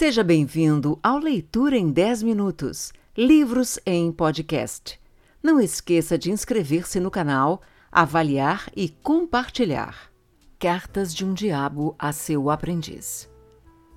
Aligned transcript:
Seja 0.00 0.24
bem-vindo 0.24 0.98
ao 1.02 1.18
Leitura 1.18 1.76
em 1.76 1.90
10 1.90 2.22
Minutos 2.22 2.90
Livros 3.14 3.78
em 3.84 4.10
Podcast. 4.10 4.98
Não 5.42 5.60
esqueça 5.60 6.16
de 6.16 6.30
inscrever-se 6.30 6.98
no 6.98 7.10
canal, 7.10 7.60
avaliar 7.92 8.72
e 8.74 8.88
compartilhar. 8.88 10.10
Cartas 10.58 11.14
de 11.14 11.22
um 11.22 11.34
Diabo 11.34 11.94
a 11.98 12.14
seu 12.14 12.48
Aprendiz. 12.48 13.28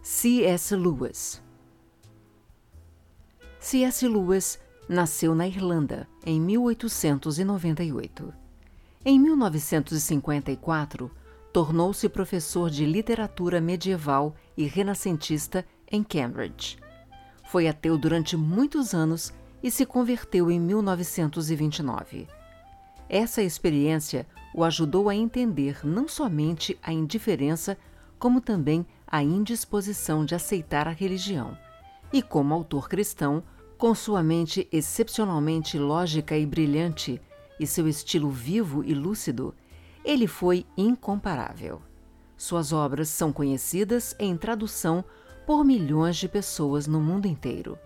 C.S. 0.01 0.75
Lewis 0.75 1.41
C.S. 3.57 4.05
Lewis 4.05 4.59
nasceu 4.89 5.33
na 5.33 5.47
Irlanda 5.47 6.05
em 6.25 6.37
1898. 6.41 8.33
Em 9.05 9.17
1954, 9.17 11.09
tornou-se 11.53 12.09
professor 12.09 12.69
de 12.69 12.85
literatura 12.85 13.61
medieval 13.61 14.35
e 14.57 14.65
renascentista 14.65 15.65
em 15.93 16.03
Cambridge. 16.03 16.77
Foi 17.45 17.67
ateu 17.67 17.97
durante 17.97 18.35
muitos 18.35 18.95
anos 18.95 19.31
e 19.61 19.69
se 19.69 19.85
converteu 19.85 20.49
em 20.49 20.59
1929. 20.59 22.27
Essa 23.07 23.43
experiência 23.43 24.25
o 24.55 24.63
ajudou 24.63 25.07
a 25.07 25.15
entender 25.15 25.85
não 25.85 26.07
somente 26.07 26.77
a 26.81 26.91
indiferença, 26.91 27.77
como 28.17 28.41
também 28.41 28.85
a 29.05 29.21
indisposição 29.21 30.25
de 30.25 30.33
aceitar 30.33 30.87
a 30.87 30.91
religião. 30.91 31.55
E 32.11 32.21
como 32.21 32.53
autor 32.53 32.89
cristão, 32.89 33.43
com 33.77 33.93
sua 33.93 34.23
mente 34.23 34.67
excepcionalmente 34.71 35.77
lógica 35.77 36.35
e 36.35 36.45
brilhante 36.45 37.21
e 37.59 37.67
seu 37.67 37.87
estilo 37.87 38.31
vivo 38.31 38.83
e 38.83 38.95
lúcido, 38.95 39.53
ele 40.03 40.25
foi 40.25 40.65
incomparável. 40.75 41.81
Suas 42.35 42.73
obras 42.73 43.09
são 43.09 43.31
conhecidas 43.31 44.15
em 44.19 44.35
tradução 44.35 45.05
por 45.45 45.63
milhões 45.63 46.17
de 46.17 46.27
pessoas 46.27 46.87
no 46.87 46.99
mundo 47.01 47.27
inteiro. 47.27 47.77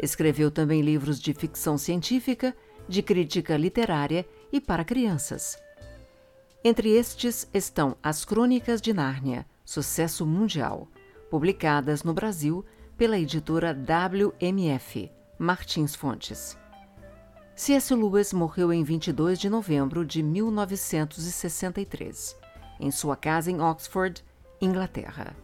Escreveu 0.00 0.50
também 0.50 0.80
livros 0.80 1.20
de 1.20 1.34
ficção 1.34 1.76
científica, 1.76 2.56
de 2.88 3.02
crítica 3.02 3.54
literária 3.56 4.24
e 4.52 4.60
para 4.60 4.84
crianças. 4.84 5.58
Entre 6.64 6.90
estes 6.90 7.48
estão 7.52 7.96
As 8.02 8.24
Crônicas 8.24 8.80
de 8.80 8.92
Nárnia, 8.92 9.46
sucesso 9.64 10.26
mundial, 10.26 10.88
publicadas 11.30 12.02
no 12.02 12.12
Brasil 12.14 12.64
pela 12.96 13.18
editora 13.18 13.72
WMF, 13.72 15.12
Martins 15.38 15.94
Fontes. 15.94 16.58
C.S. 17.54 17.94
Lewis 17.94 18.32
morreu 18.32 18.72
em 18.72 18.82
22 18.82 19.38
de 19.38 19.50
novembro 19.50 20.04
de 20.04 20.20
1963, 20.22 22.36
em 22.80 22.90
sua 22.90 23.16
casa 23.16 23.50
em 23.50 23.60
Oxford, 23.60 24.24
Inglaterra 24.60 25.36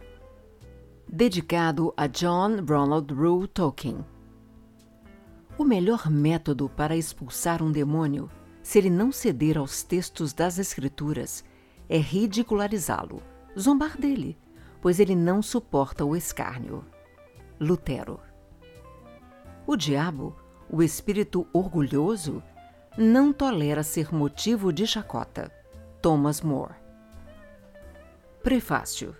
dedicado 1.07 1.93
a 1.95 2.07
John 2.07 2.65
Ronald 2.67 3.13
Reuel 3.13 3.47
Tolkien. 3.47 4.03
O 5.57 5.63
melhor 5.63 6.09
método 6.09 6.67
para 6.67 6.95
expulsar 6.95 7.63
um 7.63 7.71
demônio, 7.71 8.29
se 8.61 8.79
ele 8.79 8.89
não 8.89 9.11
ceder 9.11 9.57
aos 9.57 9.83
textos 9.83 10.33
das 10.33 10.57
Escrituras, 10.57 11.45
é 11.87 11.97
ridicularizá-lo, 11.97 13.21
zombar 13.57 13.97
dele, 13.97 14.37
pois 14.81 14.99
ele 14.99 15.15
não 15.15 15.41
suporta 15.41 16.03
o 16.03 16.15
escárnio. 16.15 16.83
Lutero. 17.59 18.19
O 19.65 19.77
diabo, 19.77 20.35
o 20.69 20.83
espírito 20.83 21.47
orgulhoso, 21.53 22.43
não 22.97 23.31
tolera 23.31 23.83
ser 23.83 24.13
motivo 24.13 24.73
de 24.73 24.85
chacota. 24.85 25.51
Thomas 26.01 26.41
More. 26.41 26.73
Prefácio 28.43 29.15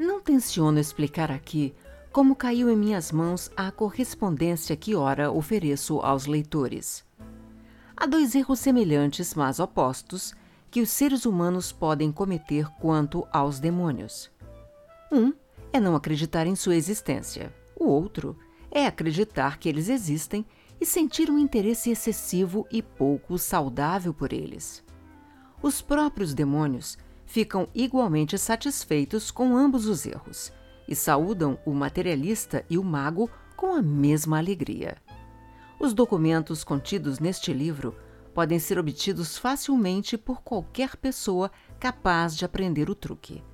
não 0.00 0.18
tenciono 0.18 0.78
explicar 0.78 1.30
aqui 1.30 1.74
como 2.10 2.34
caiu 2.34 2.70
em 2.70 2.76
minhas 2.76 3.12
mãos 3.12 3.50
a 3.56 3.70
correspondência 3.70 4.74
que 4.74 4.94
ora 4.94 5.30
ofereço 5.30 6.00
aos 6.00 6.26
leitores. 6.26 7.04
Há 7.96 8.06
dois 8.06 8.34
erros 8.34 8.58
semelhantes, 8.58 9.34
mas 9.34 9.60
opostos, 9.60 10.34
que 10.70 10.80
os 10.80 10.88
seres 10.88 11.26
humanos 11.26 11.70
podem 11.70 12.10
cometer 12.10 12.66
quanto 12.80 13.28
aos 13.30 13.60
demônios. 13.60 14.30
Um 15.12 15.32
é 15.72 15.78
não 15.78 15.94
acreditar 15.94 16.46
em 16.46 16.56
sua 16.56 16.76
existência. 16.76 17.54
O 17.76 17.84
outro 17.84 18.36
é 18.70 18.86
acreditar 18.86 19.58
que 19.58 19.68
eles 19.68 19.88
existem 19.88 20.46
e 20.80 20.86
sentir 20.86 21.30
um 21.30 21.38
interesse 21.38 21.90
excessivo 21.90 22.66
e 22.72 22.80
pouco 22.80 23.36
saudável 23.36 24.14
por 24.14 24.32
eles. 24.32 24.82
Os 25.62 25.82
próprios 25.82 26.32
demônios 26.32 26.96
ficam 27.30 27.68
igualmente 27.72 28.36
satisfeitos 28.36 29.30
com 29.30 29.56
ambos 29.56 29.86
os 29.86 30.04
erros 30.04 30.52
e 30.88 30.96
saúdam 30.96 31.56
o 31.64 31.72
materialista 31.72 32.64
e 32.68 32.76
o 32.76 32.82
mago 32.82 33.30
com 33.54 33.72
a 33.72 33.80
mesma 33.80 34.38
alegria. 34.38 34.96
Os 35.78 35.94
documentos 35.94 36.64
contidos 36.64 37.20
neste 37.20 37.52
livro 37.52 37.94
podem 38.34 38.58
ser 38.58 38.80
obtidos 38.80 39.38
facilmente 39.38 40.18
por 40.18 40.42
qualquer 40.42 40.96
pessoa 40.96 41.52
capaz 41.78 42.36
de 42.36 42.44
aprender 42.44 42.90
o 42.90 42.96
truque. 42.96 43.44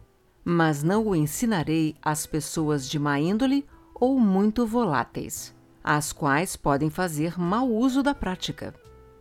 Mas 0.42 0.82
não 0.82 1.06
o 1.06 1.14
ensinarei 1.14 1.96
às 2.00 2.24
pessoas 2.24 2.88
de 2.88 2.98
má 2.98 3.20
índole 3.20 3.66
ou 3.94 4.18
muito 4.18 4.66
voláteis, 4.66 5.54
as 5.84 6.14
quais 6.14 6.56
podem 6.56 6.88
fazer 6.88 7.38
mau 7.38 7.70
uso 7.70 8.02
da 8.02 8.14
prática. 8.14 8.74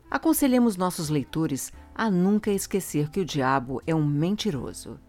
Aconselhemos 0.10 0.78
nossos 0.78 1.10
leitores 1.10 1.72
a 1.94 2.10
nunca 2.10 2.52
esquecer 2.52 3.10
que 3.10 3.20
o 3.20 3.26
diabo 3.26 3.82
é 3.88 3.96
um 3.96 4.06
mentiroso. 4.06 5.00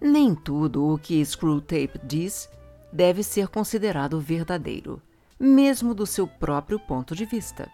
Nem 0.00 0.34
tudo 0.34 0.92
o 0.92 0.98
que 0.98 1.24
Screwtape 1.24 2.00
diz 2.04 2.48
deve 2.92 3.22
ser 3.22 3.48
considerado 3.48 4.20
verdadeiro, 4.20 5.02
mesmo 5.38 5.94
do 5.94 6.06
seu 6.06 6.26
próprio 6.26 6.78
ponto 6.78 7.14
de 7.14 7.24
vista. 7.24 7.70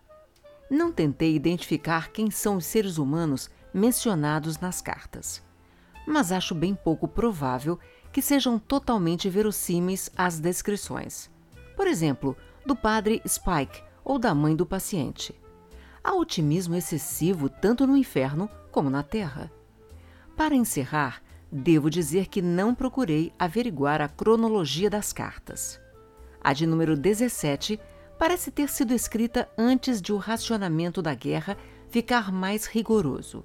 Não 0.70 0.90
tentei 0.90 1.34
identificar 1.34 2.10
quem 2.10 2.30
são 2.30 2.56
os 2.56 2.64
seres 2.64 2.98
humanos 2.98 3.50
mencionados 3.74 4.58
nas 4.58 4.80
cartas, 4.80 5.42
mas 6.06 6.32
acho 6.32 6.54
bem 6.54 6.74
pouco 6.74 7.06
provável 7.06 7.78
que 8.12 8.22
sejam 8.22 8.58
totalmente 8.58 9.28
verossímeis 9.28 10.10
as 10.16 10.38
descrições. 10.38 11.30
Por 11.76 11.86
exemplo, 11.86 12.36
do 12.66 12.76
padre 12.76 13.22
Spike 13.26 13.82
ou 14.04 14.18
da 14.18 14.34
mãe 14.34 14.54
do 14.54 14.66
paciente. 14.66 15.34
Há 16.04 16.14
otimismo 16.14 16.74
excessivo 16.74 17.48
tanto 17.48 17.86
no 17.86 17.96
inferno 17.96 18.50
como 18.70 18.90
na 18.90 19.02
Terra. 19.02 19.52
Para 20.36 20.54
encerrar, 20.54 21.22
devo 21.50 21.88
dizer 21.88 22.26
que 22.26 22.42
não 22.42 22.74
procurei 22.74 23.32
averiguar 23.38 24.00
a 24.00 24.08
cronologia 24.08 24.90
das 24.90 25.12
cartas. 25.12 25.80
A 26.40 26.52
de 26.52 26.66
número 26.66 26.96
17 26.96 27.78
parece 28.18 28.50
ter 28.50 28.68
sido 28.68 28.92
escrita 28.92 29.48
antes 29.56 30.02
de 30.02 30.12
o 30.12 30.16
racionamento 30.16 31.00
da 31.00 31.14
guerra 31.14 31.56
ficar 31.88 32.32
mais 32.32 32.66
rigoroso. 32.66 33.44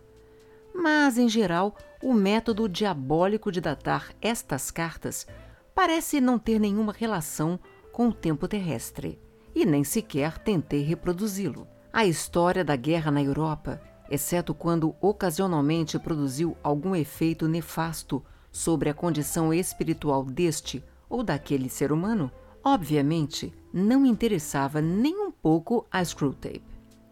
Mas, 0.73 1.17
em 1.17 1.27
geral, 1.27 1.75
o 2.01 2.13
método 2.13 2.67
diabólico 2.69 3.51
de 3.51 3.59
datar 3.59 4.13
estas 4.21 4.71
cartas 4.71 5.27
parece 5.75 6.19
não 6.19 6.39
ter 6.39 6.59
nenhuma 6.59 6.93
relação 6.93 7.59
com 7.91 8.07
o 8.07 8.13
tempo 8.13 8.47
terrestre, 8.47 9.19
e 9.53 9.65
nem 9.65 9.83
sequer 9.83 10.37
tentei 10.37 10.81
reproduzi-lo. 10.81 11.67
A 11.97 12.05
história 12.05 12.63
da 12.63 12.75
guerra 12.75 13.09
na 13.09 13.23
Europa 13.23 13.81
exceto 14.07 14.53
quando 14.53 14.95
ocasionalmente 15.01 15.97
produziu 15.97 16.55
algum 16.61 16.95
efeito 16.95 17.47
nefasto 17.47 18.23
sobre 18.51 18.87
a 18.87 18.93
condição 18.93 19.51
espiritual 19.51 20.23
deste 20.23 20.83
ou 21.09 21.23
daquele 21.23 21.67
ser 21.67 21.91
humano, 21.91 22.31
obviamente 22.63 23.51
não 23.73 24.05
interessava 24.05 24.79
nem 24.79 25.19
um 25.19 25.31
pouco 25.31 25.87
a 25.91 26.05
Screwtape. 26.05 26.61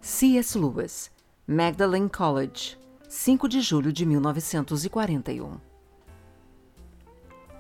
C.S. 0.01 0.55
Lewis, 0.55 1.09
Magdalen 1.47 2.07
College, 2.07 2.77
5 3.09 3.49
de 3.49 3.61
julho 3.61 3.91
de 3.91 4.05
1941. 4.05 5.57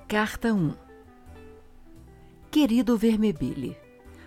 Carta 0.07 0.53
1 0.53 0.75
Querido 2.51 2.95
Vermebile, 2.95 3.75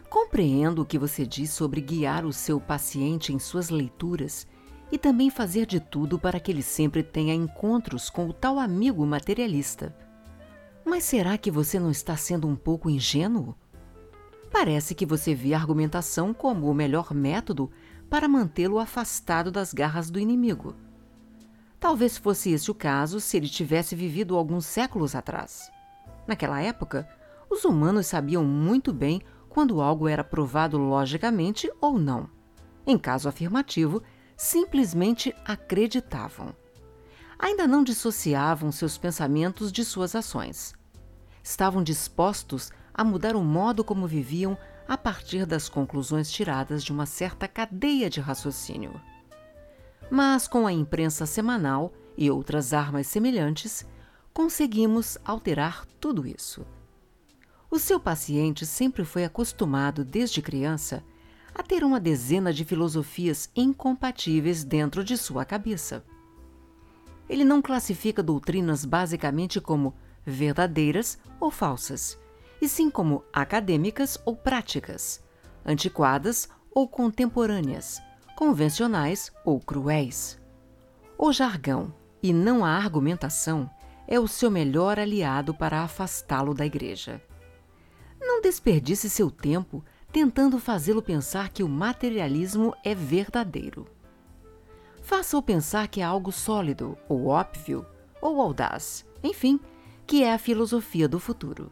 compreendo 0.08 0.82
o 0.82 0.86
que 0.86 0.98
você 0.98 1.26
diz 1.26 1.50
sobre 1.50 1.80
guiar 1.80 2.24
o 2.24 2.32
seu 2.32 2.60
paciente 2.60 3.32
em 3.32 3.38
suas 3.38 3.68
leituras 3.68 4.46
e 4.90 4.96
também 4.96 5.30
fazer 5.30 5.66
de 5.66 5.80
tudo 5.80 6.18
para 6.18 6.40
que 6.40 6.50
ele 6.50 6.62
sempre 6.62 7.02
tenha 7.02 7.34
encontros 7.34 8.08
com 8.08 8.26
o 8.26 8.32
tal 8.32 8.58
amigo 8.58 9.04
materialista. 9.06 9.94
Mas 10.84 11.04
será 11.04 11.36
que 11.36 11.50
você 11.50 11.78
não 11.78 11.90
está 11.90 12.16
sendo 12.16 12.48
um 12.48 12.56
pouco 12.56 12.88
ingênuo? 12.88 13.54
Parece 14.50 14.94
que 14.94 15.04
você 15.04 15.34
vê 15.34 15.52
a 15.52 15.58
argumentação 15.58 16.32
como 16.32 16.70
o 16.70 16.74
melhor 16.74 17.12
método 17.12 17.70
para 18.08 18.26
mantê-lo 18.26 18.78
afastado 18.78 19.50
das 19.50 19.74
garras 19.74 20.08
do 20.08 20.18
inimigo. 20.18 20.74
Talvez 21.78 22.16
fosse 22.16 22.50
esse 22.50 22.70
o 22.70 22.74
caso 22.74 23.20
se 23.20 23.36
ele 23.36 23.48
tivesse 23.48 23.94
vivido 23.94 24.36
alguns 24.36 24.64
séculos 24.64 25.14
atrás. 25.14 25.70
Naquela 26.26 26.60
época, 26.62 27.06
os 27.50 27.64
humanos 27.64 28.06
sabiam 28.06 28.44
muito 28.44 28.92
bem 28.92 29.20
quando 29.58 29.80
algo 29.80 30.06
era 30.06 30.22
provado 30.22 30.78
logicamente 30.78 31.68
ou 31.80 31.98
não. 31.98 32.30
Em 32.86 32.96
caso 32.96 33.28
afirmativo, 33.28 34.00
simplesmente 34.36 35.34
acreditavam. 35.44 36.54
Ainda 37.36 37.66
não 37.66 37.82
dissociavam 37.82 38.70
seus 38.70 38.96
pensamentos 38.96 39.72
de 39.72 39.84
suas 39.84 40.14
ações. 40.14 40.74
Estavam 41.42 41.82
dispostos 41.82 42.70
a 42.94 43.02
mudar 43.02 43.34
o 43.34 43.42
modo 43.42 43.82
como 43.82 44.06
viviam 44.06 44.56
a 44.86 44.96
partir 44.96 45.44
das 45.44 45.68
conclusões 45.68 46.30
tiradas 46.30 46.84
de 46.84 46.92
uma 46.92 47.04
certa 47.04 47.48
cadeia 47.48 48.08
de 48.08 48.20
raciocínio. 48.20 48.92
Mas 50.08 50.46
com 50.46 50.68
a 50.68 50.72
imprensa 50.72 51.26
semanal 51.26 51.92
e 52.16 52.30
outras 52.30 52.72
armas 52.72 53.08
semelhantes, 53.08 53.84
conseguimos 54.32 55.18
alterar 55.24 55.84
tudo 55.98 56.24
isso. 56.24 56.64
O 57.70 57.78
seu 57.78 58.00
paciente 58.00 58.64
sempre 58.64 59.04
foi 59.04 59.24
acostumado, 59.24 60.02
desde 60.02 60.40
criança, 60.40 61.04
a 61.54 61.62
ter 61.62 61.84
uma 61.84 62.00
dezena 62.00 62.50
de 62.50 62.64
filosofias 62.64 63.50
incompatíveis 63.54 64.64
dentro 64.64 65.04
de 65.04 65.18
sua 65.18 65.44
cabeça. 65.44 66.02
Ele 67.28 67.44
não 67.44 67.60
classifica 67.60 68.22
doutrinas 68.22 68.86
basicamente 68.86 69.60
como 69.60 69.94
verdadeiras 70.24 71.18
ou 71.38 71.50
falsas, 71.50 72.18
e 72.60 72.66
sim 72.68 72.90
como 72.90 73.22
acadêmicas 73.32 74.18
ou 74.24 74.34
práticas, 74.34 75.22
antiquadas 75.64 76.48
ou 76.74 76.88
contemporâneas, 76.88 78.00
convencionais 78.34 79.30
ou 79.44 79.60
cruéis. 79.60 80.40
O 81.18 81.32
jargão, 81.32 81.92
e 82.22 82.32
não 82.32 82.64
a 82.64 82.70
argumentação, 82.70 83.68
é 84.06 84.18
o 84.18 84.26
seu 84.26 84.50
melhor 84.50 84.98
aliado 84.98 85.52
para 85.52 85.82
afastá-lo 85.82 86.54
da 86.54 86.64
igreja. 86.64 87.20
Não 88.20 88.40
desperdice 88.40 89.08
seu 89.08 89.30
tempo 89.30 89.84
tentando 90.10 90.58
fazê-lo 90.58 91.02
pensar 91.02 91.50
que 91.50 91.62
o 91.62 91.68
materialismo 91.68 92.74
é 92.84 92.94
verdadeiro. 92.94 93.86
Faça-o 95.02 95.42
pensar 95.42 95.88
que 95.88 96.00
é 96.00 96.04
algo 96.04 96.32
sólido, 96.32 96.96
ou 97.08 97.26
óbvio, 97.26 97.86
ou 98.20 98.40
audaz, 98.40 99.06
enfim, 99.22 99.60
que 100.06 100.22
é 100.22 100.32
a 100.32 100.38
filosofia 100.38 101.08
do 101.08 101.18
futuro. 101.18 101.70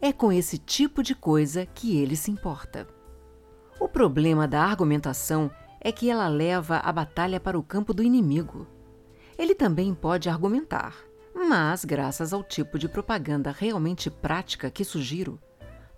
É 0.00 0.12
com 0.12 0.32
esse 0.32 0.58
tipo 0.58 1.02
de 1.02 1.14
coisa 1.14 1.66
que 1.66 1.96
ele 1.96 2.16
se 2.16 2.30
importa. 2.30 2.86
O 3.78 3.88
problema 3.88 4.46
da 4.46 4.62
argumentação 4.62 5.50
é 5.80 5.90
que 5.90 6.10
ela 6.10 6.28
leva 6.28 6.78
a 6.78 6.92
batalha 6.92 7.40
para 7.40 7.58
o 7.58 7.62
campo 7.62 7.94
do 7.94 8.02
inimigo. 8.02 8.66
Ele 9.38 9.54
também 9.54 9.94
pode 9.94 10.28
argumentar, 10.28 10.94
mas, 11.34 11.84
graças 11.84 12.32
ao 12.32 12.42
tipo 12.42 12.78
de 12.78 12.88
propaganda 12.88 13.54
realmente 13.56 14.10
prática 14.10 14.70
que 14.70 14.84
sugiro, 14.84 15.40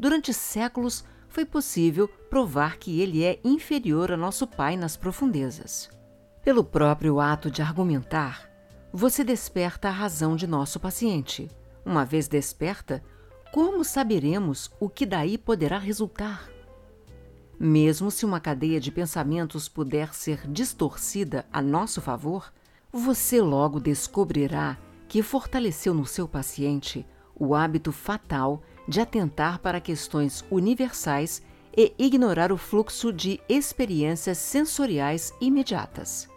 durante 0.03 0.35
séculos 0.35 1.05
foi 1.29 1.45
possível 1.45 2.09
provar 2.09 2.77
que 2.77 3.01
ele 3.01 3.23
é 3.23 3.39
inferior 3.45 4.11
a 4.11 4.17
nosso 4.17 4.49
Pai 4.49 4.77
nas 4.77 4.97
profundezas. 4.97 5.89
Pelo 6.43 6.65
próprio 6.65 7.21
ato 7.21 7.49
de 7.49 7.63
argumentar, 7.63 8.51
você 8.93 9.23
desperta 9.23 9.87
a 9.87 9.93
razão 9.93 10.35
de 10.35 10.45
nosso 10.45 10.81
paciente. 10.81 11.49
Uma 11.87 12.05
vez 12.05 12.27
desperta, 12.27 13.01
como 13.53 13.85
saberemos 13.85 14.73
o 14.81 14.89
que 14.89 15.07
daí 15.07 15.39
poderá 15.39 15.79
resultar? 15.79 16.51
Mesmo 17.57 18.11
se 18.11 18.27
uma 18.27 18.41
cadeia 18.41 18.81
de 18.81 18.91
pensamentos 18.91 19.69
puder 19.69 20.13
ser 20.13 20.51
distorcida 20.51 21.47
a 21.53 21.63
nosso 21.63 22.01
favor, 22.01 22.53
você 22.91 23.41
logo 23.41 23.79
descobrirá 23.79 24.77
que 25.07 25.23
fortaleceu 25.23 25.95
no 25.95 26.05
seu 26.05 26.27
paciente 26.27 27.07
o 27.37 27.55
hábito 27.55 27.93
fatal 27.93 28.65
de 28.87 29.01
atentar 29.01 29.59
para 29.59 29.81
questões 29.81 30.45
universais 30.51 31.43
e 31.77 31.95
ignorar 31.99 32.53
o 32.53 32.57
fluxo 32.57 33.13
de 33.13 33.41
experiências 33.49 34.39
sensoriais 34.39 35.33
imediatas. 35.41 36.29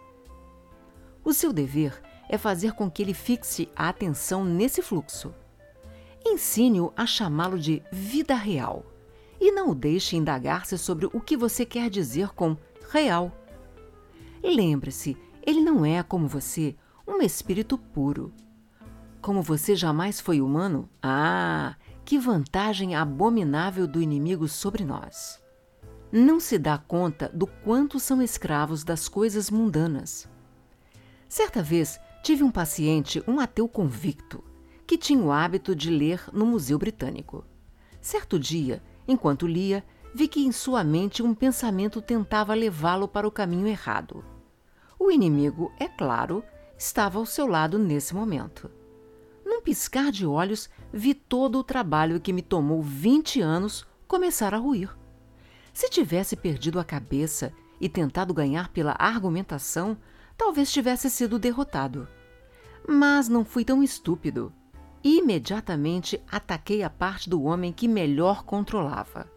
O 1.24 1.32
seu 1.32 1.52
dever 1.52 2.00
é 2.28 2.38
fazer 2.38 2.72
com 2.72 2.90
que 2.90 3.02
ele 3.02 3.14
fixe 3.14 3.68
a 3.74 3.88
atenção 3.88 4.44
nesse 4.44 4.80
fluxo 4.82 5.34
Ensine-o 6.28 6.92
a 6.96 7.06
chamá-lo 7.06 7.56
de 7.56 7.80
vida 7.92 8.34
real 8.34 8.84
e 9.40 9.52
não 9.52 9.70
o 9.70 9.74
deixe 9.76 10.16
indagar-se 10.16 10.76
sobre 10.76 11.06
o 11.06 11.20
que 11.20 11.36
você 11.36 11.64
quer 11.64 11.88
dizer 11.88 12.30
com 12.30 12.56
real. 12.90 13.30
Lembre-se, 14.42 15.16
ele 15.40 15.60
não 15.60 15.86
é, 15.86 16.02
como 16.02 16.26
você, 16.26 16.74
um 17.06 17.22
espírito 17.22 17.78
puro. 17.78 18.32
Como 19.20 19.40
você 19.40 19.76
jamais 19.76 20.20
foi 20.20 20.40
humano, 20.40 20.88
ah, 21.00 21.76
que 22.06 22.20
vantagem 22.20 22.94
abominável 22.94 23.84
do 23.84 24.00
inimigo 24.00 24.46
sobre 24.46 24.84
nós! 24.84 25.42
Não 26.12 26.38
se 26.38 26.56
dá 26.56 26.78
conta 26.78 27.28
do 27.34 27.48
quanto 27.48 27.98
são 27.98 28.22
escravos 28.22 28.84
das 28.84 29.08
coisas 29.08 29.50
mundanas. 29.50 30.28
Certa 31.28 31.60
vez 31.64 31.98
tive 32.22 32.44
um 32.44 32.50
paciente, 32.50 33.20
um 33.26 33.40
ateu 33.40 33.68
convicto, 33.68 34.42
que 34.86 34.96
tinha 34.96 35.18
o 35.18 35.32
hábito 35.32 35.74
de 35.74 35.90
ler 35.90 36.22
no 36.32 36.46
Museu 36.46 36.78
Britânico. 36.78 37.44
Certo 38.00 38.38
dia, 38.38 38.80
enquanto 39.08 39.44
lia, 39.44 39.84
vi 40.14 40.28
que 40.28 40.46
em 40.46 40.52
sua 40.52 40.84
mente 40.84 41.24
um 41.24 41.34
pensamento 41.34 42.00
tentava 42.00 42.54
levá-lo 42.54 43.08
para 43.08 43.26
o 43.26 43.32
caminho 43.32 43.66
errado. 43.66 44.24
O 44.96 45.10
inimigo, 45.10 45.72
é 45.76 45.88
claro, 45.88 46.44
estava 46.78 47.18
ao 47.18 47.26
seu 47.26 47.48
lado 47.48 47.80
nesse 47.80 48.14
momento. 48.14 48.70
Piscar 49.66 50.12
de 50.12 50.24
olhos, 50.24 50.70
vi 50.92 51.12
todo 51.12 51.58
o 51.58 51.64
trabalho 51.64 52.20
que 52.20 52.32
me 52.32 52.40
tomou 52.40 52.80
20 52.80 53.40
anos 53.40 53.84
começar 54.06 54.54
a 54.54 54.58
ruir. 54.58 54.96
Se 55.72 55.90
tivesse 55.90 56.36
perdido 56.36 56.78
a 56.78 56.84
cabeça 56.84 57.52
e 57.80 57.88
tentado 57.88 58.32
ganhar 58.32 58.68
pela 58.68 58.94
argumentação, 58.96 59.98
talvez 60.38 60.70
tivesse 60.70 61.10
sido 61.10 61.36
derrotado. 61.36 62.06
Mas 62.88 63.28
não 63.28 63.44
fui 63.44 63.64
tão 63.64 63.82
estúpido. 63.82 64.52
Imediatamente 65.02 66.22
ataquei 66.30 66.84
a 66.84 66.88
parte 66.88 67.28
do 67.28 67.42
homem 67.42 67.72
que 67.72 67.88
melhor 67.88 68.44
controlava. 68.44 69.28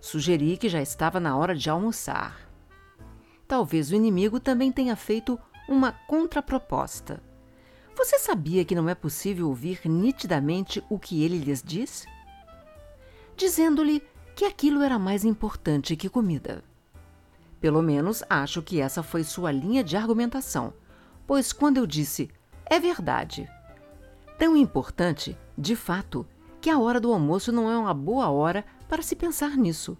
Sugeri 0.00 0.56
que 0.56 0.68
já 0.68 0.82
estava 0.82 1.20
na 1.20 1.36
hora 1.36 1.54
de 1.54 1.70
almoçar. 1.70 2.40
Talvez 3.46 3.92
o 3.92 3.94
inimigo 3.94 4.40
também 4.40 4.72
tenha 4.72 4.96
feito 4.96 5.38
uma 5.68 5.92
contraproposta. 5.92 7.22
Você 7.96 8.18
sabia 8.18 8.64
que 8.64 8.74
não 8.74 8.88
é 8.88 8.94
possível 8.94 9.48
ouvir 9.48 9.80
nitidamente 9.84 10.82
o 10.90 10.98
que 10.98 11.22
ele 11.22 11.38
lhes 11.38 11.62
diz? 11.62 12.06
Dizendo-lhe 13.36 14.02
que 14.34 14.44
aquilo 14.44 14.82
era 14.82 14.98
mais 14.98 15.24
importante 15.24 15.96
que 15.96 16.08
comida. 16.08 16.62
Pelo 17.60 17.82
menos 17.82 18.22
acho 18.28 18.62
que 18.62 18.80
essa 18.80 19.02
foi 19.02 19.24
sua 19.24 19.50
linha 19.52 19.82
de 19.82 19.96
argumentação, 19.96 20.74
pois 21.26 21.52
quando 21.52 21.78
eu 21.78 21.86
disse 21.86 22.28
é 22.66 22.80
verdade, 22.80 23.48
Tão 24.38 24.56
importante, 24.56 25.38
de 25.56 25.76
fato, 25.76 26.26
que 26.60 26.68
a 26.68 26.78
hora 26.78 27.00
do 27.00 27.12
almoço 27.12 27.52
não 27.52 27.70
é 27.70 27.78
uma 27.78 27.94
boa 27.94 28.28
hora 28.30 28.64
para 28.88 29.02
se 29.02 29.14
pensar 29.14 29.56
nisso. 29.56 29.96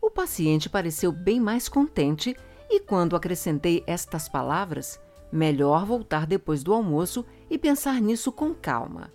O 0.00 0.10
paciente 0.10 0.68
pareceu 0.68 1.10
bem 1.10 1.40
mais 1.40 1.68
contente 1.68 2.36
e, 2.68 2.80
quando 2.80 3.16
acrescentei 3.16 3.82
estas 3.86 4.28
palavras, 4.28 5.00
melhor 5.32 5.86
voltar 5.86 6.26
depois 6.26 6.62
do 6.62 6.74
almoço 6.74 7.24
e 7.48 7.56
pensar 7.56 8.00
nisso 8.00 8.30
com 8.30 8.54
calma. 8.54 9.10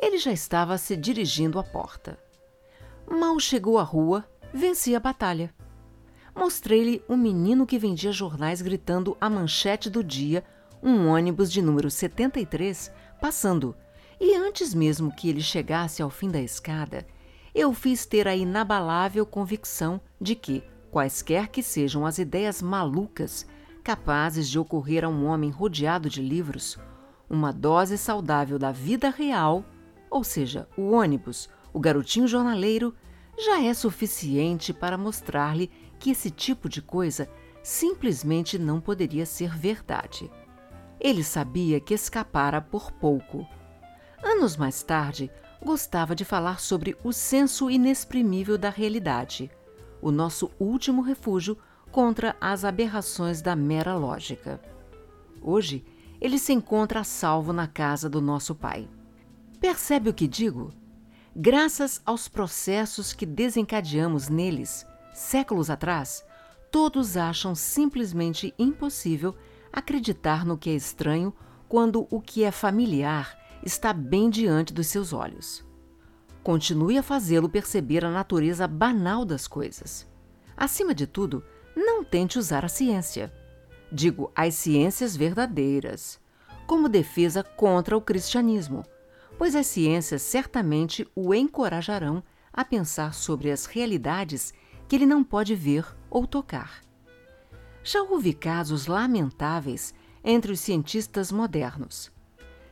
Ele 0.00 0.16
já 0.18 0.32
estava 0.32 0.78
se 0.78 0.96
dirigindo 0.96 1.58
à 1.58 1.62
porta. 1.62 2.18
Mal 3.08 3.38
chegou 3.38 3.78
à 3.78 3.82
rua, 3.82 4.24
venci 4.52 4.96
a 4.96 5.00
batalha. 5.00 5.54
Mostrei-lhe 6.34 7.04
um 7.08 7.16
menino 7.16 7.66
que 7.66 7.78
vendia 7.78 8.10
jornais 8.10 8.62
gritando 8.62 9.16
a 9.20 9.28
manchete 9.28 9.90
do 9.90 10.02
dia, 10.02 10.42
um 10.82 11.08
ônibus 11.08 11.52
de 11.52 11.60
número 11.60 11.90
73 11.90 12.90
passando, 13.20 13.76
e 14.18 14.34
antes 14.34 14.72
mesmo 14.72 15.14
que 15.14 15.28
ele 15.28 15.42
chegasse 15.42 16.02
ao 16.02 16.08
fim 16.08 16.30
da 16.30 16.40
escada, 16.40 17.06
eu 17.54 17.72
fiz 17.74 18.06
ter 18.06 18.26
a 18.26 18.34
inabalável 18.34 19.26
convicção 19.26 20.00
de 20.20 20.34
que, 20.34 20.64
quaisquer 20.90 21.48
que 21.48 21.62
sejam 21.62 22.06
as 22.06 22.18
ideias 22.18 22.62
malucas 22.62 23.46
capazes 23.82 24.48
de 24.48 24.58
ocorrer 24.58 25.04
a 25.04 25.08
um 25.08 25.26
homem 25.26 25.50
rodeado 25.50 26.08
de 26.08 26.22
livros, 26.22 26.78
uma 27.28 27.52
dose 27.52 27.98
saudável 27.98 28.58
da 28.58 28.70
vida 28.70 29.10
real, 29.10 29.64
ou 30.10 30.22
seja, 30.22 30.68
o 30.76 30.92
ônibus, 30.92 31.48
o 31.72 31.80
garotinho 31.80 32.28
jornaleiro, 32.28 32.94
já 33.38 33.62
é 33.62 33.72
suficiente 33.74 34.72
para 34.72 34.98
mostrar-lhe 34.98 35.70
que 35.98 36.10
esse 36.10 36.30
tipo 36.30 36.68
de 36.68 36.82
coisa 36.82 37.28
simplesmente 37.62 38.58
não 38.58 38.80
poderia 38.80 39.24
ser 39.24 39.56
verdade. 39.56 40.30
Ele 41.00 41.24
sabia 41.24 41.80
que 41.80 41.94
escapara 41.94 42.60
por 42.60 42.92
pouco. 42.92 43.46
Anos 44.22 44.56
mais 44.56 44.82
tarde, 44.82 45.30
gostava 45.64 46.14
de 46.14 46.24
falar 46.24 46.60
sobre 46.60 46.96
o 47.02 47.12
senso 47.12 47.70
inexprimível 47.70 48.58
da 48.58 48.68
realidade, 48.68 49.50
o 50.00 50.10
nosso 50.10 50.50
último 50.58 51.00
refúgio 51.00 51.56
contra 51.92 52.34
as 52.40 52.64
aberrações 52.64 53.40
da 53.40 53.54
mera 53.54 53.94
lógica. 53.94 54.60
Hoje, 55.40 55.84
ele 56.20 56.38
se 56.38 56.52
encontra 56.52 57.00
a 57.00 57.04
salvo 57.04 57.52
na 57.52 57.68
casa 57.68 58.08
do 58.08 58.20
nosso 58.20 58.54
Pai. 58.54 58.88
Percebe 59.60 60.08
o 60.08 60.14
que 60.14 60.26
digo? 60.26 60.72
Graças 61.36 62.00
aos 62.04 62.28
processos 62.28 63.12
que 63.12 63.26
desencadeamos 63.26 64.28
neles, 64.28 64.86
séculos 65.12 65.70
atrás, 65.70 66.24
todos 66.70 67.16
acham 67.16 67.54
simplesmente 67.54 68.54
impossível 68.58 69.36
acreditar 69.72 70.44
no 70.44 70.58
que 70.58 70.70
é 70.70 70.74
estranho 70.74 71.32
quando 71.68 72.06
o 72.10 72.20
que 72.20 72.42
é 72.44 72.50
familiar 72.50 73.38
está 73.64 73.92
bem 73.92 74.28
diante 74.28 74.72
dos 74.72 74.88
seus 74.88 75.12
olhos. 75.12 75.64
continue 76.42 76.98
a 76.98 77.02
fazê-lo 77.02 77.48
perceber 77.48 78.04
a 78.04 78.10
natureza 78.10 78.66
banal 78.66 79.24
das 79.24 79.46
coisas. 79.46 80.06
Acima 80.56 80.94
de 80.94 81.06
tudo, 81.06 81.42
não 81.74 82.04
tente 82.04 82.38
usar 82.38 82.64
a 82.64 82.68
ciência. 82.68 83.32
Digo, 83.90 84.30
as 84.34 84.54
ciências 84.54 85.16
verdadeiras, 85.16 86.20
como 86.66 86.88
defesa 86.88 87.42
contra 87.42 87.96
o 87.96 88.00
cristianismo, 88.00 88.84
pois 89.38 89.54
as 89.54 89.66
ciências 89.66 90.22
certamente 90.22 91.06
o 91.14 91.34
encorajarão 91.34 92.22
a 92.52 92.64
pensar 92.64 93.14
sobre 93.14 93.50
as 93.50 93.66
realidades 93.66 94.52
que 94.86 94.96
ele 94.96 95.06
não 95.06 95.24
pode 95.24 95.54
ver 95.54 95.86
ou 96.10 96.26
tocar. 96.26 96.82
Já 97.82 98.02
houve 98.02 98.32
casos 98.32 98.86
lamentáveis 98.86 99.94
entre 100.22 100.52
os 100.52 100.60
cientistas 100.60 101.32
modernos. 101.32 102.12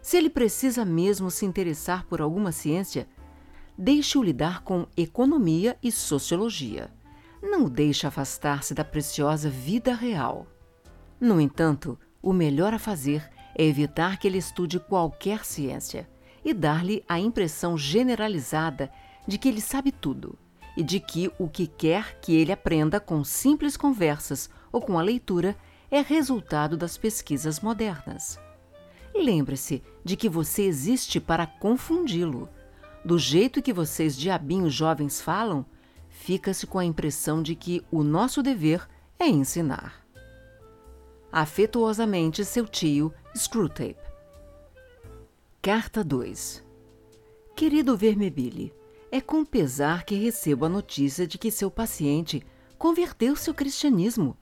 Se 0.01 0.17
ele 0.17 0.31
precisa 0.31 0.85
mesmo 0.85 1.31
se 1.31 1.45
interessar 1.45 2.05
por 2.07 2.21
alguma 2.21 2.53
ciência, 2.53 3.09
deixe-o 3.77 4.23
lidar 4.23 4.63
com 4.63 4.87
economia 4.97 5.77
e 5.83 5.91
sociologia. 5.91 6.91
Não 7.43 7.65
o 7.65 7.71
deixe 7.71 8.07
afastar-se 8.07 8.75
da 8.75 8.85
preciosa 8.85 9.49
vida 9.49 9.95
real. 9.95 10.47
No 11.21 11.41
entanto, 11.41 11.99
o 12.23 12.33
melhor 12.33 12.75
a 12.75 12.79
fazer 12.79 13.29
é 13.57 13.65
evitar 13.65 14.19
que 14.19 14.27
ele 14.27 14.39
estude 14.39 14.79
qualquer 14.79 15.45
ciência 15.45 16.09
e 16.45 16.53
dar-lhe 16.53 17.05
a 17.09 17.19
impressão 17.19 17.77
generalizada 17.77 18.91
de 19.27 19.39
que 19.39 19.49
ele 19.49 19.61
sabe 19.61 19.93
tudo 19.93 20.39
e 20.77 20.83
de 20.83 21.01
que 21.01 21.31
o 21.39 21.49
que 21.49 21.67
quer 21.67 22.19
que 22.21 22.35
ele 22.35 22.53
aprenda 22.53 23.01
com 23.01 23.23
simples 23.25 23.77
conversas 23.77 24.49
ou 24.73 24.81
com 24.81 24.99
a 24.99 25.03
leitura 25.03 25.57
é 25.91 26.01
resultado 26.01 26.77
das 26.77 26.97
pesquisas 26.97 27.61
modernas. 27.61 28.39
Lembre-se 29.15 29.83
de 30.05 30.17
que 30.17 30.29
você 30.29 30.63
existe 30.63 31.21
para 31.21 31.47
confundi-lo. 31.47 32.49
Do 33.05 33.19
jeito 33.19 33.63
que 33.63 33.73
vocês 33.73 34.17
diabinhos 34.17 34.73
jovens 34.73 35.21
falam, 35.21 35.67
fica-se 36.31 36.65
com 36.65 36.79
a 36.79 36.85
impressão 36.85 37.43
de 37.43 37.57
que 37.57 37.85
o 37.91 38.05
nosso 38.05 38.41
dever 38.41 38.89
é 39.19 39.27
ensinar. 39.27 40.07
Afetuosamente, 41.33 42.45
seu 42.45 42.69
tio, 42.69 43.13
Screwtape. 43.37 43.97
Carta 45.61 46.05
2 46.05 46.65
Querido 47.57 47.97
Vermebile, 47.97 48.73
é 49.11 49.21
com 49.21 49.45
pesar 49.45 50.05
que 50.05 50.15
recebo 50.15 50.67
a 50.67 50.69
notícia 50.69 51.27
de 51.27 51.37
que 51.37 51.51
seu 51.51 51.69
paciente 51.69 52.47
converteu-se 52.79 53.51
ao 53.51 53.57
cristianismo. 53.57 54.37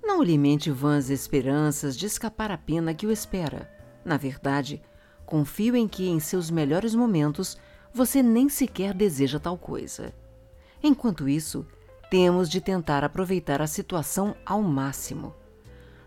Não 0.00 0.20
alimente 0.20 0.70
vãs 0.70 1.10
esperanças 1.10 1.96
de 1.96 2.06
escapar 2.06 2.52
à 2.52 2.56
pena 2.56 2.94
que 2.94 3.04
o 3.04 3.10
espera. 3.10 3.68
Na 4.04 4.16
verdade, 4.16 4.80
confio 5.26 5.74
em 5.74 5.88
que, 5.88 6.08
em 6.08 6.20
seus 6.20 6.52
melhores 6.52 6.94
momentos, 6.94 7.58
você 7.92 8.22
nem 8.22 8.48
sequer 8.48 8.94
deseja 8.94 9.40
tal 9.40 9.58
coisa. 9.58 10.14
Enquanto 10.82 11.28
isso, 11.28 11.66
temos 12.10 12.48
de 12.48 12.60
tentar 12.60 13.04
aproveitar 13.04 13.60
a 13.62 13.66
situação 13.66 14.34
ao 14.44 14.62
máximo. 14.62 15.34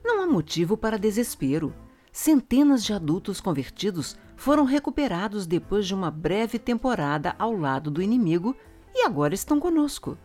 Não 0.04 0.22
há 0.22 0.28
motivo 0.28 0.76
para 0.76 1.00
desespero. 1.00 1.74
Centenas 2.12 2.84
de 2.84 2.94
adultos 2.94 3.40
convertidos 3.40 4.18
foram 4.36 4.66
recuperados 4.66 5.48
depois 5.48 5.88
de 5.88 5.94
uma 5.94 6.12
breve 6.12 6.60
temporada 6.60 7.36
ao 7.40 7.56
lado 7.56 7.90
do 7.90 8.02
inimigo 8.02 8.56
e 8.94 9.06
agora 9.06 9.34
estão 9.34 9.60
conosco. 9.60 10.18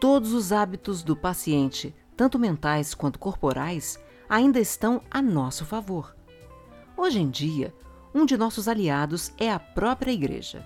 Todos 0.00 0.32
os 0.32 0.50
hábitos 0.50 1.02
do 1.02 1.14
paciente, 1.14 1.94
tanto 2.16 2.38
mentais 2.38 2.94
quanto 2.94 3.18
corporais, 3.18 3.98
ainda 4.28 4.58
estão 4.58 5.02
a 5.10 5.20
nosso 5.20 5.64
favor. 5.64 6.16
Hoje 6.96 7.20
em 7.20 7.28
dia, 7.28 7.74
um 8.14 8.24
de 8.24 8.36
nossos 8.36 8.66
aliados 8.66 9.32
é 9.38 9.52
a 9.52 9.58
própria 9.58 10.12
Igreja. 10.12 10.64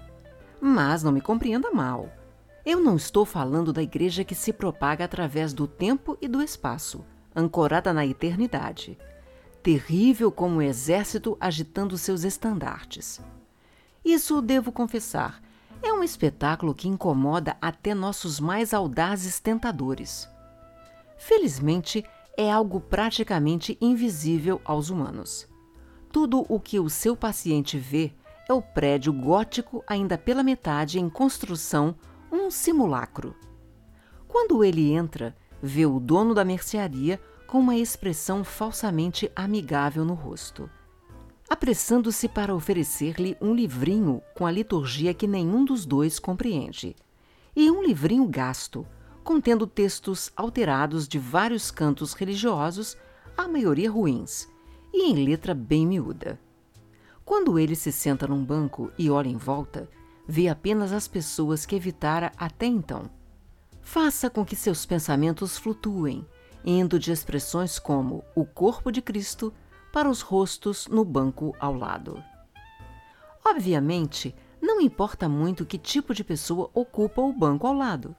Mas 0.60 1.02
não 1.02 1.12
me 1.12 1.20
compreenda 1.20 1.70
mal. 1.70 2.08
Eu 2.66 2.80
não 2.80 2.96
estou 2.96 3.24
falando 3.24 3.72
da 3.72 3.80
Igreja 3.80 4.24
que 4.24 4.34
se 4.34 4.52
propaga 4.52 5.04
através 5.04 5.54
do 5.54 5.68
tempo 5.68 6.18
e 6.20 6.26
do 6.26 6.42
espaço, 6.42 7.04
ancorada 7.32 7.92
na 7.92 8.04
eternidade, 8.04 8.98
terrível 9.62 10.32
como 10.32 10.56
um 10.56 10.62
exército 10.62 11.36
agitando 11.40 11.96
seus 11.96 12.24
estandartes. 12.24 13.20
Isso, 14.04 14.42
devo 14.42 14.72
confessar, 14.72 15.40
é 15.80 15.92
um 15.92 16.02
espetáculo 16.02 16.74
que 16.74 16.88
incomoda 16.88 17.56
até 17.62 17.94
nossos 17.94 18.40
mais 18.40 18.74
audazes 18.74 19.38
tentadores. 19.38 20.28
Felizmente, 21.16 22.04
é 22.36 22.50
algo 22.50 22.80
praticamente 22.80 23.78
invisível 23.80 24.60
aos 24.64 24.90
humanos. 24.90 25.46
Tudo 26.10 26.44
o 26.48 26.58
que 26.58 26.80
o 26.80 26.90
seu 26.90 27.14
paciente 27.16 27.78
vê 27.78 28.12
é 28.48 28.52
o 28.52 28.60
prédio 28.60 29.12
gótico 29.12 29.84
ainda 29.86 30.18
pela 30.18 30.42
metade 30.42 30.98
em 30.98 31.08
construção, 31.08 31.94
um 32.30 32.50
simulacro. 32.50 33.34
Quando 34.26 34.62
ele 34.64 34.92
entra, 34.92 35.36
vê 35.62 35.86
o 35.86 35.98
dono 35.98 36.34
da 36.34 36.44
mercearia 36.44 37.20
com 37.46 37.58
uma 37.58 37.76
expressão 37.76 38.44
falsamente 38.44 39.30
amigável 39.34 40.04
no 40.04 40.14
rosto, 40.14 40.68
apressando-se 41.48 42.28
para 42.28 42.54
oferecer-lhe 42.54 43.36
um 43.40 43.54
livrinho 43.54 44.20
com 44.34 44.46
a 44.46 44.50
liturgia 44.50 45.14
que 45.14 45.26
nenhum 45.26 45.64
dos 45.64 45.86
dois 45.86 46.18
compreende, 46.18 46.96
e 47.54 47.70
um 47.70 47.82
livrinho 47.82 48.26
gasto, 48.26 48.86
contendo 49.22 49.66
textos 49.66 50.30
alterados 50.36 51.08
de 51.08 51.18
vários 51.18 51.70
cantos 51.70 52.12
religiosos, 52.12 52.96
a 53.36 53.48
maioria 53.48 53.90
ruins 53.90 54.48
e 54.92 55.10
em 55.10 55.24
letra 55.24 55.54
bem 55.54 55.86
miúda. 55.86 56.38
Quando 57.24 57.58
ele 57.58 57.74
se 57.74 57.90
senta 57.90 58.26
num 58.26 58.44
banco 58.44 58.90
e 58.96 59.10
olha 59.10 59.28
em 59.28 59.36
volta, 59.36 59.88
vê 60.26 60.48
apenas 60.48 60.92
as 60.92 61.06
pessoas 61.06 61.64
que 61.64 61.76
evitara 61.76 62.32
até 62.36 62.66
então. 62.66 63.10
Faça 63.80 64.28
com 64.28 64.44
que 64.44 64.56
seus 64.56 64.84
pensamentos 64.84 65.56
flutuem, 65.56 66.26
indo 66.64 66.98
de 66.98 67.12
expressões 67.12 67.78
como 67.78 68.24
o 68.34 68.44
corpo 68.44 68.90
de 68.90 69.00
Cristo 69.00 69.52
para 69.92 70.10
os 70.10 70.20
rostos 70.20 70.86
no 70.88 71.04
banco 71.04 71.54
ao 71.60 71.74
lado. 71.74 72.22
Obviamente, 73.44 74.34
não 74.60 74.80
importa 74.80 75.28
muito 75.28 75.64
que 75.64 75.78
tipo 75.78 76.12
de 76.12 76.24
pessoa 76.24 76.70
ocupa 76.74 77.22
o 77.22 77.32
banco 77.32 77.66
ao 77.66 77.74
lado. 77.74 78.16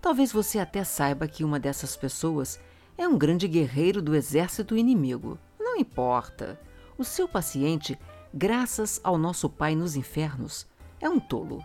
Talvez 0.00 0.32
você 0.32 0.58
até 0.58 0.82
saiba 0.82 1.28
que 1.28 1.44
uma 1.44 1.60
dessas 1.60 1.94
pessoas 1.94 2.58
é 2.96 3.06
um 3.06 3.18
grande 3.18 3.46
guerreiro 3.46 4.00
do 4.00 4.14
exército 4.14 4.76
inimigo 4.76 5.38
não 5.72 5.78
importa. 5.78 6.60
O 6.98 7.04
seu 7.04 7.26
paciente, 7.26 7.98
graças 8.32 9.00
ao 9.02 9.16
nosso 9.16 9.48
Pai 9.48 9.74
nos 9.74 9.96
infernos, 9.96 10.66
é 11.02 11.08
um 11.10 11.20
tolo. 11.20 11.62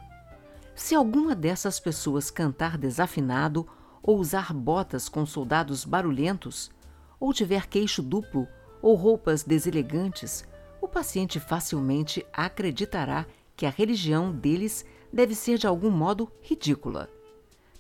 Se 0.75 0.94
alguma 0.96 1.34
dessas 1.34 1.79
pessoas 1.79 2.29
cantar 2.29 2.77
desafinado 2.77 3.65
ou 4.01 4.17
usar 4.17 4.51
botas 4.51 5.08
com 5.08 5.25
soldados 5.25 5.86
barulhentos, 5.86 6.72
ou 7.20 7.32
tiver 7.32 7.67
queixo 7.67 8.01
duplo 8.01 8.48
ou 8.82 8.96
roupas 8.96 9.44
deselegantes, 9.44 10.46
o 10.82 10.88
paciente 10.88 11.39
facilmente 11.39 12.25
acreditará 12.34 13.25
que 13.56 13.65
a 13.65 13.70
religião 13.70 14.32
deles 14.32 14.86
deve 15.12 15.34
ser 15.34 15.58
de 15.58 15.65
algum 15.65 15.89
modo 15.89 16.32
ridícula. 16.41 17.10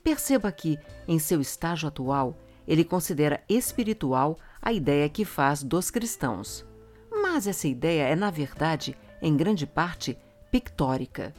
Perceba 0.03 0.51
que, 0.51 0.79
em 1.07 1.19
seu 1.19 1.41
estágio 1.41 1.87
atual, 1.87 2.37
ele 2.67 2.83
considera 2.83 3.43
espiritual 3.47 4.37
a 4.61 4.71
ideia 4.73 5.07
que 5.09 5.23
faz 5.23 5.63
dos 5.63 5.91
cristãos. 5.91 6.65
Mas 7.11 7.47
essa 7.47 7.67
ideia 7.67 8.03
é, 8.03 8.15
na 8.15 8.31
verdade, 8.31 8.97
em 9.21 9.35
grande 9.35 9.67
parte, 9.67 10.17
pictórica. 10.51 11.33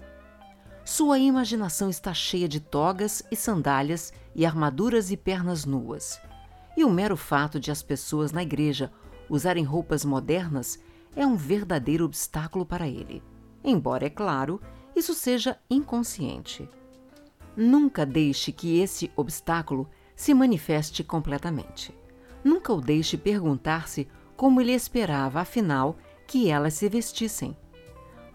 Sua 0.90 1.18
imaginação 1.18 1.90
está 1.90 2.14
cheia 2.14 2.49
de 2.49 2.61
togas 2.61 3.23
e 3.30 3.37
sandálias 3.37 4.11
e 4.35 4.47
armaduras 4.47 5.11
e 5.11 5.18
pernas 5.18 5.66
nuas. 5.66 6.18
E 6.78 6.83
o 6.83 6.88
mero 6.88 7.14
fato 7.14 7.61
de 7.61 7.71
as 7.71 7.83
pessoas 7.83 8.33
na 8.33 8.42
igreja 8.42 8.90
usarem 9.28 9.64
roupas 9.64 10.02
modernas 10.02 10.83
é 11.14 11.26
um 11.26 11.37
verdadeiro 11.37 12.07
obstáculo 12.07 12.64
para 12.64 12.88
ele. 12.88 13.23
Embora, 13.62 14.07
é 14.07 14.09
claro, 14.09 14.62
isso 14.97 15.12
seja 15.12 15.59
inconsciente. 15.68 16.66
Nunca 17.54 18.07
deixe 18.07 18.50
que 18.50 18.80
esse 18.80 19.12
obstáculo 19.14 19.87
se 20.16 20.33
manifeste 20.33 21.04
completamente. 21.04 21.95
Nunca 22.42 22.73
o 22.73 22.80
deixe 22.80 23.18
perguntar-se 23.18 24.09
como 24.38 24.59
ele 24.59 24.73
esperava, 24.73 25.42
afinal, 25.42 25.99
que 26.26 26.49
elas 26.49 26.73
se 26.73 26.88
vestissem. 26.88 27.54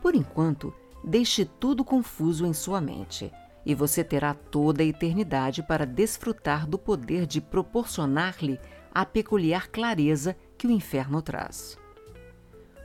Por 0.04 0.14
enquanto, 0.14 0.72
deixe 1.04 1.46
tudo 1.46 1.84
confuso 1.84 2.46
em 2.46 2.54
sua 2.54 2.80
mente, 2.80 3.32
e 3.66 3.76
você 3.76 4.04
terá 4.04 4.34
toda 4.34 4.84
a 4.84 4.86
eternidade 4.86 5.64
para 5.64 5.86
desfrutar 5.86 6.68
do 6.68 6.78
poder 6.78 7.26
de 7.26 7.42
proporcionar-lhe 7.42 8.60
a 8.94 9.06
peculiar 9.06 9.68
clareza 9.70 10.36
que 10.58 10.68
o 10.68 10.72
inferno 10.72 11.22
traz. 11.22 11.78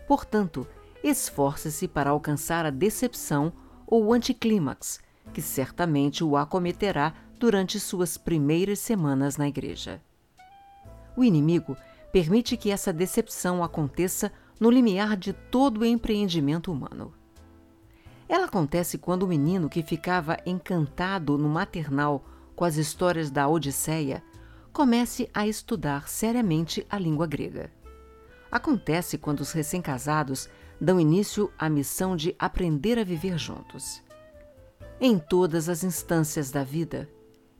Portanto, 0.06 0.66
esforce-se 1.02 1.86
para 1.86 2.10
alcançar 2.10 2.64
a 2.64 2.70
decepção 2.70 3.52
ou 3.86 4.12
anticlímax, 4.12 5.00
que 5.32 5.42
certamente 5.42 6.24
o 6.24 6.36
acometerá 6.36 7.14
durante 7.38 7.78
suas 7.78 8.16
primeiras 8.16 8.78
semanas 8.78 9.36
na 9.36 9.46
igreja. 9.46 10.02
O 11.16 11.22
inimigo 11.22 11.76
permite 12.12 12.56
que 12.56 12.70
essa 12.70 12.92
decepção 12.92 13.62
aconteça 13.62 14.32
no 14.58 14.70
limiar 14.70 15.16
de 15.16 15.32
todo 15.32 15.82
o 15.82 15.84
empreendimento 15.84 16.72
humano. 16.72 17.12
Ela 18.28 18.44
acontece 18.44 18.98
quando 18.98 19.22
o 19.22 19.28
menino 19.28 19.68
que 19.68 19.82
ficava 19.82 20.36
encantado 20.44 21.38
no 21.38 21.48
maternal 21.48 22.24
com 22.54 22.64
as 22.64 22.76
histórias 22.76 23.30
da 23.30 23.48
Odisseia 23.48 24.22
comece 24.72 25.30
a 25.32 25.46
estudar 25.46 26.08
seriamente 26.08 26.86
a 26.90 26.98
língua 26.98 27.26
grega. 27.26 27.72
Acontece 28.50 29.16
quando 29.16 29.40
os 29.40 29.52
recém-casados 29.52 30.48
dão 30.80 31.00
início 31.00 31.50
à 31.58 31.68
missão 31.68 32.16
de 32.16 32.34
aprender 32.38 32.98
a 32.98 33.04
viver 33.04 33.38
juntos. 33.38 34.02
Em 35.00 35.18
todas 35.18 35.68
as 35.68 35.82
instâncias 35.82 36.50
da 36.50 36.62
vida, 36.64 37.08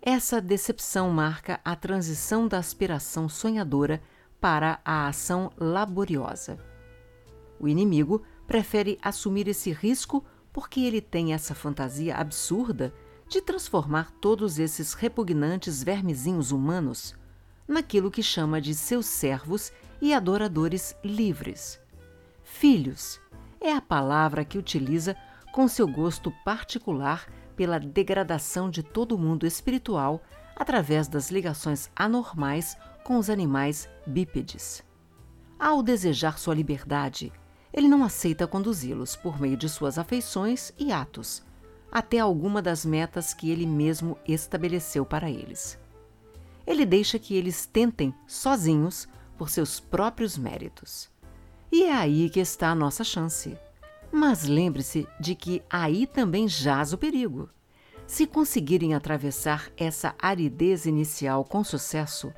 essa 0.01 0.41
decepção 0.41 1.11
marca 1.11 1.61
a 1.65 1.75
transição 1.75 2.47
da 2.47 2.59
aspiração 2.59 3.29
sonhadora 3.29 4.03
para 4.41 4.81
a 4.85 5.09
ação 5.09 5.51
laboriosa. 5.59 6.59
O 7.59 7.67
inimigo 7.67 8.23
prefere 8.47 8.99
assumir 9.03 9.49
esse 9.49 9.73
risco 9.73 10.25
porque 10.53 10.81
ele 10.81 11.01
tem 11.01 11.33
essa 11.33 11.55
fantasia 11.55 12.17
absurda 12.17 12.93
de 13.29 13.43
transformar 13.43 14.11
todos 14.21 14.59
esses 14.59 14.95
repugnantes 14.95 15.83
vermezinhos 15.83 16.51
humanos 16.51 17.15
naquilo 17.67 18.11
que 18.11 18.23
chama 18.23 18.61
de 18.61 18.75
seus 18.75 19.07
servos 19.07 19.71
e 20.01 20.15
adoradores 20.15 20.97
livres. 21.05 21.79
Filhos 22.43 23.21
é 23.61 23.73
a 23.73 23.83
palavra 23.83 24.45
que 24.45 24.57
utiliza 24.57 25.15
com 25.53 25.69
seu 25.69 25.87
gosto 25.87 26.33
particular 26.45 27.27
pela 27.55 27.79
degradação 27.79 28.71
de 28.71 28.83
todo 28.83 29.13
o 29.13 29.19
mundo 29.19 29.47
espiritual 29.47 30.23
através 30.57 31.09
das 31.09 31.31
ligações 31.31 31.91
anormais 31.95 32.77
com 33.05 33.19
os 33.19 33.29
animais 33.29 33.89
bípedes. 34.07 34.83
Ao 35.59 35.83
desejar 35.83 36.39
sua 36.39 36.55
liberdade, 36.55 37.33
ele 37.73 37.89
não 37.89 38.03
aceita 38.03 38.47
conduzi-los 38.47 39.17
por 39.17 39.41
meio 39.41 39.57
de 39.57 39.69
suas 39.69 39.99
afeições 39.99 40.73
e 40.79 40.93
atos, 40.93 41.43
até 41.91 42.19
alguma 42.19 42.61
das 42.61 42.85
metas 42.85 43.33
que 43.33 43.51
ele 43.51 43.67
mesmo 43.67 44.19
estabeleceu 44.27 45.05
para 45.05 45.31
eles. 45.31 45.79
Ele 46.67 46.85
deixa 46.85 47.19
que 47.19 47.35
eles 47.35 47.67
tentem 47.67 48.15
sozinhos 48.27 49.09
por 49.37 49.49
seus 49.49 49.81
próprios 49.81 50.37
méritos. 50.37 51.09
E 51.71 51.85
é 51.85 51.93
aí 51.95 52.29
que 52.29 52.41
está 52.41 52.71
a 52.71 52.75
nossa 52.75 53.05
chance. 53.05 53.57
Mas 54.11 54.45
lembre-se 54.45 55.07
de 55.21 55.35
que 55.35 55.63
aí 55.69 56.07
também 56.07 56.49
jaz 56.49 56.93
o 56.93 56.99
perigo. 56.99 57.49
Se 58.07 58.27
conseguirem 58.27 58.95
atravessar 58.95 59.71
essa 59.77 60.15
aridez 60.19 60.87
inicial 60.87 61.45
com 61.45 61.63
sucesso, 61.63 62.33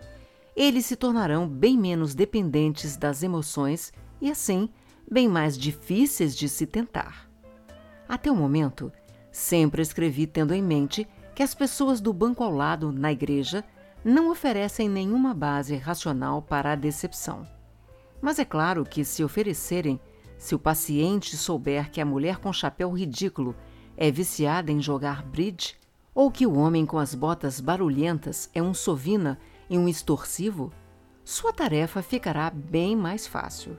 eles 0.55 0.85
se 0.87 0.97
tornarão 0.97 1.49
bem 1.49 1.79
menos 1.79 2.15
dependentes 2.15 2.97
das 2.97 3.23
emoções 3.23 3.93
e, 4.21 4.31
assim, 4.31 4.69
bem 5.11 5.29
mais 5.29 5.59
difíceis 5.59 6.37
de 6.37 6.49
se 6.49 6.67
tentar. 6.67 7.29
Até 8.09 8.31
o 8.31 8.37
momento, 8.37 8.93
sempre 9.33 9.83
escrevi 9.83 10.27
tendo 10.27 10.55
em 10.55 10.63
mente 10.63 11.07
que 11.35 11.43
as 11.43 11.55
pessoas 11.55 12.01
do 12.01 12.13
banco 12.13 12.45
ao 12.45 12.53
lado, 12.53 12.93
na 12.93 13.11
igreja, 13.11 13.65
não 14.05 14.31
oferecem 14.31 14.89
nenhuma 14.89 15.35
base 15.35 15.77
racional 15.77 16.41
para 16.41 16.73
a 16.73 16.77
decepção. 16.77 17.47
Mas 18.21 18.39
é 18.39 18.45
claro 18.45 18.85
que, 18.85 19.05
se 19.05 19.25
oferecerem, 19.25 20.01
se 20.39 20.55
o 20.55 20.59
paciente 20.59 21.37
souber 21.37 21.91
que 21.91 22.01
a 22.01 22.05
mulher 22.05 22.39
com 22.39 22.53
chapéu 22.53 22.91
ridículo 22.93 23.55
é 23.97 24.11
viciada 24.11 24.71
em 24.71 24.81
jogar 24.81 25.23
bridge, 25.23 25.75
ou 26.15 26.31
que 26.31 26.47
o 26.47 26.57
homem 26.57 26.87
com 26.87 26.99
as 26.99 27.15
botas 27.15 27.61
barulhentas 27.61 28.51
é 28.55 28.63
um 28.63 28.75
sovina 28.75 29.39
e 29.69 29.79
um 29.79 29.89
extorsivo, 29.89 30.73
sua 31.25 31.53
tarefa 31.53 32.03
ficará 32.03 32.51
bem 32.51 32.97
mais 32.97 33.27
fácil. 33.27 33.79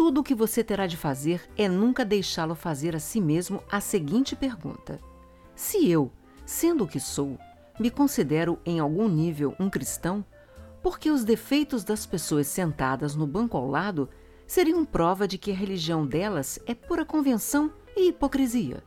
Tudo 0.00 0.22
o 0.22 0.24
que 0.24 0.34
você 0.34 0.64
terá 0.64 0.86
de 0.86 0.96
fazer 0.96 1.42
é 1.58 1.68
nunca 1.68 2.06
deixá-lo 2.06 2.54
fazer 2.54 2.96
a 2.96 2.98
si 2.98 3.20
mesmo 3.20 3.62
a 3.70 3.82
seguinte 3.82 4.34
pergunta: 4.34 4.98
Se 5.54 5.90
eu, 5.90 6.10
sendo 6.46 6.84
o 6.84 6.88
que 6.88 6.98
sou, 6.98 7.38
me 7.78 7.90
considero 7.90 8.58
em 8.64 8.80
algum 8.80 9.06
nível 9.06 9.54
um 9.60 9.68
cristão, 9.68 10.24
por 10.82 10.98
que 10.98 11.10
os 11.10 11.22
defeitos 11.22 11.84
das 11.84 12.06
pessoas 12.06 12.46
sentadas 12.46 13.14
no 13.14 13.26
banco 13.26 13.58
ao 13.58 13.68
lado 13.68 14.08
seriam 14.46 14.86
prova 14.86 15.28
de 15.28 15.36
que 15.36 15.50
a 15.50 15.54
religião 15.54 16.06
delas 16.06 16.58
é 16.64 16.74
pura 16.74 17.04
convenção 17.04 17.70
e 17.94 18.08
hipocrisia? 18.08 18.82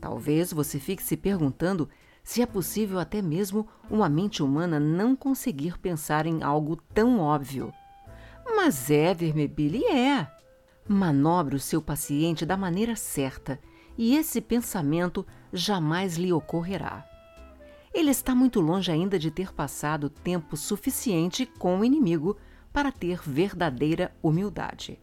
Talvez 0.00 0.52
você 0.52 0.78
fique 0.78 1.02
se 1.02 1.16
perguntando 1.16 1.88
se 2.22 2.40
é 2.40 2.46
possível 2.46 3.00
até 3.00 3.20
mesmo 3.20 3.66
uma 3.90 4.08
mente 4.08 4.44
humana 4.44 4.78
não 4.78 5.16
conseguir 5.16 5.76
pensar 5.76 6.24
em 6.24 6.40
algo 6.44 6.76
tão 6.94 7.18
óbvio. 7.18 7.74
Mas 8.56 8.90
é, 8.90 9.14
Vermebile, 9.14 9.84
é. 9.86 10.26
Manobre 10.86 11.56
o 11.56 11.60
seu 11.60 11.80
paciente 11.80 12.44
da 12.44 12.56
maneira 12.56 12.96
certa 12.96 13.60
e 13.96 14.16
esse 14.16 14.40
pensamento 14.40 15.26
jamais 15.52 16.16
lhe 16.16 16.32
ocorrerá. 16.32 17.06
Ele 17.92 18.10
está 18.10 18.34
muito 18.34 18.60
longe 18.60 18.90
ainda 18.90 19.18
de 19.18 19.30
ter 19.30 19.52
passado 19.52 20.10
tempo 20.10 20.56
suficiente 20.56 21.46
com 21.46 21.78
o 21.78 21.84
inimigo 21.84 22.36
para 22.72 22.92
ter 22.92 23.20
verdadeira 23.22 24.14
humildade. 24.22 25.00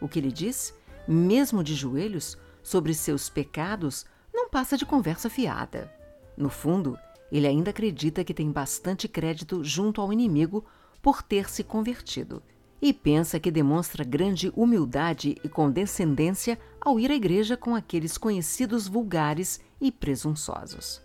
O 0.00 0.08
que 0.08 0.18
ele 0.18 0.32
diz, 0.32 0.74
mesmo 1.06 1.62
de 1.62 1.74
joelhos, 1.74 2.38
sobre 2.62 2.94
seus 2.94 3.28
pecados, 3.28 4.06
não 4.32 4.48
passa 4.48 4.76
de 4.76 4.86
conversa 4.86 5.28
fiada. 5.28 5.92
No 6.36 6.48
fundo, 6.48 6.98
ele 7.30 7.46
ainda 7.46 7.70
acredita 7.70 8.24
que 8.24 8.34
tem 8.34 8.50
bastante 8.50 9.08
crédito 9.08 9.62
junto 9.62 10.00
ao 10.00 10.12
inimigo 10.12 10.64
por 11.02 11.22
ter 11.22 11.48
se 11.50 11.62
convertido 11.62 12.42
e 12.84 12.92
pensa 12.92 13.40
que 13.40 13.50
demonstra 13.50 14.04
grande 14.04 14.52
humildade 14.54 15.36
e 15.42 15.48
condescendência 15.48 16.58
ao 16.78 17.00
ir 17.00 17.10
à 17.10 17.14
igreja 17.14 17.56
com 17.56 17.74
aqueles 17.74 18.18
conhecidos 18.18 18.86
vulgares 18.86 19.58
e 19.80 19.90
presunçosos. 19.90 21.00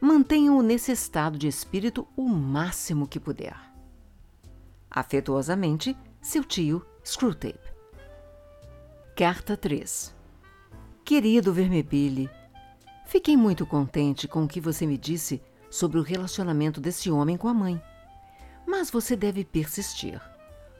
Mantenha-o 0.00 0.60
nesse 0.60 0.90
estado 0.90 1.38
de 1.38 1.46
espírito 1.46 2.04
o 2.16 2.28
máximo 2.28 3.06
que 3.06 3.20
puder. 3.20 3.56
Afetuosamente, 4.90 5.96
seu 6.20 6.42
tio 6.42 6.84
Screwtape. 7.04 7.60
Carta 9.14 9.56
3 9.56 10.12
Querido 11.04 11.52
Vermebile, 11.52 12.28
fiquei 13.06 13.36
muito 13.36 13.64
contente 13.64 14.26
com 14.26 14.42
o 14.42 14.48
que 14.48 14.60
você 14.60 14.84
me 14.84 14.98
disse 14.98 15.40
sobre 15.70 16.00
o 16.00 16.02
relacionamento 16.02 16.80
desse 16.80 17.08
homem 17.08 17.36
com 17.36 17.46
a 17.46 17.54
mãe. 17.54 17.80
Mas 18.66 18.90
você 18.90 19.14
deve 19.14 19.44
persistir. 19.44 20.20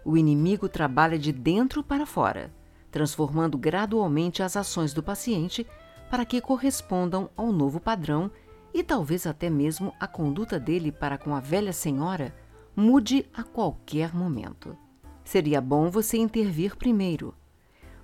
O 0.08 0.16
inimigo 0.16 0.70
trabalha 0.70 1.18
de 1.18 1.30
dentro 1.30 1.84
para 1.84 2.06
fora, 2.06 2.50
transformando 2.90 3.58
gradualmente 3.58 4.42
as 4.42 4.56
ações 4.56 4.94
do 4.94 5.02
paciente 5.02 5.66
para 6.10 6.24
que 6.24 6.40
correspondam 6.40 7.28
ao 7.36 7.52
novo 7.52 7.78
padrão 7.78 8.30
e 8.72 8.82
talvez 8.82 9.26
até 9.26 9.50
mesmo 9.50 9.92
a 10.00 10.06
conduta 10.06 10.58
dele 10.58 10.90
para 10.90 11.18
com 11.18 11.36
a 11.36 11.40
velha 11.40 11.74
senhora 11.74 12.34
mude 12.74 13.28
a 13.34 13.42
qualquer 13.42 14.14
momento. 14.14 14.74
Seria 15.22 15.60
bom 15.60 15.90
você 15.90 16.16
intervir 16.16 16.74
primeiro. 16.74 17.34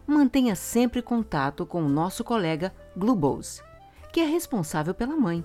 Mantenha 0.07 0.55
sempre 0.55 1.01
contato 1.01 1.65
com 1.65 1.83
o 1.83 1.89
nosso 1.89 2.23
colega 2.23 2.71
Glubose, 2.95 3.63
que 4.13 4.21
é 4.21 4.27
responsável 4.27 4.93
pela 4.93 5.17
mãe, 5.17 5.43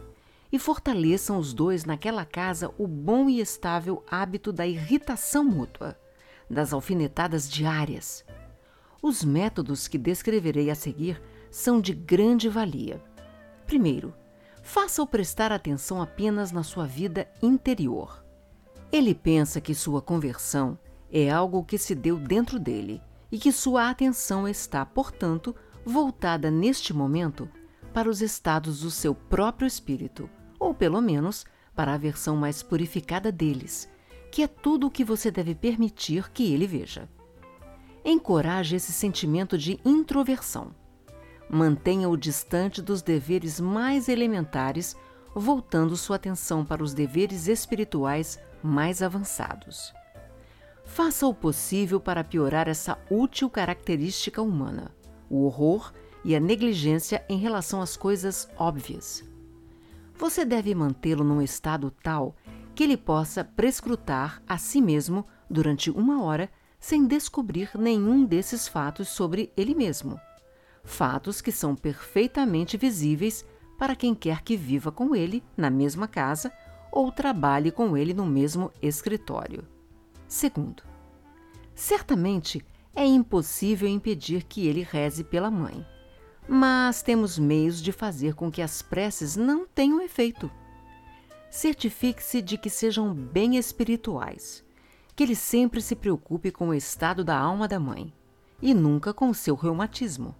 e 0.51 0.59
fortaleçam 0.59 1.37
os 1.37 1.53
dois 1.53 1.85
naquela 1.85 2.25
casa 2.25 2.69
o 2.77 2.85
bom 2.85 3.29
e 3.29 3.39
estável 3.39 4.03
hábito 4.11 4.51
da 4.51 4.67
irritação 4.67 5.45
mútua 5.45 5.95
das 6.49 6.73
alfinetadas 6.73 7.49
diárias. 7.49 8.25
Os 9.01 9.23
métodos 9.23 9.87
que 9.87 9.97
descreverei 9.97 10.69
a 10.69 10.75
seguir 10.75 11.21
são 11.49 11.79
de 11.79 11.93
grande 11.93 12.49
valia. 12.49 13.01
Primeiro, 13.65 14.13
faça-o 14.61 15.07
prestar 15.07 15.51
atenção 15.51 16.01
apenas 16.01 16.51
na 16.51 16.63
sua 16.63 16.85
vida 16.85 17.29
interior. 17.41 18.23
Ele 18.91 19.13
pensa 19.13 19.61
que 19.61 19.75
sua 19.75 20.01
conversão 20.01 20.77
é 21.11 21.29
algo 21.29 21.63
que 21.63 21.77
se 21.77 21.95
deu 21.95 22.17
dentro 22.17 22.59
dele 22.59 23.01
e 23.31 23.37
que 23.37 23.51
sua 23.51 23.89
atenção 23.89 24.47
está, 24.47 24.85
portanto, 24.85 25.55
voltada 25.85 26.49
neste 26.51 26.93
momento 26.93 27.49
para 27.93 28.09
os 28.09 28.21
estados 28.21 28.81
do 28.81 28.91
seu 28.91 29.13
próprio 29.15 29.67
espírito, 29.67 30.29
ou 30.59 30.73
pelo 30.73 31.01
menos 31.01 31.45
para 31.75 31.93
a 31.93 31.97
versão 31.97 32.35
mais 32.35 32.61
purificada 32.61 33.31
deles, 33.31 33.89
que 34.31 34.43
é 34.43 34.47
tudo 34.47 34.87
o 34.87 34.91
que 34.91 35.03
você 35.03 35.31
deve 35.31 35.55
permitir 35.55 36.29
que 36.31 36.53
ele 36.53 36.67
veja. 36.67 37.09
Encoraje 38.03 38.75
esse 38.75 38.91
sentimento 38.91 39.57
de 39.57 39.79
introversão. 39.83 40.73
Mantenha-o 41.49 42.15
distante 42.15 42.81
dos 42.81 43.01
deveres 43.01 43.59
mais 43.59 44.07
elementares, 44.07 44.95
voltando 45.35 45.97
sua 45.97 46.15
atenção 46.15 46.63
para 46.63 46.83
os 46.83 46.93
deveres 46.93 47.47
espirituais 47.47 48.39
mais 48.61 49.01
avançados. 49.01 49.93
Faça 50.85 51.25
o 51.27 51.33
possível 51.33 51.99
para 51.99 52.23
piorar 52.23 52.67
essa 52.67 52.97
útil 53.09 53.49
característica 53.49 54.41
humana, 54.41 54.91
o 55.29 55.45
horror 55.45 55.91
e 56.23 56.35
a 56.35 56.39
negligência 56.39 57.23
em 57.29 57.37
relação 57.37 57.81
às 57.81 57.95
coisas 57.95 58.49
óbvias. 58.57 59.23
Você 60.17 60.43
deve 60.43 60.75
mantê-lo 60.75 61.23
num 61.23 61.41
estado 61.41 61.91
tal 62.03 62.35
que 62.79 62.83
ele 62.83 62.95
possa 62.95 63.43
prescrutar 63.43 64.41
a 64.47 64.57
si 64.57 64.79
mesmo 64.79 65.27
durante 65.49 65.91
uma 65.91 66.23
hora 66.23 66.49
sem 66.79 67.05
descobrir 67.05 67.71
nenhum 67.77 68.23
desses 68.23 68.69
fatos 68.69 69.09
sobre 69.09 69.51
ele 69.57 69.75
mesmo. 69.75 70.17
fatos 70.81 71.41
que 71.41 71.51
são 71.51 71.75
perfeitamente 71.75 72.77
visíveis 72.77 73.43
para 73.77 73.97
quem 73.97 74.15
quer 74.15 74.43
que 74.43 74.55
viva 74.55 74.93
com 74.93 75.13
ele 75.13 75.43
na 75.57 75.69
mesma 75.69 76.07
casa 76.07 76.53
ou 76.89 77.11
trabalhe 77.11 77.69
com 77.69 77.97
ele 77.97 78.13
no 78.13 78.25
mesmo 78.25 78.71
escritório. 78.81 79.67
Segundo, 80.25 80.81
certamente 81.75 82.65
é 82.95 83.05
impossível 83.05 83.89
impedir 83.89 84.45
que 84.45 84.69
ele 84.69 84.87
reze 84.89 85.25
pela 85.25 85.51
mãe, 85.51 85.85
mas 86.47 87.01
temos 87.01 87.37
meios 87.37 87.81
de 87.81 87.91
fazer 87.91 88.35
com 88.35 88.49
que 88.49 88.61
as 88.61 88.81
preces 88.81 89.35
não 89.35 89.67
tenham 89.67 90.01
efeito. 90.01 90.49
Certifique-se 91.49 92.41
de 92.41 92.57
que 92.57 92.69
sejam 92.69 93.13
bem 93.13 93.57
espirituais, 93.57 94.63
que 95.15 95.23
ele 95.23 95.35
sempre 95.35 95.81
se 95.81 95.95
preocupe 95.95 96.51
com 96.51 96.69
o 96.69 96.73
estado 96.73 97.23
da 97.23 97.37
alma 97.37 97.67
da 97.67 97.79
mãe 97.79 98.13
e 98.61 98.73
nunca 98.73 99.13
com 99.13 99.29
o 99.29 99.33
seu 99.33 99.55
reumatismo. 99.55 100.35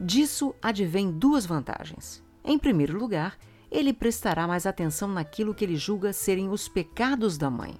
Disso 0.00 0.54
advém 0.60 1.10
duas 1.10 1.46
vantagens. 1.46 2.22
Em 2.44 2.58
primeiro 2.58 2.98
lugar, 2.98 3.38
ele 3.70 3.92
prestará 3.92 4.46
mais 4.46 4.66
atenção 4.66 5.08
naquilo 5.08 5.54
que 5.54 5.64
ele 5.64 5.76
julga 5.76 6.12
serem 6.12 6.48
os 6.50 6.68
pecados 6.68 7.38
da 7.38 7.50
mãe. 7.50 7.74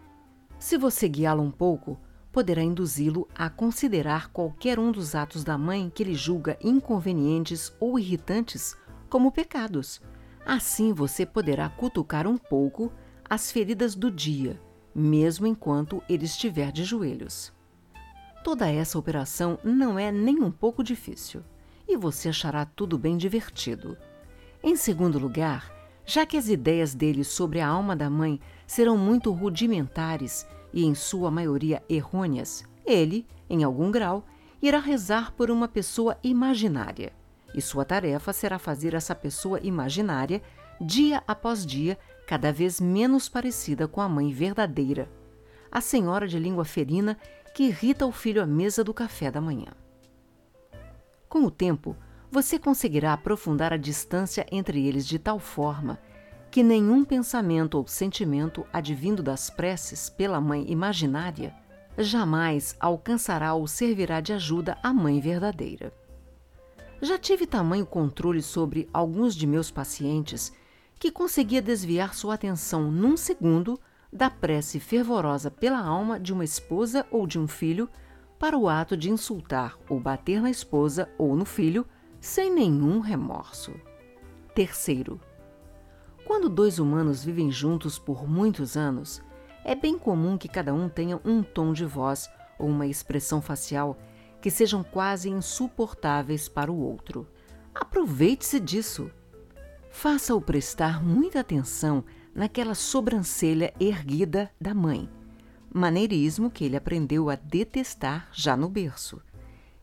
Se 0.58 0.78
você 0.78 1.08
guiá-lo 1.08 1.42
um 1.42 1.50
pouco, 1.50 1.98
poderá 2.32 2.62
induzi-lo 2.62 3.28
a 3.34 3.50
considerar 3.50 4.30
qualquer 4.30 4.78
um 4.78 4.90
dos 4.90 5.14
atos 5.14 5.44
da 5.44 5.58
mãe 5.58 5.92
que 5.94 6.02
ele 6.02 6.14
julga 6.14 6.58
inconvenientes 6.60 7.72
ou 7.78 7.98
irritantes 7.98 8.76
como 9.08 9.30
pecados. 9.30 10.00
Assim 10.46 10.92
você 10.92 11.24
poderá 11.24 11.68
cutucar 11.68 12.26
um 12.26 12.36
pouco 12.36 12.92
as 13.28 13.50
feridas 13.50 13.94
do 13.94 14.10
dia, 14.10 14.60
mesmo 14.94 15.46
enquanto 15.46 16.02
ele 16.08 16.26
estiver 16.26 16.70
de 16.70 16.84
joelhos. 16.84 17.52
Toda 18.42 18.70
essa 18.70 18.98
operação 18.98 19.58
não 19.64 19.98
é 19.98 20.12
nem 20.12 20.42
um 20.42 20.50
pouco 20.50 20.84
difícil 20.84 21.42
e 21.88 21.96
você 21.96 22.28
achará 22.28 22.64
tudo 22.64 22.98
bem 22.98 23.16
divertido. 23.16 23.96
Em 24.62 24.76
segundo 24.76 25.18
lugar, 25.18 25.72
já 26.04 26.26
que 26.26 26.36
as 26.36 26.48
ideias 26.48 26.94
dele 26.94 27.24
sobre 27.24 27.60
a 27.60 27.68
alma 27.68 27.96
da 27.96 28.10
mãe 28.10 28.40
serão 28.66 28.96
muito 28.96 29.32
rudimentares 29.32 30.46
e, 30.72 30.84
em 30.84 30.94
sua 30.94 31.30
maioria, 31.30 31.82
errôneas, 31.88 32.64
ele, 32.84 33.26
em 33.48 33.64
algum 33.64 33.90
grau, 33.90 34.24
irá 34.60 34.78
rezar 34.78 35.32
por 35.32 35.50
uma 35.50 35.68
pessoa 35.68 36.18
imaginária. 36.22 37.12
E 37.54 37.62
sua 37.62 37.84
tarefa 37.84 38.32
será 38.32 38.58
fazer 38.58 38.94
essa 38.94 39.14
pessoa 39.14 39.60
imaginária, 39.62 40.42
dia 40.80 41.22
após 41.26 41.64
dia, 41.64 41.96
cada 42.26 42.52
vez 42.52 42.80
menos 42.80 43.28
parecida 43.28 43.86
com 43.86 44.00
a 44.00 44.08
mãe 44.08 44.32
verdadeira, 44.32 45.08
a 45.70 45.80
senhora 45.80 46.26
de 46.26 46.38
língua 46.38 46.64
ferina 46.64 47.16
que 47.54 47.64
irrita 47.64 48.04
o 48.04 48.10
filho 48.10 48.42
à 48.42 48.46
mesa 48.46 48.82
do 48.82 48.92
café 48.92 49.30
da 49.30 49.40
manhã. 49.40 49.68
Com 51.28 51.44
o 51.44 51.50
tempo, 51.50 51.96
você 52.30 52.58
conseguirá 52.58 53.12
aprofundar 53.12 53.72
a 53.72 53.76
distância 53.76 54.44
entre 54.50 54.84
eles 54.84 55.06
de 55.06 55.20
tal 55.20 55.38
forma 55.38 56.00
que 56.50 56.62
nenhum 56.62 57.04
pensamento 57.04 57.76
ou 57.76 57.86
sentimento 57.86 58.66
advindo 58.72 59.22
das 59.22 59.50
preces 59.50 60.08
pela 60.08 60.40
mãe 60.40 60.70
imaginária 60.70 61.54
jamais 61.98 62.76
alcançará 62.80 63.54
ou 63.54 63.66
servirá 63.66 64.20
de 64.20 64.32
ajuda 64.32 64.78
à 64.82 64.92
mãe 64.92 65.20
verdadeira. 65.20 65.92
Já 67.02 67.18
tive 67.18 67.46
tamanho 67.46 67.84
controle 67.84 68.40
sobre 68.40 68.88
alguns 68.92 69.34
de 69.34 69.46
meus 69.46 69.70
pacientes 69.70 70.52
que 70.98 71.10
conseguia 71.10 71.60
desviar 71.60 72.14
sua 72.14 72.34
atenção 72.34 72.90
num 72.90 73.16
segundo 73.16 73.78
da 74.12 74.30
prece 74.30 74.78
fervorosa 74.78 75.50
pela 75.50 75.80
alma 75.80 76.18
de 76.20 76.32
uma 76.32 76.44
esposa 76.44 77.04
ou 77.10 77.26
de 77.26 77.38
um 77.38 77.48
filho 77.48 77.88
para 78.38 78.56
o 78.56 78.68
ato 78.68 78.96
de 78.96 79.10
insultar 79.10 79.76
ou 79.88 79.98
bater 79.98 80.40
na 80.40 80.50
esposa 80.50 81.08
ou 81.18 81.34
no 81.34 81.44
filho 81.44 81.84
sem 82.20 82.50
nenhum 82.50 83.00
remorso. 83.00 83.74
Terceiro, 84.54 85.20
quando 86.24 86.48
dois 86.48 86.78
humanos 86.78 87.24
vivem 87.24 87.50
juntos 87.50 87.98
por 87.98 88.26
muitos 88.28 88.76
anos, 88.76 89.20
é 89.64 89.74
bem 89.74 89.98
comum 89.98 90.38
que 90.38 90.48
cada 90.48 90.72
um 90.72 90.88
tenha 90.88 91.20
um 91.24 91.42
tom 91.42 91.72
de 91.72 91.84
voz 91.84 92.30
ou 92.58 92.68
uma 92.68 92.86
expressão 92.86 93.42
facial 93.42 93.98
que 94.44 94.50
sejam 94.50 94.84
quase 94.84 95.30
insuportáveis 95.30 96.50
para 96.50 96.70
o 96.70 96.78
outro. 96.78 97.26
Aproveite-se 97.74 98.60
disso. 98.60 99.10
Faça-o 99.90 100.38
prestar 100.38 101.02
muita 101.02 101.40
atenção 101.40 102.04
naquela 102.34 102.74
sobrancelha 102.74 103.72
erguida 103.80 104.50
da 104.60 104.74
mãe 104.74 105.08
maneirismo 105.72 106.50
que 106.50 106.62
ele 106.62 106.76
aprendeu 106.76 107.30
a 107.30 107.36
detestar 107.36 108.28
já 108.32 108.54
no 108.54 108.68
berço. 108.68 109.22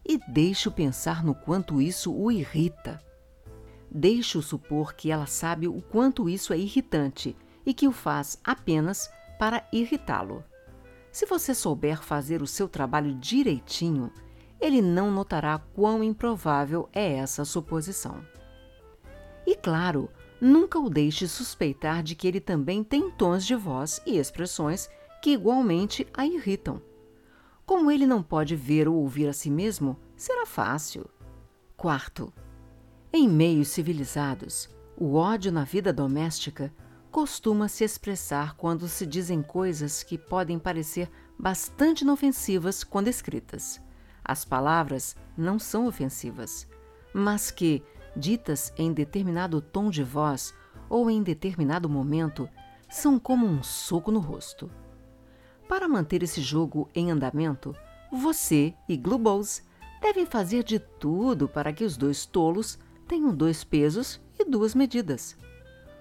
E 0.07 0.19
deixe-o 0.31 0.71
pensar 0.71 1.23
no 1.23 1.33
quanto 1.33 1.81
isso 1.81 2.15
o 2.15 2.31
irrita. 2.31 3.03
Deixe-o 3.89 4.43
supor 4.43 4.93
que 4.93 5.09
ela 5.09 5.25
sabe 5.25 5.67
o 5.67 5.81
quanto 5.81 6.29
isso 6.29 6.53
é 6.53 6.57
irritante 6.59 7.35
e 7.65 7.73
que 7.73 7.87
o 7.87 7.91
faz 7.91 8.39
apenas 8.43 9.09
para 9.39 9.67
irritá-lo. 9.73 10.43
Se 11.11 11.25
você 11.25 11.55
souber 11.55 11.99
fazer 12.03 12.43
o 12.43 12.47
seu 12.47 12.69
trabalho 12.69 13.15
direitinho, 13.15 14.11
ele 14.61 14.81
não 14.81 15.09
notará 15.09 15.57
quão 15.57 16.03
improvável 16.03 16.87
é 16.93 17.13
essa 17.13 17.43
suposição. 17.43 18.23
E 19.45 19.55
claro, 19.55 20.09
nunca 20.39 20.79
o 20.79 20.89
deixe 20.89 21.27
suspeitar 21.27 22.03
de 22.03 22.15
que 22.15 22.27
ele 22.27 22.39
também 22.39 22.83
tem 22.83 23.09
tons 23.09 23.45
de 23.45 23.55
voz 23.55 23.99
e 24.05 24.17
expressões 24.17 24.87
que 25.21 25.31
igualmente 25.31 26.07
a 26.13 26.25
irritam. 26.25 26.81
Como 27.65 27.89
ele 27.89 28.05
não 28.05 28.21
pode 28.21 28.55
ver 28.55 28.87
ou 28.87 28.95
ouvir 28.95 29.27
a 29.27 29.33
si 29.33 29.49
mesmo, 29.49 29.97
será 30.15 30.45
fácil. 30.45 31.09
Quarto, 31.75 32.31
em 33.11 33.27
meios 33.27 33.69
civilizados, 33.69 34.69
o 34.95 35.15
ódio 35.15 35.51
na 35.51 35.63
vida 35.63 35.91
doméstica 35.91 36.71
costuma 37.09 37.67
se 37.67 37.83
expressar 37.83 38.55
quando 38.55 38.87
se 38.87 39.05
dizem 39.05 39.41
coisas 39.41 40.03
que 40.03 40.17
podem 40.17 40.57
parecer 40.57 41.09
bastante 41.37 42.01
inofensivas 42.01 42.83
quando 42.83 43.07
escritas. 43.07 43.81
As 44.31 44.45
palavras 44.45 45.13
não 45.35 45.59
são 45.59 45.87
ofensivas, 45.87 46.65
mas 47.13 47.51
que, 47.51 47.83
ditas 48.15 48.71
em 48.77 48.93
determinado 48.93 49.59
tom 49.59 49.89
de 49.89 50.03
voz 50.03 50.55
ou 50.87 51.09
em 51.09 51.21
determinado 51.21 51.89
momento, 51.89 52.47
são 52.89 53.19
como 53.19 53.45
um 53.45 53.61
soco 53.61 54.09
no 54.09 54.21
rosto. 54.21 54.71
Para 55.67 55.85
manter 55.85 56.23
esse 56.23 56.39
jogo 56.39 56.89
em 56.95 57.11
andamento, 57.11 57.75
você 58.09 58.73
e 58.87 58.95
Glubose 58.95 59.63
devem 60.01 60.25
fazer 60.25 60.63
de 60.63 60.79
tudo 60.79 61.49
para 61.49 61.73
que 61.73 61.83
os 61.83 61.97
dois 61.97 62.25
tolos 62.25 62.79
tenham 63.09 63.35
dois 63.35 63.65
pesos 63.65 64.21
e 64.39 64.45
duas 64.45 64.73
medidas. 64.73 65.35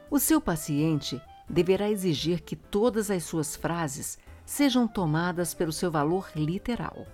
O 0.09 0.21
seu 0.21 0.40
paciente 0.40 1.21
deverá 1.49 1.90
exigir 1.90 2.43
que 2.43 2.55
todas 2.55 3.11
as 3.11 3.25
suas 3.25 3.57
frases 3.57 4.21
sejam 4.47 4.87
tomadas 4.87 5.53
pelo 5.53 5.73
seu 5.73 5.90
valor 5.90 6.31
literal, 6.37 7.09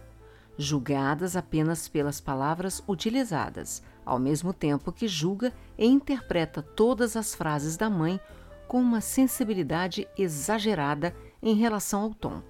julgadas 0.58 1.36
apenas 1.36 1.88
pelas 1.88 2.20
palavras 2.20 2.82
utilizadas, 2.88 3.82
ao 4.04 4.18
mesmo 4.18 4.52
tempo 4.52 4.92
que 4.92 5.08
julga 5.08 5.52
e 5.76 5.86
interpreta 5.86 6.62
todas 6.62 7.16
as 7.16 7.34
frases 7.34 7.76
da 7.76 7.90
mãe 7.90 8.20
com 8.66 8.80
uma 8.80 9.00
sensibilidade 9.00 10.08
exagerada 10.16 11.14
em 11.42 11.54
relação 11.54 12.02
ao 12.02 12.14
tom, 12.14 12.42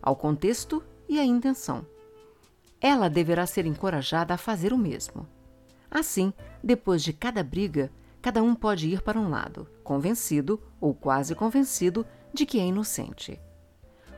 ao 0.00 0.16
contexto 0.16 0.82
e 1.08 1.18
à 1.18 1.24
intenção. 1.24 1.86
Ela 2.80 3.10
deverá 3.10 3.46
ser 3.46 3.66
encorajada 3.66 4.32
a 4.32 4.38
fazer 4.38 4.72
o 4.72 4.78
mesmo. 4.78 5.26
Assim, 5.90 6.32
depois 6.62 7.02
de 7.02 7.12
cada 7.12 7.42
briga, 7.42 7.90
cada 8.22 8.42
um 8.42 8.54
pode 8.54 8.88
ir 8.88 9.02
para 9.02 9.18
um 9.18 9.28
lado, 9.28 9.66
convencido 9.82 10.62
ou 10.80 10.94
quase 10.94 11.34
convencido 11.34 12.06
de 12.32 12.46
que 12.46 12.60
é 12.60 12.64
inocente. 12.64 13.38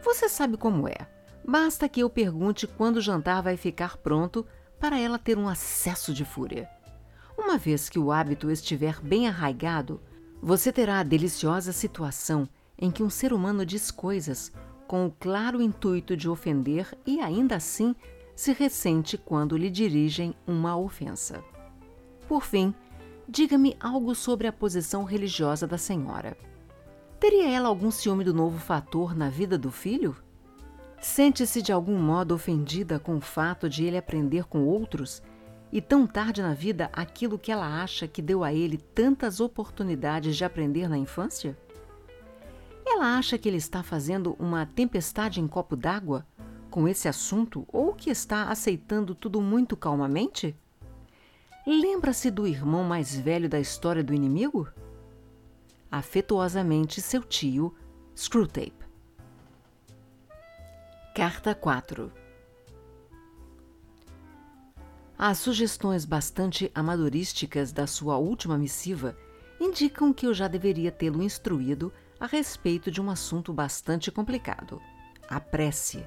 Você 0.05 0.29
sabe 0.29 0.57
como 0.57 0.87
é. 0.87 1.09
Basta 1.45 1.89
que 1.89 2.01
eu 2.01 2.09
pergunte 2.09 2.67
quando 2.67 2.97
o 2.97 3.01
jantar 3.01 3.43
vai 3.43 3.57
ficar 3.57 3.97
pronto 3.97 4.47
para 4.79 4.99
ela 4.99 5.19
ter 5.19 5.39
um 5.39 5.49
acesso 5.49 6.13
de 6.13 6.25
fúria. 6.25 6.69
Uma 7.37 7.59
vez 7.59 7.89
que 7.89 7.99
o 7.99 8.13
hábito 8.13 8.51
estiver 8.51 9.01
bem 9.01 9.29
arraigado, 9.29 10.01
você 10.41 10.73
terá 10.73 11.01
a 11.01 11.05
deliciosa 11.05 11.73
situação 11.73 12.49
em 12.79 12.91
que 12.91 13.03
um 13.03 13.11
ser 13.11 13.33
humano 13.33 13.65
diz 13.65 13.91
coisas 13.91 14.53
com 14.87 15.07
o 15.07 15.11
claro 15.11 15.63
intuito 15.63 16.17
de 16.17 16.29
ofender 16.29 16.97
e 17.07 17.21
ainda 17.21 17.57
assim 17.57 17.95
se 18.35 18.53
ressente 18.53 19.17
quando 19.17 19.57
lhe 19.57 19.71
dirigem 19.71 20.35
uma 20.47 20.77
ofensa. 20.77 21.43
Por 22.29 22.45
fim, 22.45 22.75
diga-me 23.29 23.77
algo 23.81 24.15
sobre 24.15 24.47
a 24.47 24.53
posição 24.53 25.05
religiosa 25.05 25.67
da 25.67 25.79
senhora. 25.79 26.37
Teria 27.21 27.49
ela 27.49 27.69
algum 27.69 27.91
ciúme 27.91 28.25
do 28.25 28.35
novo 28.35 28.59
fator 28.59 29.15
na 29.15 29.29
vida 29.29 29.57
do 29.57 29.71
filho? 29.71 30.17
Sente-se 31.03 31.61
de 31.61 31.73
algum 31.73 31.99
modo 31.99 32.33
ofendida 32.33 32.97
com 32.97 33.17
o 33.17 33.21
fato 33.21 33.69
de 33.69 33.85
ele 33.85 33.97
aprender 33.97 34.45
com 34.45 34.65
outros 34.65 35.21
e 35.73 35.81
tão 35.81 36.07
tarde 36.07 36.41
na 36.41 36.55
vida 36.55 36.89
aquilo 36.93 37.41
que 37.41 37.51
ela 37.51 37.83
acha 37.83 38.07
que 38.07 38.23
deu 38.23 38.45
a 38.45 38.55
ele 38.55 38.79
tantas 38.79 39.41
oportunidades 39.41 40.37
de 40.37 40.45
aprender 40.45 40.89
na 40.89 40.97
infância? 40.97 41.59
Ela 42.87 43.19
acha 43.19 43.37
que 43.37 43.49
ele 43.49 43.57
está 43.57 43.83
fazendo 43.83 44.37
uma 44.39 44.65
tempestade 44.65 45.41
em 45.41 45.49
copo 45.49 45.75
d'água 45.75 46.25
com 46.71 46.87
esse 46.87 47.09
assunto 47.09 47.67
ou 47.73 47.93
que 47.93 48.09
está 48.09 48.45
aceitando 48.45 49.13
tudo 49.13 49.41
muito 49.41 49.77
calmamente? 49.77 50.55
Lembra-se 51.67 52.31
do 52.31 52.47
irmão 52.47 52.85
mais 52.85 53.13
velho 53.13 53.49
da 53.49 53.59
história 53.59 54.05
do 54.05 54.15
inimigo? 54.15 54.69
Afetuosamente, 55.91 57.01
seu 57.01 57.25
tio, 57.25 57.75
Screwtape. 58.17 58.82
Carta 61.15 61.55
4 61.55 62.11
As 65.19 65.37
sugestões 65.37 66.07
bastante 66.07 66.73
amadorísticas 66.75 67.71
da 67.71 67.87
sua 67.87 68.17
última 68.17 68.57
missiva 68.57 69.15
indicam 69.61 70.11
que 70.11 70.27
eu 70.27 70.33
já 70.33 70.49
deveria 70.49 70.91
tê-lo 70.91 71.23
instruído 71.23 71.93
a 72.19 72.25
respeito 72.25 72.91
de 72.91 72.99
um 72.99 73.11
assunto 73.11 73.53
bastante 73.53 74.11
complicado: 74.11 74.81
a 75.29 75.39
prece. 75.39 76.03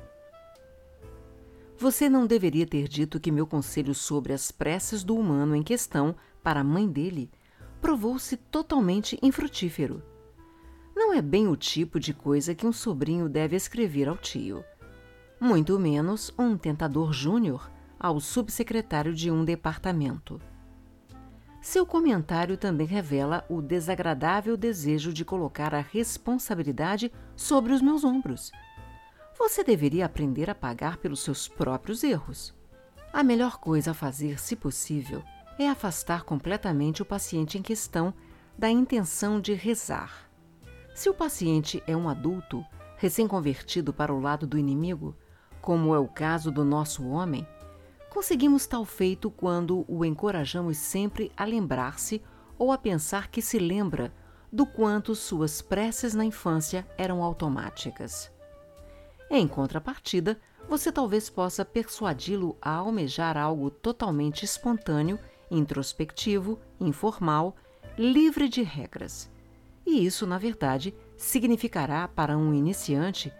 Você 1.77 2.09
não 2.09 2.25
deveria 2.25 2.65
ter 2.65 2.87
dito 2.87 3.19
que 3.19 3.31
meu 3.31 3.45
conselho 3.45 3.93
sobre 3.93 4.33
as 4.33 4.51
preces 4.51 5.03
do 5.03 5.15
humano 5.15 5.55
em 5.55 5.61
questão 5.61 6.15
para 6.41 6.61
a 6.61 6.63
mãe 6.63 6.89
dele 6.89 7.29
provou-se 7.79 8.35
totalmente 8.37 9.19
infrutífero. 9.21 10.01
Não 10.95 11.13
é 11.13 11.21
bem 11.21 11.47
o 11.47 11.55
tipo 11.55 11.99
de 11.99 12.11
coisa 12.11 12.55
que 12.55 12.65
um 12.65 12.73
sobrinho 12.73 13.29
deve 13.29 13.55
escrever 13.55 14.07
ao 14.07 14.17
tio. 14.17 14.65
Muito 15.39 15.80
menos 15.80 16.34
um 16.38 16.58
tentador 16.58 17.13
júnior 17.13 17.71
ao 18.00 18.19
subsecretário 18.19 19.13
de 19.13 19.30
um 19.30 19.43
departamento. 19.43 20.41
Seu 21.62 21.86
comentário 21.86 22.58
também 22.58 22.86
revela 22.86 23.43
o 23.50 23.62
desagradável 23.62 24.56
desejo 24.56 25.12
de 25.12 25.26
colocar 25.26 25.74
a 25.74 25.82
responsabilidade 25.82 27.12
sobre 27.36 27.74
os 27.74 27.82
meus 27.82 28.04
ombros 28.04 28.52
você 29.38 29.63
deveria 29.63 30.06
aprender 30.06 30.50
a 30.50 30.56
pagar 30.56 30.98
pelos 30.98 31.19
seus 31.19 31.48
próprios 31.48 32.04
erros. 32.04 32.54
A 33.12 33.24
melhor 33.24 33.58
coisa 33.58 33.91
a 33.91 33.93
fazer, 33.93 34.39
se 34.39 34.56
possível, 34.56 35.21
é 35.60 35.69
afastar 35.69 36.24
completamente 36.24 37.02
o 37.02 37.06
paciente 37.06 37.58
em 37.58 37.62
questão 37.62 38.13
da 38.58 38.69
intenção 38.69 39.39
de 39.39 39.54
rezar. 39.54 40.30
Se 40.93 41.10
o 41.10 41.13
paciente 41.13 41.84
é 41.86 41.95
um 41.95 42.08
adulto, 42.08 42.65
recém-convertido 42.98 43.93
para 43.93 44.13
o 44.13 44.19
lado 44.19 44.48
do 44.48 44.58
inimigo, 44.58 45.15
como 45.65 45.95
é 45.95 45.97
o 45.97 46.08
caso 46.08 46.51
do 46.51 46.63
nosso 46.63 47.04
homem, 47.08 47.45
conseguimos 48.12 48.67
tal 48.67 48.86
feito 48.86 49.32
quando 49.32 49.84
o 49.88 50.06
encorajamos 50.06 50.78
sempre 50.78 51.32
a 51.36 51.43
lembrar-se 51.43 52.21
ou 52.56 52.71
a 52.71 52.78
pensar 52.78 53.30
que 53.32 53.41
se 53.41 53.58
lembra 53.58 54.13
do 54.54 54.63
quanto 54.67 55.15
suas 55.15 55.63
preces 55.63 56.13
na 56.13 56.23
infância 56.23 56.88
eram 56.99 57.23
automáticas. 57.23 58.32
Em 59.28 59.47
contrapartida, 59.47 60.39
você 60.69 60.91
talvez 60.91 61.32
possa 61.32 61.65
persuadi-lo 61.65 62.56
a 62.62 62.69
almejar 62.75 63.36
algo 63.36 63.71
totalmente 63.71 64.45
espontâneo, 64.45 65.17
introspectivo, 65.49 66.60
informal, 66.80 67.56
livre 67.97 68.47
de 68.47 68.62
regras. 68.62 69.32
E 69.84 70.06
isso, 70.06 70.28
na 70.28 70.38
verdade, 70.38 70.93
significará 71.17 72.08
para 72.08 72.38
um 72.38 72.54
iniciante 72.54 73.34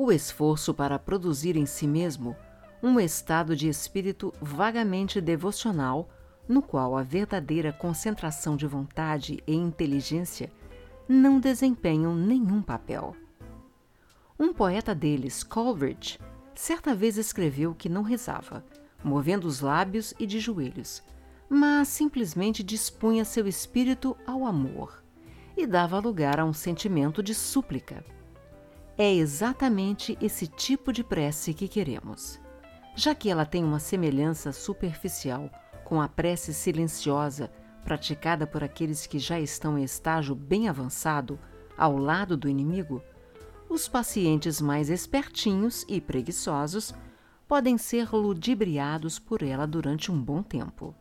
o 0.00 0.12
esforço 0.12 0.72
para 0.72 0.96
produzir 0.96 1.56
em 1.56 1.66
si 1.66 1.84
mesmo 1.84 2.36
um 2.80 3.00
estado 3.00 3.56
de 3.56 3.68
espírito 3.68 4.32
vagamente 4.40 5.20
devocional, 5.20 6.08
no 6.46 6.62
qual 6.62 6.96
a 6.96 7.02
verdadeira 7.02 7.72
concentração 7.72 8.56
de 8.56 8.64
vontade 8.64 9.42
e 9.44 9.52
inteligência 9.52 10.52
não 11.08 11.40
desempenham 11.40 12.14
nenhum 12.14 12.62
papel. 12.62 13.16
Um 14.38 14.52
poeta 14.52 14.94
deles, 14.94 15.42
Coleridge, 15.42 16.20
certa 16.54 16.94
vez 16.94 17.18
escreveu 17.18 17.74
que 17.74 17.88
não 17.88 18.02
rezava, 18.02 18.64
movendo 19.02 19.48
os 19.48 19.60
lábios 19.60 20.14
e 20.16 20.26
de 20.26 20.38
joelhos, 20.38 21.02
mas 21.48 21.88
simplesmente 21.88 22.62
dispunha 22.62 23.24
seu 23.24 23.48
espírito 23.48 24.16
ao 24.24 24.46
amor 24.46 25.02
e 25.56 25.66
dava 25.66 25.98
lugar 25.98 26.38
a 26.38 26.44
um 26.44 26.52
sentimento 26.52 27.20
de 27.20 27.34
súplica. 27.34 28.04
É 29.00 29.14
exatamente 29.14 30.18
esse 30.20 30.48
tipo 30.48 30.92
de 30.92 31.04
prece 31.04 31.54
que 31.54 31.68
queremos. 31.68 32.40
Já 32.96 33.14
que 33.14 33.30
ela 33.30 33.46
tem 33.46 33.62
uma 33.62 33.78
semelhança 33.78 34.50
superficial 34.50 35.48
com 35.84 36.00
a 36.00 36.08
prece 36.08 36.52
silenciosa 36.52 37.48
praticada 37.84 38.44
por 38.44 38.64
aqueles 38.64 39.06
que 39.06 39.20
já 39.20 39.38
estão 39.38 39.78
em 39.78 39.84
estágio 39.84 40.34
bem 40.34 40.68
avançado 40.68 41.38
ao 41.76 41.96
lado 41.96 42.36
do 42.36 42.48
inimigo, 42.48 43.00
os 43.68 43.86
pacientes 43.86 44.60
mais 44.60 44.90
espertinhos 44.90 45.84
e 45.88 46.00
preguiçosos 46.00 46.92
podem 47.46 47.78
ser 47.78 48.12
ludibriados 48.12 49.16
por 49.16 49.44
ela 49.44 49.64
durante 49.64 50.10
um 50.10 50.20
bom 50.20 50.42
tempo. 50.42 50.92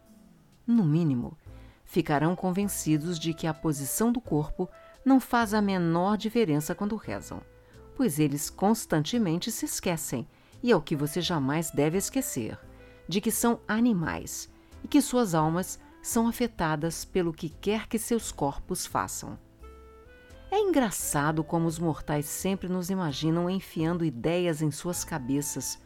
No 0.67 0.83
mínimo, 0.85 1.35
ficarão 1.83 2.35
convencidos 2.35 3.17
de 3.17 3.33
que 3.33 3.47
a 3.47 3.55
posição 3.55 4.11
do 4.11 4.21
corpo 4.21 4.69
não 5.03 5.19
faz 5.19 5.51
a 5.55 5.63
menor 5.63 6.15
diferença 6.15 6.75
quando 6.75 6.95
rezam, 6.95 7.41
pois 7.97 8.19
eles 8.19 8.47
constantemente 8.47 9.51
se 9.51 9.65
esquecem, 9.65 10.27
e 10.61 10.71
é 10.71 10.75
o 10.75 10.81
que 10.81 10.95
você 10.95 11.19
jamais 11.19 11.71
deve 11.71 11.97
esquecer, 11.97 12.57
de 13.09 13.19
que 13.19 13.31
são 13.31 13.59
animais 13.67 14.47
e 14.83 14.87
que 14.87 15.01
suas 15.01 15.33
almas 15.33 15.79
são 15.99 16.27
afetadas 16.27 17.03
pelo 17.03 17.33
que 17.33 17.49
quer 17.49 17.87
que 17.87 17.97
seus 17.97 18.31
corpos 18.31 18.85
façam. 18.85 19.37
É 20.51 20.59
engraçado 20.59 21.43
como 21.43 21.65
os 21.65 21.79
mortais 21.79 22.27
sempre 22.27 22.69
nos 22.69 22.91
imaginam 22.91 23.49
enfiando 23.49 24.05
ideias 24.05 24.61
em 24.61 24.69
suas 24.69 25.03
cabeças, 25.03 25.79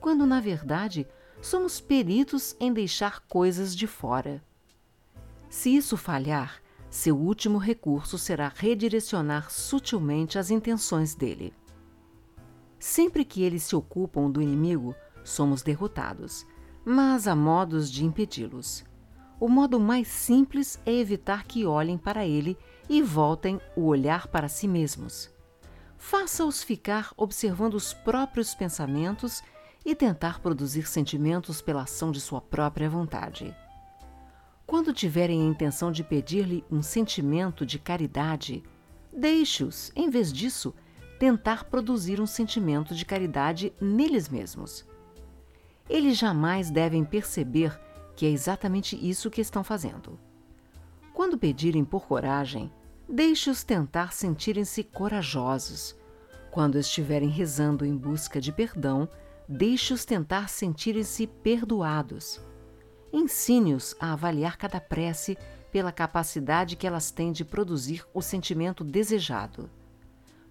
quando 0.00 0.24
na 0.24 0.40
verdade 0.40 1.06
somos 1.42 1.78
peritos 1.78 2.56
em 2.58 2.72
deixar 2.72 3.20
coisas 3.28 3.76
de 3.76 3.86
fora. 3.86 4.42
Se 5.50 5.76
isso 5.76 5.96
falhar, 5.98 6.62
seu 6.90 7.16
último 7.16 7.56
recurso 7.56 8.18
será 8.18 8.52
redirecionar 8.54 9.50
sutilmente 9.50 10.38
as 10.38 10.50
intenções 10.50 11.14
dele. 11.14 11.54
Sempre 12.80 13.24
que 13.24 13.42
eles 13.42 13.62
se 13.62 13.76
ocupam 13.76 14.28
do 14.28 14.42
inimigo, 14.42 14.94
somos 15.22 15.62
derrotados, 15.62 16.44
mas 16.84 17.28
há 17.28 17.36
modos 17.36 17.90
de 17.90 18.04
impedi-los. 18.04 18.84
O 19.38 19.48
modo 19.48 19.78
mais 19.78 20.08
simples 20.08 20.80
é 20.84 20.92
evitar 20.92 21.44
que 21.44 21.64
olhem 21.64 21.96
para 21.96 22.26
ele 22.26 22.58
e 22.88 23.00
voltem 23.00 23.60
o 23.76 23.86
olhar 23.86 24.26
para 24.26 24.48
si 24.48 24.66
mesmos. 24.66 25.30
Faça-os 25.96 26.62
ficar 26.62 27.12
observando 27.16 27.74
os 27.74 27.94
próprios 27.94 28.54
pensamentos 28.54 29.42
e 29.84 29.94
tentar 29.94 30.40
produzir 30.40 30.88
sentimentos 30.88 31.62
pela 31.62 31.82
ação 31.82 32.10
de 32.10 32.20
sua 32.20 32.40
própria 32.40 32.90
vontade. 32.90 33.54
Quando 34.70 34.92
tiverem 34.92 35.42
a 35.42 35.50
intenção 35.50 35.90
de 35.90 36.04
pedir-lhe 36.04 36.64
um 36.70 36.80
sentimento 36.80 37.66
de 37.66 37.76
caridade, 37.76 38.62
deixe-os, 39.12 39.90
em 39.96 40.08
vez 40.08 40.32
disso, 40.32 40.72
tentar 41.18 41.64
produzir 41.64 42.20
um 42.20 42.26
sentimento 42.26 42.94
de 42.94 43.04
caridade 43.04 43.72
neles 43.80 44.28
mesmos. 44.28 44.86
Eles 45.88 46.16
jamais 46.16 46.70
devem 46.70 47.04
perceber 47.04 47.76
que 48.14 48.24
é 48.24 48.30
exatamente 48.30 48.94
isso 48.96 49.28
que 49.28 49.40
estão 49.40 49.64
fazendo. 49.64 50.16
Quando 51.12 51.36
pedirem 51.36 51.84
por 51.84 52.06
coragem, 52.06 52.72
Deixe-os 53.12 53.64
tentar 53.64 54.12
sentirem-se 54.12 54.84
corajosos. 54.84 55.96
Quando 56.48 56.78
estiverem 56.78 57.28
rezando 57.28 57.84
em 57.84 57.96
busca 57.96 58.40
de 58.40 58.52
perdão, 58.52 59.08
deixe-os 59.48 60.04
tentar 60.04 60.48
sentirem-se 60.48 61.26
perdoados. 61.26 62.40
Ensine-os 63.12 63.96
a 63.98 64.12
avaliar 64.12 64.56
cada 64.56 64.80
prece 64.80 65.36
pela 65.72 65.92
capacidade 65.92 66.76
que 66.76 66.86
elas 66.86 67.10
têm 67.10 67.32
de 67.32 67.44
produzir 67.44 68.04
o 68.12 68.20
sentimento 68.20 68.84
desejado. 68.84 69.70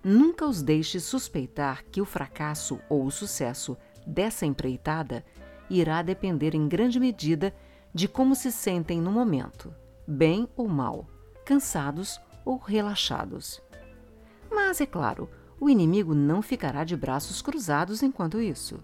Nunca 0.04 0.46
os 0.46 0.62
deixe 0.62 1.00
suspeitar 1.00 1.84
que 1.92 2.02
o 2.02 2.06
fracasso 2.06 2.80
ou 2.88 3.06
o 3.06 3.12
sucesso 3.12 3.78
dessa 4.08 4.46
empreitada 4.46 5.26
irá 5.70 6.02
depender 6.02 6.56
em 6.56 6.68
grande 6.68 7.00
medida 7.00 7.54
de 7.94 8.08
como 8.08 8.36
se 8.36 8.52
sentem 8.52 9.02
no 9.02 9.12
momento, 9.12 9.74
bem 10.08 10.48
ou 10.56 10.68
mal, 10.68 11.08
cansados 11.46 12.20
ou 12.46 12.58
relaxados. 12.58 13.62
Mas, 14.50 14.80
é 14.80 14.86
claro, 14.86 15.30
o 15.60 15.70
inimigo 15.70 16.14
não 16.16 16.42
ficará 16.42 16.84
de 16.84 16.96
braços 16.96 17.42
cruzados 17.42 18.02
enquanto 18.02 18.40
isso. 18.40 18.80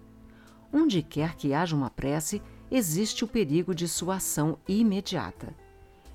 Onde 0.72 1.02
quer 1.02 1.34
que 1.34 1.54
haja 1.54 1.74
uma 1.74 1.88
prece, 1.88 2.42
existe 2.70 3.24
o 3.24 3.28
perigo 3.28 3.74
de 3.74 3.86
sua 3.86 4.16
ação 4.16 4.58
imediata. 4.68 5.54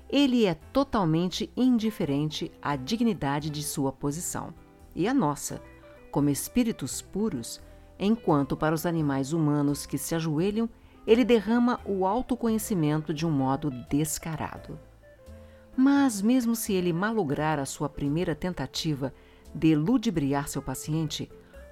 Ele 0.08 0.44
é 0.44 0.54
totalmente 0.54 1.50
indiferente 1.56 2.52
à 2.60 2.76
dignidade 2.76 3.48
de 3.48 3.62
sua 3.62 3.90
posição 3.90 4.52
e 4.94 5.08
a 5.08 5.14
nossa, 5.14 5.62
como 6.10 6.28
espíritos 6.28 7.00
puros, 7.00 7.60
enquanto 7.98 8.56
para 8.56 8.74
os 8.74 8.84
animais 8.84 9.32
humanos 9.32 9.86
que 9.86 9.96
se 9.96 10.14
ajoelham, 10.14 10.68
ele 11.06 11.24
derrama 11.24 11.80
o 11.84 12.06
autoconhecimento 12.06 13.12
de 13.12 13.26
um 13.26 13.30
modo 13.30 13.70
descarado. 13.88 14.78
Mas, 15.74 16.20
mesmo 16.20 16.54
se 16.54 16.74
ele 16.74 16.92
malograr 16.92 17.58
a 17.58 17.64
sua 17.64 17.88
primeira 17.88 18.34
tentativa 18.34 19.12
de 19.54 19.74
ludibriar 19.74 20.48
seu 20.48 20.60
paciente, 20.60 21.30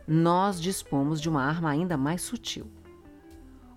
nós 0.08 0.60
dispomos 0.60 1.20
de 1.20 1.28
uma 1.28 1.44
arma 1.44 1.70
ainda 1.70 1.96
mais 1.96 2.22
sutil. 2.22 2.66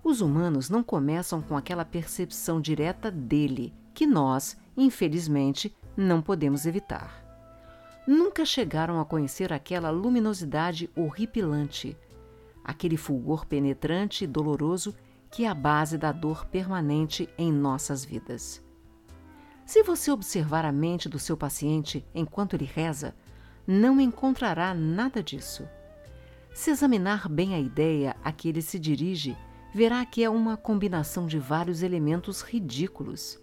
Os 0.04 0.20
humanos 0.20 0.68
não 0.68 0.82
começam 0.82 1.40
com 1.40 1.56
aquela 1.56 1.84
percepção 1.84 2.60
direta 2.60 3.10
dele, 3.10 3.72
que 3.94 4.06
nós, 4.06 4.54
infelizmente, 4.76 5.74
não 5.96 6.20
podemos 6.20 6.66
evitar. 6.66 7.24
Nunca 8.06 8.44
chegaram 8.44 9.00
a 9.00 9.04
conhecer 9.06 9.50
aquela 9.50 9.90
luminosidade 9.90 10.90
horripilante, 10.94 11.96
aquele 12.62 12.98
fulgor 12.98 13.46
penetrante 13.46 14.24
e 14.24 14.26
doloroso 14.26 14.94
que 15.30 15.44
é 15.44 15.48
a 15.48 15.54
base 15.54 15.96
da 15.96 16.12
dor 16.12 16.44
permanente 16.46 17.28
em 17.38 17.50
nossas 17.50 18.04
vidas. 18.04 18.62
Se 19.64 19.82
você 19.82 20.10
observar 20.10 20.66
a 20.66 20.70
mente 20.70 21.08
do 21.08 21.18
seu 21.18 21.36
paciente 21.36 22.04
enquanto 22.14 22.54
ele 22.54 22.66
reza, 22.66 23.14
não 23.66 23.98
encontrará 23.98 24.74
nada 24.74 25.22
disso. 25.22 25.66
Se 26.54 26.70
examinar 26.70 27.26
bem 27.26 27.54
a 27.54 27.58
ideia 27.58 28.14
a 28.22 28.30
que 28.30 28.48
ele 28.48 28.60
se 28.60 28.78
dirige, 28.78 29.34
verá 29.74 30.06
que 30.06 30.22
é 30.22 30.30
uma 30.30 30.56
combinação 30.56 31.26
de 31.26 31.36
vários 31.36 31.82
elementos 31.82 32.42
ridículos. 32.42 33.40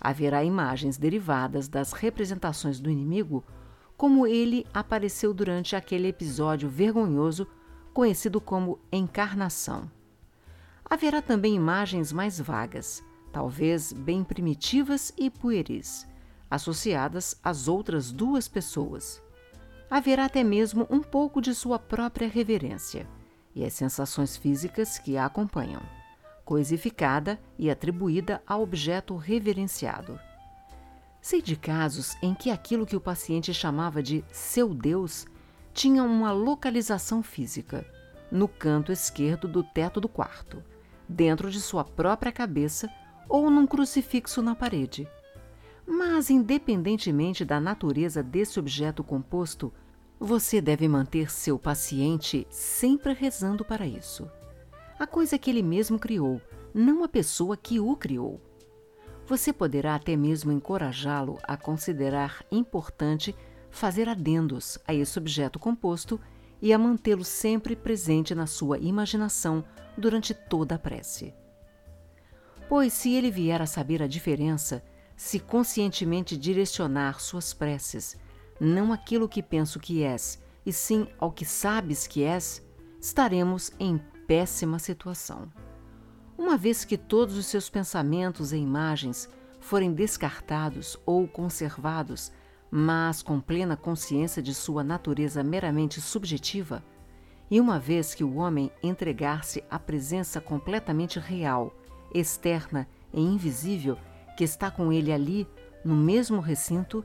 Haverá 0.00 0.42
imagens 0.42 0.98
derivadas 0.98 1.68
das 1.68 1.92
representações 1.92 2.80
do 2.80 2.90
inimigo, 2.90 3.44
como 3.96 4.26
ele 4.26 4.66
apareceu 4.74 5.32
durante 5.32 5.76
aquele 5.76 6.08
episódio 6.08 6.68
vergonhoso 6.68 7.46
conhecido 7.94 8.40
como 8.40 8.80
encarnação. 8.90 9.88
Haverá 10.84 11.22
também 11.22 11.54
imagens 11.54 12.10
mais 12.10 12.40
vagas, 12.40 13.00
talvez 13.30 13.92
bem 13.92 14.24
primitivas 14.24 15.12
e 15.16 15.30
pueris, 15.30 16.04
associadas 16.50 17.38
às 17.44 17.68
outras 17.68 18.10
duas 18.10 18.48
pessoas. 18.48 19.22
Haverá 19.88 20.24
até 20.24 20.42
mesmo 20.42 20.84
um 20.90 21.00
pouco 21.00 21.40
de 21.40 21.54
sua 21.54 21.78
própria 21.78 22.28
reverência 22.28 23.06
e 23.54 23.64
as 23.64 23.72
sensações 23.72 24.36
físicas 24.36 24.98
que 24.98 25.16
a 25.16 25.26
acompanham, 25.26 25.82
coisificada 26.44 27.38
e 27.58 27.70
atribuída 27.70 28.42
ao 28.46 28.62
objeto 28.62 29.16
reverenciado. 29.16 30.18
Sei 31.20 31.42
de 31.42 31.56
casos 31.56 32.16
em 32.22 32.34
que 32.34 32.50
aquilo 32.50 32.86
que 32.86 32.96
o 32.96 33.00
paciente 33.00 33.52
chamava 33.52 34.02
de 34.02 34.24
seu 34.32 34.72
Deus 34.74 35.26
tinha 35.74 36.02
uma 36.02 36.32
localização 36.32 37.22
física, 37.22 37.86
no 38.30 38.48
canto 38.48 38.90
esquerdo 38.92 39.46
do 39.46 39.62
teto 39.62 40.00
do 40.00 40.08
quarto, 40.08 40.62
dentro 41.08 41.50
de 41.50 41.60
sua 41.60 41.84
própria 41.84 42.32
cabeça 42.32 42.88
ou 43.28 43.50
num 43.50 43.66
crucifixo 43.66 44.40
na 44.42 44.54
parede. 44.54 45.08
Mas, 45.86 46.30
independentemente 46.30 47.44
da 47.44 47.60
natureza 47.60 48.22
desse 48.22 48.58
objeto 48.58 49.02
composto, 49.02 49.72
você 50.22 50.60
deve 50.60 50.86
manter 50.86 51.30
seu 51.30 51.58
paciente 51.58 52.46
sempre 52.50 53.14
rezando 53.14 53.64
para 53.64 53.86
isso. 53.86 54.30
A 54.98 55.06
coisa 55.06 55.38
que 55.38 55.48
ele 55.48 55.62
mesmo 55.62 55.98
criou, 55.98 56.42
não 56.74 57.02
a 57.02 57.08
pessoa 57.08 57.56
que 57.56 57.80
o 57.80 57.96
criou. 57.96 58.38
Você 59.26 59.50
poderá 59.50 59.94
até 59.94 60.14
mesmo 60.16 60.52
encorajá-lo 60.52 61.38
a 61.42 61.56
considerar 61.56 62.44
importante 62.52 63.34
fazer 63.70 64.10
adendos 64.10 64.78
a 64.86 64.92
esse 64.92 65.18
objeto 65.18 65.58
composto 65.58 66.20
e 66.60 66.70
a 66.70 66.78
mantê-lo 66.78 67.24
sempre 67.24 67.74
presente 67.74 68.34
na 68.34 68.46
sua 68.46 68.76
imaginação 68.76 69.64
durante 69.96 70.34
toda 70.34 70.74
a 70.74 70.78
prece. 70.78 71.32
Pois, 72.68 72.92
se 72.92 73.14
ele 73.14 73.30
vier 73.30 73.62
a 73.62 73.66
saber 73.66 74.02
a 74.02 74.06
diferença, 74.06 74.84
se 75.16 75.40
conscientemente 75.40 76.36
direcionar 76.36 77.20
suas 77.20 77.54
preces 77.54 78.18
não 78.60 78.92
aquilo 78.92 79.28
que 79.28 79.42
penso 79.42 79.80
que 79.80 80.02
és, 80.02 80.38
e 80.66 80.72
sim 80.72 81.08
ao 81.18 81.32
que 81.32 81.46
sabes 81.46 82.06
que 82.06 82.22
és, 82.22 82.62
estaremos 83.00 83.72
em 83.80 83.98
péssima 84.26 84.78
situação. 84.78 85.50
Uma 86.36 86.56
vez 86.56 86.84
que 86.84 86.98
todos 86.98 87.36
os 87.36 87.46
seus 87.46 87.70
pensamentos 87.70 88.52
e 88.52 88.56
imagens 88.56 89.28
forem 89.60 89.92
descartados 89.92 90.98
ou 91.06 91.26
conservados, 91.26 92.30
mas 92.70 93.22
com 93.22 93.40
plena 93.40 93.76
consciência 93.76 94.42
de 94.42 94.54
sua 94.54 94.84
natureza 94.84 95.42
meramente 95.42 96.00
subjetiva, 96.00 96.84
e 97.50 97.60
uma 97.60 97.80
vez 97.80 98.14
que 98.14 98.22
o 98.22 98.36
homem 98.36 98.70
entregar-se 98.82 99.64
à 99.68 99.78
presença 99.78 100.40
completamente 100.40 101.18
real, 101.18 101.74
externa 102.14 102.86
e 103.12 103.20
invisível 103.20 103.98
que 104.36 104.44
está 104.44 104.70
com 104.70 104.92
ele 104.92 105.12
ali, 105.12 105.48
no 105.84 105.96
mesmo 105.96 106.40
recinto, 106.40 107.04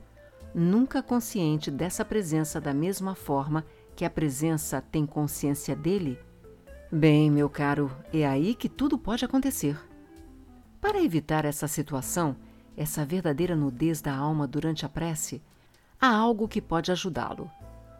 nunca 0.58 1.02
consciente 1.02 1.70
dessa 1.70 2.02
presença 2.02 2.58
da 2.58 2.72
mesma 2.72 3.14
forma 3.14 3.62
que 3.94 4.06
a 4.06 4.10
presença 4.10 4.80
tem 4.80 5.04
consciência 5.04 5.76
dele? 5.76 6.18
Bem, 6.90 7.30
meu 7.30 7.50
caro, 7.50 7.94
é 8.10 8.26
aí 8.26 8.54
que 8.54 8.66
tudo 8.66 8.96
pode 8.96 9.22
acontecer. 9.22 9.78
Para 10.80 11.02
evitar 11.02 11.44
essa 11.44 11.68
situação, 11.68 12.34
essa 12.74 13.04
verdadeira 13.04 13.54
nudez 13.54 14.00
da 14.00 14.16
alma 14.16 14.46
durante 14.46 14.86
a 14.86 14.88
prece, 14.88 15.42
há 16.00 16.08
algo 16.08 16.48
que 16.48 16.62
pode 16.62 16.90
ajudá-lo. 16.90 17.50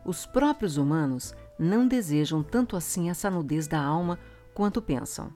Os 0.03 0.25
próprios 0.25 0.79
humanos 0.79 1.35
não 1.59 1.87
desejam 1.87 2.42
tanto 2.42 2.75
assim 2.75 3.11
essa 3.11 3.29
nudez 3.29 3.69
da 3.69 3.83
alma 3.83 4.19
quanto 4.55 4.81
pensam. 4.81 5.31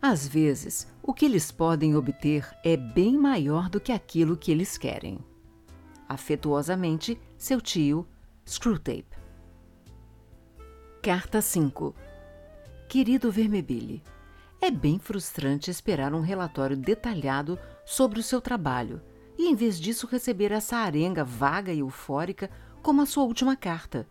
Às 0.00 0.28
vezes, 0.28 0.86
o 1.02 1.12
que 1.12 1.24
eles 1.24 1.50
podem 1.50 1.96
obter 1.96 2.48
é 2.62 2.76
bem 2.76 3.18
maior 3.18 3.68
do 3.68 3.80
que 3.80 3.90
aquilo 3.90 4.36
que 4.36 4.52
eles 4.52 4.78
querem. 4.78 5.18
Afetuosamente, 6.08 7.18
seu 7.36 7.60
tio, 7.60 8.06
Screwtape. 8.46 9.06
Carta 11.02 11.40
5 11.40 11.94
Querido 12.88 13.30
Vermebile, 13.30 14.02
é 14.60 14.70
bem 14.70 14.98
frustrante 14.98 15.70
esperar 15.70 16.14
um 16.14 16.20
relatório 16.20 16.76
detalhado 16.76 17.58
sobre 17.84 18.20
o 18.20 18.22
seu 18.22 18.40
trabalho 18.40 19.02
e, 19.36 19.48
em 19.48 19.54
vez 19.54 19.80
disso, 19.80 20.06
receber 20.06 20.52
essa 20.52 20.76
arenga 20.76 21.24
vaga 21.24 21.72
e 21.72 21.80
eufórica 21.80 22.50
como 22.82 23.02
a 23.02 23.06
sua 23.06 23.24
última 23.24 23.56
carta. 23.56 24.06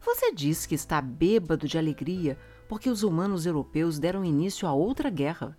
Você 0.00 0.32
diz 0.32 0.66
que 0.66 0.74
está 0.74 1.00
bêbado 1.00 1.68
de 1.68 1.78
alegria 1.78 2.38
porque 2.68 2.88
os 2.88 3.02
humanos 3.02 3.46
europeus 3.46 3.98
deram 3.98 4.24
início 4.24 4.66
a 4.66 4.72
outra 4.72 5.10
guerra. 5.10 5.56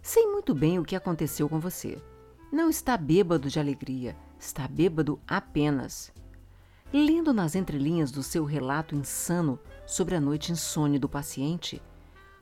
Sei 0.00 0.26
muito 0.26 0.54
bem 0.54 0.78
o 0.78 0.84
que 0.84 0.96
aconteceu 0.96 1.48
com 1.48 1.58
você. 1.58 2.02
Não 2.52 2.68
está 2.68 2.96
bêbado 2.96 3.48
de 3.48 3.58
alegria, 3.58 4.16
está 4.42 4.66
bêbado 4.66 5.20
apenas. 5.26 6.12
Lendo 6.92 7.32
nas 7.32 7.54
entrelinhas 7.54 8.10
do 8.10 8.22
seu 8.22 8.44
relato 8.44 8.94
insano 8.94 9.58
sobre 9.86 10.16
a 10.16 10.20
noite 10.20 10.50
insone 10.50 10.98
do 10.98 11.08
paciente, 11.08 11.80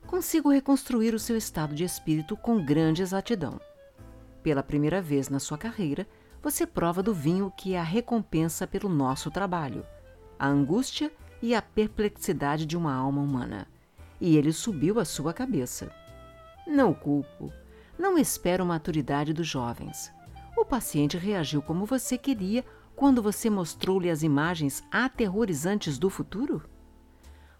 consigo 0.07 0.51
reconstruir 0.51 1.13
o 1.13 1.19
seu 1.19 1.37
estado 1.37 1.75
de 1.75 1.83
espírito 1.83 2.35
com 2.35 2.65
grande 2.65 3.03
exatidão. 3.03 3.61
Pela 4.41 4.63
primeira 4.63 4.99
vez 4.99 5.29
na 5.29 5.39
sua 5.39 5.57
carreira, 5.57 6.07
você 6.41 6.65
prova 6.65 7.03
do 7.03 7.13
vinho 7.13 7.53
que 7.55 7.75
é 7.75 7.79
a 7.79 7.83
recompensa 7.83 8.65
pelo 8.65 8.89
nosso 8.89 9.29
trabalho, 9.29 9.85
a 10.39 10.47
angústia 10.47 11.11
e 11.39 11.53
a 11.53 11.61
perplexidade 11.61 12.65
de 12.65 12.75
uma 12.75 12.93
alma 12.93 13.21
humana. 13.21 13.67
E 14.19 14.35
ele 14.35 14.51
subiu 14.51 14.99
à 14.99 15.05
sua 15.05 15.33
cabeça. 15.33 15.93
Não 16.65 16.91
o 16.91 16.95
culpo. 16.95 17.53
Não 17.97 18.17
espero 18.17 18.65
maturidade 18.65 19.33
dos 19.33 19.47
jovens. 19.47 20.11
O 20.57 20.65
paciente 20.65 21.17
reagiu 21.17 21.61
como 21.61 21.85
você 21.85 22.17
queria 22.17 22.65
quando 22.95 23.21
você 23.21 23.49
mostrou-lhe 23.49 24.09
as 24.09 24.21
imagens 24.21 24.83
aterrorizantes 24.91 25.97
do 25.97 26.09
futuro? 26.09 26.61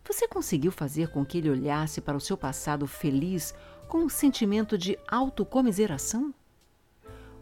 Você 0.03 0.27
conseguiu 0.27 0.71
fazer 0.71 1.09
com 1.09 1.25
que 1.25 1.37
ele 1.37 1.49
olhasse 1.49 2.01
para 2.01 2.17
o 2.17 2.21
seu 2.21 2.35
passado 2.35 2.85
feliz 2.87 3.53
com 3.87 3.99
um 3.99 4.09
sentimento 4.09 4.77
de 4.77 4.97
autocomiseração? 5.07 6.33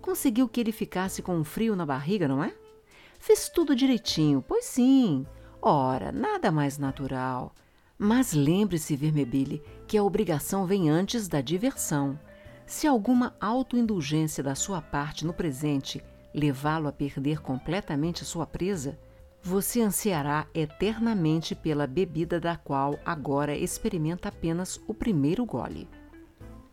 Conseguiu 0.01 0.47
que 0.47 0.59
ele 0.59 0.71
ficasse 0.71 1.21
com 1.21 1.35
um 1.35 1.43
frio 1.43 1.75
na 1.75 1.85
barriga, 1.85 2.27
não 2.27 2.43
é? 2.43 2.53
Fez 3.19 3.49
tudo 3.49 3.75
direitinho, 3.75 4.43
pois 4.47 4.65
sim. 4.65 5.25
Ora, 5.61 6.11
nada 6.11 6.51
mais 6.51 6.77
natural. 6.77 7.53
Mas 7.97 8.33
lembre-se, 8.33 8.95
Vermebile, 8.95 9.61
que 9.85 9.97
a 9.97 10.03
obrigação 10.03 10.65
vem 10.65 10.89
antes 10.89 11.27
da 11.27 11.41
diversão. 11.41 12.17
Se 12.69 12.85
alguma 12.85 13.35
autoindulgência 13.41 14.43
da 14.43 14.53
sua 14.53 14.79
parte 14.79 15.25
no 15.25 15.33
presente 15.33 16.03
levá-lo 16.31 16.87
a 16.87 16.91
perder 16.91 17.41
completamente 17.41 18.23
sua 18.23 18.45
presa, 18.45 18.95
você 19.41 19.81
ansiará 19.81 20.45
eternamente 20.53 21.55
pela 21.55 21.87
bebida 21.87 22.39
da 22.39 22.55
qual 22.55 22.99
agora 23.03 23.57
experimenta 23.57 24.29
apenas 24.29 24.79
o 24.87 24.93
primeiro 24.93 25.43
gole. 25.47 25.89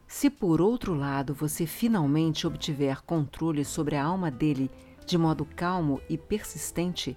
Se 0.07 0.29
por 0.29 0.61
outro 0.61 0.93
lado 0.93 1.33
você 1.33 1.65
finalmente 1.65 2.47
obtiver 2.47 3.03
controle 3.03 3.65
sobre 3.65 3.97
a 3.97 4.05
alma 4.05 4.31
dele 4.31 4.71
de 5.07 5.17
modo 5.17 5.47
calmo 5.57 5.99
e 6.11 6.19
persistente, 6.19 7.17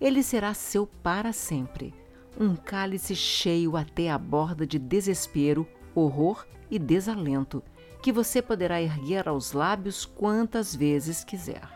ele 0.00 0.22
será 0.22 0.54
seu 0.54 0.86
para 0.86 1.32
sempre, 1.32 1.92
um 2.38 2.54
cálice 2.54 3.16
cheio 3.16 3.76
até 3.76 4.08
a 4.08 4.16
borda 4.16 4.64
de 4.64 4.78
desespero, 4.78 5.66
horror 5.96 6.46
e 6.70 6.78
desalento 6.78 7.60
que 8.04 8.12
você 8.12 8.42
poderá 8.42 8.82
erguer 8.82 9.26
aos 9.26 9.52
lábios 9.52 10.04
quantas 10.04 10.76
vezes 10.76 11.24
quiser. 11.24 11.66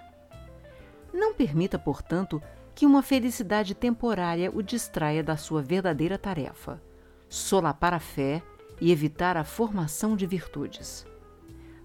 Não 1.10 1.32
permita, 1.32 1.78
portanto, 1.78 2.42
que 2.74 2.84
uma 2.84 3.02
felicidade 3.02 3.74
temporária 3.74 4.52
o 4.54 4.62
distraia 4.62 5.24
da 5.24 5.38
sua 5.38 5.62
verdadeira 5.62 6.18
tarefa: 6.18 6.82
solapar 7.30 7.94
a 7.94 7.98
fé 7.98 8.42
e 8.78 8.92
evitar 8.92 9.38
a 9.38 9.42
formação 9.42 10.14
de 10.14 10.26
virtudes. 10.26 11.06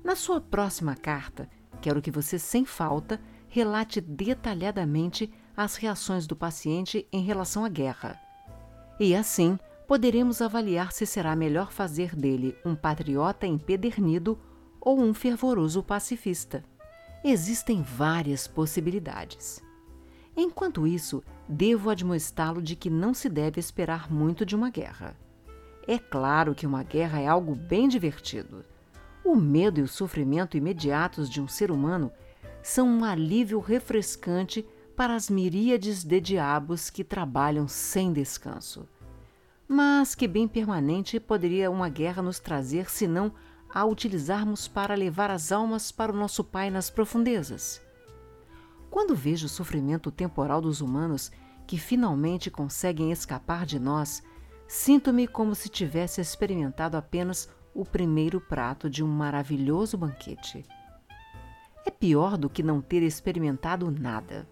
Na 0.03 0.13
sua 0.13 0.41
próxima 0.41 0.93
carta, 0.93 1.49
quero 1.81 2.01
que 2.01 2.11
você, 2.11 2.37
sem 2.37 2.65
falta, 2.65 3.21
relate 3.47 4.01
detalhadamente 4.01 5.31
as 5.55 5.77
reações 5.77 6.27
do 6.27 6.35
paciente 6.35 7.07
em 7.13 7.23
relação 7.23 7.63
à 7.63 7.69
guerra. 7.69 8.19
E 8.99 9.15
assim, 9.15 9.57
poderemos 9.87 10.41
avaliar 10.41 10.91
se 10.91 11.05
será 11.05 11.35
melhor 11.35 11.71
fazer 11.71 12.15
dele 12.15 12.55
um 12.65 12.75
patriota 12.75 13.45
empedernido 13.45 14.39
ou 14.79 14.99
um 14.99 15.13
fervoroso 15.13 15.83
pacifista. 15.83 16.63
Existem 17.23 17.81
várias 17.81 18.47
possibilidades. 18.47 19.61
Enquanto 20.35 20.87
isso, 20.87 21.23
devo 21.47 21.89
admoestá-lo 21.89 22.61
de 22.61 22.75
que 22.75 22.89
não 22.89 23.13
se 23.13 23.29
deve 23.29 23.59
esperar 23.59 24.11
muito 24.11 24.45
de 24.45 24.55
uma 24.55 24.69
guerra. 24.69 25.15
É 25.87 25.99
claro 25.99 26.55
que 26.55 26.65
uma 26.65 26.83
guerra 26.83 27.21
é 27.21 27.27
algo 27.27 27.55
bem 27.55 27.87
divertido. 27.87 28.65
O 29.23 29.35
medo 29.35 29.79
e 29.79 29.83
o 29.83 29.87
sofrimento 29.87 30.57
imediatos 30.57 31.29
de 31.29 31.39
um 31.41 31.47
ser 31.47 31.71
humano 31.71 32.11
são 32.61 32.87
um 32.87 33.03
alívio 33.03 33.59
refrescante 33.59 34.65
para 34.95 35.15
as 35.15 35.29
miríades 35.29 36.03
de 36.03 36.19
diabos 36.19 36.89
que 36.89 37.03
trabalham 37.03 37.67
sem 37.67 38.11
descanso. 38.11 38.87
Mas 39.67 40.13
que 40.13 40.27
bem 40.27 40.47
permanente 40.47 41.19
poderia 41.19 41.71
uma 41.71 41.89
guerra 41.89 42.21
nos 42.21 42.39
trazer 42.39 42.89
se 42.89 43.07
não 43.07 43.33
a 43.73 43.85
utilizarmos 43.85 44.67
para 44.67 44.93
levar 44.95 45.31
as 45.31 45.51
almas 45.51 45.91
para 45.91 46.11
o 46.11 46.15
nosso 46.15 46.43
Pai 46.43 46.69
nas 46.69 46.89
profundezas? 46.89 47.81
Quando 48.89 49.15
vejo 49.15 49.47
o 49.47 49.49
sofrimento 49.49 50.11
temporal 50.11 50.61
dos 50.61 50.81
humanos 50.81 51.31
que 51.65 51.77
finalmente 51.77 52.51
conseguem 52.51 53.11
escapar 53.11 53.65
de 53.65 53.79
nós, 53.79 54.21
sinto-me 54.67 55.27
como 55.27 55.55
se 55.55 55.69
tivesse 55.69 56.21
experimentado 56.21 56.97
apenas 56.97 57.49
o 57.73 57.83
primeiro 57.83 58.39
prato 58.39 58.89
de 58.89 59.03
um 59.03 59.07
maravilhoso 59.07 59.97
banquete. 59.97 60.63
É 61.85 61.89
pior 61.89 62.37
do 62.37 62.49
que 62.49 62.61
não 62.61 62.81
ter 62.81 63.01
experimentado 63.01 63.89
nada. 63.89 64.47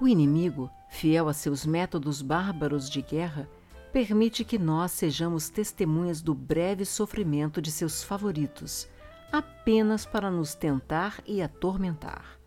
O 0.00 0.08
inimigo, 0.08 0.68
fiel 0.90 1.28
a 1.28 1.32
seus 1.32 1.64
métodos 1.64 2.20
bárbaros 2.20 2.90
de 2.90 3.00
guerra, 3.00 3.48
permite 3.92 4.44
que 4.44 4.58
nós 4.58 4.92
sejamos 4.92 5.48
testemunhas 5.48 6.22
do 6.22 6.34
breve 6.34 6.84
sofrimento 6.84 7.60
de 7.60 7.70
seus 7.70 8.02
favoritos, 8.02 8.88
apenas 9.30 10.06
para 10.06 10.30
nos 10.30 10.54
tentar 10.54 11.22
e 11.26 11.42
atormentar 11.42 12.42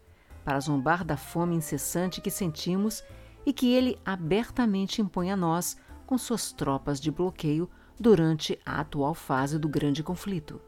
para 0.46 0.60
zombar 0.60 1.04
da 1.04 1.18
fome 1.18 1.56
incessante 1.56 2.22
que 2.22 2.30
sentimos 2.30 3.04
e 3.44 3.52
que 3.52 3.74
ele 3.74 3.98
abertamente 4.06 5.02
impõe 5.02 5.32
a 5.32 5.36
nós 5.36 5.76
com 6.06 6.18
suas 6.20 6.52
tropas 6.52 7.02
de 7.02 7.10
bloqueio 7.10 7.68
durante 8.00 8.58
a 8.64 8.80
atual 8.80 9.16
fase 9.16 9.58
do 9.58 9.68
grande 9.68 10.04
conflito. 10.04 10.62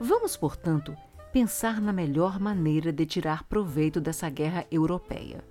Vamos, 0.00 0.36
portanto, 0.36 0.96
pensar 1.32 1.80
na 1.80 1.92
melhor 1.92 2.40
maneira 2.40 2.90
de 2.90 3.04
tirar 3.04 3.44
proveito 3.44 4.00
dessa 4.00 4.28
guerra 4.30 4.66
europeia, 4.70 5.44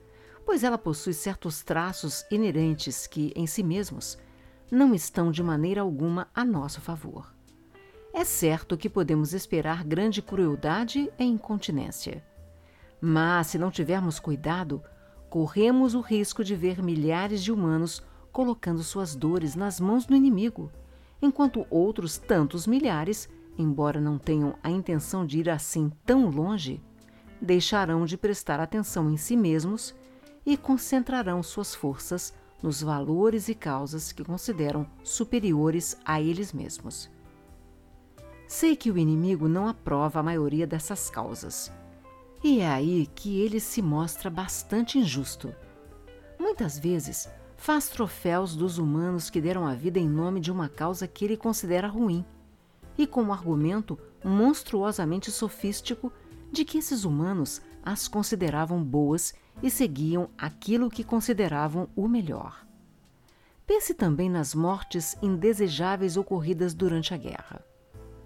pois 0.46 0.64
ela 0.64 0.78
possui 0.78 1.14
certos 1.14 1.64
traços 1.64 2.26
inerentes 2.32 3.08
que, 3.08 3.32
em 3.36 3.46
si 3.48 3.64
mesmos, 3.64 4.18
não 4.72 4.94
estão 4.94 5.32
de 5.32 5.44
maneira 5.44 5.82
alguma 5.82 6.28
a 6.34 6.46
nosso 6.46 6.80
favor. 6.82 7.34
É 8.14 8.24
certo 8.26 8.78
que 8.78 8.90
podemos 8.90 9.34
esperar 9.34 9.84
grande 9.84 10.22
crueldade 10.22 11.12
e 11.18 11.24
incontinência. 11.24 12.24
Mas, 13.00 13.48
se 13.48 13.58
não 13.58 13.72
tivermos 13.72 14.20
cuidado, 14.20 14.84
corremos 15.30 15.96
o 15.96 16.02
risco 16.02 16.44
de 16.44 16.56
ver 16.56 16.84
milhares 16.84 17.42
de 17.42 17.52
humanos 17.52 18.04
colocando 18.32 18.84
suas 18.84 19.16
dores 19.16 19.56
nas 19.56 19.80
mãos 19.80 20.06
do 20.06 20.16
inimigo, 20.16 20.72
enquanto 21.22 21.66
outros 21.70 22.18
tantos 22.18 22.68
milhares, 22.68 23.30
embora 23.58 24.00
não 24.00 24.18
tenham 24.18 24.56
a 24.62 24.70
intenção 24.70 25.26
de 25.26 25.40
ir 25.40 25.50
assim 25.50 25.92
tão 26.06 26.30
longe, 26.30 26.82
deixarão 27.42 28.06
de 28.06 28.18
prestar 28.18 28.60
atenção 28.60 29.10
em 29.10 29.18
si 29.18 29.36
mesmos 29.36 29.96
e 30.46 30.58
concentrarão 30.58 31.42
suas 31.42 31.76
forças 31.76 32.34
nos 32.62 32.82
valores 32.82 33.48
e 33.48 33.56
causas 33.56 34.12
que 34.12 34.24
consideram 34.24 34.86
superiores 35.04 35.98
a 36.06 36.22
eles 36.22 36.54
mesmos. 36.54 37.10
Sei 38.48 38.76
que 38.76 38.92
o 38.92 38.98
inimigo 38.98 39.48
não 39.48 39.68
aprova 39.68 40.20
a 40.20 40.24
maioria 40.24 40.68
dessas 40.68 41.10
causas 41.10 41.72
e 42.44 42.60
é 42.60 42.68
aí 42.68 43.08
que 43.14 43.40
ele 43.40 43.60
se 43.60 43.82
mostra 43.82 44.30
bastante 44.30 44.98
injusto. 44.98 45.54
Muitas 46.40 46.78
vezes, 46.78 47.30
faz 47.56 47.88
troféus 47.88 48.56
dos 48.56 48.80
humanos 48.80 49.30
que 49.30 49.40
deram 49.40 49.68
a 49.68 49.76
vida 49.76 50.00
em 50.00 50.10
nome 50.10 50.40
de 50.40 50.52
uma 50.52 50.68
causa 50.68 51.08
que 51.08 51.24
ele 51.24 51.38
considera 51.38 51.88
ruim, 51.88 52.26
e 52.98 53.06
com 53.06 53.22
um 53.24 53.34
argumento 53.34 53.98
monstruosamente 54.24 55.32
sofístico 55.32 56.12
de 56.52 56.66
que 56.66 56.80
esses 56.80 57.06
humanos 57.06 57.62
as 57.84 58.08
consideravam 58.08 58.84
boas 58.84 59.34
e 59.62 59.70
seguiam 59.70 60.30
aquilo 60.38 60.90
que 60.90 61.04
consideravam 61.04 61.88
o 61.96 62.08
melhor. 62.08 62.66
Pense 63.66 63.94
também 63.94 64.30
nas 64.30 64.54
mortes 64.54 65.16
indesejáveis 65.22 66.18
ocorridas 66.18 66.74
durante 66.74 67.14
a 67.14 67.18
guerra. 67.18 67.64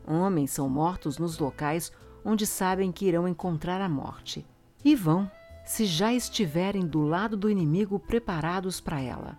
Homens 0.07 0.51
são 0.51 0.69
mortos 0.69 1.17
nos 1.17 1.37
locais 1.37 1.91
onde 2.23 2.45
sabem 2.45 2.91
que 2.91 3.05
irão 3.05 3.27
encontrar 3.27 3.79
a 3.81 3.87
morte. 3.87 4.45
E 4.83 4.95
vão, 4.95 5.29
se 5.65 5.85
já 5.85 6.13
estiverem 6.13 6.85
do 6.85 7.01
lado 7.01 7.37
do 7.37 7.49
inimigo 7.49 7.99
preparados 7.99 8.81
para 8.81 9.01
ela. 9.01 9.37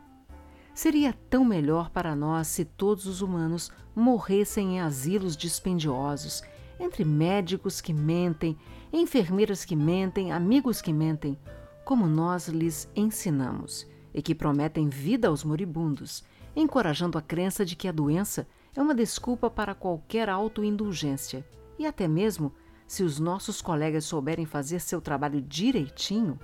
Seria 0.74 1.12
tão 1.30 1.44
melhor 1.44 1.90
para 1.90 2.14
nós 2.14 2.48
se 2.48 2.64
todos 2.64 3.06
os 3.06 3.22
humanos 3.22 3.72
morressem 3.94 4.76
em 4.76 4.80
asilos 4.80 5.36
dispendiosos, 5.36 6.42
entre 6.78 7.04
médicos 7.04 7.80
que 7.80 7.92
mentem, 7.94 8.56
enfermeiras 8.92 9.64
que 9.64 9.74
mentem, 9.74 10.32
amigos 10.32 10.82
que 10.82 10.92
mentem, 10.92 11.38
como 11.86 12.08
nós 12.08 12.48
lhes 12.48 12.90
ensinamos, 12.96 13.86
e 14.12 14.20
que 14.20 14.34
prometem 14.34 14.88
vida 14.88 15.28
aos 15.28 15.44
moribundos, 15.44 16.24
encorajando 16.56 17.16
a 17.16 17.22
crença 17.22 17.64
de 17.64 17.76
que 17.76 17.86
a 17.86 17.92
doença 17.92 18.44
é 18.74 18.82
uma 18.82 18.92
desculpa 18.92 19.48
para 19.48 19.72
qualquer 19.72 20.28
autoindulgência 20.28 21.46
e 21.78 21.86
até 21.86 22.08
mesmo 22.08 22.52
se 22.88 23.04
os 23.04 23.20
nossos 23.20 23.62
colegas 23.62 24.04
souberem 24.04 24.44
fazer 24.44 24.80
seu 24.80 25.00
trabalho 25.00 25.40
direitinho, 25.40 26.40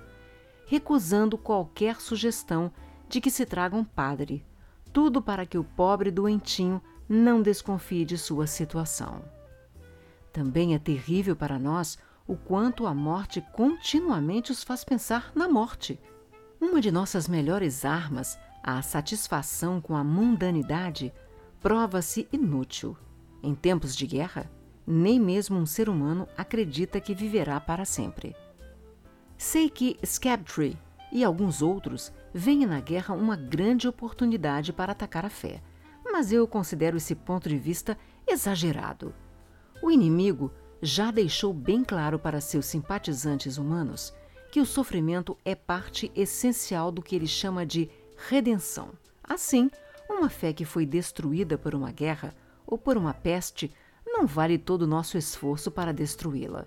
recusando 0.65 1.37
qualquer 1.37 1.99
sugestão 1.99 2.71
de 3.09 3.19
que 3.19 3.29
se 3.29 3.45
traga 3.45 3.75
um 3.75 3.83
padre, 3.83 4.45
tudo 4.93 5.21
para 5.21 5.45
que 5.45 5.57
o 5.57 5.63
pobre 5.65 6.09
doentinho 6.09 6.81
não 7.09 7.41
desconfie 7.41 8.05
de 8.05 8.17
sua 8.17 8.47
situação. 8.47 9.21
Também 10.31 10.73
é 10.73 10.79
terrível 10.79 11.35
para 11.35 11.59
nós 11.59 11.97
o 12.27 12.35
quanto 12.35 12.87
a 12.87 12.93
morte 12.93 13.41
continuamente 13.53 14.51
os 14.51 14.63
faz 14.63 14.83
pensar 14.83 15.31
na 15.35 15.47
morte. 15.47 15.99
Uma 16.59 16.79
de 16.79 16.91
nossas 16.91 17.27
melhores 17.27 17.83
armas, 17.83 18.39
a 18.63 18.81
satisfação 18.81 19.81
com 19.81 19.95
a 19.95 20.03
mundanidade, 20.03 21.13
prova-se 21.59 22.27
inútil. 22.31 22.97
Em 23.41 23.53
tempos 23.53 23.95
de 23.95 24.07
guerra, 24.07 24.49
nem 24.87 25.19
mesmo 25.19 25.57
um 25.57 25.65
ser 25.65 25.89
humano 25.89 26.27
acredita 26.37 27.01
que 27.01 27.13
viverá 27.13 27.59
para 27.59 27.83
sempre. 27.83 28.35
Sei 29.37 29.69
que 29.69 29.97
Scabtree 30.05 30.77
e 31.11 31.23
alguns 31.23 31.61
outros 31.61 32.13
veem 32.33 32.65
na 32.65 32.79
guerra 32.79 33.13
uma 33.13 33.35
grande 33.35 33.87
oportunidade 33.87 34.71
para 34.71 34.93
atacar 34.93 35.25
a 35.25 35.29
fé, 35.29 35.61
mas 36.05 36.31
eu 36.31 36.47
considero 36.47 36.95
esse 36.95 37.15
ponto 37.15 37.49
de 37.49 37.57
vista 37.57 37.97
exagerado. 38.25 39.13
O 39.81 39.91
inimigo 39.91 40.51
já 40.85 41.11
deixou 41.11 41.53
bem 41.53 41.81
claro 41.81 42.19
para 42.19 42.41
seus 42.41 42.65
simpatizantes 42.65 43.57
humanos 43.57 44.13
que 44.51 44.59
o 44.59 44.65
sofrimento 44.65 45.37
é 45.45 45.55
parte 45.55 46.11
essencial 46.13 46.91
do 46.91 47.01
que 47.01 47.15
ele 47.15 47.25
chama 47.25 47.65
de 47.65 47.89
redenção. 48.27 48.89
Assim, 49.23 49.71
uma 50.09 50.29
fé 50.29 50.51
que 50.51 50.65
foi 50.65 50.85
destruída 50.85 51.57
por 51.57 51.73
uma 51.73 51.89
guerra 51.89 52.35
ou 52.67 52.77
por 52.77 52.97
uma 52.97 53.13
peste 53.13 53.71
não 54.05 54.27
vale 54.27 54.57
todo 54.57 54.81
o 54.81 54.87
nosso 54.87 55.17
esforço 55.17 55.71
para 55.71 55.93
destruí-la. 55.93 56.65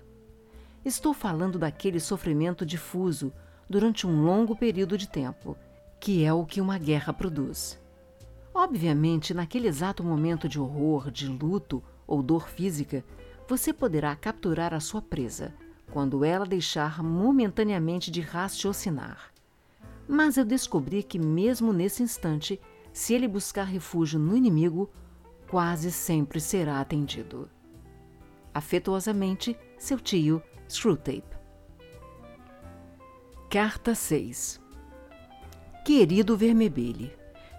Estou 0.83 1.13
falando 1.13 1.59
daquele 1.59 1.99
sofrimento 1.99 2.65
difuso 2.65 3.31
durante 3.69 4.07
um 4.07 4.23
longo 4.23 4.55
período 4.55 4.97
de 4.97 5.07
tempo, 5.07 5.55
que 5.99 6.23
é 6.23 6.33
o 6.33 6.43
que 6.43 6.59
uma 6.59 6.79
guerra 6.79 7.13
produz. 7.13 7.79
Obviamente, 8.51 9.35
naquele 9.35 9.67
exato 9.67 10.03
momento 10.03 10.49
de 10.49 10.59
horror, 10.59 11.11
de 11.11 11.27
luto 11.27 11.83
ou 12.07 12.23
dor 12.23 12.49
física, 12.49 13.05
você 13.47 13.71
poderá 13.71 14.15
capturar 14.15 14.73
a 14.73 14.79
sua 14.79 15.01
presa 15.01 15.53
quando 15.91 16.25
ela 16.25 16.45
deixar 16.45 17.01
momentaneamente 17.01 18.11
de 18.11 18.21
raciocinar. 18.21 19.31
Mas 20.07 20.37
eu 20.37 20.45
descobri 20.45 21.01
que, 21.01 21.17
mesmo 21.17 21.71
nesse 21.71 22.03
instante, 22.03 22.59
se 22.91 23.13
ele 23.13 23.27
buscar 23.27 23.63
refúgio 23.63 24.19
no 24.19 24.35
inimigo, 24.35 24.89
quase 25.49 25.91
sempre 25.91 26.39
será 26.39 26.81
atendido. 26.81 27.49
Afetuosamente, 28.53 29.57
seu 29.77 29.99
tio 29.99 30.41
Screwtape. 30.69 31.37
Carta 33.49 33.95
6 33.95 34.59
Querido 35.85 36.35
Vermebile, 36.35 37.17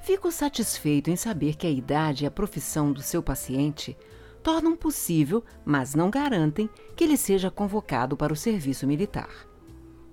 Fico 0.09 0.33
satisfeito 0.33 1.11
em 1.11 1.17
saber 1.17 1.55
que 1.55 1.67
a 1.67 1.71
idade 1.71 2.25
e 2.25 2.27
a 2.27 2.31
profissão 2.31 2.93
do 2.93 3.03
seu 3.03 3.23
paciente 3.23 3.95
tornam 4.43 4.77
possível, 4.77 5.45
mas 5.65 5.95
não 5.95 6.11
garantem, 6.11 6.69
que 6.97 7.05
ele 7.05 7.17
seja 7.17 7.51
convocado 7.51 8.17
para 8.17 8.33
o 8.33 8.37
serviço 8.37 8.87
militar. 8.87 9.31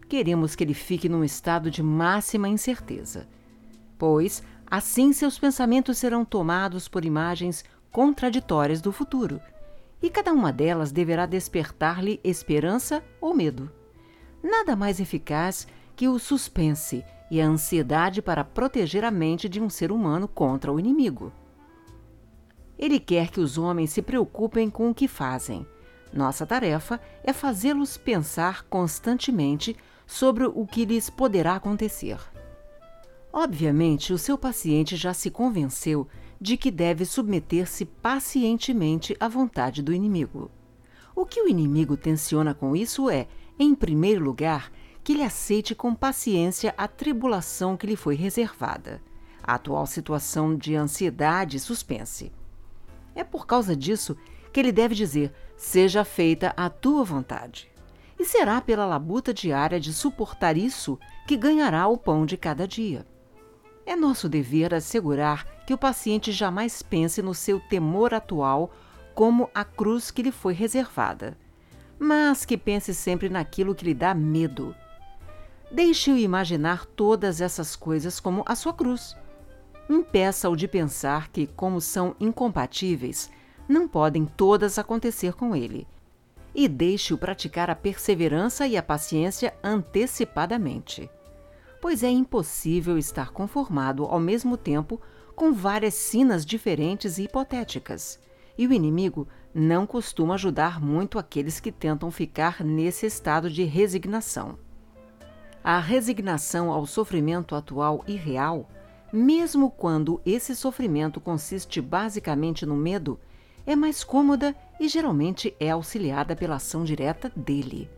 Queremos 0.07 0.55
que 0.55 0.63
ele 0.63 0.73
fique 0.73 1.09
num 1.09 1.23
estado 1.23 1.71
de 1.71 1.82
máxima 1.82 2.47
incerteza, 2.47 3.28
pois 3.97 4.43
assim 4.69 5.13
seus 5.13 5.39
pensamentos 5.39 5.97
serão 5.97 6.23
tomados 6.23 6.88
por 6.88 7.05
imagens 7.05 7.63
contraditórias 7.91 8.82
do 8.82 8.91
futuro, 8.91 9.39
e 10.01 10.09
cada 10.09 10.34
uma 10.34 10.51
delas 10.51 10.91
deverá 10.91 11.26
despertar-lhe 11.26 12.19
esperança 12.23 13.03
ou 13.19 13.34
medo. 13.34 13.71
Nada 14.43 14.76
mais 14.76 14.99
eficaz 14.99 15.67
que 15.95 16.07
o 16.07 16.19
suspense 16.19 17.03
e 17.32 17.41
a 17.41 17.47
ansiedade 17.47 18.21
para 18.21 18.43
proteger 18.43 19.03
a 19.03 19.09
mente 19.09 19.49
de 19.49 19.59
um 19.59 19.69
ser 19.69 19.91
humano 19.91 20.28
contra 20.28 20.71
o 20.71 20.80
inimigo. 20.80 21.32
Ele 22.78 22.99
quer 22.99 23.30
que 23.30 23.39
os 23.39 23.57
homens 23.57 23.91
se 23.91 24.01
preocupem 24.01 24.69
com 24.69 24.89
o 24.89 24.93
que 24.93 25.07
fazem. 25.07 25.65
Nossa 26.13 26.45
tarefa 26.45 26.99
é 27.23 27.34
fazê-los 27.34 27.97
pensar 27.97 28.63
constantemente 28.63 29.76
sobre 30.05 30.45
o 30.45 30.65
que 30.65 30.86
lhes 30.86 31.09
poderá 31.09 31.55
acontecer. 31.55 32.17
Obviamente, 33.32 34.13
o 34.13 34.17
seu 34.17 34.38
paciente 34.38 34.95
já 34.95 35.13
se 35.13 35.30
convenceu 35.30 36.07
de 36.39 36.55
que 36.55 36.71
deve 36.71 37.05
submeter-se 37.05 37.86
pacientemente 37.86 39.15
à 39.19 39.28
vontade 39.28 39.82
do 39.82 39.93
inimigo. 39.93 40.49
O 41.15 41.26
que 41.26 41.41
o 41.41 41.47
inimigo 41.47 41.97
tensiona 41.97 42.53
com 42.53 42.76
isso 42.76 43.09
é, 43.09 43.28
em 43.57 43.73
primeiro 43.73 44.23
lugar, 44.23 44.71
que 45.03 45.13
ele 45.13 45.23
aceite 45.23 45.76
com 45.76 45.93
paciência 45.93 46.73
a 46.78 46.88
tribulação 46.88 47.78
que 47.78 47.88
lhe 47.88 47.95
foi 47.95 48.15
reservada, 48.15 49.01
a 49.43 49.55
atual 49.55 49.86
situação 49.86 50.55
de 50.55 50.76
ansiedade 50.76 51.57
e 51.57 51.59
suspense. 51.59 52.32
É 53.16 53.24
por 53.24 53.47
causa 53.47 53.76
disso 53.76 54.18
que 54.51 54.59
ele 54.59 54.72
deve 54.72 54.93
dizer: 54.93 55.34
Seja 55.55 56.03
feita 56.03 56.53
a 56.55 56.70
tua 56.70 57.03
vontade. 57.03 57.72
E 58.20 58.26
será 58.26 58.61
pela 58.61 58.86
labuta 58.86 59.34
diária 59.34 59.80
de 59.80 59.91
suportar 59.93 60.55
isso 60.55 60.99
que 61.28 61.36
ganhará 61.36 61.88
o 61.88 61.97
pão 61.97 62.26
de 62.26 62.38
cada 62.38 62.68
dia. 62.68 63.05
É 63.86 63.95
nosso 63.95 64.28
dever 64.28 64.74
assegurar 64.74 65.45
que 65.66 65.74
o 65.74 65.78
paciente 65.78 66.32
jamais 66.32 66.82
pense 66.82 67.22
no 67.22 67.34
seu 67.34 67.59
temor 67.59 68.13
atual 68.13 68.72
como 69.13 69.49
a 69.53 69.63
cruz 69.63 70.11
que 70.11 70.22
lhe 70.22 70.32
foi 70.32 70.53
reservada, 70.53 71.38
mas 71.97 72.45
que 72.45 72.57
pense 72.57 72.93
sempre 72.93 73.30
naquilo 73.30 73.76
que 73.76 73.86
lhe 73.86 73.93
dá 73.93 74.13
medo. 74.13 74.76
Deixe-o 75.72 76.18
imaginar 76.18 76.86
todas 76.86 77.41
essas 77.41 77.76
coisas 77.76 78.20
como 78.20 78.43
a 78.45 78.55
sua 78.55 78.74
cruz 78.74 79.16
impeça-o 79.89 80.55
de 80.55 80.67
pensar 80.67 81.29
que, 81.29 81.47
como 81.47 81.79
são 81.79 82.15
incompatíveis, 82.19 83.29
não 83.67 83.88
podem 83.88 84.25
todas 84.25 84.77
acontecer 84.77 85.33
com 85.33 85.55
ele, 85.55 85.88
e 86.53 86.67
deixe-o 86.67 87.17
praticar 87.17 87.69
a 87.69 87.75
perseverança 87.75 88.65
e 88.67 88.77
a 88.77 88.83
paciência 88.83 89.53
antecipadamente. 89.63 91.09
Pois 91.81 92.03
é 92.03 92.09
impossível 92.09 92.97
estar 92.97 93.31
conformado 93.31 94.05
ao 94.05 94.19
mesmo 94.19 94.57
tempo 94.57 94.99
com 95.36 95.53
várias 95.53 95.93
sinas 95.93 96.45
diferentes 96.45 97.17
e 97.17 97.23
hipotéticas, 97.23 98.19
e 98.57 98.65
o 98.65 98.73
inimigo 98.73 99.27
não 99.53 99.86
costuma 99.86 100.36
ajudar 100.36 100.81
muito 100.81 101.19
aqueles 101.19 101.59
que 101.59 101.71
tentam 101.71 102.09
ficar 102.09 102.63
nesse 102.63 103.05
estado 103.05 103.49
de 103.49 103.63
resignação. 103.63 104.57
A 105.63 105.79
resignação 105.79 106.71
ao 106.71 106.86
sofrimento 106.86 107.55
atual 107.55 108.03
e 108.07 108.15
real 108.15 108.69
mesmo 109.16 109.72
quando 109.72 110.22
esse 110.26 110.55
sofrimento 110.55 111.22
consiste 111.22 111.82
basicamente 111.82 112.66
no 112.66 112.76
medo, 112.76 113.20
é 113.66 113.76
mais 113.76 114.03
cômoda 114.03 114.55
e 114.80 114.88
geralmente 114.88 115.55
é 115.59 115.72
auxiliada 115.72 116.36
pela 116.36 116.55
ação 116.55 116.84
direta 116.84 117.32
dele. 117.36 117.89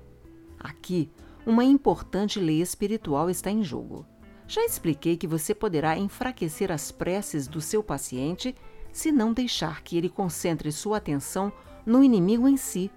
Aqui, 0.60 1.10
uma 1.46 1.64
importante 1.64 2.40
lei 2.40 2.62
espiritual 2.62 3.30
está 3.30 3.50
em 3.50 3.64
jogo. 3.64 4.06
Já 4.48 4.64
expliquei 4.64 5.18
que 5.18 5.28
você 5.28 5.54
poderá 5.54 5.98
enfraquecer 5.98 6.72
as 6.72 6.92
preces 6.92 7.48
do 7.48 7.60
seu 7.60 7.84
paciente 7.84 8.56
se 8.94 9.12
não 9.12 9.34
deixar 9.34 9.84
que 9.84 9.98
ele 9.98 10.10
concentre 10.10 10.72
sua 10.72 10.98
atenção 10.98 11.52
no 11.86 12.04
inimigo 12.04 12.48
em 12.48 12.58
si, 12.58 12.90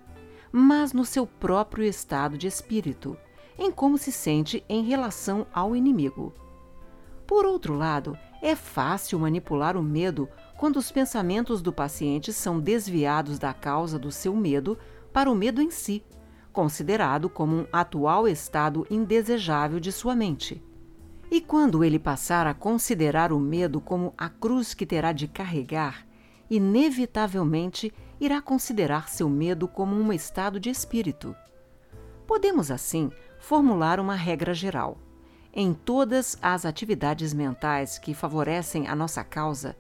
mas 0.53 0.93
no 0.93 1.05
seu 1.05 1.27
próprio 1.27 1.85
estado 1.85 2.39
de 2.39 2.47
espírito, 2.47 3.17
em 3.59 3.71
como 3.71 3.99
se 3.99 4.13
sente 4.13 4.65
em 4.69 4.83
relação 4.85 5.47
ao 5.53 5.75
inimigo. 5.75 6.33
Por 7.31 7.47
outro 7.47 7.77
lado, 7.77 8.19
é 8.43 8.57
fácil 8.57 9.17
manipular 9.17 9.77
o 9.77 9.83
medo 9.85 10.29
quando 10.57 10.79
os 10.79 10.91
pensamentos 10.91 11.63
do 11.63 11.73
paciente 11.73 12.33
são 12.33 12.59
desviados 12.59 13.39
da 13.39 13.55
causa 13.55 14.01
do 14.01 14.11
seu 14.11 14.35
medo 14.35 14.77
para 15.13 15.31
o 15.31 15.35
medo 15.37 15.63
em 15.63 15.71
si, 15.71 16.03
considerado 16.53 17.31
como 17.31 17.55
um 17.55 17.67
atual 17.73 18.27
estado 18.27 18.85
indesejável 18.91 19.79
de 19.79 19.93
sua 19.93 20.17
mente. 20.17 20.61
E 21.31 21.41
quando 21.41 21.85
ele 21.85 22.01
passar 22.01 22.49
a 22.49 22.53
considerar 22.53 23.33
o 23.33 23.39
medo 23.39 23.81
como 23.81 24.13
a 24.19 24.29
cruz 24.29 24.75
que 24.75 24.85
terá 24.85 25.13
de 25.13 25.29
carregar, 25.29 26.05
inevitavelmente 26.51 27.95
irá 28.21 28.43
considerar 28.43 29.09
seu 29.09 29.29
medo 29.29 29.69
como 29.69 29.95
um 29.95 30.13
estado 30.13 30.59
de 30.59 30.69
espírito. 30.69 31.37
Podemos, 32.27 32.73
assim, 32.73 33.09
formular 33.39 34.01
uma 34.01 34.17
regra 34.17 34.53
geral 34.53 34.99
em 35.53 35.75
todas 35.75 36.39
as 36.41 36.65
atividades 36.65 37.35
mentais 37.35 37.99
que 37.99 38.15
favorecem 38.15 38.87
a 38.87 38.95
nossa 38.95 39.25
causa, 39.25 39.77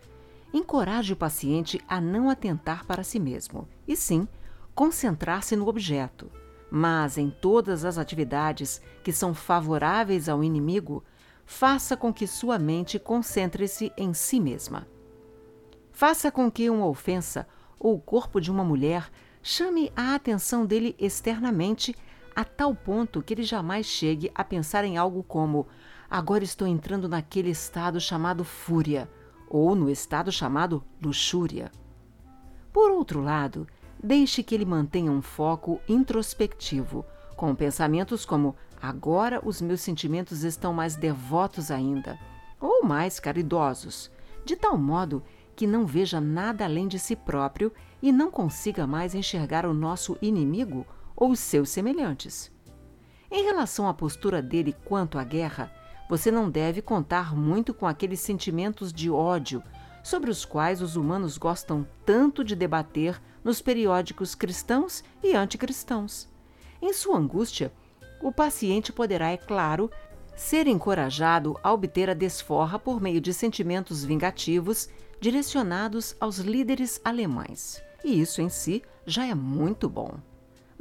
encoraje 0.52 1.12
o 1.12 1.16
paciente 1.16 1.80
a 1.88 2.00
não 2.00 2.28
atentar 2.28 2.84
para 2.84 3.04
si 3.04 3.20
mesmo, 3.20 3.68
e 3.86 3.96
sim 3.96 4.26
concentrar-se 4.74 5.54
no 5.54 5.68
objeto. 5.68 6.30
Mas 6.70 7.18
em 7.18 7.30
todas 7.30 7.84
as 7.84 7.98
atividades 7.98 8.80
que 9.02 9.12
são 9.12 9.34
favoráveis 9.34 10.28
ao 10.28 10.42
inimigo, 10.42 11.04
faça 11.44 11.96
com 11.96 12.12
que 12.12 12.26
sua 12.26 12.58
mente 12.58 12.98
concentre-se 12.98 13.92
em 13.96 14.14
si 14.14 14.38
mesma. 14.38 14.86
Faça 15.92 16.30
com 16.30 16.50
que 16.50 16.70
uma 16.70 16.86
ofensa 16.86 17.46
ou 17.78 17.94
o 17.96 18.00
corpo 18.00 18.40
de 18.40 18.50
uma 18.50 18.64
mulher 18.64 19.10
chame 19.42 19.92
a 19.96 20.14
atenção 20.14 20.64
dele 20.64 20.94
externamente 20.98 21.94
a 22.40 22.44
tal 22.44 22.74
ponto 22.74 23.20
que 23.20 23.34
ele 23.34 23.42
jamais 23.42 23.84
chegue 23.84 24.32
a 24.34 24.42
pensar 24.42 24.82
em 24.82 24.96
algo 24.96 25.22
como: 25.22 25.66
agora 26.08 26.42
estou 26.42 26.66
entrando 26.66 27.06
naquele 27.06 27.50
estado 27.50 28.00
chamado 28.00 28.44
fúria, 28.44 29.10
ou 29.46 29.74
no 29.74 29.90
estado 29.90 30.32
chamado 30.32 30.82
luxúria. 31.02 31.70
Por 32.72 32.90
outro 32.92 33.20
lado, 33.20 33.66
deixe 34.02 34.42
que 34.42 34.54
ele 34.54 34.64
mantenha 34.64 35.12
um 35.12 35.20
foco 35.20 35.82
introspectivo, 35.86 37.04
com 37.36 37.54
pensamentos 37.54 38.24
como: 38.24 38.56
agora 38.80 39.38
os 39.44 39.60
meus 39.60 39.82
sentimentos 39.82 40.42
estão 40.42 40.72
mais 40.72 40.96
devotos 40.96 41.70
ainda, 41.70 42.18
ou 42.58 42.84
mais 42.84 43.20
caridosos, 43.20 44.10
de 44.46 44.56
tal 44.56 44.78
modo 44.78 45.22
que 45.54 45.66
não 45.66 45.84
veja 45.84 46.22
nada 46.22 46.64
além 46.64 46.88
de 46.88 46.98
si 46.98 47.14
próprio 47.14 47.70
e 48.00 48.10
não 48.10 48.30
consiga 48.30 48.86
mais 48.86 49.14
enxergar 49.14 49.66
o 49.66 49.74
nosso 49.74 50.16
inimigo 50.22 50.86
ou 51.20 51.36
seus 51.36 51.68
semelhantes. 51.68 52.50
Em 53.30 53.44
relação 53.44 53.86
à 53.86 53.94
postura 53.94 54.42
dele 54.42 54.74
quanto 54.84 55.18
à 55.18 55.22
guerra, 55.22 55.72
você 56.08 56.32
não 56.32 56.50
deve 56.50 56.82
contar 56.82 57.36
muito 57.36 57.72
com 57.72 57.86
aqueles 57.86 58.18
sentimentos 58.18 58.92
de 58.92 59.08
ódio 59.08 59.62
sobre 60.02 60.30
os 60.30 60.44
quais 60.44 60.82
os 60.82 60.96
humanos 60.96 61.38
gostam 61.38 61.86
tanto 62.04 62.42
de 62.42 62.56
debater 62.56 63.22
nos 63.44 63.60
periódicos 63.62 64.34
cristãos 64.34 65.04
e 65.22 65.34
anticristãos. 65.34 66.26
Em 66.82 66.92
sua 66.92 67.18
angústia, 67.18 67.72
o 68.20 68.32
paciente 68.32 68.92
poderá, 68.92 69.30
é 69.30 69.36
claro, 69.36 69.90
ser 70.34 70.66
encorajado 70.66 71.56
a 71.62 71.72
obter 71.72 72.08
a 72.08 72.14
desforra 72.14 72.78
por 72.78 73.00
meio 73.00 73.20
de 73.20 73.32
sentimentos 73.32 74.04
vingativos 74.04 74.88
direcionados 75.20 76.16
aos 76.18 76.38
líderes 76.38 77.00
alemães. 77.04 77.82
E 78.02 78.20
isso 78.20 78.40
em 78.40 78.48
si 78.48 78.82
já 79.06 79.26
é 79.26 79.34
muito 79.34 79.88
bom. 79.88 80.18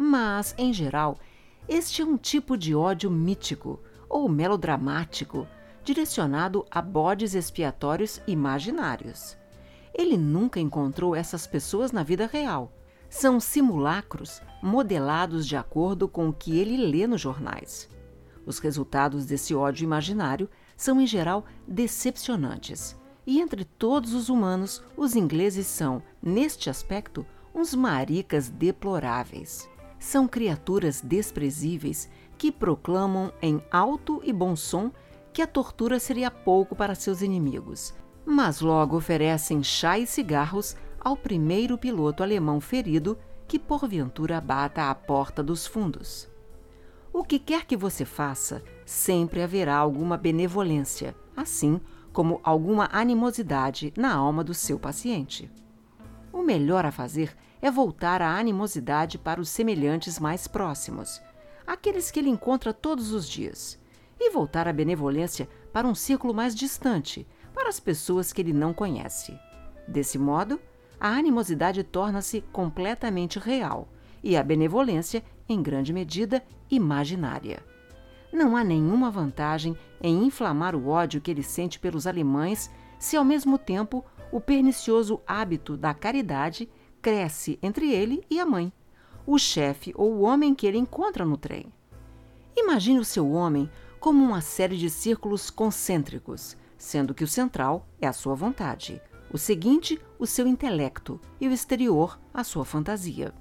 Mas, 0.02 0.56
em 0.58 0.72
geral, 0.72 1.20
este 1.68 2.02
é 2.02 2.06
um 2.06 2.16
tipo 2.16 2.56
de 2.56 2.74
ódio 2.74 3.12
mítico 3.12 3.82
ou 4.08 4.30
melodramático, 4.30 5.46
direcionado 5.84 6.66
a 6.72 6.82
bodes 6.82 7.36
expiatórios 7.36 8.22
imaginários. 8.26 9.38
Ele 9.94 10.16
nunca 10.16 10.58
encontrou 10.58 11.14
essas 11.14 11.46
pessoas 11.46 11.92
na 11.92 12.02
vida 12.02 12.26
real. 12.28 12.72
São 13.10 13.42
simulacros 13.42 14.42
modelados 14.64 15.46
de 15.46 15.58
acordo 15.58 16.08
com 16.08 16.30
o 16.30 16.34
que 16.34 16.58
ele 16.58 16.78
lê 16.78 17.06
nos 17.06 17.20
jornais. 17.20 17.90
Os 18.46 18.58
resultados 18.58 19.26
desse 19.26 19.54
ódio 19.54 19.84
imaginário 19.84 20.50
são, 20.78 21.02
em 21.02 21.06
geral, 21.06 21.44
decepcionantes. 21.68 22.96
E 23.28 23.42
entre 23.42 23.66
todos 23.66 24.14
os 24.14 24.30
humanos, 24.30 24.82
os 24.96 25.14
ingleses 25.14 25.68
são, 25.68 26.02
neste 26.24 26.70
aspecto, 26.70 27.26
uns 27.54 27.76
maricas 27.76 28.48
deploráveis 28.48 29.68
são 30.00 30.28
criaturas 30.28 31.02
desprezíveis 31.02 32.10
que 32.38 32.52
proclamam 32.52 33.34
em 33.42 33.62
alto 33.70 34.22
e 34.24 34.32
bom 34.32 34.56
som 34.56 34.92
que 35.34 35.42
a 35.42 35.48
tortura 35.48 36.00
seria 36.00 36.32
pouco 36.32 36.76
para 36.76 36.96
seus 36.96 37.22
inimigos, 37.22 37.94
mas 38.26 38.62
logo 38.62 38.98
oferecem 38.98 39.62
chá 39.62 40.00
e 40.00 40.08
cigarros 40.08 40.76
ao 41.00 41.16
primeiro 41.16 41.78
piloto 41.78 42.24
alemão 42.24 42.60
ferido 42.60 43.18
que 43.48 43.60
porventura 43.60 44.40
bata 44.40 44.90
à 44.90 44.96
porta 44.96 45.44
dos 45.44 45.68
fundos. 45.68 46.30
O 47.12 47.24
que 47.24 47.40
quer 47.40 47.66
que 47.66 47.76
você 47.76 48.06
faça, 48.06 48.64
sempre 48.86 49.42
haverá 49.42 49.76
alguma 49.76 50.16
benevolência, 50.16 51.16
assim 51.36 51.82
como 52.14 52.40
alguma 52.44 52.88
animosidade 52.92 53.94
na 53.98 54.14
alma 54.14 54.44
do 54.44 54.54
seu 54.54 54.80
paciente. 54.80 55.52
O 56.32 56.44
melhor 56.44 56.86
a 56.86 56.92
fazer 56.92 57.36
é 57.36 57.49
voltar 57.70 58.22
a 58.22 58.38
animosidade 58.38 59.18
para 59.18 59.42
os 59.42 59.50
semelhantes 59.50 60.18
mais 60.18 60.48
próximos, 60.48 61.22
aqueles 61.68 62.10
que 62.10 62.20
ele 62.20 62.30
encontra 62.30 62.74
todos 62.74 63.12
os 63.12 63.28
dias, 63.28 63.78
e 64.20 64.30
voltar 64.32 64.68
a 64.68 64.74
benevolência 64.74 65.50
para 65.74 65.88
um 65.88 65.96
círculo 65.96 66.34
mais 66.34 66.56
distante, 66.56 67.28
para 67.54 67.70
as 67.70 67.80
pessoas 67.80 68.32
que 68.32 68.42
ele 68.42 68.54
não 68.54 68.74
conhece. 68.74 69.38
Desse 69.88 70.18
modo, 70.18 70.60
a 71.00 71.10
animosidade 71.10 71.84
torna-se 71.84 72.42
completamente 72.52 73.40
real 73.40 73.88
e 74.24 74.36
a 74.36 74.44
benevolência, 74.44 75.24
em 75.48 75.62
grande 75.62 75.94
medida, 75.94 76.44
imaginária. 76.70 77.64
Não 78.32 78.56
há 78.56 78.64
nenhuma 78.64 79.10
vantagem 79.10 79.76
em 80.02 80.26
inflamar 80.26 80.76
o 80.76 80.88
ódio 80.88 81.22
que 81.22 81.32
ele 81.32 81.42
sente 81.42 81.80
pelos 81.80 82.06
alemães 82.06 82.70
se, 83.00 83.18
ao 83.18 83.26
mesmo 83.26 83.58
tempo, 83.58 84.06
o 84.32 84.40
pernicioso 84.40 85.22
hábito 85.26 85.76
da 85.76 85.94
caridade 85.94 86.70
cresce 87.02 87.58
entre 87.62 87.92
ele 87.92 88.24
e 88.30 88.40
a 88.40 88.46
mãe, 88.46 88.72
o 89.26 89.38
chefe 89.38 89.94
ou 89.96 90.14
o 90.14 90.22
homem 90.22 90.56
que 90.56 90.66
ele 90.66 90.78
encontra 90.78 91.26
no 91.26 91.38
trem. 91.38 91.72
Imagine 92.56 93.00
o 93.00 93.06
seu 93.06 93.32
homem 93.32 93.70
como 94.00 94.24
uma 94.24 94.42
série 94.42 94.78
de 94.78 94.90
círculos 94.90 95.50
concêntricos, 95.50 96.58
sendo 96.78 97.14
que 97.14 97.24
o 97.24 97.28
central 97.28 97.88
é 98.02 98.08
a 98.08 98.14
sua 98.14 98.34
vontade, 98.36 99.02
o 99.32 99.38
seguinte, 99.38 100.00
o 100.18 100.26
seu 100.26 100.48
intelecto, 100.48 101.20
e 101.40 101.48
o 101.48 101.52
exterior, 101.52 102.20
a 102.34 102.44
sua 102.44 102.66
fantasia. 102.66 103.34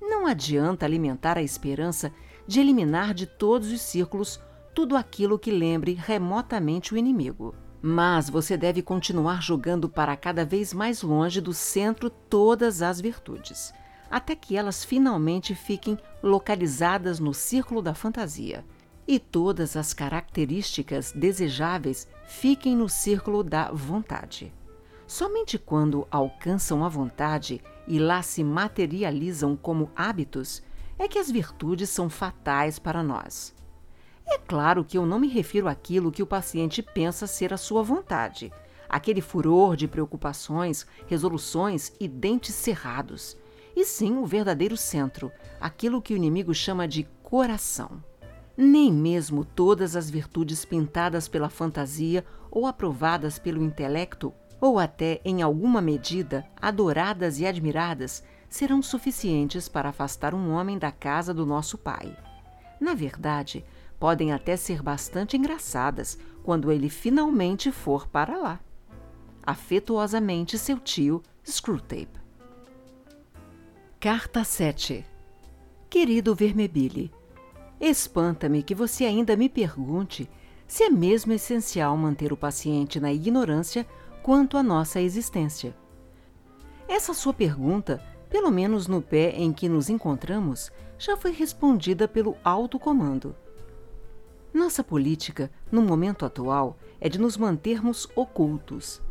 Não 0.00 0.26
adianta 0.26 0.86
alimentar 0.86 1.36
a 1.36 1.42
esperança 1.42 2.12
de 2.46 2.60
eliminar 2.60 3.12
de 3.12 3.26
todos 3.26 3.70
os 3.70 3.80
círculos 3.80 4.40
tudo 4.74 4.96
aquilo 4.96 5.38
que 5.38 5.50
lembre 5.50 5.94
remotamente 5.94 6.94
o 6.94 6.96
inimigo. 6.96 7.54
Mas 7.82 8.28
você 8.30 8.56
deve 8.56 8.82
continuar 8.82 9.42
jogando 9.42 9.88
para 9.88 10.16
cada 10.16 10.44
vez 10.44 10.72
mais 10.72 11.02
longe 11.02 11.40
do 11.40 11.52
centro 11.52 12.10
todas 12.10 12.82
as 12.82 13.00
virtudes, 13.00 13.72
até 14.10 14.34
que 14.34 14.56
elas 14.56 14.84
finalmente 14.84 15.54
fiquem 15.54 15.98
localizadas 16.22 17.20
no 17.20 17.34
círculo 17.34 17.82
da 17.82 17.94
fantasia 17.94 18.64
e 19.06 19.18
todas 19.18 19.76
as 19.76 19.92
características 19.92 21.12
desejáveis 21.12 22.08
fiquem 22.26 22.76
no 22.76 22.88
círculo 22.88 23.44
da 23.44 23.70
vontade. 23.70 24.52
Somente 25.06 25.58
quando 25.58 26.06
alcançam 26.10 26.84
a 26.84 26.88
vontade 26.88 27.62
e 27.86 27.98
lá 27.98 28.22
se 28.22 28.42
materializam 28.42 29.54
como 29.54 29.90
hábitos 29.94 30.62
é 30.98 31.06
que 31.06 31.18
as 31.18 31.30
virtudes 31.30 31.90
são 31.90 32.10
fatais 32.10 32.78
para 32.78 33.02
nós. 33.02 33.54
É 34.26 34.38
claro 34.38 34.84
que 34.84 34.98
eu 34.98 35.06
não 35.06 35.18
me 35.18 35.28
refiro 35.28 35.68
àquilo 35.68 36.10
que 36.10 36.22
o 36.22 36.26
paciente 36.26 36.82
pensa 36.82 37.26
ser 37.26 37.54
a 37.54 37.56
sua 37.56 37.82
vontade, 37.82 38.52
aquele 38.88 39.20
furor 39.20 39.76
de 39.76 39.86
preocupações, 39.86 40.86
resoluções 41.06 41.92
e 42.00 42.08
dentes 42.08 42.54
cerrados, 42.54 43.36
e 43.74 43.84
sim 43.84 44.16
o 44.16 44.26
verdadeiro 44.26 44.76
centro, 44.76 45.30
aquilo 45.60 46.02
que 46.02 46.14
o 46.14 46.16
inimigo 46.16 46.54
chama 46.54 46.88
de 46.88 47.04
coração. 47.22 48.02
Nem 48.56 48.90
mesmo 48.92 49.44
todas 49.44 49.94
as 49.94 50.08
virtudes 50.08 50.64
pintadas 50.64 51.28
pela 51.28 51.50
fantasia 51.50 52.24
ou 52.50 52.66
aprovadas 52.66 53.38
pelo 53.38 53.62
intelecto 53.62 54.32
ou 54.60 54.78
até, 54.78 55.20
em 55.24 55.42
alguma 55.42 55.82
medida, 55.82 56.46
adoradas 56.60 57.38
e 57.38 57.46
admiradas, 57.46 58.24
serão 58.48 58.80
suficientes 58.80 59.68
para 59.68 59.90
afastar 59.90 60.34
um 60.34 60.50
homem 60.50 60.78
da 60.78 60.90
casa 60.90 61.34
do 61.34 61.44
nosso 61.44 61.76
Pai. 61.76 62.16
Na 62.80 62.94
verdade, 62.94 63.64
podem 63.98 64.32
até 64.32 64.56
ser 64.56 64.82
bastante 64.82 65.36
engraçadas 65.36 66.18
quando 66.42 66.70
ele 66.70 66.88
finalmente 66.88 67.72
for 67.72 68.06
para 68.06 68.36
lá. 68.36 68.60
Afetuosamente, 69.42 70.58
seu 70.58 70.78
tio 70.78 71.22
Screwtape. 71.44 72.20
Carta 73.98 74.44
7 74.44 75.04
Querido 75.88 76.34
Vermebile, 76.34 77.12
espanta-me 77.80 78.62
que 78.62 78.74
você 78.74 79.04
ainda 79.04 79.36
me 79.36 79.48
pergunte 79.48 80.28
se 80.66 80.82
é 80.82 80.90
mesmo 80.90 81.32
essencial 81.32 81.96
manter 81.96 82.32
o 82.32 82.36
paciente 82.36 83.00
na 83.00 83.12
ignorância 83.12 83.86
quanto 84.22 84.56
à 84.56 84.62
nossa 84.62 85.00
existência. 85.00 85.74
Essa 86.88 87.14
sua 87.14 87.32
pergunta, 87.32 88.02
pelo 88.28 88.50
menos 88.50 88.86
no 88.86 89.00
pé 89.00 89.30
em 89.30 89.52
que 89.52 89.68
nos 89.68 89.88
encontramos, 89.88 90.70
já 90.98 91.16
foi 91.16 91.30
respondida 91.30 92.08
pelo 92.08 92.36
alto 92.44 92.78
comando. 92.78 93.34
Nossa 94.56 94.82
política, 94.82 95.50
no 95.70 95.82
momento 95.82 96.24
atual, 96.24 96.78
é 96.98 97.10
de 97.10 97.20
nos 97.20 97.36
mantermos 97.36 98.08
ocultos. 98.16 99.02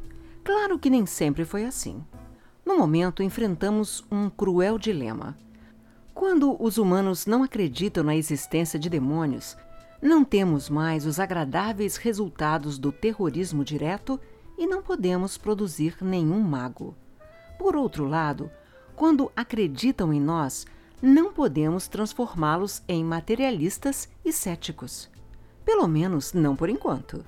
Claro 0.44 0.80
que 0.80 0.90
nem 0.90 1.06
sempre 1.06 1.46
foi 1.46 1.66
assim. 1.66 2.04
No 2.66 2.76
momento, 2.76 3.22
enfrentamos 3.22 4.04
um 4.12 4.28
cruel 4.28 4.80
dilema. 4.80 5.38
Quando 6.16 6.60
os 6.60 6.80
humanos 6.80 7.28
não 7.28 7.44
acreditam 7.44 8.04
na 8.04 8.16
existência 8.16 8.80
de 8.80 8.90
demônios, 8.90 9.56
não 10.02 10.26
temos 10.26 10.68
mais 10.68 11.06
os 11.06 11.20
agradáveis 11.20 11.96
resultados 11.96 12.80
do 12.80 12.92
terrorismo 12.92 13.64
direto 13.64 14.20
e 14.58 14.66
não 14.66 14.82
podemos 14.82 15.38
produzir 15.38 15.96
nenhum 16.02 16.40
mago. 16.40 16.96
Por 17.60 17.76
outro 17.76 18.08
lado, 18.08 18.50
quando 18.96 19.32
acreditam 19.36 20.12
em 20.12 20.20
nós, 20.20 20.66
não 21.00 21.32
podemos 21.32 21.88
transformá-los 21.88 22.82
em 22.88 23.04
materialistas 23.04 24.10
e 24.26 24.34
céticos. 24.34 25.14
Pelo 25.66 25.88
menos 25.88 26.32
não 26.32 26.56
por 26.56 26.70
enquanto. 26.70 27.26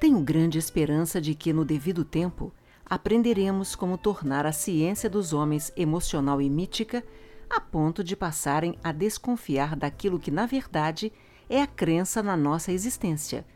Tenho 0.00 0.20
grande 0.20 0.58
esperança 0.58 1.20
de 1.20 1.34
que, 1.34 1.52
no 1.52 1.64
devido 1.64 2.04
tempo, 2.04 2.52
aprenderemos 2.84 3.74
como 3.74 3.96
tornar 3.96 4.44
a 4.44 4.52
ciência 4.52 5.08
dos 5.08 5.32
homens 5.32 5.72
emocional 5.76 6.42
e 6.42 6.50
mítica 6.50 7.04
a 7.48 7.60
ponto 7.60 8.04
de 8.04 8.14
passarem 8.14 8.78
a 8.84 8.92
desconfiar 8.92 9.74
daquilo 9.76 10.18
que, 10.18 10.30
na 10.30 10.44
verdade, 10.44 11.12
é 11.48 11.62
a 11.62 11.66
crença 11.66 12.22
na 12.22 12.36
nossa 12.36 12.72
existência, 12.72 13.46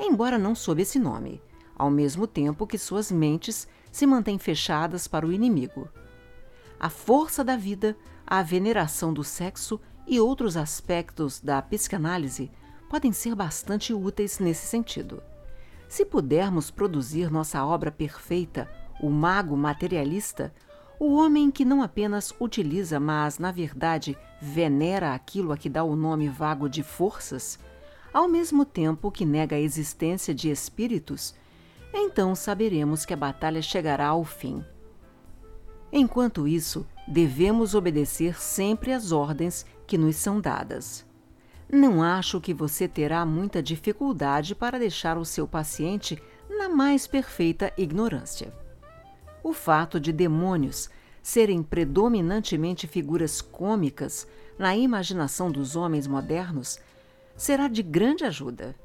embora 0.00 0.38
não 0.38 0.54
sob 0.54 0.80
esse 0.80 0.98
nome 0.98 1.42
ao 1.82 1.90
mesmo 1.90 2.28
tempo 2.28 2.64
que 2.64 2.78
suas 2.78 3.10
mentes 3.10 3.66
se 3.90 4.06
mantêm 4.06 4.38
fechadas 4.38 5.08
para 5.08 5.26
o 5.26 5.32
inimigo. 5.32 5.88
A 6.78 6.88
força 6.88 7.42
da 7.42 7.56
vida, 7.56 7.96
a 8.24 8.40
veneração 8.40 9.12
do 9.12 9.24
sexo 9.24 9.80
e 10.06 10.20
outros 10.20 10.56
aspectos 10.56 11.40
da 11.40 11.60
psicanálise 11.60 12.52
podem 12.92 13.10
ser 13.10 13.34
bastante 13.34 13.94
úteis 13.94 14.38
nesse 14.38 14.66
sentido. 14.66 15.22
Se 15.88 16.04
pudermos 16.04 16.70
produzir 16.70 17.30
nossa 17.30 17.64
obra 17.64 17.90
perfeita, 17.90 18.70
o 19.00 19.08
mago 19.08 19.56
materialista, 19.56 20.52
o 21.00 21.14
homem 21.14 21.50
que 21.50 21.64
não 21.64 21.82
apenas 21.82 22.34
utiliza, 22.38 23.00
mas, 23.00 23.38
na 23.38 23.50
verdade, 23.50 24.14
venera 24.42 25.14
aquilo 25.14 25.52
a 25.52 25.56
que 25.56 25.70
dá 25.70 25.82
o 25.82 25.96
nome 25.96 26.28
vago 26.28 26.68
de 26.68 26.82
forças, 26.82 27.58
ao 28.12 28.28
mesmo 28.28 28.62
tempo 28.62 29.10
que 29.10 29.24
nega 29.24 29.56
a 29.56 29.60
existência 29.60 30.34
de 30.34 30.50
espíritos, 30.50 31.34
então 31.94 32.34
saberemos 32.34 33.06
que 33.06 33.14
a 33.14 33.16
batalha 33.16 33.62
chegará 33.62 34.08
ao 34.08 34.22
fim. 34.22 34.62
Enquanto 35.90 36.46
isso, 36.46 36.86
devemos 37.08 37.74
obedecer 37.74 38.38
sempre 38.38 38.92
às 38.92 39.12
ordens 39.12 39.64
que 39.86 39.96
nos 39.96 40.16
são 40.16 40.42
dadas. 40.42 41.10
Não 41.74 42.02
acho 42.02 42.38
que 42.38 42.52
você 42.52 42.86
terá 42.86 43.24
muita 43.24 43.62
dificuldade 43.62 44.54
para 44.54 44.78
deixar 44.78 45.16
o 45.16 45.24
seu 45.24 45.48
paciente 45.48 46.22
na 46.50 46.68
mais 46.68 47.06
perfeita 47.06 47.72
ignorância. 47.78 48.52
O 49.42 49.54
fato 49.54 49.98
de 49.98 50.12
demônios 50.12 50.90
serem 51.22 51.62
predominantemente 51.62 52.86
figuras 52.86 53.40
cômicas 53.40 54.28
na 54.58 54.76
imaginação 54.76 55.50
dos 55.50 55.74
homens 55.74 56.06
modernos 56.06 56.78
será 57.34 57.68
de 57.68 57.82
grande 57.82 58.26
ajuda. 58.26 58.76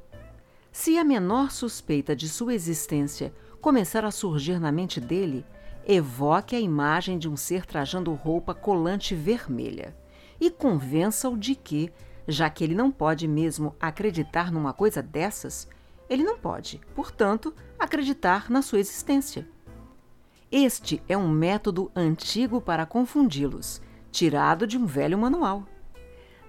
Se 0.71 0.97
a 0.97 1.03
menor 1.03 1.51
suspeita 1.51 2.15
de 2.15 2.29
sua 2.29 2.53
existência 2.53 3.33
começar 3.59 4.05
a 4.05 4.11
surgir 4.11 4.61
na 4.61 4.71
mente 4.71 5.01
dele, 5.01 5.45
evoque 5.85 6.55
a 6.55 6.59
imagem 6.61 7.17
de 7.17 7.27
um 7.27 7.35
ser 7.35 7.65
trajando 7.65 8.13
roupa 8.13 8.55
colante 8.55 9.13
vermelha 9.13 9.93
e 10.39 10.49
convença-o 10.49 11.35
de 11.35 11.53
que, 11.53 11.91
já 12.27 12.49
que 12.49 12.63
ele 12.63 12.75
não 12.75 12.91
pode 12.91 13.27
mesmo 13.27 13.75
acreditar 13.79 14.51
numa 14.51 14.73
coisa 14.73 15.01
dessas, 15.01 15.67
ele 16.09 16.23
não 16.23 16.37
pode, 16.37 16.81
portanto, 16.95 17.53
acreditar 17.79 18.49
na 18.49 18.61
sua 18.61 18.79
existência. 18.79 19.47
Este 20.51 21.01
é 21.07 21.17
um 21.17 21.27
método 21.27 21.91
antigo 21.95 22.61
para 22.61 22.85
confundi-los, 22.85 23.81
tirado 24.11 24.65
de 24.65 24.77
um 24.77 24.85
velho 24.85 25.17
manual. 25.17 25.65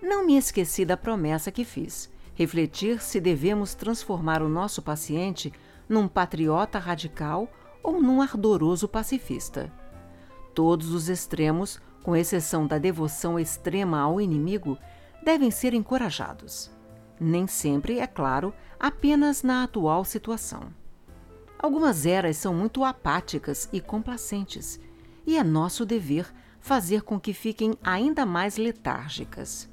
Não 0.01 0.25
me 0.25 0.37
esqueci 0.37 0.85
da 0.85 0.97
promessa 0.97 1.51
que 1.51 1.65
fiz 1.65 2.11
refletir 2.39 3.03
se 3.03 3.21
devemos 3.21 3.75
transformar 3.75 4.43
o 4.43 4.49
nosso 4.49 4.81
paciente 4.81 5.53
num 5.89 6.07
patriota 6.07 6.79
radical 6.79 7.51
ou 7.83 8.01
num 8.01 8.23
ardoroso 8.23 8.87
pacifista. 8.87 9.73
Todos 10.55 10.93
os 10.93 11.09
extremos, 11.09 11.81
com 12.01 12.15
exceção 12.15 12.65
da 12.65 12.79
devoção 12.79 13.41
extrema 13.41 13.99
ao 13.99 14.21
inimigo, 14.21 14.79
devem 15.23 15.51
ser 15.51 15.75
encorajados. 15.75 16.71
Nem 17.21 17.47
sempre, 17.47 17.99
é 17.99 18.07
claro, 18.07 18.55
apenas 18.79 19.43
na 19.43 19.65
atual 19.65 20.05
situação. 20.05 20.73
Algumas 21.59 22.07
eras 22.07 22.37
são 22.37 22.55
muito 22.55 22.85
apáticas 22.85 23.69
e 23.73 23.81
complacentes, 23.81 24.79
e 25.27 25.37
é 25.37 25.43
nosso 25.43 25.85
dever 25.85 26.33
fazer 26.61 27.03
com 27.03 27.19
que 27.19 27.33
fiquem 27.33 27.75
ainda 27.83 28.25
mais 28.25 28.57
letárgicas. 28.57 29.69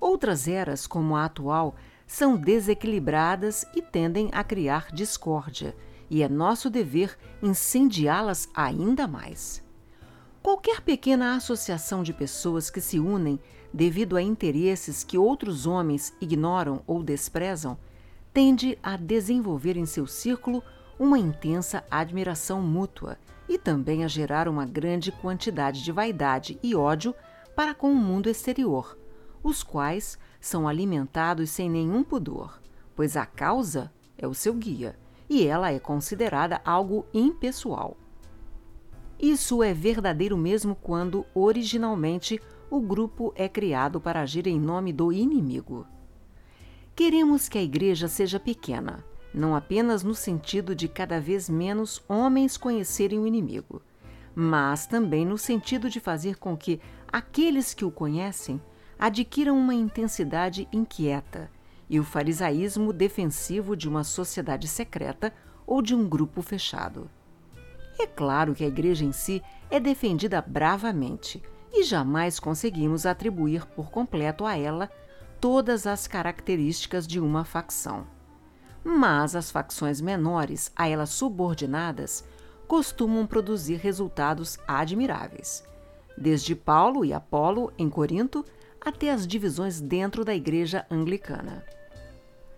Outras 0.00 0.48
eras, 0.48 0.86
como 0.86 1.16
a 1.16 1.24
atual, 1.24 1.76
são 2.06 2.36
desequilibradas 2.36 3.64
e 3.74 3.82
tendem 3.82 4.30
a 4.32 4.42
criar 4.42 4.90
discórdia, 4.92 5.76
e 6.10 6.22
é 6.22 6.28
nosso 6.28 6.70
dever 6.70 7.16
incendiá-las 7.42 8.48
ainda 8.54 9.06
mais. 9.06 9.62
Qualquer 10.42 10.80
pequena 10.80 11.36
associação 11.36 12.02
de 12.02 12.12
pessoas 12.12 12.70
que 12.70 12.80
se 12.80 12.98
unem 12.98 13.38
devido 13.78 14.16
a 14.16 14.20
interesses 14.20 15.04
que 15.04 15.16
outros 15.16 15.64
homens 15.64 16.12
ignoram 16.20 16.82
ou 16.84 17.00
desprezam 17.00 17.78
tende 18.34 18.76
a 18.82 18.96
desenvolver 18.96 19.76
em 19.76 19.86
seu 19.86 20.04
círculo 20.04 20.64
uma 20.98 21.16
intensa 21.16 21.84
admiração 21.88 22.60
mútua 22.60 23.16
e 23.48 23.56
também 23.56 24.04
a 24.04 24.08
gerar 24.08 24.48
uma 24.48 24.66
grande 24.66 25.12
quantidade 25.12 25.84
de 25.84 25.92
vaidade 25.92 26.58
e 26.60 26.74
ódio 26.74 27.14
para 27.54 27.72
com 27.72 27.92
o 27.92 27.94
mundo 27.94 28.28
exterior, 28.28 28.98
os 29.44 29.62
quais 29.62 30.18
são 30.40 30.66
alimentados 30.66 31.48
sem 31.48 31.70
nenhum 31.70 32.02
pudor, 32.02 32.60
pois 32.96 33.16
a 33.16 33.24
causa 33.24 33.92
é 34.16 34.26
o 34.26 34.34
seu 34.34 34.54
guia 34.54 34.98
e 35.30 35.46
ela 35.46 35.70
é 35.70 35.78
considerada 35.78 36.60
algo 36.64 37.06
impessoal. 37.14 37.96
Isso 39.20 39.62
é 39.62 39.72
verdadeiro 39.72 40.36
mesmo 40.36 40.74
quando, 40.74 41.24
originalmente, 41.32 42.40
o 42.70 42.80
grupo 42.80 43.32
é 43.34 43.48
criado 43.48 44.00
para 44.00 44.20
agir 44.20 44.46
em 44.46 44.60
nome 44.60 44.92
do 44.92 45.12
inimigo. 45.12 45.86
Queremos 46.94 47.48
que 47.48 47.56
a 47.56 47.62
igreja 47.62 48.08
seja 48.08 48.38
pequena, 48.38 49.04
não 49.32 49.54
apenas 49.54 50.02
no 50.02 50.14
sentido 50.14 50.74
de 50.74 50.88
cada 50.88 51.20
vez 51.20 51.48
menos 51.48 52.02
homens 52.08 52.56
conhecerem 52.56 53.18
o 53.18 53.26
inimigo, 53.26 53.80
mas 54.34 54.86
também 54.86 55.24
no 55.24 55.38
sentido 55.38 55.88
de 55.88 56.00
fazer 56.00 56.36
com 56.36 56.56
que 56.56 56.80
aqueles 57.10 57.72
que 57.72 57.84
o 57.84 57.90
conhecem 57.90 58.60
adquiram 58.98 59.56
uma 59.56 59.74
intensidade 59.74 60.68
inquieta 60.72 61.50
e 61.88 61.98
o 61.98 62.04
farisaísmo 62.04 62.92
defensivo 62.92 63.76
de 63.76 63.88
uma 63.88 64.04
sociedade 64.04 64.68
secreta 64.68 65.32
ou 65.66 65.80
de 65.80 65.94
um 65.94 66.06
grupo 66.06 66.42
fechado. 66.42 67.08
É 67.98 68.06
claro 68.06 68.54
que 68.54 68.64
a 68.64 68.68
igreja 68.68 69.04
em 69.04 69.12
si 69.12 69.42
é 69.70 69.80
defendida 69.80 70.42
bravamente 70.42 71.42
e 71.72 71.82
jamais 71.82 72.40
conseguimos 72.40 73.06
atribuir 73.06 73.66
por 73.66 73.90
completo 73.90 74.44
a 74.44 74.56
ela 74.56 74.90
todas 75.40 75.86
as 75.86 76.06
características 76.06 77.06
de 77.06 77.20
uma 77.20 77.44
facção. 77.44 78.06
Mas 78.84 79.36
as 79.36 79.50
facções 79.50 80.00
menores 80.00 80.72
a 80.74 80.88
ela 80.88 81.06
subordinadas 81.06 82.24
costumam 82.66 83.26
produzir 83.26 83.76
resultados 83.76 84.58
admiráveis. 84.66 85.64
Desde 86.16 86.54
Paulo 86.54 87.04
e 87.04 87.12
Apolo 87.12 87.72
em 87.78 87.88
Corinto 87.88 88.44
até 88.80 89.10
as 89.10 89.26
divisões 89.26 89.80
dentro 89.80 90.24
da 90.24 90.34
igreja 90.34 90.86
anglicana. 90.90 91.64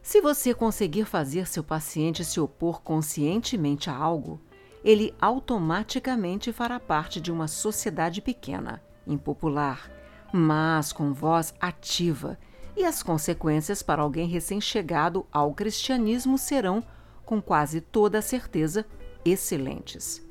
Se 0.03 0.21
você 0.21 0.55
conseguir 0.55 1.05
fazer 1.05 1.47
seu 1.47 1.63
paciente 1.63 2.25
se 2.25 2.41
opor 2.41 2.83
conscientemente 2.83 3.91
a 3.91 3.97
algo, 3.97 4.41
ele 4.83 5.15
automaticamente 5.21 6.53
fará 6.53 6.81
parte 6.81 7.21
de 7.21 7.31
uma 7.31 7.47
sociedade 7.47 8.23
pequena, 8.23 8.83
impopular, 9.13 9.91
mas 10.33 10.93
com 10.93 11.13
voz 11.13 11.55
ativa, 11.61 12.39
e 12.77 12.85
as 12.85 13.03
consequências 13.03 13.83
para 13.83 14.03
alguém 14.03 14.29
recém-chegado 14.29 15.27
ao 15.33 15.53
cristianismo 15.53 16.39
serão, 16.39 16.85
com 17.25 17.43
quase 17.43 17.81
toda 17.81 18.23
certeza, 18.23 18.87
excelentes. 19.25 20.27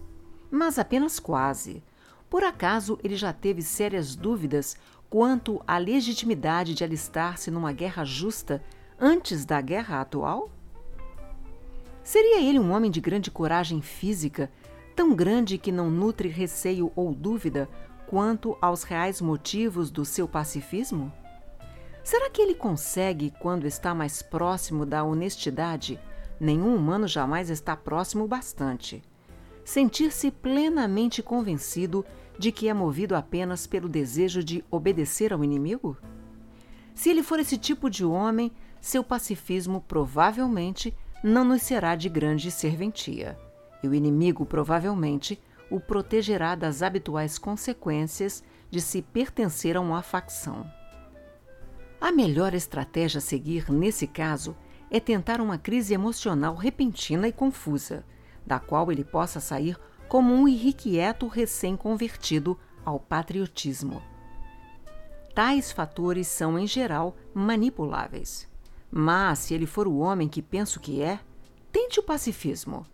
Mas 0.50 0.80
apenas 0.80 1.20
quase. 1.20 1.84
Por 2.30 2.44
acaso 2.44 2.98
ele 3.04 3.16
já 3.16 3.34
teve 3.34 3.62
sérias 3.62 4.16
dúvidas 4.16 4.78
quanto 5.10 5.62
à 5.68 5.78
legitimidade 5.78 6.74
de 6.74 6.84
alistar-se 6.84 7.50
numa 7.50 7.72
guerra 7.72 8.04
justa 8.04 8.64
antes 9.00 9.46
da 9.46 9.60
guerra 9.60 10.02
atual? 10.02 10.50
Seria 12.04 12.42
ele 12.42 12.60
um 12.60 12.72
homem 12.72 12.90
de 12.90 13.02
grande 13.02 13.30
coragem 13.30 13.82
física, 13.82 14.52
tão 14.96 15.16
grande 15.16 15.58
que 15.58 15.72
não 15.72 15.90
nutre 15.90 16.28
receio 16.28 16.92
ou 16.96 17.14
dúvida 17.14 17.70
quanto 18.10 18.58
aos 18.60 18.82
reais 18.82 19.22
motivos 19.22 19.92
do 19.92 20.04
seu 20.04 20.28
pacifismo? 20.28 21.14
Será 22.04 22.28
que 22.28 22.42
ele 22.42 22.56
consegue, 22.56 23.32
quando 23.40 23.68
está 23.68 23.94
mais 23.94 24.24
próximo 24.24 24.84
da 24.84 25.04
honestidade, 25.04 26.00
nenhum 26.40 26.76
humano 26.76 27.08
jamais 27.08 27.52
está 27.52 27.76
próximo 27.78 28.28
bastante, 28.28 29.04
sentir-se 29.64 30.32
plenamente 30.32 31.22
convencido 31.22 32.04
de 32.36 32.52
que 32.52 32.68
é 32.68 32.74
movido 32.74 33.16
apenas 33.16 33.68
pelo 33.68 33.88
desejo 33.88 34.44
de 34.44 34.66
obedecer 34.72 35.32
ao 35.32 35.44
inimigo? 35.44 35.96
Se 36.96 37.12
ele 37.12 37.22
for 37.22 37.40
esse 37.40 37.60
tipo 37.60 37.92
de 37.92 38.04
homem, 38.04 38.52
seu 38.82 39.04
pacifismo 39.04 39.82
provavelmente 39.88 40.98
não 41.24 41.46
nos 41.46 41.62
será 41.62 41.96
de 41.96 42.10
grande 42.10 42.50
serventia, 42.50 43.38
e 43.84 43.88
o 43.88 43.94
inimigo 43.94 44.48
provavelmente 44.48 45.40
o 45.70 45.80
protegerá 45.80 46.56
das 46.56 46.82
habituais 46.82 47.38
consequências 47.38 48.44
de 48.70 48.82
se 48.82 49.02
pertencer 49.02 49.78
a 49.78 49.82
uma 49.82 50.02
facção. 50.02 50.66
A 52.02 52.12
melhor 52.12 52.54
estratégia 52.54 53.20
a 53.20 53.22
seguir 53.22 53.70
nesse 53.72 54.08
caso 54.08 54.56
é 54.90 55.00
tentar 55.00 55.42
uma 55.42 55.58
crise 55.58 55.94
emocional 55.94 56.56
repentina 56.56 57.28
e 57.28 57.32
confusa, 57.32 58.04
da 58.46 58.60
qual 58.60 58.92
ele 58.92 59.04
possa 59.04 59.40
sair 59.40 59.78
como 60.08 60.34
um 60.34 60.48
irrequieto 60.48 61.28
recém-convertido 61.28 62.58
ao 62.84 63.00
patriotismo. 63.00 64.02
Tais 65.36 65.72
fatores 65.72 66.28
são, 66.28 66.58
em 66.58 66.66
geral, 66.66 67.16
manipuláveis. 67.34 68.50
Mas, 68.92 69.40
se 69.40 69.54
ele 69.54 69.68
for 69.68 69.88
o 69.88 70.00
homem 70.00 70.28
que 70.28 70.42
penso 70.42 70.80
que 70.80 71.02
é, 71.02 71.20
tente 71.72 72.00
o 72.00 72.04
pacifismo. 72.04 72.86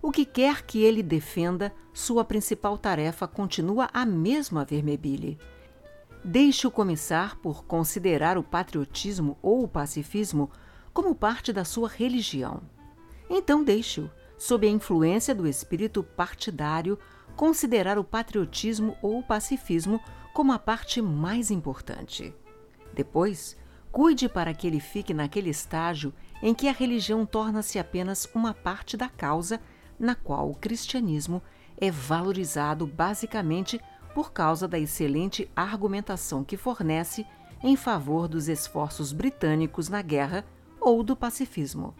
O 0.00 0.12
que 0.12 0.24
quer 0.24 0.62
que 0.62 0.82
ele 0.82 1.02
defenda, 1.02 1.74
sua 1.92 2.24
principal 2.24 2.78
tarefa 2.78 3.26
continua 3.26 3.88
a 3.92 4.06
mesma 4.06 4.64
vermebile. 4.64 5.38
Deixe-o 6.24 6.70
começar 6.70 7.36
por 7.36 7.64
considerar 7.64 8.38
o 8.38 8.42
patriotismo 8.42 9.36
ou 9.42 9.64
o 9.64 9.68
pacifismo 9.68 10.50
como 10.92 11.14
parte 11.14 11.52
da 11.52 11.64
sua 11.64 11.88
religião. 11.88 12.62
Então 13.28 13.64
deixe-o, 13.64 14.10
sob 14.36 14.66
a 14.66 14.70
influência 14.70 15.34
do 15.34 15.46
espírito 15.48 16.02
partidário, 16.02 16.98
considerar 17.36 17.98
o 17.98 18.04
patriotismo 18.04 18.96
ou 19.02 19.18
o 19.18 19.22
pacifismo 19.22 20.00
como 20.32 20.52
a 20.52 20.58
parte 20.58 21.02
mais 21.02 21.50
importante. 21.50 22.32
Depois, 22.94 23.56
cuide 23.90 24.28
para 24.28 24.54
que 24.54 24.66
ele 24.66 24.80
fique 24.80 25.12
naquele 25.12 25.50
estágio 25.50 26.14
em 26.40 26.54
que 26.54 26.68
a 26.68 26.72
religião 26.72 27.26
torna-se 27.26 27.78
apenas 27.78 28.28
uma 28.32 28.54
parte 28.54 28.96
da 28.96 29.08
causa 29.08 29.60
na 29.98 30.14
qual 30.14 30.50
o 30.50 30.54
cristianismo 30.54 31.42
é 31.76 31.90
valorizado 31.90 32.86
basicamente 32.86 33.80
por 34.14 34.32
causa 34.32 34.66
da 34.66 34.78
excelente 34.78 35.50
argumentação 35.54 36.44
que 36.44 36.56
fornece 36.56 37.26
em 37.62 37.76
favor 37.76 38.28
dos 38.28 38.48
esforços 38.48 39.12
britânicos 39.12 39.88
na 39.88 40.02
guerra 40.02 40.44
ou 40.80 41.02
do 41.02 41.16
pacifismo 41.16 41.94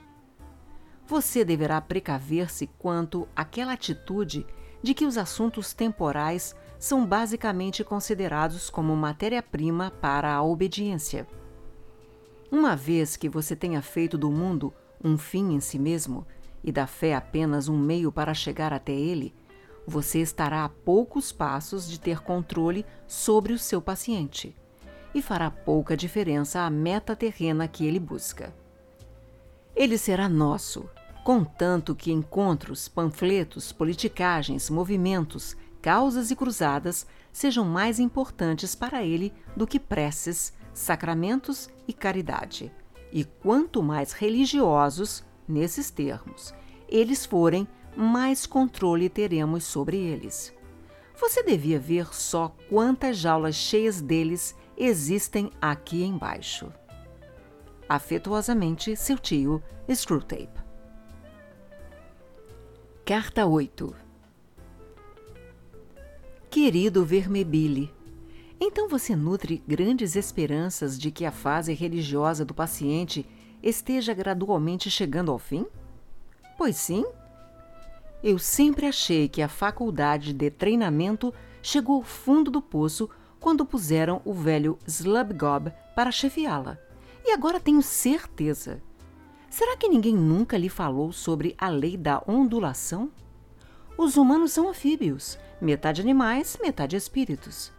você 1.08 1.42
deverá 1.42 1.80
precaver-se 1.80 2.66
quanto 2.78 3.26
àquela 3.34 3.72
atitude 3.72 4.46
de 4.82 4.92
que 4.92 5.06
os 5.06 5.16
assuntos 5.16 5.72
temporais 5.72 6.54
são 6.78 7.06
basicamente 7.06 7.82
considerados 7.82 8.68
como 8.68 8.94
matéria-prima 8.94 9.90
para 9.90 10.34
a 10.34 10.42
obediência. 10.42 11.26
Uma 12.52 12.76
vez 12.76 13.16
que 13.16 13.28
você 13.28 13.56
tenha 13.56 13.80
feito 13.80 14.18
do 14.18 14.30
mundo 14.30 14.72
um 15.02 15.16
fim 15.16 15.54
em 15.54 15.60
si 15.60 15.78
mesmo 15.78 16.26
e 16.62 16.72
da 16.72 16.86
fé 16.86 17.14
apenas 17.14 17.68
um 17.68 17.78
meio 17.78 18.10
para 18.10 18.34
chegar 18.34 18.72
até 18.72 18.92
ele, 18.92 19.34
você 19.86 20.20
estará 20.20 20.64
a 20.64 20.68
poucos 20.68 21.32
passos 21.32 21.88
de 21.88 21.98
ter 21.98 22.20
controle 22.20 22.84
sobre 23.06 23.52
o 23.52 23.58
seu 23.58 23.80
paciente 23.80 24.54
e 25.14 25.22
fará 25.22 25.50
pouca 25.50 25.96
diferença 25.96 26.60
à 26.60 26.70
meta 26.70 27.16
terrena 27.16 27.66
que 27.66 27.86
ele 27.86 27.98
busca. 27.98 28.54
Ele 29.74 29.96
será 29.96 30.28
nosso, 30.28 30.88
contanto 31.24 31.94
que 31.94 32.12
encontros, 32.12 32.88
panfletos, 32.88 33.72
politicagens, 33.72 34.68
movimentos, 34.68 35.56
causas 35.80 36.30
e 36.30 36.36
cruzadas 36.36 37.06
sejam 37.32 37.64
mais 37.64 37.98
importantes 37.98 38.74
para 38.74 39.02
ele 39.02 39.32
do 39.56 39.66
que 39.66 39.78
preces, 39.78 40.52
sacramentos 40.74 41.70
e 41.86 41.92
caridade. 41.92 42.72
E 43.12 43.24
quanto 43.24 43.82
mais 43.82 44.12
religiosos, 44.12 45.24
nesses 45.48 45.90
termos, 45.90 46.54
eles 46.88 47.24
forem, 47.26 47.66
mais 47.96 48.46
controle 48.46 49.08
teremos 49.08 49.64
sobre 49.64 49.96
eles. 49.96 50.54
Você 51.20 51.42
devia 51.42 51.80
ver 51.80 52.14
só 52.14 52.54
quantas 52.68 53.16
jaulas 53.18 53.56
cheias 53.56 54.00
deles 54.00 54.54
existem 54.76 55.50
aqui 55.60 56.04
embaixo. 56.04 56.72
Afetuosamente, 57.88 58.94
seu 58.94 59.18
tio 59.18 59.62
Screwtape. 59.92 60.60
Carta 63.04 63.46
8 63.46 63.96
Querido 66.50 67.04
Vermebile, 67.04 67.92
então 68.60 68.88
você 68.88 69.14
nutre 69.16 69.62
grandes 69.66 70.16
esperanças 70.16 70.98
de 70.98 71.10
que 71.10 71.24
a 71.24 71.32
fase 71.32 71.72
religiosa 71.72 72.44
do 72.44 72.54
paciente 72.54 73.24
esteja 73.62 74.14
gradualmente 74.14 74.90
chegando 74.90 75.30
ao 75.30 75.38
fim? 75.38 75.66
Pois 76.56 76.76
sim. 76.76 77.04
Eu 78.22 78.38
sempre 78.38 78.86
achei 78.86 79.28
que 79.28 79.42
a 79.42 79.48
faculdade 79.48 80.32
de 80.32 80.50
treinamento 80.50 81.32
chegou 81.62 81.96
ao 81.96 82.02
fundo 82.02 82.50
do 82.50 82.60
poço 82.60 83.08
quando 83.38 83.64
puseram 83.64 84.20
o 84.24 84.32
velho 84.32 84.78
Slubgob 84.86 85.72
para 85.94 86.10
chefiá-la. 86.10 86.78
E 87.24 87.32
agora 87.32 87.60
tenho 87.60 87.82
certeza. 87.82 88.82
Será 89.48 89.76
que 89.76 89.88
ninguém 89.88 90.14
nunca 90.14 90.58
lhe 90.58 90.68
falou 90.68 91.12
sobre 91.12 91.54
a 91.56 91.68
lei 91.68 91.96
da 91.96 92.22
ondulação? 92.26 93.10
Os 93.96 94.16
humanos 94.16 94.52
são 94.52 94.68
anfíbios, 94.68 95.38
metade 95.60 96.00
animais, 96.00 96.58
metade 96.60 96.96
espíritos. 96.96 97.72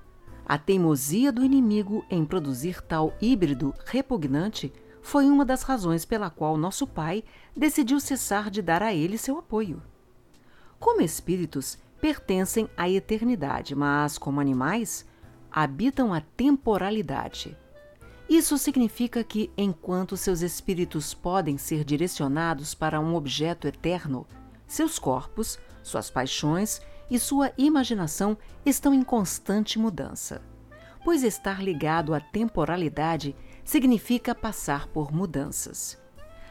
A 0.45 0.57
teimosia 0.57 1.31
do 1.31 1.43
inimigo 1.43 2.03
em 2.09 2.25
produzir 2.25 2.81
tal 2.81 3.13
híbrido 3.21 3.73
repugnante 3.85 4.73
foi 5.09 5.27
uma 5.27 5.43
das 5.43 5.63
razões 5.63 6.05
pela 6.05 6.29
qual 6.29 6.55
nosso 6.55 6.85
pai 6.85 7.23
decidiu 7.57 7.99
cessar 7.99 8.51
de 8.51 8.61
dar 8.61 8.83
a 8.83 8.93
ele 8.93 9.17
seu 9.17 9.39
apoio. 9.39 9.81
Como 10.79 11.01
espíritos, 11.01 11.79
pertencem 11.99 12.69
à 12.77 12.87
eternidade, 12.87 13.73
mas, 13.73 14.19
como 14.19 14.39
animais, 14.39 15.07
habitam 15.51 16.13
a 16.13 16.21
temporalidade. 16.21 17.57
Isso 18.29 18.55
significa 18.59 19.23
que, 19.23 19.51
enquanto 19.57 20.15
seus 20.15 20.41
espíritos 20.41 21.15
podem 21.15 21.57
ser 21.57 21.83
direcionados 21.83 22.75
para 22.75 22.99
um 22.99 23.15
objeto 23.15 23.67
eterno, 23.67 24.27
seus 24.67 24.99
corpos, 24.99 25.57
suas 25.81 26.11
paixões 26.11 26.83
e 27.09 27.17
sua 27.17 27.51
imaginação 27.57 28.37
estão 28.63 28.93
em 28.93 29.01
constante 29.01 29.79
mudança. 29.79 30.39
Pois 31.03 31.23
estar 31.23 31.63
ligado 31.63 32.13
à 32.13 32.19
temporalidade 32.19 33.35
significa 33.69 34.33
passar 34.33 34.87
por 34.87 35.13
mudanças. 35.13 35.95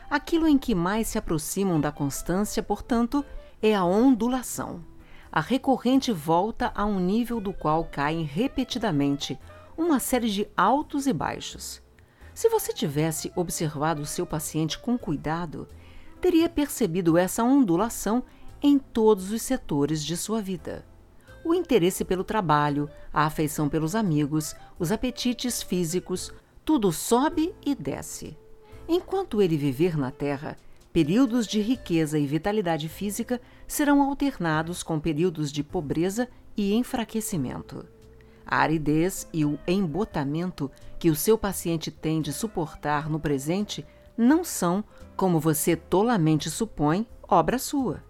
Aquilo 0.08 0.46
em 0.46 0.56
que 0.56 0.72
mais 0.72 1.08
se 1.08 1.18
aproximam 1.18 1.80
da 1.80 1.90
constância, 1.90 2.62
portanto, 2.62 3.24
é 3.60 3.74
a 3.74 3.84
ondulação. 3.84 4.84
A 5.30 5.40
recorrente 5.40 6.12
volta 6.12 6.70
a 6.76 6.84
um 6.84 7.00
nível 7.00 7.40
do 7.40 7.52
qual 7.52 7.84
caem 7.84 8.22
repetidamente 8.22 9.36
uma 9.76 9.98
série 9.98 10.30
de 10.30 10.46
altos 10.56 11.08
e 11.08 11.12
baixos. 11.12 11.82
Se 12.32 12.48
você 12.48 12.72
tivesse 12.72 13.32
observado 13.34 14.02
o 14.02 14.06
seu 14.06 14.24
paciente 14.24 14.78
com 14.78 14.96
cuidado, 14.96 15.66
teria 16.20 16.48
percebido 16.48 17.18
essa 17.18 17.42
ondulação 17.42 18.22
em 18.62 18.78
todos 18.78 19.32
os 19.32 19.42
setores 19.42 20.04
de 20.04 20.16
sua 20.16 20.40
vida. 20.40 20.86
O 21.44 21.52
interesse 21.52 22.04
pelo 22.04 22.22
trabalho, 22.22 22.88
a 23.12 23.24
afeição 23.24 23.68
pelos 23.68 23.96
amigos, 23.96 24.54
os 24.78 24.92
apetites 24.92 25.60
físicos, 25.60 26.32
tudo 26.68 26.92
sobe 26.92 27.54
e 27.64 27.74
desce. 27.74 28.36
Enquanto 28.86 29.40
ele 29.40 29.56
viver 29.56 29.96
na 29.96 30.10
Terra, 30.10 30.54
períodos 30.92 31.46
de 31.46 31.62
riqueza 31.62 32.18
e 32.18 32.26
vitalidade 32.26 32.90
física 32.90 33.40
serão 33.66 34.02
alternados 34.02 34.82
com 34.82 35.00
períodos 35.00 35.50
de 35.50 35.64
pobreza 35.64 36.28
e 36.54 36.74
enfraquecimento. 36.74 37.86
A 38.44 38.58
aridez 38.58 39.26
e 39.32 39.46
o 39.46 39.58
embotamento 39.66 40.70
que 40.98 41.08
o 41.08 41.16
seu 41.16 41.38
paciente 41.38 41.90
tem 41.90 42.20
de 42.20 42.34
suportar 42.34 43.08
no 43.08 43.18
presente 43.18 43.82
não 44.14 44.44
são, 44.44 44.84
como 45.16 45.40
você 45.40 45.74
tolamente 45.74 46.50
supõe, 46.50 47.06
obra 47.26 47.58
sua. 47.58 48.04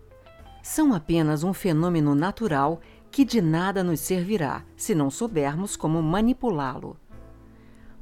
São 0.65 0.93
apenas 0.93 1.45
um 1.45 1.55
fenômeno 1.55 2.13
natural 2.13 2.81
que 3.09 3.25
de 3.25 3.41
nada 3.41 3.85
nos 3.85 4.01
servirá 4.01 4.65
se 4.77 4.97
não 4.97 5.13
soubermos 5.13 5.77
como 5.77 6.03
manipulá-lo. 6.03 6.97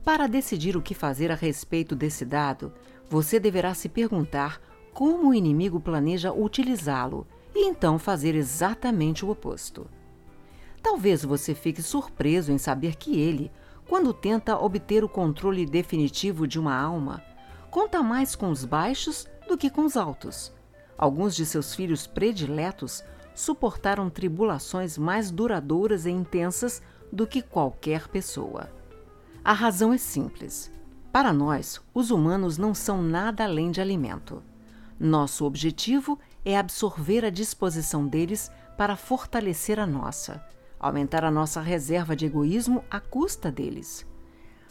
Para 0.07 0.29
decidir 0.29 0.77
o 0.77 0.81
que 0.81 0.95
fazer 0.95 1.33
a 1.33 1.35
respeito 1.35 1.97
desse 1.97 2.25
dado, 2.25 2.73
você 3.11 3.41
deverá 3.41 3.75
se 3.75 3.89
perguntar 3.89 4.61
como 4.95 5.31
o 5.31 5.35
inimigo 5.35 5.81
planeja 5.81 6.33
utilizá-lo 6.33 7.27
e 7.53 7.67
então 7.67 7.99
fazer 7.99 8.37
exatamente 8.37 9.25
o 9.25 9.31
oposto. 9.31 9.91
Talvez 10.81 11.25
você 11.25 11.57
fique 11.57 11.83
surpreso 11.83 12.53
em 12.53 12.57
saber 12.57 12.95
que 12.95 13.19
ele, 13.19 13.51
quando 13.89 14.15
tenta 14.15 14.57
obter 14.57 15.03
o 15.03 15.09
controle 15.09 15.67
definitivo 15.67 16.47
de 16.47 16.61
uma 16.61 16.81
alma, 16.81 17.21
conta 17.69 18.01
mais 18.01 18.37
com 18.37 18.49
os 18.51 18.65
baixos 18.65 19.27
do 19.49 19.59
que 19.59 19.69
com 19.69 19.85
os 19.85 19.97
altos. 19.97 20.53
Alguns 20.97 21.35
de 21.35 21.45
seus 21.45 21.75
filhos 21.75 22.07
prediletos 22.07 23.03
suportaram 23.35 24.09
tribulações 24.09 24.97
mais 24.97 25.33
duradouras 25.33 26.07
e 26.07 26.13
intensas 26.13 26.81
do 27.13 27.27
que 27.27 27.43
qualquer 27.43 28.07
pessoa. 28.07 28.76
A 29.47 29.53
razão 29.53 29.93
é 29.93 29.97
simples. 29.97 30.73
Para 31.13 31.33
nós, 31.33 31.81
os 31.95 32.11
humanos 32.11 32.59
não 32.59 32.75
são 32.75 33.01
nada 33.01 33.45
além 33.45 33.71
de 33.71 33.81
alimento. 33.81 34.43
Nosso 34.99 35.45
objetivo 35.45 36.19
é 36.45 36.59
absorver 36.59 37.25
a 37.25 37.31
disposição 37.31 38.09
deles 38.09 38.51
para 38.77 38.97
fortalecer 38.97 39.79
a 39.79 39.87
nossa, 39.87 40.45
aumentar 40.81 41.25
a 41.25 41.31
nossa 41.31 41.61
reserva 41.61 42.17
de 42.17 42.27
egoísmo 42.27 42.83
à 42.91 42.99
custa 42.99 43.49
deles. 43.53 44.05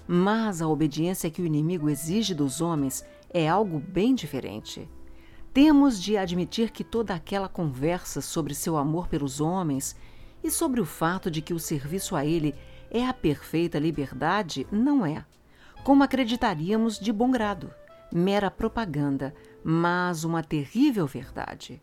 Mas 0.05 0.61
a 0.61 0.67
obediência 0.67 1.31
que 1.31 1.41
o 1.41 1.45
inimigo 1.45 1.89
exige 1.89 2.33
dos 2.35 2.59
homens 2.59 3.01
é 3.29 3.47
algo 3.47 3.79
bem 3.79 4.13
diferente. 4.13 4.89
Temos 5.53 6.03
de 6.03 6.17
admitir 6.17 6.69
que 6.69 6.83
toda 6.83 7.15
aquela 7.15 7.47
conversa 7.47 8.19
sobre 8.19 8.53
seu 8.53 8.75
amor 8.75 9.07
pelos 9.07 9.39
homens 9.39 9.95
e 10.43 10.51
sobre 10.51 10.81
o 10.81 10.85
fato 10.85 11.31
de 11.31 11.41
que 11.41 11.53
o 11.53 11.59
serviço 11.59 12.13
a 12.13 12.25
ele 12.25 12.53
é 12.95 13.05
a 13.05 13.13
perfeita 13.13 13.77
liberdade? 13.77 14.65
Não 14.71 15.05
é, 15.05 15.25
como 15.83 16.01
acreditaríamos 16.01 16.97
de 16.97 17.11
bom 17.11 17.29
grado, 17.29 17.69
mera 18.09 18.49
propaganda, 18.49 19.35
mas 19.61 20.23
uma 20.23 20.41
terrível 20.41 21.05
verdade. 21.05 21.81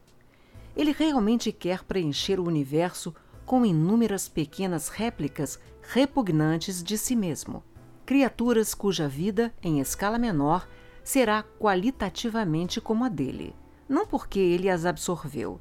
Ele 0.75 0.91
realmente 0.91 1.53
quer 1.53 1.85
preencher 1.85 2.41
o 2.41 2.47
universo 2.47 3.15
com 3.45 3.67
inúmeras 3.67 4.27
pequenas 4.27 4.89
réplicas 4.89 5.61
repugnantes 5.83 6.83
de 6.83 6.97
si 6.97 7.15
mesmo, 7.15 7.63
criaturas 8.07 8.73
cuja 8.73 9.07
vida, 9.07 9.53
em 9.63 9.81
escala 9.81 10.19
menor, 10.19 10.67
será 11.05 11.43
qualitativamente 11.43 12.81
como 12.81 13.05
a 13.05 13.11
dele, 13.11 13.55
não 13.87 14.07
porque 14.07 14.39
ele 14.39 14.71
as 14.71 14.87
absorveu, 14.87 15.61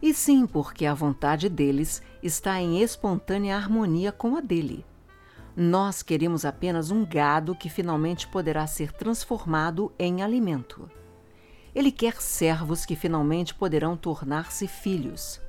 e 0.00 0.14
sim 0.14 0.46
porque 0.46 0.86
a 0.86 0.94
vontade 0.94 1.48
deles 1.48 2.02
está 2.22 2.60
em 2.60 2.80
espontânea 2.80 3.56
harmonia 3.56 4.12
com 4.12 4.36
a 4.36 4.40
dele. 4.40 4.84
Nós 5.56 6.02
queremos 6.02 6.44
apenas 6.44 6.92
um 6.92 7.04
gado 7.04 7.54
que 7.54 7.68
finalmente 7.68 8.28
poderá 8.28 8.66
ser 8.66 8.92
transformado 8.92 9.92
em 9.98 10.22
alimento. 10.22 10.88
Ele 11.74 11.90
quer 11.90 12.20
servos 12.22 12.86
que 12.86 12.94
finalmente 12.94 13.54
poderão 13.54 13.96
tornar-se 13.96 14.68
filhos. 14.68 15.40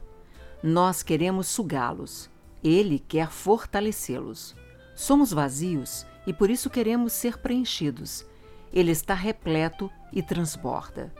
Nós 0.64 1.04
queremos 1.04 1.48
sugá-los. 1.48 2.30
Ele 2.64 3.00
quer 3.00 3.30
fortalecê-los. 3.30 4.56
Somos 4.96 5.32
vazios 5.32 6.06
e 6.26 6.34
por 6.34 6.50
isso 6.50 6.70
queremos 6.70 7.14
ser 7.14 7.38
preenchidos. 7.38 8.26
Ele 8.74 8.92
está 8.92 9.14
repleto 9.14 9.92
e 10.12 10.22
transborda. 10.22 11.14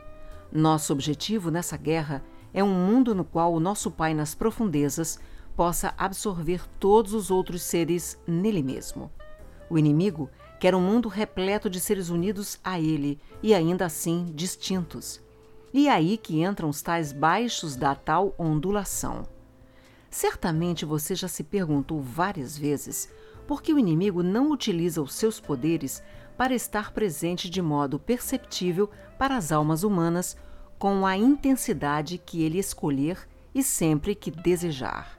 Nosso 0.52 0.92
objetivo 0.92 1.50
nessa 1.50 1.76
guerra 1.76 2.22
é 2.22 2.39
um 2.54 2.68
mundo 2.68 3.14
no 3.14 3.24
qual 3.24 3.52
o 3.52 3.60
nosso 3.60 3.90
Pai 3.90 4.14
nas 4.14 4.34
profundezas 4.34 5.18
possa 5.56 5.94
absorver 5.96 6.62
todos 6.78 7.14
os 7.14 7.30
outros 7.30 7.62
seres 7.62 8.18
nele 8.26 8.62
mesmo. 8.62 9.10
O 9.68 9.78
inimigo 9.78 10.28
quer 10.58 10.74
um 10.74 10.80
mundo 10.80 11.08
repleto 11.08 11.70
de 11.70 11.78
seres 11.78 12.10
unidos 12.10 12.58
a 12.62 12.80
ele 12.80 13.18
e 13.42 13.54
ainda 13.54 13.86
assim 13.86 14.26
distintos. 14.34 15.20
E 15.72 15.86
é 15.88 15.92
aí 15.92 16.16
que 16.16 16.42
entram 16.42 16.68
os 16.68 16.82
tais 16.82 17.12
baixos 17.12 17.76
da 17.76 17.94
tal 17.94 18.34
ondulação. 18.36 19.22
Certamente 20.10 20.84
você 20.84 21.14
já 21.14 21.28
se 21.28 21.44
perguntou 21.44 22.00
várias 22.00 22.58
vezes 22.58 23.08
por 23.46 23.62
que 23.62 23.72
o 23.72 23.78
inimigo 23.78 24.22
não 24.22 24.50
utiliza 24.50 25.00
os 25.00 25.14
seus 25.14 25.38
poderes 25.38 26.02
para 26.36 26.54
estar 26.54 26.92
presente 26.92 27.48
de 27.48 27.62
modo 27.62 27.98
perceptível 27.98 28.90
para 29.18 29.36
as 29.36 29.52
almas 29.52 29.84
humanas 29.84 30.36
com 30.80 31.04
a 31.04 31.14
intensidade 31.14 32.16
que 32.16 32.42
ele 32.42 32.58
escolher 32.58 33.28
e 33.54 33.62
sempre 33.62 34.14
que 34.14 34.30
desejar. 34.30 35.18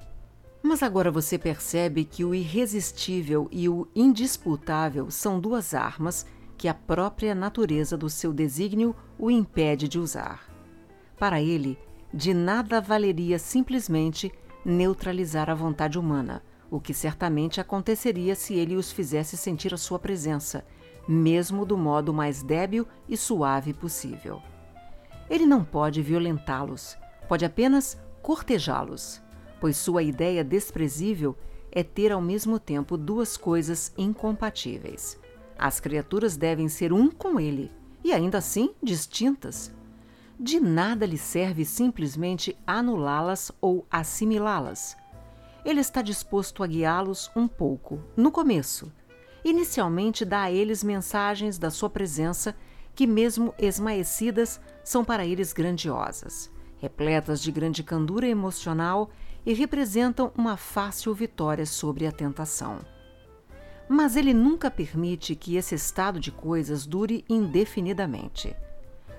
Mas 0.64 0.82
agora 0.82 1.12
você 1.12 1.38
percebe 1.38 2.03
que 2.03 2.26
o 2.26 2.34
irresistível 2.34 3.47
e 3.51 3.70
o 3.70 3.88
indisputável 3.95 5.12
são 5.12 5.39
duas 5.39 5.76
armas 5.76 6.26
que 6.57 6.68
a 6.68 6.74
própria 6.74 7.36
natureza 7.36 7.95
do 7.95 8.09
seu 8.09 8.34
desígnio 8.34 8.95
o 9.20 9.30
impede 9.30 9.88
de 9.88 9.99
usar. 9.99 10.49
Para 11.20 11.39
ele, 11.39 11.78
de 12.12 12.34
nada 12.34 12.82
valeria 12.82 13.38
simplesmente 13.38 14.32
neutralizar 14.66 15.47
a 15.47 15.53
vontade 15.53 15.99
humana, 15.99 16.41
o 16.72 16.80
que 16.80 16.93
certamente 16.93 17.62
aconteceria 17.62 18.34
se 18.34 18.55
ele 18.55 18.76
os 18.76 18.91
fizesse 18.91 19.38
sentir 19.38 19.76
a 19.76 19.78
sua 19.78 19.99
presença, 19.99 20.66
mesmo 21.07 21.68
do 21.68 21.78
modo 21.78 22.12
mais 22.12 22.41
débil 22.41 22.88
e 23.07 23.16
suave 23.16 23.74
possível. 23.74 24.41
Ele 25.32 25.46
não 25.46 25.64
pode 25.64 26.02
violentá-los, 26.02 26.98
pode 27.30 27.46
apenas 27.46 27.98
cortejá-los, 28.22 29.22
pois 29.62 29.78
sua 29.78 30.04
ideia 30.04 30.44
desprezível 30.44 31.38
é 31.72 31.82
ter 31.84 32.12
ao 32.12 32.22
mesmo 32.22 32.60
tempo 32.60 32.98
duas 32.98 33.38
coisas 33.38 33.94
incompatíveis. 33.98 35.18
As 35.58 35.80
criaturas 35.80 36.36
devem 36.36 36.68
ser 36.68 36.92
um 36.92 37.10
com 37.10 37.40
ele, 37.40 37.72
e 38.04 38.12
ainda 38.12 38.40
assim 38.40 38.72
distintas. 38.84 39.74
De 40.38 40.60
nada 40.60 41.06
lhe 41.06 41.18
serve 41.18 41.64
simplesmente 41.64 42.58
anulá-las 42.68 43.54
ou 43.62 43.86
assimilá-las. 43.90 44.98
Ele 45.64 45.80
está 45.80 46.02
disposto 46.02 46.62
a 46.62 46.68
guiá-los 46.68 47.32
um 47.34 47.48
pouco, 47.48 48.04
no 48.18 48.34
começo. 48.34 48.92
Inicialmente 49.46 50.26
dá 50.26 50.42
a 50.42 50.52
eles 50.52 50.84
mensagens 50.84 51.58
da 51.58 51.70
sua 51.70 51.90
presença 51.90 52.54
que, 52.94 53.08
mesmo 53.08 53.54
esmaecidas, 53.58 54.60
são 54.92 55.06
para 55.06 55.26
eles 55.26 55.54
grandiosas, 55.54 56.52
repletas 56.78 57.42
de 57.42 57.50
grande 57.50 57.82
candura 57.82 58.28
emocional 58.28 59.10
e 59.46 59.54
representam 59.54 60.34
uma 60.38 60.58
fácil 60.58 61.14
vitória 61.16 61.66
sobre 61.66 62.06
a 62.06 62.12
tentação. 62.12 62.80
Mas 63.88 64.18
ele 64.18 64.34
nunca 64.34 64.70
permite 64.70 65.34
que 65.34 65.56
esse 65.56 65.76
estado 65.76 66.20
de 66.20 66.30
coisas 66.30 66.86
dure 66.86 67.24
indefinidamente. 67.30 68.54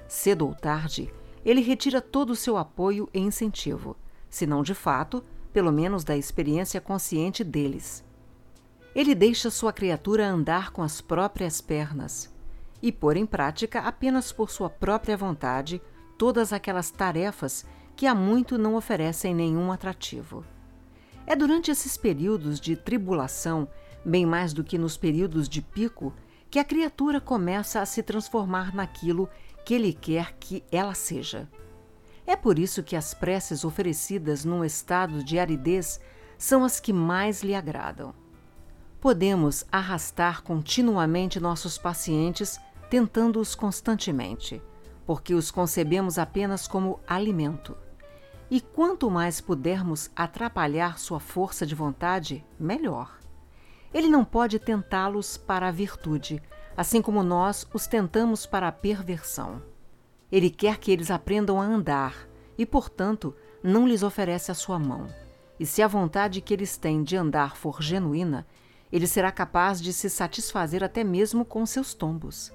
Cedo 0.06 0.46
ou 0.46 0.54
tarde, 0.54 1.10
ele 1.42 1.62
retira 1.62 2.02
todo 2.02 2.30
o 2.30 2.36
seu 2.36 2.58
apoio 2.58 3.08
e 3.14 3.18
incentivo, 3.18 3.96
se 4.28 4.46
não 4.46 4.62
de 4.62 4.74
fato, 4.74 5.24
pelo 5.54 5.72
menos 5.72 6.04
da 6.04 6.14
experiência 6.14 6.82
consciente 6.82 7.42
deles. 7.42 8.04
Ele 8.94 9.14
deixa 9.14 9.50
sua 9.50 9.72
criatura 9.72 10.28
andar 10.28 10.70
com 10.70 10.82
as 10.82 11.00
próprias 11.00 11.62
pernas 11.62 12.31
e 12.82 12.90
pôr 12.90 13.16
em 13.16 13.24
prática 13.24 13.80
apenas 13.80 14.32
por 14.32 14.50
sua 14.50 14.68
própria 14.68 15.16
vontade 15.16 15.80
todas 16.18 16.52
aquelas 16.52 16.90
tarefas 16.90 17.64
que 17.94 18.06
há 18.06 18.14
muito 18.14 18.58
não 18.58 18.74
oferecem 18.74 19.34
nenhum 19.34 19.70
atrativo. 19.70 20.44
É 21.26 21.36
durante 21.36 21.70
esses 21.70 21.96
períodos 21.96 22.60
de 22.60 22.74
tribulação, 22.74 23.68
bem 24.04 24.26
mais 24.26 24.52
do 24.52 24.64
que 24.64 24.76
nos 24.76 24.96
períodos 24.96 25.48
de 25.48 25.62
pico, 25.62 26.12
que 26.50 26.58
a 26.58 26.64
criatura 26.64 27.20
começa 27.20 27.80
a 27.80 27.86
se 27.86 28.02
transformar 28.02 28.74
naquilo 28.74 29.28
que 29.64 29.74
ele 29.74 29.92
quer 29.92 30.34
que 30.38 30.64
ela 30.70 30.94
seja. 30.94 31.48
É 32.26 32.36
por 32.36 32.58
isso 32.58 32.82
que 32.82 32.96
as 32.96 33.14
preces 33.14 33.64
oferecidas 33.64 34.44
num 34.44 34.64
estado 34.64 35.24
de 35.24 35.38
aridez 35.38 36.00
são 36.36 36.64
as 36.64 36.80
que 36.80 36.92
mais 36.92 37.42
lhe 37.42 37.54
agradam. 37.54 38.14
Podemos 39.00 39.64
arrastar 39.70 40.42
continuamente 40.42 41.40
nossos 41.40 41.78
pacientes, 41.78 42.60
tentando-os 42.92 43.54
constantemente 43.54 44.60
porque 45.06 45.32
os 45.32 45.50
concebemos 45.50 46.18
apenas 46.18 46.68
como 46.68 47.00
alimento. 47.08 47.74
E 48.50 48.60
quanto 48.60 49.10
mais 49.10 49.40
pudermos 49.40 50.10
atrapalhar 50.14 50.98
sua 50.98 51.18
força 51.18 51.64
de 51.64 51.74
vontade, 51.74 52.44
melhor. 52.60 53.18
Ele 53.94 54.08
não 54.08 54.26
pode 54.26 54.58
tentá-los 54.58 55.38
para 55.38 55.68
a 55.68 55.70
virtude, 55.70 56.42
assim 56.76 57.00
como 57.00 57.22
nós 57.22 57.66
os 57.72 57.86
tentamos 57.86 58.44
para 58.44 58.68
a 58.68 58.72
perversão. 58.72 59.62
Ele 60.30 60.50
quer 60.50 60.76
que 60.76 60.92
eles 60.92 61.10
aprendam 61.10 61.62
a 61.62 61.64
andar 61.64 62.28
e, 62.58 62.66
portanto, 62.66 63.34
não 63.62 63.88
lhes 63.88 64.02
oferece 64.02 64.50
a 64.50 64.54
sua 64.54 64.78
mão. 64.78 65.06
E 65.58 65.64
se 65.64 65.80
a 65.80 65.88
vontade 65.88 66.42
que 66.42 66.52
eles 66.52 66.76
têm 66.76 67.02
de 67.02 67.16
andar 67.16 67.56
for 67.56 67.80
genuína, 67.80 68.46
ele 68.92 69.06
será 69.06 69.32
capaz 69.32 69.80
de 69.80 69.94
se 69.94 70.10
satisfazer 70.10 70.84
até 70.84 71.02
mesmo 71.02 71.42
com 71.42 71.64
seus 71.64 71.94
tombos. 71.94 72.52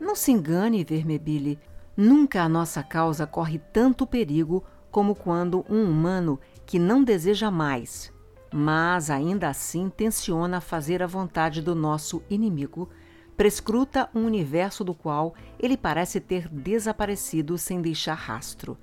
Não 0.00 0.14
se 0.14 0.32
engane, 0.32 0.84
Vermebile, 0.84 1.58
Nunca 1.96 2.42
a 2.42 2.48
nossa 2.48 2.82
causa 2.82 3.24
corre 3.24 3.58
tanto 3.72 4.04
perigo 4.06 4.64
como 4.90 5.14
quando 5.14 5.64
um 5.70 5.84
humano 5.84 6.40
que 6.66 6.76
não 6.78 7.04
deseja 7.04 7.52
mais, 7.52 8.12
mas 8.52 9.10
ainda 9.10 9.48
assim 9.48 9.88
tenciona 9.88 10.60
fazer 10.60 11.02
a 11.04 11.06
vontade 11.06 11.62
do 11.62 11.74
nosso 11.74 12.20
inimigo, 12.28 12.88
prescruta 13.36 14.10
um 14.12 14.24
universo 14.24 14.82
do 14.82 14.92
qual 14.92 15.34
ele 15.58 15.76
parece 15.76 16.20
ter 16.20 16.48
desaparecido 16.48 17.56
sem 17.56 17.80
deixar 17.80 18.14
rastro, 18.14 18.76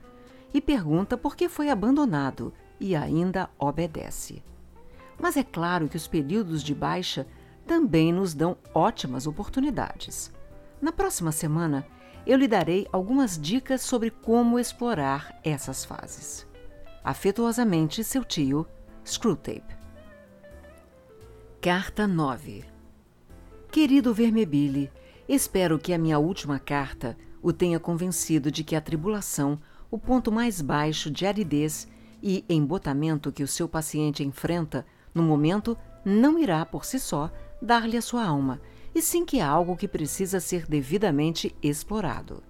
e 0.54 0.62
pergunta 0.62 1.18
por 1.18 1.36
que 1.36 1.50
foi 1.50 1.70
abandonado 1.70 2.54
e 2.80 2.96
ainda 2.96 3.50
obedece. 3.60 4.42
Mas 5.20 5.36
é 5.36 5.44
claro 5.44 5.90
que 5.90 5.98
os 5.98 6.08
períodos 6.08 6.64
de 6.64 6.74
baixa 6.74 7.28
também 7.68 8.14
nos 8.14 8.34
dão 8.34 8.58
ótimas 8.74 9.28
oportunidades. 9.28 10.32
Na 10.82 10.92
próxima 10.92 11.32
semana, 11.32 11.86
eu 12.26 12.36
lhe 12.36 12.48
darei 12.48 12.88
algumas 12.92 13.40
dicas 13.40 13.82
sobre 13.82 14.10
como 14.10 14.58
explorar 14.58 15.40
essas 15.44 15.86
fases. 15.86 16.48
Afetuosamente, 17.04 18.04
seu 18.04 18.26
tio, 18.26 18.66
Screwtape. 19.06 19.76
Carta 21.62 22.08
9 22.08 22.66
Querido 23.72 24.12
Vermebile, 24.12 24.92
espero 25.30 25.78
que 25.78 25.94
a 25.94 26.00
minha 26.00 26.18
última 26.18 26.58
carta 26.58 27.16
o 27.44 27.54
tenha 27.54 27.80
convencido 27.80 28.50
de 28.50 28.64
que 28.64 28.76
a 28.76 28.82
tribulação, 28.82 29.60
o 29.92 30.00
ponto 30.00 30.32
mais 30.32 30.62
baixo 30.62 31.12
de 31.12 31.28
aridez 31.28 31.88
e 32.24 32.44
embotamento 32.50 33.32
que 33.32 33.44
o 33.44 33.48
seu 33.48 33.70
paciente 33.70 34.24
enfrenta 34.24 34.84
no 35.14 35.22
momento, 35.22 35.78
não 36.04 36.40
irá 36.40 36.66
por 36.66 36.86
si 36.86 37.00
só 37.00 37.32
dar-lhe 37.62 37.98
a 37.98 38.02
sua 38.02 38.26
alma 38.26 38.60
e 38.94 39.02
sim 39.02 39.26
que 39.26 39.40
é 39.40 39.44
algo 39.44 39.78
que 39.78 39.88
precisa 39.88 40.40
ser 40.40 40.66
devidamente 40.68 41.56
explorado. 41.62 42.44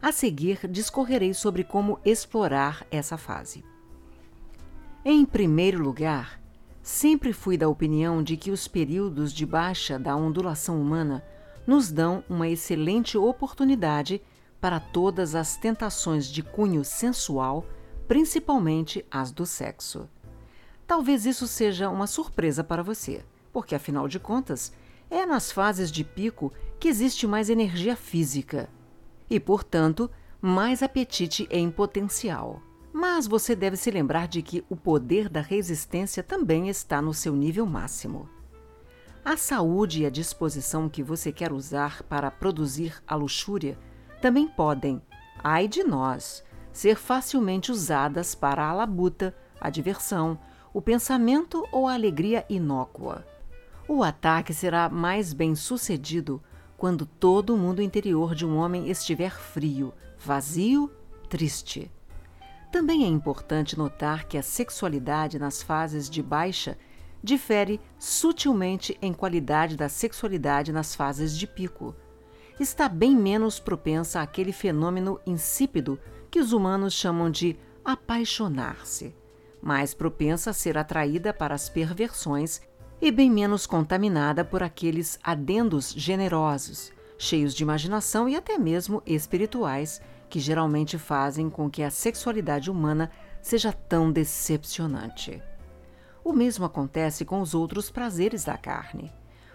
A 0.00 0.12
seguir, 0.12 0.68
discorrerei 0.68 1.34
sobre 1.34 1.64
como 1.64 1.98
explorar 2.04 2.86
essa 2.90 3.16
fase. 3.16 3.64
Em 5.04 5.24
primeiro 5.24 5.82
lugar, 5.82 6.40
sempre 6.82 7.32
fui 7.32 7.56
da 7.56 7.68
opinião 7.68 8.22
de 8.22 8.36
que 8.36 8.50
os 8.50 8.68
períodos 8.68 9.32
de 9.32 9.44
baixa 9.44 9.98
da 9.98 10.14
ondulação 10.14 10.80
humana 10.80 11.24
nos 11.66 11.90
dão 11.90 12.24
uma 12.28 12.48
excelente 12.48 13.18
oportunidade 13.18 14.22
para 14.60 14.80
todas 14.80 15.34
as 15.34 15.56
tentações 15.56 16.26
de 16.26 16.42
cunho 16.42 16.84
sensual, 16.84 17.66
principalmente 18.06 19.04
as 19.10 19.30
do 19.30 19.44
sexo. 19.44 20.08
Talvez 20.86 21.26
isso 21.26 21.46
seja 21.46 21.90
uma 21.90 22.06
surpresa 22.06 22.64
para 22.64 22.82
você, 22.82 23.22
porque 23.52 23.74
afinal 23.74 24.08
de 24.08 24.18
contas, 24.18 24.72
é 25.10 25.24
nas 25.24 25.50
fases 25.50 25.90
de 25.90 26.04
pico 26.04 26.52
que 26.78 26.88
existe 26.88 27.26
mais 27.26 27.50
energia 27.50 27.96
física 27.96 28.68
e, 29.28 29.38
portanto, 29.40 30.10
mais 30.40 30.82
apetite 30.82 31.48
em 31.50 31.70
potencial. 31.70 32.62
Mas 32.92 33.26
você 33.26 33.54
deve 33.54 33.76
se 33.76 33.90
lembrar 33.90 34.28
de 34.28 34.42
que 34.42 34.64
o 34.68 34.76
poder 34.76 35.28
da 35.28 35.40
resistência 35.40 36.22
também 36.22 36.68
está 36.68 37.02
no 37.02 37.12
seu 37.12 37.34
nível 37.34 37.66
máximo. 37.66 38.28
A 39.24 39.36
saúde 39.36 40.02
e 40.02 40.06
a 40.06 40.10
disposição 40.10 40.88
que 40.88 41.02
você 41.02 41.30
quer 41.30 41.52
usar 41.52 42.02
para 42.04 42.30
produzir 42.30 43.02
a 43.06 43.14
luxúria 43.14 43.78
também 44.22 44.48
podem, 44.48 45.02
ai 45.42 45.68
de 45.68 45.84
nós, 45.84 46.42
ser 46.72 46.96
facilmente 46.96 47.70
usadas 47.70 48.34
para 48.34 48.66
a 48.66 48.72
labuta, 48.72 49.34
a 49.60 49.68
diversão, 49.68 50.38
o 50.72 50.80
pensamento 50.80 51.66
ou 51.72 51.86
a 51.86 51.94
alegria 51.94 52.44
inócua. 52.48 53.26
O 53.88 54.02
ataque 54.02 54.52
será 54.52 54.90
mais 54.90 55.32
bem 55.32 55.54
sucedido 55.54 56.42
quando 56.76 57.06
todo 57.06 57.54
o 57.54 57.56
mundo 57.56 57.80
interior 57.80 58.34
de 58.34 58.44
um 58.44 58.58
homem 58.58 58.90
estiver 58.90 59.32
frio, 59.32 59.94
vazio, 60.18 60.92
triste. 61.30 61.90
Também 62.70 63.04
é 63.04 63.06
importante 63.06 63.78
notar 63.78 64.28
que 64.28 64.36
a 64.36 64.42
sexualidade 64.42 65.38
nas 65.38 65.62
fases 65.62 66.10
de 66.10 66.22
baixa 66.22 66.76
difere 67.24 67.80
sutilmente 67.98 68.96
em 69.00 69.14
qualidade 69.14 69.74
da 69.74 69.88
sexualidade 69.88 70.70
nas 70.70 70.94
fases 70.94 71.36
de 71.36 71.46
pico. 71.46 71.96
Está 72.60 72.90
bem 72.90 73.16
menos 73.16 73.58
propensa 73.58 74.20
àquele 74.20 74.52
fenômeno 74.52 75.18
insípido 75.26 75.98
que 76.30 76.38
os 76.38 76.52
humanos 76.52 76.92
chamam 76.92 77.30
de 77.30 77.56
apaixonar-se, 77.82 79.16
mais 79.62 79.94
propensa 79.94 80.50
a 80.50 80.52
ser 80.52 80.76
atraída 80.76 81.32
para 81.32 81.54
as 81.54 81.70
perversões 81.70 82.60
e 83.00 83.12
bem 83.12 83.30
menos 83.30 83.64
contaminada 83.64 84.44
por 84.44 84.62
aqueles 84.62 85.18
adendos 85.22 85.92
generosos, 85.96 86.92
cheios 87.16 87.54
de 87.54 87.62
imaginação 87.62 88.28
e 88.28 88.34
até 88.34 88.58
mesmo 88.58 89.02
espirituais, 89.06 90.00
que 90.28 90.40
geralmente 90.40 90.98
fazem 90.98 91.48
com 91.48 91.70
que 91.70 91.82
a 91.82 91.90
sexualidade 91.90 92.70
humana 92.70 93.10
seja 93.40 93.72
tão 93.72 94.10
decepcionante. 94.10 95.40
O 96.24 96.32
mesmo 96.32 96.64
acontece 96.64 97.24
com 97.24 97.40
os 97.40 97.54
outros 97.54 97.90
prazeres 97.90 98.44
da 98.44 98.58
carne. 98.58 99.12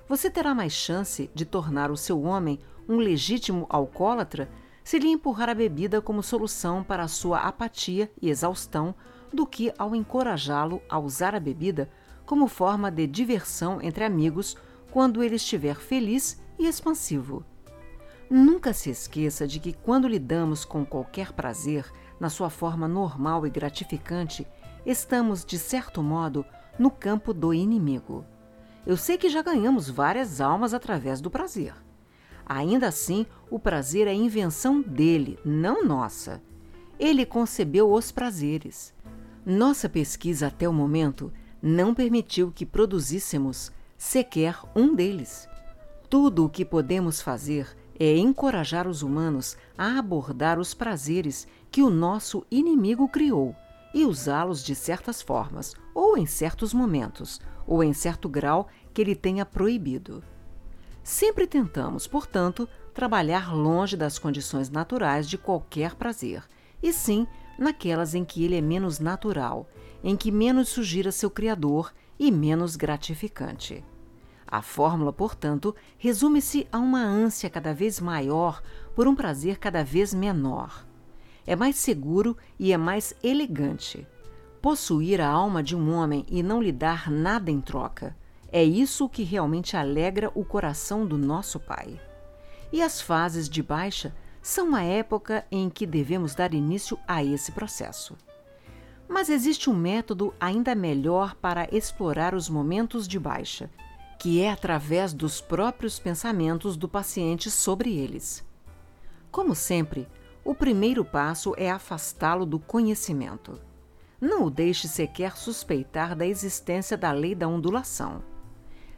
Você 0.08 0.30
terá 0.30 0.56
mais 0.56 0.74
chance 0.74 1.30
de 1.36 1.46
tornar 1.46 1.91
o 1.91 1.98
seu 1.98 2.24
homem 2.24 2.60
um 2.88 2.98
legítimo 2.98 3.66
alcoólatra 3.70 4.50
se 4.84 5.00
lhe 5.00 5.08
empurrar 5.08 5.50
a 5.50 5.54
bebida 5.54 6.02
como 6.02 6.24
solução 6.24 6.84
para 6.84 7.04
a 7.04 7.08
sua 7.08 7.39
apatia 7.39 8.12
e 8.22 8.30
exaustão 8.30 8.96
do 9.34 9.46
que 9.46 9.72
ao 9.78 9.96
encorajá-lo 9.96 10.82
a 10.89 11.00
usar 11.00 11.36
a 11.36 11.39
bebida 11.39 11.89
como 12.26 12.47
forma 12.47 12.89
de 12.89 13.05
diversão 13.07 13.82
entre 13.82 14.03
amigos 14.03 14.57
quando 14.91 15.24
ele 15.24 15.36
estiver 15.36 15.76
feliz 15.76 16.39
e 16.57 16.67
expansivo. 16.67 17.45
Nunca 18.30 18.74
se 18.74 18.89
esqueça 18.89 19.45
de 19.45 19.59
que 19.59 19.74
quando 19.74 20.07
lidamos 20.07 20.65
com 20.65 20.86
qualquer 20.86 21.34
prazer, 21.34 21.86
na 22.19 22.30
sua 22.30 22.49
forma 22.49 22.88
normal 22.88 23.45
e 23.45 23.49
gratificante, 23.49 24.47
estamos, 24.86 25.43
de 25.43 25.57
certo 25.57 26.01
modo, 26.01 26.45
no 26.80 26.89
campo 26.89 27.34
do 27.34 27.53
inimigo. 27.53 28.26
Eu 28.86 28.97
sei 28.97 29.17
que 29.17 29.30
já 29.30 29.41
ganhamos 29.41 29.89
várias 29.89 30.41
almas 30.41 30.74
através 30.74 31.21
do 31.21 31.30
prazer. 31.30 31.74
Ainda 32.45 32.88
assim, 32.88 33.26
o 33.49 33.57
prazer 33.57 34.07
é 34.07 34.13
invenção 34.13 34.82
dele, 34.82 35.39
não 35.45 35.86
nossa. 35.86 36.41
Ele 36.99 37.26
concebeu 37.26 37.91
os 37.91 38.11
prazeres. 38.11 38.93
Nossa 39.45 39.88
pesquisa 39.88 40.47
até 40.47 40.67
o 40.67 40.74
momento 40.74 41.32
não 41.66 41.95
permitiu 41.95 42.51
que 42.51 42.66
produzíssemos 42.66 43.72
sequer 43.97 44.59
um 44.76 44.93
deles. 44.93 45.47
Tudo 46.09 46.43
o 46.43 46.49
que 46.49 46.66
podemos 46.66 47.22
fazer 47.22 47.74
é 47.97 48.18
encorajar 48.18 48.86
os 48.86 49.01
humanos 49.01 49.55
a 49.78 49.97
abordar 49.97 50.59
os 50.59 50.74
prazeres 50.74 51.47
que 51.72 51.82
o 51.82 51.89
nosso 51.89 52.45
inimigo 52.51 53.07
criou 53.07 53.55
e 53.93 54.03
usá-los 54.03 54.61
de 54.61 54.76
certas 54.76 55.22
formas, 55.22 55.74
ou 55.95 56.18
em 56.18 56.26
certos 56.26 56.74
momentos, 56.74 57.39
ou 57.66 57.82
em 57.82 57.93
certo 57.93 58.28
grau 58.28 58.68
que 58.93 59.01
ele 59.01 59.16
tenha 59.16 59.45
proibido. 59.45 60.22
Sempre 61.01 61.47
tentamos, 61.47 62.07
portanto, 62.07 62.68
trabalhar 62.93 63.55
longe 63.55 63.95
das 63.95 64.20
condições 64.20 64.70
naturais 64.70 65.30
de 65.30 65.38
qualquer 65.38 65.95
prazer, 65.95 66.43
e 66.82 66.91
sim 66.91 67.26
naquelas 67.57 68.16
em 68.16 68.26
que 68.26 68.43
ele 68.43 68.57
é 68.57 68.61
menos 68.61 68.99
natural, 68.99 69.68
em 70.04 70.18
que 70.18 70.32
menos 70.32 70.70
sugira 70.70 71.12
seu 71.12 71.30
Criador 71.30 71.93
e 72.20 72.32
menos 72.32 72.76
gratificante. 72.76 73.84
A 74.45 74.62
fórmula, 74.62 75.12
portanto, 75.12 75.76
resume-se 75.97 76.68
a 76.72 76.78
uma 76.78 77.01
ânsia 77.01 77.49
cada 77.49 77.74
vez 77.74 77.99
maior 77.99 78.62
por 78.95 79.08
um 79.08 79.16
prazer 79.16 79.58
cada 79.58 79.84
vez 79.84 80.14
menor. 80.14 80.86
É 81.47 81.56
mais 81.56 81.76
seguro 81.78 82.38
e 82.60 82.72
é 82.72 82.78
mais 82.78 83.16
elegante. 83.24 84.08
Possuir 84.62 85.20
a 85.20 85.28
alma 85.28 85.64
de 85.64 85.76
um 85.76 85.93
homem 85.93 86.26
e 86.30 86.43
não 86.43 86.62
lhe 86.62 86.72
dar 86.72 87.10
nada 87.10 87.49
em 87.49 87.60
troca. 87.60 88.16
É 88.51 88.64
isso 88.64 89.10
que 89.10 89.24
realmente 89.24 89.76
alegra 89.76 90.32
o 90.36 90.45
coração 90.45 91.06
do 91.06 91.18
nosso 91.18 91.60
Pai. 91.60 91.99
E 92.72 92.82
as 92.82 93.01
fases 93.01 93.49
de 93.49 93.64
baixa 93.64 94.14
são 94.41 94.76
a 94.76 94.84
época 94.84 95.45
em 95.51 95.70
que 95.70 95.88
devemos 95.88 96.36
dar 96.36 96.54
início 96.54 96.97
a 97.08 97.24
esse 97.24 97.51
processo. 97.51 98.16
Mas 99.14 99.30
existe 99.30 99.70
um 99.70 99.76
método 99.76 100.34
ainda 100.39 100.74
melhor 100.74 101.36
para 101.36 101.70
explorar 101.72 102.34
os 102.34 102.49
momentos 102.49 103.07
de 103.07 103.20
baixa 103.20 103.70
que 104.18 104.41
é 104.41 104.49
através 104.49 105.14
dos 105.14 105.41
próprios 105.41 105.99
pensamentos 105.99 106.78
do 106.78 106.88
paciente 106.88 107.51
sobre 107.51 107.93
eles. 107.93 108.41
Como 109.30 109.53
sempre, 109.53 110.07
o 110.45 110.55
primeiro 110.55 111.03
passo 111.03 111.53
é 111.57 111.70
afastá-lo 111.70 112.45
do 112.45 112.57
conhecimento. 112.57 113.59
Não 114.22 114.45
o 114.45 114.49
deixe 114.49 114.88
sequer 114.88 115.36
suspeitar 115.36 116.16
da 116.16 116.26
existência 116.26 116.95
da 116.95 117.11
lei 117.11 117.36
da 117.36 117.49
ondulação. 117.49 118.24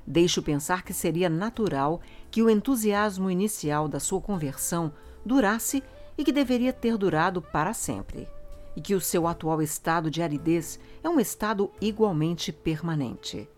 Deixe-o 0.05 0.43
pensar 0.43 0.83
que 0.83 0.93
seria 0.93 1.27
natural 1.27 1.99
que 2.29 2.43
o 2.43 2.49
entusiasmo 2.49 3.31
inicial 3.31 3.87
da 3.87 3.99
sua 3.99 4.21
conversão 4.21 4.93
durasse 5.25 5.83
e 6.15 6.23
que 6.23 6.31
deveria 6.31 6.71
ter 6.71 6.99
durado 6.99 7.41
para 7.41 7.73
sempre, 7.73 8.27
e 8.75 8.81
que 8.81 8.95
o 8.95 9.01
seu 9.01 9.27
atual 9.27 9.61
estado 9.61 10.11
de 10.11 10.21
aridez 10.21 10.79
é 11.03 11.09
um 11.09 11.19
estado 11.19 11.71
igualmente 11.79 12.51
permanente. 12.51 13.49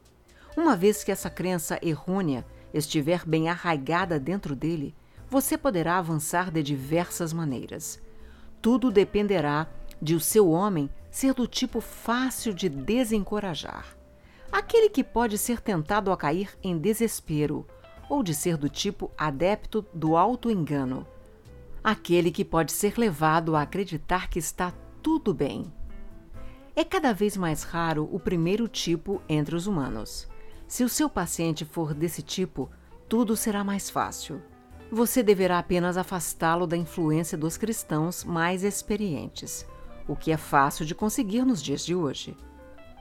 Uma 0.55 0.76
vez 0.76 1.03
que 1.03 1.11
essa 1.11 1.30
crença 1.30 1.80
errônea 1.82 2.45
estiver 2.74 3.26
bem 3.26 3.49
arraigada 3.49 4.20
dentro 4.20 4.55
dele, 4.55 4.95
você 5.30 5.57
poderá 5.57 5.97
avançar 5.97 6.51
de 6.51 6.63
diversas 6.63 7.34
maneiras. 7.34 7.99
Tudo 8.61 8.91
dependerá 8.91 9.68
de 10.01 10.15
o 10.15 10.20
seu 10.20 10.49
homem 10.49 10.89
ser 11.09 11.34
do 11.34 11.47
tipo 11.47 11.82
fácil 11.82 12.53
de 12.53 12.70
desencorajar. 12.70 13.97
Aquele 14.51 14.89
que 14.89 15.03
pode 15.03 15.38
ser 15.38 15.59
tentado 15.59 16.11
a 16.11 16.18
cair 16.18 16.57
em 16.63 16.78
desespero, 16.78 17.65
ou 18.09 18.24
de 18.24 18.34
ser 18.34 18.55
do 18.57 18.70
tipo 18.70 19.11
adepto 19.18 19.86
do 19.93 20.15
auto-engano. 20.15 21.05
Aquele 21.84 22.32
que 22.32 22.45
pode 22.45 22.72
ser 22.72 22.97
levado 22.97 23.55
a 23.55 23.61
acreditar 23.61 24.30
que 24.30 24.39
está 24.39 24.74
tudo 25.02 25.34
bem. 25.34 25.72
É 26.76 26.84
cada 26.84 27.14
vez 27.14 27.36
mais 27.36 27.64
raro 27.64 28.08
o 28.12 28.20
primeiro 28.20 28.68
tipo 28.68 29.22
entre 29.28 29.56
os 29.56 29.66
humanos. 29.66 30.28
Se 30.68 30.84
o 30.84 30.89
seu 30.89 31.10
paciente 31.10 31.66
for 31.66 31.93
desse 31.93 32.22
tipo, 32.22 32.70
tudo 33.10 33.36
será 33.36 33.64
mais 33.64 33.89
fácil. 33.89 34.41
Você 34.91 35.24
deverá 35.24 35.60
apenas 35.60 35.98
afastá-lo 35.98 36.68
da 36.68 36.78
influência 36.78 37.38
dos 37.38 37.58
cristãos 37.58 38.24
mais 38.24 38.64
experientes, 38.64 39.66
o 40.08 40.16
que 40.16 40.32
é 40.32 40.38
fácil 40.38 40.86
de 40.86 40.95
conseguir 40.95 41.43
nos 41.43 41.62
dias 41.62 41.86
de 41.86 41.95
hoje. 41.95 42.38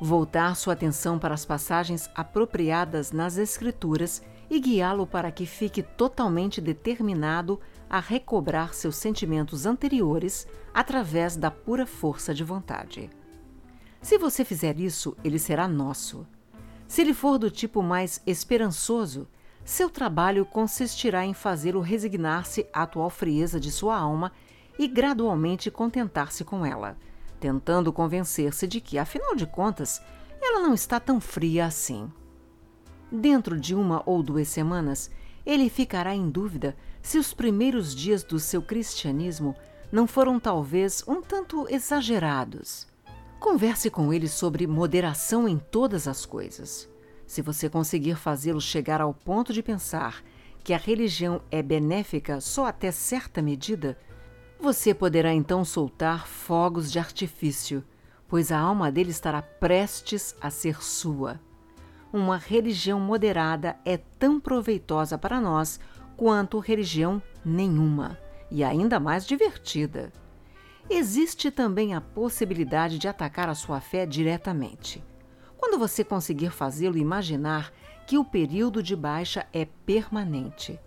Voltar 0.01 0.57
sua 0.57 0.72
atenção 0.72 1.18
para 1.18 1.34
as 1.34 1.44
passagens 1.44 2.11
apropriadas 2.14 3.12
nas 3.12 3.36
Escrituras 3.36 4.22
e 4.51 4.61
guiá-lo 4.61 5.07
para 5.07 5.30
que 5.30 5.47
fique 5.47 5.82
totalmente 5.82 6.61
determinado 6.61 7.61
a 7.89 8.01
recobrar 8.01 8.74
seus 8.74 8.97
sentimentos 8.97 9.66
anteriores 9.66 10.47
através 10.74 11.37
da 11.37 11.51
pura 11.51 11.87
força 11.87 12.34
de 12.34 12.45
vontade. 12.45 13.11
Se 14.03 14.18
você 14.18 14.45
fizer 14.45 14.78
isso, 14.78 15.16
ele 15.24 15.39
será 15.39 15.66
nosso. 15.66 16.26
Se 16.87 17.01
ele 17.01 17.14
for 17.14 17.39
do 17.39 17.51
tipo 17.51 17.82
mais 17.82 18.20
esperançoso, 18.26 19.26
seu 19.64 19.91
trabalho 19.91 20.45
consistirá 20.45 21.24
em 21.24 21.34
fazê-lo 21.34 21.80
resignar-se 21.80 22.66
à 22.72 22.82
atual 22.82 23.11
frieza 23.11 23.59
de 23.59 23.72
sua 23.72 23.97
alma 23.97 24.30
e 24.78 24.87
gradualmente 24.87 25.70
contentar-se 25.70 26.45
com 26.45 26.64
ela, 26.64 26.97
tentando 27.41 27.93
convencer-se 27.93 28.66
de 28.66 28.80
que, 28.80 28.99
afinal 28.99 29.34
de 29.34 29.47
contas, 29.47 30.01
ela 30.41 30.61
não 30.61 30.72
está 30.72 31.01
tão 31.01 31.20
fria 31.20 31.66
assim. 31.66 32.09
Dentro 33.11 33.59
de 33.59 33.74
uma 33.74 34.03
ou 34.07 34.22
duas 34.22 34.49
semanas, 34.49 35.11
ele 35.45 35.68
ficará 35.68 36.14
em 36.14 36.28
dúvida 36.28 36.76
se 37.07 37.18
os 37.18 37.32
primeiros 37.32 37.94
dias 37.94 38.24
do 38.24 38.36
seu 38.40 38.61
cristianismo 38.61 39.54
não 39.92 40.09
foram 40.09 40.40
talvez 40.40 41.04
um 41.07 41.22
tanto 41.22 41.64
exagerados. 41.72 42.89
Converse 43.39 43.89
com 43.89 44.12
ele 44.12 44.26
sobre 44.26 44.66
moderação 44.66 45.47
em 45.47 45.56
todas 45.56 46.09
as 46.09 46.26
coisas. 46.26 46.89
Se 47.24 47.40
você 47.40 47.70
conseguir 47.70 48.16
fazê-lo 48.16 48.60
chegar 48.60 49.01
ao 49.01 49.14
ponto 49.14 49.52
de 49.52 49.62
pensar 49.62 50.20
que 50.64 50.74
a 50.74 50.78
religião 50.78 51.40
é 51.48 51.62
benéfica 51.62 52.40
só 52.40 52.66
até 52.66 52.90
certa 52.90 53.40
medida, 53.40 53.97
você 54.59 54.93
poderá 54.93 55.32
então 55.32 55.64
soltar 55.64 56.26
fogos 56.26 56.90
de 56.90 56.98
artifício, 56.98 57.85
pois 58.26 58.51
a 58.51 58.59
alma 58.59 58.90
dele 58.90 59.10
estará 59.10 59.40
prestes 59.40 60.35
a 60.40 60.51
ser 60.51 60.82
sua. 60.82 61.40
Uma 62.12 62.36
religião 62.36 62.98
moderada 62.98 63.76
é 63.85 63.97
tão 63.97 64.40
proveitosa 64.40 65.16
para 65.16 65.40
nós 65.40 65.78
quanto 66.16 66.59
religião 66.59 67.22
nenhuma, 67.44 68.18
e 68.51 68.64
ainda 68.64 68.98
mais 68.98 69.26
divertida 69.26 70.12
existe 70.88 71.51
também 71.51 71.94
a 71.94 72.01
possibilidade 72.01 72.98
de 72.98 73.09
atacar 73.09 73.48
a 73.48 73.55
sua 73.55 73.80
fé 73.80 74.06
diretamente. 74.06 75.02
Quando 75.56 75.78
você 75.78 76.05
conseguir 76.05 76.51
fazê-lo 76.51 76.97
imaginar 76.97 77.72
que 78.06 78.18
o 78.18 78.24
período 78.24 78.82
de 78.82 78.94
baixa 78.94 79.47
é 79.52 79.64
permanente. 79.64 80.78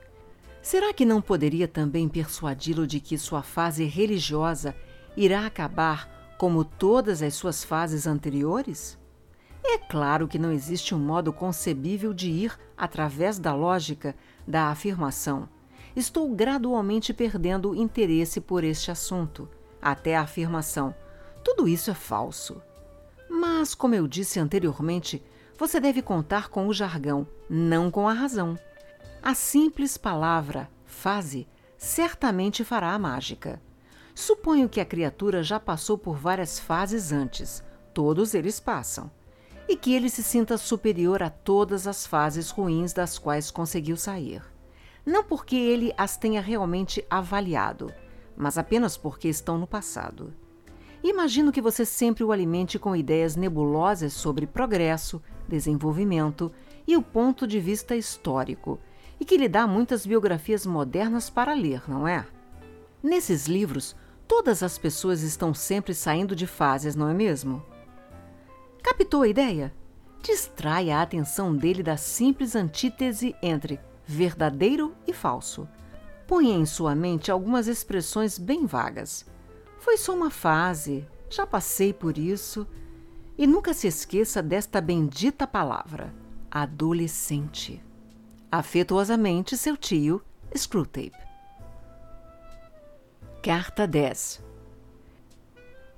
Será 0.61 0.93
que 0.93 1.06
não 1.06 1.22
poderia 1.22 1.68
também 1.68 2.07
persuadi-lo 2.07 2.88
de 2.88 2.99
que 2.99 3.18
sua 3.18 3.41
fase 3.41 3.84
religiosa 3.85 4.76
irá 5.18 5.45
acabar 5.45 6.35
como 6.38 6.64
todas 6.64 7.22
as 7.22 7.34
suas 7.34 7.64
fases 7.64 8.07
anteriores? 8.07 8.97
É 9.64 9.77
claro 9.77 10.27
que 10.27 10.39
não 10.39 10.51
existe 10.51 10.95
um 10.95 10.99
modo 10.99 11.34
concebível 11.34 12.14
de 12.14 12.30
ir 12.30 12.57
através 12.77 13.38
da 13.38 13.53
lógica 13.53 14.15
da 14.49 14.69
afirmação. 14.69 15.47
Estou 15.95 16.27
gradualmente 16.34 17.13
perdendo 17.13 17.76
interesse 17.76 18.41
por 18.41 18.63
este 18.63 18.89
assunto 18.89 19.47
até 19.80 20.15
a 20.15 20.21
afirmação: 20.21 20.93
tudo 21.43 21.67
isso 21.67 21.91
é 21.91 21.93
falso. 21.93 22.59
Mas, 23.30 23.76
como 23.76 23.93
eu 23.93 24.07
disse 24.07 24.39
anteriormente, 24.39 25.23
você 25.55 25.80
deve 25.80 26.01
contar 26.01 26.49
com 26.49 26.67
o 26.67 26.73
jargão, 26.73 27.27
não 27.47 27.91
com 27.91 28.07
a 28.07 28.13
razão. 28.13 28.57
A 29.21 29.35
simples 29.35 29.97
palavra 29.97 30.67
fase 30.84 31.47
certamente 31.77 32.63
fará 32.63 32.93
a 32.93 32.99
mágica. 32.99 33.61
Suponho 34.15 34.67
que 34.67 34.81
a 34.81 34.85
criatura 34.85 35.43
já 35.43 35.59
passou 35.59 35.97
por 35.97 36.17
várias 36.17 36.59
fases 36.59 37.11
antes, 37.11 37.63
todos 37.93 38.34
eles 38.34 38.59
passam, 38.59 39.11
e 39.70 39.76
que 39.76 39.94
ele 39.94 40.10
se 40.10 40.24
sinta 40.24 40.58
superior 40.58 41.22
a 41.22 41.30
todas 41.30 41.86
as 41.86 42.08
fases 42.08 42.50
ruins 42.50 42.91
das 42.91 43.20
quais 43.20 43.52
conseguiu 43.52 43.96
sair. 43.96 44.41
Não 45.06 45.24
porque 45.24 45.56
ele 45.56 45.94
as 45.96 46.18
tenha 46.18 46.41
realmente 46.41 47.06
avaliado, 47.08 47.94
mas 48.36 48.58
apenas 48.58 48.98
porque 48.98 49.30
estão 49.30 49.60
no 49.60 49.68
passado. 49.68 50.34
Imagino 51.04 51.52
que 51.52 51.62
você 51.62 51.86
sempre 51.86 52.24
o 52.24 52.32
alimente 52.32 52.80
com 52.80 52.96
ideias 52.96 53.36
nebulosas 53.36 54.12
sobre 54.14 54.48
progresso, 54.48 55.22
desenvolvimento 55.48 56.52
e 56.88 56.98
o 56.98 57.02
ponto 57.04 57.46
de 57.46 57.60
vista 57.60 57.96
histórico, 57.96 58.80
e 59.20 59.26
que 59.26 59.38
lhe 59.38 59.48
dá 59.48 59.68
muitas 59.68 60.04
biografias 60.04 60.66
modernas 60.66 61.30
para 61.30 61.54
ler, 61.54 61.84
não 61.88 62.08
é? 62.08 62.26
Nesses 63.04 63.46
livros, 63.46 63.96
todas 64.28 64.64
as 64.64 64.80
pessoas 64.80 65.22
estão 65.22 65.54
sempre 65.54 65.94
saindo 65.94 66.36
de 66.36 66.48
fases, 66.48 66.96
não 66.96 67.08
é 67.08 67.14
mesmo? 67.14 67.64
Captou 68.84 69.23
a 69.23 69.27
ideia? 69.27 69.73
Distrai 70.22 70.91
a 70.91 71.01
atenção 71.01 71.56
dele 71.56 71.81
da 71.81 71.97
simples 71.97 72.56
antítese 72.56 73.35
entre 73.41 73.80
verdadeiro 74.06 74.95
e 75.07 75.14
falso. 75.14 75.68
Ponha 76.27 76.56
em 76.56 76.65
sua 76.65 76.93
mente 76.95 77.31
algumas 77.31 77.68
expressões 77.68 78.38
bem 78.38 78.65
vagas. 78.65 79.26
Foi 79.80 79.97
só 79.97 80.14
uma 80.14 80.30
fase, 80.30 81.07
já 81.30 81.45
passei 81.45 81.93
por 81.93 82.18
isso. 82.18 82.68
E 83.38 83.47
nunca 83.47 83.73
se 83.73 83.88
esqueça 83.88 84.43
desta 84.43 84.81
bendita 84.81 85.47
palavra: 85.47 86.14
adolescente. 86.51 87.81
Afetuosamente, 88.51 89.56
seu 89.56 89.77
tio, 89.77 90.22
Screwtape. 90.56 91.14
Carta 93.41 93.88
10 93.88 94.43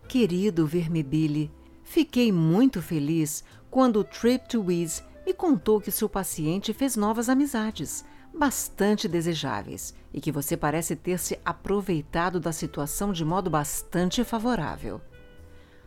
Querido 0.07 0.67
Vermibile, 0.67 1.51
fiquei 1.91 2.31
muito 2.31 2.81
feliz 2.81 3.43
quando 3.69 3.99
o 3.99 4.03
Trip 4.05 4.47
to 4.47 4.61
Wiz 4.61 5.03
me 5.25 5.33
contou 5.33 5.81
que 5.81 5.91
seu 5.91 6.07
paciente 6.07 6.73
fez 6.73 6.95
novas 6.95 7.27
amizades, 7.27 8.05
bastante 8.33 9.09
desejáveis, 9.09 9.93
e 10.13 10.21
que 10.21 10.31
você 10.31 10.55
parece 10.55 10.95
ter 10.95 11.19
se 11.19 11.37
aproveitado 11.43 12.39
da 12.39 12.53
situação 12.53 13.11
de 13.11 13.25
modo 13.25 13.49
bastante 13.49 14.23
favorável. 14.23 15.01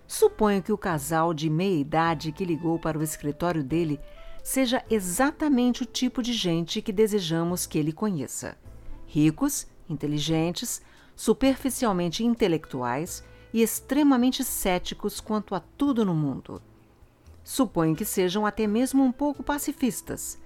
Suponho 0.06 0.62
que 0.62 0.74
o 0.74 0.76
casal 0.76 1.32
de 1.32 1.48
meia 1.48 1.80
idade 1.80 2.32
que 2.32 2.44
ligou 2.44 2.78
para 2.78 2.98
o 2.98 3.02
escritório 3.02 3.64
dele 3.64 3.98
seja 4.42 4.84
exatamente 4.90 5.84
o 5.84 5.86
tipo 5.86 6.22
de 6.22 6.34
gente 6.34 6.82
que 6.82 6.92
desejamos 6.92 7.64
que 7.64 7.78
ele 7.78 7.94
conheça. 7.94 8.58
Ricos, 9.06 9.66
inteligentes, 9.88 10.82
superficialmente 11.16 12.22
intelectuais 12.22 13.24
e 13.54 13.62
extremamente 13.62 14.42
céticos 14.42 15.20
quanto 15.20 15.54
a 15.54 15.60
tudo 15.60 16.04
no 16.04 16.12
mundo. 16.12 16.60
Suponho 17.44 17.94
que 17.94 18.04
sejam 18.04 18.44
até 18.44 18.66
mesmo 18.66 19.04
um 19.04 19.12
pouco 19.12 19.44
pacifistas. 19.44 20.40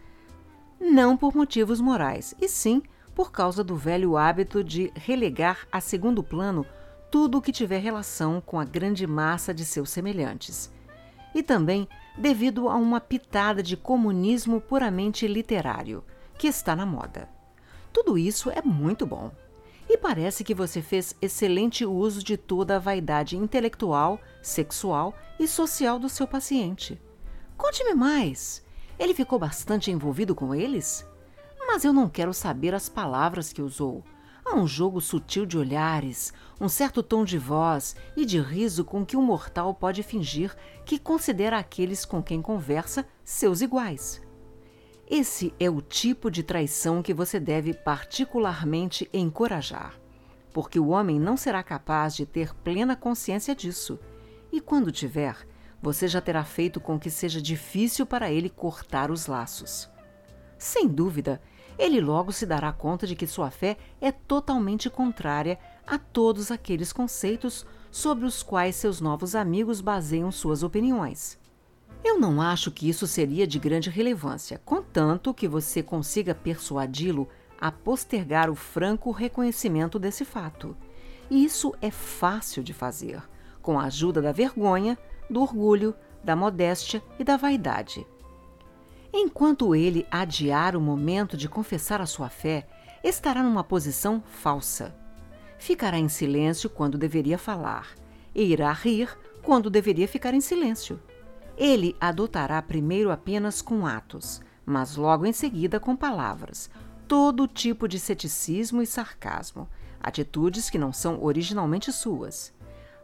Não 0.78 1.16
por 1.16 1.34
motivos 1.34 1.80
morais, 1.80 2.34
e 2.38 2.46
sim 2.46 2.82
por 3.14 3.32
causa 3.32 3.64
do 3.64 3.74
velho 3.74 4.18
hábito 4.18 4.62
de 4.62 4.92
relegar 4.94 5.66
a 5.72 5.80
segundo 5.80 6.22
plano 6.22 6.66
tudo 7.10 7.38
o 7.38 7.40
que 7.40 7.50
tiver 7.50 7.78
relação 7.78 8.42
com 8.44 8.60
a 8.60 8.64
grande 8.64 9.06
massa 9.06 9.54
de 9.54 9.64
seus 9.64 9.88
semelhantes. 9.88 10.70
E 11.34 11.42
também 11.42 11.88
devido 12.16 12.68
a 12.68 12.76
uma 12.76 13.00
pitada 13.00 13.62
de 13.62 13.74
comunismo 13.74 14.60
puramente 14.60 15.26
literário, 15.26 16.04
que 16.36 16.46
está 16.46 16.76
na 16.76 16.84
moda. 16.84 17.26
Tudo 17.90 18.18
isso 18.18 18.50
é 18.50 18.60
muito 18.60 19.06
bom. 19.06 19.32
E 19.88 19.96
parece 19.96 20.44
que 20.44 20.54
você 20.54 20.82
fez 20.82 21.16
excelente 21.20 21.86
uso 21.86 22.22
de 22.22 22.36
toda 22.36 22.76
a 22.76 22.78
vaidade 22.78 23.36
intelectual, 23.36 24.20
sexual 24.42 25.14
e 25.38 25.48
social 25.48 25.98
do 25.98 26.08
seu 26.08 26.26
paciente. 26.26 27.00
Conte-me 27.56 27.94
mais. 27.94 28.62
Ele 28.98 29.14
ficou 29.14 29.38
bastante 29.38 29.90
envolvido 29.90 30.34
com 30.34 30.54
eles? 30.54 31.06
Mas 31.66 31.84
eu 31.84 31.92
não 31.92 32.08
quero 32.08 32.34
saber 32.34 32.74
as 32.74 32.88
palavras 32.88 33.52
que 33.52 33.62
usou. 33.62 34.04
Há 34.44 34.56
um 34.56 34.66
jogo 34.66 35.00
sutil 35.00 35.44
de 35.44 35.58
olhares, 35.58 36.32
um 36.60 36.68
certo 36.68 37.02
tom 37.02 37.24
de 37.24 37.38
voz 37.38 37.94
e 38.16 38.24
de 38.24 38.40
riso 38.40 38.84
com 38.84 39.04
que 39.04 39.16
um 39.16 39.22
mortal 39.22 39.74
pode 39.74 40.02
fingir 40.02 40.54
que 40.84 40.98
considera 40.98 41.58
aqueles 41.58 42.04
com 42.04 42.22
quem 42.22 42.40
conversa 42.40 43.06
seus 43.24 43.60
iguais. 43.60 44.27
Esse 45.10 45.54
é 45.58 45.70
o 45.70 45.80
tipo 45.80 46.30
de 46.30 46.42
traição 46.42 47.02
que 47.02 47.14
você 47.14 47.40
deve 47.40 47.72
particularmente 47.72 49.08
encorajar, 49.10 49.98
porque 50.52 50.78
o 50.78 50.88
homem 50.88 51.18
não 51.18 51.34
será 51.34 51.62
capaz 51.62 52.14
de 52.14 52.26
ter 52.26 52.54
plena 52.54 52.94
consciência 52.94 53.54
disso, 53.54 53.98
e 54.52 54.60
quando 54.60 54.92
tiver, 54.92 55.48
você 55.80 56.06
já 56.06 56.20
terá 56.20 56.44
feito 56.44 56.78
com 56.78 57.00
que 57.00 57.08
seja 57.08 57.40
difícil 57.40 58.04
para 58.04 58.30
ele 58.30 58.50
cortar 58.50 59.10
os 59.10 59.26
laços. 59.26 59.88
Sem 60.58 60.86
dúvida, 60.86 61.40
ele 61.78 62.02
logo 62.02 62.30
se 62.30 62.44
dará 62.44 62.70
conta 62.70 63.06
de 63.06 63.16
que 63.16 63.26
sua 63.26 63.50
fé 63.50 63.78
é 64.02 64.12
totalmente 64.12 64.90
contrária 64.90 65.58
a 65.86 65.96
todos 65.96 66.50
aqueles 66.50 66.92
conceitos 66.92 67.64
sobre 67.90 68.26
os 68.26 68.42
quais 68.42 68.76
seus 68.76 69.00
novos 69.00 69.34
amigos 69.34 69.80
baseiam 69.80 70.30
suas 70.30 70.62
opiniões. 70.62 71.38
Eu 72.04 72.18
não 72.18 72.40
acho 72.40 72.70
que 72.70 72.88
isso 72.88 73.06
seria 73.06 73.46
de 73.46 73.58
grande 73.58 73.90
relevância, 73.90 74.60
contanto 74.64 75.34
que 75.34 75.48
você 75.48 75.82
consiga 75.82 76.34
persuadi-lo 76.34 77.28
a 77.60 77.72
postergar 77.72 78.48
o 78.48 78.54
franco 78.54 79.10
reconhecimento 79.10 79.98
desse 79.98 80.24
fato. 80.24 80.76
E 81.30 81.44
isso 81.44 81.74
é 81.82 81.90
fácil 81.90 82.62
de 82.62 82.72
fazer, 82.72 83.22
com 83.60 83.78
a 83.78 83.84
ajuda 83.84 84.22
da 84.22 84.32
vergonha, 84.32 84.96
do 85.28 85.42
orgulho, 85.42 85.94
da 86.22 86.34
modéstia 86.34 87.02
e 87.18 87.24
da 87.24 87.36
vaidade. 87.36 88.06
Enquanto 89.12 89.74
ele 89.74 90.06
adiar 90.10 90.76
o 90.76 90.80
momento 90.80 91.36
de 91.36 91.48
confessar 91.48 92.00
a 92.00 92.06
sua 92.06 92.28
fé, 92.28 92.66
estará 93.02 93.42
numa 93.42 93.64
posição 93.64 94.22
falsa. 94.26 94.94
Ficará 95.58 95.98
em 95.98 96.08
silêncio 96.08 96.70
quando 96.70 96.96
deveria 96.96 97.38
falar, 97.38 97.88
e 98.34 98.42
irá 98.42 98.72
rir 98.72 99.18
quando 99.42 99.70
deveria 99.70 100.06
ficar 100.06 100.34
em 100.34 100.40
silêncio. 100.40 101.00
Ele 101.58 101.96
adotará 102.00 102.62
primeiro 102.62 103.10
apenas 103.10 103.60
com 103.60 103.84
atos, 103.84 104.40
mas 104.64 104.94
logo 104.94 105.26
em 105.26 105.32
seguida 105.32 105.80
com 105.80 105.96
palavras, 105.96 106.70
todo 107.08 107.48
tipo 107.48 107.88
de 107.88 107.98
ceticismo 107.98 108.80
e 108.80 108.86
sarcasmo, 108.86 109.68
atitudes 110.00 110.70
que 110.70 110.78
não 110.78 110.92
são 110.92 111.20
originalmente 111.20 111.90
suas. 111.90 112.54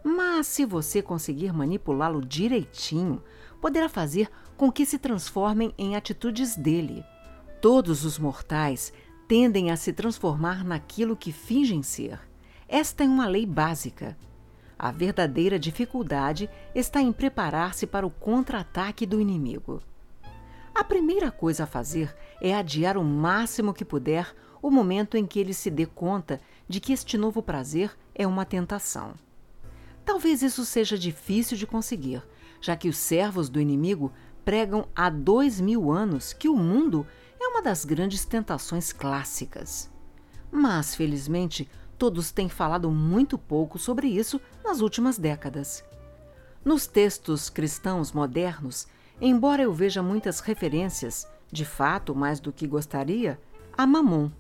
Mas 0.05 0.47
se 0.47 0.65
você 0.65 1.03
conseguir 1.03 1.53
manipulá-lo 1.53 2.25
direitinho, 2.25 3.21
poderá 3.61 3.89
fazer 3.89 4.31
com 4.57 4.71
que 4.71 4.87
se 4.87 4.99
transformem 5.01 5.75
em 5.77 5.97
atitudes 5.97 6.55
dele. 6.55 7.05
Todos 7.61 8.05
os 8.05 8.21
mortais 8.21 8.93
tendem 9.27 9.73
a 9.73 9.77
se 9.77 9.93
transformar 9.93 10.63
naquilo 10.63 11.17
que 11.17 11.33
fingem 11.33 11.83
ser. 11.83 12.21
Esta 12.69 13.03
é 13.03 13.09
uma 13.09 13.27
lei 13.27 13.47
básica. 13.47 14.17
A 14.85 14.91
verdadeira 14.91 15.59
dificuldade 15.59 16.51
está 16.75 17.01
em 17.01 17.11
preparar-se 17.11 17.87
para 17.87 18.07
o 18.07 18.11
contra-ataque 18.11 19.07
do 19.07 19.19
inimigo. 19.19 19.81
A 20.75 20.85
primeira 20.85 21.31
coisa 21.31 21.65
a 21.65 21.67
fazer 21.67 22.15
é 22.39 22.55
adiar 22.55 22.99
o 22.99 23.03
máximo 23.03 23.73
que 23.73 23.83
puder 23.83 24.37
o 24.61 24.71
momento 24.71 25.17
em 25.17 25.25
que 25.25 25.41
ele 25.41 25.55
se 25.55 25.71
dê 25.71 25.87
conta 25.87 26.39
de 26.69 26.81
que 26.81 26.93
este 26.93 27.17
novo 27.17 27.43
prazer 27.43 27.93
é 28.15 28.27
uma 28.27 28.45
tentação. 28.45 29.15
Talvez 30.05 30.43
isso 30.43 30.67
seja 30.67 30.99
difícil 30.99 31.57
de 31.57 31.67
conseguir, 31.67 32.23
já 32.61 32.77
que 32.77 32.91
os 32.91 32.99
servos 32.99 33.49
do 33.49 33.59
inimigo 33.59 34.13
pregam 34.45 34.87
há 34.95 35.09
dois 35.09 35.63
mil 35.63 35.91
anos 35.91 36.35
que 36.35 36.47
o 36.47 36.55
mundo 36.55 37.07
é 37.41 37.49
uma 37.49 37.63
das 37.63 37.87
grandes 37.87 38.27
tentações 38.27 38.93
clássicas. 38.93 39.91
Mas, 40.53 40.95
felizmente, 40.95 41.67
todos 42.05 42.31
têm 42.31 42.51
falado 42.51 42.91
muito 42.91 43.39
pouco 43.39 43.79
sobre 43.79 44.07
isso 44.09 44.39
nas 44.63 44.83
últimas 44.83 45.17
décadas. 45.17 45.83
Nos 46.63 46.87
textos 46.87 47.49
cristãos 47.49 48.13
modernos, 48.13 48.87
embora 49.19 49.63
eu 49.63 49.73
veja 49.73 50.03
muitas 50.03 50.41
referências, 50.41 51.27
de 51.51 51.65
fato 51.65 52.15
mais 52.15 52.41
do 52.41 52.53
que 52.53 52.67
gostaria, 52.67 53.41
a 53.75 53.87
Mamon, 53.87 54.31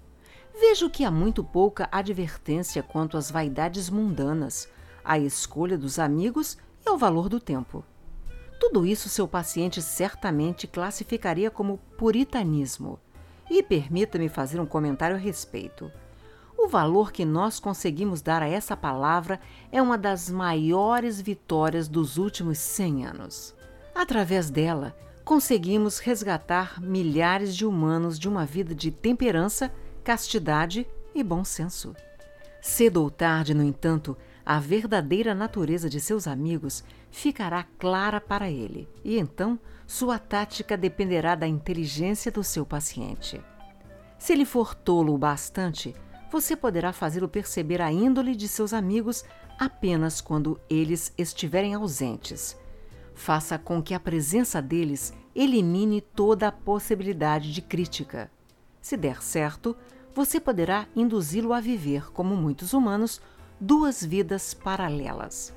vejo 0.61 0.91
que 0.91 1.07
há 1.07 1.11
muito 1.11 1.43
pouca 1.43 1.89
advertência 1.91 2.83
quanto 2.83 3.17
às 3.17 3.31
vaidades 3.31 3.89
mundanas, 3.89 4.69
à 5.03 5.19
escolha 5.19 5.79
dos 5.79 5.99
amigos 5.99 6.59
e 6.85 6.91
ao 6.91 6.99
valor 6.99 7.31
do 7.31 7.41
tempo. 7.41 7.83
Tudo 8.61 8.85
isso 8.85 9.09
seu 9.09 9.27
paciente 9.27 9.81
certamente 9.81 10.67
classificaria 10.67 11.51
como 11.51 11.79
puritanismo. 11.97 13.01
E 13.51 13.63
permita-me 13.63 14.29
fazer 14.29 14.61
um 14.61 14.67
comentário 14.67 15.17
a 15.17 15.19
respeito. 15.19 15.91
O 16.57 16.69
valor 16.69 17.13
que 17.13 17.25
nós 17.25 17.61
conseguimos 17.61 18.23
dar 18.23 18.43
a 18.43 18.49
essa 18.49 18.77
palavra 18.77 19.41
é 19.71 19.83
uma 19.83 19.99
das 19.99 20.31
maiores 20.31 21.21
vitórias 21.21 21.89
dos 21.89 22.17
últimos 22.17 22.59
100 22.59 23.07
anos. 23.07 23.55
Através 23.95 24.51
dela, 24.51 24.97
conseguimos 25.25 25.99
resgatar 25.99 26.81
milhares 26.81 27.55
de 27.55 27.65
humanos 27.65 28.19
de 28.19 28.29
uma 28.29 28.45
vida 28.45 28.75
de 28.75 28.91
temperança, 28.91 29.73
castidade 30.03 30.87
e 31.15 31.23
bom 31.23 31.45
senso. 31.45 31.95
Cedo 32.61 33.03
ou 33.03 33.11
tarde, 33.11 33.55
no 33.55 33.63
entanto, 33.63 34.17
a 34.45 34.59
verdadeira 34.59 35.35
natureza 35.35 35.89
de 35.89 36.01
seus 36.01 36.27
amigos 36.27 36.85
ficará 37.11 37.65
clara 37.79 38.21
para 38.21 38.51
ele, 38.51 38.89
e 39.03 39.19
então 39.19 39.59
sua 39.87 40.19
tática 40.19 40.77
dependerá 40.77 41.35
da 41.35 41.47
inteligência 41.47 42.31
do 42.31 42.43
seu 42.43 42.67
paciente. 42.67 43.41
Se 44.19 44.33
ele 44.33 44.45
for 44.45 44.75
tolo 44.75 45.15
o 45.15 45.19
bastante, 45.19 45.95
você 46.35 46.57
poderá 46.57 46.93
fazê-lo 46.93 47.29
perceber 47.29 47.81
a 47.81 47.93
índole 47.93 48.35
de 48.35 48.49
seus 48.49 48.73
amigos 48.73 49.25
apenas 49.57 50.21
quando 50.21 50.61
eles 50.69 51.13
estiverem 51.17 51.75
ausentes. 51.75 52.59
Faça 53.15 53.57
com 53.57 53.81
que 53.81 53.95
a 53.95 54.01
presença 54.01 54.61
deles 54.61 55.15
elimine 55.33 56.01
toda 56.01 56.49
a 56.49 56.53
possibilidade 56.53 57.53
de 57.53 57.63
crítica. 57.63 58.29
Se 58.81 58.97
der 58.97 59.23
certo, 59.23 59.77
você 60.13 60.41
poderá 60.41 60.89
induzi-lo 60.97 61.53
a 61.53 61.61
viver, 61.61 62.11
como 62.11 62.35
muitos 62.35 62.73
humanos, 62.73 63.23
duas 63.61 64.05
vidas 64.05 64.53
paralelas. 64.53 65.55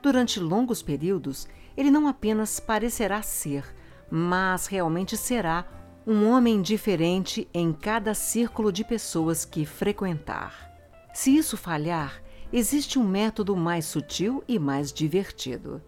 Durante 0.00 0.38
longos 0.38 0.80
períodos, 0.80 1.48
ele 1.76 1.90
não 1.90 2.06
apenas 2.06 2.60
parecerá 2.60 3.20
ser, 3.20 3.64
mas 4.08 4.68
realmente 4.68 5.16
será 5.16 5.66
um 6.06 6.28
homem 6.28 6.62
diferente 6.62 7.46
em 7.52 7.72
cada 7.72 8.14
círculo 8.14 8.72
de 8.72 8.82
pessoas 8.82 9.44
que 9.44 9.66
frequentar. 9.66 10.70
Se 11.12 11.36
isso 11.36 11.56
falhar, 11.56 12.22
existe 12.52 12.98
um 12.98 13.06
método 13.06 13.54
mais 13.54 13.84
sutil 13.84 14.42
e 14.48 14.58
mais 14.58 14.92
divertido. 14.92 15.82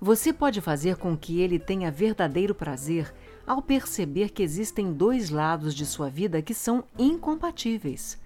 Você 0.00 0.32
pode 0.32 0.60
fazer 0.60 0.96
com 0.96 1.16
que 1.16 1.40
ele 1.40 1.58
tenha 1.58 1.90
verdadeiro 1.90 2.54
prazer 2.54 3.12
ao 3.46 3.60
perceber 3.60 4.30
que 4.30 4.42
existem 4.42 4.92
dois 4.92 5.30
lados 5.30 5.74
de 5.74 5.84
sua 5.84 6.08
vida 6.08 6.40
que 6.40 6.54
são 6.54 6.84
incompatíveis. 6.98 8.18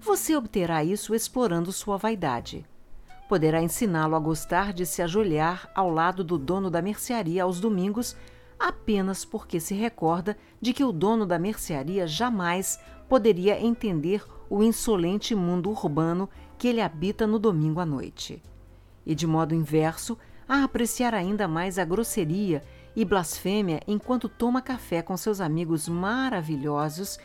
Você 0.00 0.36
obterá 0.36 0.84
isso 0.84 1.14
explorando 1.14 1.72
sua 1.72 1.96
vaidade. 1.96 2.66
Poderá 3.28 3.62
ensiná-lo 3.62 4.14
a 4.14 4.20
gostar 4.20 4.72
de 4.72 4.84
se 4.86 5.02
ajoelhar 5.02 5.70
ao 5.74 5.90
lado 5.90 6.22
do 6.22 6.38
dono 6.38 6.70
da 6.70 6.82
mercearia 6.82 7.42
aos 7.42 7.58
domingos 7.58 8.16
apenas 8.58 9.24
porque 9.24 9.60
se 9.60 9.74
recorda 9.74 10.36
de 10.60 10.72
que 10.72 10.84
o 10.84 10.92
dono 10.92 11.26
da 11.26 11.38
mercearia 11.38 12.06
jamais 12.06 12.80
poderia 13.08 13.60
entender 13.60 14.24
o 14.48 14.62
insolente 14.62 15.34
mundo 15.34 15.70
urbano 15.70 16.28
que 16.58 16.68
ele 16.68 16.80
habita 16.80 17.26
no 17.26 17.38
domingo 17.38 17.80
à 17.80 17.86
noite. 17.86 18.42
E 19.04 19.14
de 19.14 19.26
modo 19.26 19.54
inverso, 19.54 20.18
a 20.48 20.64
apreciar 20.64 21.14
ainda 21.14 21.46
mais 21.48 21.78
a 21.78 21.84
grosseria 21.84 22.62
e 22.94 23.04
blasfêmia 23.04 23.80
enquanto 23.86 24.28
toma 24.28 24.62
café 24.62 25.02
com 25.02 25.16
seus 25.16 25.40
amigos 25.40 25.88
maravilhosos, 25.88 27.18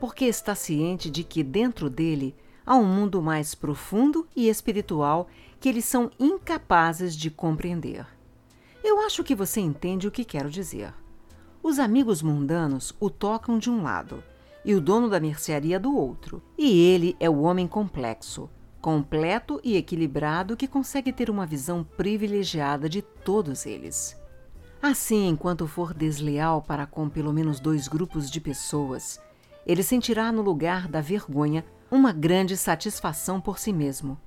porque 0.00 0.24
está 0.24 0.54
ciente 0.54 1.10
de 1.10 1.24
que 1.24 1.42
dentro 1.42 1.90
dele 1.90 2.34
há 2.64 2.76
um 2.76 2.86
mundo 2.86 3.20
mais 3.20 3.54
profundo 3.54 4.26
e 4.34 4.48
espiritual 4.48 5.28
que 5.60 5.68
eles 5.68 5.84
são 5.84 6.10
incapazes 6.18 7.16
de 7.16 7.30
compreender. 7.30 8.06
Eu 8.88 9.02
acho 9.02 9.22
que 9.22 9.34
você 9.34 9.60
entende 9.60 10.08
o 10.08 10.10
que 10.10 10.24
quero 10.24 10.48
dizer. 10.48 10.94
Os 11.62 11.78
amigos 11.78 12.22
mundanos 12.22 12.96
o 12.98 13.10
tocam 13.10 13.58
de 13.58 13.68
um 13.68 13.82
lado 13.82 14.24
e 14.64 14.74
o 14.74 14.80
dono 14.80 15.10
da 15.10 15.20
mercearia 15.20 15.78
do 15.78 15.94
outro, 15.94 16.42
e 16.56 16.80
ele 16.86 17.14
é 17.20 17.28
o 17.28 17.40
homem 17.42 17.68
complexo, 17.68 18.48
completo 18.80 19.60
e 19.62 19.76
equilibrado 19.76 20.56
que 20.56 20.66
consegue 20.66 21.12
ter 21.12 21.28
uma 21.28 21.44
visão 21.44 21.84
privilegiada 21.84 22.88
de 22.88 23.02
todos 23.02 23.66
eles. 23.66 24.16
Assim, 24.80 25.28
enquanto 25.28 25.68
for 25.68 25.92
desleal 25.92 26.62
para 26.62 26.86
com 26.86 27.10
pelo 27.10 27.30
menos 27.30 27.60
dois 27.60 27.88
grupos 27.88 28.30
de 28.30 28.40
pessoas, 28.40 29.20
ele 29.66 29.82
sentirá 29.82 30.32
no 30.32 30.40
lugar 30.40 30.88
da 30.88 31.02
vergonha 31.02 31.62
uma 31.90 32.10
grande 32.10 32.56
satisfação 32.56 33.38
por 33.38 33.58
si 33.58 33.70
mesmo. 33.70 34.18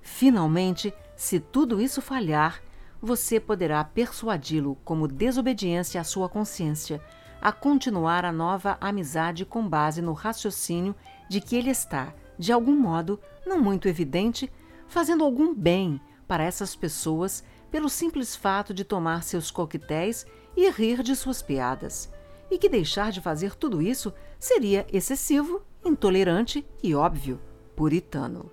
Finalmente, 0.00 0.94
se 1.16 1.40
tudo 1.40 1.80
isso 1.80 2.00
falhar, 2.00 2.62
você 3.04 3.38
poderá 3.38 3.84
persuadi-lo, 3.84 4.76
como 4.84 5.06
desobediência 5.06 6.00
à 6.00 6.04
sua 6.04 6.28
consciência, 6.28 7.02
a 7.40 7.52
continuar 7.52 8.24
a 8.24 8.32
nova 8.32 8.78
amizade 8.80 9.44
com 9.44 9.68
base 9.68 10.00
no 10.00 10.12
raciocínio 10.12 10.94
de 11.28 11.40
que 11.40 11.56
ele 11.56 11.70
está, 11.70 12.14
de 12.38 12.52
algum 12.52 12.74
modo, 12.74 13.20
não 13.46 13.60
muito 13.60 13.86
evidente, 13.88 14.50
fazendo 14.88 15.22
algum 15.22 15.54
bem 15.54 16.00
para 16.26 16.42
essas 16.42 16.74
pessoas 16.74 17.44
pelo 17.70 17.88
simples 17.88 18.34
fato 18.34 18.72
de 18.72 18.84
tomar 18.84 19.22
seus 19.22 19.50
coquetéis 19.50 20.26
e 20.56 20.70
rir 20.70 21.02
de 21.02 21.14
suas 21.14 21.42
piadas, 21.42 22.10
e 22.50 22.56
que 22.56 22.68
deixar 22.68 23.12
de 23.12 23.20
fazer 23.20 23.54
tudo 23.56 23.82
isso 23.82 24.12
seria 24.38 24.86
excessivo, 24.92 25.62
intolerante 25.84 26.66
e 26.82 26.94
óbvio, 26.94 27.40
puritano. 27.76 28.50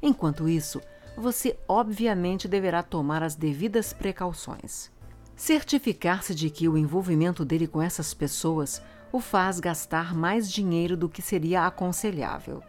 Enquanto 0.00 0.48
isso, 0.48 0.80
você 1.16 1.58
obviamente 1.68 2.48
deverá 2.48 2.82
tomar 2.82 3.22
as 3.22 3.34
devidas 3.34 3.92
precauções. 3.92 4.90
Certificar-se 5.36 6.34
de 6.34 6.50
que 6.50 6.68
o 6.68 6.76
envolvimento 6.78 7.44
dele 7.44 7.66
com 7.66 7.82
essas 7.82 8.14
pessoas 8.14 8.82
o 9.10 9.20
faz 9.20 9.60
gastar 9.60 10.14
mais 10.14 10.50
dinheiro 10.50 10.96
do 10.96 11.08
que 11.08 11.20
seria 11.20 11.66
aconselhável, 11.66 12.62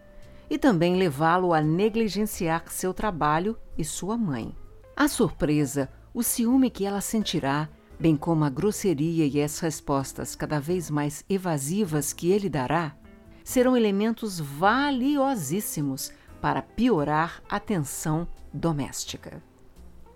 e 0.49 0.57
também 0.57 0.97
levá-lo 0.97 1.53
a 1.53 1.61
negligenciar 1.61 2.65
seu 2.67 2.93
trabalho 2.93 3.57
e 3.77 3.83
sua 3.85 4.17
mãe. 4.17 4.55
A 4.95 5.07
surpresa, 5.07 5.89
o 6.13 6.21
ciúme 6.21 6.69
que 6.69 6.85
ela 6.85 7.01
sentirá, 7.01 7.69
bem 7.99 8.15
como 8.17 8.43
a 8.43 8.49
grosseria 8.49 9.25
e 9.25 9.41
as 9.41 9.59
respostas 9.59 10.35
cada 10.35 10.59
vez 10.59 10.89
mais 10.89 11.23
evasivas 11.29 12.11
que 12.11 12.31
ele 12.31 12.49
dará, 12.49 12.95
serão 13.43 13.75
elementos 13.75 14.39
valiosíssimos 14.39 16.11
para 16.43 16.61
piorar 16.61 17.41
a 17.47 17.57
tensão 17.57 18.27
doméstica. 18.53 19.41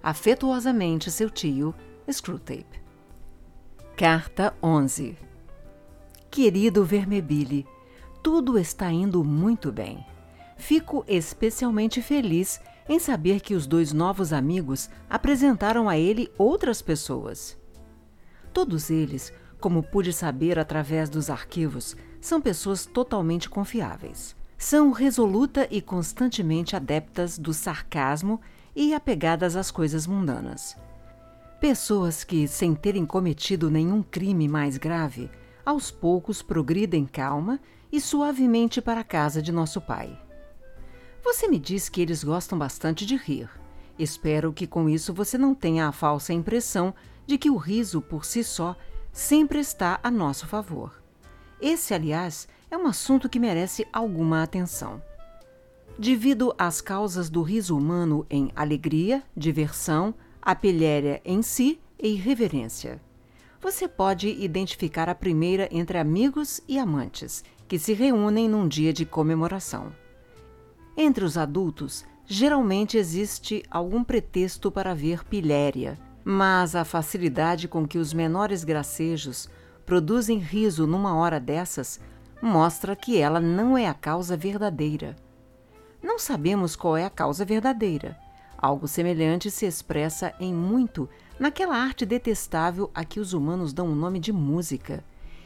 Afetuosamente, 0.03 1.09
seu 1.09 1.29
tio, 1.29 1.73
Screwtape. 2.11 2.81
Carta 3.95 4.53
11 4.61 5.17
Querido 6.29 6.83
Vermebile, 6.83 7.65
tudo 8.21 8.59
está 8.59 8.91
indo 8.91 9.23
muito 9.23 9.71
bem. 9.71 10.05
Fico 10.57 11.05
especialmente 11.07 12.01
feliz 12.01 12.59
em 12.89 12.99
saber 12.99 13.39
que 13.39 13.55
os 13.55 13.65
dois 13.65 13.93
novos 13.93 14.33
amigos 14.33 14.89
apresentaram 15.09 15.87
a 15.87 15.97
ele 15.97 16.29
outras 16.37 16.81
pessoas. 16.81 17.57
Todos 18.51 18.89
eles, 18.89 19.31
como 19.61 19.81
pude 19.81 20.11
saber 20.11 20.59
através 20.59 21.09
dos 21.09 21.29
arquivos, 21.29 21.95
são 22.19 22.41
pessoas 22.41 22.85
totalmente 22.85 23.49
confiáveis. 23.49 24.36
São 24.57 24.91
resoluta 24.91 25.67
e 25.69 25.81
constantemente 25.81 26.75
adeptas 26.75 27.37
do 27.37 27.53
sarcasmo 27.53 28.41
e 28.75 28.93
apegadas 28.93 29.55
às 29.55 29.69
coisas 29.69 30.07
mundanas. 30.07 30.75
Pessoas 31.61 32.23
que, 32.23 32.47
sem 32.47 32.73
terem 32.73 33.05
cometido 33.05 33.69
nenhum 33.69 34.01
crime 34.01 34.47
mais 34.47 34.77
grave, 34.77 35.29
aos 35.63 35.91
poucos 35.91 36.41
progridem 36.41 37.05
calma 37.05 37.59
e 37.91 38.01
suavemente 38.01 38.81
para 38.81 39.01
a 39.01 39.03
casa 39.03 39.41
de 39.41 39.51
nosso 39.51 39.79
pai. 39.79 40.19
Você 41.23 41.47
me 41.47 41.59
diz 41.59 41.87
que 41.87 42.01
eles 42.01 42.23
gostam 42.23 42.57
bastante 42.57 43.05
de 43.05 43.15
rir. 43.15 43.49
Espero 43.97 44.53
que 44.53 44.65
com 44.65 44.89
isso 44.89 45.13
você 45.13 45.37
não 45.37 45.53
tenha 45.53 45.87
a 45.87 45.91
falsa 45.91 46.33
impressão 46.33 46.95
de 47.25 47.37
que 47.37 47.49
o 47.49 47.57
riso 47.57 48.01
por 48.01 48.25
si 48.25 48.43
só 48.43 48.75
sempre 49.11 49.59
está 49.59 49.99
a 50.01 50.09
nosso 50.09 50.47
favor. 50.47 51.01
Esse, 51.59 51.93
aliás, 51.93 52.47
é 52.69 52.77
um 52.77 52.87
assunto 52.87 53.29
que 53.29 53.39
merece 53.39 53.87
alguma 53.91 54.43
atenção. 54.43 55.01
Divido 55.97 56.53
as 56.57 56.79
causas 56.79 57.29
do 57.29 57.41
riso 57.41 57.75
humano 57.75 58.25
em 58.29 58.51
alegria, 58.55 59.23
diversão, 59.35 60.13
apelhéria 60.41 61.21
em 61.25 61.41
si 61.41 61.79
e 61.99 62.09
irreverência. 62.09 63.01
Você 63.59 63.87
pode 63.87 64.29
identificar 64.29 65.09
a 65.09 65.15
primeira 65.15 65.67
entre 65.71 65.97
amigos 65.97 66.61
e 66.67 66.77
amantes, 66.77 67.43
que 67.67 67.79
se 67.79 67.93
reúnem 67.93 68.47
num 68.47 68.67
dia 68.67 68.93
de 68.93 69.05
comemoração. 69.05 69.91
Entre 70.95 71.23
os 71.23 71.37
adultos, 71.37 72.05
geralmente 72.25 72.97
existe 72.97 73.63
algum 73.69 74.03
pretexto 74.03 74.71
para 74.71 74.93
ver 74.93 75.23
pilhéria, 75.23 75.97
mas 76.23 76.75
a 76.75 76.85
facilidade 76.85 77.67
com 77.67 77.87
que 77.87 77.97
os 77.97 78.13
menores 78.13 78.63
gracejos 78.63 79.49
produzem 79.85 80.37
riso 80.37 80.85
numa 80.85 81.15
hora 81.15 81.39
dessas 81.39 81.99
mostra 82.41 82.95
que 82.95 83.17
ela 83.17 83.39
não 83.39 83.77
é 83.77 83.87
a 83.87 83.93
causa 83.93 84.37
verdadeira. 84.37 85.15
Não 86.01 86.19
sabemos 86.19 86.75
qual 86.75 86.95
é 86.95 87.05
a 87.05 87.09
causa 87.09 87.43
verdadeira. 87.43 88.17
Algo 88.57 88.87
semelhante 88.87 89.51
se 89.51 89.65
expressa 89.65 90.33
em 90.39 90.53
muito 90.53 91.09
naquela 91.39 91.75
arte 91.75 92.05
detestável 92.05 92.89
a 92.93 93.03
que 93.03 93.19
os 93.19 93.33
humanos 93.33 93.73
dão 93.73 93.87
o 93.87 93.95
nome 93.95 94.19
de 94.19 94.31
música. 94.31 95.03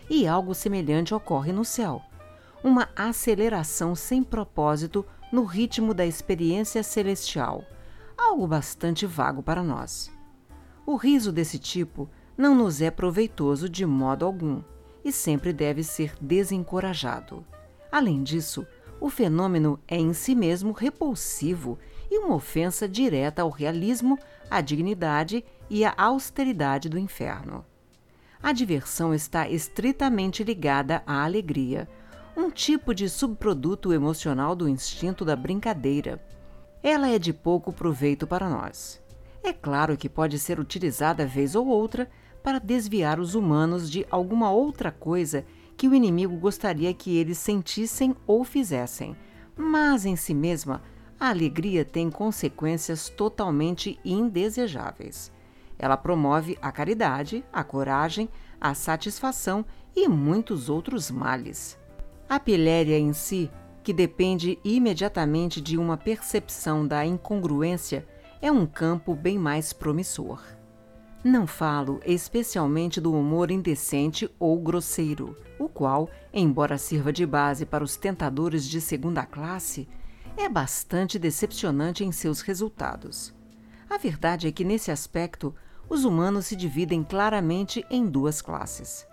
E 0.10 0.28
algo 0.28 0.54
semelhante 0.54 1.14
ocorre 1.14 1.52
no 1.52 1.66
céu. 1.66 2.02
Uma 2.64 2.90
aceleração 2.96 3.96
sem 3.96 4.24
propósito 4.24 5.06
no 5.32 5.46
ritmo 5.46 5.94
da 5.94 6.06
experiência 6.06 6.84
celestial, 6.84 7.64
algo 8.18 8.46
bastante 8.46 9.06
vago 9.06 9.42
para 9.42 9.64
nós. 9.64 10.12
O 10.86 10.96
riso 10.96 11.32
desse 11.32 11.58
tipo 11.58 12.10
não 12.38 12.54
nos 12.54 12.82
é 12.82 12.92
proveitoso 12.92 13.70
de 13.70 13.86
modo 13.86 14.26
algum 14.26 14.62
e 15.04 15.12
sempre 15.12 15.52
deve 15.52 15.84
ser 15.84 16.14
desencorajado. 16.22 17.46
Além 17.92 18.24
disso, 18.24 18.66
o 19.00 19.10
fenômeno 19.10 19.80
é 19.88 19.98
em 19.98 20.14
si 20.14 20.36
mesmo 20.36 20.72
repulsivo 20.72 21.80
e 22.10 22.20
uma 22.20 22.36
ofensa 22.36 22.88
direta 22.88 23.42
ao 23.42 23.50
realismo, 23.50 24.18
à 24.50 24.62
dignidade 24.62 25.44
e 25.70 25.84
à 25.84 25.94
austeridade 25.98 26.88
do 26.88 27.00
inferno. 27.00 27.66
A 28.44 28.52
diversão 28.52 29.14
está 29.14 29.48
estritamente 29.50 30.44
ligada 30.44 31.04
à 31.06 31.24
alegria, 31.24 31.88
um 32.36 32.50
tipo 32.50 32.94
de 32.94 33.10
subproduto 33.10 33.94
emocional 33.94 34.56
do 34.56 34.68
instinto 34.68 35.26
da 35.26 35.36
brincadeira. 35.36 36.24
Ela 36.84 37.10
é 37.10 37.20
de 37.20 37.34
pouco 37.34 37.72
proveito 37.72 38.26
para 38.26 38.50
nós. 38.50 39.02
É 39.44 39.52
claro 39.52 39.98
que 39.98 40.10
pode 40.10 40.38
ser 40.38 40.60
utilizada 40.60 41.26
vez 41.26 41.56
ou 41.56 41.68
outra 41.68 42.10
para 42.44 42.60
desviar 42.60 43.20
os 43.20 43.36
humanos 43.36 43.90
de 43.90 44.06
alguma 44.10 44.52
outra 44.52 44.92
coisa 44.92 45.46
que 45.78 45.88
o 45.88 45.96
inimigo 45.96 46.36
gostaria 46.38 46.94
que 46.94 47.18
eles 47.18 47.38
sentissem 47.38 48.16
ou 48.28 48.44
fizessem, 48.44 49.16
mas 49.56 50.06
em 50.06 50.16
si 50.16 50.34
mesma, 50.34 50.82
a 51.20 51.30
alegria 51.30 51.86
tem 51.86 52.10
consequências 52.10 53.10
totalmente 53.10 54.00
indesejáveis. 54.04 55.32
Ela 55.78 55.98
promove 55.98 56.58
a 56.62 56.72
caridade, 56.72 57.44
a 57.52 57.64
coragem, 57.64 58.30
a 58.60 58.74
satisfação 58.74 59.66
e 59.96 60.08
muitos 60.08 60.70
outros 60.70 61.10
males. 61.10 61.78
A 62.30 62.40
piléria 62.40 62.98
em 62.98 63.14
si, 63.14 63.52
que 63.84 63.92
depende 63.92 64.60
imediatamente 64.64 65.60
de 65.60 65.78
uma 65.78 65.98
percepção 65.98 66.88
da 66.88 67.06
incongruência, 67.06 68.08
é 68.42 68.52
um 68.52 68.66
campo 68.66 69.16
bem 69.16 69.38
mais 69.38 69.74
promissor. 69.74 70.42
Não 71.24 71.46
falo 71.46 72.00
especialmente 72.04 73.00
do 73.00 73.14
humor 73.14 73.52
indecente 73.52 74.28
ou 74.40 74.60
grosseiro, 74.60 75.38
o 75.60 75.70
qual, 75.70 76.10
embora 76.34 76.80
sirva 76.80 77.14
de 77.14 77.28
base 77.28 77.64
para 77.64 77.84
os 77.84 77.96
tentadores 77.96 78.68
de 78.68 78.82
segunda 78.82 79.24
classe, 79.24 79.88
é 80.36 80.50
bastante 80.50 81.20
decepcionante 81.20 82.04
em 82.04 82.12
seus 82.12 82.42
resultados. 82.42 83.32
A 83.88 84.00
verdade 84.00 84.48
é 84.48 84.52
que, 84.52 84.64
nesse 84.64 84.90
aspecto, 84.90 85.54
os 85.88 86.06
humanos 86.06 86.48
se 86.48 86.56
dividem 86.56 87.04
claramente 87.04 87.86
em 87.92 88.08
duas 88.08 88.42
classes. 88.42 89.06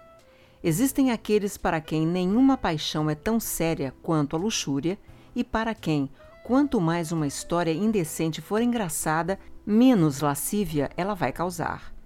Existem 0.65 1.11
aqueles 1.11 1.59
para 1.59 1.79
quem 1.79 2.07
nenhuma 2.07 2.57
paixão 2.57 3.11
é 3.11 3.15
tão 3.15 3.39
séria 3.39 3.95
quanto 4.03 4.35
a 4.35 4.39
luxúria, 4.39 4.99
e 5.37 5.45
para 5.45 5.75
quem, 5.75 6.11
quanto 6.43 6.81
mais 6.81 7.13
uma 7.13 7.27
história 7.27 7.71
indecente 7.71 8.41
for 8.41 8.63
engraçada, 8.63 9.39
menos 9.67 10.21
lascívia 10.21 10.91
ela 10.97 11.13
vai 11.13 11.33
causar. 11.33 11.98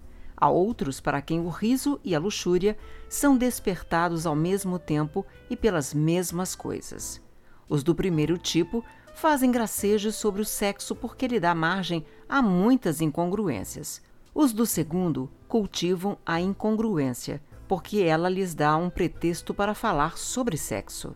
Há 0.43 0.49
outros 0.49 0.99
para 0.99 1.21
quem 1.21 1.39
o 1.39 1.47
riso 1.47 2.01
e 2.03 2.13
a 2.13 2.19
luxúria 2.19 2.77
são 3.07 3.37
despertados 3.37 4.25
ao 4.25 4.35
mesmo 4.35 4.77
tempo 4.77 5.25
e 5.49 5.55
pelas 5.55 5.93
mesmas 5.93 6.53
coisas. 6.53 7.21
Os 7.69 7.81
do 7.81 7.95
primeiro 7.95 8.37
tipo 8.37 8.83
fazem 9.15 9.49
gracejos 9.49 10.15
sobre 10.15 10.41
o 10.41 10.45
sexo 10.45 10.97
porque 10.97 11.29
lhe 11.29 11.39
dá 11.39 11.55
margem 11.55 12.05
a 12.27 12.41
muitas 12.41 12.99
incongruências. 12.99 14.01
Os 14.35 14.51
do 14.51 14.65
segundo 14.65 15.31
cultivam 15.47 16.17
a 16.25 16.41
incongruência, 16.41 17.41
porque 17.65 18.01
ela 18.01 18.27
lhes 18.27 18.53
dá 18.53 18.75
um 18.75 18.89
pretexto 18.89 19.53
para 19.53 19.73
falar 19.73 20.17
sobre 20.17 20.57
sexo. 20.57 21.15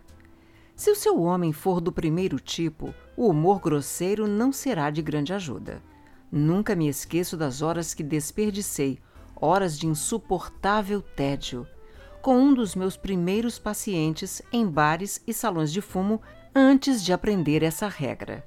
Se 0.74 0.90
o 0.90 0.96
seu 0.96 1.22
homem 1.22 1.52
for 1.52 1.82
do 1.82 1.92
primeiro 1.92 2.40
tipo, 2.40 2.96
o 3.18 3.28
humor 3.28 3.60
grosseiro 3.60 4.26
não 4.26 4.54
será 4.54 4.90
de 4.90 5.02
grande 5.02 5.34
ajuda. 5.34 5.84
Nunca 6.32 6.78
me 6.78 6.88
esqueço 6.88 7.36
das 7.36 7.62
horas 7.62 7.94
que 7.94 8.04
desperdicei 8.04 9.00
horas 9.42 9.78
de 9.78 9.88
insuportável 9.88 11.02
tédio, 11.02 11.68
com 12.22 12.38
um 12.38 12.54
dos 12.54 12.76
meus 12.76 12.98
primeiros 12.98 13.58
pacientes 13.58 14.42
em 14.52 14.68
bares 14.68 15.22
e 15.26 15.34
salões 15.34 15.72
de 15.72 15.82
fumo 15.82 16.22
antes 16.54 17.04
de 17.04 17.14
aprender 17.14 17.64
essa 17.64 17.88
regra. 17.88 18.46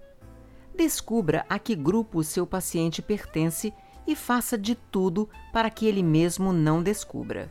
Descubra 0.76 1.44
a 1.48 1.58
que 1.58 1.74
grupo 1.74 2.18
o 2.18 2.24
seu 2.24 2.46
paciente 2.46 3.00
pertence 3.00 3.72
e 4.06 4.16
faça 4.16 4.58
de 4.58 4.74
tudo 4.74 5.28
para 5.52 5.70
que 5.70 5.86
ele 5.86 6.02
mesmo 6.02 6.52
não 6.52 6.82
descubra. 6.82 7.50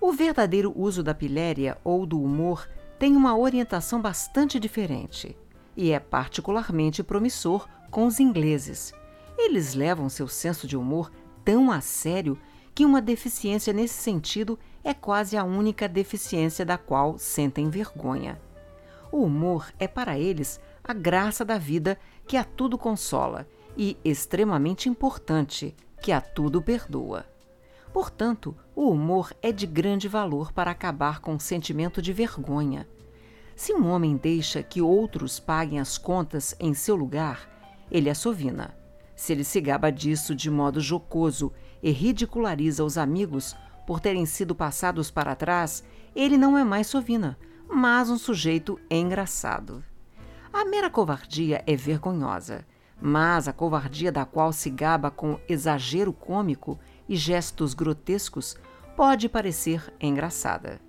O 0.00 0.12
verdadeiro 0.12 0.72
uso 0.76 1.02
da 1.02 1.14
piléria 1.14 1.78
ou 1.82 2.06
do 2.06 2.22
humor 2.22 2.68
tem 2.98 3.16
uma 3.16 3.36
orientação 3.36 4.00
bastante 4.00 4.60
diferente 4.60 5.36
e 5.76 5.92
é 5.92 5.98
particularmente 5.98 7.02
promissor 7.02 7.68
com 7.90 8.06
os 8.06 8.20
ingleses. 8.20 8.92
Eles 9.36 9.74
levam 9.74 10.08
seu 10.08 10.26
senso 10.26 10.66
de 10.66 10.76
humor 10.76 11.10
tão 11.48 11.72
a 11.72 11.80
sério 11.80 12.38
que 12.74 12.84
uma 12.84 13.00
deficiência 13.00 13.72
nesse 13.72 13.94
sentido 13.94 14.58
é 14.84 14.92
quase 14.92 15.34
a 15.34 15.42
única 15.42 15.88
deficiência 15.88 16.62
da 16.62 16.76
qual 16.76 17.16
sentem 17.16 17.70
vergonha. 17.70 18.38
O 19.10 19.22
humor 19.22 19.72
é 19.78 19.88
para 19.88 20.18
eles 20.18 20.60
a 20.84 20.92
graça 20.92 21.46
da 21.46 21.56
vida 21.56 21.98
que 22.26 22.36
a 22.36 22.44
tudo 22.44 22.76
consola 22.76 23.48
e 23.74 23.96
extremamente 24.04 24.90
importante, 24.90 25.74
que 26.02 26.12
a 26.12 26.20
tudo 26.20 26.60
perdoa. 26.60 27.24
Portanto, 27.94 28.54
o 28.76 28.90
humor 28.90 29.32
é 29.40 29.50
de 29.50 29.66
grande 29.66 30.06
valor 30.06 30.52
para 30.52 30.70
acabar 30.70 31.20
com 31.20 31.34
o 31.34 31.40
sentimento 31.40 32.02
de 32.02 32.12
vergonha. 32.12 32.86
Se 33.56 33.72
um 33.72 33.88
homem 33.88 34.18
deixa 34.18 34.62
que 34.62 34.82
outros 34.82 35.40
paguem 35.40 35.80
as 35.80 35.96
contas 35.96 36.54
em 36.60 36.74
seu 36.74 36.94
lugar, 36.94 37.48
ele 37.90 38.10
assovina. 38.10 38.77
Se 39.18 39.32
ele 39.32 39.42
se 39.42 39.60
gaba 39.60 39.90
disso 39.90 40.32
de 40.32 40.48
modo 40.48 40.80
jocoso 40.80 41.52
e 41.82 41.90
ridiculariza 41.90 42.84
os 42.84 42.96
amigos 42.96 43.56
por 43.84 43.98
terem 43.98 44.24
sido 44.24 44.54
passados 44.54 45.10
para 45.10 45.34
trás, 45.34 45.82
ele 46.14 46.38
não 46.38 46.56
é 46.56 46.62
mais 46.62 46.86
sovina, 46.86 47.36
mas 47.68 48.08
um 48.10 48.16
sujeito 48.16 48.78
engraçado. 48.88 49.82
A 50.52 50.64
mera 50.64 50.88
covardia 50.88 51.64
é 51.66 51.74
vergonhosa, 51.74 52.64
mas 53.02 53.48
a 53.48 53.52
covardia 53.52 54.12
da 54.12 54.24
qual 54.24 54.52
se 54.52 54.70
gaba 54.70 55.10
com 55.10 55.40
exagero 55.48 56.12
cômico 56.12 56.78
e 57.08 57.16
gestos 57.16 57.74
grotescos 57.74 58.56
pode 58.96 59.28
parecer 59.28 59.92
engraçada. 60.00 60.80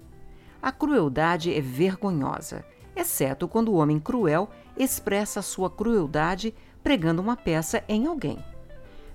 A 0.62 0.72
crueldade 0.72 1.52
é 1.52 1.60
vergonhosa, 1.60 2.64
exceto 2.96 3.48
quando 3.48 3.70
o 3.70 3.78
homem 3.78 4.00
cruel 4.00 4.52
expressa 4.78 5.42
sua 5.42 5.68
crueldade 5.68 6.54
pregando 6.84 7.22
uma 7.22 7.36
peça 7.36 7.84
em 7.88 8.08
alguém. 8.08 8.38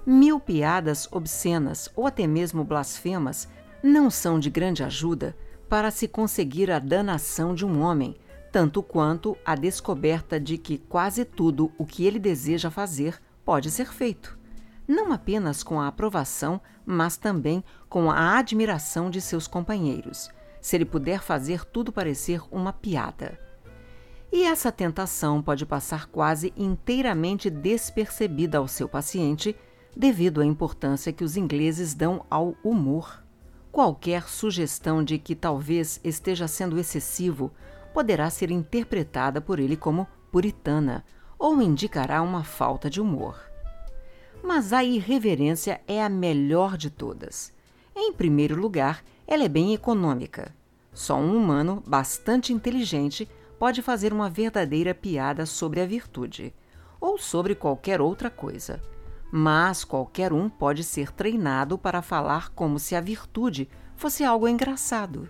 Mil 0.07 0.39
piadas 0.39 1.09
obscenas 1.11 1.89
ou 1.97 2.07
até 2.07 2.27
mesmo 2.27 2.63
blasfemas 2.63 3.49
não 3.83 4.11
são 4.11 4.39
de 4.39 4.51
grande 4.51 4.83
ajuda 4.83 5.37
para 5.69 5.91
se 5.91 6.07
conseguir 6.07 6.71
a 6.71 6.79
danação 6.79 7.55
de 7.55 7.65
um 7.65 7.81
homem, 7.81 8.17
tanto 8.53 8.83
quanto 8.83 9.37
a 9.45 9.55
descoberta 9.55 10.39
de 10.39 10.57
que 10.57 10.79
quase 10.79 11.25
tudo 11.25 11.73
o 11.77 11.85
que 11.85 12.05
ele 12.05 12.19
deseja 12.19 12.71
fazer 12.71 13.21
pode 13.45 13.71
ser 13.71 13.93
feito, 13.93 14.39
não 14.87 15.13
apenas 15.13 15.63
com 15.63 15.81
a 15.81 15.89
aprovação, 15.89 16.61
mas 16.87 17.17
também 17.17 17.65
com 17.89 18.11
a 18.11 18.39
admiração 18.39 19.11
de 19.11 19.21
seus 19.21 19.47
companheiros, 19.47 20.31
se 20.61 20.77
ele 20.77 20.85
puder 20.85 21.21
fazer 21.21 21.65
tudo 21.65 21.91
parecer 21.93 22.41
uma 22.51 22.73
piada. 22.73 23.39
E 24.35 24.43
essa 24.43 24.73
tentação 24.73 25.41
pode 25.41 25.65
passar 25.65 26.07
quase 26.07 26.53
inteiramente 26.57 27.49
despercebida 27.49 28.59
ao 28.59 28.67
seu 28.67 28.89
paciente, 28.89 29.55
devido 29.97 30.41
à 30.41 30.45
importância 30.45 31.13
que 31.13 31.23
os 31.23 31.37
ingleses 31.37 31.95
dão 31.95 32.27
ao 32.29 32.57
humor. 32.65 33.23
Qualquer 33.71 34.29
sugestão 34.29 35.05
de 35.05 35.19
que 35.19 35.37
talvez 35.37 36.01
esteja 36.03 36.49
sendo 36.49 36.81
excessivo 36.81 37.53
poderá 37.93 38.29
ser 38.29 38.51
interpretada 38.51 39.41
por 39.41 39.61
ele 39.61 39.77
como 39.77 40.05
puritana 40.33 41.05
ou 41.39 41.63
indicará 41.63 42.21
uma 42.21 42.43
falta 42.43 42.91
de 42.91 43.01
humor. 43.01 43.39
Mas 44.43 44.73
a 44.73 44.83
irreverência 44.83 45.81
é 45.87 46.03
a 46.03 46.09
melhor 46.09 46.77
de 46.77 46.91
todas. 46.91 47.53
Em 47.95 48.13
primeiro 48.13 48.61
lugar, 48.61 49.05
ela 49.29 49.45
é 49.45 49.49
bem 49.49 49.73
econômica. 49.75 50.53
Só 50.93 51.17
um 51.17 51.37
humano 51.37 51.85
bastante 51.87 52.53
inteligente 52.53 53.29
pode 53.59 53.83
fazer 53.83 54.13
uma 54.13 54.29
verdadeira 54.29 54.95
piada 54.95 55.47
sobre 55.47 55.81
a 55.81 55.87
virtude, 55.87 56.55
ou 57.01 57.19
sobre 57.19 57.55
qualquer 57.55 58.01
outra 58.01 58.31
coisa. 58.31 58.81
Mas 59.31 59.85
qualquer 59.85 60.33
um 60.33 60.49
pode 60.49 60.85
ser 60.85 61.11
treinado 61.13 61.77
para 61.77 62.03
falar 62.03 62.51
como 62.51 62.79
se 62.79 62.95
a 62.95 63.01
virtude 63.01 63.69
fosse 63.97 64.25
algo 64.25 64.49
engraçado. 64.49 65.29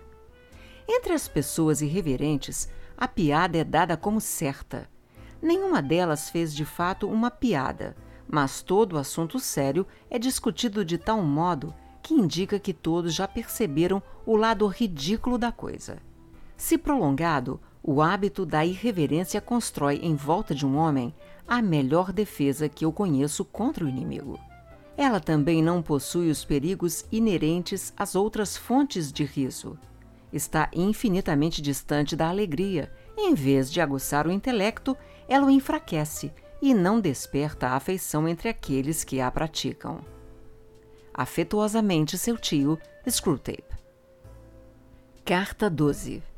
Entre 0.87 1.13
as 1.13 1.27
pessoas 1.27 1.81
irreverentes, 1.81 2.69
a 2.97 3.07
piada 3.07 3.57
é 3.57 3.63
dada 3.63 3.97
como 3.97 4.21
certa. 4.21 4.87
Nenhuma 5.41 5.81
delas 5.81 6.29
fez 6.29 6.53
de 6.53 6.63
fato 6.63 7.09
uma 7.09 7.29
piada, 7.29 7.95
mas 8.27 8.61
todo 8.61 8.97
assunto 8.97 9.39
sério 9.39 9.85
é 10.09 10.17
discutido 10.17 10.85
de 10.85 10.97
tal 10.97 11.21
modo 11.21 11.73
que 12.01 12.13
indica 12.13 12.59
que 12.59 12.73
todos 12.73 13.13
já 13.13 13.27
perceberam 13.27 14.01
o 14.25 14.35
lado 14.35 14.67
ridículo 14.67 15.37
da 15.37 15.51
coisa. 15.51 15.97
Se 16.55 16.77
prolongado, 16.77 17.59
o 17.87 18.01
hábito 18.01 18.47
da 18.47 18.65
irreverência 18.65 19.39
constrói 19.39 19.99
em 20.01 20.15
volta 20.15 20.55
de 20.55 20.65
um 20.65 20.75
homem 20.75 21.13
a 21.47 21.61
melhor 21.61 22.11
defesa 22.11 22.67
que 22.67 22.83
eu 22.83 22.91
conheço 22.91 23.45
contra 23.45 23.85
o 23.85 23.87
inimigo. 23.87 24.39
Ela 24.97 25.19
também 25.19 25.61
não 25.61 25.83
possui 25.83 26.31
os 26.31 26.43
perigos 26.43 27.05
inerentes 27.11 27.93
às 27.95 28.15
outras 28.15 28.57
fontes 28.57 29.11
de 29.11 29.23
riso. 29.23 29.77
Está 30.33 30.67
infinitamente 30.73 31.61
distante 31.61 32.15
da 32.15 32.27
alegria. 32.27 32.91
Em 33.15 33.35
vez 33.35 33.71
de 33.71 33.79
aguçar 33.79 34.25
o 34.25 34.31
intelecto, 34.31 34.97
ela 35.27 35.45
o 35.45 35.51
enfraquece 35.51 36.33
e 36.59 36.73
não 36.73 36.99
desperta 36.99 37.67
a 37.67 37.75
afeição 37.75 38.27
entre 38.27 38.49
aqueles 38.49 39.03
que 39.03 39.21
a 39.21 39.29
praticam. 39.29 39.99
Afetuosamente 41.13 42.17
seu 42.17 42.35
tio, 42.35 42.79
Screwtape. 43.07 43.75
Carta 45.23 45.69
12 45.69 46.34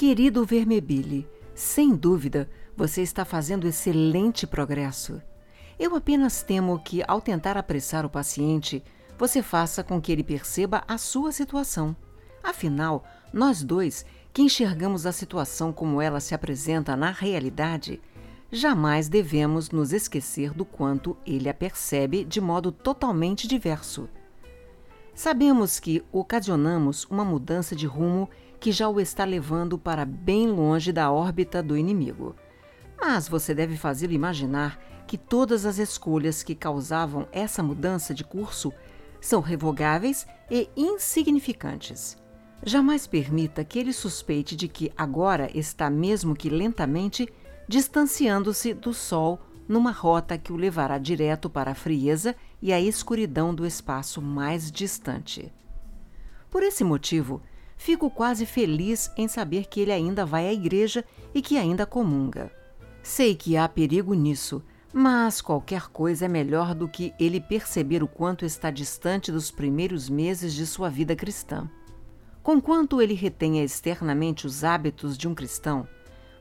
Querido 0.00 0.46
Vermebile, 0.46 1.28
sem 1.54 1.94
dúvida 1.94 2.48
você 2.74 3.02
está 3.02 3.22
fazendo 3.22 3.68
excelente 3.68 4.46
progresso. 4.46 5.20
Eu 5.78 5.94
apenas 5.94 6.42
temo 6.42 6.78
que, 6.78 7.02
ao 7.06 7.20
tentar 7.20 7.58
apressar 7.58 8.06
o 8.06 8.08
paciente, 8.08 8.82
você 9.18 9.42
faça 9.42 9.84
com 9.84 10.00
que 10.00 10.10
ele 10.10 10.24
perceba 10.24 10.82
a 10.88 10.96
sua 10.96 11.32
situação. 11.32 11.94
Afinal, 12.42 13.04
nós 13.30 13.62
dois, 13.62 14.06
que 14.32 14.40
enxergamos 14.40 15.04
a 15.04 15.12
situação 15.12 15.70
como 15.70 16.00
ela 16.00 16.18
se 16.18 16.34
apresenta 16.34 16.96
na 16.96 17.10
realidade, 17.10 18.00
jamais 18.50 19.06
devemos 19.06 19.70
nos 19.70 19.92
esquecer 19.92 20.54
do 20.54 20.64
quanto 20.64 21.14
ele 21.26 21.46
a 21.46 21.52
percebe 21.52 22.24
de 22.24 22.40
modo 22.40 22.72
totalmente 22.72 23.46
diverso. 23.46 24.08
Sabemos 25.14 25.78
que 25.78 26.02
ocasionamos 26.10 27.04
uma 27.04 27.26
mudança 27.26 27.76
de 27.76 27.84
rumo 27.86 28.30
que 28.60 28.70
já 28.70 28.88
o 28.88 29.00
está 29.00 29.24
levando 29.24 29.78
para 29.78 30.04
bem 30.04 30.48
longe 30.48 30.92
da 30.92 31.10
órbita 31.10 31.62
do 31.62 31.76
inimigo. 31.76 32.36
Mas 33.00 33.26
você 33.26 33.54
deve 33.54 33.76
fazê-lo 33.76 34.12
imaginar 34.12 34.78
que 35.06 35.16
todas 35.16 35.64
as 35.64 35.78
escolhas 35.78 36.42
que 36.42 36.54
causavam 36.54 37.26
essa 37.32 37.62
mudança 37.62 38.14
de 38.14 38.22
curso 38.22 38.72
são 39.20 39.40
revogáveis 39.40 40.26
e 40.50 40.68
insignificantes. 40.76 42.16
Jamais 42.62 43.06
permita 43.06 43.64
que 43.64 43.78
ele 43.78 43.92
suspeite 43.92 44.54
de 44.54 44.68
que 44.68 44.92
agora 44.96 45.50
está, 45.56 45.88
mesmo 45.88 46.36
que 46.36 46.50
lentamente, 46.50 47.26
distanciando-se 47.66 48.74
do 48.74 48.92
Sol 48.92 49.40
numa 49.66 49.92
rota 49.92 50.36
que 50.36 50.52
o 50.52 50.56
levará 50.56 50.98
direto 50.98 51.48
para 51.48 51.70
a 51.70 51.74
frieza 51.74 52.36
e 52.60 52.72
a 52.72 52.80
escuridão 52.80 53.54
do 53.54 53.66
espaço 53.66 54.20
mais 54.20 54.70
distante. 54.70 55.50
Por 56.50 56.62
esse 56.62 56.82
motivo, 56.82 57.40
fico 57.80 58.10
quase 58.10 58.44
feliz 58.44 59.10
em 59.16 59.26
saber 59.26 59.64
que 59.64 59.80
ele 59.80 59.90
ainda 59.90 60.26
vai 60.26 60.46
à 60.46 60.52
igreja 60.52 61.02
e 61.34 61.40
que 61.40 61.56
ainda 61.56 61.86
comunga. 61.86 62.52
Sei 63.02 63.34
que 63.34 63.56
há 63.56 63.66
perigo 63.66 64.12
nisso, 64.12 64.62
mas 64.92 65.40
qualquer 65.40 65.88
coisa 65.88 66.26
é 66.26 66.28
melhor 66.28 66.74
do 66.74 66.86
que 66.86 67.14
ele 67.18 67.40
perceber 67.40 68.02
o 68.02 68.06
quanto 68.06 68.44
está 68.44 68.70
distante 68.70 69.32
dos 69.32 69.50
primeiros 69.50 70.10
meses 70.10 70.52
de 70.52 70.66
sua 70.66 70.90
vida 70.90 71.16
cristã. 71.16 71.70
Conquanto 72.42 73.00
ele 73.00 73.14
retenha 73.14 73.64
externamente 73.64 74.46
os 74.46 74.62
hábitos 74.62 75.16
de 75.16 75.26
um 75.26 75.34
cristão, 75.34 75.88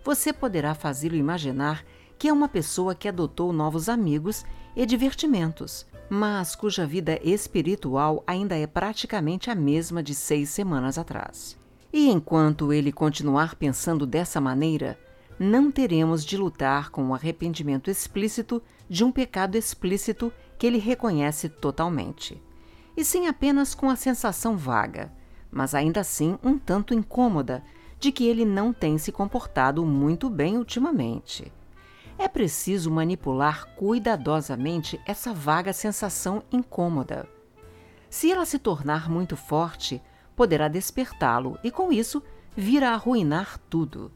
você 0.04 0.34
poderá 0.34 0.76
fazê-lo 0.76 1.16
imaginar 1.16 1.86
que 2.18 2.28
é 2.28 2.34
uma 2.34 2.50
pessoa 2.50 2.94
que 2.94 3.08
adotou 3.08 3.54
novos 3.54 3.88
amigos 3.88 4.44
e 4.76 4.86
divertimentos, 4.86 5.86
mas 6.10 6.56
cuja 6.56 6.86
vida 6.86 7.20
espiritual 7.24 8.24
ainda 8.26 8.58
é 8.58 8.66
praticamente 8.66 9.50
a 9.50 9.56
mesma 9.56 10.02
de 10.02 10.16
seis 10.16 10.50
semanas 10.50 10.98
atrás. 10.98 11.58
E 11.94 12.10
enquanto 12.10 12.74
ele 12.74 12.92
continuar 12.92 13.56
pensando 13.56 14.06
dessa 14.06 14.42
maneira, 14.42 15.00
não 15.40 15.72
teremos 15.72 16.26
de 16.26 16.38
lutar 16.38 16.90
com 16.90 17.10
o 17.10 17.14
arrependimento 17.14 17.90
explícito 17.90 18.62
de 18.90 19.04
um 19.04 19.12
pecado 19.12 19.56
explícito 19.56 20.34
que 20.58 20.68
ele 20.68 20.78
reconhece 20.78 21.48
totalmente, 21.48 22.42
e 22.98 23.06
sim 23.06 23.28
apenas 23.28 23.74
com 23.74 23.90
a 23.90 23.96
sensação 23.96 24.58
vaga 24.58 25.12
mas 25.52 25.74
ainda 25.74 26.02
assim 26.02 26.38
um 26.44 26.58
tanto 26.58 26.94
incômoda, 26.94 27.64
de 28.00 28.12
que 28.12 28.28
ele 28.28 28.46
não 28.46 28.72
tem 28.72 28.98
se 28.98 29.12
comportado 29.12 29.86
muito 29.86 30.30
bem 30.30 30.58
ultimamente. 30.58 31.52
É 32.22 32.28
preciso 32.28 32.92
manipular 32.92 33.74
cuidadosamente 33.76 35.00
essa 35.06 35.34
vaga 35.34 35.72
sensação 35.72 36.44
incômoda. 36.52 37.26
Se 38.10 38.30
ela 38.30 38.46
se 38.46 38.60
tornar 38.60 39.10
muito 39.10 39.38
forte, 39.38 40.02
poderá 40.36 40.68
despertá-lo 40.68 41.58
e, 41.64 41.72
com 41.72 41.94
isso, 41.94 42.22
vir 42.58 42.84
a 42.84 42.94
arruinar 42.94 43.58
tudo. 43.70 44.12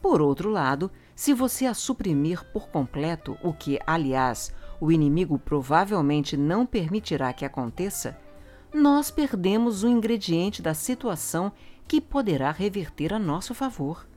Por 0.00 0.22
outro 0.22 0.50
lado, 0.50 0.88
se 1.16 1.34
você 1.34 1.66
a 1.66 1.74
suprimir 1.74 2.44
por 2.52 2.68
completo, 2.68 3.36
o 3.42 3.52
que, 3.52 3.80
aliás, 3.84 4.54
o 4.80 4.92
inimigo 4.92 5.36
provavelmente 5.36 6.36
não 6.36 6.64
permitirá 6.64 7.32
que 7.32 7.44
aconteça, 7.44 8.16
nós 8.72 9.10
perdemos 9.10 9.82
o 9.82 9.88
ingrediente 9.88 10.62
da 10.62 10.74
situação 10.74 11.50
que 11.88 12.00
poderá 12.00 12.52
reverter 12.52 13.12
a 13.12 13.18
nosso 13.18 13.52
favor. 13.52 14.07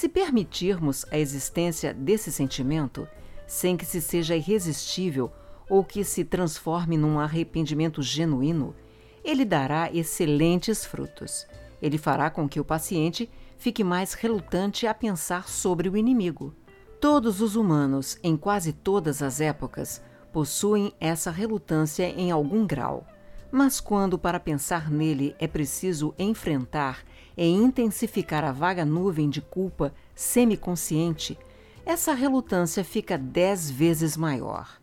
Se 0.00 0.08
permitirmos 0.08 1.04
a 1.10 1.18
existência 1.18 1.92
desse 1.92 2.32
sentimento, 2.32 3.06
sem 3.46 3.76
que 3.76 3.84
se 3.84 4.00
seja 4.00 4.34
irresistível 4.34 5.30
ou 5.68 5.84
que 5.84 6.04
se 6.04 6.24
transforme 6.24 6.96
num 6.96 7.20
arrependimento 7.20 8.00
genuíno, 8.00 8.74
ele 9.22 9.44
dará 9.44 9.92
excelentes 9.92 10.86
frutos. 10.86 11.46
Ele 11.82 11.98
fará 11.98 12.30
com 12.30 12.48
que 12.48 12.58
o 12.58 12.64
paciente 12.64 13.28
fique 13.58 13.84
mais 13.84 14.14
relutante 14.14 14.86
a 14.86 14.94
pensar 14.94 15.46
sobre 15.50 15.86
o 15.86 15.98
inimigo. 15.98 16.54
Todos 16.98 17.42
os 17.42 17.54
humanos, 17.54 18.18
em 18.22 18.38
quase 18.38 18.72
todas 18.72 19.22
as 19.22 19.38
épocas, 19.38 20.02
possuem 20.32 20.94
essa 20.98 21.30
relutância 21.30 22.08
em 22.08 22.30
algum 22.30 22.66
grau. 22.66 23.06
Mas 23.52 23.80
quando 23.80 24.18
para 24.18 24.40
pensar 24.40 24.90
nele 24.90 25.36
é 25.38 25.46
preciso 25.46 26.14
enfrentar 26.18 27.04
e 27.36 27.46
intensificar 27.46 28.44
a 28.44 28.52
vaga 28.52 28.84
nuvem 28.84 29.28
de 29.28 29.40
culpa 29.40 29.92
semiconsciente, 30.14 31.38
essa 31.84 32.14
relutância 32.14 32.84
fica 32.84 33.16
dez 33.16 33.70
vezes 33.70 34.16
maior. 34.16 34.80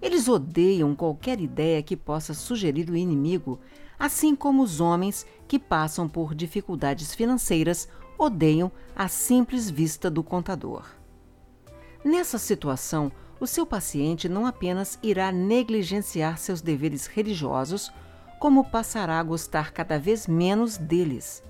Eles 0.00 0.28
odeiam 0.28 0.94
qualquer 0.94 1.40
ideia 1.40 1.82
que 1.82 1.96
possa 1.96 2.34
sugerir 2.34 2.88
o 2.90 2.96
inimigo, 2.96 3.58
assim 3.98 4.36
como 4.36 4.62
os 4.62 4.80
homens 4.80 5.26
que 5.48 5.58
passam 5.58 6.08
por 6.08 6.34
dificuldades 6.34 7.14
financeiras 7.14 7.88
odeiam 8.18 8.70
a 8.94 9.08
simples 9.08 9.70
vista 9.70 10.10
do 10.10 10.22
contador. 10.22 10.84
Nessa 12.04 12.38
situação, 12.38 13.10
o 13.40 13.46
seu 13.46 13.66
paciente 13.66 14.28
não 14.28 14.46
apenas 14.46 14.98
irá 15.02 15.32
negligenciar 15.32 16.38
seus 16.38 16.60
deveres 16.60 17.06
religiosos, 17.06 17.90
como 18.38 18.70
passará 18.70 19.18
a 19.18 19.22
gostar 19.22 19.72
cada 19.72 19.98
vez 19.98 20.26
menos 20.26 20.76
deles. 20.76 21.42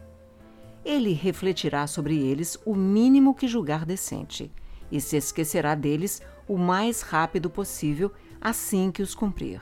Ele 0.87 1.13
refletirá 1.13 1.85
sobre 1.89 2.17
eles 2.17 2.57
o 2.65 2.73
mínimo 2.73 3.35
que 3.35 3.49
julgar 3.49 3.85
decente 3.85 4.53
e 4.89 5.01
se 5.01 5.17
esquecerá 5.17 5.75
deles 5.75 6.23
o 6.47 6.57
mais 6.57 7.03
rápido 7.03 7.51
possível 7.51 8.13
assim 8.41 8.93
que 8.93 9.03
os 9.03 9.13
cumprir. 9.13 9.61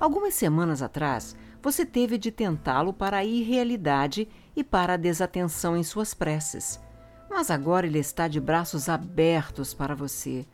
Algumas 0.00 0.34
semanas 0.34 0.82
atrás, 0.82 1.36
você 1.62 1.86
teve 1.86 2.18
de 2.18 2.32
tentá-lo 2.32 2.92
para 2.92 3.18
a 3.18 3.24
irrealidade 3.24 4.28
e 4.56 4.64
para 4.64 4.94
a 4.94 4.96
desatenção 4.96 5.76
em 5.76 5.84
suas 5.84 6.12
preces. 6.12 6.80
Mas 7.30 7.48
agora 7.48 7.86
ele 7.86 8.00
está 8.00 8.26
de 8.26 8.40
braços 8.40 8.88
abertos 8.88 9.72
para 9.72 9.94
você, 9.94 10.44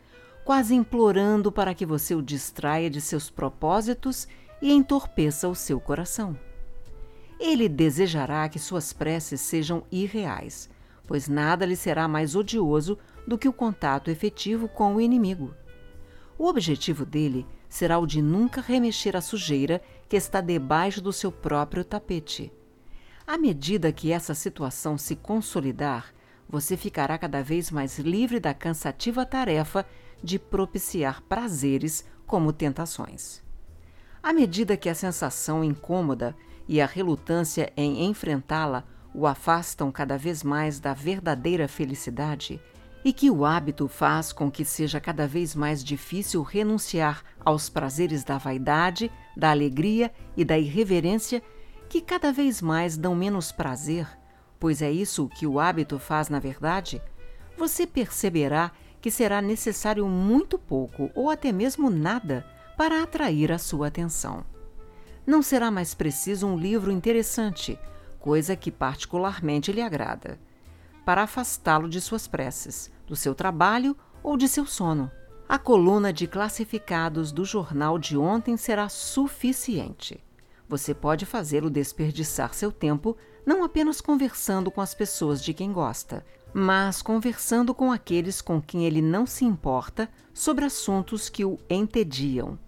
quase 0.44 0.74
implorando 0.74 1.51
para 1.51 1.73
que 1.73 1.86
você 1.86 2.15
o 2.15 2.20
distraia 2.20 2.90
de 2.90 3.01
seus 3.01 3.31
propósitos 3.31 4.28
e 4.60 4.70
entorpeça 4.70 5.48
o 5.48 5.55
seu 5.55 5.81
coração. 5.81 6.36
Ele 7.39 7.69
desejará 7.69 8.48
que 8.48 8.59
suas 8.59 8.93
preces 8.93 9.40
sejam 9.40 9.85
irreais, 9.93 10.69
pois 11.06 11.28
nada 11.28 11.65
lhe 11.65 11.77
será 11.77 12.09
mais 12.09 12.35
odioso 12.35 12.98
do 13.27 13.39
que 13.39 13.48
o 13.48 13.52
contato 13.52 14.10
efetivo 14.10 14.69
com 14.69 14.97
o 14.97 15.01
inimigo. 15.01 15.55
O 16.36 16.47
objetivo 16.47 17.05
dele 17.05 17.47
será 17.69 17.98
o 17.98 18.06
de 18.06 18.23
nunca 18.23 18.60
remexer 18.60 19.16
a 19.16 19.20
sujeira 19.20 19.82
que 20.09 20.16
está 20.16 20.40
debaixo 20.40 21.01
do 21.01 21.12
seu 21.12 21.31
próprio 21.31 21.85
tapete. 21.85 22.52
À 23.27 23.36
medida 23.36 23.93
que 23.93 24.10
essa 24.10 24.35
situação 24.35 24.97
se 24.97 25.15
consolidar, 25.15 26.15
você 26.48 26.77
ficará 26.77 27.19
cada 27.19 27.43
vez 27.43 27.70
mais 27.70 27.98
livre 27.98 28.40
da 28.40 28.55
cansativa 28.55 29.27
tarefa 29.27 29.85
de 30.23 30.39
propiciar 30.39 31.23
prazeres 31.23 32.05
como 32.27 32.52
tentações. 32.52 33.43
À 34.23 34.32
medida 34.32 34.77
que 34.77 34.89
a 34.89 34.94
sensação 34.94 35.62
incômoda 35.62 36.35
e 36.68 36.80
a 36.80 36.86
relutância 36.86 37.72
em 37.76 38.04
enfrentá-la 38.04 38.84
o 39.14 39.26
afastam 39.26 39.90
cada 39.90 40.18
vez 40.18 40.42
mais 40.42 40.78
da 40.78 40.92
verdadeira 40.92 41.66
felicidade, 41.66 42.60
e 43.04 43.12
que 43.12 43.30
o 43.30 43.44
hábito 43.44 43.88
faz 43.88 44.32
com 44.32 44.50
que 44.50 44.64
seja 44.64 45.00
cada 45.00 45.26
vez 45.26 45.54
mais 45.54 45.82
difícil 45.82 46.42
renunciar 46.42 47.22
aos 47.44 47.68
prazeres 47.68 48.22
da 48.22 48.36
vaidade, 48.36 49.10
da 49.36 49.50
alegria 49.50 50.12
e 50.36 50.44
da 50.44 50.58
irreverência, 50.58 51.42
que 51.88 52.02
cada 52.02 52.30
vez 52.32 52.60
mais 52.60 52.96
dão 52.96 53.14
menos 53.14 53.50
prazer, 53.50 54.06
pois 54.60 54.82
é 54.82 54.90
isso 54.90 55.28
que 55.28 55.46
o 55.46 55.58
hábito 55.58 55.98
faz 55.98 56.28
na 56.28 56.38
verdade, 56.38 57.00
você 57.56 57.86
perceberá 57.86 58.70
que 59.00 59.10
será 59.10 59.40
necessário 59.40 60.06
muito 60.06 60.58
pouco 60.58 61.10
ou 61.14 61.30
até 61.30 61.50
mesmo 61.50 61.88
nada 61.88 62.44
para 62.76 63.02
atrair 63.02 63.50
a 63.50 63.58
sua 63.58 63.86
atenção. 63.86 64.44
Não 65.28 65.42
será 65.42 65.70
mais 65.70 65.92
preciso 65.92 66.46
um 66.46 66.56
livro 66.56 66.90
interessante, 66.90 67.78
coisa 68.18 68.56
que 68.56 68.72
particularmente 68.72 69.70
lhe 69.70 69.82
agrada, 69.82 70.40
para 71.05 71.22
afastá-lo 71.24 71.86
de 71.86 72.00
suas 72.00 72.26
preces, 72.26 72.90
do 73.06 73.14
seu 73.14 73.34
trabalho 73.34 73.94
ou 74.22 74.38
de 74.38 74.48
seu 74.48 74.64
sono. 74.64 75.10
A 75.46 75.59
coluna 75.59 76.14
de 76.14 76.26
classificados 76.26 77.30
do 77.30 77.44
jornal 77.44 77.98
de 77.98 78.16
ontem 78.16 78.56
será 78.56 78.88
suficiente. 78.88 80.18
Você 80.66 80.94
pode 80.94 81.26
fazê-lo 81.26 81.68
desperdiçar 81.68 82.55
seu 82.55 82.72
tempo 82.72 83.14
não 83.44 83.62
apenas 83.62 84.00
conversando 84.00 84.70
com 84.70 84.80
as 84.80 84.94
pessoas 84.94 85.44
de 85.44 85.52
quem 85.52 85.74
gosta, 85.74 86.24
mas 86.55 87.02
conversando 87.02 87.74
com 87.74 87.92
aqueles 87.92 88.40
com 88.40 88.62
quem 88.62 88.86
ele 88.86 89.02
não 89.02 89.26
se 89.26 89.44
importa 89.44 90.09
sobre 90.32 90.64
assuntos 90.64 91.28
que 91.28 91.44
o 91.44 91.59
entediam. 91.68 92.59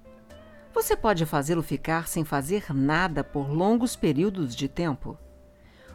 Você 0.73 0.97
pode 0.97 1.27
fazê-lo 1.27 1.63
ficar 1.63 2.07
sem 2.07 2.25
fazer 2.25 2.73
nada 2.73 3.25
por 3.25 3.51
longos 3.51 3.97
períodos 3.97 4.55
de 4.55 4.69
tempo. 4.69 5.19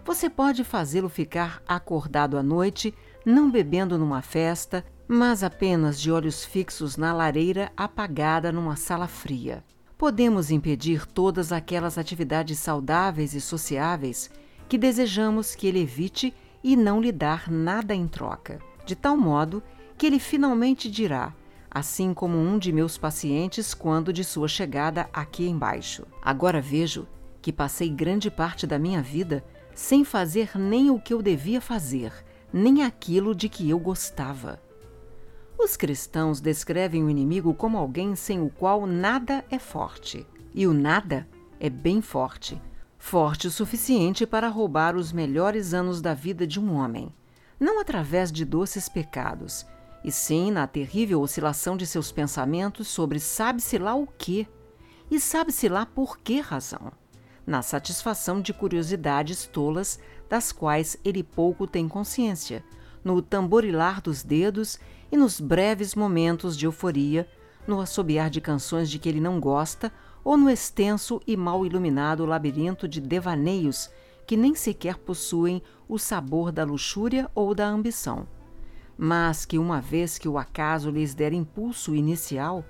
Você 0.03 0.29
pode 0.29 0.63
fazê-lo 0.63 1.09
ficar 1.09 1.63
acordado 1.67 2.37
à 2.37 2.43
noite, 2.43 2.93
não 3.25 3.49
bebendo 3.49 3.97
numa 3.97 4.21
festa, 4.21 4.85
mas 5.07 5.43
apenas 5.43 5.99
de 5.99 6.11
olhos 6.11 6.43
fixos 6.43 6.97
na 6.97 7.13
lareira 7.13 7.71
apagada 7.75 8.51
numa 8.51 8.75
sala 8.75 9.07
fria. 9.07 9.63
Podemos 9.97 10.51
impedir 10.51 11.05
todas 11.05 11.51
aquelas 11.51 11.97
atividades 11.97 12.59
saudáveis 12.59 13.33
e 13.33 13.39
sociáveis 13.39 14.29
que 14.67 14.77
desejamos 14.77 15.55
que 15.55 15.67
ele 15.67 15.81
evite 15.81 16.33
e 16.63 16.75
não 16.75 16.99
lhe 16.99 17.11
dar 17.11 17.49
nada 17.49 17.95
em 17.95 18.07
troca, 18.07 18.59
de 18.85 18.95
tal 18.95 19.15
modo 19.15 19.63
que 19.97 20.05
ele 20.05 20.19
finalmente 20.19 20.91
dirá: 20.91 21.33
assim 21.75 22.13
como 22.13 22.37
um 22.37 22.57
de 22.57 22.71
meus 22.71 22.97
pacientes 22.97 23.73
quando 23.73 24.13
de 24.13 24.23
sua 24.23 24.47
chegada 24.47 25.09
aqui 25.11 25.47
embaixo. 25.47 26.07
Agora 26.21 26.61
vejo 26.61 27.05
que 27.41 27.51
passei 27.51 27.89
grande 27.89 28.31
parte 28.31 28.65
da 28.65 28.79
minha 28.79 29.01
vida 29.01 29.43
sem 29.75 30.05
fazer 30.05 30.57
nem 30.57 30.89
o 30.89 30.97
que 30.97 31.13
eu 31.13 31.21
devia 31.21 31.59
fazer, 31.59 32.13
nem 32.51 32.81
aquilo 32.81 33.35
de 33.35 33.49
que 33.49 33.69
eu 33.69 33.77
gostava. 33.77 34.61
Os 35.59 35.75
cristãos 35.75 36.39
descrevem 36.39 37.03
o 37.03 37.09
inimigo 37.09 37.53
como 37.53 37.77
alguém 37.77 38.15
sem 38.15 38.41
o 38.41 38.49
qual 38.49 38.87
nada 38.87 39.43
é 39.51 39.59
forte. 39.59 40.25
E 40.53 40.65
o 40.65 40.73
nada 40.73 41.27
é 41.59 41.69
bem 41.69 42.01
forte 42.01 42.57
forte 43.05 43.45
o 43.45 43.51
suficiente 43.51 44.25
para 44.25 44.47
roubar 44.47 44.95
os 44.95 45.11
melhores 45.11 45.75
anos 45.75 46.01
da 46.01 46.15
vida 46.15 46.47
de 46.47 46.59
um 46.59 46.73
homem, 46.73 47.13
não 47.59 47.79
através 47.79 48.31
de 48.31 48.43
doces 48.43 48.89
pecados, 48.89 49.63
e 50.05 50.11
sim 50.11 50.51
na 50.51 50.67
terrível 50.67 51.19
oscilação 51.19 51.75
de 51.75 51.87
seus 51.87 52.11
pensamentos 52.11 52.87
sobre 52.87 53.19
sabe-se 53.19 53.79
lá 53.79 53.95
o 53.95 54.05
que, 54.05 54.47
e 55.09 55.19
sabe-se 55.19 55.67
lá 55.67 55.83
por 55.83 56.19
que 56.19 56.39
razão, 56.39 56.91
na 57.43 57.63
satisfação 57.63 58.39
de 58.39 58.53
curiosidades 58.53 59.47
tolas 59.47 59.99
das 60.29 60.51
quais 60.51 60.95
ele 61.03 61.23
pouco 61.23 61.65
tem 61.65 61.87
consciência, 61.87 62.63
no 63.03 63.19
tamborilar 63.19 63.99
dos 63.99 64.21
dedos 64.21 64.79
e 65.11 65.17
nos 65.17 65.39
breves 65.39 65.95
momentos 65.95 66.55
de 66.55 66.67
euforia, 66.67 67.27
no 67.65 67.81
assobiar 67.81 68.29
de 68.29 68.39
canções 68.39 68.91
de 68.91 68.99
que 68.99 69.09
ele 69.09 69.19
não 69.19 69.39
gosta 69.39 69.91
ou 70.23 70.37
no 70.37 70.51
extenso 70.51 71.19
e 71.25 71.35
mal 71.35 71.65
iluminado 71.65 72.27
labirinto 72.27 72.87
de 72.87 73.01
devaneios 73.01 73.89
que 74.27 74.37
nem 74.37 74.53
sequer 74.53 74.97
possuem 74.99 75.63
o 75.89 75.97
sabor 75.97 76.51
da 76.51 76.63
luxúria 76.63 77.27
ou 77.33 77.55
da 77.55 77.67
ambição 77.67 78.27
mas 78.97 79.45
que, 79.45 79.57
uma 79.57 79.81
vez 79.81 80.17
que 80.17 80.27
o 80.27 80.37
acaso 80.37 80.89
lhes 80.89 81.13
der 81.13 81.33
impulso 81.33 81.95
inicial, 81.95 82.63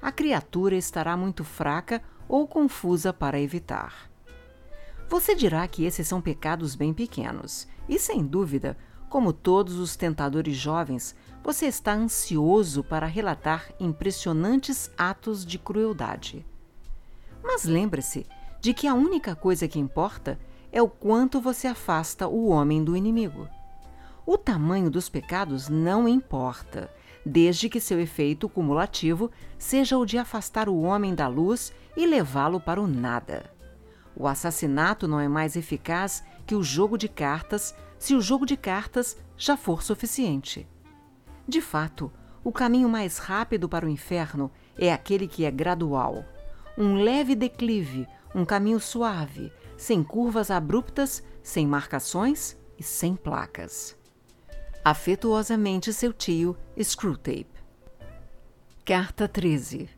a 0.00 0.12
criatura 0.12 0.76
estará 0.76 1.16
muito 1.16 1.44
fraca 1.44 2.02
ou 2.28 2.46
confusa 2.46 3.12
para 3.12 3.40
evitar. 3.40 4.10
Você 5.08 5.34
dirá 5.34 5.66
que 5.66 5.84
esses 5.84 6.06
são 6.06 6.20
pecados 6.20 6.74
bem 6.74 6.94
pequenos, 6.94 7.66
e 7.88 7.98
sem 7.98 8.24
dúvida, 8.24 8.76
como 9.08 9.32
todos 9.32 9.76
os 9.76 9.96
tentadores 9.96 10.56
jovens, 10.56 11.16
você 11.42 11.66
está 11.66 11.92
ansioso 11.92 12.84
para 12.84 13.06
relatar 13.06 13.72
impressionantes 13.80 14.90
atos 14.96 15.44
de 15.44 15.58
crueldade. 15.58 16.46
Mas 17.42 17.64
lembre-se 17.64 18.26
de 18.60 18.72
que 18.72 18.86
a 18.86 18.94
única 18.94 19.34
coisa 19.34 19.66
que 19.66 19.80
importa 19.80 20.38
é 20.70 20.80
o 20.80 20.88
quanto 20.88 21.40
você 21.40 21.66
afasta 21.66 22.28
o 22.28 22.48
homem 22.48 22.84
do 22.84 22.96
inimigo. 22.96 23.48
O 24.32 24.38
tamanho 24.38 24.88
dos 24.88 25.08
pecados 25.08 25.68
não 25.68 26.06
importa, 26.06 26.88
desde 27.26 27.68
que 27.68 27.80
seu 27.80 27.98
efeito 27.98 28.48
cumulativo 28.48 29.28
seja 29.58 29.98
o 29.98 30.06
de 30.06 30.18
afastar 30.18 30.68
o 30.68 30.82
homem 30.82 31.16
da 31.16 31.26
luz 31.26 31.72
e 31.96 32.06
levá-lo 32.06 32.60
para 32.60 32.80
o 32.80 32.86
nada. 32.86 33.52
O 34.14 34.28
assassinato 34.28 35.08
não 35.08 35.18
é 35.18 35.26
mais 35.26 35.56
eficaz 35.56 36.22
que 36.46 36.54
o 36.54 36.62
jogo 36.62 36.96
de 36.96 37.08
cartas 37.08 37.74
se 37.98 38.14
o 38.14 38.20
jogo 38.20 38.46
de 38.46 38.56
cartas 38.56 39.18
já 39.36 39.56
for 39.56 39.82
suficiente. 39.82 40.64
De 41.44 41.60
fato, 41.60 42.12
o 42.44 42.52
caminho 42.52 42.88
mais 42.88 43.18
rápido 43.18 43.68
para 43.68 43.84
o 43.84 43.88
inferno 43.88 44.48
é 44.78 44.92
aquele 44.92 45.26
que 45.26 45.44
é 45.44 45.50
gradual. 45.50 46.24
Um 46.78 47.02
leve 47.02 47.34
declive, 47.34 48.06
um 48.32 48.44
caminho 48.44 48.78
suave, 48.78 49.52
sem 49.76 50.04
curvas 50.04 50.52
abruptas, 50.52 51.20
sem 51.42 51.66
marcações 51.66 52.56
e 52.78 52.82
sem 52.84 53.16
placas. 53.16 53.98
Afetuosamente 54.82 55.92
seu 55.92 56.10
tio, 56.10 56.56
Screwtape. 56.82 57.50
Carta 58.82 59.28
13 59.28 59.90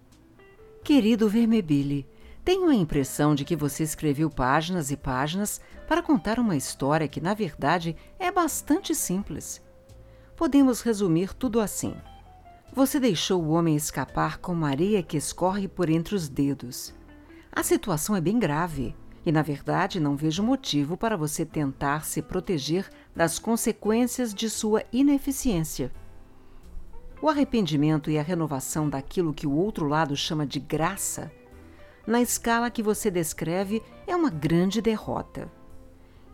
Querido 0.82 1.28
Vermebile, 1.28 2.04
tenho 2.44 2.68
a 2.68 2.74
impressão 2.74 3.32
de 3.32 3.44
que 3.44 3.54
você 3.54 3.84
escreveu 3.84 4.28
páginas 4.28 4.90
e 4.90 4.96
páginas 4.96 5.60
para 5.86 6.02
contar 6.02 6.40
uma 6.40 6.56
história 6.56 7.06
que, 7.06 7.20
na 7.20 7.32
verdade, 7.32 7.94
é 8.18 8.32
bastante 8.32 8.92
simples. 8.92 9.62
Podemos 10.36 10.80
resumir 10.80 11.32
tudo 11.32 11.60
assim. 11.60 11.94
Você 12.74 12.98
deixou 12.98 13.40
o 13.40 13.50
homem 13.50 13.76
escapar 13.76 14.38
como 14.38 14.66
areia 14.66 15.00
que 15.00 15.16
escorre 15.16 15.68
por 15.68 15.88
entre 15.88 16.16
os 16.16 16.28
dedos. 16.28 16.92
A 17.52 17.62
situação 17.62 18.16
é 18.16 18.20
bem 18.20 18.36
grave 18.36 18.96
e, 19.24 19.30
na 19.30 19.42
verdade, 19.42 20.00
não 20.00 20.16
vejo 20.16 20.42
motivo 20.42 20.96
para 20.96 21.16
você 21.16 21.44
tentar 21.44 22.04
se 22.04 22.20
proteger 22.20 22.88
das 23.14 23.38
consequências 23.38 24.34
de 24.34 24.50
sua 24.50 24.82
ineficiência. 24.92 25.92
O 27.20 27.28
arrependimento 27.28 28.10
e 28.10 28.18
a 28.18 28.22
renovação 28.22 28.88
daquilo 28.88 29.32
que 29.32 29.46
o 29.46 29.52
outro 29.52 29.86
lado 29.86 30.16
chama 30.16 30.44
de 30.46 30.58
graça, 30.58 31.30
na 32.06 32.20
escala 32.20 32.70
que 32.70 32.82
você 32.82 33.10
descreve, 33.10 33.80
é 34.06 34.16
uma 34.16 34.28
grande 34.28 34.82
derrota. 34.82 35.48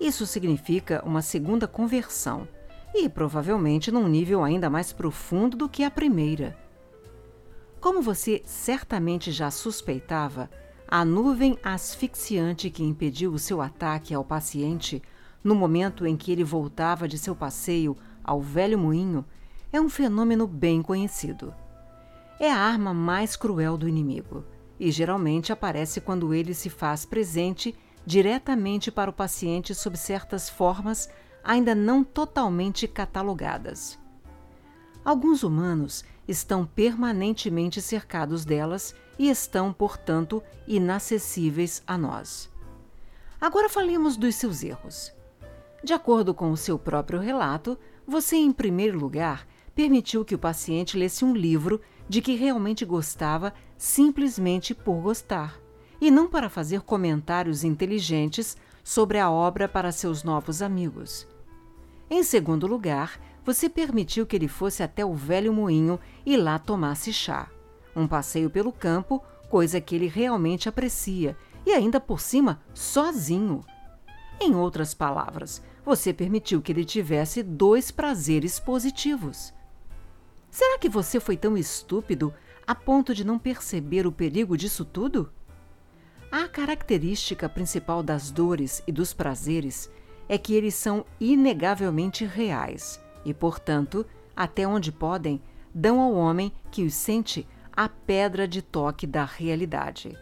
Isso 0.00 0.26
significa 0.26 1.02
uma 1.04 1.20
segunda 1.20 1.68
conversão, 1.68 2.48
e 2.94 3.06
provavelmente 3.06 3.92
num 3.92 4.08
nível 4.08 4.42
ainda 4.42 4.70
mais 4.70 4.92
profundo 4.94 5.56
do 5.56 5.68
que 5.68 5.84
a 5.84 5.90
primeira. 5.90 6.56
Como 7.80 8.00
você 8.00 8.40
certamente 8.46 9.30
já 9.30 9.50
suspeitava, 9.50 10.50
a 10.90 11.04
nuvem 11.04 11.58
asfixiante 11.62 12.70
que 12.70 12.82
impediu 12.82 13.34
o 13.34 13.38
seu 13.38 13.60
ataque 13.60 14.14
ao 14.14 14.24
paciente 14.24 15.02
no 15.44 15.54
momento 15.54 16.06
em 16.06 16.16
que 16.16 16.32
ele 16.32 16.42
voltava 16.42 17.06
de 17.06 17.18
seu 17.18 17.36
passeio 17.36 17.94
ao 18.24 18.40
velho 18.40 18.78
moinho 18.78 19.22
é 19.70 19.78
um 19.78 19.90
fenômeno 19.90 20.46
bem 20.46 20.80
conhecido. 20.80 21.54
É 22.40 22.50
a 22.50 22.56
arma 22.56 22.94
mais 22.94 23.36
cruel 23.36 23.76
do 23.76 23.86
inimigo 23.86 24.44
e 24.80 24.90
geralmente 24.90 25.52
aparece 25.52 26.00
quando 26.00 26.32
ele 26.32 26.54
se 26.54 26.70
faz 26.70 27.04
presente 27.04 27.74
diretamente 28.06 28.90
para 28.90 29.10
o 29.10 29.12
paciente 29.12 29.74
sob 29.74 29.94
certas 29.98 30.48
formas 30.48 31.10
ainda 31.44 31.74
não 31.74 32.02
totalmente 32.02 32.88
catalogadas. 32.88 33.98
Alguns 35.04 35.42
humanos 35.42 36.02
estão 36.26 36.64
permanentemente 36.64 37.82
cercados 37.82 38.46
delas 38.46 38.94
e 39.18 39.28
estão, 39.28 39.72
portanto, 39.72 40.42
inacessíveis 40.66 41.82
a 41.86 41.98
nós. 41.98 42.48
Agora 43.40 43.68
falemos 43.68 44.16
dos 44.16 44.34
seus 44.36 44.62
erros. 44.62 45.12
De 45.82 45.92
acordo 45.92 46.32
com 46.32 46.50
o 46.50 46.56
seu 46.56 46.78
próprio 46.78 47.18
relato, 47.18 47.78
você, 48.06 48.36
em 48.36 48.52
primeiro 48.52 48.98
lugar, 48.98 49.46
permitiu 49.74 50.24
que 50.24 50.34
o 50.34 50.38
paciente 50.38 50.96
lesse 50.96 51.24
um 51.24 51.34
livro 51.34 51.80
de 52.08 52.20
que 52.20 52.34
realmente 52.34 52.84
gostava 52.84 53.52
simplesmente 53.76 54.74
por 54.74 55.00
gostar, 55.00 55.60
e 56.00 56.10
não 56.10 56.28
para 56.28 56.48
fazer 56.48 56.80
comentários 56.80 57.64
inteligentes 57.64 58.56
sobre 58.82 59.18
a 59.18 59.30
obra 59.30 59.68
para 59.68 59.92
seus 59.92 60.24
novos 60.24 60.62
amigos. 60.62 61.26
Em 62.10 62.22
segundo 62.22 62.66
lugar, 62.66 63.20
você 63.44 63.68
permitiu 63.68 64.26
que 64.26 64.34
ele 64.34 64.48
fosse 64.48 64.82
até 64.82 65.04
o 65.04 65.14
velho 65.14 65.52
moinho 65.52 66.00
e 66.24 66.36
lá 66.36 66.58
tomasse 66.58 67.12
chá 67.12 67.48
um 67.98 68.06
passeio 68.08 68.48
pelo 68.48 68.72
campo, 68.72 69.22
coisa 69.48 69.80
que 69.80 69.94
ele 69.94 70.06
realmente 70.06 70.68
aprecia, 70.68 71.36
e 71.66 71.72
ainda 71.72 72.00
por 72.00 72.20
cima, 72.20 72.60
sozinho. 72.72 73.64
Em 74.40 74.54
outras 74.54 74.94
palavras, 74.94 75.62
você 75.84 76.12
permitiu 76.12 76.62
que 76.62 76.70
ele 76.70 76.84
tivesse 76.84 77.42
dois 77.42 77.90
prazeres 77.90 78.60
positivos. 78.60 79.52
Será 80.50 80.78
que 80.78 80.88
você 80.88 81.18
foi 81.18 81.36
tão 81.36 81.56
estúpido 81.56 82.32
a 82.66 82.74
ponto 82.74 83.14
de 83.14 83.24
não 83.24 83.38
perceber 83.38 84.06
o 84.06 84.12
perigo 84.12 84.56
disso 84.56 84.84
tudo? 84.84 85.32
A 86.30 86.46
característica 86.46 87.48
principal 87.48 88.02
das 88.02 88.30
dores 88.30 88.82
e 88.86 88.92
dos 88.92 89.14
prazeres 89.14 89.90
é 90.28 90.36
que 90.36 90.54
eles 90.54 90.74
são 90.74 91.06
inegavelmente 91.18 92.24
reais 92.24 93.00
e, 93.24 93.32
portanto, 93.32 94.04
até 94.36 94.66
onde 94.68 94.92
podem, 94.92 95.40
dão 95.74 96.00
ao 96.00 96.12
homem 96.12 96.52
que 96.70 96.84
os 96.84 96.94
sente 96.94 97.48
a 97.78 97.88
pedra 97.88 98.48
de 98.48 98.60
toque 98.60 99.06
da 99.06 99.24
realidade. 99.24 100.18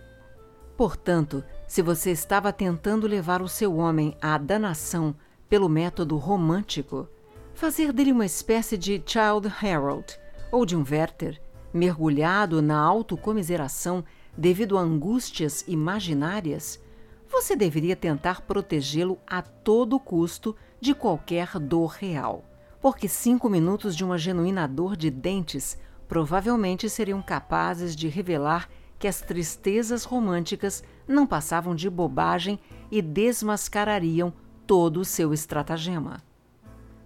Portanto, 0.77 1.43
se 1.67 1.81
você 1.81 2.11
estava 2.11 2.53
tentando 2.53 3.07
levar 3.07 3.41
o 3.41 3.49
seu 3.49 3.79
homem 3.79 4.15
à 4.21 4.37
danação 4.37 5.17
pelo 5.49 5.67
método 5.67 6.19
romântico, 6.19 7.09
fazer 7.55 7.95
dele 7.95 8.13
uma 8.13 8.27
espécie 8.27 8.77
de 8.77 9.03
Child 9.07 9.51
Harold 9.63 10.05
ou 10.53 10.67
de 10.67 10.77
um 10.77 10.85
Werther, 10.87 11.41
mergulhado 11.73 12.61
na 12.61 12.79
autocomiseração 12.79 14.05
devido 14.37 14.77
a 14.77 14.83
angústias 14.83 15.65
imaginárias, 15.67 16.79
você 17.27 17.57
deveria 17.57 17.97
tentar 17.97 18.43
protegê-lo 18.43 19.19
a 19.27 19.41
todo 19.41 19.99
custo 19.99 20.55
de 20.79 20.95
qualquer 20.95 21.59
dor 21.59 21.93
real, 21.93 22.45
porque 22.83 23.09
cinco 23.09 23.49
minutos 23.49 23.97
de 23.97 24.05
uma 24.05 24.19
genuína 24.19 24.69
dor 24.69 24.95
de 24.95 25.11
dentes 25.11 25.79
provavelmente 26.09 26.89
seriam 26.89 27.21
capazes 27.21 27.95
de 27.95 28.09
revelar 28.09 28.69
que 28.99 29.09
as 29.09 29.21
tristezas 29.21 30.05
românticas 30.05 30.83
não 31.07 31.27
passavam 31.27 31.75
de 31.75 31.89
bobagem 31.91 32.59
e 32.91 33.03
desmascarariam 33.03 34.33
todo 34.67 35.01
o 35.01 35.05
seu 35.05 35.33
estratagema. 35.33 36.23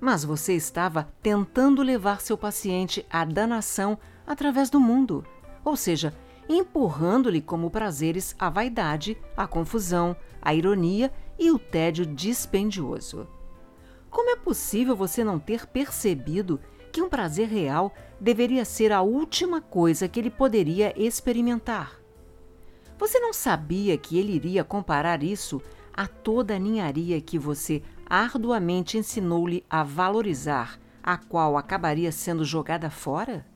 Mas 0.01 0.25
você 0.25 0.55
estava 0.55 1.09
tentando 1.23 1.83
levar 1.83 2.21
seu 2.21 2.39
paciente 2.39 3.05
à 3.11 3.25
danação 3.25 3.99
através 4.27 4.71
do 4.71 4.81
mundo, 4.81 5.25
ou 5.65 5.77
seja, 5.77 6.15
empurrando-lhe 6.49 7.41
como 7.41 7.71
prazeres 7.71 8.35
a 8.39 8.49
vaidade, 8.49 9.17
a 9.37 9.47
confusão, 9.47 10.17
a 10.41 10.55
ironia 10.55 11.13
e 11.39 11.51
o 11.51 11.59
tédio 11.59 12.07
dispendioso. 12.07 13.29
Como 14.11 14.31
é 14.31 14.37
possível 14.37 14.97
você 14.97 15.23
não 15.23 15.39
ter 15.39 15.67
percebido 15.67 16.59
que 16.91 17.01
um 17.01 17.09
prazer 17.09 17.49
real 17.49 17.95
deveria 18.21 18.65
ser 18.65 18.93
a 18.93 19.01
última 19.01 19.61
coisa 19.61 20.09
que 20.09 20.19
ele 20.19 20.31
poderia 20.31 20.93
experimentar? 21.01 21.99
Você 22.99 23.19
não 23.19 23.33
sabia 23.33 23.97
que 23.97 24.19
ele 24.19 24.35
iria 24.35 24.63
comparar 24.63 25.23
isso 25.23 25.63
a 25.95 26.07
toda 26.07 26.57
a 26.57 26.59
ninharia 26.59 27.21
que 27.21 27.39
você 27.39 27.83
arduamente 28.07 28.99
ensinou-lhe 28.99 29.65
a 29.71 29.83
valorizar, 29.83 30.79
a 31.03 31.17
qual 31.17 31.57
acabaria 31.57 32.13
sendo 32.13 32.45
jogada 32.45 32.91
fora? 32.91 33.47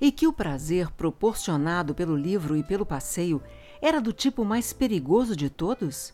E 0.00 0.12
que 0.12 0.26
o 0.26 0.32
prazer 0.32 0.90
proporcionado 0.92 1.94
pelo 1.94 2.14
livro 2.14 2.56
e 2.56 2.62
pelo 2.62 2.84
passeio 2.84 3.42
era 3.80 4.00
do 4.00 4.12
tipo 4.12 4.44
mais 4.44 4.72
perigoso 4.72 5.34
de 5.34 5.48
todos? 5.48 6.12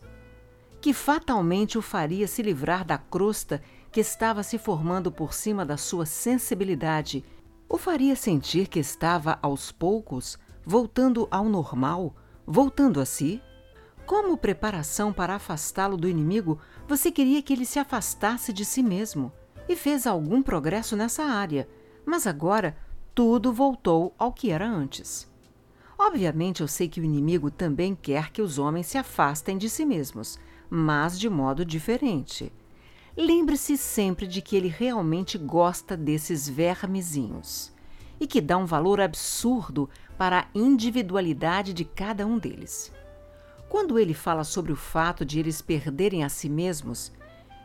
Que 0.81 0.93
fatalmente 0.93 1.77
o 1.77 1.81
faria 1.81 2.27
se 2.27 2.41
livrar 2.41 2.85
da 2.85 2.97
crosta 2.97 3.61
que 3.93 3.99
estava 3.99 4.41
se 4.41 4.57
formando 4.57 5.11
por 5.11 5.35
cima 5.35 5.63
da 5.63 5.77
sua 5.77 6.03
sensibilidade, 6.03 7.23
o 7.69 7.77
faria 7.77 8.15
sentir 8.15 8.67
que 8.67 8.79
estava, 8.79 9.37
aos 9.39 9.71
poucos, 9.71 10.35
voltando 10.65 11.27
ao 11.29 11.47
normal, 11.47 12.15
voltando 12.43 12.99
a 12.99 13.05
si? 13.05 13.39
Como 14.03 14.35
preparação 14.35 15.13
para 15.13 15.35
afastá-lo 15.35 15.95
do 15.95 16.09
inimigo, 16.09 16.59
você 16.87 17.11
queria 17.11 17.39
que 17.43 17.53
ele 17.53 17.67
se 17.67 17.77
afastasse 17.77 18.51
de 18.51 18.65
si 18.65 18.81
mesmo 18.81 19.31
e 19.69 19.75
fez 19.75 20.07
algum 20.07 20.41
progresso 20.41 20.95
nessa 20.95 21.23
área, 21.25 21.69
mas 22.03 22.25
agora 22.25 22.75
tudo 23.13 23.53
voltou 23.53 24.11
ao 24.17 24.33
que 24.33 24.49
era 24.49 24.67
antes. 24.67 25.31
Obviamente, 25.99 26.61
eu 26.61 26.67
sei 26.67 26.89
que 26.89 26.99
o 26.99 27.05
inimigo 27.05 27.51
também 27.51 27.93
quer 27.93 28.31
que 28.31 28.41
os 28.41 28.57
homens 28.57 28.87
se 28.87 28.97
afastem 28.97 29.55
de 29.55 29.69
si 29.69 29.85
mesmos, 29.85 30.39
mas 30.67 31.19
de 31.19 31.29
modo 31.29 31.63
diferente. 31.63 32.51
Lembre-se 33.15 33.77
sempre 33.77 34.25
de 34.25 34.41
que 34.41 34.55
ele 34.55 34.67
realmente 34.67 35.37
gosta 35.37 35.95
desses 35.95 36.49
vermezinhos 36.49 37.71
e 38.19 38.25
que 38.25 38.41
dá 38.41 38.57
um 38.57 38.65
valor 38.65 38.99
absurdo 38.99 39.87
para 40.17 40.39
a 40.39 40.45
individualidade 40.55 41.73
de 41.73 41.85
cada 41.85 42.25
um 42.25 42.39
deles. 42.39 42.91
Quando 43.69 43.99
ele 43.99 44.15
fala 44.15 44.43
sobre 44.43 44.71
o 44.71 44.75
fato 44.75 45.23
de 45.23 45.39
eles 45.39 45.61
perderem 45.61 46.23
a 46.23 46.29
si 46.29 46.49
mesmos, 46.49 47.11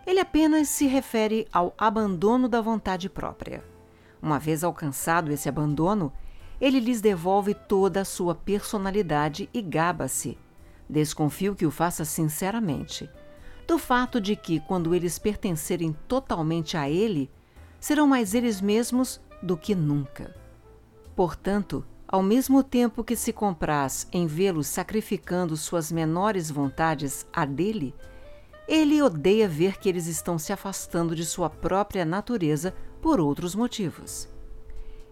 ele 0.06 0.20
apenas 0.20 0.68
se 0.68 0.86
refere 0.86 1.48
ao 1.50 1.74
abandono 1.78 2.46
da 2.46 2.60
vontade 2.60 3.08
própria. 3.08 3.64
Uma 4.20 4.38
vez 4.38 4.62
alcançado 4.62 5.30
esse 5.30 5.48
abandono, 5.48 6.12
ele 6.60 6.80
lhes 6.80 7.00
devolve 7.00 7.54
toda 7.54 8.02
a 8.02 8.04
sua 8.04 8.34
personalidade 8.34 9.48
e 9.54 9.62
gaba-se. 9.62 10.36
Desconfio 10.88 11.54
que 11.54 11.64
o 11.64 11.70
faça 11.70 12.04
sinceramente. 12.04 13.08
Do 13.68 13.76
fato 13.76 14.18
de 14.18 14.34
que, 14.34 14.60
quando 14.60 14.94
eles 14.94 15.18
pertencerem 15.18 15.94
totalmente 16.08 16.74
a 16.74 16.88
ele, 16.88 17.30
serão 17.78 18.06
mais 18.06 18.32
eles 18.32 18.62
mesmos 18.62 19.20
do 19.42 19.58
que 19.58 19.74
nunca. 19.74 20.34
Portanto, 21.14 21.84
ao 22.08 22.22
mesmo 22.22 22.62
tempo 22.62 23.04
que 23.04 23.14
se 23.14 23.30
compraz 23.30 24.08
em 24.10 24.26
vê-los 24.26 24.68
sacrificando 24.68 25.54
suas 25.54 25.92
menores 25.92 26.50
vontades 26.50 27.26
a 27.30 27.44
dele, 27.44 27.94
ele 28.66 29.02
odeia 29.02 29.46
ver 29.46 29.78
que 29.78 29.90
eles 29.90 30.06
estão 30.06 30.38
se 30.38 30.50
afastando 30.50 31.14
de 31.14 31.26
sua 31.26 31.50
própria 31.50 32.06
natureza 32.06 32.74
por 33.02 33.20
outros 33.20 33.54
motivos. 33.54 34.30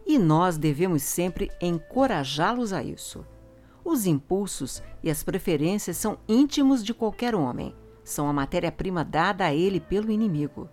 E 0.06 0.18
nós 0.18 0.56
devemos 0.56 1.02
sempre 1.02 1.50
encorajá-los 1.60 2.72
a 2.72 2.82
isso. 2.82 3.22
Os 3.84 4.06
impulsos 4.06 4.82
e 5.02 5.10
as 5.10 5.22
preferências 5.22 5.98
são 5.98 6.18
íntimos 6.26 6.82
de 6.82 6.94
qualquer 6.94 7.34
homem, 7.34 7.74
são 8.06 8.28
a 8.28 8.32
matéria-prima 8.32 9.04
dada 9.04 9.44
a 9.44 9.54
ele 9.54 9.80
pelo 9.80 10.10
inimigo. 10.10 10.68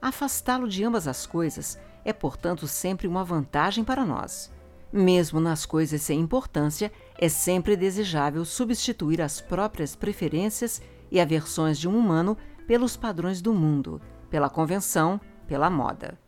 Afastá-lo 0.00 0.68
de 0.68 0.84
ambas 0.84 1.06
as 1.08 1.26
coisas 1.26 1.78
é, 2.04 2.12
portanto, 2.12 2.66
sempre 2.66 3.06
uma 3.06 3.24
vantagem 3.24 3.84
para 3.84 4.04
nós. 4.04 4.50
Mesmo 4.92 5.40
nas 5.40 5.64
coisas 5.64 6.02
sem 6.02 6.20
importância, 6.20 6.92
é 7.18 7.28
sempre 7.28 7.76
desejável 7.76 8.44
substituir 8.44 9.20
as 9.22 9.40
próprias 9.40 9.96
preferências 9.96 10.82
e 11.10 11.20
aversões 11.20 11.78
de 11.78 11.88
um 11.88 11.98
humano 11.98 12.36
pelos 12.66 12.96
padrões 12.96 13.40
do 13.40 13.52
mundo, 13.52 14.00
pela 14.30 14.50
convenção, 14.50 15.20
pela 15.46 15.70
moda. 15.70 16.18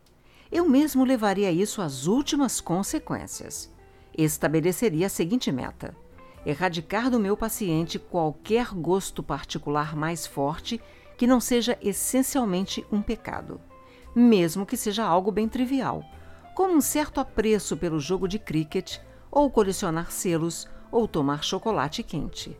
Eu 0.51 0.69
mesmo 0.69 1.05
levaria 1.05 1.51
isso 1.51 1.83
às 1.83 2.07
últimas 2.07 2.61
consequências. 2.61 3.73
Estabeleceria 4.17 5.07
a 5.07 5.11
seguinte 5.11 5.51
meta: 5.51 5.95
erradicar 6.45 7.11
do 7.11 7.19
meu 7.19 7.37
paciente 7.37 7.99
qualquer 7.99 8.69
gosto 8.75 9.23
particular 9.23 9.97
mais 9.97 10.27
forte 10.27 10.81
que 11.17 11.27
não 11.27 11.41
seja 11.41 11.79
essencialmente 11.81 12.85
um 12.91 13.01
pecado, 13.01 13.61
mesmo 14.15 14.67
que 14.67 14.77
seja 14.77 15.05
algo 15.05 15.31
bem 15.31 15.49
trivial 15.49 16.05
como 16.55 16.75
um 16.75 16.81
certo 16.81 17.19
apreço 17.19 17.77
pelo 17.77 17.99
jogo 17.99 18.29
de 18.29 18.39
cricket, 18.39 18.99
ou 19.31 19.51
colecionar 19.51 20.13
selos, 20.13 20.69
ou 20.91 21.09
tomar 21.09 21.43
chocolate 21.43 22.03
quente. 22.05 22.57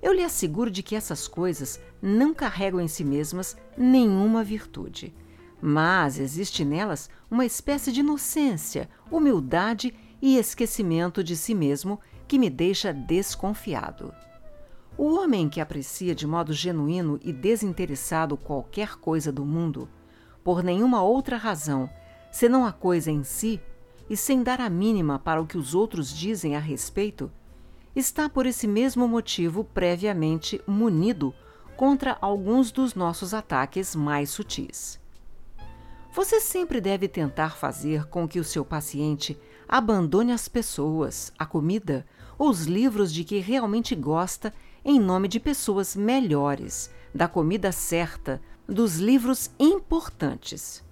Eu 0.00 0.12
lhe 0.12 0.22
asseguro 0.22 0.70
de 0.70 0.82
que 0.82 0.94
essas 0.94 1.26
coisas 1.26 1.80
não 2.00 2.32
carregam 2.32 2.80
em 2.80 2.86
si 2.86 3.04
mesmas 3.04 3.56
nenhuma 3.76 4.44
virtude, 4.44 5.12
mas 5.60 6.18
existe 6.18 6.64
nelas 6.64 7.10
uma 7.28 7.44
espécie 7.44 7.90
de 7.90 8.00
inocência, 8.00 8.88
humildade 9.10 9.92
e 10.20 10.38
esquecimento 10.38 11.22
de 11.22 11.36
si 11.36 11.54
mesmo 11.54 12.00
que 12.32 12.38
me 12.38 12.48
deixa 12.48 12.94
desconfiado. 12.94 14.10
O 14.96 15.16
homem 15.16 15.50
que 15.50 15.60
aprecia 15.60 16.14
de 16.14 16.26
modo 16.26 16.50
genuíno 16.50 17.20
e 17.22 17.30
desinteressado 17.30 18.38
qualquer 18.38 18.96
coisa 18.96 19.30
do 19.30 19.44
mundo, 19.44 19.86
por 20.42 20.62
nenhuma 20.62 21.02
outra 21.02 21.36
razão 21.36 21.90
senão 22.30 22.64
a 22.64 22.72
coisa 22.72 23.10
em 23.10 23.22
si, 23.22 23.60
e 24.08 24.16
sem 24.16 24.42
dar 24.42 24.62
a 24.62 24.70
mínima 24.70 25.18
para 25.18 25.42
o 25.42 25.46
que 25.46 25.58
os 25.58 25.74
outros 25.74 26.10
dizem 26.10 26.56
a 26.56 26.58
respeito, 26.58 27.30
está 27.94 28.30
por 28.30 28.46
esse 28.46 28.66
mesmo 28.66 29.06
motivo 29.06 29.62
previamente 29.62 30.58
munido 30.66 31.34
contra 31.76 32.16
alguns 32.18 32.72
dos 32.72 32.94
nossos 32.94 33.34
ataques 33.34 33.94
mais 33.94 34.30
sutis. 34.30 34.98
Você 36.14 36.40
sempre 36.40 36.80
deve 36.80 37.08
tentar 37.08 37.58
fazer 37.58 38.06
com 38.06 38.26
que 38.26 38.40
o 38.40 38.44
seu 38.44 38.64
paciente 38.64 39.38
abandone 39.68 40.32
as 40.32 40.48
pessoas, 40.48 41.30
a 41.38 41.44
comida 41.44 42.06
os 42.44 42.64
livros 42.64 43.12
de 43.12 43.22
que 43.22 43.38
realmente 43.38 43.94
gosta 43.94 44.52
em 44.84 44.98
nome 44.98 45.28
de 45.28 45.38
pessoas 45.38 45.94
melhores, 45.94 46.90
da 47.14 47.28
comida 47.28 47.70
certa, 47.70 48.42
dos 48.68 48.96
livros 48.96 49.52
importantes. 49.60 50.84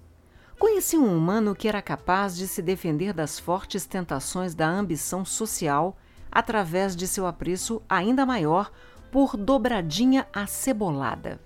Conheci 0.57 0.97
um 0.97 1.13
humano 1.13 1.53
que 1.53 1.67
era 1.67 1.81
capaz 1.81 2.37
de 2.37 2.47
se 2.47 2.61
defender 2.61 3.11
das 3.11 3.37
fortes 3.37 3.85
tentações 3.85 4.55
da 4.55 4.65
ambição 4.65 5.25
social 5.25 5.97
através 6.31 6.95
de 6.95 7.05
seu 7.05 7.27
apreço 7.27 7.81
ainda 7.89 8.25
maior 8.25 8.71
por 9.11 9.35
dobradinha 9.35 10.25
acebolada. 10.31 11.37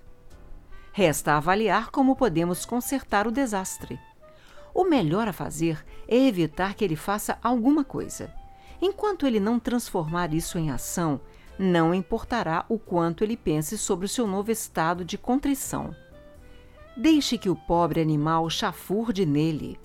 Resta 0.92 1.34
avaliar 1.34 1.90
como 1.90 2.14
podemos 2.14 2.64
consertar 2.64 3.26
o 3.26 3.32
desastre. 3.32 3.98
O 4.72 4.84
melhor 4.84 5.26
a 5.26 5.32
fazer 5.32 5.84
é 6.06 6.16
evitar 6.16 6.74
que 6.74 6.84
ele 6.84 6.94
faça 6.94 7.36
alguma 7.42 7.82
coisa. 7.82 8.32
Enquanto 8.80 9.26
ele 9.26 9.40
não 9.40 9.58
transformar 9.58 10.34
isso 10.34 10.58
em 10.58 10.70
ação, 10.70 11.20
não 11.58 11.94
importará 11.94 12.64
o 12.68 12.78
quanto 12.78 13.24
ele 13.24 13.36
pense 13.36 13.78
sobre 13.78 14.06
o 14.06 14.08
seu 14.08 14.26
novo 14.26 14.50
estado 14.50 15.04
de 15.04 15.16
contrição. 15.16 15.94
Deixe 16.96 17.38
que 17.38 17.48
o 17.48 17.56
pobre 17.56 18.00
animal 18.00 18.48
chafurde 18.48 19.24
nele. 19.26 19.78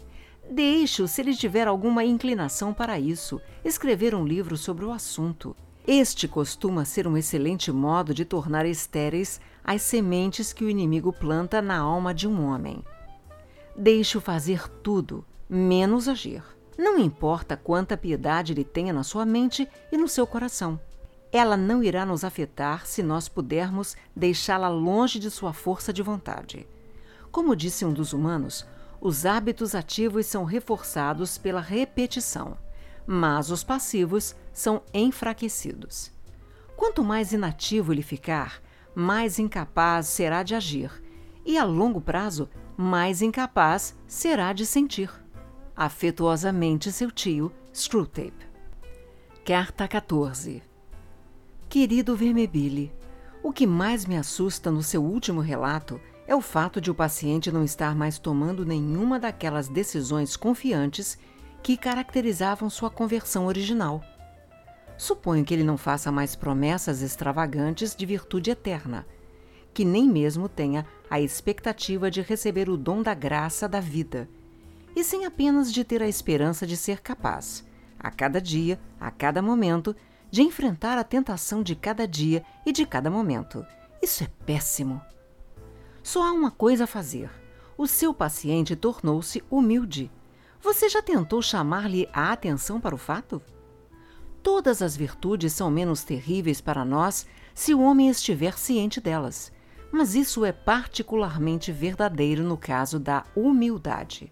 Deixe-o, 0.49 1.07
se 1.07 1.21
ele 1.21 1.35
tiver 1.35 1.67
alguma 1.67 2.03
inclinação 2.03 2.73
para 2.73 2.99
isso, 2.99 3.39
escrever 3.63 4.13
um 4.13 4.25
livro 4.25 4.57
sobre 4.57 4.83
o 4.83 4.91
assunto. 4.91 5.55
Este 5.87 6.27
costuma 6.27 6.85
ser 6.85 7.07
um 7.07 7.17
excelente 7.17 7.71
modo 7.71 8.13
de 8.13 8.25
tornar 8.25 8.65
estéreis 8.65 9.39
as 9.63 9.81
sementes 9.81 10.53
que 10.53 10.63
o 10.63 10.69
inimigo 10.69 11.11
planta 11.11 11.61
na 11.61 11.77
alma 11.77 12.13
de 12.13 12.27
um 12.27 12.45
homem. 12.45 12.83
Deixe-o 13.75 14.21
fazer 14.21 14.67
tudo, 14.67 15.25
menos 15.49 16.07
agir. 16.07 16.43
Não 16.77 16.97
importa 16.97 17.57
quanta 17.57 17.97
piedade 17.97 18.53
ele 18.53 18.63
tenha 18.63 18.93
na 18.93 19.03
sua 19.03 19.25
mente 19.25 19.67
e 19.91 19.97
no 19.97 20.07
seu 20.07 20.25
coração. 20.25 20.79
Ela 21.31 21.55
não 21.55 21.83
irá 21.83 22.05
nos 22.05 22.23
afetar 22.23 22.85
se 22.85 23.01
nós 23.01 23.29
pudermos 23.29 23.95
deixá-la 24.15 24.67
longe 24.67 25.19
de 25.19 25.29
sua 25.29 25.53
força 25.53 25.93
de 25.93 26.01
vontade. 26.01 26.67
Como 27.31 27.55
disse 27.55 27.85
um 27.85 27.93
dos 27.93 28.11
humanos, 28.11 28.65
os 28.99 29.25
hábitos 29.25 29.73
ativos 29.73 30.25
são 30.25 30.43
reforçados 30.43 31.37
pela 31.37 31.61
repetição, 31.61 32.57
mas 33.07 33.49
os 33.49 33.63
passivos 33.63 34.35
são 34.53 34.81
enfraquecidos. 34.93 36.11
Quanto 36.75 37.03
mais 37.03 37.31
inativo 37.31 37.93
ele 37.93 38.01
ficar, 38.01 38.61
mais 38.93 39.39
incapaz 39.39 40.07
será 40.07 40.43
de 40.43 40.53
agir, 40.53 40.91
e 41.45 41.57
a 41.57 41.63
longo 41.63 42.01
prazo, 42.01 42.49
mais 42.75 43.21
incapaz 43.21 43.95
será 44.07 44.51
de 44.51 44.65
sentir. 44.65 45.20
Afetuosamente 45.83 46.91
seu 46.91 47.09
tio, 47.09 47.51
Screwtape. 47.73 48.45
Carta 49.43 49.87
14 49.87 50.61
Querido 51.67 52.15
Vermebile, 52.15 52.93
o 53.41 53.51
que 53.51 53.65
mais 53.65 54.05
me 54.05 54.15
assusta 54.15 54.69
no 54.69 54.83
seu 54.83 55.03
último 55.03 55.41
relato 55.41 55.99
é 56.27 56.35
o 56.35 56.39
fato 56.39 56.79
de 56.79 56.91
o 56.91 56.93
paciente 56.93 57.51
não 57.51 57.63
estar 57.63 57.95
mais 57.95 58.19
tomando 58.19 58.63
nenhuma 58.63 59.19
daquelas 59.19 59.67
decisões 59.67 60.37
confiantes 60.37 61.17
que 61.63 61.75
caracterizavam 61.75 62.69
sua 62.69 62.91
conversão 62.91 63.47
original. 63.47 64.03
Suponho 64.99 65.43
que 65.43 65.51
ele 65.51 65.63
não 65.63 65.77
faça 65.77 66.11
mais 66.11 66.35
promessas 66.35 67.01
extravagantes 67.01 67.95
de 67.95 68.05
virtude 68.05 68.51
eterna, 68.51 69.03
que 69.73 69.83
nem 69.83 70.07
mesmo 70.07 70.47
tenha 70.47 70.85
a 71.09 71.19
expectativa 71.19 72.11
de 72.11 72.21
receber 72.21 72.69
o 72.69 72.77
dom 72.77 73.01
da 73.01 73.15
graça 73.15 73.67
da 73.67 73.79
vida, 73.79 74.29
e 74.95 75.03
sim 75.03 75.25
apenas 75.25 75.71
de 75.71 75.83
ter 75.83 76.01
a 76.01 76.07
esperança 76.07 76.65
de 76.67 76.75
ser 76.75 77.01
capaz, 77.01 77.65
a 77.99 78.11
cada 78.11 78.41
dia, 78.41 78.79
a 78.99 79.09
cada 79.11 79.41
momento, 79.41 79.95
de 80.29 80.41
enfrentar 80.41 80.97
a 80.97 81.03
tentação 81.03 81.61
de 81.61 81.75
cada 81.75 82.07
dia 82.07 82.43
e 82.65 82.71
de 82.71 82.85
cada 82.85 83.09
momento. 83.09 83.65
Isso 84.01 84.23
é 84.23 84.27
péssimo. 84.45 85.01
Só 86.01 86.23
há 86.23 86.31
uma 86.31 86.49
coisa 86.49 86.85
a 86.85 86.87
fazer. 86.87 87.29
O 87.77 87.85
seu 87.87 88.13
paciente 88.13 88.75
tornou-se 88.75 89.43
humilde. 89.49 90.11
Você 90.61 90.89
já 90.89 91.01
tentou 91.01 91.41
chamar-lhe 91.41 92.07
a 92.13 92.31
atenção 92.31 92.79
para 92.79 92.95
o 92.95 92.97
fato? 92.97 93.41
Todas 94.43 94.81
as 94.81 94.95
virtudes 94.95 95.53
são 95.53 95.69
menos 95.69 96.03
terríveis 96.03 96.61
para 96.61 96.83
nós 96.83 97.27
se 97.53 97.73
o 97.73 97.81
homem 97.81 98.09
estiver 98.09 98.57
ciente 98.57 98.99
delas, 98.99 99.51
mas 99.91 100.15
isso 100.15 100.43
é 100.43 100.51
particularmente 100.51 101.71
verdadeiro 101.71 102.43
no 102.43 102.57
caso 102.57 102.99
da 102.99 103.23
humildade. 103.35 104.31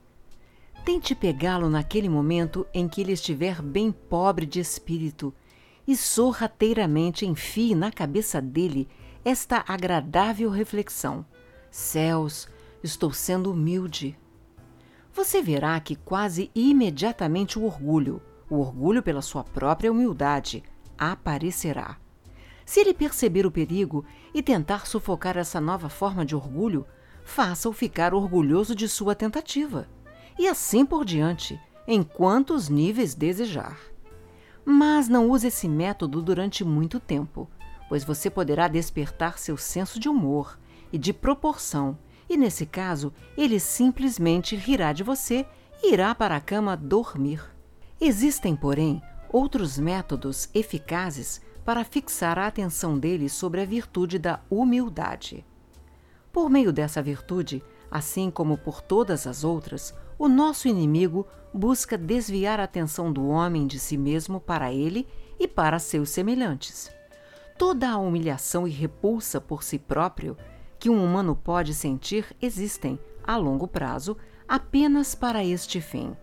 Tente 0.89 1.13
pegá-lo 1.13 1.69
naquele 1.69 2.09
momento 2.09 2.65
em 2.73 2.87
que 2.87 3.01
ele 3.01 3.11
estiver 3.11 3.61
bem 3.61 3.91
pobre 3.91 4.43
de 4.43 4.59
espírito 4.59 5.31
e 5.87 5.95
sorrateiramente 5.95 7.27
enfie 7.27 7.75
na 7.75 7.91
cabeça 7.91 8.41
dele 8.41 8.89
esta 9.23 9.63
agradável 9.67 10.49
reflexão: 10.49 11.23
Céus, 11.69 12.49
estou 12.83 13.13
sendo 13.13 13.51
humilde. 13.51 14.17
Você 15.13 15.43
verá 15.43 15.79
que 15.79 15.95
quase 15.95 16.49
imediatamente 16.55 17.59
o 17.59 17.65
orgulho, 17.65 18.19
o 18.49 18.55
orgulho 18.55 19.03
pela 19.03 19.21
sua 19.21 19.43
própria 19.43 19.91
humildade, 19.91 20.63
aparecerá. 20.97 21.99
Se 22.65 22.79
ele 22.79 22.95
perceber 22.95 23.45
o 23.45 23.51
perigo 23.51 24.03
e 24.33 24.41
tentar 24.41 24.87
sufocar 24.87 25.37
essa 25.37 25.61
nova 25.61 25.87
forma 25.87 26.25
de 26.25 26.35
orgulho, 26.35 26.83
faça-o 27.23 27.71
ficar 27.71 28.11
orgulhoso 28.11 28.73
de 28.73 28.89
sua 28.89 29.13
tentativa. 29.13 29.87
E 30.39 30.47
assim 30.47 30.85
por 30.85 31.03
diante, 31.03 31.59
em 31.85 32.01
quantos 32.01 32.69
níveis 32.69 33.13
desejar. 33.13 33.77
Mas 34.63 35.09
não 35.09 35.29
use 35.29 35.47
esse 35.47 35.67
método 35.67 36.21
durante 36.21 36.63
muito 36.63 36.97
tempo, 36.97 37.45
pois 37.89 38.05
você 38.05 38.29
poderá 38.29 38.69
despertar 38.69 39.37
seu 39.37 39.57
senso 39.57 39.99
de 39.99 40.07
humor 40.07 40.57
e 40.93 40.97
de 40.97 41.11
proporção, 41.11 41.97
e 42.29 42.37
nesse 42.37 42.65
caso, 42.65 43.11
ele 43.35 43.59
simplesmente 43.59 44.55
rirá 44.55 44.93
de 44.93 45.03
você 45.03 45.45
e 45.83 45.91
irá 45.91 46.15
para 46.15 46.37
a 46.37 46.41
cama 46.41 46.77
dormir. 46.77 47.43
Existem, 47.99 48.55
porém, 48.55 49.01
outros 49.29 49.77
métodos 49.77 50.49
eficazes 50.53 51.41
para 51.65 51.83
fixar 51.83 52.39
a 52.39 52.47
atenção 52.47 52.97
dele 52.97 53.27
sobre 53.27 53.59
a 53.59 53.65
virtude 53.65 54.17
da 54.17 54.39
humildade. 54.49 55.45
Por 56.31 56.49
meio 56.49 56.71
dessa 56.71 57.01
virtude, 57.01 57.61
assim 57.91 58.31
como 58.31 58.57
por 58.57 58.81
todas 58.81 59.27
as 59.27 59.43
outras, 59.43 59.93
o 60.19 60.27
nosso 60.27 60.67
inimigo 60.67 61.25
busca 61.53 61.97
desviar 61.97 62.59
a 62.59 62.65
atenção 62.65 63.11
do 63.11 63.25
homem 63.29 63.65
de 63.65 63.79
si 63.79 63.97
mesmo 63.97 64.41
para 64.41 64.71
ele 64.71 65.07
e 65.39 65.47
para 65.47 65.79
seus 65.79 66.09
semelhantes. 66.09 66.91
Toda 67.57 67.89
a 67.89 67.97
humilhação 67.97 68.67
e 68.67 68.71
repulsa 68.71 69.39
por 69.39 69.63
si 69.63 69.79
próprio 69.79 70.37
que 70.77 70.89
um 70.89 71.03
humano 71.03 71.35
pode 71.35 71.73
sentir 71.73 72.25
existem, 72.41 72.99
a 73.23 73.37
longo 73.37 73.67
prazo, 73.67 74.17
apenas 74.47 75.15
para 75.15 75.43
este 75.43 75.79
fim. 75.79 76.15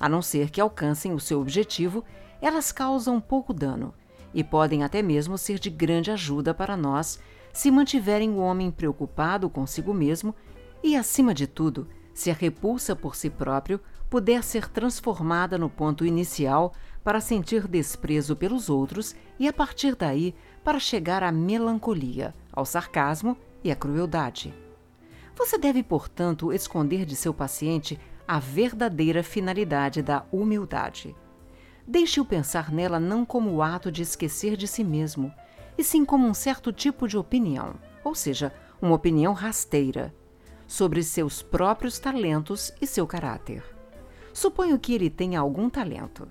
A 0.00 0.08
não 0.08 0.22
ser 0.22 0.50
que 0.50 0.60
alcancem 0.60 1.12
o 1.12 1.20
seu 1.20 1.40
objetivo, 1.40 2.02
elas 2.40 2.72
causam 2.72 3.20
pouco 3.20 3.52
dano 3.52 3.94
e 4.34 4.42
podem 4.42 4.82
até 4.82 5.02
mesmo 5.02 5.36
ser 5.36 5.58
de 5.58 5.68
grande 5.68 6.10
ajuda 6.10 6.54
para 6.54 6.76
nós 6.76 7.20
se 7.52 7.70
mantiverem 7.70 8.30
o 8.30 8.38
homem 8.38 8.70
preocupado 8.70 9.50
consigo 9.50 9.92
mesmo 9.92 10.34
e, 10.82 10.96
acima 10.96 11.34
de 11.34 11.46
tudo, 11.46 11.86
se 12.14 12.30
a 12.30 12.34
repulsa 12.34 12.94
por 12.94 13.16
si 13.16 13.30
próprio 13.30 13.80
puder 14.10 14.42
ser 14.42 14.68
transformada 14.68 15.56
no 15.56 15.70
ponto 15.70 16.04
inicial 16.04 16.74
para 17.02 17.20
sentir 17.20 17.66
desprezo 17.66 18.36
pelos 18.36 18.68
outros 18.68 19.16
e, 19.38 19.48
a 19.48 19.52
partir 19.52 19.96
daí, 19.96 20.34
para 20.62 20.78
chegar 20.78 21.22
à 21.22 21.32
melancolia, 21.32 22.34
ao 22.52 22.64
sarcasmo 22.64 23.36
e 23.64 23.70
à 23.70 23.76
crueldade. 23.76 24.54
Você 25.36 25.56
deve, 25.56 25.82
portanto, 25.82 26.52
esconder 26.52 27.04
de 27.04 27.16
seu 27.16 27.32
paciente 27.32 27.98
a 28.28 28.38
verdadeira 28.38 29.22
finalidade 29.22 30.02
da 30.02 30.24
humildade. 30.30 31.16
Deixe-o 31.86 32.24
pensar 32.24 32.70
nela 32.70 33.00
não 33.00 33.24
como 33.24 33.50
o 33.50 33.62
ato 33.62 33.90
de 33.90 34.02
esquecer 34.02 34.56
de 34.56 34.68
si 34.68 34.84
mesmo, 34.84 35.32
e 35.76 35.82
sim 35.82 36.04
como 36.04 36.28
um 36.28 36.34
certo 36.34 36.72
tipo 36.72 37.08
de 37.08 37.16
opinião, 37.16 37.74
ou 38.04 38.14
seja, 38.14 38.52
uma 38.80 38.94
opinião 38.94 39.32
rasteira, 39.32 40.14
sobre 40.72 41.02
seus 41.02 41.42
próprios 41.42 41.98
talentos 41.98 42.72
e 42.80 42.86
seu 42.86 43.06
caráter. 43.06 43.62
Suponho 44.32 44.78
que 44.78 44.94
ele 44.94 45.10
tenha 45.10 45.38
algum 45.38 45.68
talento. 45.68 46.26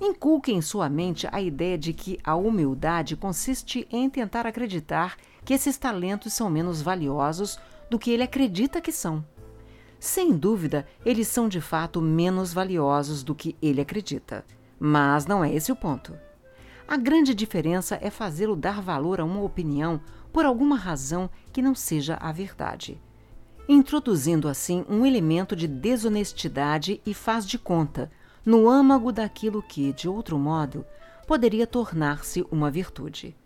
Inculque 0.00 0.52
em 0.52 0.62
sua 0.62 0.88
mente 0.88 1.26
a 1.32 1.42
ideia 1.42 1.76
de 1.76 1.92
que 1.92 2.16
a 2.22 2.36
humildade 2.36 3.16
consiste 3.16 3.84
em 3.90 4.08
tentar 4.08 4.46
acreditar 4.46 5.16
que 5.44 5.52
esses 5.52 5.76
talentos 5.78 6.32
são 6.32 6.48
menos 6.48 6.80
valiosos 6.80 7.58
do 7.90 7.98
que 7.98 8.12
ele 8.12 8.22
acredita 8.22 8.80
que 8.80 8.92
são. 8.92 9.24
Sem 9.98 10.30
dúvida, 10.30 10.86
eles 11.04 11.26
são 11.26 11.48
de 11.48 11.60
fato 11.60 12.00
menos 12.00 12.52
valiosos 12.52 13.24
do 13.24 13.34
que 13.34 13.56
ele 13.60 13.80
acredita. 13.80 14.44
Mas 14.78 15.26
não 15.26 15.44
é 15.44 15.52
esse 15.52 15.72
o 15.72 15.76
ponto. 15.76 16.16
A 16.86 16.96
grande 16.96 17.34
diferença 17.34 17.98
é 18.00 18.10
fazê-lo 18.10 18.54
dar 18.54 18.80
valor 18.80 19.20
a 19.20 19.24
uma 19.24 19.42
opinião 19.42 20.00
por 20.32 20.44
alguma 20.44 20.76
razão 20.76 21.28
que 21.52 21.60
não 21.60 21.74
seja 21.74 22.16
a 22.20 22.30
verdade 22.30 23.00
introduzindo 23.68 24.48
assim 24.48 24.84
um 24.88 25.06
elemento 25.06 25.54
de 25.54 25.66
desonestidade 25.66 27.00
e 27.06 27.14
faz 27.14 27.46
de 27.46 27.58
conta 27.58 28.10
no 28.44 28.68
âmago 28.68 29.12
daquilo 29.12 29.62
que, 29.62 29.92
de 29.92 30.08
outro 30.08 30.38
modo, 30.38 30.84
poderia 31.26 31.66
tornar-se 31.66 32.44
uma 32.50 32.70
virtude. 32.70 33.36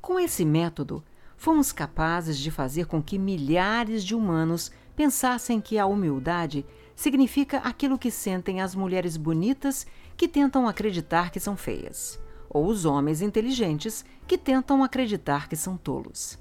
Com 0.00 0.20
esse 0.20 0.44
método, 0.44 1.02
fomos 1.36 1.72
capazes 1.72 2.38
de 2.38 2.50
fazer 2.50 2.86
com 2.86 3.02
que 3.02 3.18
milhares 3.18 4.04
de 4.04 4.14
humanos 4.14 4.70
pensassem 4.94 5.60
que 5.60 5.78
a 5.78 5.86
humildade 5.86 6.64
significa 6.94 7.58
aquilo 7.58 7.98
que 7.98 8.10
sentem 8.10 8.60
as 8.60 8.74
mulheres 8.74 9.16
bonitas 9.16 9.86
que 10.16 10.28
tentam 10.28 10.66
acreditar 10.66 11.30
que 11.30 11.40
são 11.40 11.56
feias, 11.56 12.18
ou 12.48 12.66
os 12.66 12.84
homens 12.84 13.20
inteligentes 13.20 14.04
que 14.26 14.38
tentam 14.38 14.82
acreditar 14.82 15.48
que 15.48 15.56
são 15.56 15.76
tolos. 15.76 16.38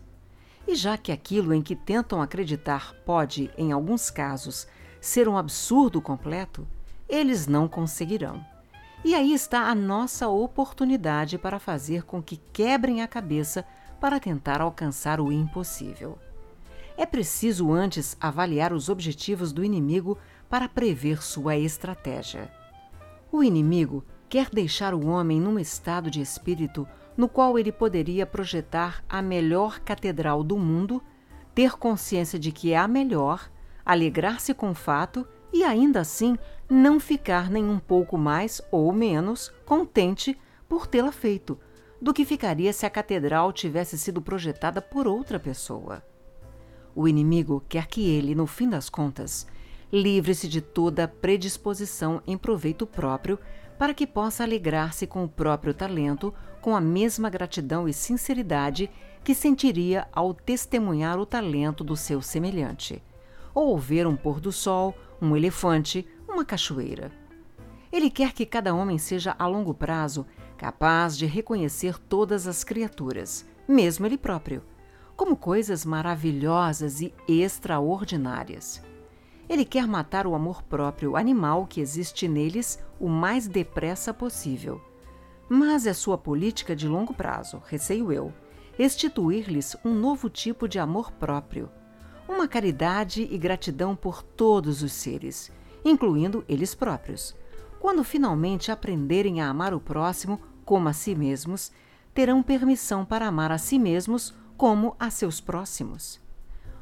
E 0.68 0.76
já 0.76 0.98
que 0.98 1.12
aquilo 1.12 1.54
em 1.54 1.62
que 1.62 1.76
tentam 1.76 2.22
acreditar 2.22 2.94
pode, 3.06 3.52
em 3.58 3.72
alguns 3.72 4.10
casos, 4.10 4.68
ser 5.00 5.28
um 5.28 5.38
absurdo 5.38 6.02
completo, 6.02 6.68
eles 7.08 7.46
não 7.48 7.68
conseguirão. 7.68 8.44
E 9.04 9.14
aí 9.14 9.34
está 9.34 9.70
a 9.70 9.76
nossa 9.76 10.28
oportunidade 10.28 11.38
para 11.38 11.60
fazer 11.60 12.04
com 12.04 12.24
que 12.24 12.38
quebrem 12.52 13.04
a 13.04 13.08
cabeça 13.08 13.64
para 14.00 14.20
tentar 14.20 14.62
alcançar 14.62 15.22
o 15.22 15.32
impossível. 15.32 16.18
É 16.98 17.06
preciso 17.06 17.72
antes 17.72 18.18
avaliar 18.20 18.74
os 18.74 18.90
objetivos 18.90 19.52
do 19.52 19.64
inimigo 19.64 20.18
para 20.50 20.68
prever 20.68 21.22
sua 21.22 21.56
estratégia. 21.56 22.52
O 23.32 23.44
inimigo 23.44 24.04
quer 24.28 24.50
deixar 24.50 24.94
o 24.94 25.06
homem 25.06 25.40
num 25.40 25.60
estado 25.60 26.10
de 26.10 26.22
espírito 26.22 26.88
no 27.18 27.28
qual 27.30 27.58
ele 27.58 27.72
poderia 27.72 28.26
projetar 28.26 29.04
a 29.08 29.22
melhor 29.22 29.80
catedral 29.80 30.44
do 30.44 30.58
mundo, 30.58 31.02
ter 31.54 31.74
consciência 31.74 32.38
de 32.38 32.52
que 32.52 32.74
é 32.74 32.78
a 32.78 32.88
melhor, 32.88 33.50
alegrar-se 33.86 34.54
com 34.54 34.72
o 34.72 34.76
fato 34.76 35.28
e 35.54 35.64
ainda 35.64 36.02
assim 36.02 36.38
não 36.70 37.00
ficar 37.00 37.50
nem 37.50 37.64
um 37.64 37.80
pouco 37.80 38.18
mais 38.18 38.62
ou 38.72 38.92
menos 38.92 39.54
contente 39.66 40.38
por 40.68 40.88
tê-la 40.88 41.12
feito, 41.12 41.58
do 42.02 42.14
que 42.14 42.26
ficaria 42.26 42.74
se 42.74 42.86
a 42.86 42.90
catedral 42.90 43.54
tivesse 43.54 43.98
sido 43.98 44.22
projetada 44.22 44.82
por 44.82 45.08
outra 45.08 45.40
pessoa. 45.40 46.04
O 46.96 47.08
inimigo 47.08 47.64
quer 47.70 47.88
que 47.88 48.10
ele, 48.10 48.34
no 48.34 48.48
fim 48.48 48.70
das 48.70 48.90
contas, 48.90 49.48
livre-se 49.92 50.48
de 50.48 50.62
toda 50.62 51.08
predisposição 51.08 52.22
em 52.26 52.38
proveito 52.38 52.86
próprio 52.86 53.40
para 53.78 53.94
que 53.94 54.08
possa 54.08 54.44
alegrar-se 54.44 55.06
com 55.06 55.24
o 55.24 55.30
próprio 55.30 55.74
talento 55.74 56.34
com 56.66 56.76
a 56.76 56.82
mesma 56.82 57.30
gratidão 57.30 57.88
e 57.88 57.94
sinceridade 57.94 58.90
que 59.24 59.36
sentiria 59.36 60.08
ao 60.12 60.34
testemunhar 60.34 61.20
o 61.20 61.24
talento 61.24 61.84
do 61.84 61.96
seu 61.96 62.24
semelhante, 62.24 63.04
ou 63.54 63.78
ver 63.78 64.08
um 64.08 64.16
pôr 64.16 64.40
do 64.40 64.52
sol, 64.52 64.96
um 65.22 65.38
elefante, 65.38 66.08
uma 66.28 66.44
cachoeira. 66.44 67.12
Ele 67.92 68.10
quer 68.10 68.34
que 68.34 68.48
cada 68.48 68.74
homem 68.74 68.98
seja 68.98 69.36
a 69.38 69.46
longo 69.46 69.76
prazo 69.76 70.26
capaz 70.58 71.16
de 71.16 71.28
reconhecer 71.28 72.00
todas 72.00 72.48
as 72.48 72.64
criaturas, 72.64 73.46
mesmo 73.68 74.08
ele 74.08 74.18
próprio, 74.18 74.64
como 75.16 75.38
coisas 75.38 75.86
maravilhosas 75.86 77.00
e 77.00 77.14
extraordinárias. 77.28 78.82
Ele 79.48 79.66
quer 79.66 79.86
matar 79.86 80.26
o 80.26 80.34
amor 80.34 80.64
próprio 80.64 81.16
animal 81.16 81.68
que 81.68 81.80
existe 81.80 82.28
neles 82.28 82.84
o 83.00 83.08
mais 83.08 83.48
depressa 83.48 84.12
possível. 84.12 84.82
Mas 85.48 85.86
é 85.86 85.94
sua 85.94 86.18
política 86.18 86.76
de 86.76 86.88
longo 86.88 87.14
prazo, 87.14 87.62
receio 87.68 88.12
eu, 88.12 88.34
instituir-lhes 88.80 89.76
um 89.86 89.94
novo 89.94 90.30
tipo 90.30 90.68
de 90.68 90.80
amor 90.80 91.12
próprio, 91.12 91.70
uma 92.28 92.48
caridade 92.48 93.28
e 93.30 93.38
gratidão 93.38 93.96
por 93.96 94.24
todos 94.24 94.82
os 94.82 94.92
seres, 94.92 95.52
incluindo 95.84 96.44
eles 96.50 96.74
próprios. 96.74 97.36
Quando 97.80 98.04
finalmente 98.04 98.72
aprenderem 98.72 99.42
a 99.42 99.50
amar 99.50 99.74
o 99.74 99.80
próximo 99.80 100.42
como 100.66 100.90
a 100.90 100.94
si 100.94 101.14
mesmos, 101.14 101.72
terão 102.14 102.42
permissão 102.42 103.06
para 103.06 103.28
amar 103.28 103.52
a 103.52 103.60
si 103.60 103.78
mesmos 103.78 104.34
como 104.58 104.96
a 105.00 105.12
seus 105.12 105.40
próximos. 105.40 106.20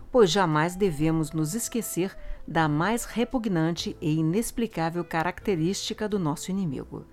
Pois 0.10 0.32
jamais 0.32 0.76
devemos 0.76 1.32
nos 1.32 1.54
esquecer 1.54 2.16
da 2.48 2.70
mais 2.70 3.04
repugnante 3.04 3.98
e 4.00 4.14
inexplicável 4.14 5.04
característica 5.04 6.08
do 6.08 6.18
nosso 6.18 6.52
inimigo. 6.52 7.06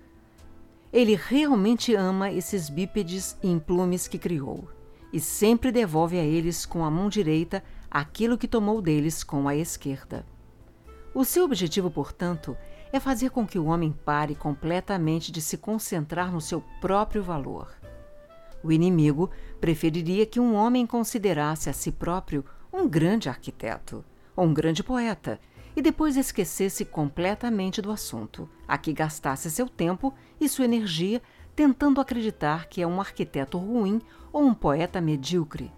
Ele 0.93 1.15
realmente 1.15 1.95
ama 1.95 2.31
esses 2.31 2.69
bípedes 2.69 3.37
e 3.41 3.49
implumes 3.49 4.07
que 4.07 4.17
criou, 4.17 4.67
e 5.13 5.19
sempre 5.19 5.71
devolve 5.71 6.19
a 6.19 6.23
eles 6.23 6.65
com 6.65 6.83
a 6.83 6.91
mão 6.91 7.07
direita 7.07 7.63
aquilo 7.89 8.37
que 8.37 8.47
tomou 8.47 8.81
deles 8.81 9.23
com 9.23 9.47
a 9.47 9.55
esquerda. 9.55 10.25
O 11.13 11.25
seu 11.25 11.43
objetivo, 11.43 11.89
portanto, 11.89 12.57
é 12.91 12.99
fazer 12.99 13.29
com 13.29 13.45
que 13.45 13.59
o 13.59 13.65
homem 13.65 13.91
pare 13.91 14.35
completamente 14.35 15.31
de 15.31 15.41
se 15.41 15.57
concentrar 15.57 16.31
no 16.31 16.41
seu 16.41 16.61
próprio 16.81 17.23
valor. 17.23 17.69
O 18.63 18.71
inimigo 18.71 19.29
preferiria 19.59 20.25
que 20.25 20.39
um 20.39 20.55
homem 20.55 20.85
considerasse 20.85 21.69
a 21.69 21.73
si 21.73 21.91
próprio 21.91 22.45
um 22.71 22.87
grande 22.87 23.27
arquiteto 23.27 24.03
ou 24.35 24.45
um 24.45 24.53
grande 24.53 24.83
poeta 24.83 25.39
e 25.75 25.81
depois 25.81 26.17
esquecesse 26.17 26.83
completamente 26.83 27.81
do 27.81 27.91
assunto, 27.91 28.49
a 28.67 28.77
que 28.77 28.93
gastasse 28.93 29.49
seu 29.49 29.67
tempo 29.67 30.13
e 30.39 30.49
sua 30.49 30.65
energia 30.65 31.21
tentando 31.55 32.01
acreditar 32.01 32.67
que 32.67 32.81
é 32.81 32.87
um 32.87 32.99
arquiteto 32.99 33.57
ruim 33.57 34.01
ou 34.31 34.43
um 34.43 34.53
poeta 34.53 35.01
medíocre. 35.01 35.71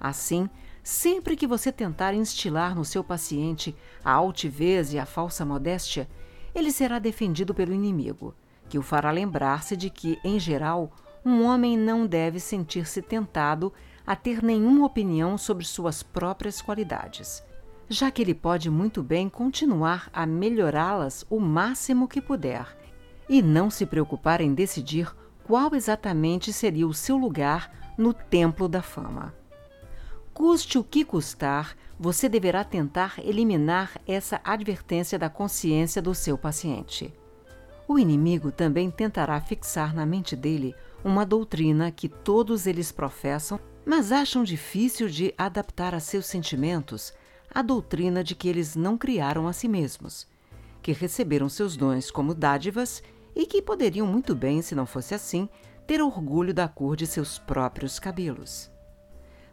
Assim, 0.00 0.48
sempre 0.82 1.36
que 1.36 1.46
você 1.46 1.72
tentar 1.72 2.14
instilar 2.14 2.74
no 2.74 2.84
seu 2.84 3.02
paciente 3.02 3.74
a 4.04 4.12
altivez 4.12 4.92
e 4.92 4.98
a 4.98 5.06
falsa 5.06 5.44
modéstia, 5.44 6.08
ele 6.54 6.70
será 6.70 6.98
defendido 6.98 7.54
pelo 7.54 7.72
inimigo, 7.72 8.34
que 8.68 8.78
o 8.78 8.82
fará 8.82 9.10
lembrar-se 9.10 9.76
de 9.76 9.90
que, 9.90 10.18
em 10.24 10.38
geral, 10.38 10.92
um 11.24 11.44
homem 11.44 11.76
não 11.76 12.06
deve 12.06 12.38
sentir-se 12.38 13.02
tentado 13.02 13.72
a 14.06 14.14
ter 14.14 14.42
nenhuma 14.42 14.86
opinião 14.86 15.36
sobre 15.36 15.64
suas 15.64 16.02
próprias 16.02 16.62
qualidades, 16.62 17.42
já 17.88 18.10
que 18.10 18.22
ele 18.22 18.34
pode 18.34 18.70
muito 18.70 19.02
bem 19.02 19.28
continuar 19.28 20.10
a 20.12 20.26
melhorá-las 20.26 21.24
o 21.30 21.38
máximo 21.38 22.08
que 22.08 22.20
puder 22.20 22.76
e 23.28 23.42
não 23.42 23.70
se 23.70 23.86
preocupar 23.86 24.40
em 24.40 24.54
decidir 24.54 25.14
qual 25.44 25.74
exatamente 25.74 26.52
seria 26.52 26.86
o 26.86 26.94
seu 26.94 27.16
lugar 27.16 27.94
no 27.96 28.12
templo 28.12 28.68
da 28.68 28.82
fama. 28.82 29.34
Custe 30.34 30.78
o 30.78 30.84
que 30.84 31.04
custar, 31.04 31.76
você 31.98 32.28
deverá 32.28 32.62
tentar 32.62 33.14
eliminar 33.18 33.92
essa 34.06 34.40
advertência 34.44 35.18
da 35.18 35.30
consciência 35.30 36.02
do 36.02 36.14
seu 36.14 36.36
paciente. 36.36 37.14
O 37.88 37.98
inimigo 37.98 38.50
também 38.50 38.90
tentará 38.90 39.40
fixar 39.40 39.94
na 39.94 40.04
mente 40.04 40.34
dele 40.34 40.74
uma 41.04 41.24
doutrina 41.24 41.90
que 41.92 42.08
todos 42.08 42.66
eles 42.66 42.90
professam, 42.90 43.60
mas 43.84 44.10
acham 44.10 44.42
difícil 44.42 45.08
de 45.08 45.32
adaptar 45.38 45.94
a 45.94 46.00
seus 46.00 46.26
sentimentos 46.26 47.14
a 47.56 47.62
doutrina 47.62 48.22
de 48.22 48.34
que 48.34 48.50
eles 48.50 48.76
não 48.76 48.98
criaram 48.98 49.48
a 49.48 49.52
si 49.54 49.66
mesmos, 49.66 50.28
que 50.82 50.92
receberam 50.92 51.48
seus 51.48 51.74
dons 51.74 52.10
como 52.10 52.34
dádivas 52.34 53.02
e 53.34 53.46
que 53.46 53.62
poderiam 53.62 54.06
muito 54.06 54.34
bem, 54.34 54.60
se 54.60 54.74
não 54.74 54.84
fosse 54.84 55.14
assim, 55.14 55.48
ter 55.86 56.02
orgulho 56.02 56.52
da 56.52 56.68
cor 56.68 56.94
de 56.96 57.06
seus 57.06 57.38
próprios 57.38 57.98
cabelos. 57.98 58.70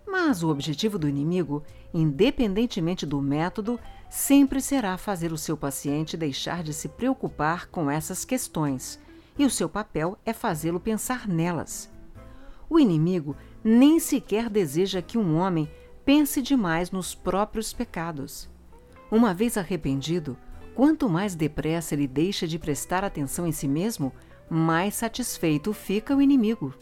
Mas 0.06 0.44
o 0.44 0.50
objetivo 0.50 1.00
do 1.00 1.08
inimigo, 1.08 1.64
independentemente 1.94 3.06
do 3.06 3.22
método, 3.22 3.80
sempre 4.10 4.60
será 4.60 4.98
fazer 4.98 5.32
o 5.32 5.38
seu 5.38 5.56
paciente 5.56 6.18
deixar 6.18 6.62
de 6.62 6.74
se 6.74 6.90
preocupar 6.90 7.70
com 7.70 7.90
essas 7.90 8.26
questões, 8.26 9.00
e 9.40 9.46
o 9.46 9.50
seu 9.50 9.70
papel 9.70 10.18
é 10.26 10.34
fazê-lo 10.34 10.78
pensar 10.78 11.26
nelas. 11.26 11.90
O 12.70 12.78
inimigo 12.78 13.34
nem 13.64 13.98
sequer 13.98 14.50
deseja 14.50 15.02
que 15.02 15.18
um 15.18 15.38
homem 15.38 15.70
pense 16.06 16.42
demais 16.42 16.92
nos 16.92 17.16
próprios 17.16 17.72
pecados. 17.72 18.50
Uma 19.12 19.34
vez 19.34 19.58
arrependido, 19.58 20.38
quanto 20.76 21.10
mais 21.10 21.36
depressa 21.36 21.94
ele 21.96 22.08
deixa 22.08 22.48
de 22.48 22.60
prestar 22.60 23.04
atenção 23.04 23.48
em 23.48 23.52
si 23.52 23.68
mesmo, 23.68 24.12
mais 24.50 24.96
satisfeito 24.96 25.74
fica 25.74 26.16
o 26.16 26.22
inimigo. 26.22 26.74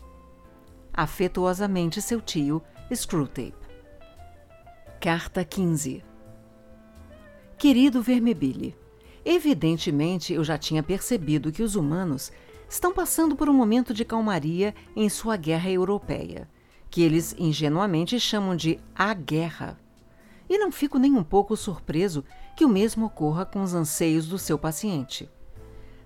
Afetuosamente 0.93 2.02
seu 2.02 2.19
tio, 2.19 2.61
Screwtape. 2.93 3.53
Carta 4.99 5.43
15 5.43 6.03
Querido 7.57 8.02
Vermebile, 8.02 8.76
evidentemente 9.23 10.34
eu 10.34 10.43
já 10.43 10.57
tinha 10.57 10.81
percebido 10.81 11.52
que 11.52 11.64
os 11.64 11.76
humanos 11.76 12.31
estão 12.68 12.93
passando 12.93 13.35
por 13.35 13.49
um 13.49 13.53
momento 13.53 13.93
de 13.93 14.03
calmaria 14.03 14.73
em 14.95 15.10
sua 15.10 15.38
guerra 15.38 15.69
europeia 15.69 16.48
que 16.92 17.02
eles 17.02 17.34
ingenuamente 17.40 18.20
chamam 18.20 18.56
de 18.56 18.78
a 18.94 19.14
guerra. 19.14 19.80
E 20.50 20.58
não 20.58 20.70
fico 20.72 21.00
nem 21.00 21.16
um 21.16 21.24
pouco 21.24 21.56
surpreso 21.56 22.26
que 22.58 22.66
o 22.66 22.70
mesmo 22.70 23.06
ocorra 23.06 23.46
com 23.46 23.64
os 23.64 23.74
anseios 23.74 24.28
do 24.28 24.38
seu 24.38 24.60
paciente. 24.60 25.30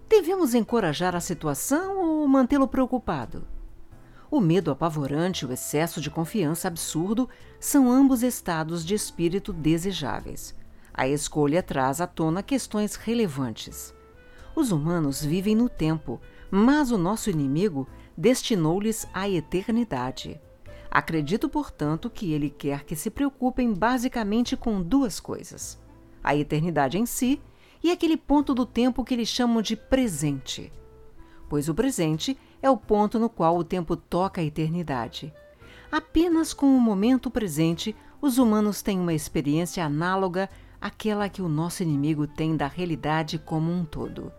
Devemos 0.08 0.54
encorajar 0.54 1.16
a 1.16 1.20
situação 1.20 1.98
ou 1.98 2.28
mantê-lo 2.28 2.68
preocupado? 2.68 3.48
O 4.30 4.40
medo 4.40 4.70
apavorante 4.70 5.44
e 5.44 5.48
o 5.48 5.52
excesso 5.52 6.00
de 6.00 6.12
confiança 6.12 6.68
absurdo 6.68 7.28
são 7.60 7.92
ambos 7.92 8.22
estados 8.22 8.86
de 8.86 8.94
espírito 8.94 9.52
desejáveis. 9.52 10.54
A 10.94 11.08
escolha 11.08 11.64
traz 11.64 12.00
à 12.00 12.06
tona 12.06 12.44
questões 12.44 12.96
relevantes. 12.96 13.94
Os 14.56 14.72
humanos 14.72 15.24
vivem 15.24 15.56
no 15.56 15.68
tempo, 15.68 16.22
mas 16.52 16.92
o 16.92 16.98
nosso 16.98 17.30
inimigo 17.32 17.88
destinou-lhes 18.16 19.08
a 19.12 19.28
eternidade. 19.28 20.40
Acredito, 20.96 21.50
portanto, 21.50 22.10
que 22.10 22.32
ele 22.32 22.50
quer 22.50 22.86
que 22.86 22.96
se 22.96 23.10
preocupem 23.10 23.74
basicamente 23.74 24.56
com 24.56 24.82
duas 24.82 25.20
coisas: 25.20 25.78
a 26.24 26.34
eternidade 26.34 26.98
em 26.98 27.06
si 27.06 27.42
e 27.84 27.92
aquele 27.92 28.16
ponto 28.16 28.54
do 28.54 28.66
tempo 28.66 29.04
que 29.04 29.14
eles 29.14 29.28
chamam 29.28 29.62
de 29.62 29.76
presente. 29.76 30.72
Pois 31.50 31.68
o 31.68 31.76
presente 31.76 32.38
é 32.62 32.70
o 32.70 32.78
ponto 32.78 33.20
no 33.20 33.28
qual 33.28 33.58
o 33.58 33.64
tempo 33.66 33.98
toca 33.98 34.40
a 34.40 34.44
eternidade. 34.46 35.34
Apenas 35.92 36.54
com 36.54 36.68
o 36.68 36.80
momento 36.80 37.30
presente, 37.30 37.94
os 38.22 38.38
humanos 38.38 38.82
têm 38.82 38.98
uma 38.98 39.14
experiência 39.14 39.84
análoga 39.84 40.50
àquela 40.80 41.28
que 41.28 41.42
o 41.42 41.50
nosso 41.50 41.84
inimigo 41.84 42.26
tem 42.26 42.56
da 42.56 42.68
realidade 42.68 43.38
como 43.38 43.70
um 43.70 43.84
todo. 43.84 44.32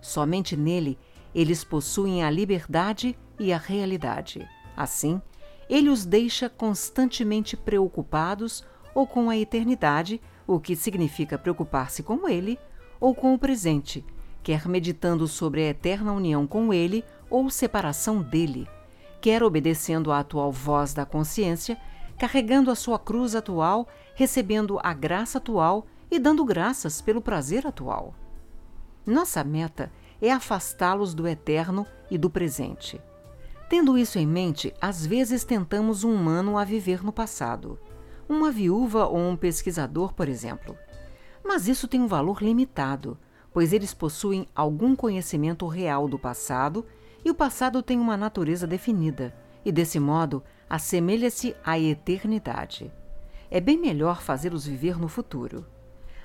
Somente 0.00 0.56
nele 0.56 0.98
eles 1.32 1.62
possuem 1.62 2.24
a 2.24 2.30
liberdade 2.30 3.16
e 3.38 3.52
a 3.52 3.56
realidade. 3.56 4.44
Assim, 4.76 5.22
ele 5.72 5.88
os 5.88 6.04
deixa 6.04 6.50
constantemente 6.50 7.56
preocupados 7.56 8.62
ou 8.94 9.06
com 9.06 9.30
a 9.30 9.38
eternidade, 9.38 10.20
o 10.46 10.60
que 10.60 10.76
significa 10.76 11.38
preocupar-se 11.38 12.02
com 12.02 12.28
ele, 12.28 12.58
ou 13.00 13.14
com 13.14 13.32
o 13.32 13.38
presente, 13.38 14.04
quer 14.42 14.68
meditando 14.68 15.26
sobre 15.26 15.62
a 15.62 15.68
eterna 15.70 16.12
união 16.12 16.46
com 16.46 16.74
Ele 16.74 17.02
ou 17.30 17.48
separação 17.48 18.20
dele, 18.20 18.68
quer 19.18 19.42
obedecendo 19.42 20.12
à 20.12 20.18
atual 20.18 20.52
voz 20.52 20.92
da 20.92 21.06
consciência, 21.06 21.78
carregando 22.18 22.70
a 22.70 22.74
sua 22.74 22.98
cruz 22.98 23.34
atual, 23.34 23.88
recebendo 24.14 24.78
a 24.82 24.92
graça 24.92 25.38
atual 25.38 25.86
e 26.10 26.18
dando 26.18 26.44
graças 26.44 27.00
pelo 27.00 27.22
prazer 27.22 27.66
atual. 27.66 28.14
Nossa 29.06 29.42
meta 29.42 29.90
é 30.20 30.30
afastá-los 30.30 31.14
do 31.14 31.26
eterno 31.26 31.86
e 32.10 32.18
do 32.18 32.28
presente. 32.28 33.00
Tendo 33.72 33.96
isso 33.96 34.18
em 34.18 34.26
mente, 34.26 34.74
às 34.78 35.06
vezes 35.06 35.44
tentamos 35.44 36.04
um 36.04 36.14
humano 36.14 36.58
a 36.58 36.62
viver 36.62 37.02
no 37.02 37.10
passado. 37.10 37.78
Uma 38.28 38.52
viúva 38.52 39.06
ou 39.06 39.16
um 39.16 39.34
pesquisador, 39.34 40.12
por 40.12 40.28
exemplo. 40.28 40.76
Mas 41.42 41.66
isso 41.66 41.88
tem 41.88 41.98
um 41.98 42.06
valor 42.06 42.42
limitado, 42.42 43.16
pois 43.50 43.72
eles 43.72 43.94
possuem 43.94 44.46
algum 44.54 44.94
conhecimento 44.94 45.66
real 45.66 46.06
do 46.06 46.18
passado 46.18 46.84
e 47.24 47.30
o 47.30 47.34
passado 47.34 47.82
tem 47.82 47.98
uma 47.98 48.14
natureza 48.14 48.66
definida, 48.66 49.34
e 49.64 49.72
desse 49.72 49.98
modo 49.98 50.42
assemelha-se 50.68 51.56
à 51.64 51.78
eternidade. 51.78 52.92
É 53.50 53.58
bem 53.58 53.78
melhor 53.78 54.20
fazê-los 54.20 54.66
viver 54.66 54.98
no 54.98 55.08
futuro. 55.08 55.64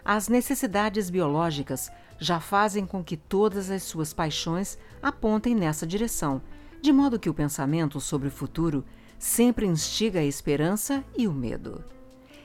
As 0.03 0.27
necessidades 0.27 1.09
biológicas 1.09 1.89
já 2.19 2.41
fazem 2.41 2.85
com 2.85 3.01
que 3.01 3.15
todas 3.15 3.71
as 3.71 3.83
suas 3.83 4.11
paixões 4.11 4.77
apontem 5.01 5.55
nessa 5.55 5.87
direção, 5.87 6.41
de 6.81 6.91
modo 6.91 7.19
que 7.19 7.29
o 7.29 7.33
pensamento 7.33 7.99
sobre 7.99 8.27
o 8.27 8.31
futuro 8.31 8.83
sempre 9.17 9.65
instiga 9.65 10.19
a 10.19 10.25
esperança 10.25 11.03
e 11.17 11.27
o 11.27 11.33
medo. 11.33 11.83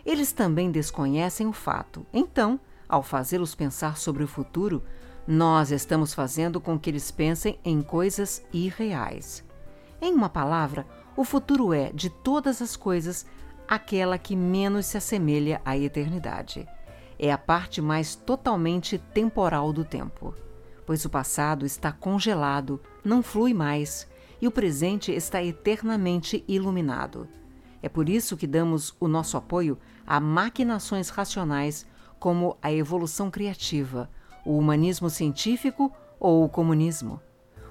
Eles 0.05 0.33
também 0.33 0.71
desconhecem 0.71 1.47
o 1.47 1.53
fato, 1.53 2.07
então, 2.13 2.59
ao 2.89 3.03
fazê-los 3.03 3.55
pensar 3.55 3.97
sobre 3.97 4.25
o 4.25 4.29
futuro, 4.29 4.83
nós 5.27 5.71
estamos 5.71 6.13
fazendo 6.13 6.61
com 6.61 6.79
que 6.79 6.91
eles 6.91 7.11
pensem 7.11 7.59
em 7.65 7.81
coisas 7.81 8.45
irreais. 8.53 9.45
Em 10.01 10.13
uma 10.13 10.29
palavra, 10.29 10.87
o 11.17 11.25
futuro 11.25 11.73
é, 11.73 11.93
de 11.93 12.11
todas 12.11 12.61
as 12.61 12.75
coisas, 12.75 13.25
aquela 13.69 14.19
que 14.19 14.35
menos 14.35 14.87
se 14.87 14.97
assemelha 14.97 15.61
à 15.65 15.79
eternidade 15.79 16.67
é 17.23 17.31
a 17.31 17.39
parte 17.39 17.81
mais 17.81 18.17
totalmente 18.17 18.99
temporal 18.99 19.73
do 19.73 19.85
tempo, 19.85 20.35
pois 20.85 21.05
o 21.05 21.09
passado 21.09 21.65
está 21.65 21.93
congelado, 21.93 22.81
não 23.05 23.23
flui 23.23 23.55
mais, 23.55 24.09
e 24.43 24.47
o 24.47 24.51
presente 24.51 25.11
está 25.11 25.43
eternamente 25.43 26.45
iluminado. 26.47 27.27
É 27.81 27.89
por 27.89 28.09
isso 28.11 28.37
que 28.37 28.47
damos 28.47 28.95
o 29.01 29.09
nosso 29.09 29.39
apoio 29.39 29.79
a 30.07 30.21
maquinações 30.21 31.09
racionais 31.09 31.87
como 32.19 32.59
a 32.61 32.71
evolução 32.71 33.31
criativa, 33.31 34.11
o 34.45 34.59
humanismo 34.59 35.09
científico 35.09 35.91
ou 36.21 36.45
o 36.45 36.49
comunismo, 36.49 37.21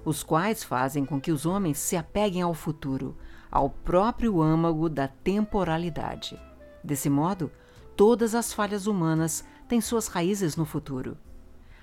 os 0.03 0.23
quais 0.23 0.63
fazem 0.63 1.05
com 1.05 1.21
que 1.21 1.31
os 1.31 1.45
homens 1.45 1.77
se 1.77 1.95
apeguem 1.95 2.41
ao 2.41 2.53
futuro, 2.53 3.15
ao 3.51 3.69
próprio 3.69 4.41
âmago 4.41 4.89
da 4.89 5.07
temporalidade. 5.07 6.39
Desse 6.83 7.09
modo, 7.09 7.51
Todas 7.95 8.33
as 8.33 8.51
falhas 8.51 8.87
humanas 8.87 9.45
têm 9.67 9.79
suas 9.79 10.07
raízes 10.07 10.55
no 10.55 10.65
futuro. 10.65 11.17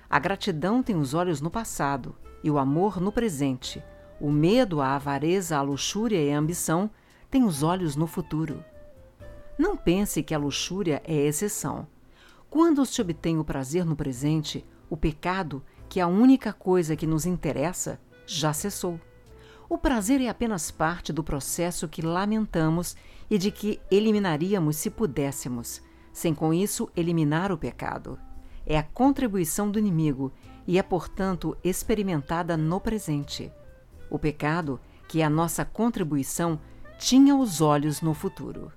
A 0.09 0.19
gratidão 0.19 0.83
tem 0.83 0.97
os 0.97 1.13
olhos 1.13 1.39
no 1.39 1.49
passado 1.49 2.13
e 2.43 2.51
o 2.51 2.57
amor 2.57 2.99
no 2.99 3.09
presente. 3.09 3.81
O 4.19 4.31
medo, 4.31 4.81
a 4.81 4.95
avareza, 4.95 5.57
a 5.57 5.61
luxúria 5.61 6.21
e 6.21 6.31
a 6.31 6.37
ambição 6.37 6.89
têm 7.31 7.43
os 7.43 7.63
olhos 7.63 7.95
no 7.95 8.05
futuro. 8.05 8.63
Não 9.57 9.77
pense 9.77 10.21
que 10.23 10.33
a 10.33 10.37
luxúria 10.37 11.01
é 11.05 11.15
exceção. 11.15 11.87
Quando 12.49 12.85
se 12.85 13.01
obtém 13.01 13.37
o 13.37 13.43
prazer 13.43 13.85
no 13.85 13.95
presente, 13.95 14.65
o 14.89 14.97
pecado, 14.97 15.63
que 15.87 15.99
é 15.99 16.03
a 16.03 16.07
única 16.07 16.51
coisa 16.51 16.95
que 16.95 17.07
nos 17.07 17.25
interessa, 17.25 17.99
já 18.25 18.51
cessou. 18.51 18.99
O 19.69 19.77
prazer 19.77 20.19
é 20.19 20.27
apenas 20.27 20.71
parte 20.71 21.13
do 21.13 21.23
processo 21.23 21.87
que 21.87 22.01
lamentamos 22.01 22.95
e 23.29 23.37
de 23.37 23.51
que 23.51 23.79
eliminaríamos 23.91 24.77
se 24.77 24.89
pudéssemos, 24.89 25.81
sem 26.11 26.33
com 26.33 26.53
isso 26.53 26.89
eliminar 26.95 27.51
o 27.51 27.57
pecado. 27.57 28.19
É 28.65 28.77
a 28.77 28.83
contribuição 28.83 29.69
do 29.69 29.79
inimigo 29.79 30.31
e 30.67 30.77
é, 30.77 30.83
portanto, 30.83 31.55
experimentada 31.63 32.57
no 32.57 32.79
presente. 32.79 33.51
O 34.09 34.17
pecado, 34.17 34.79
que 35.07 35.21
é 35.21 35.25
a 35.25 35.29
nossa 35.29 35.63
contribuição, 35.63 36.59
tinha 36.97 37.35
os 37.35 37.61
olhos 37.61 38.01
no 38.01 38.13
futuro. 38.13 38.71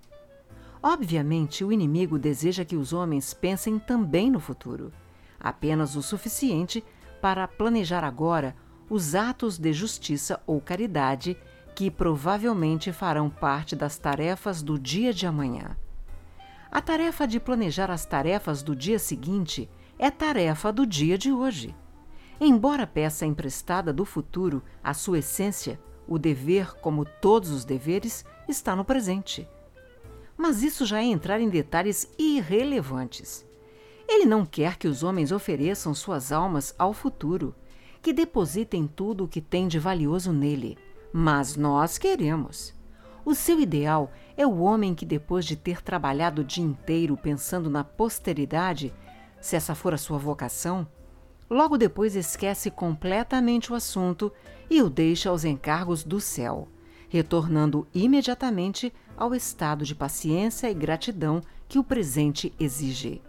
Obviamente, 0.83 1.65
o 1.65 1.73
inimigo 1.73 2.19
deseja 2.19 2.65
que 2.65 2.77
os 2.77 2.93
homens 2.93 3.33
pensem 3.33 3.79
também 3.79 4.31
no 4.31 4.41
futuro, 4.41 4.93
apenas 5.39 5.97
o 5.97 6.03
suficiente 6.03 6.85
para 7.21 7.47
planejar 7.47 8.03
agora 8.03 8.55
os 8.91 9.15
atos 9.15 9.59
de 9.59 9.73
justiça 9.73 10.41
ou 10.47 10.61
caridade 10.61 11.37
que 11.75 11.91
provavelmente 11.91 12.93
farão 12.93 13.31
parte 13.31 13.75
das 13.75 13.97
tarefas 13.97 14.63
do 14.63 14.79
dia 14.79 15.13
de 15.13 15.27
amanhã. 15.27 15.77
A 16.71 16.81
tarefa 16.81 17.27
de 17.27 17.39
planejar 17.39 17.91
as 17.91 18.05
tarefas 18.05 18.63
do 18.63 18.75
dia 18.75 18.99
seguinte 18.99 19.69
é 19.99 20.11
tarefa 20.11 20.73
do 20.73 20.87
dia 20.87 21.17
de 21.17 21.33
hoje. 21.33 21.75
Embora 22.45 22.89
peça 22.89 23.25
emprestada 23.25 23.93
do 23.93 24.05
futuro, 24.05 24.65
a 24.83 24.93
sua 24.93 25.21
essência, 25.21 25.79
o 26.09 26.19
dever, 26.19 26.75
como 26.81 27.05
todos 27.05 27.51
os 27.51 27.65
deveres, 27.65 28.25
está 28.49 28.75
no 28.75 28.85
presente. 28.85 29.49
Mas 30.37 30.61
isso 30.61 30.85
já 30.85 30.99
é 30.99 31.05
entrar 31.05 31.41
em 31.41 31.49
detalhes 31.49 32.13
irrelevantes. 32.19 33.47
Ele 34.09 34.25
não 34.25 34.45
quer 34.45 34.77
que 34.77 34.89
os 34.89 35.05
homens 35.05 35.31
ofereçam 35.31 35.95
suas 35.95 36.33
almas 36.33 36.75
ao 36.77 36.93
futuro, 36.93 37.55
que 38.03 38.13
depositem 38.13 38.89
tudo 38.89 39.23
o 39.23 39.29
que 39.29 39.41
tem 39.41 39.69
de 39.69 39.79
valioso 39.79 40.33
nele. 40.33 40.77
Mas 41.13 41.55
nós 41.55 41.97
queremos. 41.97 42.75
O 43.25 43.37
seu 43.37 43.61
ideal 43.61 44.11
é 44.37 44.45
o 44.45 44.59
homem 44.59 44.97
que, 44.97 45.07
depois 45.07 45.45
de 45.45 45.55
ter 45.55 45.81
trabalhado 45.81 46.43
o 46.43 46.45
dia 46.45 46.65
inteiro 46.65 47.17
pensando 47.17 47.71
na 47.71 47.85
posteridade, 47.85 48.93
se 49.41 49.55
essa 49.55 49.77
for 49.77 49.95
a 49.95 49.99
sua 49.99 50.19
vocação, 50.19 50.85
logo 51.53 51.77
depois 51.77 52.17
esquece 52.17 52.71
completamente 52.71 53.71
o 53.71 53.75
assunto 53.75 54.33
e 54.71 54.81
o 54.81 54.89
deixa 54.89 55.29
aos 55.29 55.45
encargos 55.45 56.03
do 56.03 56.19
céu, 56.19 56.67
retornando 57.11 57.87
imediatamente 57.95 58.91
ao 59.15 59.35
estado 59.35 59.85
de 59.85 59.95
paciência 59.95 60.71
e 60.71 60.75
gratidão 60.75 61.43
que 61.69 61.79
o 61.79 61.85
presente 61.85 62.55
exige. 62.59 63.21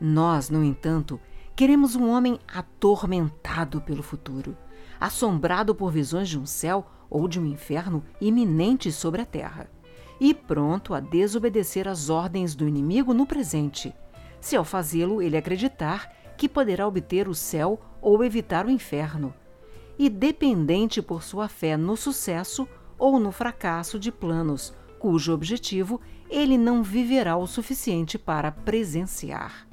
Nós, 0.00 0.48
no 0.48 0.62
entanto, 0.62 1.18
queremos 1.56 1.96
um 1.96 2.08
homem 2.08 2.38
atormentado 2.46 3.80
pelo 3.80 4.02
futuro, 4.02 4.56
assombrado 5.00 5.74
por 5.74 5.90
visões 5.90 6.28
de 6.28 6.38
um 6.38 6.46
céu 6.46 6.88
ou 7.10 7.26
de 7.26 7.40
um 7.40 7.46
inferno 7.46 8.04
iminente 8.20 8.92
sobre 8.92 9.22
a 9.22 9.26
terra, 9.26 9.68
e 10.20 10.32
pronto 10.32 10.94
a 10.94 11.00
desobedecer 11.00 11.88
às 11.88 12.10
ordens 12.10 12.54
do 12.54 12.68
inimigo 12.68 13.12
no 13.12 13.26
presente, 13.26 13.92
se 14.40 14.54
ao 14.54 14.64
fazê-lo 14.64 15.20
ele 15.20 15.36
acreditar 15.36 16.19
que 16.40 16.48
poderá 16.48 16.88
obter 16.88 17.28
o 17.28 17.34
céu 17.34 17.78
ou 18.00 18.24
evitar 18.24 18.64
o 18.64 18.70
inferno, 18.70 19.34
e 19.98 20.08
dependente 20.08 21.02
por 21.02 21.22
sua 21.22 21.48
fé 21.48 21.76
no 21.76 21.98
sucesso 21.98 22.66
ou 22.98 23.20
no 23.20 23.30
fracasso 23.30 23.98
de 23.98 24.10
planos 24.10 24.72
cujo 24.98 25.34
objetivo 25.34 26.00
ele 26.30 26.56
não 26.56 26.82
viverá 26.82 27.36
o 27.36 27.46
suficiente 27.46 28.16
para 28.16 28.50
presenciar. 28.50 29.68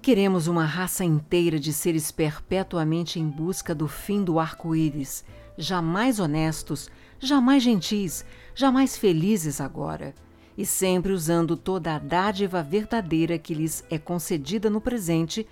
Queremos 0.00 0.46
uma 0.46 0.64
raça 0.64 1.04
inteira 1.04 1.58
de 1.58 1.72
seres 1.72 2.12
perpetuamente 2.12 3.18
em 3.18 3.28
busca 3.28 3.74
do 3.74 3.88
fim 3.88 4.22
do 4.22 4.38
arco-íris, 4.38 5.24
jamais 5.58 6.20
honestos, 6.20 6.88
jamais 7.18 7.64
gentis, 7.64 8.24
jamais 8.54 8.96
felizes 8.96 9.60
agora, 9.60 10.14
e 10.56 10.64
sempre 10.64 11.12
usando 11.12 11.56
toda 11.56 11.96
a 11.96 11.98
dádiva 11.98 12.62
verdadeira 12.62 13.36
que 13.38 13.54
lhes 13.54 13.84
é 13.90 13.98
concedida 13.98 14.70
no 14.70 14.80
presente 14.80 15.44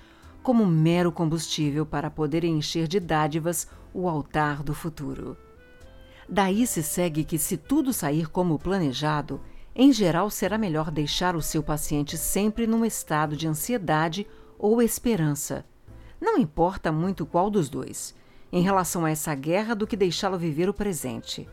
como 0.43 0.67
mero 0.67 1.13
combustível 1.13 1.85
para 1.85 2.11
poder 2.11 2.45
encher 2.45 2.87
de 2.87 2.99
dádivas 3.01 3.69
o 3.93 4.09
altar 4.09 4.63
do 4.63 4.75
futuro. 4.75 5.37
Daí 6.29 6.67
se 6.67 6.83
segue 6.83 7.25
que, 7.25 7.39
se 7.39 7.57
tudo 7.57 7.93
sair 7.93 8.29
como 8.29 8.59
planejado, 8.59 9.41
em 9.75 9.93
geral 9.93 10.29
será 10.31 10.59
melhor 10.59 10.91
deixar 10.91 11.37
o 11.37 11.43
seu 11.43 11.63
paciente 11.63 12.19
sempre 12.19 12.67
num 12.67 12.85
estado 12.85 13.37
de 13.37 13.47
ansiedade 13.47 14.27
ou 14.59 14.83
esperança. 14.83 15.65
Não 16.21 16.37
importa 16.37 16.91
muito 16.91 17.25
qual 17.25 17.49
dos 17.49 17.69
dois 17.69 18.15
em 18.51 18.63
relação 18.63 19.05
a 19.05 19.11
essa 19.11 19.35
guerra 19.35 19.75
do 19.75 19.87
que 19.87 19.97
deixá-lo 19.97 20.39
viver 20.39 20.69
o 20.69 20.75
presente. 20.75 21.49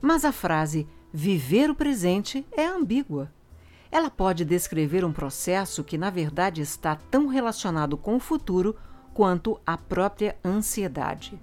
Mas 0.00 0.24
a 0.24 0.32
frase 0.32 0.86
viver 1.12 1.70
o 1.70 1.74
presente 1.74 2.46
é 2.52 2.66
ambígua. 2.66 3.32
Ela 3.94 4.10
pode 4.10 4.44
descrever 4.44 5.04
um 5.04 5.12
processo 5.12 5.84
que, 5.84 5.96
na 5.96 6.10
verdade, 6.10 6.60
está 6.60 6.96
tão 6.96 7.28
relacionado 7.28 7.96
com 7.96 8.16
o 8.16 8.18
futuro 8.18 8.74
quanto 9.14 9.60
a 9.64 9.78
própria 9.78 10.36
ansiedade. 10.44 11.40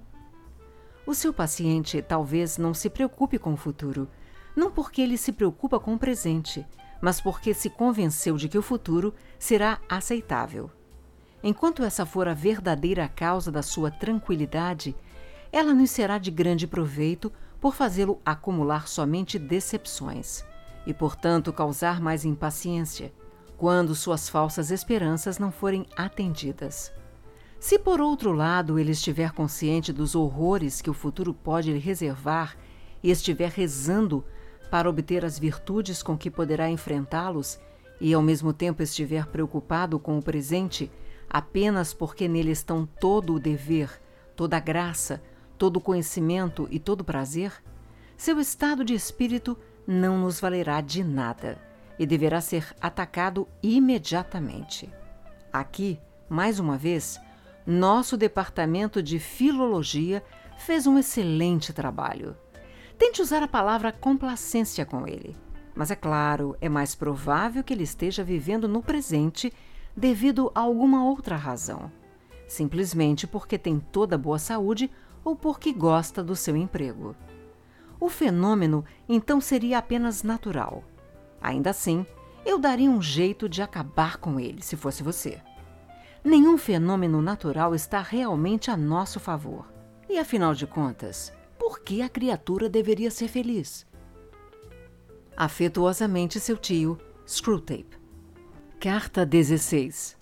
O 1.06 1.16
seu 1.16 1.34
paciente 1.34 2.02
talvez 2.02 2.58
não 2.58 2.74
se 2.74 2.90
preocupe 2.90 3.40
com 3.40 3.54
o 3.54 3.58
futuro, 3.58 4.06
não 4.54 4.70
porque 4.70 5.02
ele 5.02 5.16
se 5.16 5.32
preocupa 5.32 5.80
com 5.80 5.94
o 5.94 5.98
presente, 5.98 6.68
mas 7.00 7.22
porque 7.22 7.54
se 7.54 7.70
convenceu 7.70 8.36
de 8.36 8.50
que 8.50 8.58
o 8.58 8.62
futuro 8.62 9.14
será 9.40 9.80
aceitável. 9.88 10.70
enquanto 11.42 11.84
essa 11.84 12.06
for 12.06 12.28
a 12.28 12.34
verdadeira 12.34 13.08
causa 13.08 13.50
da 13.50 13.62
sua 13.62 13.90
tranquilidade, 13.90 14.94
ela 15.54 15.74
nos 15.74 15.90
será 15.90 16.18
de 16.18 16.30
grande 16.30 16.68
proveito 16.68 17.32
por 17.62 17.74
fazê-lo 17.74 18.20
acumular 18.26 18.90
somente 18.90 19.40
decepções 19.40 20.44
e, 20.86 20.94
portanto, 20.94 21.54
causar 21.54 22.02
mais 22.02 22.26
impaciência, 22.26 23.14
quando 23.58 23.94
suas 23.94 24.28
falsas 24.28 24.72
esperanças 24.72 25.38
não 25.38 25.52
forem 25.52 25.86
atendidas. 25.96 26.92
Se, 27.60 27.78
por 27.78 28.02
outro 28.02 28.32
lado, 28.32 28.80
ele 28.80 28.92
estiver 28.92 29.32
consciente 29.32 29.94
dos 29.94 30.16
horrores 30.16 30.82
que 30.82 30.90
o 30.90 30.96
futuro 30.96 31.34
pode 31.34 31.72
lhe 31.72 31.78
reservar 31.78 32.58
e 33.04 33.12
estiver 33.12 33.52
rezando 33.52 34.26
para 34.72 34.90
obter 34.90 35.24
as 35.24 35.38
virtudes 35.38 36.02
com 36.02 36.18
que 36.18 36.32
poderá 36.32 36.70
enfrentá-los, 36.70 37.60
e 38.00 38.14
ao 38.16 38.22
mesmo 38.22 38.52
tempo 38.52 38.82
estiver 38.82 39.28
preocupado 39.28 40.00
com 40.00 40.18
o 40.18 40.24
presente, 40.24 40.92
apenas 41.30 41.94
porque 41.94 42.28
nele 42.28 42.50
estão 42.50 42.88
todo 43.00 43.36
o 43.36 43.40
dever, 43.40 44.02
toda 44.36 44.58
a 44.58 44.60
graça, 44.60 45.22
todo 45.56 45.78
o 45.78 45.82
conhecimento 45.82 46.68
e 46.72 46.80
todo 46.80 47.02
o 47.02 47.06
prazer, 47.06 47.54
seu 48.18 48.40
estado 48.40 48.84
de 48.84 48.96
espírito 48.96 49.56
não 49.92 50.18
nos 50.18 50.40
valerá 50.40 50.80
de 50.80 51.04
nada 51.04 51.58
e 52.00 52.06
deverá 52.06 52.40
ser 52.40 52.74
atacado 52.80 53.48
imediatamente. 53.62 54.90
Aqui, 55.52 56.00
mais 56.30 56.60
uma 56.60 56.78
vez, 56.78 57.20
nosso 57.66 58.16
departamento 58.16 59.04
de 59.04 59.20
filologia 59.20 60.24
fez 60.58 60.88
um 60.88 60.98
excelente 60.98 61.74
trabalho. 61.74 62.38
Tente 62.98 63.22
usar 63.22 63.44
a 63.44 63.48
palavra 63.48 63.92
complacência 63.92 64.86
com 64.86 65.06
ele. 65.06 65.36
Mas 65.76 65.92
é 65.92 65.96
claro, 65.96 66.56
é 66.62 66.70
mais 66.70 66.96
provável 66.96 67.64
que 67.64 67.74
ele 67.74 67.84
esteja 67.84 68.24
vivendo 68.24 68.68
no 68.68 68.82
presente 68.82 69.52
devido 69.96 70.52
a 70.56 70.62
alguma 70.62 71.04
outra 71.04 71.36
razão. 71.36 71.92
Simplesmente 72.48 73.28
porque 73.28 73.58
tem 73.58 73.80
toda 73.80 74.18
boa 74.18 74.40
saúde 74.40 74.90
ou 75.24 75.36
porque 75.36 75.74
gosta 75.74 76.24
do 76.24 76.36
seu 76.36 76.56
emprego. 76.56 77.16
O 78.02 78.10
fenômeno 78.10 78.84
então 79.08 79.40
seria 79.40 79.78
apenas 79.78 80.24
natural. 80.24 80.84
Ainda 81.40 81.70
assim, 81.70 82.04
eu 82.44 82.58
daria 82.58 82.90
um 82.90 83.00
jeito 83.00 83.48
de 83.48 83.62
acabar 83.62 84.18
com 84.18 84.40
ele 84.40 84.64
se 84.64 84.76
fosse 84.76 85.04
você. 85.04 85.40
Nenhum 86.24 86.58
fenômeno 86.58 87.22
natural 87.22 87.76
está 87.76 88.02
realmente 88.02 88.72
a 88.72 88.76
nosso 88.76 89.20
favor. 89.20 89.72
E 90.10 90.18
afinal 90.18 90.56
de 90.56 90.66
contas, 90.66 91.32
por 91.60 91.80
que 91.82 92.02
a 92.02 92.10
criatura 92.10 92.68
deveria 92.68 93.12
ser 93.12 93.28
feliz? 93.28 93.86
Afetuosamente 95.38 96.40
seu 96.40 96.58
tio, 96.58 96.98
Screwtape. 97.28 98.02
Carta 98.80 99.24
16 99.24 100.18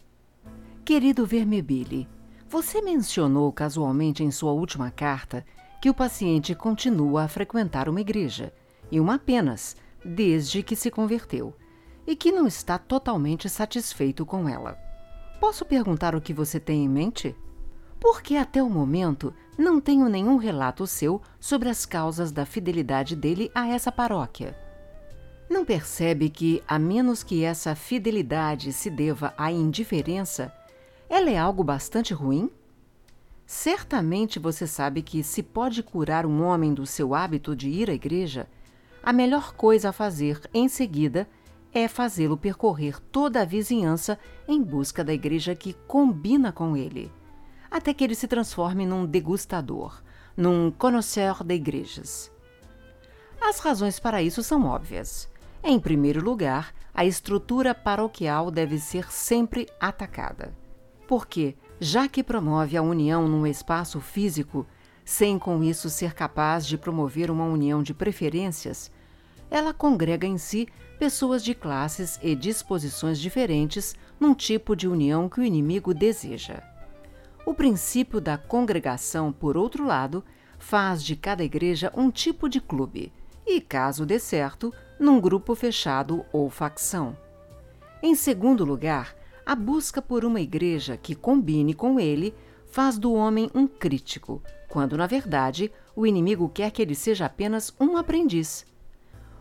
Querido 0.84 1.26
Vermebile, 1.26 2.10
você 2.50 2.82
mencionou 2.82 3.54
casualmente 3.54 4.22
em 4.22 4.32
sua 4.32 4.52
última 4.52 4.92
carta 4.92 5.46
que 5.82 5.90
o 5.90 5.94
paciente 5.94 6.54
continua 6.54 7.24
a 7.24 7.28
frequentar 7.28 7.88
uma 7.88 8.02
igreja, 8.02 8.54
e 8.92 9.00
uma 9.00 9.16
apenas, 9.16 9.76
desde 10.04 10.64
que 10.64 10.76
se 10.76 10.92
converteu, 10.92 11.56
e 12.06 12.16
que 12.16 12.32
não 12.32 12.48
está 12.48 12.78
totalmente 12.78 13.48
satisfeito 13.50 14.26
com 14.26 14.48
ela. 14.48 14.78
Posso 15.40 15.64
perguntar 15.64 16.16
o 16.16 16.22
que 16.22 16.34
você 16.34 16.60
tem 16.60 16.84
em 16.84 16.90
mente? 16.90 17.36
Porque 18.00 18.36
até 18.36 18.62
o 18.62 18.70
momento 18.70 19.34
não 19.58 19.80
tenho 19.80 20.10
nenhum 20.10 20.38
relato 20.38 20.88
seu 20.88 21.22
sobre 21.40 21.70
as 21.70 21.86
causas 21.86 22.32
da 22.32 22.46
fidelidade 22.46 23.16
dele 23.16 23.52
a 23.54 23.68
essa 23.68 23.92
paróquia. 23.92 24.58
Não 25.50 25.66
percebe 25.66 26.30
que, 26.30 26.64
a 26.68 26.78
menos 26.78 27.24
que 27.24 27.44
essa 27.44 27.76
fidelidade 27.76 28.72
se 28.72 28.90
deva 28.90 29.34
à 29.38 29.52
indiferença, 29.52 30.54
ela 31.10 31.30
é 31.30 31.38
algo 31.38 31.64
bastante 31.64 32.14
ruim? 32.14 32.52
Certamente 33.52 34.38
você 34.38 34.68
sabe 34.68 35.02
que, 35.02 35.24
se 35.24 35.42
pode 35.42 35.82
curar 35.82 36.24
um 36.24 36.44
homem 36.44 36.72
do 36.72 36.86
seu 36.86 37.16
hábito 37.16 37.56
de 37.56 37.68
ir 37.68 37.90
à 37.90 37.94
igreja, 37.94 38.48
a 39.02 39.12
melhor 39.12 39.56
coisa 39.56 39.90
a 39.90 39.92
fazer 39.92 40.40
em 40.54 40.70
seguida 40.70 41.28
é 41.74 41.88
fazê-lo 41.88 42.38
percorrer 42.38 43.00
toda 43.12 43.42
a 43.42 43.46
vizinhança 43.46 44.20
em 44.48 44.62
busca 44.62 45.04
da 45.04 45.12
igreja 45.12 45.56
que 45.56 45.74
combina 45.88 46.52
com 46.52 46.78
ele, 46.78 47.12
até 47.72 47.92
que 47.92 48.04
ele 48.04 48.14
se 48.14 48.28
transforme 48.28 48.86
num 48.86 49.04
degustador, 49.04 50.00
num 50.38 50.70
connoisseur 50.70 51.44
de 51.44 51.56
igrejas. 51.56 52.32
As 53.42 53.58
razões 53.58 54.00
para 54.00 54.22
isso 54.22 54.44
são 54.44 54.68
óbvias. 54.68 55.28
Em 55.64 55.80
primeiro 55.80 56.24
lugar, 56.24 56.72
a 56.94 57.04
estrutura 57.04 57.74
paroquial 57.74 58.52
deve 58.52 58.78
ser 58.78 59.12
sempre 59.12 59.68
atacada 59.80 60.54
porque, 61.10 61.56
já 61.80 62.08
que 62.08 62.24
promove 62.24 62.76
a 62.76 62.82
união 62.82 63.28
num 63.28 63.48
espaço 63.48 64.00
físico, 64.00 64.66
sem 65.06 65.40
com 65.40 65.64
isso 65.64 65.90
ser 65.90 66.14
capaz 66.14 66.68
de 66.68 66.78
promover 66.78 67.32
uma 67.32 67.46
união 67.46 67.82
de 67.82 67.94
preferências, 67.94 68.92
ela 69.50 69.74
congrega 69.74 70.28
em 70.28 70.38
si 70.38 70.68
pessoas 71.00 71.44
de 71.44 71.56
classes 71.56 72.20
e 72.22 72.36
disposições 72.36 73.20
diferentes 73.20 73.96
num 74.20 74.36
tipo 74.36 74.76
de 74.76 74.88
união 74.88 75.30
que 75.30 75.40
o 75.40 75.44
inimigo 75.44 75.94
deseja. 75.94 76.62
O 77.46 77.54
princípio 77.54 78.20
da 78.20 78.38
congregação, 78.38 79.32
por 79.32 79.58
outro 79.58 79.86
lado, 79.86 80.24
faz 80.60 81.02
de 81.02 81.16
cada 81.16 81.44
igreja 81.44 81.92
um 81.96 82.12
tipo 82.12 82.50
de 82.50 82.60
clube, 82.60 83.12
e, 83.48 83.60
caso 83.62 84.06
dê 84.06 84.20
certo, 84.20 84.72
num 85.00 85.20
grupo 85.20 85.56
fechado 85.56 86.24
ou 86.32 86.50
facção. 86.50 87.18
Em 88.04 88.14
segundo 88.14 88.64
lugar, 88.64 89.16
a 89.50 89.56
busca 89.56 90.00
por 90.00 90.24
uma 90.24 90.40
igreja 90.40 90.96
que 90.96 91.16
combine 91.16 91.74
com 91.74 92.00
ele 92.00 92.36
faz 92.68 93.00
do 93.00 93.12
homem 93.14 93.50
um 93.56 93.66
crítico, 93.66 94.44
quando 94.68 94.96
na 94.96 95.08
verdade 95.08 95.72
o 95.96 96.06
inimigo 96.06 96.48
quer 96.48 96.70
que 96.70 96.84
ele 96.84 96.94
seja 96.94 97.26
apenas 97.26 97.74
um 97.80 97.98
aprendiz. 97.98 98.64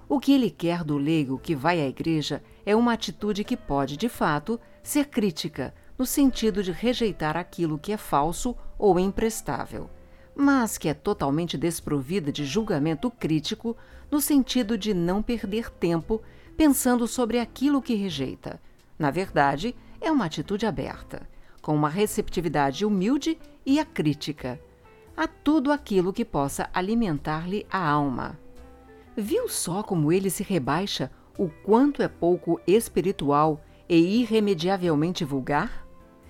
O 0.09 0.19
que 0.19 0.33
ele 0.33 0.49
quer 0.49 0.83
do 0.83 0.97
leigo 0.97 1.39
que 1.39 1.55
vai 1.55 1.79
à 1.79 1.87
igreja 1.87 2.43
é 2.65 2.75
uma 2.75 2.95
atitude 2.95 3.45
que 3.45 3.55
pode, 3.55 3.99
de 3.99 4.09
fato, 4.09 4.59
ser 4.83 5.09
crítica, 5.09 5.75
no 5.99 6.07
sentido 6.07 6.63
de 6.63 6.73
rejeitar 6.73 7.37
aquilo 7.37 7.79
que 7.79 7.93
é 7.93 7.99
falso 7.99 8.57
ou 8.79 8.99
imprestável, 8.99 9.91
mas 10.35 10.79
que 10.79 10.89
é 10.89 10.95
totalmente 10.95 11.59
desprovida 11.59 12.33
de 12.33 12.47
julgamento 12.47 13.11
crítico, 13.11 13.77
no 14.11 14.23
sentido 14.23 14.79
de 14.79 14.95
não 14.95 15.23
perder 15.23 15.69
tempo 15.69 16.23
pensando 16.57 17.07
sobre 17.07 17.39
aquilo 17.39 17.83
que 17.83 17.95
rejeita. 17.95 18.59
Na 18.99 19.11
verdade, 19.11 19.77
é 20.01 20.11
uma 20.11 20.27
atitude 20.27 20.67
aberta, 20.67 21.29
com 21.61 21.75
uma 21.75 21.89
receptividade 21.89 22.85
humilde 22.85 23.39
e 23.65 23.79
a 23.79 23.85
crítica 23.85 24.61
a 25.19 25.27
tudo 25.27 25.73
aquilo 25.73 26.13
que 26.13 26.25
possa 26.25 26.71
alimentar-lhe 26.73 27.67
a 27.69 27.85
alma. 27.85 28.39
Viu 29.17 29.49
só 29.49 29.83
como 29.83 30.13
ele 30.13 30.31
se 30.31 30.45
rebaixa 30.45 31.11
o 31.37 31.49
quanto 31.49 32.05
é 32.05 32.07
pouco 32.07 32.61
espiritual 32.65 33.61
e 33.89 33.97
irremediavelmente 34.21 35.25
vulgar? 35.25 35.85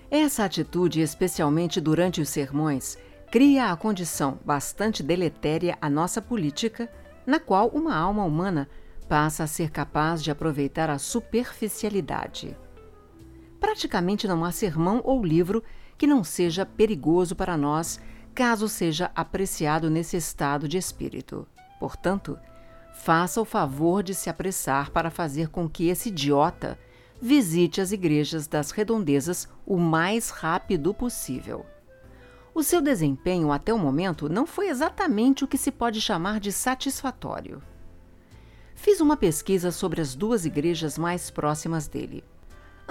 Essa 0.09 0.43
atitude, 0.43 1.01
especialmente 1.01 1.79
durante 1.79 2.19
os 2.19 2.29
sermões, 2.29 2.97
cria 3.29 3.71
a 3.71 3.77
condição 3.77 4.39
bastante 4.43 5.03
deletéria 5.03 5.77
à 5.79 5.87
nossa 5.87 6.19
política, 6.19 6.91
na 7.27 7.39
qual 7.39 7.67
uma 7.67 7.95
alma 7.95 8.25
humana 8.25 8.67
passa 9.07 9.43
a 9.43 9.47
ser 9.47 9.69
capaz 9.69 10.23
de 10.23 10.31
aproveitar 10.31 10.89
a 10.89 10.97
superficialidade. 10.97 12.57
Praticamente 13.59 14.27
não 14.27 14.45
há 14.45 14.51
sermão 14.51 15.01
ou 15.03 15.23
livro 15.23 15.63
que 15.97 16.07
não 16.07 16.23
seja 16.23 16.65
perigoso 16.65 17.35
para 17.35 17.57
nós, 17.57 17.99
caso 18.33 18.69
seja 18.69 19.11
apreciado 19.13 19.89
nesse 19.89 20.15
estado 20.15 20.67
de 20.67 20.77
espírito. 20.77 21.45
Portanto, 21.79 22.37
faça 22.93 23.41
o 23.41 23.45
favor 23.45 24.01
de 24.01 24.15
se 24.15 24.29
apressar 24.29 24.91
para 24.91 25.09
fazer 25.09 25.49
com 25.49 25.69
que 25.69 25.87
esse 25.87 26.09
idiota 26.09 26.79
visite 27.21 27.81
as 27.81 27.91
igrejas 27.91 28.47
das 28.47 28.71
redondezas 28.71 29.47
o 29.65 29.77
mais 29.77 30.29
rápido 30.29 30.93
possível. 30.93 31.65
O 32.53 32.63
seu 32.63 32.81
desempenho 32.81 33.51
até 33.51 33.73
o 33.73 33.77
momento 33.77 34.29
não 34.29 34.45
foi 34.45 34.69
exatamente 34.69 35.43
o 35.43 35.47
que 35.47 35.57
se 35.57 35.71
pode 35.71 36.01
chamar 36.01 36.39
de 36.39 36.51
satisfatório. 36.51 37.61
Fiz 38.73 39.01
uma 39.01 39.17
pesquisa 39.17 39.71
sobre 39.71 40.01
as 40.01 40.15
duas 40.15 40.45
igrejas 40.45 40.97
mais 40.97 41.29
próximas 41.29 41.87
dele. 41.87 42.23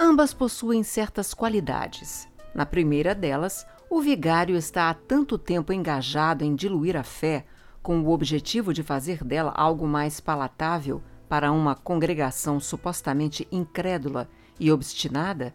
Ambas 0.01 0.33
possuem 0.33 0.81
certas 0.81 1.33
qualidades. 1.33 2.25
Na 2.55 2.65
primeira 2.65 3.13
delas, 3.13 3.67
o 3.89 3.99
vigário 3.99 4.55
está 4.55 4.89
há 4.89 4.93
tanto 4.93 5.37
tempo 5.37 5.73
engajado 5.73 6.41
em 6.45 6.55
diluir 6.55 6.95
a 6.95 7.03
fé, 7.03 7.45
com 7.83 7.99
o 7.99 8.09
objetivo 8.09 8.73
de 8.73 8.81
fazer 8.81 9.25
dela 9.25 9.51
algo 9.51 9.85
mais 9.85 10.21
palatável 10.21 11.03
para 11.27 11.51
uma 11.51 11.75
congregação 11.75 12.61
supostamente 12.61 13.45
incrédula 13.51 14.29
e 14.57 14.71
obstinada, 14.71 15.53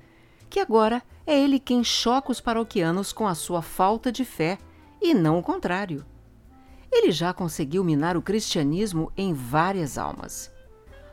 que 0.51 0.61
agora 0.61 1.03
é 1.27 1.41
ele 1.41 1.59
quem 1.59 1.83
choca 1.83 2.31
os 2.31 2.39
paroquianos 2.39 3.15
com 3.15 3.27
a 3.27 3.35
sua 3.35 3.62
falta 3.62 4.12
de 4.12 4.27
fé 4.27 4.59
e 5.01 5.15
não 5.15 5.39
o 5.39 5.43
contrário. 5.43 6.05
Ele 6.93 7.11
já 7.11 7.33
conseguiu 7.33 7.83
minar 7.83 8.15
o 8.15 8.21
cristianismo 8.21 9.11
em 9.16 9.33
várias 9.33 9.97
almas. 9.97 10.53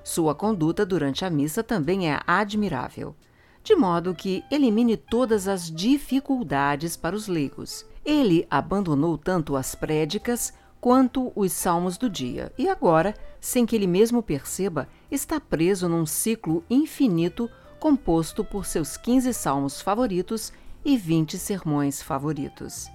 Sua 0.03 0.34
conduta 0.34 0.86
durante 0.86 1.23
a 1.23 1.30
missa 1.30 1.64
também 1.64 2.11
é 2.11 2.19
admirável. 2.26 3.15
de 3.64 3.76
modo 3.76 4.15
que 4.15 4.44
elimine 4.49 4.98
todas 4.98 5.48
as 5.48 5.69
dificuldades 5.69 6.98
para 6.98 7.15
os 7.15 7.28
leigos. 7.28 7.86
Ele 8.03 8.48
abandonou 8.49 9.18
tanto 9.18 9.56
as 9.56 9.76
prédicas 9.76 10.52
quanto 10.80 11.32
os 11.36 11.52
salmos 11.53 11.95
do 11.95 12.10
dia 12.10 12.52
e 12.57 12.68
agora, 12.68 13.14
sem 13.40 13.65
que 13.65 13.76
ele 13.76 13.86
mesmo 13.86 14.23
perceba, 14.23 14.88
está 15.11 15.40
preso 15.40 15.88
num 15.88 16.07
ciclo 16.07 16.64
infinito 16.69 17.48
composto 17.80 18.44
por 18.44 18.65
seus 18.65 18.98
15 18.98 19.32
salmos 19.34 19.80
favoritos 19.80 20.52
e 20.84 20.98
20 20.98 21.38
sermões 21.38 22.02
favoritos. 22.02 22.90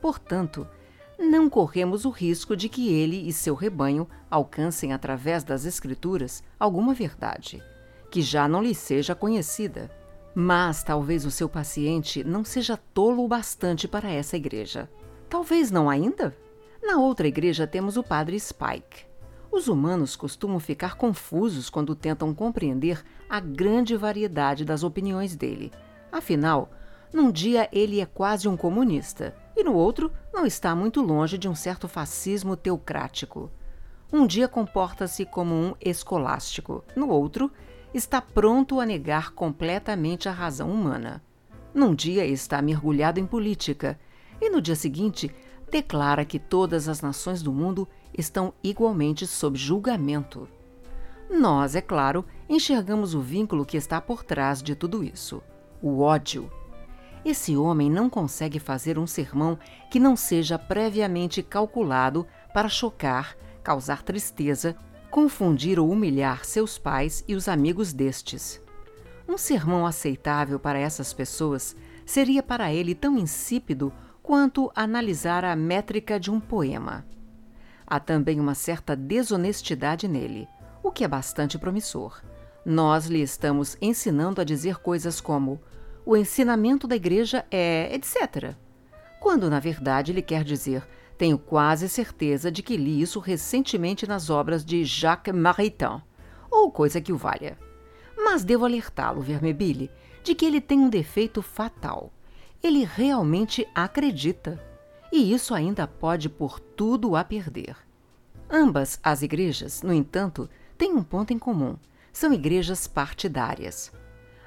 Portanto, 0.00 0.68
não 1.18 1.48
corremos 1.48 2.04
o 2.04 2.10
risco 2.10 2.54
de 2.54 2.68
que 2.68 2.92
ele 2.92 3.26
e 3.26 3.32
seu 3.32 3.54
rebanho 3.54 4.06
alcancem 4.30 4.92
através 4.92 5.42
das 5.42 5.64
Escrituras 5.64 6.44
alguma 6.60 6.92
verdade, 6.92 7.62
que 8.10 8.20
já 8.20 8.46
não 8.46 8.62
lhe 8.62 8.74
seja 8.74 9.14
conhecida. 9.14 9.90
Mas 10.34 10.82
talvez 10.82 11.24
o 11.24 11.30
seu 11.30 11.48
paciente 11.48 12.22
não 12.22 12.44
seja 12.44 12.76
tolo 12.76 13.24
o 13.24 13.28
bastante 13.28 13.88
para 13.88 14.10
essa 14.10 14.36
igreja. 14.36 14.90
Talvez 15.30 15.70
não 15.70 15.88
ainda? 15.88 16.36
Na 16.82 16.98
outra 16.98 17.26
igreja 17.26 17.66
temos 17.66 17.96
o 17.96 18.02
padre 18.02 18.38
Spike. 18.38 19.06
Os 19.50 19.68
humanos 19.68 20.16
costumam 20.16 20.60
ficar 20.60 20.96
confusos 20.96 21.70
quando 21.70 21.96
tentam 21.96 22.34
compreender 22.34 23.02
a 23.26 23.40
grande 23.40 23.96
variedade 23.96 24.66
das 24.66 24.82
opiniões 24.82 25.34
dele. 25.34 25.72
Afinal, 26.12 26.70
num 27.10 27.32
dia 27.32 27.66
ele 27.72 28.00
é 28.02 28.06
quase 28.06 28.46
um 28.46 28.56
comunista 28.56 29.34
e 29.56 29.64
no 29.64 29.74
outro 29.74 30.12
não 30.32 30.44
está 30.44 30.74
muito 30.76 31.00
longe 31.00 31.38
de 31.38 31.48
um 31.48 31.54
certo 31.54 31.88
fascismo 31.88 32.54
teocrático. 32.54 33.50
Um 34.12 34.26
dia 34.26 34.46
comporta-se 34.46 35.24
como 35.24 35.54
um 35.54 35.74
escolástico, 35.80 36.84
no 36.94 37.08
outro 37.08 37.50
está 37.94 38.20
pronto 38.20 38.78
a 38.78 38.86
negar 38.86 39.32
completamente 39.32 40.28
a 40.28 40.32
razão 40.32 40.70
humana. 40.70 41.22
Num 41.74 41.94
dia 41.94 42.24
está 42.26 42.60
mergulhado 42.60 43.18
em 43.18 43.26
política 43.26 43.98
e 44.40 44.50
no 44.50 44.60
dia 44.60 44.76
seguinte 44.76 45.34
declara 45.70 46.24
que 46.24 46.38
todas 46.38 46.88
as 46.88 47.00
nações 47.00 47.42
do 47.42 47.52
mundo 47.52 47.88
estão 48.16 48.52
igualmente 48.62 49.26
sob 49.26 49.58
julgamento. 49.58 50.48
Nós, 51.30 51.74
é 51.74 51.80
claro, 51.80 52.24
enxergamos 52.48 53.14
o 53.14 53.20
vínculo 53.20 53.66
que 53.66 53.76
está 53.76 54.00
por 54.00 54.22
trás 54.22 54.62
de 54.62 54.74
tudo 54.74 55.02
isso: 55.02 55.42
o 55.82 56.00
ódio. 56.00 56.50
Esse 57.26 57.56
homem 57.56 57.90
não 57.90 58.08
consegue 58.08 58.60
fazer 58.60 59.00
um 59.00 59.06
sermão 59.06 59.58
que 59.90 59.98
não 59.98 60.14
seja 60.14 60.56
previamente 60.56 61.42
calculado 61.42 62.24
para 62.54 62.68
chocar, 62.68 63.36
causar 63.64 64.04
tristeza, 64.04 64.76
confundir 65.10 65.76
ou 65.80 65.90
humilhar 65.90 66.44
seus 66.44 66.78
pais 66.78 67.24
e 67.26 67.34
os 67.34 67.48
amigos 67.48 67.92
destes. 67.92 68.62
Um 69.28 69.36
sermão 69.36 69.84
aceitável 69.84 70.60
para 70.60 70.78
essas 70.78 71.12
pessoas 71.12 71.74
seria 72.04 72.44
para 72.44 72.72
ele 72.72 72.94
tão 72.94 73.18
insípido 73.18 73.92
quanto 74.22 74.70
analisar 74.72 75.44
a 75.44 75.56
métrica 75.56 76.20
de 76.20 76.30
um 76.30 76.38
poema. 76.38 77.04
Há 77.84 77.98
também 77.98 78.38
uma 78.38 78.54
certa 78.54 78.94
desonestidade 78.94 80.06
nele, 80.06 80.46
o 80.80 80.92
que 80.92 81.02
é 81.02 81.08
bastante 81.08 81.58
promissor. 81.58 82.22
Nós 82.64 83.06
lhe 83.06 83.20
estamos 83.20 83.76
ensinando 83.82 84.40
a 84.40 84.44
dizer 84.44 84.76
coisas 84.76 85.20
como: 85.20 85.60
o 86.06 86.16
ensinamento 86.16 86.86
da 86.86 86.94
igreja 86.94 87.44
é 87.50 87.92
etc. 87.92 88.54
Quando, 89.18 89.50
na 89.50 89.58
verdade, 89.58 90.12
ele 90.12 90.22
quer 90.22 90.44
dizer: 90.44 90.86
tenho 91.18 91.36
quase 91.36 91.88
certeza 91.88 92.50
de 92.50 92.62
que 92.62 92.76
li 92.76 93.02
isso 93.02 93.18
recentemente 93.18 94.06
nas 94.06 94.30
obras 94.30 94.64
de 94.64 94.84
Jacques 94.84 95.34
Maritain, 95.34 96.00
ou 96.48 96.70
coisa 96.70 97.00
que 97.00 97.12
o 97.12 97.16
valha. 97.16 97.58
Mas 98.16 98.44
devo 98.44 98.64
alertá-lo, 98.64 99.20
Vermebile, 99.20 99.90
de 100.22 100.32
que 100.34 100.46
ele 100.46 100.60
tem 100.60 100.78
um 100.78 100.88
defeito 100.88 101.42
fatal. 101.42 102.12
Ele 102.62 102.84
realmente 102.84 103.66
acredita. 103.74 104.62
E 105.12 105.32
isso 105.32 105.54
ainda 105.54 105.86
pode 105.86 106.28
pôr 106.28 106.60
tudo 106.60 107.16
a 107.16 107.24
perder. 107.24 107.76
Ambas 108.48 108.98
as 109.02 109.22
igrejas, 109.22 109.82
no 109.82 109.92
entanto, 109.92 110.48
têm 110.78 110.92
um 110.92 111.02
ponto 111.02 111.32
em 111.32 111.38
comum: 111.38 111.76
são 112.12 112.32
igrejas 112.32 112.86
partidárias. 112.86 113.92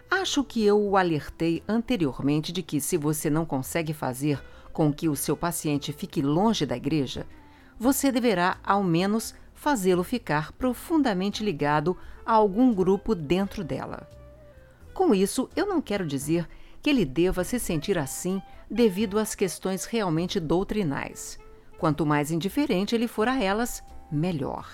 Acho 0.09 0.43
que 0.43 0.65
eu 0.65 0.81
o 0.81 0.97
alertei 0.97 1.63
anteriormente 1.67 2.51
de 2.51 2.63
que, 2.63 2.81
se 2.81 2.97
você 2.97 3.29
não 3.29 3.45
consegue 3.45 3.93
fazer 3.93 4.43
com 4.73 4.91
que 4.91 5.07
o 5.07 5.15
seu 5.15 5.37
paciente 5.37 5.93
fique 5.93 6.21
longe 6.21 6.65
da 6.65 6.75
igreja, 6.75 7.27
você 7.77 8.11
deverá, 8.11 8.57
ao 8.63 8.83
menos, 8.83 9.35
fazê-lo 9.53 10.03
ficar 10.03 10.51
profundamente 10.53 11.43
ligado 11.43 11.95
a 12.25 12.33
algum 12.33 12.73
grupo 12.73 13.13
dentro 13.13 13.63
dela. 13.63 14.09
Com 14.93 15.13
isso, 15.13 15.49
eu 15.55 15.65
não 15.65 15.81
quero 15.81 16.05
dizer 16.05 16.47
que 16.81 16.89
ele 16.89 17.05
deva 17.05 17.43
se 17.43 17.59
sentir 17.59 17.97
assim 17.97 18.41
devido 18.69 19.19
às 19.19 19.35
questões 19.35 19.85
realmente 19.85 20.39
doutrinais. 20.39 21.37
Quanto 21.77 22.05
mais 22.05 22.31
indiferente 22.31 22.95
ele 22.95 23.07
for 23.07 23.27
a 23.27 23.41
elas, 23.41 23.83
melhor. 24.11 24.67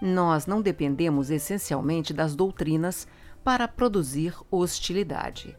Nós 0.00 0.46
não 0.46 0.60
dependemos 0.60 1.30
essencialmente 1.30 2.12
das 2.12 2.34
doutrinas 2.34 3.06
para 3.46 3.68
produzir 3.68 4.34
hostilidade. 4.50 5.56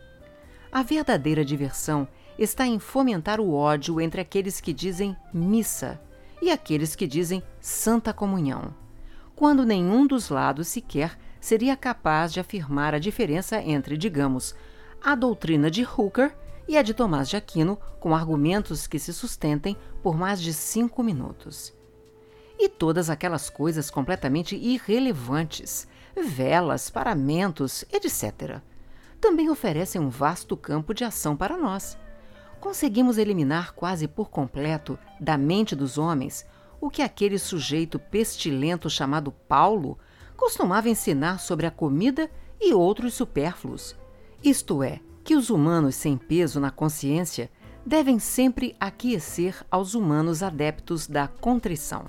A 0.69 0.83
verdadeira 0.83 1.45
diversão 1.45 2.05
está 2.37 2.67
em 2.67 2.79
fomentar 2.79 3.39
o 3.39 3.53
ódio 3.53 4.01
entre 4.01 4.19
aqueles 4.19 4.59
que 4.59 4.73
dizem 4.73 5.15
missa 5.33 5.97
e 6.41 6.51
aqueles 6.51 6.97
que 6.97 7.07
dizem 7.07 7.41
santa 7.61 8.11
comunhão, 8.11 8.75
quando 9.37 9.65
nenhum 9.65 10.05
dos 10.05 10.27
lados 10.27 10.67
sequer 10.67 11.17
seria 11.39 11.77
capaz 11.77 12.33
de 12.33 12.41
afirmar 12.41 12.93
a 12.93 12.99
diferença 12.99 13.61
entre, 13.61 13.97
digamos, 13.97 14.53
a 15.01 15.15
doutrina 15.15 15.71
de 15.71 15.85
Hooker 15.85 16.35
e 16.67 16.77
a 16.77 16.81
de 16.81 16.93
Tomás 16.93 17.29
de 17.29 17.37
Aquino 17.37 17.79
com 18.01 18.13
argumentos 18.13 18.85
que 18.85 18.99
se 18.99 19.13
sustentem 19.13 19.77
por 20.03 20.17
mais 20.17 20.41
de 20.41 20.51
cinco 20.53 21.01
minutos. 21.01 21.73
E 22.59 22.67
todas 22.67 23.09
aquelas 23.09 23.49
coisas 23.49 23.89
completamente 23.89 24.57
irrelevantes 24.57 25.87
velas, 26.23 26.89
paramentos, 26.89 27.85
etc. 27.91 28.61
Também 29.19 29.49
oferecem 29.49 29.99
um 29.99 30.09
vasto 30.09 30.55
campo 30.55 30.93
de 30.93 31.03
ação 31.03 31.35
para 31.35 31.57
nós. 31.57 31.97
Conseguimos 32.59 33.17
eliminar 33.17 33.73
quase 33.73 34.07
por 34.07 34.29
completo 34.29 34.97
da 35.19 35.37
mente 35.37 35.75
dos 35.75 35.97
homens 35.97 36.45
o 36.79 36.89
que 36.89 37.01
aquele 37.01 37.39
sujeito 37.39 37.97
pestilento 37.97 38.89
chamado 38.89 39.31
Paulo 39.31 39.97
costumava 40.35 40.89
ensinar 40.89 41.39
sobre 41.39 41.65
a 41.65 41.71
comida 41.71 42.29
e 42.59 42.73
outros 42.73 43.13
supérfluos. 43.15 43.95
Isto 44.43 44.83
é, 44.83 44.99
que 45.23 45.35
os 45.35 45.49
humanos 45.49 45.95
sem 45.95 46.15
peso 46.15 46.59
na 46.59 46.71
consciência 46.71 47.49
devem 47.85 48.19
sempre 48.19 48.75
aquecer 48.79 49.65
aos 49.71 49.93
humanos 49.93 50.43
adeptos 50.43 51.07
da 51.07 51.27
contrição. 51.27 52.05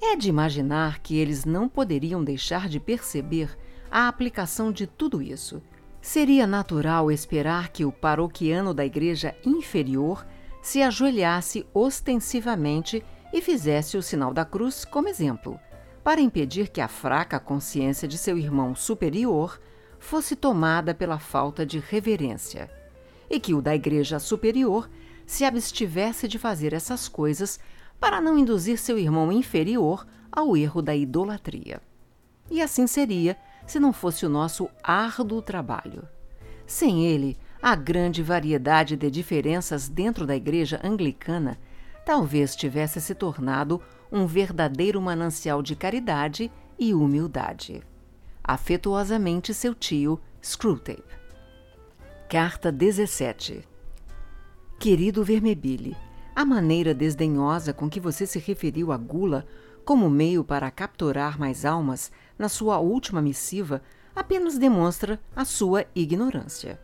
É 0.00 0.16
de 0.16 0.28
imaginar 0.28 1.00
que 1.00 1.16
eles 1.16 1.44
não 1.44 1.68
poderiam 1.68 2.22
deixar 2.22 2.68
de 2.68 2.78
perceber 2.78 3.56
a 3.90 4.08
aplicação 4.08 4.70
de 4.70 4.86
tudo 4.86 5.20
isso. 5.20 5.62
Seria 6.00 6.46
natural 6.46 7.10
esperar 7.10 7.68
que 7.70 7.84
o 7.84 7.92
paroquiano 7.92 8.72
da 8.72 8.86
igreja 8.86 9.34
inferior 9.44 10.24
se 10.62 10.82
ajoelhasse 10.82 11.66
ostensivamente 11.74 13.04
e 13.32 13.42
fizesse 13.42 13.96
o 13.96 14.02
sinal 14.02 14.32
da 14.32 14.44
cruz 14.44 14.84
como 14.84 15.08
exemplo, 15.08 15.58
para 16.02 16.20
impedir 16.20 16.68
que 16.68 16.80
a 16.80 16.88
fraca 16.88 17.38
consciência 17.38 18.06
de 18.06 18.16
seu 18.16 18.38
irmão 18.38 18.74
superior 18.74 19.60
fosse 19.98 20.36
tomada 20.36 20.94
pela 20.94 21.18
falta 21.18 21.66
de 21.66 21.78
reverência, 21.78 22.70
e 23.28 23.38
que 23.40 23.52
o 23.52 23.60
da 23.60 23.74
igreja 23.74 24.18
superior 24.18 24.88
se 25.26 25.44
abstivesse 25.44 26.26
de 26.26 26.38
fazer 26.38 26.72
essas 26.72 27.08
coisas 27.08 27.58
para 28.00 28.20
não 28.20 28.38
induzir 28.38 28.78
seu 28.78 28.98
irmão 28.98 29.32
inferior 29.32 30.06
ao 30.30 30.56
erro 30.56 30.80
da 30.80 30.94
idolatria. 30.94 31.80
E 32.50 32.62
assim 32.62 32.86
seria 32.86 33.36
se 33.66 33.78
não 33.78 33.92
fosse 33.92 34.24
o 34.24 34.28
nosso 34.28 34.68
árduo 34.82 35.42
trabalho. 35.42 36.08
Sem 36.66 37.06
ele, 37.06 37.36
a 37.60 37.74
grande 37.74 38.22
variedade 38.22 38.96
de 38.96 39.10
diferenças 39.10 39.88
dentro 39.88 40.26
da 40.26 40.36
igreja 40.36 40.80
anglicana 40.82 41.58
talvez 42.04 42.56
tivesse 42.56 43.00
se 43.00 43.14
tornado 43.14 43.82
um 44.10 44.26
verdadeiro 44.26 45.00
manancial 45.00 45.62
de 45.62 45.76
caridade 45.76 46.50
e 46.78 46.94
humildade. 46.94 47.82
Afetuosamente 48.42 49.52
seu 49.52 49.74
tio, 49.74 50.18
Screwtape. 50.42 51.04
Carta 52.30 52.70
17 52.72 53.66
Querido 54.78 55.24
Vermebile, 55.24 55.96
a 56.38 56.44
maneira 56.44 56.94
desdenhosa 56.94 57.72
com 57.72 57.90
que 57.90 57.98
você 57.98 58.24
se 58.24 58.38
referiu 58.38 58.92
à 58.92 58.96
gula 58.96 59.44
como 59.84 60.08
meio 60.08 60.44
para 60.44 60.70
capturar 60.70 61.36
mais 61.36 61.64
almas 61.64 62.12
na 62.38 62.48
sua 62.48 62.78
última 62.78 63.20
missiva 63.20 63.82
apenas 64.14 64.56
demonstra 64.56 65.20
a 65.34 65.44
sua 65.44 65.84
ignorância. 65.96 66.80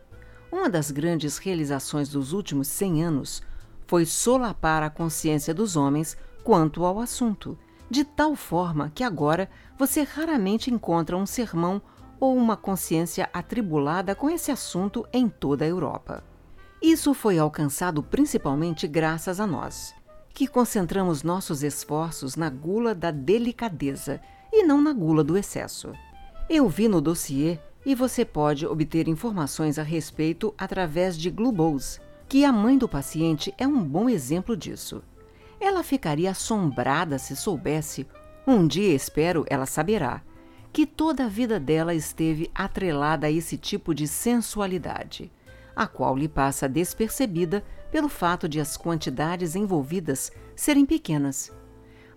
Uma 0.51 0.69
das 0.69 0.91
grandes 0.91 1.37
realizações 1.37 2.09
dos 2.09 2.33
últimos 2.33 2.67
cem 2.67 3.01
anos 3.01 3.41
foi 3.87 4.05
solapar 4.05 4.83
a 4.83 4.89
consciência 4.89 5.53
dos 5.53 5.77
homens 5.77 6.17
quanto 6.43 6.83
ao 6.83 6.99
assunto, 6.99 7.57
de 7.89 8.03
tal 8.03 8.35
forma 8.35 8.91
que 8.93 9.05
agora 9.05 9.49
você 9.79 10.01
raramente 10.01 10.69
encontra 10.69 11.15
um 11.15 11.25
sermão 11.25 11.81
ou 12.19 12.35
uma 12.35 12.57
consciência 12.57 13.29
atribulada 13.31 14.15
com 14.15 14.29
esse 14.29 14.51
assunto 14.51 15.07
em 15.13 15.29
toda 15.29 15.63
a 15.63 15.67
Europa. 15.69 16.34
Isso 16.85 17.15
foi 17.15 17.39
alcançado 17.39 18.03
principalmente 18.03 18.87
graças 18.87 19.39
a 19.39 19.47
nós, 19.47 19.95
que 20.35 20.45
concentramos 20.45 21.23
nossos 21.23 21.63
esforços 21.63 22.35
na 22.35 22.47
gula 22.47 22.93
da 22.93 23.09
delicadeza 23.09 24.21
e 24.53 24.61
não 24.61 24.79
na 24.79 24.93
gula 24.93 25.23
do 25.23 25.35
excesso. 25.35 25.91
Eu 26.47 26.69
vi 26.69 26.87
no 26.87 27.01
dossiê 27.01 27.57
e 27.83 27.95
você 27.95 28.23
pode 28.23 28.67
obter 28.67 29.07
informações 29.07 29.79
a 29.79 29.81
respeito 29.81 30.53
através 30.55 31.17
de 31.17 31.31
Glubose, 31.31 31.99
que 32.29 32.45
a 32.45 32.53
mãe 32.53 32.77
do 32.77 32.87
paciente 32.87 33.51
é 33.57 33.65
um 33.65 33.83
bom 33.83 34.07
exemplo 34.07 34.55
disso. 34.55 35.01
Ela 35.59 35.81
ficaria 35.81 36.29
assombrada 36.29 37.17
se 37.17 37.35
soubesse, 37.35 38.05
um 38.45 38.67
dia 38.67 38.93
espero 38.93 39.43
ela 39.49 39.65
saberá, 39.65 40.21
que 40.71 40.85
toda 40.85 41.25
a 41.25 41.29
vida 41.29 41.59
dela 41.59 41.95
esteve 41.95 42.51
atrelada 42.53 43.25
a 43.25 43.31
esse 43.31 43.57
tipo 43.57 43.91
de 43.91 44.07
sensualidade, 44.07 45.31
a 45.75 45.85
qual 45.85 46.15
lhe 46.15 46.27
passa 46.27 46.69
despercebida 46.69 47.63
pelo 47.91 48.07
fato 48.07 48.47
de 48.47 48.59
as 48.59 48.77
quantidades 48.77 49.55
envolvidas 49.55 50.31
serem 50.55 50.85
pequenas. 50.85 51.51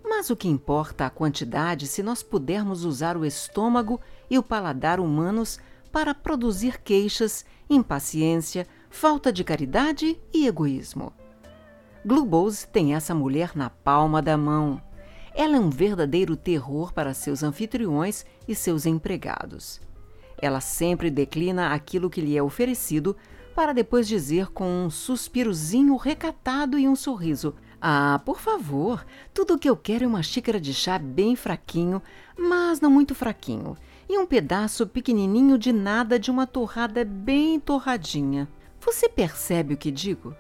Mas 0.03 0.31
o 0.31 0.37
que 0.37 0.49
importa 0.49 1.07
a 1.07 1.11
quantidade 1.11 1.87
se 1.87 2.03
nós 2.03 2.23
pudermos 2.23 2.85
usar 2.85 3.17
o 3.17 3.25
estômago 3.25 4.01
e 4.31 4.39
o 4.39 4.43
paladar 4.43 5.01
humanos 5.01 5.59
para 5.93 6.15
produzir 6.15 6.81
queixas, 6.81 7.45
impaciência, 7.69 8.67
falta 8.89 9.33
de 9.33 9.45
caridade 9.45 10.19
e 10.33 10.47
egoísmo. 10.47 11.13
Glubose 12.05 12.67
tem 12.67 12.95
essa 12.95 13.15
mulher 13.15 13.53
na 13.55 13.69
palma 13.69 14.23
da 14.23 14.37
mão. 14.37 14.81
Ela 15.35 15.57
é 15.57 15.61
um 15.61 15.71
verdadeiro 15.71 16.37
terror 16.37 16.93
para 16.93 17.13
seus 17.13 17.43
anfitriões 17.43 18.25
e 18.47 18.55
seus 18.55 18.87
empregados. 18.87 19.81
Ela 20.41 20.61
sempre 20.61 21.11
declina 21.11 21.75
aquilo 21.75 22.09
que 22.09 22.21
lhe 22.21 22.37
é 22.37 22.43
oferecido 22.43 23.17
para 23.59 23.75
depois 23.75 24.07
dizer 24.07 24.47
com 24.53 24.85
um 24.85 24.89
suspirozinho 24.89 25.97
recatado 25.97 26.79
e 26.79 26.87
um 26.87 26.95
sorriso: 26.95 27.57
Ah, 27.81 28.23
por 28.25 28.39
favor, 28.39 29.05
tudo 29.35 29.55
o 29.55 29.59
que 29.59 29.69
eu 29.69 29.77
quero 29.77 30.05
é 30.05 30.07
uma 30.07 30.23
xícara 30.23 30.61
de 30.61 30.73
chá 30.73 30.97
bem 30.97 31.35
fraquinho, 31.35 32.01
mas 32.39 32.81
não 32.81 32.89
muito 32.89 33.17
fraquinho, 33.17 33.77
e 34.09 34.17
um 34.17 34.25
pedaço 34.25 34.87
pequenininho 34.87 35.59
de 35.59 35.73
nada 35.73 36.21
de 36.21 36.31
uma 36.31 36.47
torrada 36.47 37.05
bem 37.05 37.59
torradinha. 37.59 38.49
Você 38.81 39.09
percebe 39.09 39.75
o 39.75 39.77
que 39.77 39.91
digo? 39.91 40.37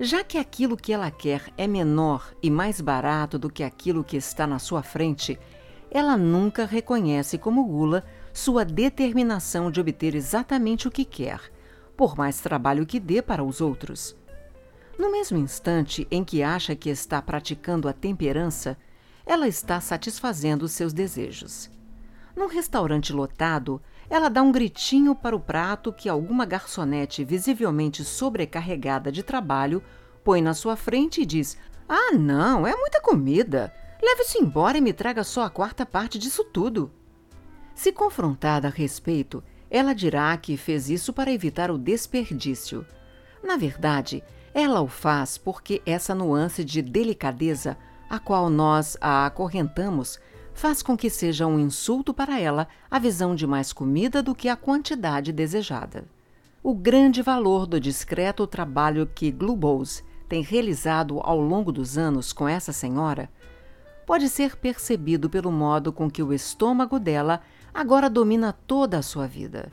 Já 0.00 0.24
que 0.24 0.38
aquilo 0.38 0.74
que 0.74 0.90
ela 0.90 1.10
quer 1.10 1.52
é 1.54 1.66
menor 1.66 2.32
e 2.42 2.50
mais 2.50 2.80
barato 2.80 3.38
do 3.38 3.50
que 3.50 3.62
aquilo 3.62 4.02
que 4.02 4.16
está 4.16 4.46
na 4.46 4.58
sua 4.58 4.82
frente, 4.82 5.38
ela 5.90 6.16
nunca 6.16 6.64
reconhece 6.64 7.36
como 7.36 7.62
gula 7.66 8.06
sua 8.32 8.64
determinação 8.64 9.70
de 9.70 9.82
obter 9.82 10.14
exatamente 10.14 10.88
o 10.88 10.90
que 10.90 11.04
quer, 11.04 11.42
por 11.98 12.16
mais 12.16 12.40
trabalho 12.40 12.86
que 12.86 13.00
dê 13.00 13.20
para 13.20 13.42
os 13.42 13.60
outros. 13.60 14.16
No 14.96 15.10
mesmo 15.10 15.36
instante 15.36 16.06
em 16.12 16.22
que 16.22 16.44
acha 16.44 16.76
que 16.76 16.88
está 16.88 17.20
praticando 17.20 17.88
a 17.88 17.92
temperança, 17.92 18.78
ela 19.26 19.48
está 19.48 19.80
satisfazendo 19.80 20.68
seus 20.68 20.92
desejos. 20.92 21.68
Num 22.36 22.46
restaurante 22.46 23.12
lotado, 23.12 23.82
ela 24.08 24.28
dá 24.28 24.40
um 24.42 24.52
gritinho 24.52 25.12
para 25.12 25.34
o 25.34 25.40
prato 25.40 25.92
que 25.92 26.08
alguma 26.08 26.44
garçonete 26.46 27.24
visivelmente 27.24 28.04
sobrecarregada 28.04 29.10
de 29.10 29.24
trabalho 29.24 29.82
põe 30.22 30.40
na 30.40 30.54
sua 30.54 30.76
frente 30.76 31.22
e 31.22 31.26
diz: 31.26 31.58
Ah, 31.88 32.12
não, 32.16 32.64
é 32.64 32.76
muita 32.76 33.00
comida. 33.00 33.74
Leve-se 34.00 34.38
embora 34.38 34.78
e 34.78 34.80
me 34.80 34.92
traga 34.92 35.24
só 35.24 35.42
a 35.42 35.50
quarta 35.50 35.84
parte 35.84 36.16
disso 36.16 36.44
tudo. 36.44 36.92
Se 37.74 37.90
confrontada 37.90 38.68
a 38.68 38.70
respeito, 38.70 39.42
ela 39.70 39.94
dirá 39.94 40.36
que 40.36 40.56
fez 40.56 40.88
isso 40.88 41.12
para 41.12 41.32
evitar 41.32 41.70
o 41.70 41.78
desperdício. 41.78 42.86
Na 43.42 43.56
verdade, 43.56 44.22
ela 44.54 44.80
o 44.80 44.88
faz 44.88 45.38
porque 45.38 45.82
essa 45.84 46.14
nuance 46.14 46.64
de 46.64 46.82
delicadeza, 46.82 47.76
a 48.08 48.18
qual 48.18 48.48
nós 48.48 48.96
a 49.00 49.26
acorrentamos, 49.26 50.18
faz 50.54 50.82
com 50.82 50.96
que 50.96 51.08
seja 51.08 51.46
um 51.46 51.58
insulto 51.58 52.12
para 52.12 52.40
ela 52.40 52.66
a 52.90 52.98
visão 52.98 53.34
de 53.34 53.46
mais 53.46 53.72
comida 53.72 54.22
do 54.22 54.34
que 54.34 54.48
a 54.48 54.56
quantidade 54.56 55.32
desejada. 55.32 56.04
O 56.62 56.74
grande 56.74 57.22
valor 57.22 57.66
do 57.66 57.78
discreto 57.78 58.46
trabalho 58.46 59.06
que 59.06 59.30
Glubose 59.30 60.02
tem 60.28 60.42
realizado 60.42 61.20
ao 61.22 61.40
longo 61.40 61.70
dos 61.70 61.96
anos 61.96 62.32
com 62.32 62.48
essa 62.48 62.72
senhora 62.72 63.30
pode 64.04 64.28
ser 64.28 64.56
percebido 64.56 65.30
pelo 65.30 65.52
modo 65.52 65.92
com 65.92 66.10
que 66.10 66.22
o 66.22 66.32
estômago 66.32 66.98
dela 66.98 67.40
agora 67.78 68.10
domina 68.10 68.52
toda 68.52 68.98
a 68.98 69.02
sua 69.02 69.28
vida. 69.28 69.70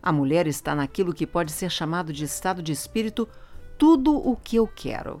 A 0.00 0.12
mulher 0.12 0.46
está 0.46 0.76
naquilo 0.76 1.12
que 1.12 1.26
pode 1.26 1.50
ser 1.50 1.72
chamado 1.72 2.12
de 2.12 2.24
estado 2.24 2.62
de 2.62 2.70
espírito 2.70 3.28
tudo 3.76 4.14
o 4.16 4.36
que 4.36 4.54
eu 4.54 4.68
quero. 4.68 5.20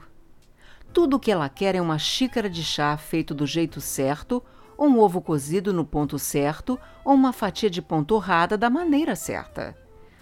Tudo 0.92 1.16
o 1.16 1.18
que 1.18 1.32
ela 1.32 1.48
quer 1.48 1.74
é 1.74 1.80
uma 1.80 1.98
xícara 1.98 2.48
de 2.48 2.62
chá 2.62 2.96
feito 2.96 3.34
do 3.34 3.44
jeito 3.44 3.80
certo 3.80 4.40
ou 4.78 4.86
um 4.86 5.00
ovo 5.00 5.20
cozido 5.20 5.72
no 5.72 5.84
ponto 5.84 6.16
certo, 6.16 6.78
ou 7.04 7.12
uma 7.12 7.32
fatia 7.32 7.68
de 7.68 7.82
pão 7.82 8.04
torrada 8.04 8.56
da 8.56 8.70
maneira 8.70 9.16
certa. 9.16 9.76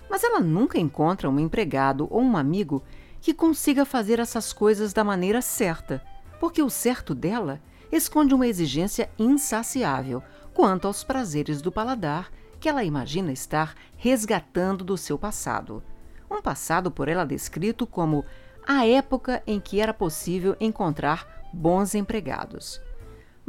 Mas 0.08 0.24
ela 0.24 0.40
nunca 0.40 0.80
encontra 0.80 1.28
um 1.28 1.38
empregado 1.38 2.08
ou 2.10 2.22
um 2.22 2.34
amigo 2.34 2.82
que 3.20 3.34
consiga 3.34 3.84
fazer 3.84 4.18
essas 4.18 4.54
coisas 4.54 4.94
da 4.94 5.04
maneira 5.04 5.42
certa, 5.42 6.02
porque 6.40 6.62
o 6.62 6.70
certo 6.70 7.14
dela 7.14 7.60
esconde 7.92 8.34
uma 8.34 8.46
exigência 8.46 9.10
insaciável 9.18 10.22
quanto 10.60 10.86
aos 10.86 11.02
prazeres 11.02 11.62
do 11.62 11.72
paladar 11.72 12.30
que 12.60 12.68
ela 12.68 12.84
imagina 12.84 13.32
estar 13.32 13.74
resgatando 13.96 14.84
do 14.84 14.96
seu 14.96 15.18
passado. 15.18 15.82
Um 16.30 16.42
passado 16.42 16.90
por 16.90 17.08
ela 17.08 17.24
descrito 17.24 17.86
como 17.86 18.24
a 18.66 18.86
época 18.86 19.42
em 19.46 19.58
que 19.58 19.80
era 19.80 19.94
possível 19.94 20.56
encontrar 20.60 21.48
bons 21.52 21.94
empregados 21.94 22.80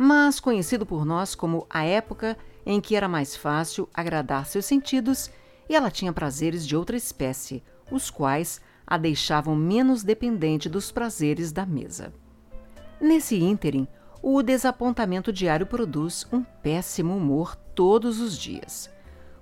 mas 0.04 0.40
conhecido 0.40 0.84
por 0.84 1.06
nós 1.06 1.36
como 1.36 1.68
a 1.70 1.84
época 1.84 2.36
em 2.66 2.82
que 2.82 2.96
era 2.96 3.08
mais 3.08 3.36
fácil 3.36 3.88
agradar 3.94 4.48
seus 4.48 4.66
sentidos 4.66 5.30
e 5.70 5.76
ela 5.76 5.92
tinha 5.92 6.12
prazeres 6.12 6.66
de 6.66 6.76
outra 6.76 6.98
espécie, 6.98 7.64
os 7.92 8.10
quais 8.10 8.60
a 8.86 8.98
deixavam 8.98 9.56
menos 9.56 10.02
dependente 10.02 10.68
dos 10.68 10.92
prazeres 10.92 11.52
da 11.52 11.68
mesa. 11.68 12.12
Nesse 13.00 13.38
ínterim, 13.38 13.88
o 14.24 14.44
desapontamento 14.44 15.34
diário 15.34 15.66
produz 15.66 16.28
um 16.32 16.44
péssimo 16.44 17.16
humor 17.16 17.56
todos 17.56 18.20
os 18.20 18.38
dias. 18.38 18.90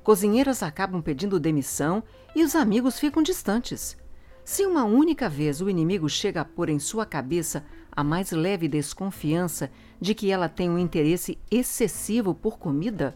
Cozinheiras 0.04 0.64
acabam 0.64 1.02
pedindo 1.02 1.40
demissão 1.40 2.02
e 2.34 2.44
os 2.44 2.56
amigos 2.56 2.98
ficam 2.98 3.22
distantes. 3.22 3.98
Se 4.46 4.66
uma 4.66 4.86
única 4.86 5.28
vez 5.28 5.62
o 5.62 5.70
inimigo 5.70 6.10
chega 6.10 6.42
a 6.42 6.46
pôr 6.46 6.70
em 6.70 6.80
sua 6.80 7.06
cabeça 7.06 7.64
a 7.92 8.04
mais 8.04 8.32
leve 8.32 8.68
desconfiança 8.68 9.70
de 10.00 10.16
que 10.16 10.32
ela 10.32 10.48
tem 10.48 10.70
um 10.70 10.80
interesse 10.80 11.38
excessivo 11.52 12.34
por 12.34 12.58
comida, 12.58 13.16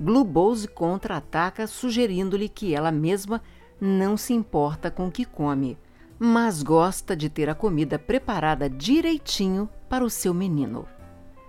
Glubose 0.00 0.66
contra-ataca 0.66 1.66
sugerindo-lhe 1.66 2.48
que 2.48 2.74
ela 2.74 2.90
mesma 2.90 3.42
não 3.80 4.16
se 4.16 4.32
importa 4.32 4.90
com 4.90 5.06
o 5.06 5.12
que 5.12 5.24
come, 5.24 5.78
mas 6.18 6.62
gosta 6.62 7.14
de 7.14 7.28
ter 7.28 7.48
a 7.48 7.54
comida 7.54 7.98
preparada 7.98 8.68
direitinho 8.68 9.68
para 9.88 10.04
o 10.04 10.10
seu 10.10 10.32
menino. 10.32 10.88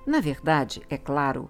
Na 0.06 0.19
verdade, 0.19 0.84
é 0.90 0.98
claro, 0.98 1.49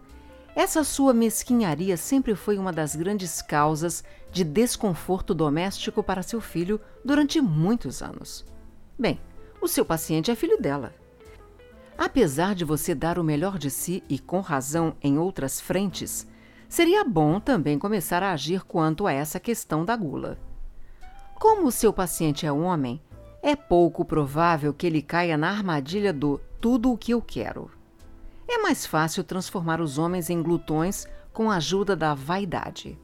essa 0.56 0.86
sua 0.86 1.14
mesquinharia 1.14 1.98
sempre 1.98 2.34
foi 2.34 2.57
uma 2.57 2.72
das 2.72 2.95
grandes 2.95 3.41
causas 3.41 4.06
de 4.32 4.45
desconforto 4.45 5.34
doméstico 5.34 6.02
para 6.02 6.23
seu 6.23 6.40
filho 6.40 6.80
durante 7.03 7.41
muitos 7.41 8.02
anos. 8.02 8.45
Bem, 8.98 9.19
o 9.61 9.68
seu 9.68 9.84
paciente 9.84 10.32
é 10.32 10.36
filho 10.36 10.57
dela. 10.57 10.94
Apesar 11.98 12.56
de 12.56 12.64
você 12.64 12.95
dar 12.95 13.19
o 13.19 13.23
melhor 13.23 13.57
de 13.57 13.69
si 13.69 14.02
e 14.07 14.18
com 14.18 14.40
razão 14.40 14.95
em 15.02 15.18
outras 15.18 15.60
frentes, 15.60 16.26
seria 16.69 17.03
bom 17.03 17.40
também 17.40 17.77
começar 17.77 18.23
a 18.23 18.32
agir 18.32 18.64
quanto 18.64 19.06
a 19.07 19.11
essa 19.11 19.41
questão 19.41 19.84
da 19.84 19.95
gula. 19.95 20.38
Como 21.36 21.68
o 21.68 21.72
seu 21.72 21.91
paciente 21.91 22.45
é 22.45 22.52
um 22.52 22.64
homem, 22.64 23.02
é 23.41 23.57
pouco 23.57 24.06
provável 24.06 24.73
que 24.73 24.88
ele 24.88 25.02
caia 25.02 25.38
na 25.38 25.49
armadilha 25.49 26.14
do 26.14 26.40
tudo 26.61 26.94
o 26.94 26.98
que 26.98 27.11
eu 27.11 27.22
quero. 27.22 27.69
É 28.47 28.57
mais 28.59 28.85
fácil 28.85 29.23
transformar 29.23 29.81
os 29.81 29.97
homens 29.97 30.30
em 30.30 30.41
glutões 30.41 31.07
com 31.34 31.49
a 31.49 31.57
ajuda 31.57 31.95
da 31.95 32.13
vaidade. 32.13 32.97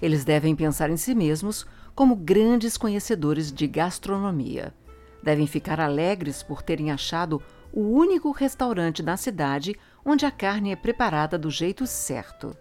Eles 0.00 0.24
devem 0.24 0.54
pensar 0.54 0.90
em 0.90 0.96
si 0.96 1.14
mesmos 1.14 1.66
como 1.94 2.16
grandes 2.16 2.76
conhecedores 2.76 3.52
de 3.52 3.66
gastronomia. 3.66 4.74
Devem 5.22 5.46
ficar 5.46 5.80
alegres 5.80 6.42
por 6.42 6.62
terem 6.62 6.90
achado 6.90 7.42
o 7.72 7.80
único 7.80 8.30
restaurante 8.30 9.02
da 9.02 9.16
cidade 9.16 9.74
onde 10.04 10.26
a 10.26 10.30
carne 10.30 10.72
é 10.72 10.76
preparada 10.76 11.38
do 11.38 11.50
jeito 11.50 11.86
certo. 11.86 12.56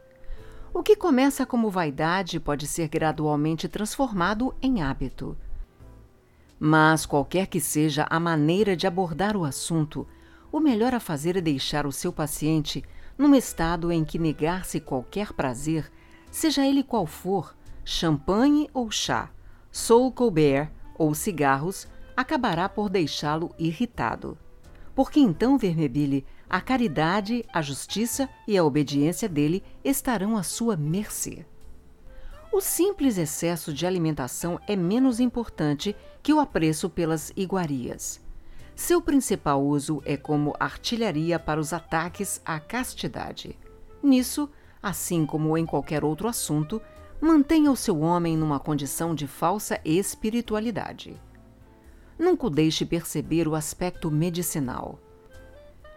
O 0.73 0.81
que 0.81 0.95
começa 0.95 1.45
como 1.45 1.69
vaidade 1.69 2.39
pode 2.39 2.65
ser 2.65 2.87
gradualmente 2.87 3.67
transformado 3.67 4.55
em 4.61 4.81
hábito. 4.81 5.37
Mas, 6.59 7.05
qualquer 7.05 7.47
que 7.47 7.59
seja 7.59 8.07
a 8.09 8.19
maneira 8.19 8.75
de 8.75 8.87
abordar 8.87 9.35
o 9.35 9.43
assunto, 9.43 10.07
o 10.53 10.59
melhor 10.59 10.93
a 10.93 10.99
fazer 10.99 11.35
é 11.35 11.41
deixar 11.41 11.87
o 11.87 11.91
seu 11.91 12.13
paciente 12.13 12.83
num 13.17 13.33
estado 13.33 13.91
em 13.91 14.05
que 14.05 14.19
negar-se 14.19 14.79
qualquer 14.79 15.33
prazer 15.33 15.91
seja 16.29 16.63
ele 16.63 16.83
qual 16.83 17.07
for, 17.07 17.55
champanhe 17.83 18.69
ou 18.71 18.91
chá, 18.91 19.31
Soul 19.71 20.11
Colbert 20.11 20.69
ou 20.95 21.15
cigarros, 21.15 21.87
acabará 22.15 22.69
por 22.69 22.87
deixá-lo 22.87 23.51
irritado. 23.57 24.37
Porque 24.93 25.19
então, 25.19 25.57
Vermebile, 25.57 26.23
a 26.47 26.61
caridade, 26.61 27.43
a 27.51 27.59
justiça 27.59 28.29
e 28.47 28.55
a 28.55 28.63
obediência 28.63 29.27
dele 29.27 29.63
estarão 29.83 30.37
à 30.37 30.43
sua 30.43 30.77
mercê. 30.77 31.47
O 32.51 32.61
simples 32.61 33.17
excesso 33.17 33.73
de 33.73 33.87
alimentação 33.87 34.59
é 34.67 34.75
menos 34.75 35.19
importante 35.19 35.95
que 36.21 36.31
o 36.31 36.39
apreço 36.39 36.91
pelas 36.91 37.33
iguarias. 37.35 38.22
Seu 38.75 39.01
principal 39.01 39.63
uso 39.63 40.01
é 40.03 40.17
como 40.17 40.55
artilharia 40.59 41.37
para 41.37 41.59
os 41.59 41.73
ataques 41.73 42.41
à 42.43 42.59
castidade. 42.59 43.57
Nisso, 44.01 44.49
assim 44.81 45.25
como 45.25 45.57
em 45.57 45.65
qualquer 45.65 46.03
outro 46.03 46.27
assunto, 46.27 46.81
mantenha 47.21 47.71
o 47.71 47.75
seu 47.75 47.99
homem 48.01 48.35
numa 48.35 48.59
condição 48.59 49.15
de 49.15 49.27
falsa 49.27 49.79
espiritualidade. 49.85 51.19
Nunca 52.17 52.47
o 52.47 52.49
deixe 52.49 52.85
perceber 52.85 53.47
o 53.47 53.55
aspecto 53.55 54.11
medicinal. 54.11 54.99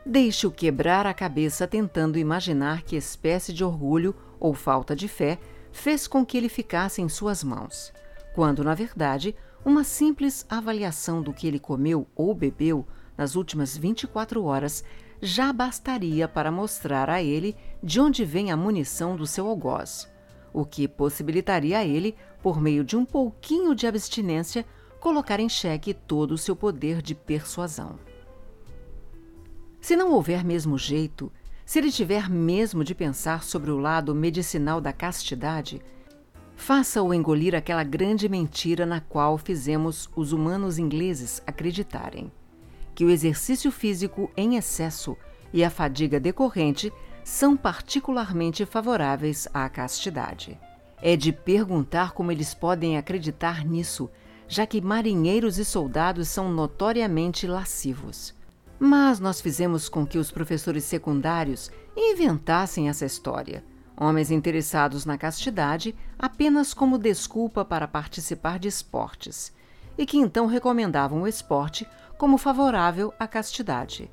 Deixe-o 0.05 0.53
quebrar 0.53 1.07
a 1.07 1.12
cabeça 1.12 1.66
tentando 1.66 2.19
imaginar 2.19 2.82
que 2.82 2.94
espécie 2.94 3.53
de 3.53 3.65
orgulho 3.65 4.15
ou 4.39 4.55
falta 4.55 4.94
de 4.94 5.09
fé 5.09 5.39
fez 5.73 6.07
com 6.07 6.24
que 6.24 6.36
ele 6.36 6.48
ficasse 6.48 7.03
em 7.03 7.09
suas 7.09 7.43
mãos, 7.43 7.93
quando, 8.35 8.62
na 8.62 8.73
verdade, 8.73 9.35
uma 9.66 9.82
simples 9.82 10.47
avaliação 10.48 11.20
do 11.20 11.32
que 11.32 11.44
ele 11.44 11.59
comeu 11.59 12.06
ou 12.14 12.32
bebeu 12.32 12.86
nas 13.18 13.34
últimas 13.34 13.76
24 13.76 14.44
horas 14.44 14.84
já 15.20 15.52
bastaria 15.52 16.28
para 16.28 16.52
mostrar 16.52 17.10
a 17.10 17.20
ele 17.20 17.56
de 17.82 18.01
onde 18.01 18.24
vem 18.24 18.52
a 18.52 18.56
munição 18.56 19.16
do 19.16 19.26
seu 19.26 19.48
algoz, 19.48 20.09
o 20.52 20.64
que 20.64 20.86
possibilitaria 20.86 21.78
a 21.78 21.84
ele, 21.84 22.14
por 22.40 22.60
meio 22.60 22.84
de 22.84 22.97
um 22.97 23.05
pouquinho 23.05 23.74
de 23.74 23.88
abstinência, 23.88 24.64
colocar 25.01 25.40
em 25.40 25.48
xeque 25.48 25.93
todo 25.93 26.30
o 26.30 26.38
seu 26.38 26.55
poder 26.55 27.02
de 27.02 27.16
persuasão. 27.16 27.98
Se 29.80 29.97
não 29.97 30.12
houver 30.12 30.44
mesmo 30.44 30.78
jeito, 30.78 31.32
se 31.64 31.80
ele 31.80 31.90
tiver 31.90 32.30
mesmo 32.30 32.84
de 32.84 32.94
pensar 32.94 33.43
sobre 33.43 33.72
o 33.72 33.78
lado 33.78 34.14
medicinal 34.14 34.80
da 34.80 34.93
castidade, 34.93 35.82
faça-o 36.57 37.12
engolir 37.12 37.55
aquela 37.55 37.85
grande 37.85 38.28
mentira 38.28 38.85
na 38.87 39.01
qual 39.01 39.39
fizemos 39.39 40.11
os 40.16 40.33
humanos 40.33 40.78
ingleses 40.78 41.41
acreditarem: 41.47 42.33
que 42.95 43.05
o 43.05 43.11
exercício 43.11 43.70
físico 43.70 44.31
em 44.37 44.57
excesso 44.57 45.16
e 45.53 45.62
a 45.62 45.70
fadiga 45.70 46.19
decorrente 46.19 46.93
são 47.23 47.57
particularmente 47.57 48.65
favoráveis 48.65 49.47
à 49.53 49.69
castidade. 49.69 50.59
É 51.03 51.15
de 51.15 51.31
perguntar 51.31 52.12
como 52.12 52.33
eles 52.33 52.55
podem 52.55 52.97
acreditar 52.97 53.65
nisso, 53.65 54.09
já 54.49 54.66
que 54.66 54.81
marinheiros 54.81 55.59
e 55.59 55.65
soldados 55.65 56.28
são 56.28 56.51
notoriamente 56.51 57.47
lascivos. 57.47 58.35
Mas 58.78 59.20
nós 59.20 59.41
fizemos 59.41 59.89
com 59.89 60.07
que 60.07 60.19
os 60.19 60.31
professores 60.31 60.85
secundários 60.85 61.70
inventassem 61.97 62.89
essa 62.89 63.05
história. 63.05 63.62
Homens 63.97 64.31
interessados 64.31 65.06
na 65.06 65.16
castidade 65.16 65.94
apenas 66.18 66.74
como 66.74 66.98
desculpa 66.98 67.64
para 67.64 67.89
participar 67.89 68.59
de 68.59 68.68
esportes, 68.68 69.52
e 69.97 70.05
que 70.05 70.18
então 70.18 70.47
recomendavam 70.47 71.23
o 71.23 71.27
esporte 71.27 71.89
como 72.18 72.36
favorável 72.36 73.14
à 73.18 73.27
castidade. 73.27 74.10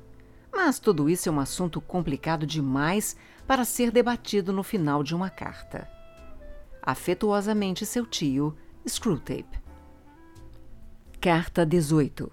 Mas 0.50 0.78
tudo 0.78 1.10
isso 1.10 1.28
é 1.28 1.32
um 1.32 1.40
assunto 1.40 1.80
complicado 1.80 2.46
demais 2.46 3.16
para 3.46 3.64
ser 3.64 3.90
debatido 3.90 4.52
no 4.52 4.62
final 4.62 5.02
de 5.02 5.14
uma 5.14 5.28
carta. 5.28 5.86
Afetuosamente 6.80 7.84
seu 7.84 8.06
tio, 8.06 8.56
Screwtape. 8.88 9.62
Carta 11.20 11.66
18 11.66 12.30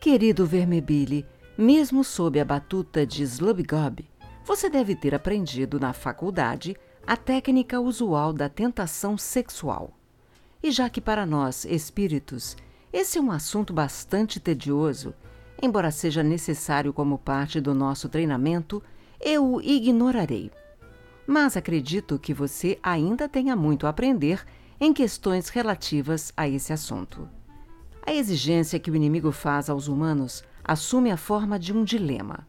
Querido 0.00 0.46
Vermebile, 0.46 1.26
mesmo 1.56 2.04
sob 2.04 2.38
a 2.38 2.44
batuta 2.44 3.04
de 3.04 3.22
Slubgob, 3.24 4.07
você 4.48 4.70
deve 4.70 4.96
ter 4.96 5.14
aprendido 5.14 5.78
na 5.78 5.92
faculdade 5.92 6.74
a 7.06 7.18
técnica 7.18 7.78
usual 7.78 8.32
da 8.32 8.48
tentação 8.48 9.18
sexual. 9.18 9.92
E 10.62 10.70
já 10.70 10.88
que 10.88 11.02
para 11.02 11.26
nós, 11.26 11.66
espíritos, 11.66 12.56
esse 12.90 13.18
é 13.18 13.20
um 13.20 13.30
assunto 13.30 13.74
bastante 13.74 14.40
tedioso, 14.40 15.12
embora 15.60 15.90
seja 15.90 16.22
necessário 16.22 16.94
como 16.94 17.18
parte 17.18 17.60
do 17.60 17.74
nosso 17.74 18.08
treinamento, 18.08 18.82
eu 19.20 19.56
o 19.56 19.60
ignorarei. 19.60 20.50
Mas 21.26 21.54
acredito 21.54 22.18
que 22.18 22.32
você 22.32 22.78
ainda 22.82 23.28
tenha 23.28 23.54
muito 23.54 23.86
a 23.86 23.90
aprender 23.90 24.46
em 24.80 24.94
questões 24.94 25.50
relativas 25.50 26.32
a 26.34 26.48
esse 26.48 26.72
assunto. 26.72 27.28
A 28.00 28.14
exigência 28.14 28.78
que 28.78 28.90
o 28.90 28.96
inimigo 28.96 29.30
faz 29.30 29.68
aos 29.68 29.88
humanos 29.88 30.42
assume 30.64 31.10
a 31.10 31.18
forma 31.18 31.58
de 31.58 31.70
um 31.70 31.84
dilema: 31.84 32.46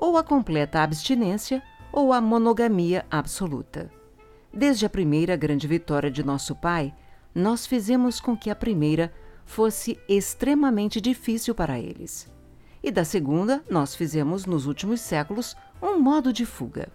ou 0.00 0.16
a 0.16 0.24
completa 0.24 0.82
abstinência 0.82 1.62
ou 1.92 2.10
a 2.10 2.22
monogamia 2.22 3.04
absoluta. 3.10 3.90
Desde 4.50 4.86
a 4.86 4.90
primeira 4.90 5.36
grande 5.36 5.66
vitória 5.66 6.10
de 6.10 6.24
nosso 6.24 6.56
Pai, 6.56 6.94
nós 7.34 7.66
fizemos 7.66 8.18
com 8.18 8.34
que 8.34 8.48
a 8.48 8.56
primeira 8.56 9.12
fosse 9.44 10.00
extremamente 10.08 11.02
difícil 11.02 11.54
para 11.54 11.78
eles. 11.78 12.32
E 12.82 12.90
da 12.90 13.04
segunda, 13.04 13.62
nós 13.68 13.94
fizemos 13.94 14.46
nos 14.46 14.64
últimos 14.64 15.02
séculos 15.02 15.54
um 15.82 15.98
modo 15.98 16.32
de 16.32 16.46
fuga. 16.46 16.88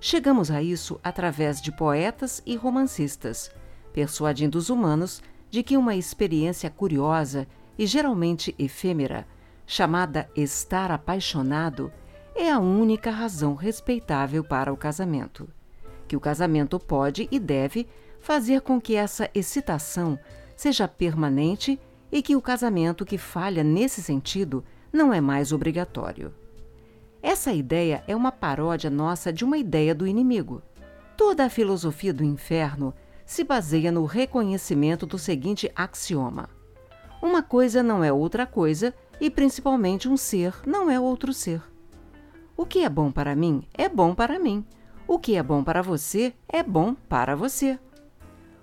Chegamos 0.00 0.48
a 0.48 0.62
isso 0.62 1.00
através 1.02 1.60
de 1.60 1.72
poetas 1.72 2.40
e 2.46 2.54
romancistas, 2.54 3.50
persuadindo 3.92 4.58
os 4.58 4.70
humanos 4.70 5.20
de 5.50 5.64
que 5.64 5.76
uma 5.76 5.96
experiência 5.96 6.70
curiosa 6.70 7.48
e 7.76 7.84
geralmente 7.84 8.54
efêmera, 8.60 9.26
chamada 9.66 10.30
estar 10.36 10.90
apaixonado, 10.90 11.92
é 12.34 12.50
a 12.50 12.58
única 12.58 13.10
razão 13.10 13.54
respeitável 13.54 14.42
para 14.42 14.72
o 14.72 14.76
casamento. 14.76 15.48
Que 16.08 16.16
o 16.16 16.20
casamento 16.20 16.78
pode 16.78 17.28
e 17.30 17.38
deve 17.38 17.86
fazer 18.20 18.60
com 18.60 18.80
que 18.80 18.94
essa 18.94 19.30
excitação 19.34 20.18
seja 20.56 20.86
permanente 20.86 21.78
e 22.10 22.22
que 22.22 22.36
o 22.36 22.42
casamento 22.42 23.04
que 23.04 23.18
falha 23.18 23.64
nesse 23.64 24.02
sentido 24.02 24.64
não 24.92 25.12
é 25.12 25.20
mais 25.20 25.52
obrigatório. 25.52 26.32
Essa 27.22 27.52
ideia 27.52 28.04
é 28.06 28.14
uma 28.14 28.32
paródia 28.32 28.90
nossa 28.90 29.32
de 29.32 29.44
uma 29.44 29.56
ideia 29.56 29.94
do 29.94 30.06
inimigo. 30.06 30.62
Toda 31.16 31.44
a 31.44 31.50
filosofia 31.50 32.12
do 32.12 32.24
inferno 32.24 32.92
se 33.24 33.44
baseia 33.44 33.92
no 33.92 34.04
reconhecimento 34.04 35.06
do 35.06 35.18
seguinte 35.18 35.70
axioma: 35.74 36.48
uma 37.22 37.42
coisa 37.42 37.82
não 37.82 38.02
é 38.02 38.12
outra 38.12 38.44
coisa 38.44 38.92
e, 39.20 39.30
principalmente, 39.30 40.08
um 40.08 40.16
ser 40.16 40.54
não 40.66 40.90
é 40.90 40.98
outro 40.98 41.32
ser. 41.32 41.71
O 42.56 42.66
que 42.66 42.80
é 42.80 42.88
bom 42.88 43.10
para 43.10 43.34
mim 43.34 43.66
é 43.74 43.88
bom 43.88 44.14
para 44.14 44.38
mim. 44.38 44.64
O 45.08 45.18
que 45.18 45.36
é 45.36 45.42
bom 45.42 45.64
para 45.64 45.82
você 45.82 46.34
é 46.48 46.62
bom 46.62 46.94
para 46.94 47.34
você. 47.34 47.78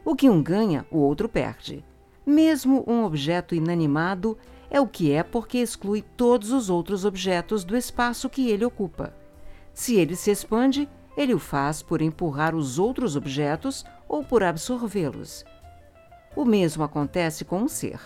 O 0.06 0.16
que 0.16 0.30
um 0.30 0.42
ganha, 0.42 0.86
o 0.92 1.00
outro 1.00 1.28
perde. 1.28 1.84
Mesmo 2.26 2.84
um 2.88 3.04
objeto 3.04 3.56
inanimado 3.56 4.38
é 4.70 4.80
o 4.80 4.88
que 4.88 5.12
é 5.12 5.24
porque 5.24 5.58
exclui 5.58 6.04
todos 6.16 6.52
os 6.52 6.70
outros 6.70 7.04
objetos 7.04 7.64
do 7.64 7.76
espaço 7.76 8.30
que 8.30 8.50
ele 8.50 8.64
ocupa. 8.64 9.14
Se 9.74 9.96
ele 9.96 10.16
se 10.16 10.30
expande, 10.30 10.88
ele 11.18 11.34
o 11.34 11.40
faz 11.40 11.82
por 11.82 12.02
empurrar 12.02 12.56
os 12.56 12.78
outros 12.78 13.16
objetos 13.16 13.84
ou 14.08 14.24
por 14.24 14.44
absorvê-los. 14.44 15.44
O 16.36 16.46
mesmo 16.46 16.84
acontece 16.84 17.44
com 17.44 17.64
o 17.64 17.70
ser. 17.70 18.00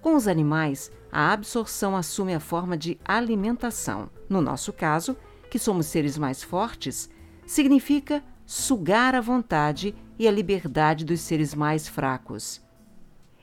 Com 0.00 0.16
os 0.16 0.26
animais, 0.26 0.90
a 1.12 1.32
absorção 1.32 1.96
assume 1.96 2.34
a 2.34 2.40
forma 2.40 2.76
de 2.76 2.98
alimentação. 3.04 4.10
No 4.28 4.40
nosso 4.40 4.72
caso, 4.72 5.16
que 5.50 5.58
somos 5.58 5.86
seres 5.86 6.16
mais 6.16 6.42
fortes, 6.42 7.10
significa 7.46 8.22
sugar 8.46 9.14
a 9.14 9.20
vontade 9.20 9.94
e 10.18 10.26
a 10.26 10.30
liberdade 10.30 11.04
dos 11.04 11.20
seres 11.20 11.54
mais 11.54 11.86
fracos. 11.86 12.62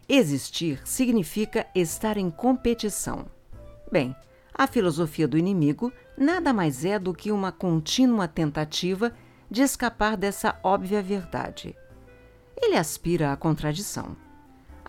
Existir 0.10 0.82
significa 0.86 1.68
estar 1.76 2.18
em 2.18 2.30
competição. 2.30 3.26
Bem, 3.92 4.16
a 4.54 4.66
filosofia 4.66 5.28
do 5.28 5.38
inimigo 5.38 5.92
nada 6.18 6.52
mais 6.52 6.84
é 6.84 6.98
do 6.98 7.14
que 7.14 7.32
uma 7.32 7.52
contínua 7.52 8.28
tentativa 8.28 9.14
de 9.52 9.62
escapar 9.62 10.18
dessa 10.18 10.60
óbvia 10.64 11.02
verdade. 11.02 11.76
Ele 12.56 12.76
aspira 12.76 13.32
à 13.32 13.38
contradição. 13.38 14.16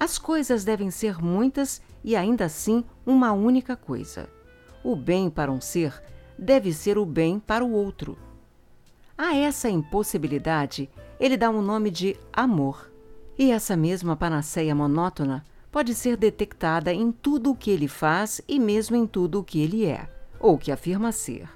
As 0.00 0.16
coisas 0.16 0.62
devem 0.62 0.92
ser 0.92 1.20
muitas 1.20 1.82
e 2.04 2.14
ainda 2.14 2.44
assim 2.44 2.84
uma 3.04 3.32
única 3.32 3.74
coisa. 3.74 4.30
O 4.84 4.94
bem 4.94 5.28
para 5.28 5.50
um 5.50 5.60
ser 5.60 6.00
deve 6.38 6.72
ser 6.72 6.96
o 6.96 7.04
bem 7.04 7.40
para 7.40 7.64
o 7.64 7.72
outro. 7.72 8.16
A 9.16 9.34
essa 9.34 9.68
impossibilidade 9.68 10.88
ele 11.18 11.36
dá 11.36 11.50
um 11.50 11.60
nome 11.60 11.90
de 11.90 12.16
amor. 12.32 12.92
E 13.36 13.50
essa 13.50 13.76
mesma 13.76 14.16
panaceia 14.16 14.72
monótona 14.72 15.44
pode 15.70 15.96
ser 15.96 16.16
detectada 16.16 16.92
em 16.92 17.10
tudo 17.10 17.50
o 17.50 17.56
que 17.56 17.68
ele 17.68 17.88
faz 17.88 18.40
e 18.46 18.60
mesmo 18.60 18.94
em 18.94 19.04
tudo 19.04 19.40
o 19.40 19.44
que 19.44 19.60
ele 19.60 19.84
é, 19.84 20.08
ou 20.38 20.56
que 20.56 20.70
afirma 20.70 21.10
ser. 21.10 21.48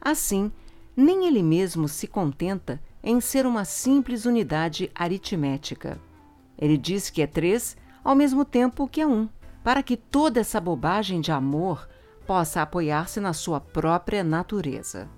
Assim, 0.00 0.52
Nem 0.96 1.26
ele 1.26 1.42
mesmo 1.42 1.88
se 1.88 2.06
contenta 2.06 2.80
em 3.02 3.20
ser 3.20 3.46
uma 3.46 3.64
simples 3.64 4.26
unidade 4.26 4.90
aritmética. 4.94 6.00
Ele 6.60 6.76
diz 6.76 7.08
que 7.08 7.22
é 7.22 7.26
três 7.26 7.76
ao 8.04 8.14
mesmo 8.14 8.44
tempo 8.44 8.86
que 8.86 9.00
é 9.00 9.06
um, 9.06 9.28
para 9.64 9.82
que 9.82 9.96
toda 9.96 10.40
essa 10.40 10.60
bobagem 10.60 11.20
de 11.20 11.32
amor 11.32 11.88
possa 12.26 12.62
apoiar-se 12.62 13.18
na 13.18 13.32
sua 13.32 13.60
própria 13.60 14.22
natureza. 14.22 15.08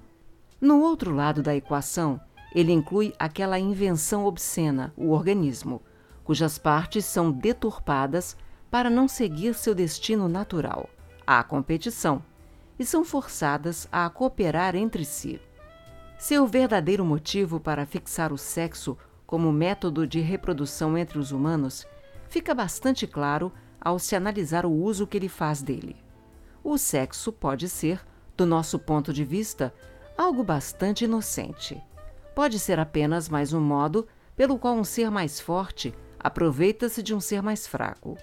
No 0.60 0.80
outro 0.80 1.12
lado 1.14 1.42
da 1.42 1.54
equação, 1.54 2.20
ele 2.54 2.72
inclui 2.72 3.12
aquela 3.18 3.58
invenção 3.58 4.24
obscena, 4.24 4.92
o 4.96 5.10
organismo, 5.10 5.82
cujas 6.22 6.58
partes 6.58 7.04
são 7.04 7.32
deturpadas 7.32 8.36
para 8.70 8.88
não 8.88 9.08
seguir 9.08 9.54
seu 9.54 9.74
destino 9.74 10.28
natural, 10.28 10.88
a 11.26 11.42
competição, 11.42 12.22
e 12.78 12.84
são 12.84 13.04
forçadas 13.04 13.88
a 13.90 14.08
cooperar 14.08 14.74
entre 14.74 15.04
si. 15.04 15.40
Seu 16.18 16.46
verdadeiro 16.46 17.04
motivo 17.04 17.58
para 17.58 17.84
fixar 17.84 18.32
o 18.32 18.38
sexo 18.38 18.96
como 19.32 19.50
método 19.50 20.06
de 20.06 20.20
reprodução 20.20 20.98
entre 20.98 21.18
os 21.18 21.32
humanos 21.32 21.86
fica 22.28 22.54
bastante 22.54 23.06
claro 23.06 23.50
ao 23.80 23.98
se 23.98 24.14
analisar 24.14 24.66
o 24.66 24.70
uso 24.70 25.06
que 25.06 25.16
ele 25.16 25.26
faz 25.30 25.62
dele. 25.62 25.96
O 26.62 26.76
sexo 26.76 27.32
pode 27.32 27.66
ser, 27.66 28.04
do 28.36 28.44
nosso 28.44 28.78
ponto 28.78 29.10
de 29.10 29.24
vista, 29.24 29.72
algo 30.18 30.44
bastante 30.44 31.06
inocente. 31.06 31.82
Pode 32.34 32.58
ser 32.58 32.78
apenas 32.78 33.26
mais 33.26 33.54
um 33.54 33.60
modo 33.62 34.06
pelo 34.36 34.58
qual 34.58 34.74
um 34.74 34.84
ser 34.84 35.10
mais 35.10 35.40
forte 35.40 35.94
aproveita-se 36.20 37.02
de 37.02 37.14
um 37.14 37.20
ser 37.20 37.40
mais 37.40 37.66
fraco. 37.66 38.18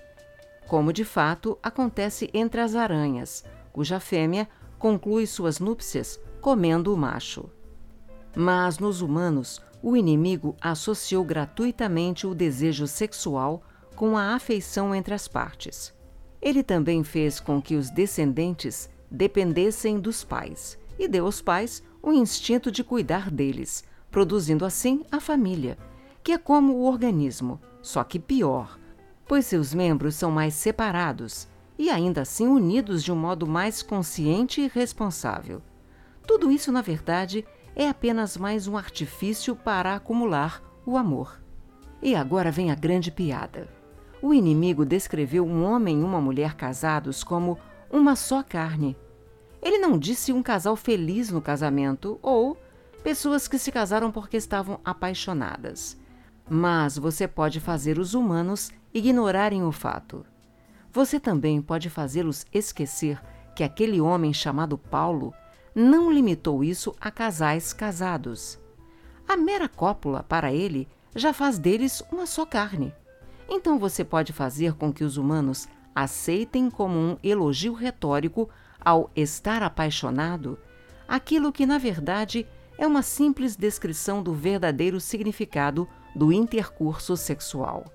Como 0.67 0.93
de 0.93 1.03
fato 1.03 1.57
acontece 1.63 2.29
entre 2.35 2.61
as 2.61 2.75
aranhas, 2.75 3.43
cuja 3.73 3.99
fêmea 3.99 4.47
conclui 4.77 5.25
suas 5.25 5.59
núpcias 5.59 6.19
comendo 6.39 6.93
o 6.93 6.97
macho. 6.97 7.49
Mas 8.35 8.77
nos 8.77 9.01
humanos, 9.01 9.59
o 9.81 9.95
inimigo 9.95 10.55
associou 10.61 11.23
gratuitamente 11.23 12.27
o 12.27 12.35
desejo 12.35 12.87
sexual 12.87 13.63
com 13.95 14.17
a 14.17 14.35
afeição 14.35 14.93
entre 14.93 15.13
as 15.13 15.27
partes. 15.27 15.93
Ele 16.41 16.63
também 16.63 17.03
fez 17.03 17.39
com 17.39 17.61
que 17.61 17.75
os 17.75 17.89
descendentes 17.89 18.89
dependessem 19.09 19.99
dos 19.99 20.23
pais 20.23 20.77
e 20.97 21.07
deu 21.07 21.25
aos 21.25 21.41
pais 21.41 21.83
o 22.01 22.11
instinto 22.11 22.71
de 22.71 22.83
cuidar 22.83 23.29
deles, 23.29 23.83
produzindo 24.11 24.65
assim 24.65 25.03
a 25.11 25.19
família, 25.19 25.77
que 26.23 26.31
é 26.31 26.37
como 26.37 26.73
o 26.73 26.85
organismo, 26.85 27.59
só 27.81 28.03
que 28.03 28.19
pior, 28.19 28.79
pois 29.27 29.45
seus 29.45 29.73
membros 29.73 30.15
são 30.15 30.31
mais 30.31 30.53
separados 30.53 31.47
e 31.77 31.89
ainda 31.89 32.21
assim 32.21 32.47
unidos 32.47 33.03
de 33.03 33.11
um 33.11 33.15
modo 33.15 33.47
mais 33.47 33.81
consciente 33.81 34.61
e 34.61 34.67
responsável. 34.67 35.61
Tudo 36.27 36.51
isso, 36.51 36.71
na 36.71 36.81
verdade, 36.81 37.45
apenas 37.87 38.35
mais 38.35 38.67
um 38.67 38.75
artifício 38.75 39.55
para 39.55 39.95
acumular 39.95 40.61
o 40.85 40.97
amor. 40.97 41.39
E 42.01 42.15
agora 42.15 42.51
vem 42.51 42.71
a 42.71 42.75
grande 42.75 43.11
piada. 43.11 43.69
O 44.21 44.33
inimigo 44.33 44.85
descreveu 44.85 45.45
um 45.45 45.63
homem 45.63 46.01
e 46.01 46.03
uma 46.03 46.19
mulher 46.19 46.55
casados 46.55 47.23
como 47.23 47.57
uma 47.89 48.15
só 48.15 48.43
carne 48.43 48.97
ele 49.61 49.77
não 49.77 49.97
disse 49.97 50.31
um 50.31 50.41
casal 50.41 50.75
feliz 50.75 51.29
no 51.29 51.41
casamento 51.41 52.17
ou 52.21 52.57
pessoas 53.03 53.47
que 53.47 53.59
se 53.59 53.71
casaram 53.71 54.11
porque 54.11 54.37
estavam 54.37 54.79
apaixonadas. 54.83 55.97
Mas 56.49 56.97
você 56.97 57.27
pode 57.27 57.59
fazer 57.59 57.99
os 57.99 58.13
humanos 58.13 58.71
ignorarem 58.93 59.63
o 59.63 59.71
fato. 59.71 60.25
Você 60.91 61.19
também 61.19 61.61
pode 61.61 61.89
fazê-los 61.89 62.45
esquecer 62.53 63.21
que 63.55 63.63
aquele 63.63 63.99
homem 63.99 64.33
chamado 64.33 64.77
Paulo 64.77 65.33
não 65.73 66.11
limitou 66.11 66.63
isso 66.63 66.95
a 66.99 67.11
casais 67.11 67.73
casados. 67.73 68.59
A 69.27 69.37
mera 69.37 69.69
cópula, 69.69 70.23
para 70.23 70.51
ele, 70.51 70.87
já 71.15 71.33
faz 71.33 71.57
deles 71.57 72.03
uma 72.11 72.25
só 72.25 72.45
carne. 72.45 72.93
Então 73.47 73.79
você 73.79 74.03
pode 74.03 74.33
fazer 74.33 74.73
com 74.73 74.91
que 74.93 75.03
os 75.03 75.17
humanos 75.17 75.67
aceitem 75.93 76.69
como 76.69 76.97
um 76.97 77.17
elogio 77.23 77.73
retórico 77.73 78.49
ao 78.79 79.09
estar 79.15 79.63
apaixonado, 79.63 80.57
aquilo 81.07 81.51
que 81.51 81.65
na 81.65 81.77
verdade 81.77 82.47
é 82.77 82.87
uma 82.87 83.01
simples 83.01 83.55
descrição 83.55 84.23
do 84.23 84.33
verdadeiro 84.33 84.99
significado 84.99 85.87
do 86.15 86.31
intercurso 86.31 87.17
sexual. 87.17 87.85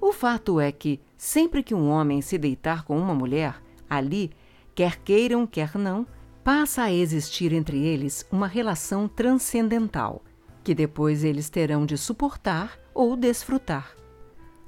O 0.00 0.12
fato 0.12 0.60
é 0.60 0.72
que, 0.72 1.00
sempre 1.16 1.62
que 1.62 1.74
um 1.74 1.88
homem 1.88 2.20
se 2.20 2.36
deitar 2.36 2.84
com 2.84 2.98
uma 2.98 3.14
mulher, 3.14 3.62
ali, 3.88 4.30
quer 4.74 4.98
queiram, 4.98 5.46
quer 5.46 5.78
não, 5.78 6.06
passa 6.44 6.82
a 6.82 6.92
existir 6.92 7.54
entre 7.54 7.82
eles 7.82 8.26
uma 8.30 8.46
relação 8.46 9.08
transcendental, 9.08 10.22
que 10.62 10.74
depois 10.74 11.24
eles 11.24 11.48
terão 11.48 11.86
de 11.86 11.96
suportar 11.96 12.78
ou 12.92 13.16
desfrutar. 13.16 13.96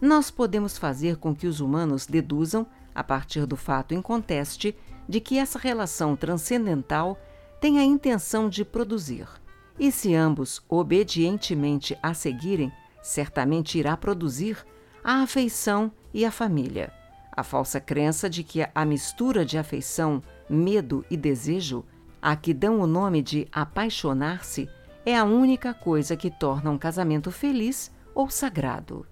Nós 0.01 0.31
podemos 0.31 0.79
fazer 0.79 1.17
com 1.17 1.37
que 1.37 1.47
os 1.47 1.61
humanos 1.61 2.07
deduzam, 2.07 2.67
a 2.95 3.05
partir 3.05 3.45
do 3.45 3.57
fato 3.57 3.93
em 3.93 4.01
conteste, 4.01 4.75
de 5.07 5.21
que 5.21 5.39
essa 5.39 5.59
relação 5.59 6.17
transcendental 6.17 7.19
tem 7.61 7.79
a 7.79 7.85
intenção 7.85 8.49
de 8.49 8.65
produzir. 8.65 9.29
E 9.79 9.93
se 9.93 10.15
ambos 10.15 10.63
obedientemente 10.71 11.97
a 12.03 12.15
seguirem, 12.15 12.73
certamente 13.03 13.79
irá 13.79 13.95
produzir 13.97 14.65
a 15.05 15.23
afeição 15.23 15.93
e 16.13 16.25
a 16.25 16.31
família. 16.31 16.91
A 17.31 17.43
falsa 17.43 17.79
crença 17.79 18.31
de 18.31 18.43
que 18.43 18.67
a 18.75 18.85
mistura 18.85 19.45
de 19.45 19.59
afeição, 19.59 20.23
medo 20.49 21.05
e 21.11 21.17
desejo, 21.17 21.85
a 22.21 22.35
que 22.35 22.53
dão 22.53 22.81
o 22.81 22.87
nome 22.87 23.23
de 23.23 23.47
apaixonar-se, 23.53 24.69
é 25.05 25.17
a 25.17 25.25
única 25.25 25.73
coisa 25.73 26.17
que 26.17 26.31
torna 26.31 26.71
um 26.71 26.79
casamento 26.79 27.31
feliz 27.31 27.93
ou 28.15 28.29
sagrado. 28.29 29.07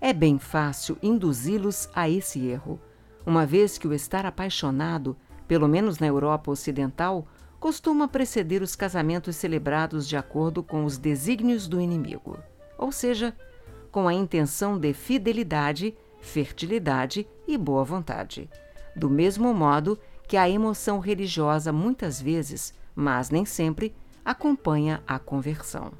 É 0.00 0.12
bem 0.12 0.38
fácil 0.38 0.98
induzi-los 1.02 1.88
a 1.94 2.08
esse 2.08 2.46
erro, 2.46 2.80
uma 3.24 3.46
vez 3.46 3.78
que 3.78 3.88
o 3.88 3.94
estar 3.94 4.26
apaixonado 4.26 5.16
pelo 5.48 5.66
menos 5.66 5.98
na 5.98 6.06
Europa 6.06 6.50
Ocidental, 6.50 7.26
costuma 7.58 8.06
preceder 8.06 8.62
os 8.62 8.76
casamentos 8.76 9.34
celebrados 9.34 10.06
de 10.06 10.16
acordo 10.16 10.62
com 10.62 10.84
os 10.84 10.98
desígnios 10.98 11.66
do 11.66 11.80
inimigo, 11.80 12.38
ou 12.76 12.92
seja, 12.92 13.34
com 13.90 14.06
a 14.06 14.12
intenção 14.12 14.78
de 14.78 14.92
fidelidade, 14.92 15.96
fertilidade 16.20 17.26
e 17.48 17.56
boa 17.56 17.82
vontade. 17.82 18.48
Do 18.94 19.08
mesmo 19.08 19.52
modo 19.54 19.98
que 20.28 20.36
a 20.36 20.48
emoção 20.48 21.00
religiosa 21.00 21.72
muitas 21.72 22.20
vezes, 22.20 22.74
mas 22.94 23.30
nem 23.30 23.46
sempre, 23.46 23.94
acompanha 24.22 25.02
a 25.06 25.18
conversão. 25.18 25.90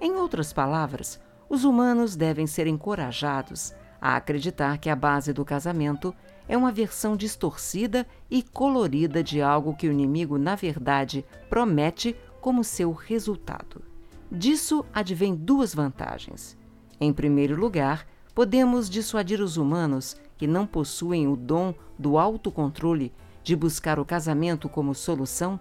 Em 0.00 0.12
outras 0.12 0.54
palavras, 0.54 1.20
os 1.50 1.62
humanos 1.62 2.16
devem 2.16 2.46
ser 2.46 2.66
encorajados 2.66 3.74
a 4.00 4.16
acreditar 4.16 4.78
que 4.78 4.88
a 4.88 4.96
base 4.96 5.34
do 5.34 5.44
casamento 5.44 6.14
é 6.48 6.56
uma 6.56 6.72
versão 6.72 7.14
distorcida 7.14 8.06
e 8.30 8.42
colorida 8.42 9.22
de 9.22 9.42
algo 9.42 9.76
que 9.76 9.86
o 9.86 9.92
inimigo, 9.92 10.38
na 10.38 10.54
verdade, 10.54 11.24
promete 11.50 12.16
como 12.40 12.64
seu 12.64 12.90
resultado. 12.90 13.82
Disso 14.30 14.84
advém 14.94 15.34
duas 15.34 15.74
vantagens. 15.74 16.56
Em 16.98 17.12
primeiro 17.12 17.54
lugar, 17.54 18.06
podemos 18.34 18.88
dissuadir 18.88 19.42
os 19.42 19.58
humanos 19.58 20.16
que 20.38 20.46
não 20.46 20.66
possuem 20.66 21.28
o 21.28 21.36
dom 21.36 21.74
do 21.98 22.18
autocontrole 22.18 23.12
de 23.42 23.56
buscar 23.56 23.98
o 23.98 24.04
casamento 24.04 24.68
como 24.68 24.94
solução, 24.94 25.58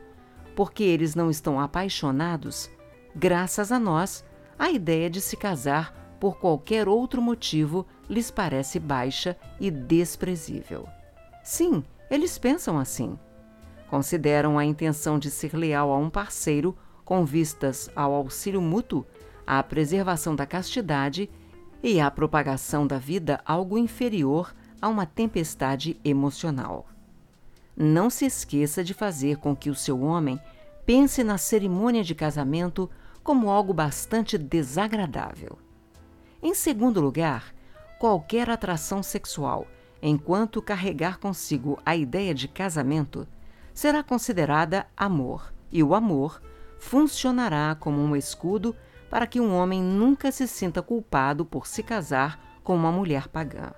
porque 0.55 0.83
eles 0.83 1.15
não 1.15 1.29
estão 1.29 1.59
apaixonados, 1.59 2.69
graças 3.15 3.71
a 3.71 3.79
nós, 3.79 4.23
a 4.57 4.69
ideia 4.69 5.09
de 5.09 5.19
se 5.19 5.35
casar 5.35 6.15
por 6.19 6.37
qualquer 6.37 6.87
outro 6.87 7.21
motivo 7.21 7.85
lhes 8.07 8.29
parece 8.29 8.79
baixa 8.79 9.35
e 9.59 9.71
desprezível. 9.71 10.87
Sim, 11.43 11.83
eles 12.11 12.37
pensam 12.37 12.77
assim. 12.77 13.17
Consideram 13.89 14.59
a 14.59 14.63
intenção 14.63 15.17
de 15.17 15.31
ser 15.31 15.55
leal 15.55 15.91
a 15.91 15.97
um 15.97 16.09
parceiro 16.09 16.77
com 17.03 17.25
vistas 17.25 17.89
ao 17.95 18.13
auxílio 18.13 18.61
mútuo, 18.61 19.05
à 19.45 19.61
preservação 19.63 20.35
da 20.35 20.45
castidade 20.45 21.29
e 21.81 21.99
à 21.99 22.11
propagação 22.11 22.85
da 22.85 22.99
vida 22.99 23.41
algo 23.45 23.77
inferior 23.77 24.53
a 24.81 24.87
uma 24.87 25.05
tempestade 25.05 25.99
emocional. 26.05 26.85
Não 27.83 28.11
se 28.11 28.27
esqueça 28.27 28.83
de 28.83 28.93
fazer 28.93 29.37
com 29.37 29.55
que 29.55 29.67
o 29.67 29.73
seu 29.73 30.03
homem 30.03 30.39
pense 30.85 31.23
na 31.23 31.39
cerimônia 31.39 32.03
de 32.03 32.13
casamento 32.13 32.87
como 33.23 33.49
algo 33.49 33.73
bastante 33.73 34.37
desagradável. 34.37 35.57
Em 36.43 36.53
segundo 36.53 37.01
lugar, 37.01 37.55
qualquer 37.97 38.51
atração 38.51 39.01
sexual, 39.01 39.65
enquanto 39.99 40.61
carregar 40.61 41.17
consigo 41.17 41.79
a 41.83 41.95
ideia 41.95 42.35
de 42.35 42.47
casamento, 42.47 43.27
será 43.73 44.03
considerada 44.03 44.85
amor, 44.95 45.51
e 45.71 45.81
o 45.81 45.95
amor 45.95 46.39
funcionará 46.77 47.73
como 47.73 47.99
um 47.99 48.15
escudo 48.15 48.75
para 49.09 49.25
que 49.25 49.41
um 49.41 49.55
homem 49.55 49.81
nunca 49.81 50.31
se 50.31 50.47
sinta 50.47 50.83
culpado 50.83 51.43
por 51.43 51.65
se 51.65 51.81
casar 51.81 52.39
com 52.63 52.75
uma 52.75 52.91
mulher 52.91 53.27
pagã, 53.27 53.71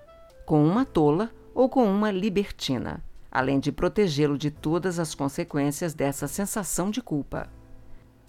com 0.45 0.61
uma 0.61 0.83
tola 0.83 1.31
ou 1.55 1.69
com 1.69 1.85
uma 1.85 2.11
libertina, 2.11 3.01
além 3.33 3.59
de 3.59 3.71
protegê-lo 3.71 4.37
de 4.37 4.51
todas 4.51 4.99
as 4.99 5.15
consequências 5.15 5.95
dessa 5.95 6.27
sensação 6.27 6.91
de 6.91 7.01
culpa. 7.01 7.49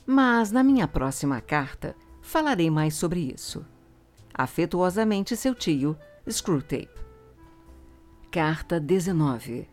Mas 0.07 0.51
na 0.51 0.65
minha 0.65 0.89
próxima 0.89 1.43
carta 1.43 1.95
falarei 2.23 2.71
mais 2.71 2.95
sobre 2.95 3.21
isso. 3.21 3.67
Afetuosamente, 4.33 5.37
seu 5.37 5.55
tio, 5.55 5.95
Screwtape. 6.29 6.89
Carta 8.31 8.81
19 8.81 9.69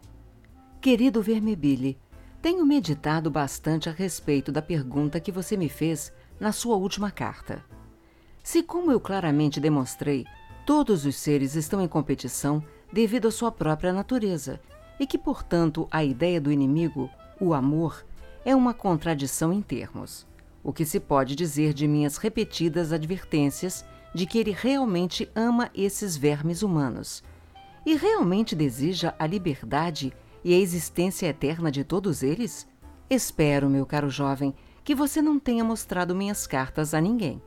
Querido 0.82 1.22
Vermebile, 1.22 1.98
tenho 2.42 2.66
meditado 2.66 3.32
bastante 3.32 3.88
a 3.88 3.93
respeito 3.93 4.51
da 4.51 4.61
pergunta 4.61 5.19
que 5.22 5.32
você 5.32 5.56
me 5.56 5.69
fez 5.69 6.11
na 6.42 6.51
sua 6.51 6.76
última 6.76 7.10
carta. 7.10 7.64
Se, 8.43 8.61
como 8.61 8.92
eu 8.92 9.00
claramente 9.00 9.61
demonstrei, 9.61 10.26
todos 10.66 11.06
os 11.06 11.16
seres 11.16 11.56
estão 11.56 11.82
em 11.82 11.88
competição 11.88 12.61
devido 12.92 13.30
à 13.30 13.32
sua 13.32 13.51
própria 13.51 13.93
natureza, 13.93 14.60
e 15.02 15.08
que, 15.08 15.18
portanto, 15.18 15.88
a 15.90 16.04
ideia 16.04 16.40
do 16.40 16.52
inimigo, 16.52 17.10
o 17.40 17.56
amor, 17.56 18.06
é 18.46 18.56
uma 18.56 18.72
contradição 18.72 19.52
em 19.52 19.60
termos, 19.60 20.28
o 20.64 20.72
que 20.72 20.86
se 20.86 21.00
pode 21.00 21.36
dizer 21.36 21.74
de 21.74 21.88
minhas 21.88 22.18
repetidas 22.18 22.92
advertências 22.94 23.84
de 24.14 24.28
que 24.28 24.38
ele 24.38 24.52
realmente 24.52 25.28
ama 25.36 25.72
esses 25.74 26.16
vermes 26.16 26.62
humanos 26.62 27.24
e 27.84 27.96
realmente 27.96 28.56
deseja 28.56 29.16
a 29.18 29.26
liberdade 29.26 30.14
e 30.44 30.54
a 30.54 30.58
existência 30.58 31.26
eterna 31.26 31.72
de 31.72 31.84
todos 31.84 32.22
eles? 32.22 32.68
Espero, 33.10 33.72
meu 33.72 33.88
caro 33.88 34.08
jovem, 34.08 34.54
que 34.84 34.94
você 34.94 35.20
não 35.20 35.40
tenha 35.40 35.64
mostrado 35.64 36.14
minhas 36.14 36.46
cartas 36.46 36.94
a 36.94 37.02
ninguém. 37.02 37.42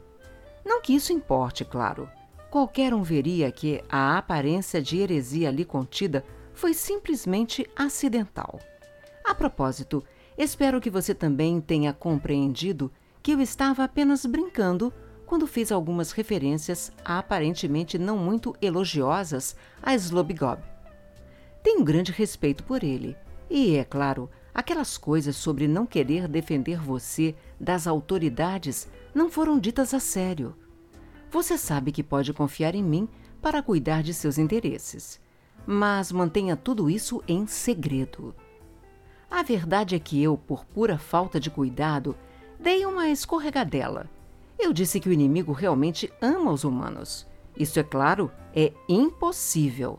Não 0.66 0.82
que 0.82 0.92
isso 0.92 1.12
importe, 1.12 1.64
claro. 1.64 2.08
Qualquer 2.50 2.92
um 2.92 3.02
veria 3.04 3.52
que 3.52 3.80
a 3.88 4.18
aparência 4.18 4.82
de 4.82 4.98
heresia 4.98 5.50
ali 5.50 5.64
contida 5.64 6.24
foi 6.54 6.72
simplesmente 6.72 7.68
acidental. 7.76 8.58
A 9.24 9.34
propósito, 9.34 10.02
espero 10.38 10.80
que 10.80 10.90
você 10.90 11.14
também 11.14 11.60
tenha 11.60 11.92
compreendido 11.92 12.90
que 13.22 13.32
eu 13.32 13.40
estava 13.40 13.84
apenas 13.84 14.24
brincando 14.24 14.92
quando 15.26 15.46
fiz 15.46 15.72
algumas 15.72 16.12
referências 16.12 16.92
aparentemente 17.04 17.98
não 17.98 18.16
muito 18.16 18.54
elogiosas 18.60 19.56
a 19.82 19.94
Slobgob. 19.94 20.62
Tenho 21.62 21.82
grande 21.82 22.12
respeito 22.12 22.62
por 22.62 22.84
ele. 22.84 23.16
E, 23.48 23.76
é 23.76 23.84
claro, 23.84 24.30
aquelas 24.54 24.98
coisas 24.98 25.34
sobre 25.34 25.66
não 25.66 25.86
querer 25.86 26.28
defender 26.28 26.78
você 26.78 27.34
das 27.58 27.86
autoridades 27.86 28.86
não 29.14 29.30
foram 29.30 29.58
ditas 29.58 29.94
a 29.94 30.00
sério. 30.00 30.54
Você 31.30 31.56
sabe 31.56 31.90
que 31.90 32.02
pode 32.02 32.32
confiar 32.32 32.74
em 32.74 32.82
mim 32.82 33.08
para 33.40 33.62
cuidar 33.62 34.02
de 34.02 34.12
seus 34.12 34.36
interesses. 34.38 35.23
Mas 35.66 36.12
mantenha 36.12 36.56
tudo 36.56 36.90
isso 36.90 37.22
em 37.26 37.46
segredo. 37.46 38.34
A 39.30 39.42
verdade 39.42 39.94
é 39.94 39.98
que 39.98 40.22
eu, 40.22 40.36
por 40.36 40.64
pura 40.64 40.98
falta 40.98 41.40
de 41.40 41.50
cuidado, 41.50 42.16
dei 42.58 42.84
uma 42.86 43.08
escorregadela. 43.08 44.08
Eu 44.58 44.72
disse 44.72 45.00
que 45.00 45.08
o 45.08 45.12
inimigo 45.12 45.52
realmente 45.52 46.12
ama 46.20 46.52
os 46.52 46.64
humanos. 46.64 47.26
Isso, 47.56 47.78
é 47.80 47.82
claro, 47.82 48.30
é 48.54 48.72
impossível. 48.88 49.98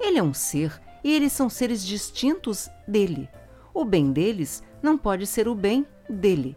Ele 0.00 0.18
é 0.18 0.22
um 0.22 0.32
ser 0.32 0.80
e 1.04 1.12
eles 1.12 1.32
são 1.32 1.48
seres 1.48 1.84
distintos 1.84 2.68
dele. 2.86 3.28
O 3.74 3.84
bem 3.84 4.12
deles 4.12 4.62
não 4.82 4.96
pode 4.98 5.26
ser 5.26 5.48
o 5.48 5.54
bem 5.54 5.86
dele. 6.08 6.56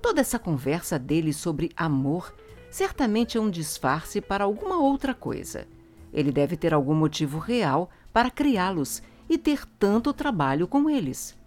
Toda 0.00 0.20
essa 0.20 0.38
conversa 0.38 0.98
dele 0.98 1.32
sobre 1.32 1.70
amor 1.76 2.34
certamente 2.70 3.36
é 3.36 3.40
um 3.40 3.50
disfarce 3.50 4.20
para 4.20 4.44
alguma 4.44 4.78
outra 4.78 5.12
coisa. 5.12 5.66
Ele 6.12 6.32
deve 6.32 6.56
ter 6.56 6.74
algum 6.74 6.94
motivo 6.94 7.38
real 7.38 7.90
para 8.12 8.30
criá-los 8.30 9.02
e 9.28 9.38
ter 9.38 9.64
tanto 9.78 10.12
trabalho 10.12 10.66
com 10.66 10.90
eles. 10.90 11.38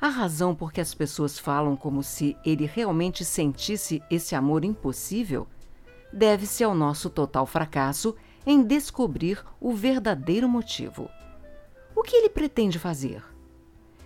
A 0.00 0.08
razão 0.08 0.54
por 0.54 0.72
que 0.72 0.80
as 0.80 0.94
pessoas 0.94 1.38
falam 1.38 1.76
como 1.76 2.02
se 2.02 2.36
ele 2.44 2.66
realmente 2.66 3.24
sentisse 3.24 4.02
esse 4.10 4.34
amor 4.34 4.64
impossível 4.64 5.48
deve-se 6.12 6.64
ao 6.64 6.74
nosso 6.74 7.10
total 7.10 7.46
fracasso 7.46 8.14
em 8.46 8.62
descobrir 8.62 9.44
o 9.60 9.72
verdadeiro 9.72 10.48
motivo. 10.48 11.10
O 11.94 12.02
que 12.02 12.16
ele 12.16 12.28
pretende 12.28 12.78
fazer? 12.78 13.22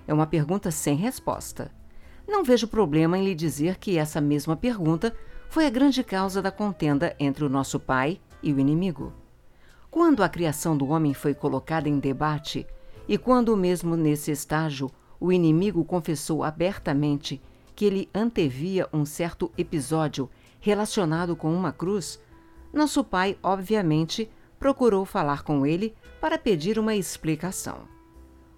É 0.07 0.13
uma 0.13 0.27
pergunta 0.27 0.71
sem 0.71 0.97
resposta. 0.97 1.71
Não 2.27 2.43
vejo 2.43 2.67
problema 2.67 3.19
em 3.19 3.25
lhe 3.25 3.35
dizer 3.35 3.77
que 3.79 3.99
essa 3.99 4.21
mesma 4.21 4.57
pergunta 4.57 5.15
foi 5.49 5.67
a 5.67 5.71
grande 5.71 6.03
causa 6.03 6.41
da 6.41 6.51
contenda 6.51 7.15
entre 7.21 7.45
o 7.45 7.49
nosso 7.49 7.79
pai 7.79 8.21
e 8.43 8.53
o 8.53 8.59
inimigo. 8.59 9.13
Quando 9.93 10.23
a 10.23 10.29
criação 10.29 10.75
do 10.75 10.89
homem 10.89 11.13
foi 11.13 11.35
colocada 11.35 11.87
em 11.87 11.99
debate, 11.99 12.67
e 13.07 13.19
quando, 13.19 13.55
mesmo 13.55 13.95
nesse 13.95 14.31
estágio, 14.31 14.91
o 15.21 15.31
inimigo 15.31 15.85
confessou 15.85 16.43
abertamente 16.43 17.43
que 17.77 17.85
ele 17.85 18.09
antevia 18.15 18.89
um 18.91 19.05
certo 19.05 19.53
episódio 19.57 20.31
relacionado 20.61 21.37
com 21.37 21.55
uma 21.55 21.73
cruz, 21.73 22.19
nosso 22.73 23.05
pai, 23.05 23.37
obviamente, 23.43 24.31
procurou 24.59 25.05
falar 25.05 25.43
com 25.43 25.67
ele 25.67 25.95
para 26.23 26.39
pedir 26.39 26.79
uma 26.79 26.97
explicação. 26.97 27.81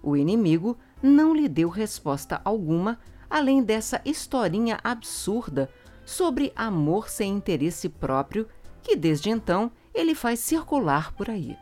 O 0.01 0.15
inimigo 0.15 0.77
não 1.03 1.35
lhe 1.35 1.49
deu 1.49 1.67
resposta 1.67 2.39
alguma 2.45 2.97
além 3.29 3.61
dessa 3.61 4.01
historinha 4.05 4.79
absurda 4.81 5.69
sobre 6.05 6.53
amor 6.55 7.09
sem 7.09 7.33
interesse 7.33 7.89
próprio 7.89 8.47
que 8.81 8.95
desde 8.95 9.29
então 9.29 9.69
ele 9.95 10.13
faz 10.13 10.39
circular 10.39 11.13
por 11.13 11.29
aí. 11.29 11.57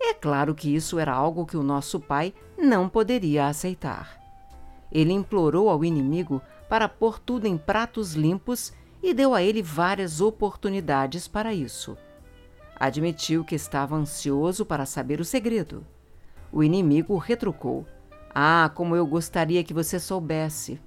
É 0.00 0.12
claro 0.12 0.54
que 0.54 0.74
isso 0.74 0.98
era 0.98 1.12
algo 1.12 1.46
que 1.46 1.56
o 1.56 1.62
nosso 1.62 2.00
pai 2.00 2.34
não 2.58 2.88
poderia 2.88 3.46
aceitar. 3.46 4.18
Ele 4.90 5.12
implorou 5.12 5.68
ao 5.68 5.84
inimigo 5.84 6.42
para 6.68 6.88
pôr 6.88 7.18
tudo 7.18 7.46
em 7.46 7.56
pratos 7.56 8.14
limpos 8.14 8.72
e 9.02 9.14
deu 9.14 9.34
a 9.34 9.42
ele 9.42 9.62
várias 9.62 10.20
oportunidades 10.20 11.28
para 11.28 11.54
isso 11.54 11.96
admitiu 12.76 13.44
que 13.44 13.54
estava 13.54 13.96
ansioso 13.96 14.64
para 14.64 14.86
saber 14.86 15.20
o 15.20 15.24
segredo. 15.24 15.86
O 16.52 16.62
inimigo 16.62 17.16
retrucou: 17.16 17.86
Ah, 18.34 18.70
como 18.74 18.96
eu 18.96 19.06
gostaria 19.06 19.64
que 19.64 19.74
você 19.74 19.98
soubesse. 19.98 20.80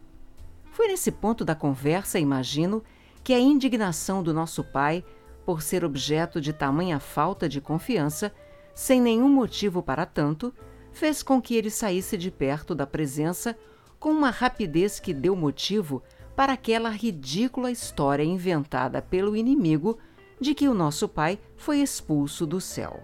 Foi 0.71 0.87
nesse 0.87 1.11
ponto 1.11 1.43
da 1.43 1.55
conversa, 1.55 2.19
imagino, 2.19 2.83
que 3.23 3.33
a 3.33 3.39
indignação 3.39 4.21
do 4.21 4.33
nosso 4.33 4.63
pai, 4.63 5.03
por 5.47 5.61
ser 5.61 5.85
objeto 5.85 6.41
de 6.41 6.51
tamanha 6.51 6.99
falta 6.99 7.47
de 7.47 7.61
confiança, 7.61 8.33
sem 8.75 8.99
nenhum 8.99 9.29
motivo 9.29 9.81
para 9.81 10.05
tanto, 10.05 10.53
fez 10.91 11.23
com 11.23 11.41
que 11.41 11.55
ele 11.55 11.69
saísse 11.69 12.17
de 12.17 12.29
perto 12.29 12.75
da 12.75 12.85
presença 12.85 13.57
com 13.97 14.09
uma 14.09 14.29
rapidez 14.29 14.99
que 14.99 15.13
deu 15.13 15.37
motivo 15.37 16.03
para 16.35 16.51
aquela 16.51 16.89
ridícula 16.89 17.71
história 17.71 18.25
inventada 18.25 19.01
pelo 19.01 19.37
inimigo 19.37 19.97
de 20.37 20.53
que 20.53 20.67
o 20.67 20.73
nosso 20.73 21.07
pai 21.07 21.39
foi 21.55 21.79
expulso 21.79 22.45
do 22.45 22.59
céu. 22.59 23.01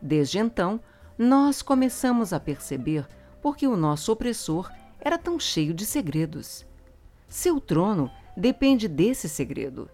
Desde 0.00 0.38
então, 0.38 0.80
nós 1.18 1.60
começamos 1.60 2.32
a 2.32 2.40
perceber 2.40 3.06
porque 3.42 3.66
o 3.66 3.76
nosso 3.76 4.10
opressor 4.10 4.70
era 4.98 5.18
tão 5.18 5.38
cheio 5.38 5.74
de 5.74 5.84
segredos. 5.84 6.64
Seu 7.28 7.60
trono 7.60 8.10
depende 8.34 8.88
desse 8.88 9.28
segredo. 9.28 9.90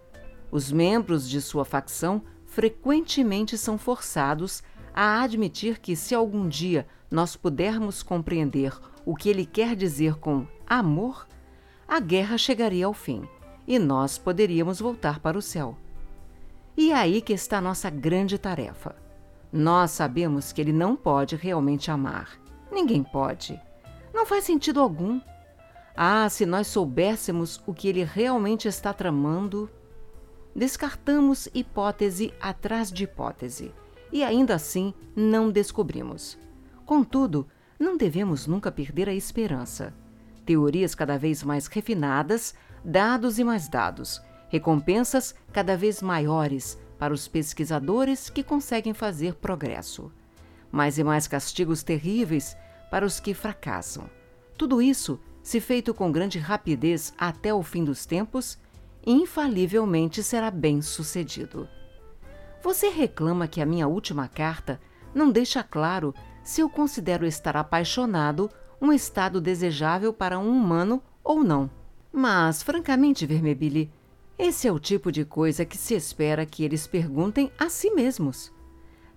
Os 0.55 0.70
membros 0.70 1.28
de 1.28 1.41
sua 1.41 1.65
facção 1.65 2.23
frequentemente 2.47 3.58
são 3.58 3.76
forçados 3.76 4.62
a 4.94 5.20
admitir 5.20 5.81
que, 5.81 5.97
se 5.97 6.15
algum 6.15 6.47
dia 6.49 6.86
nós 7.10 7.34
pudermos 7.34 8.05
compreender 8.05 8.73
o 9.05 9.16
que 9.16 9.28
ele 9.28 9.44
quer 9.44 9.74
dizer 9.74 10.15
com 10.15 10.47
amor, 10.65 11.26
a 11.89 11.99
guerra 11.99 12.39
chegaria 12.39 12.86
ao 12.86 12.94
fim 12.94 13.28
e 13.66 13.81
nós 13.81 14.16
poderíamos 14.16 14.78
voltar 14.78 15.18
para 15.18 15.36
o 15.36 15.42
céu. 15.42 15.76
E 16.76 16.92
é 16.92 16.94
aí 16.94 17.20
que 17.20 17.33
está 17.33 17.60
nossa 17.60 17.91
grande 17.91 18.39
tarefa. 18.39 18.94
Nós 19.52 19.91
sabemos 19.91 20.52
que 20.52 20.60
ele 20.60 20.73
não 20.73 20.94
pode 20.94 21.34
realmente 21.34 21.91
amar. 21.91 22.39
Ninguém 22.70 23.02
pode. 23.02 23.60
Não 24.15 24.24
faz 24.24 24.44
sentido 24.44 24.78
algum. 24.78 25.20
Ah, 25.97 26.28
se 26.28 26.47
nós 26.47 26.68
soubéssemos 26.68 27.60
o 27.66 27.74
que 27.74 27.89
ele 27.89 28.05
realmente 28.05 28.68
está 28.68 28.92
tramando. 28.92 29.68
Descartamos 30.55 31.49
hipótese 31.52 32.33
atrás 32.41 32.92
de 32.92 33.05
hipótese 33.05 33.73
e 34.12 34.23
ainda 34.23 34.55
assim 34.55 34.94
não 35.16 35.50
descobrimos. 35.50 36.39
Contudo, 36.86 37.49
não 37.78 37.97
devemos 37.97 38.47
nunca 38.47 38.70
perder 38.70 39.08
a 39.08 39.15
esperança. 39.15 39.92
Teorias 40.47 40.94
cada 40.94 41.18
vez 41.18 41.42
mais 41.42 41.66
refinadas, 41.66 42.55
dados 42.84 43.39
e 43.41 43.44
mais 43.44 43.68
dados, 43.68 44.23
recompensas 44.49 45.34
cada 45.52 45.76
vez 45.76 46.00
maiores 46.00 46.78
para 47.00 47.12
os 47.12 47.26
pesquisadores 47.26 48.31
que 48.31 48.44
conseguem 48.44 48.94
fazer 48.94 49.34
progresso, 49.34 50.12
mais 50.70 50.99
e 50.99 51.02
mais 51.02 51.26
castigos 51.26 51.83
terríveis 51.83 52.57
para 52.91 53.05
os 53.05 53.18
que 53.18 53.34
fracassam. 53.34 54.08
Tudo 54.57 54.81
isso, 54.81 55.18
se 55.42 55.60
feito 55.60 55.92
com 55.92 56.12
grande 56.12 56.39
rapidez 56.39 57.12
até 57.18 57.52
o 57.52 57.62
fim 57.62 57.83
dos 57.83 58.07
tempos, 58.07 58.57
infalivelmente 59.07 60.23
será 60.23 60.50
bem 60.50 60.81
sucedido. 60.81 61.68
Você 62.62 62.89
reclama 62.89 63.47
que 63.47 63.60
a 63.60 63.66
minha 63.66 63.86
última 63.86 64.26
carta 64.26 64.81
não 65.15 65.31
deixa 65.31 65.62
claro 65.62 66.15
se 66.42 66.60
eu 66.60 66.68
considero 66.68 67.26
estar 67.26 67.57
apaixonado 67.57 68.50
um 68.81 68.92
estado 68.92 69.41
desejável 69.41 70.12
para 70.12 70.39
um 70.39 70.50
humano 70.50 71.02
ou 71.23 71.42
não. 71.42 71.70
Mas, 72.12 72.62
francamente, 72.62 73.26
Vermebile, 73.26 73.91
esse 74.39 74.66
é 74.66 74.73
o 74.73 74.78
tipo 74.78 75.12
de 75.12 75.24
coisa 75.24 75.65
que 75.65 75.76
se 75.76 75.94
espera 75.94 76.44
que 76.44 76.65
eles 76.65 76.86
perguntem 76.86 77.50
a 77.58 77.68
si 77.68 77.91
mesmos. 77.91 78.52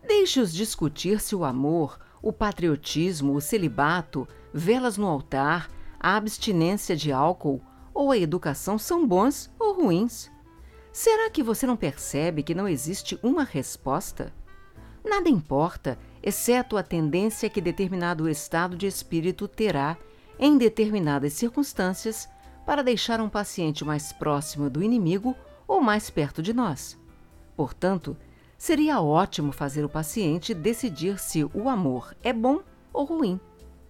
Deixe-os 0.07 0.53
discutir 0.53 1.19
se 1.19 1.35
o 1.35 1.43
amor, 1.43 1.99
o 2.21 2.31
patriotismo, 2.31 3.33
o 3.33 3.41
celibato, 3.41 4.27
velas 4.53 4.97
no 4.97 5.07
altar, 5.07 5.69
a 5.99 6.15
abstinência 6.15 6.95
de 6.95 7.11
álcool 7.11 7.61
ou 7.97 8.11
a 8.11 8.17
educação 8.17 8.77
são 8.77 9.07
bons 9.07 9.49
ou 9.57 9.81
ruins. 9.81 10.29
Será 10.93 11.31
que 11.31 11.41
você 11.41 11.65
não 11.65 11.75
percebe 11.75 12.43
que 12.43 12.53
não 12.53 12.67
existe 12.67 13.17
uma 13.23 13.43
resposta? 13.43 14.31
Nada 15.03 15.27
importa, 15.27 15.97
exceto 16.21 16.77
a 16.77 16.83
tendência 16.83 17.49
que 17.49 17.59
determinado 17.59 18.29
estado 18.29 18.77
de 18.77 18.85
espírito 18.85 19.47
terá, 19.47 19.97
em 20.37 20.59
determinadas 20.59 21.33
circunstâncias, 21.33 22.29
para 22.67 22.83
deixar 22.83 23.19
um 23.19 23.29
paciente 23.29 23.83
mais 23.83 24.13
próximo 24.13 24.69
do 24.69 24.83
inimigo 24.83 25.35
ou 25.67 25.81
mais 25.81 26.07
perto 26.07 26.39
de 26.39 26.53
nós. 26.53 26.95
Portanto, 27.55 28.15
seria 28.59 29.01
ótimo 29.01 29.51
fazer 29.51 29.83
o 29.83 29.89
paciente 29.89 30.53
decidir 30.53 31.17
se 31.17 31.43
o 31.43 31.67
amor 31.67 32.15
é 32.21 32.31
bom 32.31 32.59
ou 32.93 33.05
ruim. 33.05 33.39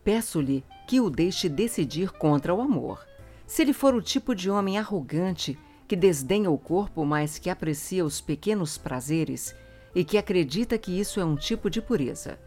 Peço-lhe 0.02 0.64
que 0.88 1.02
o 1.02 1.10
deixe 1.10 1.50
decidir 1.50 2.14
contra 2.14 2.56
o 2.56 2.62
amor. 2.62 3.06
Se 3.48 3.62
ele 3.62 3.72
for 3.74 3.96
o 3.96 4.02
tipo 4.02 4.36
de 4.36 4.50
homem 4.50 4.78
arrogante 4.78 5.58
que 5.88 5.96
desdenha 5.96 6.52
o 6.52 6.58
corpo, 6.58 7.06
mas 7.06 7.40
que 7.40 7.50
aprecia 7.50 8.04
os 8.04 8.20
pequenos 8.20 8.78
prazeres 8.78 9.56
e 9.96 10.04
que 10.04 10.18
acredita 10.18 10.78
que 10.78 11.00
isso 11.00 11.20
é 11.20 11.26
um 11.26 11.36
tipo 11.36 11.70
de 11.70 11.82
pureza. 11.82 12.38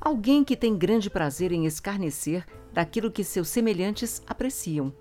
Alguém 0.00 0.42
que 0.42 0.56
tem 0.56 0.76
grande 0.76 1.08
prazer 1.08 1.52
em 1.52 1.66
escarnecer 1.66 2.44
daquilo 2.72 3.12
que 3.12 3.22
seus 3.22 3.48
semelhantes 3.48 4.22
apreciam. 4.26 4.92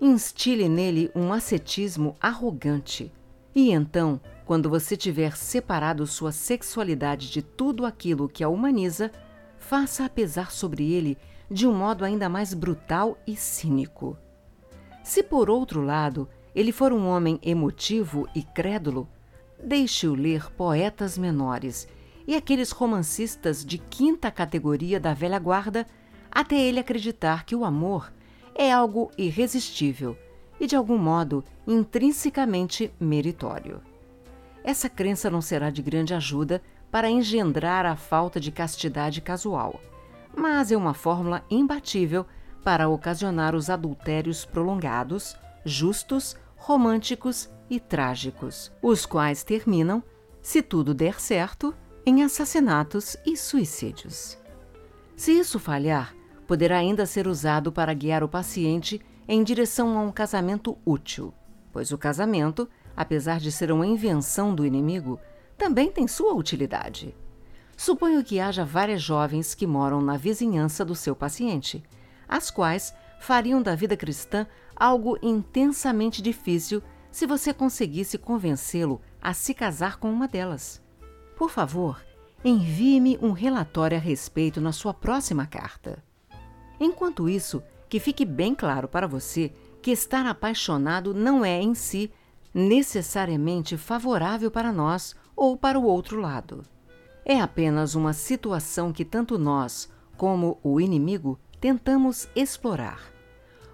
Instile 0.00 0.68
nele 0.68 1.10
um 1.14 1.32
ascetismo 1.32 2.14
arrogante. 2.20 3.10
E 3.54 3.70
então, 3.70 4.20
quando 4.44 4.68
você 4.68 4.96
tiver 4.96 5.36
separado 5.36 6.06
sua 6.06 6.30
sexualidade 6.30 7.30
de 7.30 7.40
tudo 7.40 7.86
aquilo 7.86 8.28
que 8.28 8.44
a 8.44 8.48
humaniza, 8.48 9.10
faça-a 9.58 10.08
pesar 10.08 10.50
sobre 10.50 10.92
ele 10.92 11.16
de 11.50 11.66
um 11.66 11.72
modo 11.72 12.04
ainda 12.04 12.28
mais 12.28 12.52
brutal 12.52 13.18
e 13.26 13.34
cínico. 13.34 14.18
Se, 15.02 15.22
por 15.22 15.48
outro 15.48 15.82
lado, 15.82 16.28
ele 16.54 16.72
for 16.72 16.92
um 16.92 17.06
homem 17.06 17.38
emotivo 17.42 18.28
e 18.34 18.42
crédulo, 18.42 19.08
deixe-o 19.62 20.14
ler 20.14 20.50
poetas 20.52 21.16
menores 21.16 21.86
e 22.26 22.34
aqueles 22.34 22.70
romancistas 22.70 23.64
de 23.64 23.78
quinta 23.78 24.30
categoria 24.30 25.00
da 25.00 25.12
velha 25.12 25.38
guarda, 25.38 25.86
até 26.30 26.56
ele 26.56 26.78
acreditar 26.78 27.44
que 27.44 27.56
o 27.56 27.64
amor 27.64 28.12
é 28.54 28.70
algo 28.70 29.10
irresistível 29.16 30.16
e, 30.60 30.66
de 30.66 30.76
algum 30.76 30.98
modo, 30.98 31.42
intrinsecamente 31.66 32.92
meritório. 33.00 33.80
Essa 34.62 34.88
crença 34.88 35.30
não 35.30 35.40
será 35.40 35.70
de 35.70 35.82
grande 35.82 36.14
ajuda 36.14 36.62
para 36.90 37.10
engendrar 37.10 37.86
a 37.86 37.96
falta 37.96 38.38
de 38.38 38.52
castidade 38.52 39.20
casual, 39.20 39.80
mas 40.36 40.70
é 40.70 40.76
uma 40.76 40.94
fórmula 40.94 41.44
imbatível 41.50 42.26
para 42.64 42.88
ocasionar 42.88 43.54
os 43.54 43.70
adultérios 43.70 44.44
prolongados, 44.44 45.36
justos, 45.64 46.36
românticos 46.56 47.50
e 47.68 47.80
trágicos, 47.80 48.70
os 48.82 49.06
quais 49.06 49.42
terminam, 49.42 50.02
se 50.42 50.62
tudo 50.62 50.94
der 50.94 51.20
certo, 51.20 51.74
em 52.04 52.22
assassinatos 52.22 53.16
e 53.24 53.36
suicídios. 53.36 54.38
Se 55.16 55.32
isso 55.32 55.58
falhar, 55.58 56.14
poderá 56.46 56.78
ainda 56.78 57.06
ser 57.06 57.26
usado 57.26 57.70
para 57.70 57.94
guiar 57.94 58.24
o 58.24 58.28
paciente 58.28 59.00
em 59.28 59.44
direção 59.44 59.96
a 59.96 60.02
um 60.02 60.10
casamento 60.10 60.76
útil, 60.84 61.32
pois 61.72 61.92
o 61.92 61.98
casamento, 61.98 62.68
apesar 62.96 63.38
de 63.38 63.52
ser 63.52 63.70
uma 63.70 63.86
invenção 63.86 64.54
do 64.54 64.66
inimigo, 64.66 65.20
também 65.56 65.90
tem 65.90 66.08
sua 66.08 66.34
utilidade. 66.34 67.14
Suponho 67.76 68.24
que 68.24 68.40
haja 68.40 68.64
várias 68.64 69.00
jovens 69.00 69.54
que 69.54 69.66
moram 69.66 70.00
na 70.00 70.16
vizinhança 70.16 70.84
do 70.84 70.94
seu 70.94 71.14
paciente, 71.14 71.82
as 72.30 72.48
quais 72.48 72.94
fariam 73.18 73.60
da 73.60 73.74
vida 73.74 73.96
cristã 73.96 74.46
algo 74.76 75.18
intensamente 75.20 76.22
difícil 76.22 76.80
se 77.10 77.26
você 77.26 77.52
conseguisse 77.52 78.16
convencê-lo 78.16 79.00
a 79.20 79.34
se 79.34 79.52
casar 79.52 79.98
com 79.98 80.10
uma 80.10 80.28
delas. 80.28 80.80
Por 81.36 81.50
favor, 81.50 82.00
envie-me 82.44 83.18
um 83.20 83.32
relatório 83.32 83.98
a 83.98 84.00
respeito 84.00 84.60
na 84.60 84.70
sua 84.70 84.94
próxima 84.94 85.44
carta. 85.44 86.02
Enquanto 86.78 87.28
isso, 87.28 87.62
que 87.88 87.98
fique 87.98 88.24
bem 88.24 88.54
claro 88.54 88.86
para 88.86 89.08
você 89.08 89.52
que 89.82 89.90
estar 89.90 90.24
apaixonado 90.24 91.12
não 91.12 91.44
é 91.44 91.60
em 91.60 91.74
si 91.74 92.12
necessariamente 92.54 93.76
favorável 93.76 94.50
para 94.50 94.72
nós 94.72 95.16
ou 95.34 95.56
para 95.56 95.78
o 95.78 95.84
outro 95.84 96.20
lado. 96.20 96.62
É 97.24 97.40
apenas 97.40 97.94
uma 97.94 98.12
situação 98.12 98.92
que 98.92 99.04
tanto 99.04 99.38
nós 99.38 99.90
como 100.16 100.58
o 100.62 100.80
inimigo 100.80 101.38
tentamos 101.60 102.28
explorar. 102.34 103.12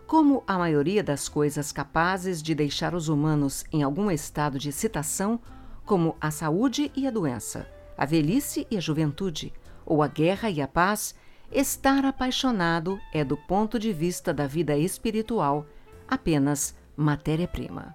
Como 0.06 0.42
a 0.46 0.58
maioria 0.58 1.02
das 1.02 1.28
coisas 1.28 1.72
capazes 1.72 2.42
de 2.42 2.54
deixar 2.54 2.94
os 2.94 3.08
humanos 3.08 3.64
em 3.72 3.82
algum 3.82 4.10
estado 4.10 4.58
de 4.58 4.68
excitação, 4.68 5.40
como 5.84 6.16
a 6.20 6.30
saúde 6.30 6.90
e 6.96 7.06
a 7.06 7.10
doença, 7.10 7.68
a 7.96 8.04
velhice 8.04 8.66
e 8.70 8.76
a 8.76 8.80
juventude, 8.80 9.52
ou 9.84 10.02
a 10.02 10.08
guerra 10.08 10.50
e 10.50 10.60
a 10.60 10.68
paz, 10.68 11.14
estar 11.50 12.04
apaixonado 12.04 13.00
é, 13.12 13.24
do 13.24 13.36
ponto 13.36 13.78
de 13.78 13.92
vista 13.92 14.34
da 14.34 14.46
vida 14.46 14.76
espiritual, 14.76 15.66
apenas 16.08 16.74
matéria-prima. 16.96 17.94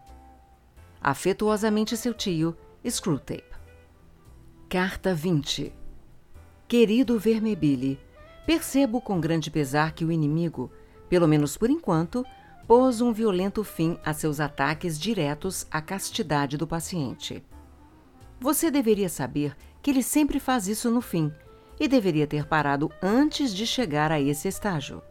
Afetuosamente 1.01 1.97
seu 1.97 2.13
tio, 2.13 2.55
Screwtape. 2.87 3.43
Carta 4.69 5.13
20 5.13 5.73
Querido 6.67 7.19
Vermebile, 7.19 7.99
percebo 8.45 9.01
com 9.01 9.19
grande 9.19 9.49
pesar 9.49 9.93
que 9.93 10.05
o 10.05 10.11
inimigo 10.11 10.71
pelo 11.11 11.27
menos 11.27 11.57
por 11.57 11.69
enquanto, 11.69 12.25
pôs 12.65 13.01
um 13.01 13.11
violento 13.11 13.65
fim 13.65 13.99
a 14.01 14.13
seus 14.13 14.39
ataques 14.39 14.97
diretos 14.97 15.67
à 15.69 15.81
castidade 15.81 16.55
do 16.55 16.65
paciente. 16.65 17.43
Você 18.39 18.71
deveria 18.71 19.09
saber 19.09 19.53
que 19.81 19.91
ele 19.91 20.01
sempre 20.01 20.39
faz 20.39 20.69
isso 20.69 20.89
no 20.89 21.01
fim 21.01 21.29
e 21.77 21.85
deveria 21.85 22.25
ter 22.25 22.45
parado 22.47 22.89
antes 23.03 23.53
de 23.53 23.67
chegar 23.67 24.09
a 24.09 24.21
esse 24.21 24.47
estágio. 24.47 25.01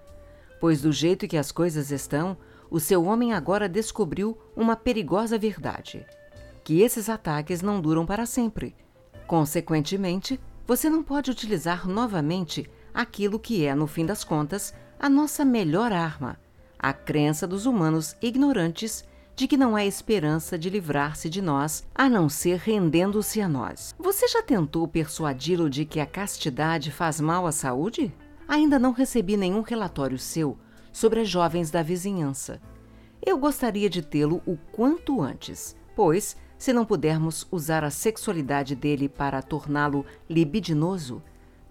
Pois, 0.59 0.81
do 0.81 0.91
jeito 0.91 1.28
que 1.28 1.36
as 1.36 1.52
coisas 1.52 1.91
estão, 1.91 2.34
o 2.70 2.81
seu 2.81 3.05
homem 3.05 3.34
agora 3.34 3.68
descobriu 3.68 4.39
uma 4.57 4.76
perigosa 4.76 5.36
verdade: 5.36 6.07
que 6.65 6.81
esses 6.81 7.10
ataques 7.10 7.60
não 7.60 7.78
duram 7.78 8.07
para 8.07 8.25
sempre. 8.25 8.75
Consequentemente, 9.26 10.41
você 10.67 10.89
não 10.89 11.02
pode 11.02 11.31
utilizar 11.31 11.86
novamente 11.86 12.67
aquilo 12.94 13.39
que 13.39 13.65
é, 13.65 13.75
no 13.75 13.86
fim 13.86 14.05
das 14.05 14.25
contas, 14.25 14.75
a 14.99 15.09
nossa 15.09 15.44
melhor 15.44 15.93
arma, 15.93 16.39
a 16.78 16.93
crença 16.93 17.47
dos 17.47 17.67
humanos 17.67 18.17
ignorantes 18.20 19.05
de 19.35 19.49
que 19.49 19.57
não 19.57 19.75
há 19.75 19.86
esperança 19.86 20.59
de 20.59 20.69
livrar-se 20.69 21.31
de 21.31 21.41
nós 21.41 21.86
a 21.94 22.09
não 22.10 22.28
ser 22.28 22.59
rendendo-se 22.59 23.41
a 23.41 23.49
nós. 23.49 23.94
Você 23.99 24.28
já 24.28 24.43
tentou 24.43 24.86
persuadi-lo 24.86 25.70
de 25.70 25.86
que 25.86 25.99
a 25.99 26.05
castidade 26.05 26.91
faz 26.91 27.20
mal 27.20 27.47
à 27.47 27.52
saúde? 27.52 28.12
Ainda 28.47 28.78
não 28.78 28.93
recebi 28.93 29.36
nenhum 29.39 29.62
relatório 29.62 30.19
seu 30.19 30.59
sobre 30.93 31.20
as 31.20 31.28
jovens 31.28 31.70
da 31.70 31.83
vizinhança. 31.83 32.60
Eu 33.25 33.39
gostaria 33.39 33.89
de 33.89 34.02
tê-lo 34.02 34.43
o 34.47 34.59
quanto 34.73 35.23
antes, 35.23 35.77
pois, 35.97 36.36
se 36.59 36.73
não 36.73 36.85
pudermos 36.85 37.47
usar 37.51 37.85
a 37.85 37.91
sexualidade 37.91 38.75
dele 38.75 39.09
para 39.09 39.41
torná-lo 39.41 40.05
libidinoso, 40.28 41.23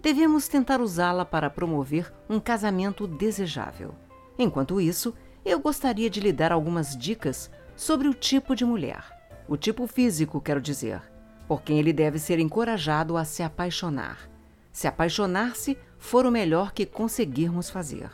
devemos 0.02 0.48
tentar 0.48 0.80
usá-la 0.80 1.24
para 1.24 1.50
promover 1.50 2.12
um 2.28 2.40
casamento 2.40 3.06
desejável. 3.06 3.94
Enquanto 4.38 4.80
isso, 4.80 5.14
eu 5.44 5.58
gostaria 5.58 6.08
de 6.08 6.20
lhe 6.20 6.32
dar 6.32 6.52
algumas 6.52 6.96
dicas 6.96 7.50
sobre 7.76 8.08
o 8.08 8.14
tipo 8.14 8.54
de 8.54 8.64
mulher. 8.64 9.04
O 9.48 9.56
tipo 9.56 9.86
físico, 9.86 10.40
quero 10.40 10.60
dizer, 10.60 11.02
por 11.46 11.62
quem 11.62 11.78
ele 11.78 11.92
deve 11.92 12.18
ser 12.18 12.38
encorajado 12.38 13.16
a 13.16 13.24
se 13.24 13.42
apaixonar. 13.42 14.30
Se 14.72 14.86
apaixonar-se 14.86 15.76
for 15.98 16.24
o 16.24 16.30
melhor 16.30 16.72
que 16.72 16.86
conseguirmos 16.86 17.68
fazer. 17.68 18.10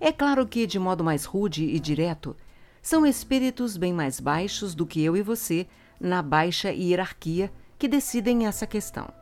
É 0.00 0.10
claro 0.10 0.46
que, 0.46 0.66
de 0.66 0.78
modo 0.78 1.04
mais 1.04 1.24
rude 1.24 1.64
e 1.64 1.78
direto, 1.78 2.36
são 2.82 3.06
espíritos 3.06 3.76
bem 3.76 3.92
mais 3.92 4.18
baixos 4.18 4.74
do 4.74 4.84
que 4.84 5.02
eu 5.02 5.16
e 5.16 5.22
você 5.22 5.66
na 6.00 6.20
baixa 6.20 6.72
hierarquia 6.72 7.52
que 7.78 7.86
decidem 7.86 8.46
essa 8.46 8.66
questão. 8.66 9.21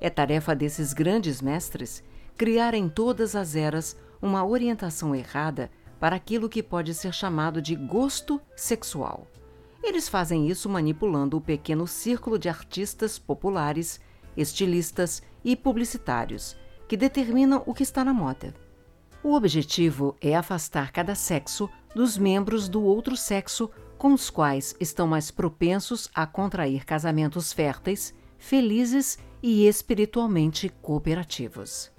É 0.00 0.10
tarefa 0.10 0.54
desses 0.54 0.92
grandes 0.92 1.40
mestres 1.40 2.02
criar 2.36 2.74
em 2.74 2.88
todas 2.88 3.36
as 3.36 3.54
eras 3.54 3.96
uma 4.20 4.44
orientação 4.44 5.14
errada 5.14 5.70
para 6.00 6.16
aquilo 6.16 6.48
que 6.48 6.62
pode 6.62 6.92
ser 6.94 7.12
chamado 7.12 7.62
de 7.62 7.74
gosto 7.74 8.40
sexual. 8.56 9.26
Eles 9.82 10.08
fazem 10.08 10.48
isso 10.48 10.68
manipulando 10.68 11.36
o 11.36 11.40
pequeno 11.40 11.86
círculo 11.86 12.38
de 12.38 12.48
artistas 12.48 13.18
populares, 13.18 14.00
estilistas 14.36 15.22
e 15.44 15.54
publicitários 15.54 16.56
que 16.88 16.96
determinam 16.96 17.62
o 17.66 17.74
que 17.74 17.82
está 17.82 18.04
na 18.04 18.12
moda. 18.12 18.54
O 19.22 19.34
objetivo 19.34 20.16
é 20.20 20.34
afastar 20.36 20.92
cada 20.92 21.14
sexo 21.14 21.68
dos 21.94 22.18
membros 22.18 22.68
do 22.68 22.82
outro 22.82 23.16
sexo 23.16 23.70
com 23.96 24.12
os 24.12 24.28
quais 24.28 24.74
estão 24.80 25.06
mais 25.06 25.30
propensos 25.30 26.10
a 26.14 26.26
contrair 26.26 26.84
casamentos 26.84 27.52
férteis, 27.52 28.14
felizes 28.44 29.18
e 29.42 29.66
espiritualmente 29.66 30.68
cooperativos. 30.82 31.90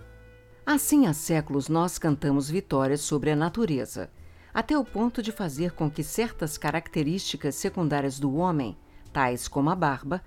Assim, 0.64 1.08
há 1.08 1.14
séculos 1.14 1.68
nós 1.68 1.98
cantamos 1.98 2.48
vitórias 2.48 3.02
sobre 3.02 3.32
a 3.32 3.36
natureza, 3.36 4.12
até 4.54 4.78
o 4.78 4.86
ponto 4.86 5.24
de 5.24 5.32
fazer 5.32 5.72
com 5.72 5.90
que 5.90 6.04
certas 6.04 6.56
características 6.56 7.56
secundárias 7.56 8.20
do 8.20 8.36
homem, 8.36 8.78
tais 9.12 9.48
como 9.48 9.72
a 9.72 9.76
barba, 9.76 10.22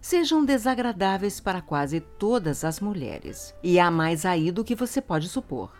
sejam 0.00 0.44
desagradáveis 0.44 1.40
para 1.40 1.60
quase 1.60 1.98
todas 1.98 2.64
as 2.64 2.78
mulheres. 2.78 3.52
E 3.60 3.80
há 3.80 3.90
mais 3.90 4.24
aí 4.24 4.52
do 4.52 4.62
que 4.62 4.76
você 4.76 5.00
pode 5.00 5.28
supor. 5.28 5.72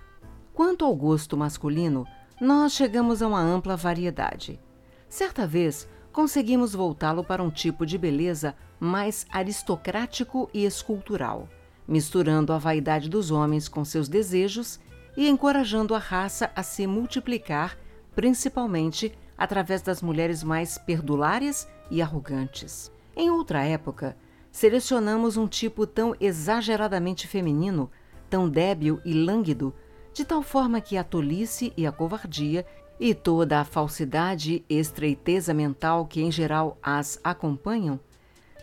Quanto 0.53 0.85
ao 0.85 0.95
gosto 0.97 1.37
masculino, 1.37 2.05
nós 2.41 2.73
chegamos 2.73 3.23
a 3.23 3.29
uma 3.29 3.41
ampla 3.41 3.77
variedade. 3.77 4.61
Certa 5.09 5.47
vez, 5.47 5.89
conseguimos 6.13 6.75
voltá-lo 6.75 7.23
para 7.23 7.45
um 7.45 7.51
tipo 7.51 7.87
de 7.87 7.97
beleza 7.97 8.57
mais 8.85 9.27
aristocrático 9.31 10.49
e 10.53 10.65
escultural, 10.65 11.49
misturando 11.89 12.53
a 12.53 12.59
vaidade 12.59 13.09
dos 13.09 13.31
homens 13.31 13.69
com 13.69 13.85
seus 13.85 14.09
desejos 14.09 14.79
e 15.17 15.29
encorajando 15.29 15.95
a 15.95 15.99
raça 15.99 16.51
a 16.55 16.63
se 16.63 16.87
multiplicar, 16.87 17.79
principalmente 18.15 19.13
através 19.37 19.83
das 19.83 20.03
mulheres 20.03 20.43
mais 20.43 20.79
perdulárias 20.79 21.69
e 21.91 22.01
arrogantes. 22.01 22.93
Em 23.17 23.31
outra 23.31 23.65
época, 23.65 24.17
selecionamos 24.51 25.37
um 25.37 25.49
tipo 25.49 25.87
tão 25.87 26.15
exageradamente 26.21 27.27
feminino, 27.27 27.91
tão 28.29 28.49
débil 28.49 29.01
e 29.05 29.13
lânguido 29.13 29.75
de 30.13 30.25
tal 30.25 30.43
forma 30.43 30.81
que 30.81 30.97
a 30.97 31.03
tolice 31.03 31.73
e 31.77 31.87
a 31.87 31.93
covardia 31.93 32.65
e 32.99 33.13
toda 33.13 33.61
a 33.61 33.65
falsidade 33.65 34.65
e 34.69 34.79
estreiteza 34.79 35.53
mental 35.53 36.07
que 36.07 36.23
em 36.23 36.31
geral 36.31 36.79
as 36.81 37.19
acompanham 37.25 37.99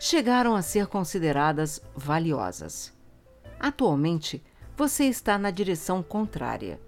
chegaram 0.04 0.56
a 0.56 0.62
ser 0.64 0.88
consideradas 0.88 1.80
valiosas. 1.96 2.92
Atualmente, 3.60 4.44
você 4.76 5.06
está 5.06 5.38
na 5.38 5.52
direção 5.52 6.02
contrária. 6.02 6.80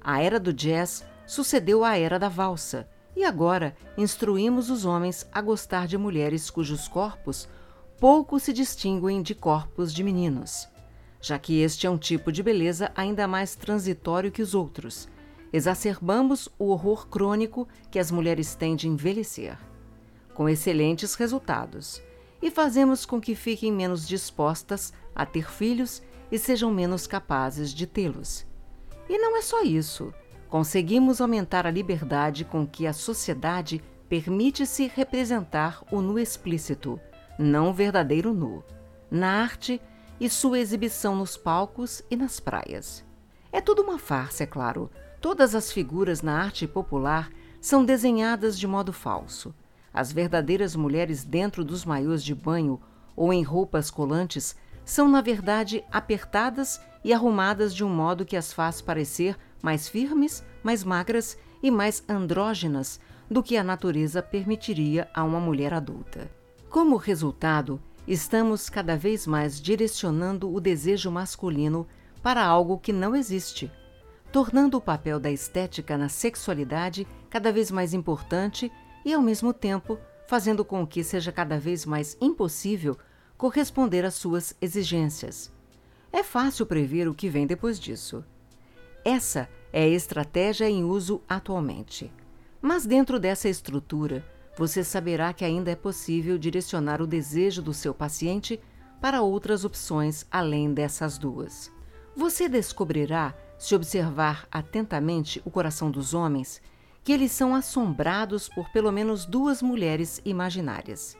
A 0.00 0.20
era 0.20 0.38
do 0.38 0.52
jazz 0.52 1.02
sucedeu 1.26 1.82
à 1.82 1.96
era 1.96 2.18
da 2.18 2.28
valsa, 2.28 2.86
e 3.16 3.24
agora 3.24 3.74
instruímos 3.96 4.68
os 4.68 4.84
homens 4.84 5.26
a 5.32 5.40
gostar 5.40 5.86
de 5.86 5.96
mulheres 5.96 6.50
cujos 6.50 6.86
corpos 6.86 7.48
pouco 7.98 8.38
se 8.38 8.52
distinguem 8.52 9.22
de 9.22 9.34
corpos 9.34 9.92
de 9.92 10.04
meninos 10.04 10.68
já 11.20 11.38
que 11.38 11.60
este 11.60 11.86
é 11.86 11.90
um 11.90 11.98
tipo 11.98 12.30
de 12.30 12.42
beleza 12.42 12.92
ainda 12.94 13.26
mais 13.26 13.54
transitório 13.54 14.30
que 14.30 14.42
os 14.42 14.54
outros. 14.54 15.08
Exacerbamos 15.52 16.48
o 16.58 16.68
horror 16.68 17.08
crônico 17.08 17.66
que 17.90 17.98
as 17.98 18.10
mulheres 18.10 18.54
têm 18.54 18.76
de 18.76 18.86
envelhecer, 18.86 19.58
com 20.34 20.48
excelentes 20.48 21.14
resultados, 21.14 22.02
e 22.40 22.50
fazemos 22.50 23.04
com 23.04 23.20
que 23.20 23.34
fiquem 23.34 23.72
menos 23.72 24.06
dispostas 24.06 24.92
a 25.14 25.26
ter 25.26 25.50
filhos 25.50 26.02
e 26.30 26.38
sejam 26.38 26.70
menos 26.70 27.06
capazes 27.06 27.72
de 27.72 27.86
tê-los. 27.86 28.46
E 29.08 29.18
não 29.18 29.36
é 29.36 29.42
só 29.42 29.62
isso. 29.62 30.12
Conseguimos 30.48 31.20
aumentar 31.20 31.66
a 31.66 31.70
liberdade 31.70 32.44
com 32.44 32.66
que 32.66 32.86
a 32.86 32.92
sociedade 32.92 33.82
permite-se 34.08 34.90
representar 34.94 35.82
o 35.90 36.00
nu 36.00 36.18
explícito, 36.18 36.98
não 37.38 37.70
o 37.70 37.74
verdadeiro 37.74 38.32
nu. 38.32 38.64
Na 39.10 39.42
arte, 39.42 39.80
e 40.20 40.28
sua 40.28 40.58
exibição 40.58 41.14
nos 41.14 41.36
palcos 41.36 42.02
e 42.10 42.16
nas 42.16 42.40
praias. 42.40 43.04
É 43.52 43.60
tudo 43.60 43.82
uma 43.82 43.98
farsa, 43.98 44.44
é 44.44 44.46
claro. 44.46 44.90
Todas 45.20 45.54
as 45.54 45.72
figuras 45.72 46.22
na 46.22 46.38
arte 46.40 46.66
popular 46.66 47.30
são 47.60 47.84
desenhadas 47.84 48.58
de 48.58 48.66
modo 48.66 48.92
falso. 48.92 49.54
As 49.98 50.12
verdadeiras 50.12 50.76
mulheres 50.76 51.24
dentro 51.24 51.64
dos 51.64 51.84
maiôs 51.84 52.22
de 52.22 52.32
banho 52.32 52.80
ou 53.16 53.32
em 53.32 53.42
roupas 53.42 53.90
colantes 53.90 54.54
são, 54.84 55.08
na 55.08 55.20
verdade, 55.20 55.82
apertadas 55.90 56.80
e 57.02 57.12
arrumadas 57.12 57.74
de 57.74 57.82
um 57.82 57.88
modo 57.88 58.24
que 58.24 58.36
as 58.36 58.52
faz 58.52 58.80
parecer 58.80 59.36
mais 59.60 59.88
firmes, 59.88 60.44
mais 60.62 60.84
magras 60.84 61.36
e 61.60 61.68
mais 61.68 62.04
andrógenas 62.08 63.00
do 63.28 63.42
que 63.42 63.56
a 63.56 63.64
natureza 63.64 64.22
permitiria 64.22 65.08
a 65.12 65.24
uma 65.24 65.40
mulher 65.40 65.74
adulta. 65.74 66.30
Como 66.70 66.94
resultado, 66.94 67.82
estamos 68.06 68.70
cada 68.70 68.96
vez 68.96 69.26
mais 69.26 69.60
direcionando 69.60 70.48
o 70.54 70.60
desejo 70.60 71.10
masculino 71.10 71.88
para 72.22 72.46
algo 72.46 72.78
que 72.78 72.92
não 72.92 73.16
existe, 73.16 73.68
tornando 74.30 74.76
o 74.76 74.80
papel 74.80 75.18
da 75.18 75.32
estética 75.32 75.98
na 75.98 76.08
sexualidade 76.08 77.04
cada 77.28 77.50
vez 77.50 77.68
mais 77.72 77.92
importante 77.92 78.70
e, 79.08 79.14
ao 79.14 79.22
mesmo 79.22 79.54
tempo, 79.54 79.98
fazendo 80.26 80.62
com 80.62 80.86
que 80.86 81.02
seja 81.02 81.32
cada 81.32 81.58
vez 81.58 81.86
mais 81.86 82.14
impossível 82.20 82.94
corresponder 83.38 84.04
às 84.04 84.12
suas 84.12 84.54
exigências. 84.60 85.50
É 86.12 86.22
fácil 86.22 86.66
prever 86.66 87.08
o 87.08 87.14
que 87.14 87.26
vem 87.26 87.46
depois 87.46 87.80
disso. 87.80 88.22
Essa 89.02 89.48
é 89.72 89.84
a 89.84 89.88
estratégia 89.88 90.68
em 90.68 90.84
uso 90.84 91.22
atualmente. 91.26 92.12
Mas 92.60 92.84
dentro 92.84 93.18
dessa 93.18 93.48
estrutura, 93.48 94.22
você 94.58 94.84
saberá 94.84 95.32
que 95.32 95.42
ainda 95.42 95.70
é 95.70 95.76
possível 95.76 96.36
direcionar 96.36 97.00
o 97.00 97.06
desejo 97.06 97.62
do 97.62 97.72
seu 97.72 97.94
paciente 97.94 98.60
para 99.00 99.22
outras 99.22 99.64
opções 99.64 100.26
além 100.30 100.74
dessas 100.74 101.16
duas. 101.16 101.72
Você 102.14 102.46
descobrirá, 102.46 103.34
se 103.56 103.74
observar 103.74 104.46
atentamente 104.50 105.40
o 105.46 105.50
coração 105.50 105.90
dos 105.90 106.12
homens, 106.12 106.60
que 107.08 107.12
eles 107.14 107.32
são 107.32 107.54
assombrados 107.54 108.50
por 108.50 108.68
pelo 108.68 108.92
menos 108.92 109.24
duas 109.24 109.62
mulheres 109.62 110.20
imaginárias, 110.26 111.16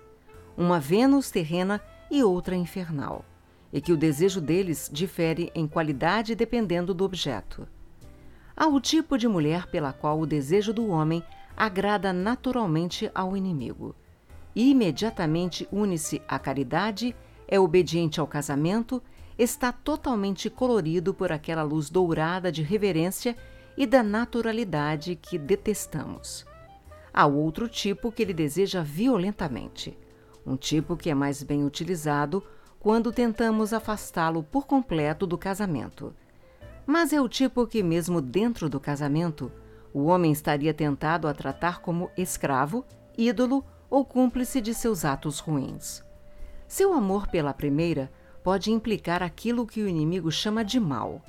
uma 0.54 0.78
Vênus 0.78 1.30
terrena 1.30 1.80
e 2.10 2.22
outra 2.22 2.54
infernal, 2.54 3.24
e 3.72 3.80
que 3.80 3.90
o 3.90 3.96
desejo 3.96 4.38
deles 4.38 4.90
difere 4.92 5.50
em 5.54 5.66
qualidade 5.66 6.34
dependendo 6.34 6.92
do 6.92 7.04
objeto. 7.04 7.66
Há 8.54 8.66
o 8.66 8.78
tipo 8.82 9.16
de 9.16 9.26
mulher 9.26 9.66
pela 9.68 9.90
qual 9.90 10.20
o 10.20 10.26
desejo 10.26 10.74
do 10.74 10.88
homem 10.88 11.24
agrada 11.56 12.12
naturalmente 12.12 13.10
ao 13.14 13.34
inimigo. 13.34 13.96
E 14.54 14.70
imediatamente 14.70 15.66
une-se 15.72 16.20
à 16.28 16.38
caridade, 16.38 17.16
é 17.48 17.58
obediente 17.58 18.20
ao 18.20 18.26
casamento, 18.26 19.02
está 19.38 19.72
totalmente 19.72 20.50
colorido 20.50 21.14
por 21.14 21.32
aquela 21.32 21.62
luz 21.62 21.88
dourada 21.88 22.52
de 22.52 22.62
reverência 22.62 23.34
e 23.78 23.86
da 23.86 24.02
naturalidade 24.02 25.14
que 25.14 25.38
detestamos. 25.38 26.44
Há 27.14 27.26
outro 27.26 27.68
tipo 27.68 28.10
que 28.10 28.20
ele 28.20 28.34
deseja 28.34 28.82
violentamente, 28.82 29.96
um 30.44 30.56
tipo 30.56 30.96
que 30.96 31.08
é 31.08 31.14
mais 31.14 31.44
bem 31.44 31.64
utilizado 31.64 32.42
quando 32.80 33.12
tentamos 33.12 33.72
afastá-lo 33.72 34.42
por 34.42 34.66
completo 34.66 35.28
do 35.28 35.38
casamento. 35.38 36.12
Mas 36.84 37.12
é 37.12 37.20
o 37.20 37.28
tipo 37.28 37.68
que, 37.68 37.80
mesmo 37.80 38.20
dentro 38.20 38.68
do 38.68 38.80
casamento, 38.80 39.52
o 39.94 40.06
homem 40.06 40.32
estaria 40.32 40.74
tentado 40.74 41.28
a 41.28 41.32
tratar 41.32 41.80
como 41.80 42.10
escravo, 42.16 42.84
ídolo 43.16 43.64
ou 43.88 44.04
cúmplice 44.04 44.60
de 44.60 44.74
seus 44.74 45.04
atos 45.04 45.38
ruins. 45.38 46.02
Seu 46.66 46.92
amor 46.92 47.28
pela 47.28 47.54
primeira 47.54 48.10
pode 48.42 48.72
implicar 48.72 49.22
aquilo 49.22 49.64
que 49.64 49.80
o 49.82 49.88
inimigo 49.88 50.32
chama 50.32 50.64
de 50.64 50.80
mal, 50.80 51.22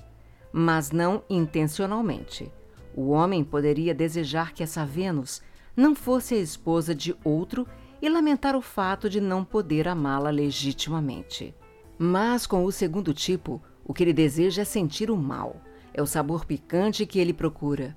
mas 0.52 0.92
não 0.92 1.24
intencionalmente. 1.30 2.52
O 2.96 3.10
homem 3.10 3.44
poderia 3.44 3.94
desejar 3.94 4.54
que 4.54 4.64
essa 4.64 4.86
Vênus 4.86 5.42
não 5.76 5.96
fosse 5.96 6.36
a 6.36 6.40
esposa 6.40 6.94
de 6.94 7.16
outro 7.24 7.68
e 8.02 8.10
lamentar 8.10 8.56
o 8.56 8.62
fato 8.62 9.10
de 9.10 9.22
não 9.22 9.44
poder 9.44 9.88
amá-la 9.88 10.30
legitimamente. 10.30 11.56
Mas 11.98 12.48
com 12.48 12.64
o 12.66 12.72
segundo 12.72 13.14
tipo, 13.14 13.62
o 13.86 13.94
que 13.94 14.04
ele 14.04 14.14
deseja 14.14 14.62
é 14.62 14.66
sentir 14.66 15.12
o 15.12 15.18
mal. 15.18 15.62
É 15.94 16.02
o 16.02 16.08
sabor 16.08 16.46
picante 16.46 17.06
que 17.06 17.20
ele 17.20 17.34
procura. 17.34 17.96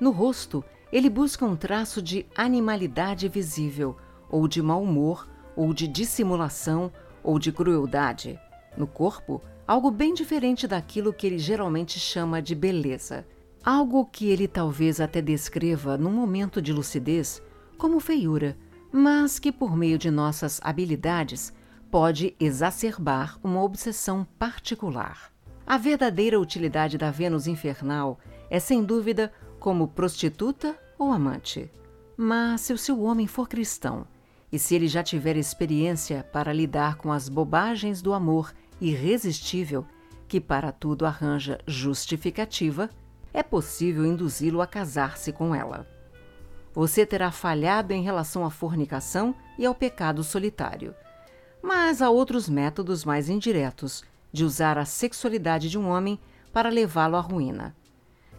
No 0.00 0.10
rosto, 0.10 0.64
ele 0.92 1.08
busca 1.08 1.44
um 1.44 1.56
traço 1.56 2.02
de 2.02 2.26
animalidade 2.36 3.28
visível, 3.28 3.96
ou 4.28 4.46
de 4.46 4.62
mau 4.62 4.82
humor, 4.82 5.28
ou 5.54 5.72
de 5.72 5.86
dissimulação, 5.86 6.92
ou 7.22 7.38
de 7.38 7.52
crueldade. 7.52 8.38
No 8.76 8.86
corpo, 8.86 9.42
algo 9.66 9.90
bem 9.90 10.14
diferente 10.14 10.66
daquilo 10.66 11.12
que 11.12 11.26
ele 11.26 11.38
geralmente 11.38 11.98
chama 11.98 12.42
de 12.42 12.54
beleza. 12.54 13.26
Algo 13.64 14.04
que 14.04 14.28
ele 14.28 14.48
talvez 14.48 15.00
até 15.00 15.22
descreva 15.22 15.96
num 15.96 16.10
momento 16.10 16.60
de 16.60 16.72
lucidez 16.72 17.40
como 17.78 18.00
feiura, 18.00 18.56
mas 18.90 19.38
que 19.38 19.52
por 19.52 19.76
meio 19.76 19.98
de 19.98 20.10
nossas 20.10 20.60
habilidades 20.62 21.52
pode 21.90 22.34
exacerbar 22.40 23.38
uma 23.42 23.62
obsessão 23.62 24.26
particular. 24.38 25.32
A 25.66 25.78
verdadeira 25.78 26.40
utilidade 26.40 26.98
da 26.98 27.10
Vênus 27.10 27.46
infernal 27.46 28.18
é 28.50 28.58
sem 28.58 28.82
dúvida 28.82 29.32
como 29.60 29.88
prostituta 29.88 30.76
ou 30.98 31.12
amante. 31.12 31.70
Mas 32.16 32.62
se 32.62 32.72
o 32.72 32.78
seu 32.78 33.00
homem 33.02 33.26
for 33.26 33.48
cristão, 33.48 34.06
e 34.50 34.58
se 34.58 34.74
ele 34.74 34.86
já 34.86 35.02
tiver 35.02 35.36
experiência 35.36 36.24
para 36.32 36.52
lidar 36.52 36.96
com 36.96 37.10
as 37.10 37.28
bobagens 37.28 38.02
do 38.02 38.12
amor 38.12 38.52
irresistível, 38.82 39.86
que 40.26 40.40
para 40.40 40.72
tudo 40.72 41.06
arranja 41.06 41.60
justificativa, 41.66 42.90
é 43.32 43.42
possível 43.42 44.04
induzi-lo 44.04 44.60
a 44.60 44.66
casar-se 44.66 45.32
com 45.32 45.54
ela. 45.54 45.86
Você 46.74 47.06
terá 47.06 47.30
falhado 47.30 47.92
em 47.92 48.02
relação 48.02 48.44
à 48.44 48.50
fornicação 48.50 49.34
e 49.58 49.64
ao 49.64 49.74
pecado 49.74 50.24
solitário. 50.24 50.94
Mas 51.62 52.02
há 52.02 52.10
outros 52.10 52.48
métodos 52.48 53.04
mais 53.04 53.28
indiretos 53.28 54.04
de 54.32 54.44
usar 54.44 54.76
a 54.78 54.84
sexualidade 54.84 55.70
de 55.70 55.78
um 55.78 55.88
homem 55.88 56.18
para 56.52 56.68
levá-lo 56.68 57.16
à 57.16 57.20
ruína. 57.20 57.76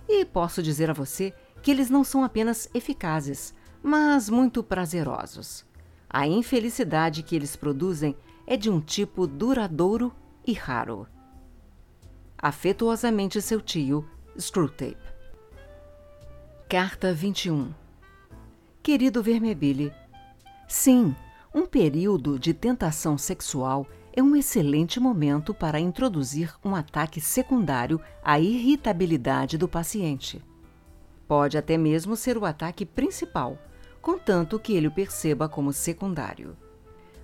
E 0.10 0.26
posso 0.26 0.62
dizer 0.62 0.90
a 0.90 0.94
você 0.94 1.34
que 1.62 1.72
eles 1.72 1.90
não 1.90 2.04
são 2.04 2.24
apenas 2.24 2.70
eficazes, 2.74 3.54
mas 3.82 4.30
muito 4.30 4.62
prazerosos. 4.62 5.64
A 6.10 6.28
infelicidade 6.28 7.24
que 7.24 7.36
eles 7.36 7.56
produzem 7.56 8.16
é 8.46 8.58
de 8.58 8.70
um 8.70 8.82
tipo 8.82 9.26
duradouro 9.26 10.14
e 10.46 10.54
raro. 10.54 11.08
Afetuosamente 12.38 13.42
seu 13.42 13.62
tio, 13.62 14.08
Screwtape. 14.40 14.98
Carta 16.70 17.14
21 17.14 17.74
Querido 18.82 19.24
Vermebile, 19.24 19.94
sim, 20.68 21.16
um 21.54 21.66
período 21.66 22.38
de 22.38 22.54
tentação 22.54 23.18
sexual 23.18 23.88
é 24.12 24.22
um 24.22 24.36
excelente 24.36 25.00
momento 25.00 25.54
para 25.54 25.80
introduzir 25.80 26.54
um 26.64 26.76
ataque 26.76 27.22
secundário 27.22 28.02
à 28.22 28.40
irritabilidade 28.40 29.58
do 29.58 29.68
paciente. 29.68 30.44
Pode 31.28 31.58
até 31.58 31.78
mesmo 31.78 32.16
ser 32.16 32.38
o 32.38 32.46
ataque 32.46 32.86
principal, 32.86 33.58
contanto 34.02 34.60
que 34.60 34.74
ele 34.74 34.88
o 34.88 34.92
perceba 34.92 35.48
como 35.48 35.72
secundário. 35.72 36.58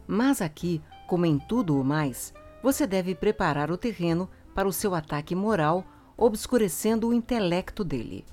Mas 0.07 0.41
aqui, 0.41 0.81
como 1.07 1.25
em 1.25 1.37
tudo 1.37 1.79
o 1.79 1.83
mais, 1.83 2.33
você 2.61 2.85
deve 2.85 3.15
preparar 3.15 3.71
o 3.71 3.77
terreno 3.77 4.29
para 4.53 4.67
o 4.67 4.73
seu 4.73 4.93
ataque 4.93 5.35
moral, 5.35 5.85
obscurecendo 6.17 7.07
o 7.07 7.13
intelecto 7.13 7.83
dele. 7.83 8.25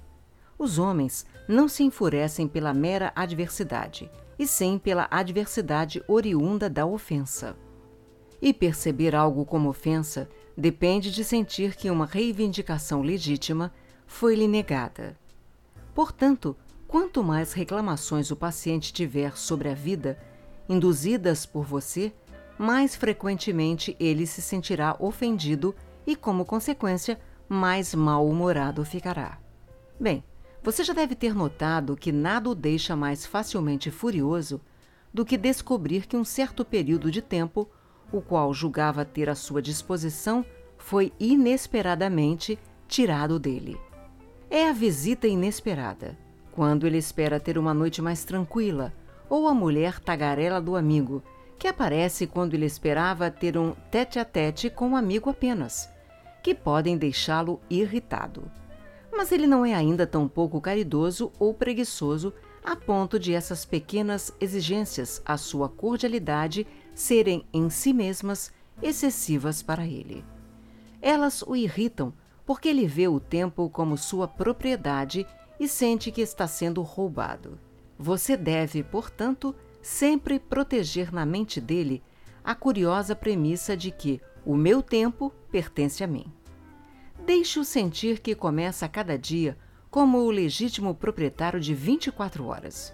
Os 0.59 0.79
homens 0.79 1.27
não 1.47 1.69
se 1.69 1.83
enfurecem 1.83 2.49
pela 2.49 2.75
mera 2.75 3.13
adversidade, 3.15 4.11
e 4.39 4.47
sim 4.47 4.79
pela 4.79 5.07
adversidade 5.11 6.03
oriunda 6.09 6.69
da 6.69 6.85
ofensa. 6.85 7.57
E 8.41 8.53
perceber 8.53 9.15
algo 9.15 9.45
como 9.45 9.69
ofensa 9.69 10.29
depende 10.57 11.11
de 11.11 11.25
sentir 11.25 11.75
que 11.77 11.91
uma 11.91 12.07
reivindicação 12.07 13.03
legítima 13.03 13.73
foi-lhe 14.07 14.47
negada. 14.49 15.17
Portanto, 15.95 16.57
Quanto 16.89 17.23
mais 17.23 17.53
reclamações 17.53 18.31
o 18.31 18.37
paciente 18.37 18.93
tiver 18.93 19.37
sobre 19.37 19.69
a 19.69 19.75
vida, 19.75 20.19
induzidas 20.69 21.45
por 21.45 21.65
você, 21.65 22.13
mais 22.59 22.97
frequentemente 22.97 23.97
ele 23.99 24.27
se 24.27 24.41
sentirá 24.41 24.97
ofendido 24.99 25.75
e, 26.07 26.15
como 26.17 26.45
consequência, 26.45 27.19
mais 27.49 27.95
mal-humorado 27.95 28.85
ficará. 28.85 29.39
Bem, 29.99 30.25
você 30.63 30.83
já 30.83 30.93
deve 30.93 31.15
ter 31.15 31.35
notado 31.35 31.97
que 31.97 32.11
nada 32.11 32.51
o 32.51 32.55
deixa 32.55 32.97
mais 32.97 33.25
facilmente 33.25 33.91
furioso 33.91 34.61
do 35.13 35.25
que 35.25 35.37
descobrir 35.37 36.07
que 36.07 36.17
um 36.17 36.25
certo 36.25 36.65
período 36.65 37.11
de 37.11 37.23
tempo, 37.23 37.69
o 38.13 38.21
qual 38.21 38.53
julgava 38.53 39.05
ter 39.05 39.29
à 39.29 39.35
sua 39.35 39.63
disposição, 39.63 40.45
foi 40.77 41.13
inesperadamente 41.19 42.59
tirado 42.89 43.39
dele. 43.39 43.79
É 44.51 44.69
a 44.69 44.73
visita 44.73 45.27
inesperada 45.27 46.17
quando 46.57 46.87
ele 46.87 46.97
espera 46.97 47.39
ter 47.39 47.59
uma 47.59 47.75
noite 47.75 48.01
mais 48.01 48.25
tranquila, 48.25 48.93
ou 49.29 49.47
a 49.47 49.53
mulher 49.53 50.01
tagarela 50.01 50.59
do 50.59 50.75
amigo, 50.75 51.23
que 51.59 51.69
aparece 51.69 52.27
quando 52.27 52.55
ele 52.55 52.67
esperava 52.67 53.31
ter 53.31 53.57
um 53.57 53.73
tete 53.91 54.19
a 54.19 54.25
tete 54.25 54.69
com 54.69 54.89
um 54.89 54.97
amigo 54.97 55.31
apenas, 55.31 55.89
que 56.43 56.55
podem 56.55 56.97
deixá-lo 56.97 57.61
irritado. 57.69 58.51
Mas 59.11 59.33
ele 59.33 59.47
não 59.47 59.65
é 59.65 59.75
ainda 59.75 60.07
tão 60.07 60.29
pouco 60.29 60.61
caridoso 60.61 61.33
ou 61.39 61.55
preguiçoso 61.55 62.33
a 62.63 62.75
ponto 62.75 63.19
de 63.19 63.33
essas 63.33 63.65
pequenas 63.65 64.33
exigências 64.41 65.23
à 65.25 65.37
sua 65.37 65.69
cordialidade 65.69 66.67
serem 66.95 67.47
em 67.53 67.71
si 67.71 67.93
mesmas 67.93 68.53
excessivas 68.83 69.63
para 69.63 69.87
ele. 69.87 70.25
Elas 71.01 71.43
o 71.43 71.55
irritam 71.55 72.13
porque 72.45 72.69
ele 72.69 72.87
vê 72.87 73.09
o 73.09 73.21
tempo 73.21 73.71
como 73.71 73.97
sua 73.97 74.29
propriedade 74.29 75.27
e 75.59 75.69
sente 75.69 76.11
que 76.11 76.21
está 76.21 76.47
sendo 76.47 76.83
roubado. 76.83 77.59
Você 77.99 78.37
deve, 78.37 78.83
portanto, 78.83 79.55
sempre 79.87 80.41
proteger 80.41 81.13
na 81.13 81.25
mente 81.25 81.61
dele 81.61 82.03
a 82.43 82.57
curiosa 82.57 83.15
premissa 83.15 83.77
de 83.77 83.93
que 83.93 84.21
o 84.45 84.57
meu 84.57 84.83
tempo 84.83 85.33
pertence 85.49 86.03
a 86.03 86.09
mim. 86.09 86.27
Deixe-o 87.25 87.65
sentir 87.65 88.19
que 88.19 88.35
começa 88.35 88.85
a 88.85 88.89
cada 88.89 89.17
dia 89.17 89.57
como 89.89 90.19
o 90.19 90.31
legítimo 90.31 90.93
proprietário 90.93 91.61
de 91.61 91.73
24 91.73 92.47
horas. 92.47 92.93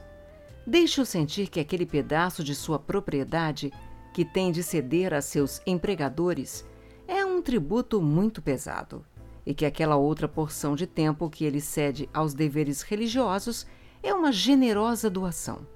Deixe-o 0.67 1.07
sentir 1.07 1.49
que 1.49 1.61
aquele 1.61 1.87
pedaço 1.87 2.45
de 2.45 2.55
sua 2.55 2.79
propriedade 2.79 3.73
que 4.13 4.23
tem 4.23 4.53
de 4.53 4.63
ceder 4.63 5.15
a 5.15 5.23
seus 5.23 5.63
empregadores 5.67 6.63
é 7.09 7.25
um 7.25 7.41
tributo 7.41 8.03
muito 8.03 8.43
pesado 8.43 9.03
e 9.47 9.55
que 9.55 9.65
aquela 9.65 9.97
outra 9.97 10.29
porção 10.29 10.77
de 10.77 10.87
tempo 10.87 11.31
que 11.31 11.47
ele 11.47 11.61
cede 11.61 12.07
aos 12.13 12.35
deveres 12.35 12.83
religiosos 12.83 13.67
é 14.03 14.13
uma 14.13 14.31
generosa 14.31 15.09
doação. 15.09 15.67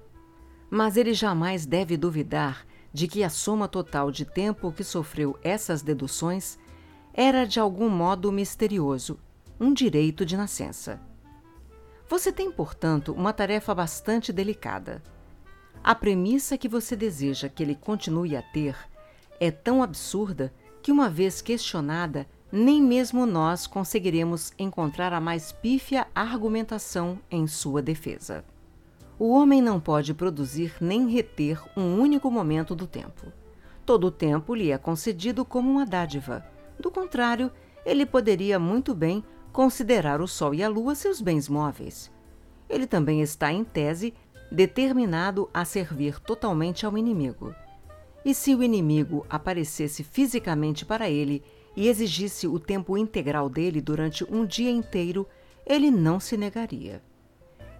Mas 0.69 0.97
ele 0.97 1.13
jamais 1.13 1.65
deve 1.65 1.95
duvidar 1.95 2.65
de 2.93 3.07
que 3.07 3.23
a 3.23 3.29
soma 3.29 3.67
total 3.67 4.11
de 4.11 4.25
tempo 4.25 4.71
que 4.71 4.83
sofreu 4.83 5.37
essas 5.43 5.81
deduções 5.81 6.57
era 7.13 7.45
de 7.45 7.59
algum 7.59 7.89
modo 7.89 8.31
misterioso, 8.31 9.19
um 9.59 9.73
direito 9.73 10.25
de 10.25 10.37
nascença. 10.37 10.99
Você 12.09 12.31
tem, 12.31 12.51
portanto, 12.51 13.11
uma 13.11 13.33
tarefa 13.33 13.75
bastante 13.75 14.31
delicada. 14.31 15.03
A 15.83 15.93
premissa 15.93 16.57
que 16.57 16.67
você 16.67 16.95
deseja 16.95 17.49
que 17.49 17.61
ele 17.61 17.75
continue 17.75 18.35
a 18.35 18.41
ter 18.41 18.75
é 19.39 19.51
tão 19.51 19.83
absurda 19.83 20.53
que, 20.81 20.91
uma 20.91 21.09
vez 21.09 21.41
questionada, 21.41 22.27
nem 22.51 22.81
mesmo 22.81 23.25
nós 23.25 23.67
conseguiremos 23.67 24.53
encontrar 24.57 25.11
a 25.11 25.19
mais 25.19 25.51
pífia 25.51 26.07
argumentação 26.15 27.19
em 27.29 27.45
sua 27.45 27.81
defesa. 27.81 28.43
O 29.19 29.29
homem 29.29 29.63
não 29.63 29.79
pode 29.79 30.13
produzir 30.13 30.75
nem 30.79 31.09
reter 31.09 31.59
um 31.75 31.99
único 31.99 32.29
momento 32.29 32.75
do 32.75 32.85
tempo. 32.85 33.33
Todo 33.83 34.07
o 34.07 34.11
tempo 34.11 34.53
lhe 34.53 34.71
é 34.71 34.77
concedido 34.77 35.43
como 35.43 35.71
uma 35.71 35.87
dádiva. 35.87 36.45
Do 36.79 36.91
contrário, 36.91 37.51
ele 37.83 38.05
poderia 38.05 38.59
muito 38.59 38.93
bem 38.93 39.23
considerar 39.51 40.21
o 40.21 40.27
Sol 40.27 40.53
e 40.53 40.61
a 40.61 40.69
Lua 40.69 40.93
seus 40.93 41.19
bens 41.19 41.49
móveis. 41.49 42.11
Ele 42.69 42.85
também 42.85 43.21
está, 43.21 43.51
em 43.51 43.63
tese, 43.63 44.13
determinado 44.51 45.49
a 45.51 45.65
servir 45.65 46.19
totalmente 46.19 46.85
ao 46.85 46.95
inimigo. 46.95 47.55
E 48.23 48.35
se 48.35 48.53
o 48.53 48.61
inimigo 48.61 49.25
aparecesse 49.29 50.03
fisicamente 50.03 50.85
para 50.85 51.09
ele 51.09 51.41
e 51.75 51.87
exigisse 51.87 52.47
o 52.47 52.59
tempo 52.59 52.95
integral 52.95 53.49
dele 53.49 53.81
durante 53.81 54.23
um 54.31 54.45
dia 54.45 54.69
inteiro, 54.69 55.27
ele 55.65 55.89
não 55.89 56.19
se 56.19 56.37
negaria. 56.37 57.01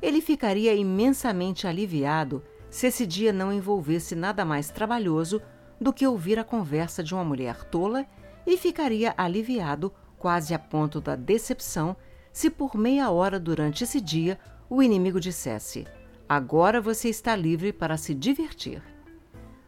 Ele 0.01 0.21
ficaria 0.21 0.73
imensamente 0.73 1.67
aliviado 1.67 2.43
se 2.69 2.87
esse 2.87 3.05
dia 3.05 3.33
não 3.33 3.51
envolvesse 3.51 4.15
nada 4.15 4.43
mais 4.45 4.69
trabalhoso 4.69 5.41
do 5.79 5.93
que 5.93 6.05
ouvir 6.05 6.37
a 6.37 6.43
conversa 6.43 7.03
de 7.03 7.13
uma 7.13 7.23
mulher 7.23 7.63
tola 7.65 8.05
e 8.45 8.57
ficaria 8.57 9.13
aliviado, 9.17 9.93
quase 10.17 10.53
a 10.53 10.59
ponto 10.59 10.99
da 10.99 11.15
decepção, 11.15 11.95
se 12.31 12.49
por 12.49 12.75
meia 12.75 13.09
hora 13.09 13.39
durante 13.39 13.83
esse 13.83 13.99
dia 13.99 14.39
o 14.69 14.83
inimigo 14.83 15.19
dissesse: 15.19 15.85
Agora 16.27 16.81
você 16.81 17.09
está 17.09 17.35
livre 17.35 17.71
para 17.71 17.97
se 17.97 18.13
divertir. 18.13 18.81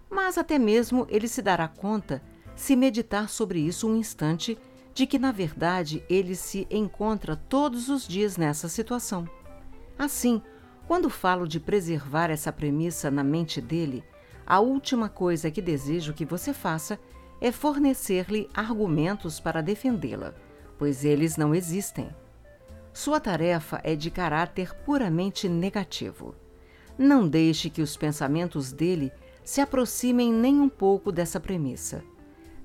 Mas 0.10 0.38
até 0.38 0.60
mesmo 0.60 1.06
ele 1.10 1.28
se 1.28 1.42
dará 1.42 1.68
conta 1.68 2.22
se 2.56 2.76
meditar 2.76 3.30
sobre 3.30 3.60
isso 3.60 3.88
um 3.88 3.96
instante, 3.96 4.58
de 4.94 5.08
que 5.08 5.18
na 5.18 5.32
verdade 5.32 6.04
ele 6.10 6.36
se 6.36 6.68
encontra 6.70 7.36
todos 7.36 7.88
os 7.88 8.06
dias 8.06 8.36
nessa 8.36 8.68
situação. 8.68 9.28
Assim, 10.00 10.42
quando 10.88 11.10
falo 11.10 11.46
de 11.46 11.60
preservar 11.60 12.30
essa 12.30 12.54
premissa 12.54 13.12
na 13.12 13.22
mente 13.22 13.60
dele, 13.60 14.02
a 14.48 14.62
última 14.62 15.10
coisa 15.10 15.52
que 15.52 15.62
desejo 15.62 16.14
que 16.14 16.24
você 16.24 16.54
faça 16.54 16.98
é 17.42 17.52
fornecer-lhe 17.52 18.50
argumentos 18.54 19.42
para 19.42 19.62
defendê-la, 19.62 20.34
pois 20.78 21.04
eles 21.04 21.36
não 21.36 21.54
existem. 21.54 22.10
Sua 22.94 23.20
tarefa 23.20 23.82
é 23.84 23.94
de 23.94 24.10
caráter 24.10 24.74
puramente 24.86 25.50
negativo. 25.50 26.34
Não 26.98 27.28
deixe 27.28 27.70
que 27.70 27.82
os 27.82 27.98
pensamentos 27.98 28.72
dele 28.72 29.12
se 29.44 29.60
aproximem 29.60 30.32
nem 30.32 30.62
um 30.62 30.70
pouco 30.70 31.12
dessa 31.12 31.42
premissa. 31.42 32.02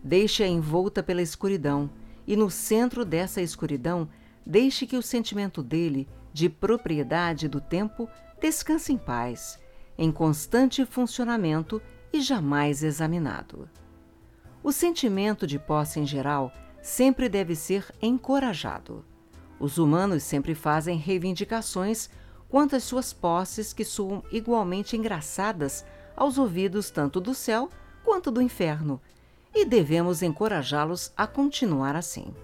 Deixe-a 0.02 0.46
envolta 0.46 1.02
pela 1.02 1.22
escuridão, 1.22 1.90
e 2.26 2.36
no 2.36 2.48
centro 2.48 3.04
dessa 3.04 3.42
escuridão, 3.42 4.08
deixe 4.46 4.86
que 4.86 4.96
o 4.96 5.02
sentimento 5.02 5.62
dele, 5.62 6.08
de 6.34 6.48
propriedade 6.48 7.46
do 7.46 7.60
tempo, 7.60 8.08
descanse 8.40 8.92
em 8.92 8.98
paz, 8.98 9.56
em 9.96 10.10
constante 10.10 10.84
funcionamento 10.84 11.80
e 12.12 12.20
jamais 12.20 12.82
examinado. 12.82 13.70
O 14.60 14.72
sentimento 14.72 15.46
de 15.46 15.60
posse 15.60 16.00
em 16.00 16.06
geral 16.06 16.52
sempre 16.82 17.28
deve 17.28 17.54
ser 17.54 17.86
encorajado. 18.02 19.04
Os 19.60 19.78
humanos 19.78 20.24
sempre 20.24 20.56
fazem 20.56 20.98
reivindicações 20.98 22.10
quanto 22.48 22.74
às 22.74 22.82
suas 22.82 23.12
posses 23.12 23.72
que 23.72 23.84
soam 23.84 24.20
igualmente 24.32 24.96
engraçadas 24.96 25.84
aos 26.16 26.36
ouvidos 26.36 26.90
tanto 26.90 27.20
do 27.20 27.32
céu 27.32 27.70
quanto 28.04 28.30
do 28.30 28.42
inferno, 28.42 29.00
e 29.54 29.64
devemos 29.64 30.20
encorajá-los 30.20 31.12
a 31.16 31.28
continuar 31.28 31.94
assim. 31.94 32.34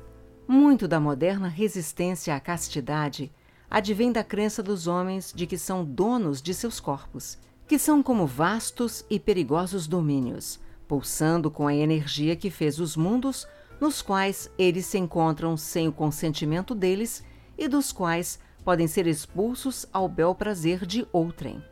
Muito 0.47 0.87
da 0.87 1.01
moderna 1.01 1.49
resistência 1.49 2.37
à 2.37 2.41
castidade 2.41 3.33
advém 3.71 4.11
da 4.11 4.25
crença 4.25 4.63
dos 4.63 4.87
homens 4.87 5.33
de 5.35 5.47
que 5.47 5.57
são 5.57 5.85
donos 5.85 6.43
de 6.43 6.53
seus 6.53 6.81
corpos, 6.81 7.39
que 7.69 7.79
são 7.79 8.03
como 8.03 8.27
vastos 8.27 9.05
e 9.09 9.21
perigosos 9.21 9.87
domínios, 9.87 10.59
pulsando 10.89 11.51
com 11.51 11.69
a 11.69 11.75
energia 11.75 12.35
que 12.35 12.51
fez 12.51 12.81
os 12.81 12.97
mundos 12.97 13.47
nos 13.81 14.03
quais 14.03 14.51
eles 14.59 14.85
se 14.87 14.99
encontram 14.99 15.57
sem 15.57 15.89
o 15.89 15.93
consentimento 15.93 16.75
deles 16.75 17.25
e 17.57 17.69
dos 17.69 17.93
quais 17.93 18.39
podem 18.65 18.87
ser 18.87 19.07
expulsos 19.07 19.87
ao 19.93 20.09
bel 20.09 20.35
prazer 20.35 20.85
de 20.85 21.07
outrem. 21.13 21.65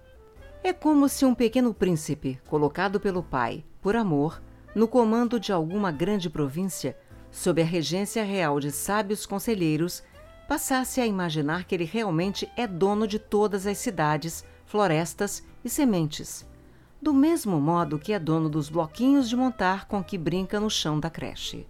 É 0.62 0.72
como 0.72 1.08
se 1.08 1.24
um 1.24 1.34
pequeno 1.34 1.74
príncipe, 1.74 2.40
colocado 2.48 2.98
pelo 2.98 3.22
pai, 3.22 3.64
por 3.82 3.94
amor, 3.94 4.42
no 4.74 4.88
comando 4.88 5.38
de 5.38 5.52
alguma 5.52 5.92
grande 5.92 6.30
província, 6.30 6.96
sob 7.30 7.60
a 7.60 7.64
regência 7.64 8.24
real 8.24 8.58
de 8.58 8.70
sábios 8.70 9.26
conselheiros, 9.26 10.02
passasse 10.48 10.98
a 10.98 11.06
imaginar 11.06 11.64
que 11.64 11.74
ele 11.74 11.84
realmente 11.84 12.50
é 12.56 12.66
dono 12.66 13.06
de 13.06 13.18
todas 13.18 13.66
as 13.66 13.76
cidades, 13.76 14.42
florestas 14.64 15.44
e 15.62 15.68
sementes, 15.68 16.48
do 17.02 17.12
mesmo 17.12 17.60
modo 17.60 17.98
que 17.98 18.14
é 18.14 18.18
dono 18.18 18.48
dos 18.48 18.70
bloquinhos 18.70 19.28
de 19.28 19.36
montar 19.36 19.86
com 19.86 20.02
que 20.02 20.16
brinca 20.16 20.58
no 20.58 20.70
chão 20.70 20.98
da 20.98 21.10
creche. 21.10 21.66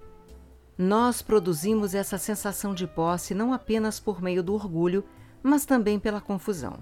Nós 0.79 1.21
produzimos 1.21 1.93
essa 1.93 2.17
sensação 2.19 2.73
de 2.73 2.87
posse 2.87 3.35
não 3.35 3.53
apenas 3.53 3.99
por 3.99 4.23
meio 4.23 4.45
do 4.45 4.55
orgulho, 4.55 5.05
mas 5.43 5.67
também 5.67 5.99
pela 5.99 6.21
confusão. 6.21 6.79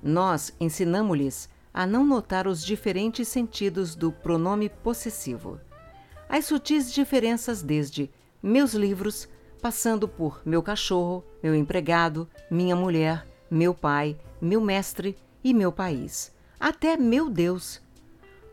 Nós 0.00 0.54
ensinamos-lhes 0.60 1.48
a 1.72 1.84
não 1.84 2.06
notar 2.06 2.46
os 2.46 2.64
diferentes 2.64 3.26
sentidos 3.26 3.96
do 3.96 4.12
pronome 4.12 4.68
possessivo. 4.68 5.58
As 6.28 6.44
sutis 6.44 6.92
diferenças 6.92 7.60
desde 7.60 8.08
meus 8.40 8.72
livros, 8.72 9.28
passando 9.64 10.06
por 10.06 10.42
meu 10.44 10.62
cachorro, 10.62 11.24
meu 11.42 11.54
empregado, 11.54 12.28
minha 12.50 12.76
mulher, 12.76 13.26
meu 13.50 13.72
pai, 13.72 14.14
meu 14.38 14.60
mestre 14.60 15.16
e 15.42 15.54
meu 15.54 15.72
país, 15.72 16.30
até 16.60 16.98
meu 16.98 17.30
Deus. 17.30 17.80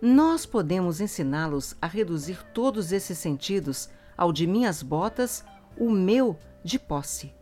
Nós 0.02 0.46
podemos 0.46 1.02
ensiná-los 1.02 1.76
a 1.82 1.86
reduzir 1.86 2.42
todos 2.54 2.94
esses 2.94 3.18
sentidos 3.18 3.90
ao 4.16 4.32
de 4.32 4.48
minhas 4.48 4.82
botas, 4.82 5.44
o 5.78 5.92
meu 5.92 6.40
de 6.64 6.80
posse. 6.80 7.34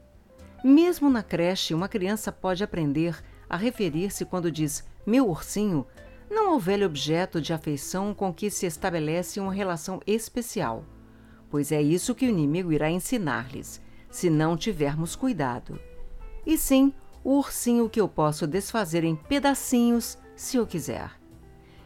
Mesmo 0.63 1.07
na 1.07 1.21
creche, 1.21 1.75
uma 1.75 1.87
criança 1.87 2.31
pode 2.31 2.63
aprender 2.63 3.23
a 3.47 3.55
referir-se 3.55 4.25
quando 4.25 4.51
diz 4.51 4.83
meu 5.05 5.29
ursinho, 5.29 5.85
não 6.27 6.53
ao 6.53 6.59
velho 6.59 6.87
objeto 6.87 7.39
de 7.39 7.53
afeição 7.53 8.15
com 8.15 8.33
que 8.33 8.49
se 8.49 8.65
estabelece 8.65 9.39
uma 9.39 9.53
relação 9.53 10.01
especial, 10.07 10.83
pois 11.49 11.71
é 11.71 11.81
isso 11.81 12.15
que 12.15 12.25
o 12.25 12.29
inimigo 12.29 12.71
irá 12.71 12.89
ensinar-lhes, 12.89 13.81
se 14.09 14.29
não 14.29 14.55
tivermos 14.55 15.15
cuidado. 15.15 15.79
E 16.45 16.57
sim, 16.57 16.93
o 17.23 17.37
ursinho 17.37 17.89
que 17.89 17.99
eu 17.99 18.07
posso 18.07 18.47
desfazer 18.47 19.03
em 19.03 19.15
pedacinhos 19.15 20.17
se 20.35 20.57
eu 20.57 20.65
quiser. 20.65 21.11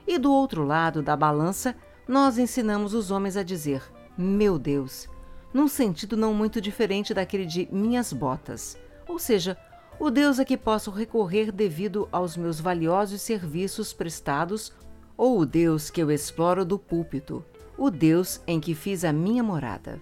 E 0.08 0.18
do 0.18 0.32
outro 0.32 0.64
lado 0.64 1.02
da 1.02 1.16
balança, 1.16 1.76
nós 2.08 2.38
ensinamos 2.38 2.94
os 2.94 3.12
homens 3.12 3.38
a 3.38 3.44
dizer 3.44 3.82
meu 4.18 4.60
Deus, 4.60 5.08
num 5.54 5.68
sentido 5.68 6.16
não 6.16 6.34
muito 6.34 6.62
diferente 6.62 7.14
daquele 7.14 7.46
de 7.46 7.68
minhas 7.72 8.14
botas, 8.14 8.78
ou 9.08 9.18
seja, 9.18 9.58
o 10.00 10.10
Deus 10.10 10.40
a 10.40 10.46
que 10.46 10.58
posso 10.58 10.92
recorrer 10.92 11.52
devido 11.52 12.08
aos 12.12 12.38
meus 12.38 12.60
valiosos 12.60 13.22
serviços 13.22 13.94
prestados, 13.94 14.72
ou 15.18 15.40
o 15.40 15.46
Deus 15.46 15.90
que 15.90 16.02
eu 16.02 16.12
exploro 16.12 16.66
do 16.66 16.78
púlpito, 16.78 17.44
o 17.78 17.90
Deus 17.90 18.42
em 18.46 18.60
que 18.60 18.76
fiz 18.76 19.04
a 19.04 19.12
minha 19.12 19.44
morada. 19.44 20.02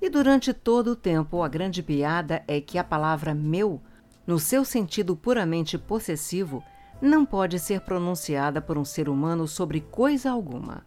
E 0.00 0.10
durante 0.10 0.52
todo 0.52 0.88
o 0.88 0.96
tempo, 0.96 1.42
a 1.42 1.48
grande 1.48 1.82
piada 1.82 2.44
é 2.46 2.60
que 2.60 2.76
a 2.76 2.84
palavra 2.84 3.34
meu, 3.34 3.80
no 4.26 4.38
seu 4.38 4.64
sentido 4.64 5.16
puramente 5.16 5.78
possessivo, 5.78 6.62
não 7.00 7.24
pode 7.24 7.58
ser 7.58 7.80
pronunciada 7.80 8.60
por 8.60 8.78
um 8.78 8.84
ser 8.84 9.08
humano 9.08 9.48
sobre 9.48 9.80
coisa 9.80 10.30
alguma. 10.30 10.86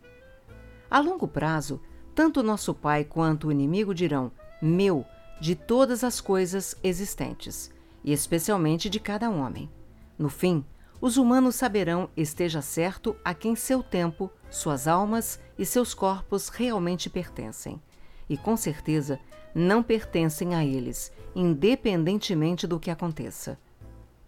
A 0.90 1.00
longo 1.00 1.27
prazo, 1.27 1.82
tanto 2.16 2.42
nosso 2.42 2.74
pai 2.74 3.03
quanto 3.03 3.48
o 3.48 3.51
inimigo 3.51 3.93
dirão 3.93 4.32
meu 4.61 5.06
de 5.40 5.56
todas 5.56 6.03
as 6.03 6.19
coisas 6.19 6.76
existentes, 6.84 7.72
e 8.03 8.11
especialmente 8.11 8.90
de 8.90 9.00
cada 9.00 9.30
homem. 9.30 9.69
No 10.17 10.30
fim, 10.30 10.66
os 11.00 11.17
humanos 11.17 11.56
saberão, 11.56 12.09
esteja 12.17 12.61
certo, 12.61 13.16
a 13.24 13.34
quem 13.34 13.56
seu 13.56 13.84
tempo, 13.84 14.32
suas 14.50 14.88
almas 14.88 15.40
e 15.58 15.66
seus 15.66 15.93
corpos 15.93 16.50
realmente 16.50 17.09
pertencem. 17.09 17.82
E 18.30 18.38
com 18.38 18.58
certeza 18.58 19.19
não 19.53 19.82
pertencem 19.82 20.53
a 20.53 20.66
eles, 20.66 21.11
independentemente 21.35 22.67
do 22.67 22.80
que 22.80 22.92
aconteça. 22.92 23.58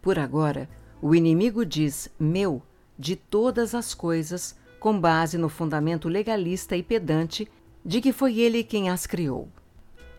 Por 0.02 0.18
agora, 0.18 0.70
o 1.02 1.14
inimigo 1.14 1.66
diz 1.66 2.10
meu 2.20 2.62
de 2.98 3.16
todas 3.16 3.74
as 3.74 3.94
coisas, 3.94 4.56
com 4.80 5.00
base 5.00 5.38
no 5.38 5.50
fundamento 5.50 6.10
legalista 6.10 6.76
e 6.76 6.84
pedante 6.84 7.48
de 7.84 8.02
que 8.02 8.12
foi 8.12 8.40
ele 8.40 8.64
quem 8.64 8.90
as 8.90 9.06
criou. 9.06 9.48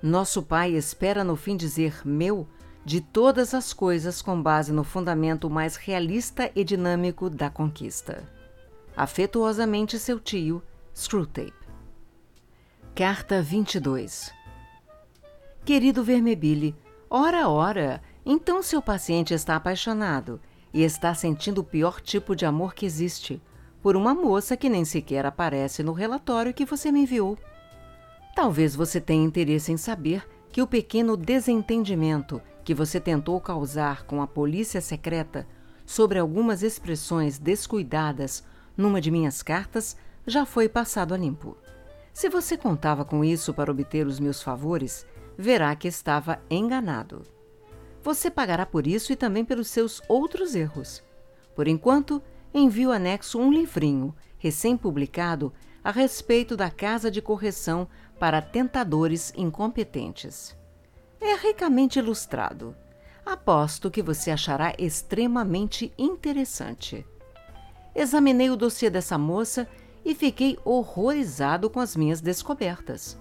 Nosso 0.03 0.43
Pai 0.43 0.73
espera 0.73 1.23
no 1.23 1.37
fim 1.37 1.57
dizer 1.57 2.01
meu 2.05 2.47
de 2.85 3.01
todas 3.01 3.53
as 3.53 3.73
coisas 3.73 4.23
com 4.23 4.41
base 4.41 4.73
no 4.73 4.83
fundamento 4.83 5.51
mais 5.51 5.77
realista 5.77 6.51
e 6.57 6.65
dinâmico 6.65 7.29
da 7.29 7.51
conquista. 7.51 8.40
Afetuosamente 9.03 9.99
seu 9.99 10.21
tio, 10.21 10.63
Screwtape. 10.95 11.55
Carta 12.95 13.41
22 13.41 14.31
Querido 15.65 16.05
Vermebile, 16.05 16.77
ora, 17.09 17.49
ora, 17.49 18.03
então 18.27 18.63
seu 18.63 18.83
paciente 18.83 19.33
está 19.33 19.57
apaixonado 19.57 20.39
e 20.71 20.83
está 20.83 21.15
sentindo 21.15 21.63
o 21.63 21.65
pior 21.65 21.99
tipo 22.03 22.37
de 22.37 22.45
amor 22.45 22.75
que 22.75 22.85
existe, 22.85 23.41
por 23.81 23.97
uma 23.97 24.13
moça 24.13 24.55
que 24.55 24.69
nem 24.69 24.85
sequer 24.85 25.25
aparece 25.25 25.83
no 25.83 25.95
relatório 25.95 26.53
que 26.53 26.67
você 26.67 26.93
me 26.93 27.01
enviou. 27.01 27.39
Talvez 28.37 28.77
você 28.77 29.01
tenha 29.01 29.25
interesse 29.25 29.73
em 29.73 29.79
saber 29.79 30.29
que 30.53 30.61
o 30.61 30.67
pequeno 30.67 31.17
desentendimento 31.17 32.39
que 32.63 32.75
você 32.75 33.01
tentou 33.01 33.41
causar 33.41 34.05
com 34.05 34.21
a 34.21 34.27
polícia 34.27 34.83
secreta 34.83 35.49
sobre 35.87 36.19
algumas 36.19 36.63
expressões 36.63 37.39
descuidadas 37.39 38.45
numa 38.77 39.01
de 39.01 39.11
minhas 39.11 39.43
cartas 39.43 39.97
já 40.27 40.45
foi 40.45 40.69
passado 40.69 41.15
a 41.15 41.17
limpo. 41.17 41.57
Se 42.13 42.29
você 42.29 42.57
contava 42.57 43.05
com 43.05 43.25
isso 43.25 43.55
para 43.55 43.71
obter 43.71 44.07
os 44.07 44.21
meus 44.21 44.43
favores, 44.43 45.07
verá 45.37 45.75
que 45.75 45.89
estava 45.89 46.41
enganado. 46.51 47.23
Você 48.03 48.31
pagará 48.31 48.65
por 48.65 48.87
isso 48.87 49.13
e 49.13 49.17
também 49.17 49.45
pelos 49.45 49.69
seus 49.69 50.01
outros 50.09 50.55
erros. 50.55 51.03
Por 51.55 51.69
enquanto, 51.69 52.23
envio 52.53 52.93
anexo 52.93 53.39
um 53.39 53.53
livrinho, 53.53 54.15
recém-publicado, 54.39 55.53
a 55.83 55.91
respeito 55.91 56.57
da 56.57 56.71
Casa 56.71 57.11
de 57.11 57.23
Correção 57.23 57.89
para 58.19 58.43
Tentadores 58.43 59.33
Incompetentes. 59.37 60.57
É 61.21 61.35
ricamente 61.35 61.99
ilustrado. 61.99 62.75
Aposto 63.25 63.91
que 63.91 64.03
você 64.03 64.31
achará 64.31 64.75
extremamente 64.79 65.93
interessante. 65.99 67.07
Examinei 67.95 68.51
o 68.51 68.57
dossiê 68.57 68.89
dessa 68.89 69.19
moça 69.19 69.69
e 70.05 70.15
fiquei 70.15 70.59
horrorizado 70.65 71.69
com 71.69 71.81
as 71.81 71.97
minhas 71.97 72.21
descobertas. 72.21 73.19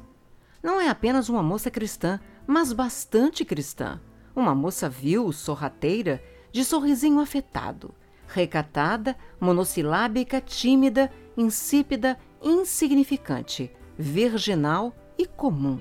Não 0.61 0.79
é 0.79 0.89
apenas 0.89 1.29
uma 1.29 1.41
moça 1.41 1.71
cristã, 1.71 2.19
mas 2.45 2.73
bastante 2.73 3.45
cristã. 3.45 3.99
Uma 4.35 4.53
moça 4.53 4.89
vil, 4.89 5.31
sorrateira, 5.31 6.21
de 6.51 6.63
sorrisinho 6.63 7.19
afetado, 7.19 7.93
recatada, 8.27 9.15
monossilábica, 9.39 10.41
tímida, 10.41 11.11
insípida, 11.37 12.17
insignificante, 12.41 13.71
virginal 13.97 14.93
e 15.17 15.25
comum. 15.25 15.79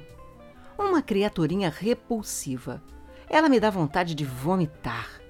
Uma 0.78 1.02
criaturinha 1.02 1.70
repulsiva. 1.70 2.83
Ela 3.28 3.49
me 3.49 3.60
dá 3.60 3.70
vontade 3.70 4.15
de 4.15 4.25
vomitar. 4.25 5.20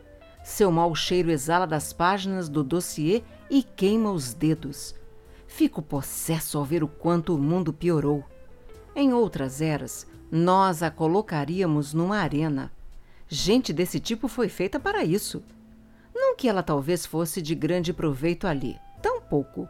Seu 0.44 0.70
mau 0.70 0.94
cheiro 0.94 1.30
exala 1.30 1.66
das 1.66 1.92
páginas 1.92 2.48
do 2.48 2.62
dossiê 2.62 3.22
e 3.50 3.62
queima 3.62 4.10
os 4.10 4.32
dedos. 4.32 4.94
Fico 5.46 5.80
possesso 5.80 6.58
ao 6.58 6.64
ver 6.64 6.84
o 6.84 6.88
quanto 6.88 7.34
o 7.34 7.38
mundo 7.38 7.72
piorou. 7.72 8.24
Em 8.94 9.12
outras 9.12 9.60
eras, 9.60 10.06
nós 10.30 10.82
a 10.82 10.90
colocaríamos 10.90 11.94
numa 11.94 12.18
arena. 12.18 12.70
Gente 13.28 13.72
desse 13.72 13.98
tipo 13.98 14.28
foi 14.28 14.48
feita 14.48 14.78
para 14.78 15.04
isso. 15.04 15.42
Não 16.14 16.36
que 16.36 16.48
ela 16.48 16.62
talvez 16.62 17.06
fosse 17.06 17.40
de 17.40 17.54
grande 17.54 17.92
proveito 17.92 18.46
ali, 18.46 18.76
tão 19.02 19.20
pouco. 19.20 19.68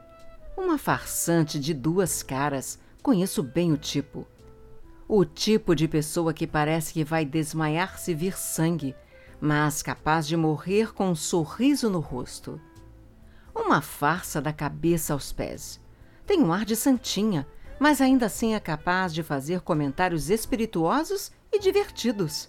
Uma 0.56 0.78
farsante 0.78 1.58
de 1.58 1.72
duas 1.72 2.22
caras, 2.22 2.78
conheço 3.02 3.42
bem 3.42 3.72
o 3.72 3.76
tipo. 3.76 4.26
O 5.06 5.24
tipo 5.24 5.74
de 5.74 5.88
pessoa 5.88 6.34
que 6.34 6.46
parece 6.46 6.92
que 6.92 7.04
vai 7.04 7.24
desmaiar 7.24 7.98
se 7.98 8.14
vir 8.14 8.36
sangue, 8.36 8.94
mas 9.40 9.82
capaz 9.82 10.26
de 10.26 10.36
morrer 10.36 10.92
com 10.92 11.10
um 11.10 11.14
sorriso 11.14 11.88
no 11.88 12.00
rosto. 12.00 12.60
Uma 13.58 13.82
farsa 13.82 14.40
da 14.40 14.52
cabeça 14.52 15.12
aos 15.12 15.32
pés. 15.32 15.80
Tem 16.24 16.40
um 16.40 16.52
ar 16.52 16.64
de 16.64 16.76
santinha, 16.76 17.44
mas 17.78 18.00
ainda 18.00 18.26
assim 18.26 18.54
é 18.54 18.60
capaz 18.60 19.12
de 19.12 19.22
fazer 19.22 19.62
comentários 19.62 20.30
espirituosos 20.30 21.32
e 21.52 21.58
divertidos. 21.58 22.48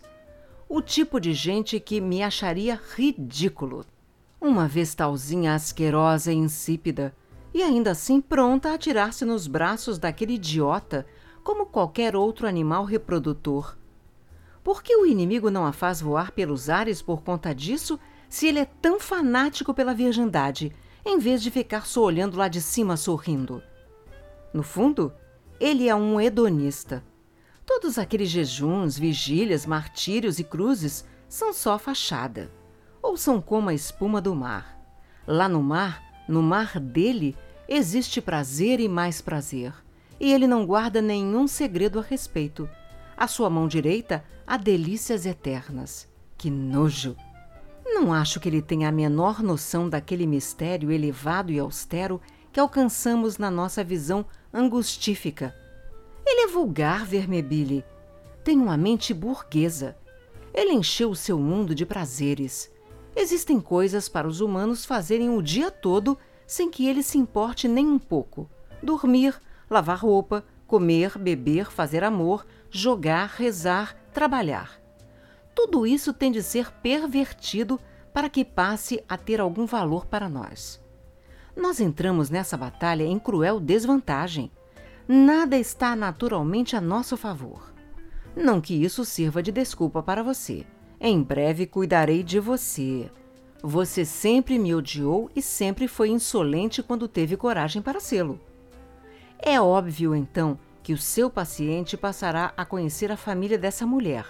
O 0.70 0.84
tipo 0.84 1.20
de 1.20 1.34
gente 1.34 1.80
que 1.80 2.00
me 2.00 2.22
acharia 2.22 2.80
ridículo. 2.96 3.84
Uma 4.40 4.68
vestalzinha 4.68 5.56
asquerosa 5.56 6.32
e 6.32 6.36
insípida, 6.36 7.14
e 7.54 7.64
ainda 7.64 7.92
assim 7.92 8.22
pronta 8.22 8.70
a 8.70 8.76
atirar-se 8.76 9.26
nos 9.26 9.48
braços 9.48 9.98
daquele 9.98 10.36
idiota 10.36 11.08
como 11.44 11.66
qualquer 11.66 12.16
outro 12.16 12.48
animal 12.48 12.86
reprodutor. 12.86 13.76
Por 14.64 14.84
que 14.84 14.96
o 14.96 15.08
inimigo 15.08 15.50
não 15.50 15.66
a 15.66 15.74
faz 15.74 16.00
voar 16.00 16.32
pelos 16.32 16.70
ares 16.70 17.02
por 17.02 17.24
conta 17.24 17.54
disso, 17.54 18.00
se 18.30 18.48
ele 18.48 18.60
é 18.60 18.66
tão 18.66 19.00
fanático 19.00 19.74
pela 19.74 19.94
virgindade, 19.94 20.72
em 21.06 21.18
vez 21.18 21.42
de 21.42 21.50
ficar 21.50 21.86
só 21.86 22.04
olhando 22.04 22.38
lá 22.38 22.48
de 22.48 22.62
cima 22.62 22.98
sorrindo? 22.98 23.64
No 24.54 24.64
fundo, 24.64 25.14
ele 25.60 25.88
é 25.88 25.96
um 25.96 26.20
hedonista. 26.20 27.04
Todos 27.66 27.98
aqueles 27.98 28.30
jejuns, 28.30 28.98
vigílias, 28.98 29.66
martírios 29.66 30.40
e 30.40 30.44
cruzes 30.44 31.06
são 31.28 31.54
só 31.54 31.78
fachada. 31.78 32.52
Ou 33.02 33.16
são 33.16 33.40
como 33.40 33.70
a 33.70 33.74
espuma 33.74 34.20
do 34.20 34.34
mar. 34.36 34.78
Lá 35.28 35.48
no 35.48 35.62
mar, 35.62 36.04
no 36.28 36.42
mar 36.42 36.80
dele, 36.80 37.36
existe 37.68 38.20
prazer 38.20 38.80
e 38.80 38.88
mais 38.88 39.22
prazer. 39.22 39.74
E 40.20 40.34
ele 40.34 40.48
não 40.48 40.66
guarda 40.66 41.02
nenhum 41.02 41.48
segredo 41.48 42.00
a 42.00 42.02
respeito. 42.02 42.70
A 43.16 43.28
sua 43.28 43.50
mão 43.50 43.68
direita 43.68 44.24
há 44.46 44.58
delícias 44.58 45.26
eternas. 45.26 46.08
Que 46.38 46.50
nojo! 46.50 47.16
Não 47.92 48.14
acho 48.14 48.40
que 48.40 48.48
ele 48.48 48.62
tenha 48.62 48.88
a 48.88 48.92
menor 48.92 49.42
noção 49.42 49.90
daquele 49.90 50.28
mistério 50.28 50.92
elevado 50.92 51.52
e 51.52 51.60
austero 51.60 52.22
que 52.52 52.60
alcançamos 52.60 53.38
na 53.38 53.50
nossa 53.50 53.84
visão 53.84 54.26
angustífica. 54.54 55.56
Ele 56.26 56.42
é 56.42 56.48
vulgar, 56.48 57.06
Vermebile. 57.06 57.84
Tem 58.44 58.58
uma 58.58 58.78
mente 58.78 59.14
burguesa. 59.14 59.98
Ele 60.54 60.72
encheu 60.72 61.10
o 61.10 61.16
seu 61.16 61.40
mundo 61.40 61.74
de 61.74 61.86
prazeres. 61.86 62.72
Existem 63.16 63.60
coisas 63.60 64.08
para 64.08 64.28
os 64.28 64.40
humanos 64.40 64.86
fazerem 64.86 65.30
o 65.30 65.42
dia 65.42 65.72
todo 65.72 66.18
sem 66.46 66.70
que 66.70 66.88
ele 66.88 67.04
se 67.04 67.18
importe 67.18 67.68
nem 67.68 67.86
um 67.86 68.00
pouco. 68.00 68.50
Dormir, 68.82 69.40
lavar 69.70 70.00
roupa, 70.00 70.46
comer, 70.66 71.18
beber, 71.18 71.72
fazer 71.72 72.04
amor, 72.04 72.46
jogar, 72.70 73.30
rezar, 73.36 73.96
trabalhar. 74.14 74.80
Tudo 75.62 75.86
isso 75.86 76.14
tem 76.14 76.32
de 76.32 76.42
ser 76.42 76.72
pervertido 76.72 77.78
para 78.14 78.30
que 78.30 78.46
passe 78.46 79.04
a 79.10 79.18
ter 79.18 79.42
algum 79.42 79.66
valor 79.66 80.06
para 80.06 80.30
nós. 80.30 80.82
Nós 81.54 81.82
entramos 81.82 82.30
nessa 82.30 82.56
batalha 82.56 83.04
em 83.04 83.20
cruel 83.20 83.60
desvantagem. 83.60 84.50
Nada 85.06 85.58
está 85.58 85.98
naturalmente 85.98 86.78
a 86.78 86.82
nosso 86.82 87.18
favor. 87.18 87.74
Não 88.34 88.62
que 88.62 88.74
isso 88.74 89.04
sirva 89.04 89.44
de 89.44 89.52
desculpa 89.52 90.02
para 90.02 90.24
você. 90.24 90.66
Em 90.98 91.22
breve 91.22 91.68
cuidarei 91.68 92.24
de 92.24 92.40
você. 92.40 93.12
Você 93.62 94.06
sempre 94.06 94.58
me 94.58 94.74
odiou 94.74 95.30
e 95.36 95.42
sempre 95.42 95.90
foi 95.90 96.08
insolente 96.08 96.82
quando 96.82 97.06
teve 97.06 97.36
coragem 97.36 97.82
para 97.82 98.00
sê-lo. 98.00 98.40
É 99.38 99.60
óbvio, 99.60 100.16
então, 100.16 100.58
que 100.82 100.94
o 100.94 100.98
seu 100.98 101.30
paciente 101.30 101.98
passará 101.98 102.54
a 102.56 102.64
conhecer 102.64 103.12
a 103.12 103.18
família 103.18 103.58
dessa 103.58 103.86
mulher 103.86 104.26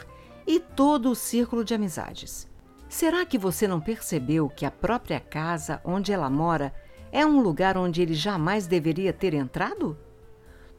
e 0.50 0.60
todo 0.60 1.12
o 1.12 1.16
círculo 1.16 1.64
de 1.64 1.76
amizades. 1.76 2.50
Será 2.90 3.24
que 3.24 3.38
você 3.38 3.68
não 3.68 3.80
percebeu 3.80 4.50
que 4.50 4.66
a 4.66 4.72
própria 4.72 5.20
casa 5.20 5.80
onde 5.86 6.12
ela 6.12 6.28
mora 6.28 6.74
é 7.12 7.24
um 7.24 7.40
lugar 7.40 7.78
onde 7.78 8.02
ele 8.02 8.16
jamais 8.16 8.66
deveria 8.66 9.14
ter 9.14 9.36
entrado? 9.36 9.96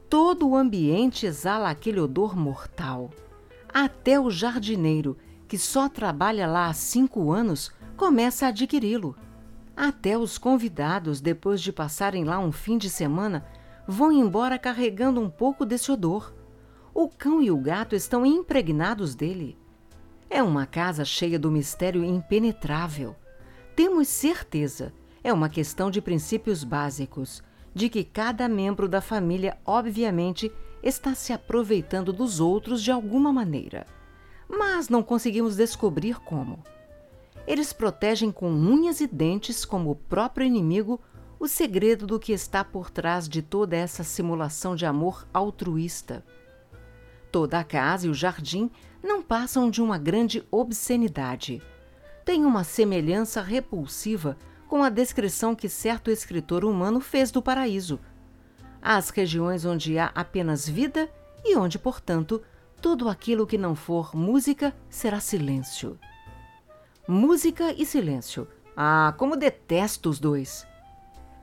Todo 0.09 0.45
o 0.45 0.57
ambiente 0.57 1.25
exala 1.25 1.69
aquele 1.69 2.01
odor 2.01 2.35
mortal. 2.35 3.11
Até 3.73 4.19
o 4.19 4.29
jardineiro, 4.29 5.17
que 5.47 5.57
só 5.57 5.87
trabalha 5.87 6.45
lá 6.45 6.67
há 6.67 6.73
cinco 6.73 7.31
anos, 7.31 7.71
começa 7.95 8.47
a 8.47 8.49
adquiri-lo. 8.49 9.15
Até 9.73 10.17
os 10.17 10.37
convidados, 10.37 11.21
depois 11.21 11.61
de 11.61 11.71
passarem 11.71 12.25
lá 12.25 12.39
um 12.39 12.51
fim 12.51 12.77
de 12.77 12.89
semana, 12.89 13.45
vão 13.87 14.11
embora 14.11 14.59
carregando 14.59 15.21
um 15.21 15.29
pouco 15.29 15.65
desse 15.65 15.89
odor. 15.89 16.33
O 16.93 17.07
cão 17.07 17.41
e 17.41 17.49
o 17.49 17.57
gato 17.57 17.95
estão 17.95 18.25
impregnados 18.25 19.15
dele. 19.15 19.60
É 20.33 20.41
uma 20.41 20.65
casa 20.65 21.03
cheia 21.03 21.37
do 21.37 21.51
mistério 21.51 22.05
impenetrável. 22.05 23.13
Temos 23.75 24.07
certeza 24.07 24.93
é 25.21 25.33
uma 25.33 25.49
questão 25.49 25.91
de 25.91 26.01
princípios 26.01 26.63
básicos, 26.63 27.43
de 27.75 27.89
que 27.89 28.01
cada 28.01 28.47
membro 28.47 28.87
da 28.87 29.01
família, 29.01 29.57
obviamente, 29.65 30.49
está 30.81 31.13
se 31.13 31.33
aproveitando 31.33 32.13
dos 32.13 32.39
outros 32.39 32.81
de 32.81 32.89
alguma 32.89 33.33
maneira. 33.33 33.85
Mas 34.47 34.87
não 34.87 35.03
conseguimos 35.03 35.57
descobrir 35.57 36.17
como. 36.21 36.63
Eles 37.45 37.73
protegem 37.73 38.31
com 38.31 38.49
unhas 38.49 39.01
e 39.01 39.07
dentes, 39.07 39.65
como 39.65 39.91
o 39.91 39.95
próprio 39.95 40.47
inimigo, 40.47 40.97
o 41.37 41.47
segredo 41.47 42.07
do 42.07 42.17
que 42.17 42.31
está 42.31 42.63
por 42.63 42.89
trás 42.89 43.27
de 43.27 43.41
toda 43.41 43.75
essa 43.75 44.01
simulação 44.01 44.77
de 44.77 44.85
amor 44.85 45.27
altruísta. 45.33 46.23
Toda 47.33 47.59
a 47.59 47.65
casa 47.65 48.07
e 48.07 48.09
o 48.09 48.13
jardim 48.13 48.71
não 49.03 49.21
passam 49.21 49.69
de 49.69 49.81
uma 49.81 49.97
grande 49.97 50.43
obscenidade. 50.51 51.61
Tem 52.23 52.45
uma 52.45 52.63
semelhança 52.63 53.41
repulsiva 53.41 54.37
com 54.67 54.83
a 54.83 54.89
descrição 54.89 55.55
que 55.55 55.67
certo 55.67 56.09
escritor 56.09 56.63
humano 56.63 57.01
fez 57.01 57.31
do 57.31 57.41
paraíso. 57.41 57.99
As 58.81 59.09
regiões 59.09 59.65
onde 59.65 59.97
há 59.97 60.11
apenas 60.15 60.67
vida 60.67 61.09
e 61.43 61.55
onde, 61.57 61.77
portanto, 61.77 62.41
tudo 62.81 63.09
aquilo 63.09 63.45
que 63.45 63.57
não 63.57 63.75
for 63.75 64.15
música 64.15 64.73
será 64.89 65.19
silêncio. 65.19 65.99
Música 67.07 67.73
e 67.73 67.85
silêncio. 67.85 68.47
Ah, 68.75 69.13
como 69.17 69.35
detesto 69.35 70.09
os 70.09 70.19
dois! 70.19 70.65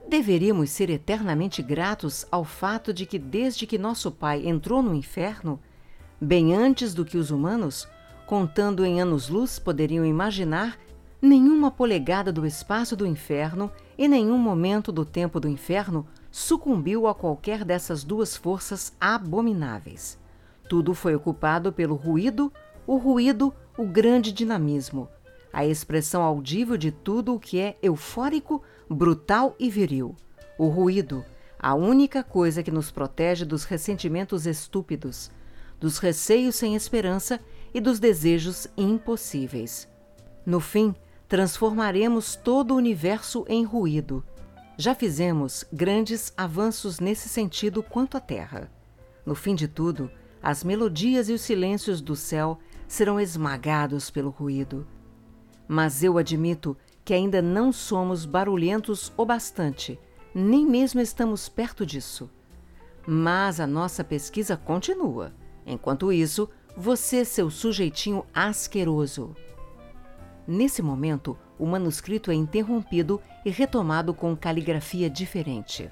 Deveríamos 0.08 0.70
ser 0.70 0.88
eternamente 0.88 1.60
gratos 1.62 2.26
ao 2.30 2.42
fato 2.42 2.94
de 2.94 3.04
que, 3.04 3.18
desde 3.18 3.66
que 3.66 3.76
nosso 3.76 4.10
pai 4.10 4.46
entrou 4.46 4.82
no 4.82 4.94
inferno, 4.94 5.60
bem 6.20 6.54
antes 6.54 6.94
do 6.94 7.04
que 7.04 7.16
os 7.16 7.30
humanos, 7.30 7.88
contando 8.26 8.84
em 8.84 9.00
anos-luz, 9.00 9.58
poderiam 9.58 10.04
imaginar 10.04 10.78
Nenhuma 11.20 11.68
polegada 11.68 12.32
do 12.32 12.46
espaço 12.46 12.94
do 12.94 13.04
inferno 13.04 13.72
e 13.96 14.06
nenhum 14.06 14.38
momento 14.38 14.92
do 14.92 15.04
tempo 15.04 15.40
do 15.40 15.48
inferno 15.48 16.06
sucumbiu 16.30 17.08
a 17.08 17.14
qualquer 17.14 17.64
dessas 17.64 18.04
duas 18.04 18.36
forças 18.36 18.92
abomináveis. 19.00 20.16
Tudo 20.68 20.94
foi 20.94 21.16
ocupado 21.16 21.72
pelo 21.72 21.96
ruído, 21.96 22.52
o 22.86 22.96
ruído, 22.98 23.52
o 23.76 23.84
grande 23.84 24.30
dinamismo, 24.30 25.08
a 25.52 25.66
expressão 25.66 26.22
audível 26.22 26.76
de 26.76 26.92
tudo 26.92 27.34
o 27.34 27.40
que 27.40 27.58
é 27.58 27.76
eufórico, 27.82 28.62
brutal 28.88 29.56
e 29.58 29.68
viril. 29.68 30.14
O 30.56 30.68
ruído, 30.68 31.24
a 31.58 31.74
única 31.74 32.22
coisa 32.22 32.62
que 32.62 32.70
nos 32.70 32.92
protege 32.92 33.44
dos 33.44 33.64
ressentimentos 33.64 34.46
estúpidos, 34.46 35.32
dos 35.80 35.98
receios 35.98 36.56
sem 36.56 36.74
esperança 36.74 37.40
e 37.72 37.80
dos 37.80 37.98
desejos 37.98 38.66
impossíveis. 38.76 39.88
No 40.44 40.60
fim, 40.60 40.94
transformaremos 41.28 42.34
todo 42.36 42.72
o 42.72 42.76
universo 42.76 43.44
em 43.48 43.64
ruído. 43.64 44.24
Já 44.76 44.94
fizemos 44.94 45.64
grandes 45.72 46.32
avanços 46.36 47.00
nesse 47.00 47.28
sentido 47.28 47.82
quanto 47.82 48.16
à 48.16 48.20
Terra. 48.20 48.70
No 49.26 49.34
fim 49.34 49.54
de 49.54 49.68
tudo, 49.68 50.10
as 50.42 50.64
melodias 50.64 51.28
e 51.28 51.32
os 51.32 51.42
silêncios 51.42 52.00
do 52.00 52.16
céu 52.16 52.58
serão 52.86 53.20
esmagados 53.20 54.10
pelo 54.10 54.30
ruído. 54.30 54.86
Mas 55.66 56.02
eu 56.02 56.16
admito 56.16 56.76
que 57.04 57.12
ainda 57.12 57.42
não 57.42 57.72
somos 57.72 58.24
barulhentos 58.24 59.12
o 59.16 59.26
bastante, 59.26 59.98
nem 60.34 60.64
mesmo 60.66 61.00
estamos 61.00 61.48
perto 61.48 61.84
disso. 61.84 62.30
Mas 63.06 63.60
a 63.60 63.66
nossa 63.66 64.04
pesquisa 64.04 64.56
continua. 64.56 65.32
Enquanto 65.68 66.12
isso, 66.12 66.48
você, 66.76 67.24
seu 67.24 67.50
sujeitinho 67.50 68.24
asqueroso, 68.34 69.36
Nesse 70.50 70.80
momento, 70.80 71.36
o 71.58 71.66
manuscrito 71.66 72.30
é 72.30 72.34
interrompido 72.34 73.20
e 73.44 73.50
retomado 73.50 74.14
com 74.14 74.34
caligrafia 74.34 75.10
diferente. 75.10 75.90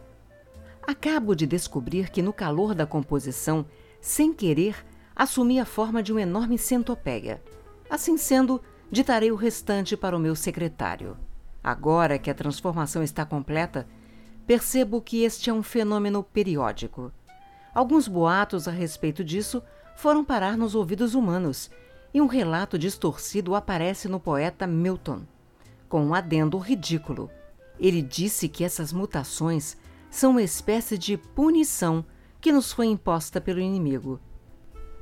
Acabo 0.83 1.35
de 1.35 1.47
descobrir 1.47 2.09
que, 2.09 2.23
no 2.23 2.33
calor 2.33 2.75
da 2.75 2.87
composição, 2.87 3.67
sem 4.01 4.33
querer, 4.33 4.83
assumi 5.15 5.61
a 5.61 5.67
forma 5.67 6.03
de 6.03 6.11
uma 6.11 6.23
enorme 6.23 6.57
centopeia. 6.57 7.43
Assim 7.91 8.17
sendo, 8.17 8.63
ditarei 8.91 9.31
o 9.31 9.37
restante 9.37 9.95
para 9.95 10.17
o 10.17 10.21
meu 10.21 10.35
secretário. 10.35 11.19
Agora 11.63 12.19
que 12.19 12.31
a 12.31 12.35
transformação 12.35 13.03
está 13.03 13.27
completa, 13.27 13.87
percebo 14.47 15.03
que 15.03 15.23
este 15.23 15.51
é 15.51 15.53
um 15.53 15.63
fenômeno 15.63 16.23
periódico. 16.23 17.13
Alguns 17.77 18.09
boatos 18.09 18.67
a 18.67 18.71
respeito 18.71 19.23
disso 19.23 19.63
foram 19.97 20.25
parar 20.25 20.57
nos 20.57 20.75
ouvidos 20.75 21.15
humanos 21.15 21.71
e 22.15 22.23
um 22.23 22.27
relato 22.27 22.79
distorcido 22.79 23.55
aparece 23.55 24.09
no 24.09 24.19
poeta 24.19 24.67
Milton, 24.67 25.25
com 25.87 26.03
um 26.03 26.15
adendo 26.15 26.57
ridículo. 26.57 27.31
Ele 27.79 28.01
disse 28.01 28.49
que 28.49 28.65
essas 28.65 28.95
mutações 28.95 29.77
são 30.11 30.31
uma 30.31 30.43
espécie 30.43 30.97
de 30.97 31.19
punição 31.19 32.03
que 32.41 32.51
nos 32.51 32.73
foi 32.73 32.87
imposta 32.87 33.43
pelo 33.43 33.61
inimigo. 33.61 34.19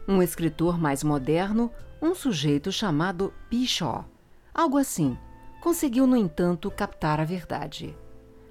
Um 0.08 0.20
escritor 0.20 0.76
mais 0.76 1.04
moderno, 1.04 1.70
um 2.02 2.12
sujeito 2.12 2.72
chamado 2.72 3.32
Pishaw, 3.48 4.04
algo 4.52 4.78
assim, 4.78 5.16
conseguiu, 5.62 6.08
no 6.08 6.16
entanto, 6.16 6.72
captar 6.72 7.20
a 7.20 7.24
verdade. 7.24 7.96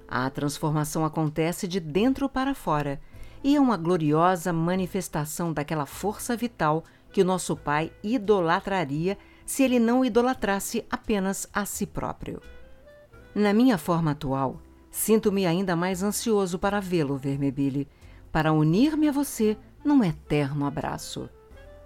A 0.08 0.30
transformação 0.30 1.04
acontece 1.04 1.68
de 1.68 1.78
dentro 1.78 2.26
para 2.26 2.54
fora 2.54 2.98
e 3.44 3.56
é 3.56 3.60
uma 3.60 3.76
gloriosa 3.76 4.54
manifestação 4.54 5.52
daquela 5.52 5.84
força 5.84 6.34
vital 6.34 6.82
que 7.12 7.20
o 7.20 7.24
nosso 7.24 7.54
Pai 7.54 7.92
idolatraria 8.02 9.18
se 9.44 9.62
ele 9.62 9.78
não 9.78 10.02
idolatrasse 10.02 10.86
apenas 10.90 11.46
a 11.52 11.66
si 11.66 11.86
próprio. 11.86 12.40
Na 13.34 13.52
minha 13.52 13.76
forma 13.76 14.12
atual, 14.12 14.62
sinto-me 14.90 15.44
ainda 15.44 15.76
mais 15.76 16.02
ansioso 16.02 16.58
para 16.58 16.80
vê-lo, 16.80 17.18
Vermebile, 17.18 17.86
para 18.32 18.50
unir-me 18.50 19.08
a 19.08 19.12
você 19.12 19.58
num 19.84 20.02
eterno 20.02 20.64
abraço. 20.64 21.28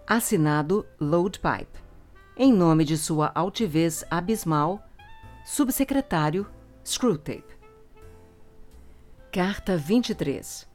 Assinado 0.06 0.86
Load 1.00 1.40
Pipe. 1.40 1.78
Em 2.36 2.52
nome 2.52 2.84
de 2.84 2.96
sua 2.96 3.32
altivez 3.34 4.04
abismal, 4.08 4.80
Subsecretário 5.44 6.46
Screwtape. 6.84 7.58
Carta 9.32 9.76
23 9.76 10.67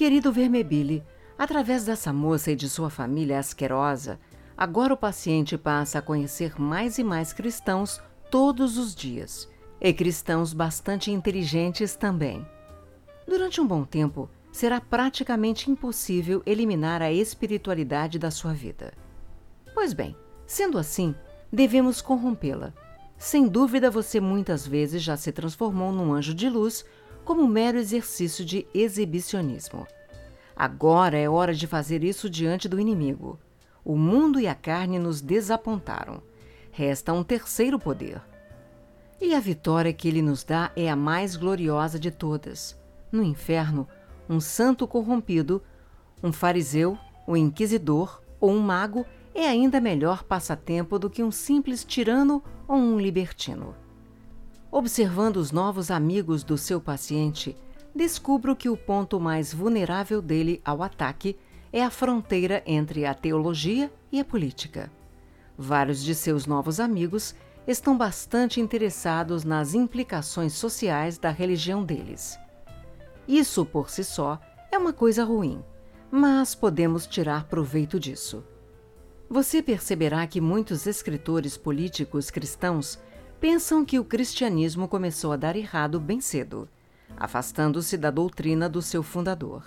Querido 0.00 0.32
Vermebile, 0.32 1.04
através 1.36 1.84
dessa 1.84 2.10
moça 2.10 2.50
e 2.50 2.56
de 2.56 2.70
sua 2.70 2.88
família 2.88 3.38
asquerosa, 3.38 4.18
agora 4.56 4.94
o 4.94 4.96
paciente 4.96 5.58
passa 5.58 5.98
a 5.98 6.02
conhecer 6.02 6.58
mais 6.58 6.96
e 6.96 7.04
mais 7.04 7.34
cristãos 7.34 8.00
todos 8.30 8.78
os 8.78 8.94
dias, 8.94 9.46
e 9.78 9.92
cristãos 9.92 10.54
bastante 10.54 11.10
inteligentes 11.10 11.96
também. 11.96 12.48
Durante 13.28 13.60
um 13.60 13.66
bom 13.66 13.84
tempo, 13.84 14.30
será 14.50 14.80
praticamente 14.80 15.70
impossível 15.70 16.42
eliminar 16.46 17.02
a 17.02 17.12
espiritualidade 17.12 18.18
da 18.18 18.30
sua 18.30 18.54
vida. 18.54 18.94
Pois 19.74 19.92
bem, 19.92 20.16
sendo 20.46 20.78
assim, 20.78 21.14
devemos 21.52 22.00
corrompê-la. 22.00 22.72
Sem 23.18 23.46
dúvida, 23.46 23.90
você 23.90 24.18
muitas 24.18 24.66
vezes 24.66 25.02
já 25.02 25.14
se 25.14 25.30
transformou 25.30 25.92
num 25.92 26.14
anjo 26.14 26.32
de 26.32 26.48
luz 26.48 26.86
como 27.24 27.46
mero 27.46 27.78
exercício 27.78 28.44
de 28.44 28.66
exibicionismo. 28.74 29.86
Agora 30.54 31.16
é 31.16 31.28
hora 31.28 31.54
de 31.54 31.66
fazer 31.66 32.04
isso 32.04 32.28
diante 32.28 32.68
do 32.68 32.78
inimigo. 32.78 33.38
O 33.84 33.96
mundo 33.96 34.38
e 34.38 34.46
a 34.46 34.54
carne 34.54 34.98
nos 34.98 35.20
desapontaram. 35.20 36.22
Resta 36.70 37.12
um 37.12 37.24
terceiro 37.24 37.78
poder. 37.78 38.20
E 39.20 39.34
a 39.34 39.40
vitória 39.40 39.92
que 39.92 40.08
ele 40.08 40.22
nos 40.22 40.44
dá 40.44 40.70
é 40.76 40.90
a 40.90 40.96
mais 40.96 41.36
gloriosa 41.36 41.98
de 41.98 42.10
todas. 42.10 42.78
No 43.10 43.22
inferno, 43.22 43.88
um 44.28 44.40
santo 44.40 44.86
corrompido, 44.86 45.62
um 46.22 46.32
fariseu, 46.32 46.98
um 47.26 47.36
inquisidor 47.36 48.22
ou 48.40 48.50
um 48.50 48.60
mago 48.60 49.04
é 49.34 49.46
ainda 49.46 49.80
melhor 49.80 50.24
passatempo 50.24 50.98
do 50.98 51.08
que 51.08 51.22
um 51.22 51.30
simples 51.30 51.84
tirano 51.84 52.42
ou 52.66 52.76
um 52.76 52.98
libertino. 52.98 53.74
Observando 54.72 55.38
os 55.38 55.50
novos 55.50 55.90
amigos 55.90 56.44
do 56.44 56.56
seu 56.56 56.80
paciente, 56.80 57.56
descubro 57.92 58.54
que 58.54 58.68
o 58.68 58.76
ponto 58.76 59.18
mais 59.18 59.52
vulnerável 59.52 60.22
dele 60.22 60.60
ao 60.64 60.80
ataque 60.80 61.36
é 61.72 61.82
a 61.82 61.90
fronteira 61.90 62.62
entre 62.64 63.04
a 63.04 63.12
teologia 63.12 63.92
e 64.12 64.20
a 64.20 64.24
política. 64.24 64.88
Vários 65.58 66.02
de 66.02 66.14
seus 66.14 66.46
novos 66.46 66.78
amigos 66.78 67.34
estão 67.66 67.98
bastante 67.98 68.60
interessados 68.60 69.42
nas 69.42 69.74
implicações 69.74 70.52
sociais 70.52 71.18
da 71.18 71.30
religião 71.30 71.84
deles. 71.84 72.38
Isso 73.26 73.66
por 73.66 73.90
si 73.90 74.04
só 74.04 74.40
é 74.70 74.78
uma 74.78 74.92
coisa 74.92 75.24
ruim, 75.24 75.64
mas 76.12 76.54
podemos 76.54 77.08
tirar 77.08 77.44
proveito 77.44 77.98
disso. 77.98 78.44
Você 79.28 79.62
perceberá 79.62 80.26
que 80.28 80.40
muitos 80.40 80.86
escritores 80.86 81.56
políticos 81.56 82.30
cristãos 82.30 82.98
pensam 83.40 83.86
que 83.86 83.98
o 83.98 84.04
cristianismo 84.04 84.86
começou 84.86 85.32
a 85.32 85.36
dar 85.36 85.56
errado 85.56 85.98
bem 85.98 86.20
cedo, 86.20 86.68
afastando-se 87.16 87.96
da 87.96 88.10
doutrina 88.10 88.68
do 88.68 88.82
seu 88.82 89.02
fundador. 89.02 89.64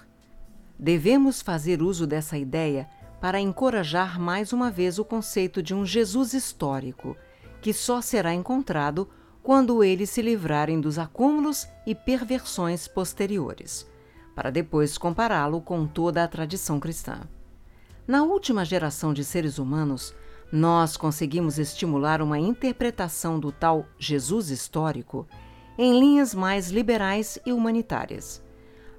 Devemos 0.78 1.42
fazer 1.42 1.82
uso 1.82 2.06
dessa 2.06 2.38
ideia 2.38 2.88
para 3.20 3.40
encorajar 3.40 4.20
mais 4.20 4.54
uma 4.54 4.70
vez 4.70 5.00
o 5.00 5.06
conceito 5.06 5.64
de 5.64 5.74
um 5.74 5.86
Jesus 5.86 6.34
histórico, 6.34 7.18
que 7.62 7.74
só 7.74 8.00
será 8.00 8.34
encontrado 8.34 9.10
quando 9.42 9.84
eles 9.84 10.10
se 10.10 10.22
livrarem 10.22 10.80
dos 10.80 11.00
acúmulos 11.00 11.68
e 11.86 11.96
perversões 11.96 12.88
posteriores, 12.88 13.88
para 14.36 14.52
depois 14.52 14.98
compará-lo 14.98 15.62
com 15.62 15.88
toda 15.88 16.24
a 16.24 16.28
tradição 16.28 16.80
cristã. 16.80 17.22
Na 18.06 18.24
última 18.24 18.64
geração 18.66 19.14
de 19.14 19.24
seres 19.24 19.58
humanos, 19.58 20.14
nós 20.54 20.96
conseguimos 20.96 21.58
estimular 21.58 22.22
uma 22.22 22.38
interpretação 22.38 23.40
do 23.40 23.52
tal 23.52 23.88
Jesus 23.98 24.52
histórico 24.52 25.28
em 25.76 26.00
linhas 26.00 26.36
mais 26.36 26.70
liberais 26.70 27.40
e 27.44 27.52
humanitárias. 27.52 28.40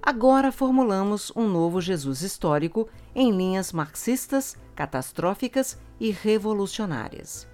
Agora 0.02 0.50
formulamos 0.50 1.30
um 1.36 1.48
novo 1.48 1.80
Jesus 1.80 2.22
histórico 2.22 2.88
em 3.14 3.30
linhas 3.30 3.72
marxistas, 3.72 4.56
catastróficas 4.74 5.78
e 6.00 6.10
revolucionárias. 6.10 7.46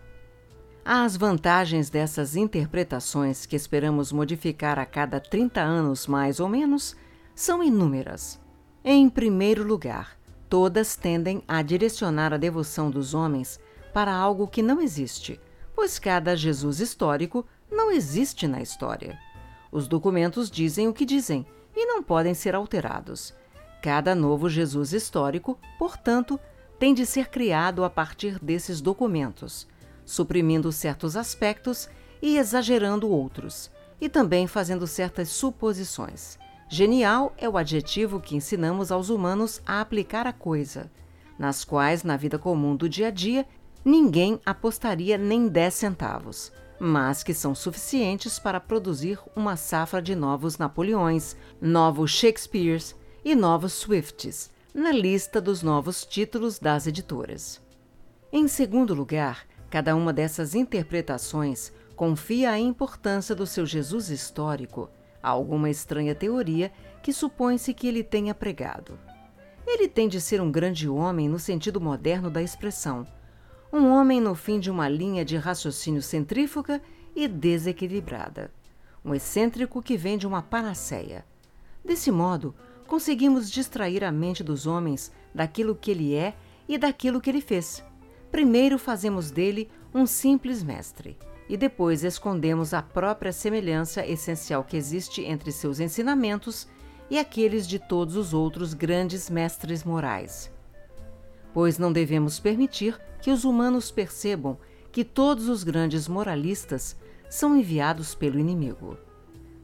As 0.83 1.15
vantagens 1.15 1.91
dessas 1.91 2.37
interpretações, 2.37 3.45
que 3.45 3.55
esperamos 3.55 4.13
modificar 4.13 4.79
a 4.79 4.87
cada 4.87 5.21
30 5.21 5.61
anos 5.61 6.07
mais 6.07 6.41
ou 6.41 6.49
menos, 6.49 6.97
são 7.35 7.63
inúmeras. 7.63 8.41
Em 8.83 9.11
primeiro 9.11 9.63
lugar, 9.63 10.19
todas 10.49 10.97
tendem 10.97 11.43
a 11.47 11.61
direcionar 11.61 12.33
a 12.33 12.39
devoção 12.39 12.91
dos 12.91 13.13
homens 13.13 13.61
para 13.93 14.15
algo 14.15 14.47
que 14.47 14.63
não 14.63 14.81
existe, 14.81 15.41
pois 15.75 15.99
cada 15.99 16.37
Jesus 16.37 16.81
histórico 16.81 17.47
não 17.71 17.91
existe 17.91 18.47
na 18.47 18.61
história. 18.61 19.19
Os 19.71 19.87
documentos 19.87 20.51
dizem 20.51 20.89
o 20.89 20.93
que 20.93 21.05
dizem 21.05 21.47
e 21.75 21.87
não 21.87 22.03
podem 22.03 22.35
ser 22.35 22.55
alterados. 22.55 23.35
Cada 23.83 24.15
novo 24.15 24.49
Jesus 24.49 24.93
histórico, 24.93 25.59
portanto, 25.79 26.39
tem 26.79 26.93
de 26.93 27.07
ser 27.07 27.29
criado 27.29 27.85
a 27.85 27.91
partir 27.91 28.39
desses 28.39 28.81
documentos, 28.81 29.67
suprimindo 30.05 30.73
certos 30.73 31.17
aspectos 31.17 31.89
e 32.21 32.37
exagerando 32.37 33.09
outros, 33.09 33.71
e 34.01 34.09
também 34.09 34.47
fazendo 34.47 34.87
certas 34.87 35.29
suposições. 35.29 36.39
Genial 36.69 37.35
é 37.37 37.49
o 37.49 37.57
adjetivo 37.57 38.21
que 38.21 38.37
ensinamos 38.37 38.93
aos 38.93 39.09
humanos 39.09 39.61
a 39.67 39.81
aplicar 39.81 40.27
a 40.27 40.33
coisa, 40.33 40.91
nas 41.39 41.65
quais, 41.65 42.05
na 42.05 42.17
vida 42.17 42.39
comum 42.39 42.77
do 42.77 42.89
dia 42.89 43.09
a 43.09 43.11
dia, 43.11 43.47
ninguém 43.85 44.41
apostaria 44.45 45.17
nem 45.17 45.49
10 45.49 45.75
centavos, 45.75 46.53
mas 46.79 47.23
que 47.23 47.35
são 47.35 47.55
suficientes 47.55 48.39
para 48.39 48.61
produzir 48.61 49.19
uma 49.37 49.57
safra 49.57 50.01
de 50.01 50.15
novos 50.15 50.59
Napoleões, 50.59 51.37
novos 51.61 52.11
Shakespeares 52.11 52.95
e 53.25 53.35
novos 53.35 53.73
Swifts 53.75 54.51
na 54.73 54.93
lista 54.93 55.41
dos 55.41 55.63
novos 55.63 56.05
títulos 56.05 56.59
das 56.59 56.87
editoras. 56.87 57.61
Em 58.33 58.47
segundo 58.47 58.95
lugar, 58.95 59.47
cada 59.69 59.95
uma 59.97 60.13
dessas 60.13 60.55
interpretações 60.55 61.73
confia 61.97 62.51
a 62.51 62.59
importância 62.59 63.35
do 63.35 63.47
seu 63.47 63.67
Jesus 63.67 64.09
histórico 64.09 64.89
a 65.23 65.29
alguma 65.29 65.69
estranha 65.69 66.15
teoria 66.15 66.73
que 67.03 67.13
supõe-se 67.13 67.75
que 67.75 67.87
ele 67.87 68.03
tenha 68.03 68.35
pregado. 68.35 68.99
Ele 69.67 69.87
tem 69.87 70.09
de 70.09 70.21
ser 70.21 70.41
um 70.41 70.51
grande 70.51 70.89
homem 70.89 71.29
no 71.29 71.39
sentido 71.39 71.81
moderno 71.81 72.31
da 72.31 72.43
expressão, 72.43 73.07
um 73.73 73.89
homem 73.89 74.21
no 74.21 74.35
fim 74.35 74.59
de 74.59 74.69
uma 74.71 74.89
linha 74.89 75.25
de 75.25 75.37
raciocínio 75.37 76.03
centrífuga 76.03 76.83
e 77.15 77.29
desequilibrada. 77.29 78.51
Um 79.05 79.15
excêntrico 79.15 79.81
que 79.81 79.97
vem 79.97 80.19
de 80.19 80.27
uma 80.27 80.43
panaceia. 80.43 81.25
Desse 81.85 82.11
modo, 82.11 82.55
conseguimos 82.89 83.49
distrair 83.49 84.03
a 84.03 84.11
mente 84.11 84.43
dos 84.43 84.67
homens 84.67 85.13
daquilo 85.33 85.77
que 85.77 85.91
ele 85.93 86.15
é 86.15 86.35
e 86.69 86.77
daquilo 86.77 87.21
que 87.21 87.31
ele 87.31 87.41
fez. 87.41 87.83
Primeiro 88.31 88.77
fazemos 88.77 89.31
dele 89.31 89.71
um 89.95 90.05
simples 90.05 90.63
mestre 90.63 91.17
e 91.49 91.57
depois 91.57 92.03
escondemos 92.03 92.75
a 92.75 92.83
própria 92.83 93.33
semelhança 93.33 94.05
essencial 94.07 94.65
que 94.65 94.77
existe 94.77 95.23
entre 95.23 95.53
seus 95.53 95.79
ensinamentos 95.79 96.69
e 97.09 97.19
aqueles 97.19 97.67
de 97.67 97.79
todos 97.79 98.17
os 98.17 98.35
outros 98.35 98.75
grandes 98.75 99.31
mestres 99.31 99.85
morais 99.85 100.51
pois 101.53 101.79
não 101.79 101.93
devemos 101.93 102.39
permitir 102.39 103.01
que 103.21 103.31
os 103.31 103.45
humanos 103.45 103.91
percebam 103.91 104.59
que 104.93 105.05
todos 105.05 105.49
os 105.49 105.63
grandes 105.63 106.09
moralistas 106.09 106.97
são 107.29 107.57
enviados 107.57 108.15
pelo 108.15 108.39
inimigo. 108.39 108.97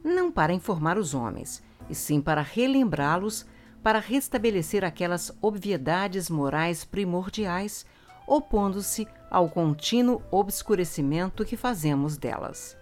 Não 0.03 0.31
para 0.31 0.53
informar 0.53 0.97
os 0.97 1.13
homens, 1.13 1.61
e 1.89 1.95
sim 1.95 2.21
para 2.21 2.41
relembrá-los, 2.41 3.45
para 3.83 3.99
restabelecer 3.99 4.83
aquelas 4.83 5.31
obviedades 5.41 6.29
morais 6.29 6.83
primordiais, 6.85 7.85
opondo-se 8.25 9.07
ao 9.29 9.49
contínuo 9.49 10.21
obscurecimento 10.31 11.45
que 11.45 11.57
fazemos 11.57 12.17
delas. 12.17 12.77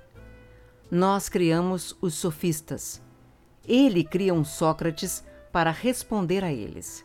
Nós 0.90 1.30
criamos 1.30 1.98
os 2.02 2.14
sofistas. 2.14 3.02
Ele 3.68 4.04
cria 4.04 4.34
um 4.34 4.44
Sócrates 4.44 5.24
para 5.52 5.72
responder 5.72 6.44
a 6.44 6.52
eles. 6.52 7.04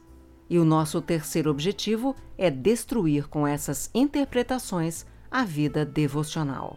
E 0.51 0.59
o 0.59 0.65
nosso 0.65 1.01
terceiro 1.01 1.51
objetivo 1.51 2.15
é 2.37 2.51
destruir 2.51 3.29
com 3.29 3.47
essas 3.47 3.89
interpretações 3.95 5.07
a 5.31 5.45
vida 5.45 5.87
devocional. 5.87 6.77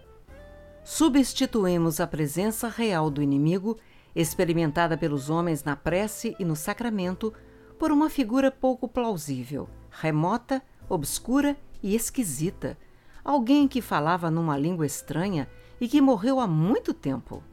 Substituímos 0.83 1.99
a 1.99 2.05
presença 2.05 2.67
real 2.67 3.09
do 3.09 3.21
inimigo 3.21 3.77
experimentada 4.15 4.95
pelos 4.95 5.29
homens 5.29 5.63
na 5.63 5.75
prece 5.75 6.35
e 6.39 6.45
no 6.45 6.55
sacramento, 6.55 7.33
por 7.79 7.91
uma 7.91 8.09
figura 8.09 8.51
pouco 8.51 8.87
plausível, 8.87 9.67
remota, 9.89 10.61
obscura 10.87 11.57
e 11.81 11.95
esquisita, 11.95 12.77
alguém 13.23 13.67
que 13.67 13.81
falava 13.81 14.29
numa 14.29 14.57
língua 14.57 14.85
estranha 14.85 15.49
e 15.81 15.87
que 15.87 15.99
morreu 15.99 16.39
há 16.39 16.47
muito 16.47 16.93
tempo. 16.93 17.43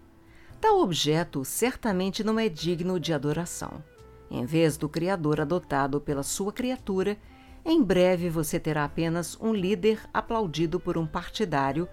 Tal 0.60 0.80
objeto 0.80 1.44
certamente 1.44 2.22
não 2.22 2.38
é 2.38 2.48
digno 2.48 3.00
de 3.00 3.14
adoração. 3.14 3.82
Em 4.30 4.44
vez 4.44 4.76
do 4.76 4.88
Criador 4.88 5.40
adotado 5.40 6.00
pela 6.00 6.22
sua 6.22 6.52
criatura, 6.52 7.18
em 7.64 7.82
breve 7.82 8.30
você 8.30 8.60
terá 8.60 8.84
apenas 8.84 9.36
um 9.40 9.52
líder 9.52 10.00
aplaudido 10.14 10.78
por 10.78 10.96
um 10.96 11.06
partidário 11.06 11.88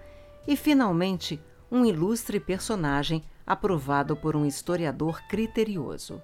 e, 0.46 0.56
finalmente, 0.56 1.40
um 1.70 1.84
ilustre 1.84 2.38
personagem 2.38 3.22
aprovado 3.46 4.16
por 4.16 4.36
um 4.36 4.46
historiador 4.46 5.20
criterioso. 5.28 6.22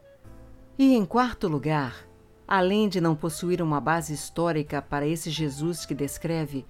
E, 0.79 0.95
em 0.95 1.05
quarto 1.05 1.49
lugar, 1.49 2.07
além 2.47 2.89
de 2.89 3.01
não 3.01 3.15
possuir 3.17 3.61
uma 3.61 3.81
base 3.81 4.15
histórica 4.15 4.81
para 4.81 5.07
esse 5.07 5.31
Jesus 5.31 5.85
que 5.85 5.95
descreve, 5.95 6.65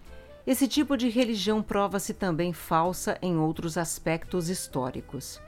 esse 0.47 0.69
tipo 0.69 0.97
de 0.97 1.09
religião 1.09 1.63
prova-se 1.63 2.13
também 2.13 2.53
falsa 2.53 3.19
em 3.23 3.37
outros 3.37 3.79
aspectos 3.79 4.49
históricos. 4.49 5.41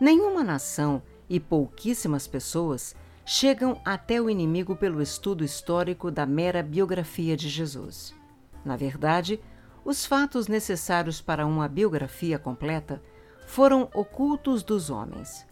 Nenhuma 0.00 0.42
nação 0.42 1.00
e 1.28 1.38
pouquíssimas 1.38 2.26
pessoas 2.26 2.94
chegam 3.28 3.80
até 3.84 4.20
o 4.22 4.30
inimigo 4.30 4.76
pelo 4.76 5.02
estudo 5.02 5.42
histórico 5.44 6.12
da 6.12 6.24
mera 6.24 6.62
biografia 6.62 7.36
de 7.36 7.48
Jesus. 7.48 8.14
Na 8.64 8.76
verdade, 8.76 9.40
os 9.84 10.06
fatos 10.06 10.46
necessários 10.46 11.20
para 11.20 11.44
uma 11.44 11.66
biografia 11.66 12.38
completa 12.38 13.02
foram 13.44 13.90
ocultos 13.92 14.62
dos 14.62 14.90
homens. 14.90 15.44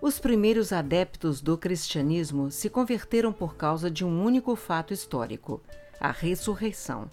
Os 0.00 0.18
primeiros 0.18 0.72
adeptos 0.72 1.42
do 1.42 1.58
cristianismo 1.58 2.50
se 2.50 2.70
converteram 2.70 3.34
por 3.34 3.54
causa 3.54 3.90
de 3.90 4.02
um 4.02 4.24
único 4.24 4.56
fato 4.56 4.94
histórico, 4.94 5.62
a 6.00 6.10
ressurreição, 6.10 7.10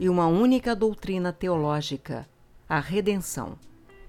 e 0.00 0.08
uma 0.08 0.26
única 0.26 0.74
doutrina 0.74 1.30
teológica, 1.30 2.26
a 2.66 2.80
redenção, 2.80 3.58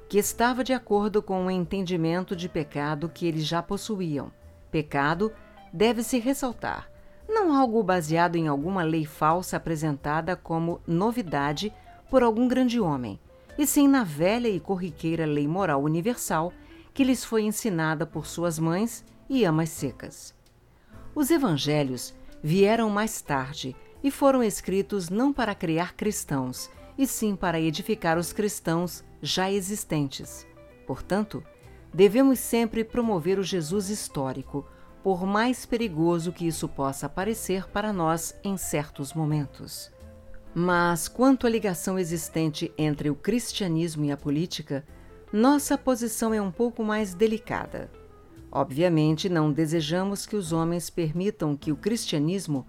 que 0.08 0.18
estava 0.18 0.64
de 0.64 0.72
acordo 0.72 1.22
com 1.22 1.46
o 1.46 1.52
entendimento 1.52 2.34
de 2.34 2.48
pecado 2.48 3.10
que 3.10 3.28
eles 3.28 3.46
já 3.46 3.62
possuíam. 3.62 4.32
Pecado 4.74 5.32
deve-se 5.72 6.18
ressaltar, 6.18 6.90
não 7.30 7.54
algo 7.54 7.84
baseado 7.84 8.38
em 8.38 8.48
alguma 8.48 8.82
lei 8.82 9.06
falsa 9.06 9.56
apresentada 9.56 10.36
como 10.36 10.82
novidade 10.88 11.72
por 12.10 12.24
algum 12.24 12.48
grande 12.48 12.80
homem, 12.80 13.20
e 13.56 13.68
sim 13.68 13.88
na 13.88 14.04
velha 14.04 14.48
e 14.48 14.60
corriqueira 14.60 15.28
lei 15.28 15.48
moral 15.48 15.84
universal 15.84 16.52
que 16.92 17.04
lhes 17.04 17.24
foi 17.24 17.44
ensinada 17.44 18.04
por 18.04 18.26
suas 18.26 18.58
mães 18.58 19.06
e 19.30 19.46
amas 19.46 19.70
secas. 19.70 20.34
Os 21.14 21.30
evangelhos 21.30 22.12
vieram 22.42 22.90
mais 22.90 23.22
tarde 23.22 23.76
e 24.04 24.10
foram 24.10 24.42
escritos 24.42 25.08
não 25.08 25.32
para 25.32 25.54
criar 25.54 25.94
cristãos, 25.94 26.68
e 26.98 27.06
sim 27.06 27.36
para 27.36 27.62
edificar 27.62 28.18
os 28.18 28.34
cristãos 28.34 29.04
já 29.22 29.52
existentes. 29.52 30.48
Portanto, 30.88 31.44
devemos 31.94 32.40
sempre 32.40 32.84
promover 32.84 33.38
o 33.38 33.44
Jesus 33.44 33.90
histórico, 33.90 34.66
por 35.04 35.26
mais 35.26 35.66
perigoso 35.66 36.32
que 36.32 36.48
isso 36.48 36.68
possa 36.68 37.10
parecer 37.10 37.68
para 37.70 37.94
nós 37.94 38.34
em 38.44 38.58
certos 38.58 39.14
momentos. 39.14 39.92
Mas, 40.56 41.08
quanto 41.08 41.46
à 41.46 41.50
ligação 41.50 42.00
existente 42.00 42.72
entre 42.78 43.10
o 43.10 43.16
cristianismo 43.16 44.06
e 44.06 44.12
a 44.12 44.18
política, 44.18 44.86
nossa 45.32 45.78
posição 45.78 46.34
é 46.34 46.42
um 46.42 46.52
pouco 46.52 46.84
mais 46.84 47.14
delicada. 47.14 47.92
Obviamente, 48.52 49.28
não 49.28 49.52
desejamos 49.52 50.26
que 50.26 50.36
os 50.36 50.54
homens 50.54 50.90
permitam 50.90 51.58
que 51.58 51.72
o 51.72 51.76
cristianismo 51.76 52.68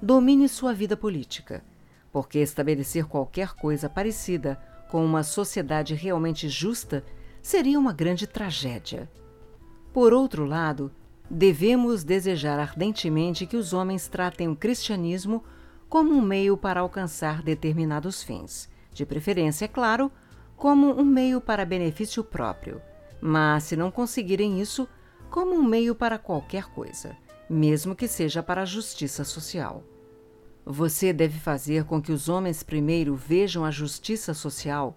domine 0.00 0.48
sua 0.48 0.72
vida 0.72 0.96
política, 0.96 1.62
porque 2.10 2.38
estabelecer 2.38 3.04
qualquer 3.04 3.52
coisa 3.54 3.88
parecida 3.88 4.58
com 4.90 5.04
uma 5.04 5.22
sociedade 5.22 5.94
realmente 5.94 6.48
justa 6.48 7.04
seria 7.46 7.78
uma 7.78 7.92
grande 7.92 8.26
tragédia. 8.26 9.08
Por 9.92 10.12
outro 10.12 10.44
lado, 10.44 10.90
devemos 11.30 12.02
desejar 12.02 12.58
ardentemente 12.58 13.46
que 13.46 13.56
os 13.56 13.72
homens 13.72 14.08
tratem 14.08 14.48
o 14.48 14.56
cristianismo 14.56 15.44
como 15.88 16.12
um 16.12 16.20
meio 16.20 16.56
para 16.56 16.80
alcançar 16.80 17.44
determinados 17.44 18.20
fins, 18.20 18.68
de 18.92 19.06
preferência, 19.06 19.66
é 19.66 19.68
claro, 19.68 20.10
como 20.56 21.00
um 21.00 21.04
meio 21.04 21.40
para 21.40 21.64
benefício 21.64 22.24
próprio, 22.24 22.82
mas 23.20 23.62
se 23.62 23.76
não 23.76 23.92
conseguirem 23.92 24.60
isso, 24.60 24.88
como 25.30 25.54
um 25.54 25.62
meio 25.62 25.94
para 25.94 26.18
qualquer 26.18 26.64
coisa, 26.64 27.16
mesmo 27.48 27.94
que 27.94 28.08
seja 28.08 28.42
para 28.42 28.62
a 28.62 28.66
justiça 28.66 29.22
social. 29.22 29.84
Você 30.64 31.12
deve 31.12 31.38
fazer 31.38 31.84
com 31.84 32.02
que 32.02 32.10
os 32.10 32.28
homens 32.28 32.64
primeiro 32.64 33.14
vejam 33.14 33.64
a 33.64 33.70
justiça 33.70 34.34
social 34.34 34.96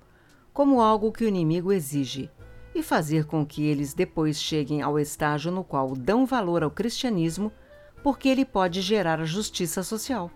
como 0.52 0.82
algo 0.82 1.12
que 1.12 1.24
o 1.24 1.28
inimigo 1.28 1.72
exige 1.72 2.28
e 2.74 2.84
fazer 2.84 3.26
com 3.26 3.46
que 3.46 3.66
eles 3.66 3.94
depois 3.94 4.42
cheguem 4.42 4.82
ao 4.82 5.00
estágio 5.00 5.52
no 5.52 5.64
qual 5.64 5.96
dão 5.96 6.26
valor 6.26 6.64
ao 6.64 6.72
cristianismo, 6.72 7.52
porque 8.04 8.30
ele 8.30 8.46
pode 8.46 8.82
gerar 8.82 9.20
a 9.20 9.26
justiça 9.26 9.84
social 9.84 10.32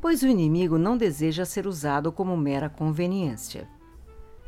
pois 0.00 0.22
o 0.22 0.26
inimigo 0.28 0.78
não 0.78 0.96
deseja 0.96 1.44
ser 1.44 1.66
usado 1.66 2.12
como 2.12 2.36
mera 2.36 2.68
conveniência. 2.68 3.68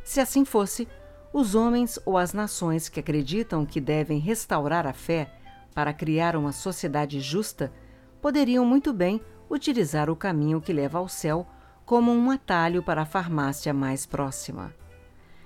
Se 0.05 0.21
assim 0.21 0.45
fosse, 0.45 0.89
os 1.33 1.55
homens 1.55 1.99
ou 2.07 2.17
as 2.17 2.33
nações 2.33 2.89
que 2.89 3.01
acreditam 3.01 3.67
que 3.67 3.81
devem 3.81 4.19
restaurar 4.19 4.87
a 4.87 4.93
fé 4.93 5.33
para 5.75 5.93
criar 5.93 6.37
uma 6.37 6.53
sociedade 6.53 7.21
justa 7.21 7.73
poderiam 8.21 8.65
muito 8.65 8.93
bem 8.93 9.21
utilizar 9.51 10.09
o 10.09 10.17
caminho 10.17 10.61
que 10.61 10.73
leva 10.73 10.99
ao 10.99 11.09
céu 11.09 11.47
como 11.85 12.13
um 12.13 12.31
atalho 12.31 12.83
para 12.83 13.03
a 13.03 13.07
farmácia 13.07 13.73
mais 13.73 14.05
próxima. 14.07 14.75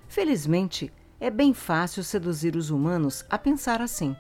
Felizmente, 0.09 0.93
é 1.23 1.31
bem 1.31 1.55
fácil 1.55 2.03
seduzir 2.03 2.57
os 2.57 2.69
humanos 2.69 3.25
a 3.31 3.39
pensar 3.39 3.81
assim. 3.81 4.17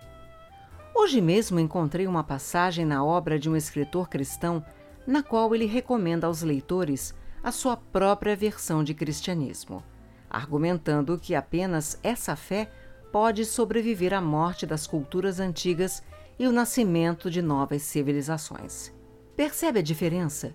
Hoje 0.94 1.20
mesmo 1.20 1.58
encontrei 1.58 2.06
uma 2.06 2.22
passagem 2.22 2.84
na 2.86 3.04
obra 3.04 3.40
de 3.40 3.50
um 3.50 3.56
escritor 3.56 4.08
cristão 4.08 4.64
na 5.04 5.20
qual 5.20 5.52
ele 5.52 5.66
recomenda 5.66 6.28
aos 6.28 6.42
leitores 6.42 7.12
a 7.42 7.50
sua 7.50 7.76
própria 7.76 8.36
versão 8.36 8.84
de 8.84 8.94
cristianismo, 8.94 9.82
argumentando 10.30 11.18
que 11.18 11.34
apenas 11.34 11.98
essa 12.04 12.36
fé 12.36 12.70
pode 13.10 13.44
sobreviver 13.44 14.14
à 14.14 14.20
morte 14.20 14.64
das 14.64 14.86
culturas 14.86 15.40
antigas 15.40 16.04
e 16.38 16.46
o 16.46 16.52
nascimento 16.52 17.28
de 17.28 17.42
novas 17.42 17.82
civilizações. 17.82 18.92
Percebe 19.34 19.80
a 19.80 19.82
diferença? 19.82 20.54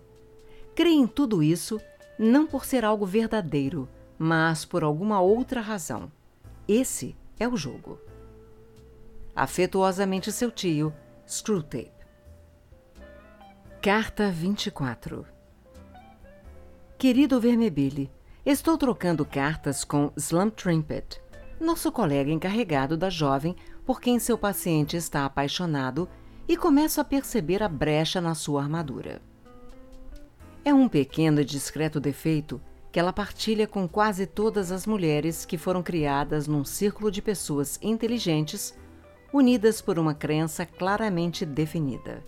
Crê 0.74 0.92
em 0.92 1.08
tudo 1.08 1.43
isso 1.43 1.77
não 2.17 2.48
por 2.48 2.64
ser 2.64 2.85
algo 2.85 3.06
verdadeiro, 3.06 3.90
mas 4.17 4.64
por 4.64 4.82
alguma 4.82 5.19
outra 5.19 5.59
razão. 5.59 6.09
Esse 6.68 7.16
é 7.40 7.48
o 7.48 7.56
jogo. 7.56 7.98
Afetuosamente 9.34 10.34
seu 10.34 10.52
tio, 10.52 10.94
Screwtape. 11.26 11.94
Carta 13.82 14.30
24 14.30 15.26
Querido 16.98 17.40
Vermebile, 17.40 18.12
estou 18.46 18.78
trocando 18.78 19.24
cartas 19.24 19.86
com 19.86 20.12
Slump 20.18 20.58
Trimpet, 20.58 21.22
nosso 21.58 21.90
colega 21.90 22.32
encarregado 22.32 22.98
da 22.98 23.10
jovem 23.10 23.56
por 23.86 24.02
quem 24.02 24.20
seu 24.20 24.38
paciente 24.38 24.98
está 24.98 25.24
apaixonado 25.24 26.10
e 26.50 26.58
começo 26.58 27.00
a 27.00 27.06
perceber 27.06 27.64
a 27.64 27.70
brecha 27.70 28.20
na 28.20 28.36
sua 28.36 28.62
armadura. 28.62 29.22
É 30.66 30.74
um 30.74 30.90
pequeno 30.90 31.40
e 31.40 31.46
discreto 31.46 31.98
defeito 31.98 32.62
que 32.98 33.00
ela 33.00 33.14
partilha 33.14 33.67
com 33.67 33.88
quase 33.88 34.26
todas 34.26 34.72
as 34.72 34.88
mulheres 34.88 35.45
que 35.45 35.56
foram 35.56 35.84
criadas 35.84 36.48
num 36.48 36.66
círculo 36.66 37.11
de 37.11 37.22
pessoas 37.22 37.77
inteligentes, 37.80 38.76
unidas 39.32 39.80
por 39.80 40.00
uma 40.00 40.16
crença 40.16 40.66
claramente 40.66 41.45
definida 41.45 42.24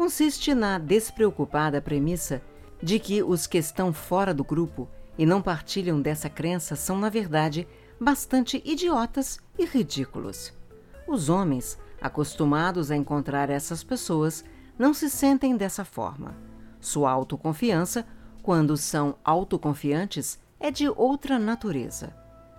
consiste 0.00 0.54
na 0.54 0.78
despreocupada 0.78 1.80
premissa 1.80 2.42
de 2.82 2.98
que 2.98 3.22
os 3.22 3.46
que 3.46 3.56
estão 3.58 3.92
fora 3.92 4.32
do 4.32 4.42
grupo 4.42 4.88
e 5.18 5.26
não 5.26 5.42
partilham 5.42 6.00
dessa 6.00 6.30
crença 6.30 6.74
são, 6.74 6.98
na 6.98 7.10
verdade, 7.10 7.66
bastante 8.00 8.62
idiotas 8.64 9.38
e 9.58 9.64
ridículos. 9.66 10.54
Os 11.06 11.28
homens, 11.28 11.78
Acostumados 12.00 12.90
a 12.90 12.96
encontrar 12.96 13.50
essas 13.50 13.84
pessoas, 13.84 14.42
não 14.78 14.94
se 14.94 15.10
sentem 15.10 15.54
dessa 15.54 15.84
forma. 15.84 16.34
Sua 16.80 17.10
autoconfiança, 17.10 18.06
quando 18.42 18.76
são 18.76 19.16
autoconfiantes, 19.24 20.38
é 20.58 20.70
de 20.70 20.88
outra 20.88 21.38
natureza. 21.38 22.14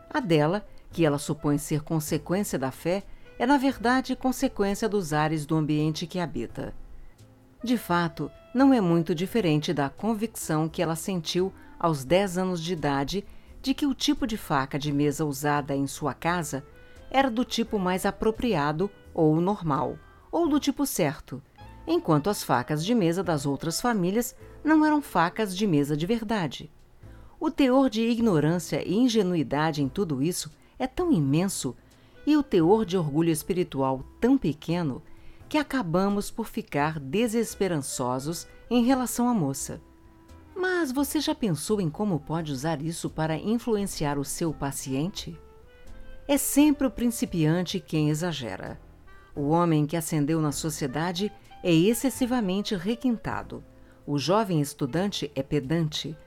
A 0.09 0.19
dela, 0.19 0.65
que 0.91 1.05
ela 1.05 1.17
supõe 1.17 1.57
ser 1.57 1.81
consequência 1.81 2.57
da 2.57 2.71
fé, 2.71 3.03
é 3.37 3.45
na 3.45 3.57
verdade 3.57 4.15
consequência 4.15 4.87
dos 4.87 5.13
ares 5.13 5.45
do 5.45 5.55
ambiente 5.55 6.05
que 6.05 6.19
habita. 6.19 6.73
De 7.63 7.77
fato, 7.77 8.29
não 8.53 8.73
é 8.73 8.81
muito 8.81 9.15
diferente 9.15 9.73
da 9.73 9.89
convicção 9.89 10.67
que 10.67 10.81
ela 10.81 10.95
sentiu 10.95 11.53
aos 11.79 12.03
10 12.03 12.37
anos 12.37 12.61
de 12.61 12.73
idade 12.73 13.25
de 13.61 13.73
que 13.73 13.85
o 13.85 13.93
tipo 13.93 14.25
de 14.25 14.37
faca 14.37 14.77
de 14.77 14.91
mesa 14.91 15.25
usada 15.25 15.75
em 15.75 15.87
sua 15.87 16.13
casa 16.13 16.63
era 17.09 17.29
do 17.29 17.45
tipo 17.45 17.77
mais 17.77 18.05
apropriado 18.05 18.89
ou 19.13 19.39
normal, 19.39 19.97
ou 20.31 20.47
do 20.47 20.59
tipo 20.59 20.85
certo, 20.85 21.41
enquanto 21.85 22.29
as 22.29 22.43
facas 22.43 22.83
de 22.83 22.95
mesa 22.95 23.23
das 23.23 23.45
outras 23.45 23.79
famílias 23.81 24.35
não 24.63 24.85
eram 24.85 25.01
facas 25.01 25.55
de 25.55 25.65
mesa 25.65 25.95
de 25.95 26.05
verdade. 26.05 26.69
O 27.39 27.49
teor 27.49 27.89
de 27.89 28.01
ignorância 28.01 28.87
e 28.87 28.95
ingenuidade 28.95 29.81
em 29.81 29.89
tudo 29.89 30.21
isso 30.21 30.51
é 30.77 30.85
tão 30.85 31.11
imenso 31.11 31.75
e 32.25 32.37
o 32.37 32.43
teor 32.43 32.85
de 32.85 32.97
orgulho 32.97 33.31
espiritual 33.31 34.03
tão 34.19 34.37
pequeno 34.37 35.01
que 35.49 35.57
acabamos 35.57 36.29
por 36.29 36.47
ficar 36.47 36.99
desesperançosos 36.99 38.47
em 38.69 38.83
relação 38.83 39.27
à 39.27 39.33
moça. 39.33 39.81
Mas 40.55 40.91
você 40.91 41.19
já 41.19 41.33
pensou 41.33 41.81
em 41.81 41.89
como 41.89 42.19
pode 42.19 42.51
usar 42.51 42.81
isso 42.81 43.09
para 43.09 43.35
influenciar 43.35 44.17
o 44.19 44.23
seu 44.23 44.53
paciente? 44.53 45.37
É 46.27 46.37
sempre 46.37 46.85
o 46.85 46.91
principiante 46.91 47.79
quem 47.79 48.09
exagera. 48.09 48.79
O 49.35 49.49
homem 49.49 49.85
que 49.85 49.97
ascendeu 49.97 50.39
na 50.39 50.51
sociedade 50.51 51.31
é 51.63 51.73
excessivamente 51.73 52.75
requintado. 52.75 53.63
O 54.05 54.17
jovem 54.17 54.59
estudante 54.59 55.31
é 55.35 55.43
pedante. 55.43 56.17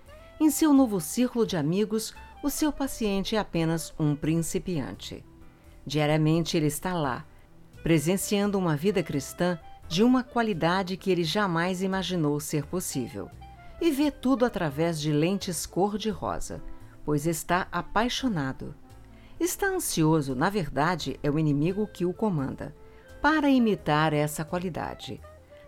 Em 0.41 0.51
seu 0.51 0.73
novo 0.73 1.01
círculo 1.01 1.47
de 1.47 1.57
amigos, 1.57 2.15
o 2.43 2.49
seu 2.51 2.73
paciente 2.73 3.35
é 3.35 3.39
apenas 3.39 3.93
um 3.99 4.15
principiante. 4.15 5.25
Diariamente 5.87 6.57
ele 6.57 6.67
está 6.67 6.95
lá, 6.95 7.27
presenciando 7.83 8.59
uma 8.59 8.77
vida 8.77 9.03
cristã 9.03 9.59
de 9.89 10.03
uma 10.03 10.23
qualidade 10.23 10.97
que 10.97 11.11
ele 11.11 11.25
jamais 11.25 11.83
imaginou 11.83 12.39
ser 12.41 12.65
possível. 12.67 13.29
E 13.81 13.91
vê 13.91 14.11
tudo 14.11 14.45
através 14.45 15.01
de 15.01 15.13
lentes 15.13 15.67
cor-de-rosa, 15.67 16.63
pois 17.05 17.27
está 17.27 17.67
apaixonado. 17.71 18.75
Está 19.39 19.67
ansioso, 19.67 20.35
na 20.35 20.49
verdade, 20.49 21.19
é 21.23 21.31
o 21.31 21.39
inimigo 21.39 21.87
que 21.87 22.05
o 22.07 22.15
comanda, 22.15 22.75
para 23.21 23.51
imitar 23.51 24.13
essa 24.13 24.45
qualidade. 24.45 25.21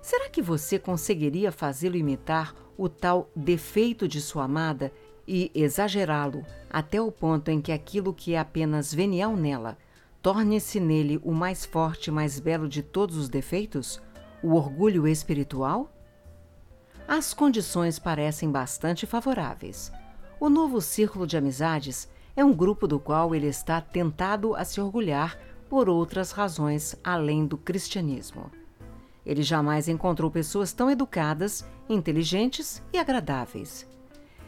Será 0.07 0.29
que 0.29 0.41
você 0.41 0.79
conseguiria 0.79 1.51
fazê-lo 1.51 1.97
imitar 1.97 2.55
o 2.79 2.89
tal 2.89 3.29
defeito 3.35 4.07
de 4.07 4.21
sua 4.21 4.45
amada 4.45 4.93
e 5.27 5.51
exagerá-lo 5.53 6.47
até 6.71 7.01
o 7.01 7.11
ponto 7.11 7.51
em 7.51 7.61
que 7.61 7.73
aquilo 7.73 8.15
que 8.15 8.35
é 8.35 8.39
apenas 8.39 8.95
venial 8.95 9.37
nela 9.37 9.77
torne-se 10.23 10.79
nele 10.79 11.21
o 11.25 11.33
mais 11.33 11.65
forte 11.65 12.07
e 12.07 12.13
mais 12.13 12.39
belo 12.39 12.69
de 12.69 12.85
todos 12.85 13.17
os 13.17 13.29
defeitos? 13.29 14.01
O 14.45 14.55
orgulho 14.55 15.09
espiritual? 15.09 15.93
As 17.09 17.35
condições 17.35 17.99
parecem 17.99 18.49
bastante 18.49 19.07
favoráveis. 19.07 19.91
O 20.39 20.49
novo 20.49 20.81
círculo 20.81 21.27
de 21.27 21.37
amizades 21.37 22.09
é 22.37 22.45
um 22.45 22.55
grupo 22.55 22.87
do 22.87 23.01
qual 23.01 23.35
ele 23.35 23.49
está 23.49 23.81
tentado 23.81 24.55
a 24.55 24.65
se 24.65 24.81
orgulhar 24.81 25.37
por 25.69 25.89
outras 25.89 26.31
razões 26.31 26.95
além 27.03 27.45
do 27.45 27.59
cristianismo. 27.59 28.53
Ele 29.27 29.43
jamais 29.43 29.89
encontrou 29.89 30.31
pessoas 30.31 30.73
tão 30.73 30.89
educadas, 30.89 31.67
inteligentes 31.89 32.81
e 32.93 32.99
agradáveis. 32.99 33.85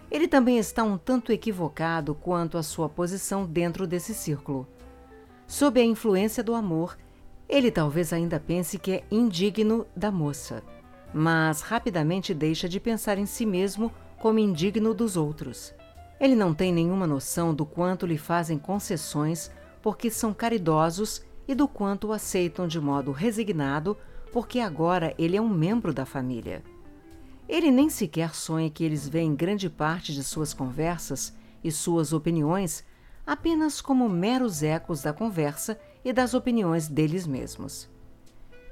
Ele 0.09 0.29
também 0.29 0.57
está 0.57 0.85
um 0.85 0.97
tanto 0.97 1.33
equivocado 1.33 2.15
quanto 2.15 2.57
à 2.57 2.63
sua 2.63 2.89
posição 2.89 3.45
dentro 3.45 3.87
desse 3.87 4.15
círculo. 4.15 4.67
Sob 5.49 5.81
a 5.81 5.85
influência 5.85 6.43
do 6.43 6.55
amor, 6.55 6.97
ele 7.49 7.71
talvez 7.71 8.13
ainda 8.13 8.39
pense 8.39 8.79
que 8.79 8.93
é 8.93 9.05
indigno 9.11 9.85
da 9.97 10.13
moça, 10.13 10.63
mas 11.13 11.61
rapidamente 11.61 12.33
deixa 12.33 12.69
de 12.69 12.79
pensar 12.79 13.19
em 13.19 13.27
si 13.27 13.45
mesmo 13.45 13.93
como 14.19 14.39
indigno 14.39 14.95
dos 14.95 15.17
outros. 15.17 15.75
Ele 16.21 16.35
não 16.35 16.55
tem 16.55 16.73
nenhuma 16.73 17.07
noção 17.07 17.55
do 17.55 17.67
quanto 17.67 18.07
lhe 18.07 18.19
fazem 18.19 18.59
concessões 18.59 19.51
porque 19.83 20.11
são 20.11 20.33
caridosos 20.33 21.23
e 21.47 21.55
do 21.55 21.67
quanto 21.67 22.09
o 22.09 22.13
aceitam 22.13 22.69
de 22.69 22.81
modo 22.81 23.11
resignado 23.11 23.97
porque 24.33 24.61
agora 24.61 25.15
ele 25.19 25.37
é 25.37 25.41
um 25.41 25.49
membro 25.49 25.93
da 25.93 26.05
família. 26.05 26.63
Ele 27.49 27.71
nem 27.71 27.89
sequer 27.89 28.35
sonha 28.35 28.69
que 28.69 28.85
eles 28.85 29.09
veem 29.09 29.35
grande 29.35 29.71
parte 29.71 30.13
de 30.13 30.23
suas 30.23 30.53
conversas 30.53 31.35
e 31.65 31.73
suas 31.73 32.13
opiniões 32.13 32.85
apenas 33.27 33.81
como 33.81 34.09
meros 34.09 34.63
ecos 34.63 35.03
da 35.03 35.13
conversa 35.13 35.79
e 36.05 36.13
das 36.13 36.33
opiniões 36.35 36.89
deles 36.89 37.27
mesmos. 37.27 37.89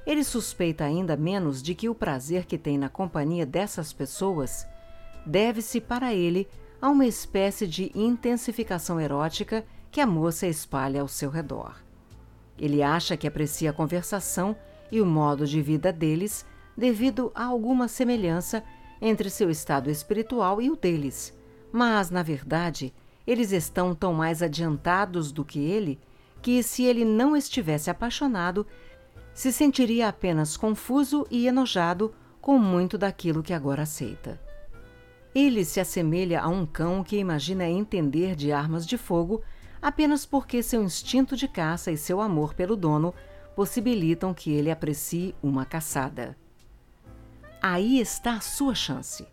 Ele 0.07 0.23
suspeita 0.23 0.85
ainda 0.85 1.17
menos 1.17 1.62
de 1.62 1.75
que 1.75 1.89
o 1.89 1.94
prazer 1.94 2.47
que 2.47 2.57
tem 2.57 2.78
na 2.78 2.89
companhia 2.89 3.44
dessas 3.44 3.93
pessoas 3.93 4.67
deve-se 5.26 5.81
para 5.81 6.15
ele 6.15 6.49
a 6.81 6.89
uma 6.89 7.07
espécie 7.07 7.67
de 7.67 7.91
intensificação 7.94 9.01
erótica 9.01 9.67
que 9.91 10.01
a 10.01 10.07
moça 10.07 10.47
espalha 10.47 11.01
ao 11.01 11.09
seu 11.09 11.28
redor. 11.28 11.75
Ele 12.59 12.83
acha 12.83 13.17
que 13.17 13.26
aprecia 13.26 13.70
a 13.70 13.75
conversação 13.75 14.57
e 14.91 15.01
o 15.01 15.07
modo 15.07 15.47
de 15.47 15.61
vida 15.61 15.93
deles 15.93 16.45
devido 16.77 17.33
a 17.35 17.45
alguma 17.45 17.89
semelhança 17.89 18.63
entre 19.01 19.31
seu 19.31 19.51
estado 19.51 19.91
espiritual 19.91 20.61
e 20.61 20.71
o 20.71 20.77
deles, 20.77 21.37
mas, 21.73 22.11
na 22.11 22.23
verdade, 22.23 22.93
eles 23.27 23.53
estão 23.53 23.95
tão 23.95 24.13
mais 24.13 24.43
adiantados 24.43 25.33
do 25.33 25.45
que 25.45 25.59
ele 25.59 25.99
que, 26.41 26.63
se 26.63 26.85
ele 26.85 27.05
não 27.05 27.37
estivesse 27.37 27.91
apaixonado, 27.91 28.67
se 29.35 29.53
sentiria 29.53 30.09
apenas 30.09 30.57
confuso 30.57 31.27
e 31.31 31.47
enojado 31.47 32.15
com 32.41 32.59
muito 32.59 32.97
daquilo 32.97 33.43
que 33.43 33.53
agora 33.53 33.83
aceita. 33.83 34.41
Ele 35.35 35.65
se 35.65 35.81
assemelha 35.81 36.41
a 36.41 36.49
um 36.49 36.65
cão 36.65 37.03
que 37.03 37.19
imagina 37.19 37.69
entender 37.69 38.35
de 38.35 38.53
armas 38.53 38.87
de 38.87 38.97
fogo 38.97 39.43
apenas 39.83 40.25
porque 40.25 40.63
seu 40.63 40.83
instinto 40.83 41.37
de 41.37 41.47
caça 41.47 41.91
e 41.91 41.97
seu 41.97 42.21
amor 42.21 42.55
pelo 42.55 42.77
dono 42.77 43.13
possibilitam 43.57 44.35
que 44.35 44.52
ele 44.52 44.70
aprecie 44.70 45.35
uma 45.43 45.65
caçada. 45.65 46.36
Aí 47.62 47.99
está 47.99 48.35
a 48.35 48.41
sua 48.41 48.75
chance. 48.75 49.26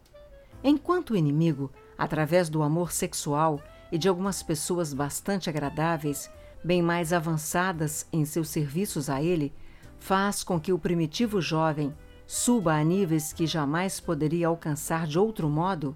Enquanto 0.64 1.11
o 1.11 1.18
inimigo, 1.18 1.69
através 1.98 2.48
do 2.48 2.64
amor 2.64 2.93
sexual, 2.93 3.61
e 3.92 3.98
de 3.98 4.08
algumas 4.08 4.42
pessoas 4.42 4.93
bastante 4.93 5.50
agradáveis, 5.50 6.32
bem 6.64 6.82
mais 6.82 7.11
avançadas 7.11 8.08
em 8.11 8.24
seus 8.24 8.48
serviços 8.48 9.10
a 9.10 9.22
ele, 9.22 9.53
faz 10.00 10.43
com 10.43 10.60
que 10.60 10.72
o 10.72 10.80
primitivo 10.80 11.42
jovem 11.42 11.93
suba 12.26 12.74
a 12.74 12.84
níveis 12.84 13.34
que 13.34 13.45
jamais 13.45 14.00
poderia 14.00 14.48
alcançar 14.48 15.06
de 15.06 15.19
outro 15.19 15.50
modo, 15.50 15.95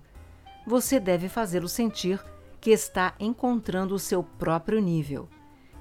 você 0.67 0.99
deve 0.99 1.29
fazê-lo 1.29 1.69
sentir 1.69 2.21
que 2.59 2.71
está 2.71 3.15
encontrando 3.19 3.95
o 3.95 3.99
seu 3.99 4.21
próprio 4.21 4.81
nível, 4.81 5.29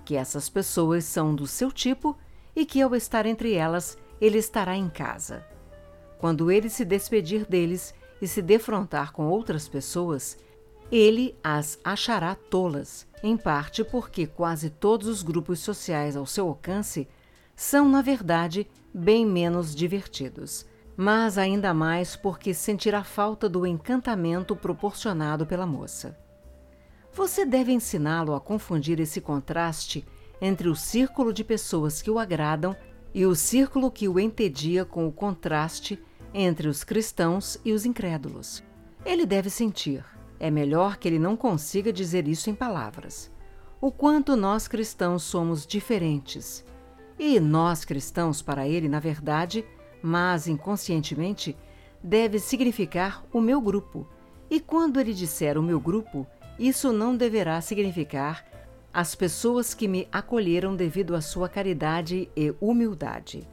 que 0.05 0.15
essas 0.15 0.49
pessoas 0.49 1.05
são 1.05 1.35
do 1.35 1.47
seu 1.47 1.73
tipo 1.73 2.17
e 2.57 2.65
que, 2.65 2.81
ao 2.81 2.95
estar 2.97 3.27
entre 3.27 3.53
elas, 3.53 3.99
ele 4.19 4.39
estará 4.39 4.75
em 4.75 4.89
casa. 4.89 5.47
Quando 6.19 6.51
ele 6.51 6.71
se 6.71 6.85
despedir 6.85 7.45
deles 7.47 7.95
e 8.21 8.27
se 8.27 8.41
defrontar 8.41 9.13
com 9.13 9.29
outras 9.29 9.69
pessoas, 9.69 10.39
ele 10.91 11.37
as 11.45 11.79
achará 11.85 12.35
tolas, 12.35 13.07
em 13.23 13.37
parte 13.37 13.85
porque 13.85 14.27
quase 14.27 14.71
todos 14.71 15.07
os 15.07 15.23
grupos 15.23 15.61
sociais 15.61 16.17
ao 16.17 16.25
seu 16.25 16.49
alcance 16.49 17.07
são, 17.55 17.89
na 17.89 18.01
verdade, 18.01 18.67
bem 18.95 19.27
menos 19.27 19.75
divertidos, 19.75 20.67
mas 20.97 21.37
ainda 21.37 21.75
mais 21.75 22.17
porque 22.17 22.55
sentirá 22.55 23.05
falta 23.05 23.49
do 23.49 23.67
encantamento 23.67 24.57
proporcionado 24.57 25.47
pela 25.47 25.67
moça. 25.67 26.19
Você 27.13 27.45
deve 27.45 27.73
ensiná-lo 27.73 28.35
a 28.35 28.41
confundir 28.41 29.01
esse 29.01 29.21
contraste 29.21 30.07
entre 30.41 30.69
o 30.69 30.77
círculo 30.77 31.33
de 31.33 31.43
pessoas 31.43 32.03
que 32.03 32.11
o 32.11 32.19
agradam 32.19 32.77
e 33.15 33.25
o 33.25 33.35
círculo 33.35 33.91
que 33.91 34.09
o 34.09 34.21
entedia 34.21 34.85
com 34.85 35.07
o 35.07 35.13
contraste 35.13 35.99
entre 36.35 36.69
os 36.69 36.85
cristãos 36.85 37.59
e 37.65 37.73
os 37.73 37.87
incrédulos. 37.87 38.63
Ele 39.05 39.25
deve 39.25 39.49
sentir, 39.49 40.05
é 40.39 40.51
melhor 40.51 40.97
que 40.97 41.09
ele 41.09 41.19
não 41.19 41.37
consiga 41.37 41.93
dizer 41.93 42.29
isso 42.29 42.51
em 42.51 42.55
palavras. 42.55 43.31
O 43.81 43.91
quanto 43.91 44.37
nós 44.37 44.69
cristãos 44.69 45.23
somos 45.23 45.67
diferentes. 45.67 46.65
E 47.19 47.41
nós 47.41 47.85
cristãos, 47.85 48.43
para 48.43 48.69
ele, 48.69 48.89
na 48.89 49.01
verdade, 49.01 49.65
mas 50.03 50.47
inconscientemente, 50.47 51.57
deve 52.03 52.39
significar 52.39 53.25
o 53.33 53.41
meu 53.41 53.61
grupo. 53.61 54.07
E 54.51 54.61
quando 54.61 55.01
ele 55.01 55.15
disser 55.15 55.59
o 55.59 55.63
meu 55.63 55.81
grupo, 55.81 56.27
isso 56.59 56.93
não 56.93 57.17
deverá 57.17 57.61
significar 57.61 58.45
as 58.97 59.15
pessoas 59.15 59.75
que 59.75 59.87
me 59.87 60.09
acolheram 60.11 60.75
devido 60.75 61.15
à 61.15 61.21
sua 61.21 61.51
caridade 61.51 62.31
e 62.35 62.55
humildade, 62.59 63.47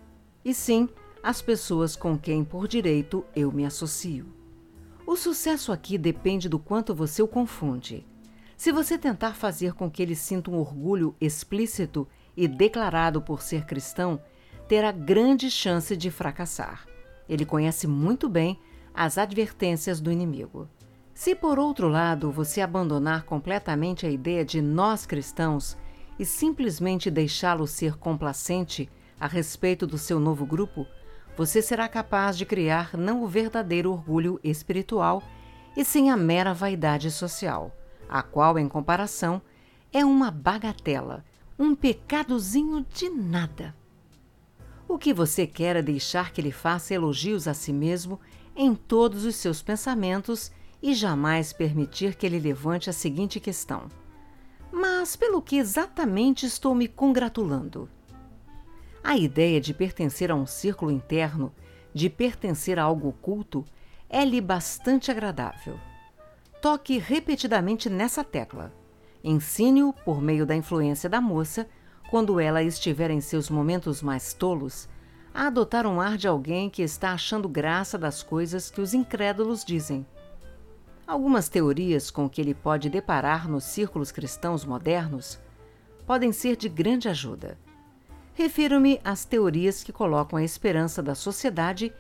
e 0.46 0.54
sim 0.54 0.88
as 1.22 1.42
pessoas 1.42 1.98
com 1.98 2.18
quem, 2.18 2.46
por 2.46 2.66
direito, 2.66 3.26
eu 3.36 3.52
me 3.52 3.66
associo. 3.66 4.26
O 5.06 5.18
sucesso 5.18 5.74
aqui 5.74 5.98
depende 5.98 6.48
do 6.48 6.58
quanto 6.58 6.96
você 6.96 7.22
o 7.22 7.28
confunde. 7.28 8.08
Se 8.56 8.72
você 8.72 8.98
tentar 8.98 9.36
fazer 9.36 9.74
com 9.74 9.92
que 9.92 10.02
ele 10.02 10.16
sinta 10.16 10.50
um 10.50 10.56
orgulho 10.56 11.14
explícito 11.20 12.08
e 12.38 12.48
declarado 12.48 13.22
por 13.22 13.42
ser 13.42 13.66
cristão, 13.66 14.22
terá 14.66 14.94
grande 14.94 15.52
chance 15.52 15.98
de 15.98 16.10
fracassar. 16.10 16.88
Ele 17.28 17.46
conhece 17.46 17.86
muito 17.86 18.30
bem 18.30 18.58
as 18.94 19.18
advertências 19.18 20.00
do 20.00 20.10
inimigo. 20.10 20.70
Se, 21.14 21.36
por 21.36 21.60
outro 21.60 21.88
lado, 21.88 22.32
você 22.32 22.60
abandonar 22.60 23.24
completamente 23.24 24.06
a 24.06 24.10
ideia 24.10 24.44
de 24.44 24.62
nós 24.62 25.06
cristãos 25.06 25.78
e 26.18 26.26
simplesmente 26.26 27.12
deixá-lo 27.12 27.68
ser 27.68 27.98
complacente 27.98 28.90
a 29.20 29.28
respeito 29.28 29.86
do 29.86 29.98
seu 29.98 30.20
novo 30.20 30.46
grupo, 30.46 30.88
você 31.38 31.62
será 31.62 31.88
capaz 31.88 32.38
de 32.38 32.46
criar 32.46 32.98
não 32.98 33.24
o 33.24 33.28
verdadeiro 33.28 33.92
orgulho 33.92 34.40
espiritual, 34.44 35.24
e 35.76 35.84
sim 35.84 36.10
a 36.10 36.18
mera 36.18 36.54
vaidade 36.54 37.10
social, 37.10 37.76
a 38.08 38.22
qual, 38.22 38.60
em 38.60 38.68
comparação, 38.68 39.42
é 39.92 40.04
uma 40.04 40.30
bagatela, 40.30 41.24
um 41.58 41.74
pecadozinho 41.76 42.86
de 42.94 43.10
nada. 43.10 43.76
O 44.88 44.98
que 44.98 45.14
você 45.14 45.48
quer 45.48 45.76
é 45.76 45.82
deixar 45.82 46.32
que 46.32 46.42
ele 46.42 46.52
faça 46.52 46.94
elogios 46.94 47.48
a 47.48 47.54
si 47.54 47.72
mesmo 47.74 48.20
em 48.56 48.76
todos 48.76 49.26
os 49.26 49.36
seus 49.36 49.62
pensamentos 49.62 50.52
e 50.84 50.94
jamais 50.94 51.54
permitir 51.54 52.14
que 52.14 52.26
ele 52.26 52.38
levante 52.38 52.90
a 52.90 52.94
seguinte 52.94 53.40
questão: 53.40 53.88
Mas 54.70 55.16
pelo 55.16 55.42
que 55.42 55.56
exatamente 55.56 56.46
estou 56.46 56.76
me 56.76 56.90
congratulando? 56.90 57.90
A 59.02 59.16
ideia 59.18 59.62
de 59.62 59.74
pertencer 59.74 60.30
a 60.30 60.36
um 60.36 60.46
círculo 60.46 60.92
interno, 60.92 61.54
de 61.94 62.10
pertencer 62.10 62.78
a 62.78 62.84
algo 62.84 63.08
oculto, 63.08 63.64
é-lhe 64.10 64.42
bastante 64.42 65.10
agradável. 65.10 65.80
Toque 66.62 66.98
repetidamente 66.98 67.90
nessa 67.90 68.24
tecla. 68.24 68.74
Ensine-o 69.24 69.94
por 69.94 70.22
meio 70.22 70.46
da 70.46 70.56
influência 70.56 71.10
da 71.10 71.22
moça, 71.22 71.68
quando 72.10 72.40
ela 72.40 72.62
estiver 72.62 73.10
em 73.10 73.22
seus 73.22 73.50
momentos 73.50 74.02
mais 74.02 74.34
tolos, 74.34 74.88
a 75.34 75.48
adotar 75.48 75.88
um 75.88 76.00
ar 76.00 76.18
de 76.18 76.28
alguém 76.28 76.70
que 76.70 76.82
está 76.82 77.14
achando 77.14 77.48
graça 77.48 77.98
das 77.98 78.22
coisas 78.22 78.70
que 78.70 78.82
os 78.82 78.94
incrédulos 78.94 79.64
dizem. 79.64 80.06
Algumas 81.06 81.50
teorias 81.50 82.10
com 82.10 82.30
que 82.30 82.40
ele 82.40 82.54
pode 82.54 82.90
deparar 82.90 83.50
nos 83.50 83.66
círculos 83.66 84.12
cristãos 84.12 84.64
modernos 84.64 85.38
podem 86.08 86.32
ser 86.32 86.56
de 86.56 86.70
grande 86.70 87.10
ajuda. 87.10 87.58
Refiro-me 88.34 89.00
às 89.04 89.26
teorias 89.26 89.84
que 89.84 89.92
colocam 89.92 90.40
a 90.40 90.44
esperança 90.44 91.04
da 91.04 91.14
sociedade 91.14 91.94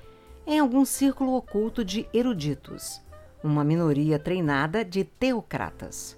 em 0.48 0.59
algum 0.59 0.85
círculo 0.85 1.35
oculto 1.35 1.83
de 1.83 2.07
eruditos, 2.14 3.01
uma 3.43 3.64
minoria 3.64 4.17
treinada 4.17 4.83
de 4.83 5.03
teocratas. 5.03 6.17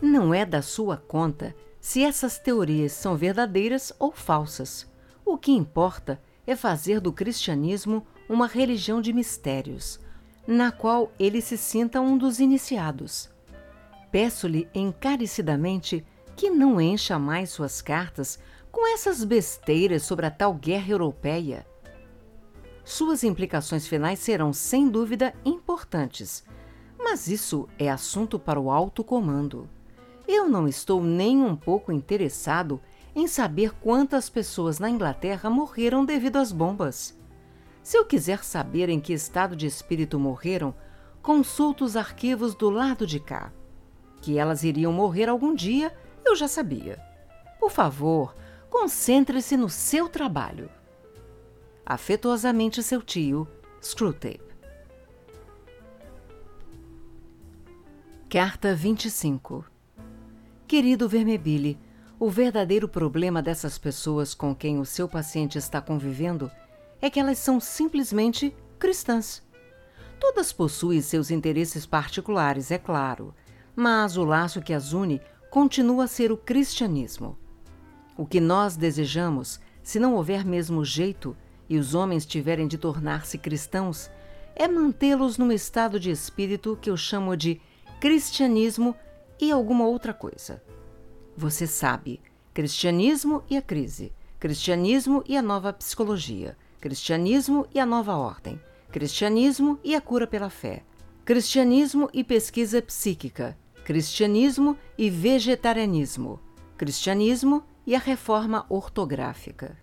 Não 0.00 0.32
é 0.32 0.46
da 0.46 0.62
sua 0.62 0.96
conta 0.96 1.54
se 1.80 2.02
essas 2.02 2.38
teorias 2.38 2.92
são 2.92 3.16
verdadeiras 3.16 3.92
ou 3.98 4.10
falsas. 4.10 4.90
O 5.24 5.36
que 5.36 5.52
importa 5.52 6.20
é 6.46 6.56
fazer 6.56 7.00
do 7.00 7.12
cristianismo 7.12 8.06
uma 8.28 8.46
religião 8.46 9.00
de 9.00 9.12
mistérios, 9.12 10.00
na 10.50 10.72
qual 10.72 11.12
ele 11.16 11.40
se 11.40 11.56
sinta 11.56 12.00
um 12.00 12.18
dos 12.18 12.40
iniciados. 12.40 13.30
Peço-lhe 14.10 14.68
encarecidamente 14.74 16.04
que 16.34 16.50
não 16.50 16.80
encha 16.80 17.20
mais 17.20 17.50
suas 17.50 17.80
cartas 17.80 18.36
com 18.72 18.92
essas 18.92 19.22
besteiras 19.22 20.02
sobre 20.02 20.26
a 20.26 20.30
tal 20.30 20.52
guerra 20.52 20.90
europeia. 20.90 21.64
Suas 22.84 23.22
implicações 23.22 23.86
finais 23.86 24.18
serão, 24.18 24.52
sem 24.52 24.88
dúvida, 24.88 25.32
importantes, 25.44 26.42
mas 26.98 27.28
isso 27.28 27.68
é 27.78 27.88
assunto 27.88 28.36
para 28.36 28.58
o 28.58 28.72
alto 28.72 29.04
comando. 29.04 29.68
Eu 30.26 30.48
não 30.48 30.66
estou 30.66 31.00
nem 31.00 31.40
um 31.40 31.54
pouco 31.54 31.92
interessado 31.92 32.80
em 33.14 33.28
saber 33.28 33.72
quantas 33.74 34.28
pessoas 34.28 34.80
na 34.80 34.90
Inglaterra 34.90 35.48
morreram 35.48 36.04
devido 36.04 36.38
às 36.38 36.50
bombas. 36.50 37.19
Se 37.82 37.96
eu 37.96 38.04
quiser 38.04 38.44
saber 38.44 38.88
em 38.88 39.00
que 39.00 39.12
estado 39.12 39.56
de 39.56 39.66
espírito 39.66 40.18
morreram, 40.18 40.74
consulto 41.22 41.84
os 41.84 41.96
arquivos 41.96 42.54
do 42.54 42.70
lado 42.70 43.06
de 43.06 43.18
cá. 43.18 43.52
Que 44.20 44.38
elas 44.38 44.64
iriam 44.64 44.92
morrer 44.92 45.28
algum 45.28 45.54
dia, 45.54 45.94
eu 46.24 46.36
já 46.36 46.46
sabia. 46.46 47.00
Por 47.58 47.70
favor, 47.70 48.34
Concentre-se 48.70 49.56
no 49.56 49.68
seu 49.68 50.08
trabalho. 50.08 50.70
Afetuosamente 51.84 52.82
seu 52.84 53.02
tio, 53.02 53.46
Screwtape. 53.82 54.40
Carta 58.28 58.76
25 58.76 59.64
Querido 60.68 61.08
Vermebile, 61.08 61.76
o 62.16 62.30
verdadeiro 62.30 62.88
problema 62.88 63.42
dessas 63.42 63.76
pessoas 63.76 64.34
com 64.34 64.54
quem 64.54 64.78
o 64.78 64.84
seu 64.84 65.08
paciente 65.08 65.58
está 65.58 65.80
convivendo 65.80 66.48
é 67.00 67.08
que 67.08 67.18
elas 67.18 67.38
são 67.38 67.58
simplesmente 67.58 68.54
cristãs. 68.78 69.42
Todas 70.18 70.52
possuem 70.52 71.00
seus 71.00 71.30
interesses 71.30 71.86
particulares, 71.86 72.70
é 72.70 72.78
claro, 72.78 73.34
mas 73.74 74.16
o 74.16 74.24
laço 74.24 74.60
que 74.60 74.72
as 74.72 74.92
une 74.92 75.20
continua 75.50 76.04
a 76.04 76.08
ser 76.08 76.30
o 76.30 76.36
cristianismo. 76.36 77.38
O 78.16 78.26
que 78.26 78.40
nós 78.40 78.76
desejamos, 78.76 79.60
se 79.82 79.98
não 79.98 80.14
houver 80.14 80.44
mesmo 80.44 80.84
jeito 80.84 81.36
e 81.68 81.78
os 81.78 81.94
homens 81.94 82.26
tiverem 82.26 82.68
de 82.68 82.76
tornar-se 82.76 83.38
cristãos, 83.38 84.10
é 84.54 84.68
mantê-los 84.68 85.38
num 85.38 85.50
estado 85.50 85.98
de 85.98 86.10
espírito 86.10 86.78
que 86.80 86.90
eu 86.90 86.96
chamo 86.96 87.34
de 87.36 87.60
cristianismo 87.98 88.94
e 89.40 89.50
alguma 89.50 89.86
outra 89.86 90.12
coisa. 90.12 90.62
Você 91.36 91.66
sabe, 91.66 92.20
cristianismo 92.52 93.42
e 93.48 93.56
a 93.56 93.62
crise, 93.62 94.12
cristianismo 94.38 95.24
e 95.26 95.36
a 95.36 95.42
nova 95.42 95.72
psicologia, 95.72 96.56
cristianismo 96.80 97.66
e 97.74 97.78
a 97.78 97.84
nova 97.84 98.16
ordem, 98.16 98.58
cristianismo 98.90 99.78
e 99.84 99.94
a 99.94 100.00
cura 100.00 100.26
pela 100.26 100.48
fé, 100.48 100.82
cristianismo 101.26 102.08
e 102.12 102.24
pesquisa 102.24 102.80
psíquica, 102.80 103.56
cristianismo 103.84 104.76
e 104.96 105.10
vegetarianismo, 105.10 106.40
cristianismo 106.78 107.62
e 107.86 107.94
a 107.94 107.98
reforma 107.98 108.64
ortográfica. 108.68 109.76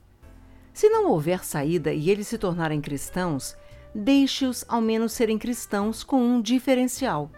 Se 0.74 0.90
não 0.90 1.10
houver 1.12 1.46
saída 1.46 1.94
e 1.94 2.10
eles 2.10 2.28
se 2.28 2.38
tornarem 2.38 2.82
cristãos, 2.82 3.56
deixe-os 3.94 4.66
ao 4.68 4.82
menos 4.82 5.12
serem 5.12 5.38
cristãos 5.38 6.04
com 6.04 6.20
um 6.20 6.42
diferencial. 6.42 7.32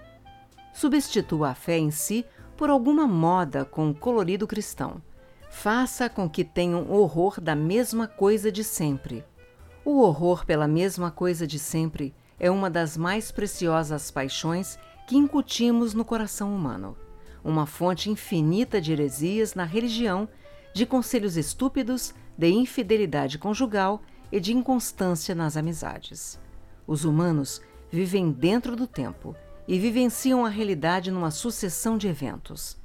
Substitua 0.74 1.50
a 1.50 1.56
fé 1.56 1.78
em 1.78 1.92
si 1.92 2.26
por 2.56 2.70
alguma 2.70 3.06
moda 3.06 3.66
com 3.66 3.94
colorido 3.94 4.48
cristão. 4.48 5.02
Faça 5.50 6.10
com 6.10 6.30
que 6.30 6.44
tenham 6.46 6.90
horror 6.92 7.42
da 7.42 7.56
mesma 7.56 8.08
coisa 8.08 8.52
de 8.52 8.64
sempre. 8.64 9.26
O 9.92 10.02
horror 10.02 10.46
pela 10.46 10.68
mesma 10.68 11.10
coisa 11.10 11.48
de 11.48 11.58
sempre 11.58 12.14
é 12.40 12.52
uma 12.52 12.70
das 12.70 12.96
mais 12.96 13.32
preciosas 13.32 14.12
paixões 14.12 14.78
que 15.08 15.18
incutimos 15.18 15.96
no 15.96 16.06
coração 16.06 16.56
humano, 16.56 16.96
uma 17.44 17.66
fonte 17.66 18.08
infinita 18.08 18.80
de 18.80 18.92
heresias 18.92 19.56
na 19.56 19.64
religião 19.64 20.30
de 20.76 20.86
conselhos 20.86 21.36
estúpidos, 21.36 22.14
de 22.38 22.52
infidelidade 22.52 23.40
conjugal 23.40 24.00
e 24.32 24.40
de 24.40 24.54
inconstância 24.54 25.34
nas 25.34 25.58
amizades. 25.58 26.40
Os 26.86 27.04
humanos 27.04 27.60
vivem 27.90 28.32
dentro 28.32 28.76
do 28.76 28.86
tempo 28.86 29.36
e 29.68 29.80
vivenciam 29.80 30.46
a 30.46 30.50
realidade 30.50 31.10
numa 31.10 31.32
sucessão 31.32 31.98
de 31.98 32.08
eventos. 32.08 32.78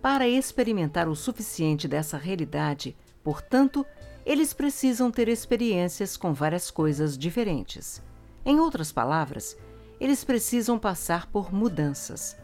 Para 0.00 0.26
experimentar 0.26 1.06
o 1.06 1.14
suficiente 1.14 1.86
dessa 1.86 2.16
realidade, 2.16 2.96
portanto, 3.22 3.84
eles 4.24 4.52
precisam 4.52 5.10
ter 5.10 5.28
experiências 5.28 6.16
com 6.16 6.32
várias 6.32 6.70
coisas 6.70 7.16
diferentes. 7.16 8.02
Em 8.44 8.58
outras 8.60 8.92
palavras, 8.92 9.56
eles 10.00 10.24
precisam 10.24 10.78
passar 10.78 11.26
por 11.26 11.52
mudanças. 11.52 12.36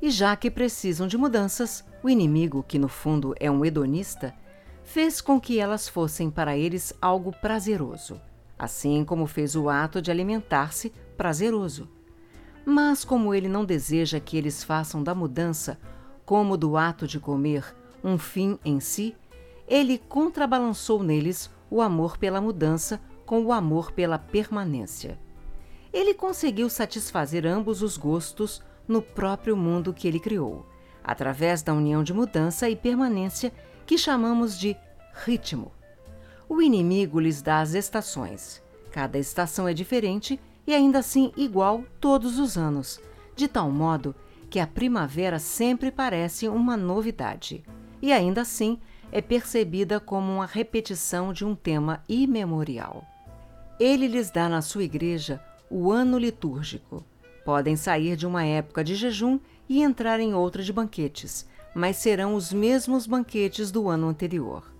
E 0.00 0.10
já 0.10 0.34
que 0.36 0.50
precisam 0.50 1.06
de 1.06 1.18
mudanças, 1.18 1.84
o 2.02 2.08
inimigo, 2.08 2.64
que 2.66 2.78
no 2.78 2.88
fundo 2.88 3.34
é 3.38 3.50
um 3.50 3.64
hedonista, 3.64 4.34
fez 4.82 5.20
com 5.20 5.40
que 5.40 5.58
elas 5.58 5.88
fossem 5.88 6.30
para 6.30 6.56
eles 6.56 6.92
algo 7.00 7.32
prazeroso, 7.32 8.20
assim 8.58 9.04
como 9.04 9.26
fez 9.26 9.54
o 9.54 9.68
ato 9.68 10.00
de 10.00 10.10
alimentar-se 10.10 10.90
prazeroso. 11.16 11.88
Mas 12.64 13.04
como 13.04 13.34
ele 13.34 13.48
não 13.48 13.64
deseja 13.64 14.20
que 14.20 14.36
eles 14.36 14.64
façam 14.64 15.02
da 15.02 15.14
mudança, 15.14 15.78
como 16.24 16.56
do 16.56 16.76
ato 16.76 17.06
de 17.06 17.18
comer, 17.18 17.64
um 18.02 18.16
fim 18.16 18.58
em 18.64 18.80
si, 18.80 19.14
ele 19.70 19.98
contrabalançou 19.98 21.00
neles 21.00 21.48
o 21.70 21.80
amor 21.80 22.18
pela 22.18 22.40
mudança 22.40 23.00
com 23.24 23.44
o 23.44 23.52
amor 23.52 23.92
pela 23.92 24.18
permanência. 24.18 25.16
Ele 25.92 26.12
conseguiu 26.12 26.68
satisfazer 26.68 27.46
ambos 27.46 27.80
os 27.80 27.96
gostos 27.96 28.60
no 28.88 29.00
próprio 29.00 29.56
mundo 29.56 29.94
que 29.94 30.08
ele 30.08 30.18
criou, 30.18 30.66
através 31.04 31.62
da 31.62 31.72
união 31.72 32.02
de 32.02 32.12
mudança 32.12 32.68
e 32.68 32.74
permanência 32.74 33.52
que 33.86 33.96
chamamos 33.96 34.58
de 34.58 34.76
ritmo. 35.24 35.70
O 36.48 36.60
inimigo 36.60 37.20
lhes 37.20 37.40
dá 37.40 37.60
as 37.60 37.74
estações. 37.74 38.60
Cada 38.90 39.18
estação 39.18 39.68
é 39.68 39.72
diferente 39.72 40.40
e 40.66 40.74
ainda 40.74 40.98
assim 40.98 41.32
igual 41.36 41.84
todos 42.00 42.40
os 42.40 42.58
anos, 42.58 43.00
de 43.36 43.46
tal 43.46 43.70
modo 43.70 44.16
que 44.50 44.58
a 44.58 44.66
primavera 44.66 45.38
sempre 45.38 45.92
parece 45.92 46.48
uma 46.48 46.76
novidade, 46.76 47.62
e 48.02 48.12
ainda 48.12 48.40
assim 48.40 48.80
é 49.12 49.20
percebida 49.20 49.98
como 49.98 50.32
uma 50.32 50.46
repetição 50.46 51.32
de 51.32 51.44
um 51.44 51.54
tema 51.54 52.02
imemorial. 52.08 53.04
Ele 53.78 54.06
lhes 54.06 54.30
dá 54.30 54.48
na 54.48 54.62
sua 54.62 54.84
igreja 54.84 55.40
o 55.70 55.90
ano 55.90 56.18
litúrgico. 56.18 57.04
Podem 57.44 57.76
sair 57.76 58.16
de 58.16 58.26
uma 58.26 58.44
época 58.44 58.84
de 58.84 58.94
jejum 58.94 59.38
e 59.68 59.82
entrar 59.82 60.20
em 60.20 60.34
outra 60.34 60.62
de 60.62 60.72
banquetes, 60.72 61.46
mas 61.74 61.96
serão 61.96 62.34
os 62.34 62.52
mesmos 62.52 63.06
banquetes 63.06 63.70
do 63.70 63.88
ano 63.88 64.08
anterior. 64.08 64.70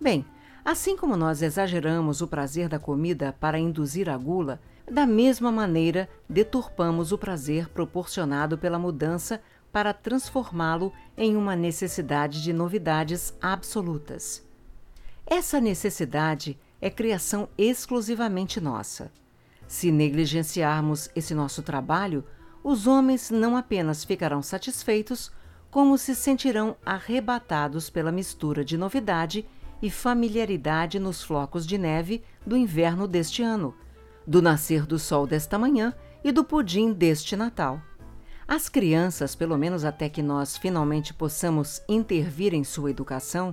Bem, 0.00 0.24
assim 0.64 0.96
como 0.96 1.16
nós 1.16 1.42
exageramos 1.42 2.20
o 2.20 2.28
prazer 2.28 2.68
da 2.68 2.78
comida 2.78 3.34
para 3.40 3.58
induzir 3.58 4.08
a 4.08 4.16
gula, 4.16 4.60
da 4.90 5.04
mesma 5.04 5.50
maneira, 5.50 6.08
deturpamos 6.28 7.10
o 7.10 7.18
prazer 7.18 7.68
proporcionado 7.68 8.56
pela 8.56 8.78
mudança 8.78 9.40
para 9.76 9.92
transformá-lo 9.92 10.90
em 11.18 11.36
uma 11.36 11.54
necessidade 11.54 12.42
de 12.42 12.50
novidades 12.50 13.34
absolutas. 13.42 14.42
Essa 15.26 15.60
necessidade 15.60 16.58
é 16.80 16.88
criação 16.88 17.46
exclusivamente 17.58 18.58
nossa. 18.58 19.12
Se 19.68 19.92
negligenciarmos 19.92 21.10
esse 21.14 21.34
nosso 21.34 21.62
trabalho, 21.62 22.24
os 22.64 22.86
homens 22.86 23.30
não 23.30 23.54
apenas 23.54 24.02
ficarão 24.02 24.40
satisfeitos, 24.40 25.30
como 25.70 25.98
se 25.98 26.14
sentirão 26.14 26.74
arrebatados 26.82 27.90
pela 27.90 28.10
mistura 28.10 28.64
de 28.64 28.78
novidade 28.78 29.46
e 29.82 29.90
familiaridade 29.90 30.98
nos 30.98 31.22
flocos 31.22 31.66
de 31.66 31.76
neve 31.76 32.24
do 32.46 32.56
inverno 32.56 33.06
deste 33.06 33.42
ano 33.42 33.74
do 34.26 34.40
nascer 34.40 34.86
do 34.86 34.98
sol 34.98 35.26
desta 35.26 35.58
manhã 35.58 35.94
e 36.24 36.32
do 36.32 36.42
pudim 36.42 36.94
deste 36.94 37.36
Natal. 37.36 37.82
As 38.48 38.68
crianças, 38.68 39.34
pelo 39.34 39.58
menos 39.58 39.84
até 39.84 40.08
que 40.08 40.22
nós 40.22 40.56
finalmente 40.56 41.12
possamos 41.12 41.82
intervir 41.88 42.54
em 42.54 42.62
sua 42.62 42.92
educação, 42.92 43.52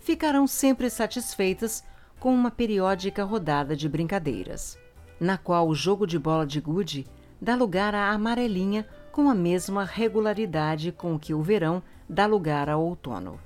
ficarão 0.00 0.48
sempre 0.48 0.90
satisfeitas 0.90 1.84
com 2.18 2.34
uma 2.34 2.50
periódica 2.50 3.22
rodada 3.22 3.76
de 3.76 3.88
brincadeiras, 3.88 4.76
na 5.20 5.38
qual 5.38 5.68
o 5.68 5.76
jogo 5.76 6.08
de 6.08 6.18
bola 6.18 6.44
de 6.44 6.60
gude 6.60 7.06
dá 7.40 7.54
lugar 7.54 7.94
à 7.94 8.10
amarelinha 8.10 8.84
com 9.12 9.30
a 9.30 9.34
mesma 9.34 9.84
regularidade 9.84 10.90
com 10.90 11.16
que 11.16 11.32
o 11.32 11.40
verão 11.40 11.80
dá 12.08 12.26
lugar 12.26 12.68
ao 12.68 12.84
outono. 12.84 13.38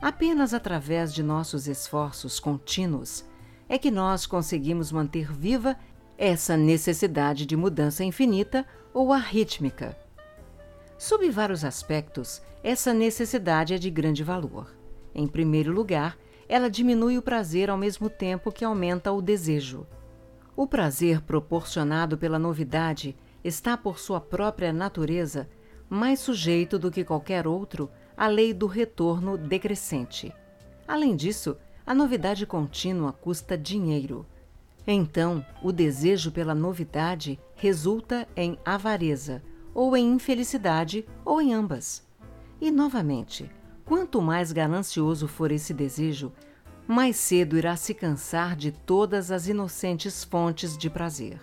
Apenas 0.00 0.54
através 0.54 1.12
de 1.12 1.24
nossos 1.24 1.66
esforços 1.66 2.38
contínuos 2.38 3.24
é 3.68 3.78
que 3.78 3.90
nós 3.90 4.26
conseguimos 4.26 4.92
manter 4.92 5.32
viva 5.32 5.76
essa 6.16 6.56
necessidade 6.56 7.46
de 7.46 7.56
mudança 7.56 8.04
infinita 8.04 8.64
ou 8.92 9.12
arrítmica. 9.12 10.03
Sob 10.96 11.28
vários 11.30 11.64
aspectos, 11.64 12.40
essa 12.62 12.94
necessidade 12.94 13.74
é 13.74 13.78
de 13.78 13.90
grande 13.90 14.22
valor. 14.22 14.74
Em 15.14 15.26
primeiro 15.26 15.72
lugar, 15.72 16.16
ela 16.48 16.70
diminui 16.70 17.18
o 17.18 17.22
prazer 17.22 17.70
ao 17.70 17.76
mesmo 17.76 18.08
tempo 18.08 18.52
que 18.52 18.64
aumenta 18.64 19.12
o 19.12 19.20
desejo. 19.20 19.86
O 20.56 20.66
prazer 20.66 21.20
proporcionado 21.20 22.16
pela 22.16 22.38
novidade 22.38 23.16
está, 23.42 23.76
por 23.76 23.98
sua 23.98 24.20
própria 24.20 24.72
natureza, 24.72 25.48
mais 25.88 26.20
sujeito 26.20 26.78
do 26.78 26.90
que 26.90 27.04
qualquer 27.04 27.46
outro 27.46 27.90
à 28.16 28.26
lei 28.26 28.54
do 28.54 28.66
retorno 28.66 29.36
decrescente. 29.36 30.32
Além 30.86 31.16
disso, 31.16 31.56
a 31.84 31.94
novidade 31.94 32.46
contínua 32.46 33.12
custa 33.12 33.58
dinheiro. 33.58 34.24
Então, 34.86 35.44
o 35.62 35.72
desejo 35.72 36.30
pela 36.30 36.54
novidade 36.54 37.38
resulta 37.56 38.28
em 38.36 38.58
avareza, 38.64 39.42
ou 39.74 39.96
em 39.96 40.12
infelicidade, 40.12 41.04
ou 41.24 41.42
em 41.42 41.52
ambas. 41.52 42.06
E, 42.60 42.70
novamente, 42.70 43.50
quanto 43.84 44.22
mais 44.22 44.52
ganancioso 44.52 45.26
for 45.26 45.50
esse 45.50 45.74
desejo, 45.74 46.32
mais 46.86 47.16
cedo 47.16 47.56
irá 47.56 47.76
se 47.76 47.92
cansar 47.92 48.54
de 48.54 48.70
todas 48.70 49.30
as 49.30 49.48
inocentes 49.48 50.22
fontes 50.22 50.76
de 50.76 50.88
prazer. 50.88 51.40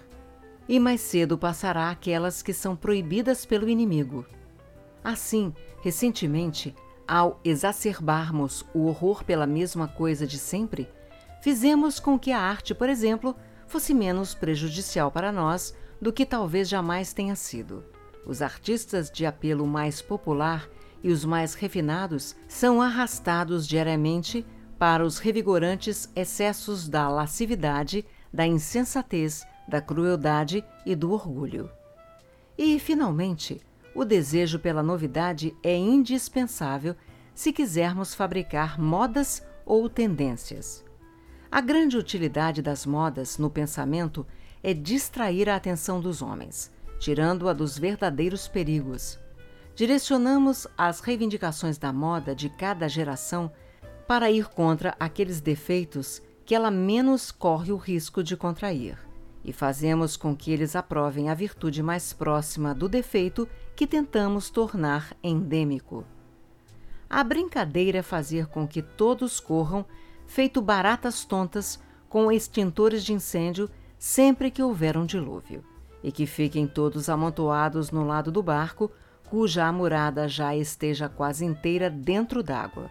E 0.69 0.79
mais 0.79 1.01
cedo 1.01 1.37
passará 1.37 1.89
aquelas 1.89 2.41
que 2.41 2.53
são 2.53 2.75
proibidas 2.75 3.45
pelo 3.45 3.67
inimigo. 3.67 4.25
Assim, 5.03 5.53
recentemente, 5.81 6.75
ao 7.07 7.41
exacerbarmos 7.43 8.63
o 8.73 8.85
horror 8.85 9.23
pela 9.25 9.47
mesma 9.47 9.87
coisa 9.87 10.25
de 10.25 10.37
sempre, 10.37 10.87
fizemos 11.41 11.99
com 11.99 12.17
que 12.17 12.31
a 12.31 12.39
arte, 12.39 12.73
por 12.73 12.87
exemplo, 12.87 13.35
fosse 13.67 13.93
menos 13.93 14.35
prejudicial 14.35 15.11
para 15.11 15.31
nós 15.31 15.75
do 15.99 16.13
que 16.13 16.25
talvez 16.25 16.69
jamais 16.69 17.13
tenha 17.13 17.35
sido. 17.35 17.83
Os 18.25 18.41
artistas 18.41 19.09
de 19.09 19.25
apelo 19.25 19.65
mais 19.65 20.01
popular 20.01 20.69
e 21.03 21.11
os 21.11 21.25
mais 21.25 21.53
refinados 21.53 22.35
são 22.47 22.81
arrastados 22.81 23.67
diariamente 23.67 24.45
para 24.77 25.05
os 25.05 25.17
revigorantes 25.17 26.09
excessos 26.15 26.87
da 26.87 27.07
lascividade, 27.09 28.05
da 28.33 28.45
insensatez, 28.45 29.45
da 29.67 29.81
crueldade 29.81 30.63
e 30.85 30.95
do 30.95 31.11
orgulho. 31.11 31.69
E, 32.57 32.79
finalmente, 32.79 33.61
o 33.95 34.05
desejo 34.05 34.59
pela 34.59 34.83
novidade 34.83 35.55
é 35.63 35.75
indispensável 35.75 36.95
se 37.33 37.51
quisermos 37.51 38.13
fabricar 38.13 38.79
modas 38.79 39.43
ou 39.65 39.89
tendências. 39.89 40.83
A 41.51 41.59
grande 41.59 41.97
utilidade 41.97 42.61
das 42.61 42.85
modas 42.85 43.37
no 43.37 43.49
pensamento 43.49 44.25
é 44.63 44.73
distrair 44.73 45.49
a 45.49 45.55
atenção 45.55 45.99
dos 45.99 46.21
homens, 46.21 46.71
tirando-a 47.01 47.51
dos 47.51 47.79
verdadeiros 47.79 48.47
perigos. 48.47 49.19
Direcionamos 49.75 50.67
as 50.77 50.99
reivindicações 50.99 51.79
da 51.79 51.91
moda 51.91 52.35
de 52.35 52.47
cada 52.47 52.87
geração 52.87 53.51
para 54.07 54.29
ir 54.29 54.47
contra 54.49 54.95
aqueles 54.99 55.41
defeitos 55.41 56.21
que 56.45 56.53
ela 56.53 56.69
menos 56.69 57.31
corre 57.31 57.71
o 57.71 57.75
risco 57.75 58.23
de 58.23 58.37
contrair 58.37 58.99
e 59.43 59.51
fazemos 59.51 60.15
com 60.15 60.35
que 60.35 60.51
eles 60.51 60.75
aprovem 60.75 61.27
a 61.27 61.33
virtude 61.33 61.81
mais 61.81 62.13
próxima 62.13 62.75
do 62.75 62.87
defeito 62.87 63.49
que 63.75 63.87
tentamos 63.87 64.51
tornar 64.51 65.17
endêmico. 65.23 66.05
A 67.09 67.23
brincadeira 67.23 67.97
é 67.97 68.03
fazer 68.03 68.45
com 68.45 68.67
que 68.67 68.83
todos 68.83 69.39
corram, 69.39 69.83
feito 70.27 70.61
baratas 70.61 71.25
tontas, 71.25 71.79
com 72.07 72.31
extintores 72.31 73.03
de 73.03 73.11
incêndio 73.11 73.67
sempre 73.97 74.51
que 74.51 74.61
houver 74.61 74.95
um 74.95 75.05
dilúvio, 75.05 75.63
e 76.03 76.11
que 76.11 76.25
fiquem 76.25 76.67
todos 76.67 77.09
amontoados 77.09 77.91
no 77.91 78.05
lado 78.05 78.31
do 78.31 78.41
barco, 78.41 78.91
cuja 79.29 79.65
amurada 79.65 80.27
já 80.27 80.55
esteja 80.55 81.07
quase 81.07 81.45
inteira 81.45 81.89
dentro 81.89 82.43
d'água. 82.43 82.89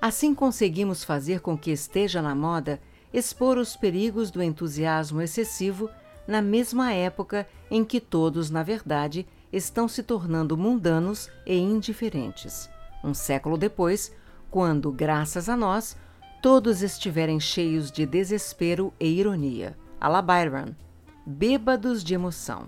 Assim 0.00 0.34
conseguimos 0.34 1.02
fazer 1.02 1.40
com 1.40 1.56
que 1.56 1.70
esteja 1.70 2.20
na 2.20 2.34
moda 2.34 2.80
expor 3.12 3.58
os 3.58 3.76
perigos 3.76 4.30
do 4.30 4.42
entusiasmo 4.42 5.22
excessivo 5.22 5.88
na 6.26 6.42
mesma 6.42 6.92
época 6.92 7.46
em 7.70 7.84
que 7.84 8.00
todos, 8.00 8.50
na 8.50 8.62
verdade, 8.62 9.26
estão 9.52 9.86
se 9.86 10.02
tornando 10.02 10.56
mundanos 10.56 11.30
e 11.46 11.56
indiferentes. 11.56 12.68
Um 13.02 13.14
século 13.14 13.56
depois, 13.56 14.12
quando, 14.50 14.90
graças 14.90 15.48
a 15.48 15.56
nós, 15.56 15.96
todos 16.42 16.82
estiverem 16.82 17.38
cheios 17.38 17.90
de 17.90 18.04
desespero 18.04 18.92
e 18.98 19.06
ironia. 19.06 19.76
A 20.00 20.08
la 20.08 20.20
Byron, 20.20 20.74
bêbados 21.26 22.02
de 22.02 22.14
emoção. 22.14 22.66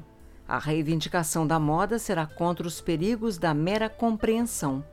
A 0.49 0.59
reivindicação 0.59 1.47
da 1.47 1.59
moda 1.59 1.99
será 1.99 2.26
contra 2.26 2.67
os 2.67 2.81
perigos 2.81 3.39
da 3.39 3.52
mera 3.52 3.89
compreensão. 3.89 4.85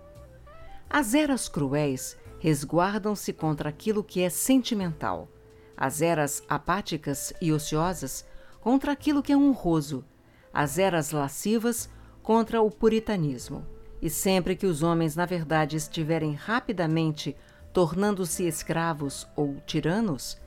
As 0.90 1.14
eras 1.14 1.48
cruéis 1.48 2.18
resguardam-se 2.40 3.32
contra 3.34 3.70
aquilo 3.70 4.04
que 4.04 4.22
é 4.22 4.30
sentimental 4.30 5.30
as 5.76 6.02
eras 6.02 6.44
apáticas 6.48 7.34
e 7.42 7.52
ociosas 7.52 8.26
contra 8.62 8.92
aquilo 8.92 9.22
que 9.22 9.34
é 9.34 9.38
honroso, 9.38 10.06
as 10.54 10.78
eras 10.78 11.12
lascivas 11.12 11.90
contra 12.22 12.62
o 12.62 12.72
puritanismo. 12.72 13.66
E 14.02 14.10
sempre 14.10 14.56
que 14.56 14.66
os 14.66 14.84
homens, 14.84 15.16
na 15.16 15.26
verdade, 15.26 15.76
estiverem 15.76 16.34
rapidamente 16.34 17.36
tornando-se 17.72 18.46
escravos 18.46 19.28
ou 19.36 19.56
tiranos, 19.66 20.38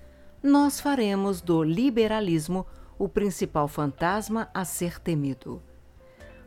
nós 0.43 0.81
faremos 0.81 1.41
do 1.41 1.63
liberalismo 1.63 2.67
o 2.99 3.09
principal 3.09 3.69
fantasma 3.69 4.49
a 4.55 4.65
ser 4.65 4.99
temido. 4.99 5.63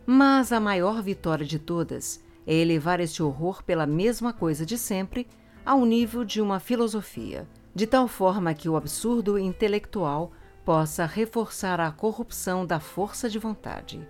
Mas 0.05 0.51
a 0.51 0.59
maior 0.59 1.01
vitória 1.01 1.45
de 1.45 1.59
todas 1.59 2.23
é 2.45 2.53
elevar 2.53 2.99
esse 2.99 3.21
horror 3.21 3.63
pela 3.63 3.85
mesma 3.85 4.33
coisa 4.33 4.65
de 4.65 4.77
sempre 4.77 5.27
ao 5.65 5.85
nível 5.85 6.23
de 6.23 6.41
uma 6.41 6.59
filosofia 6.59 7.47
de 7.73 7.87
tal 7.87 8.07
forma 8.07 8.53
que 8.53 8.67
o 8.67 8.75
absurdo 8.75 9.37
intelectual 9.37 10.31
possa 10.65 11.05
reforçar 11.05 11.79
a 11.79 11.91
corrupção 11.91 12.65
da 12.65 12.79
força 12.79 13.29
de 13.29 13.39
vontade. 13.39 14.05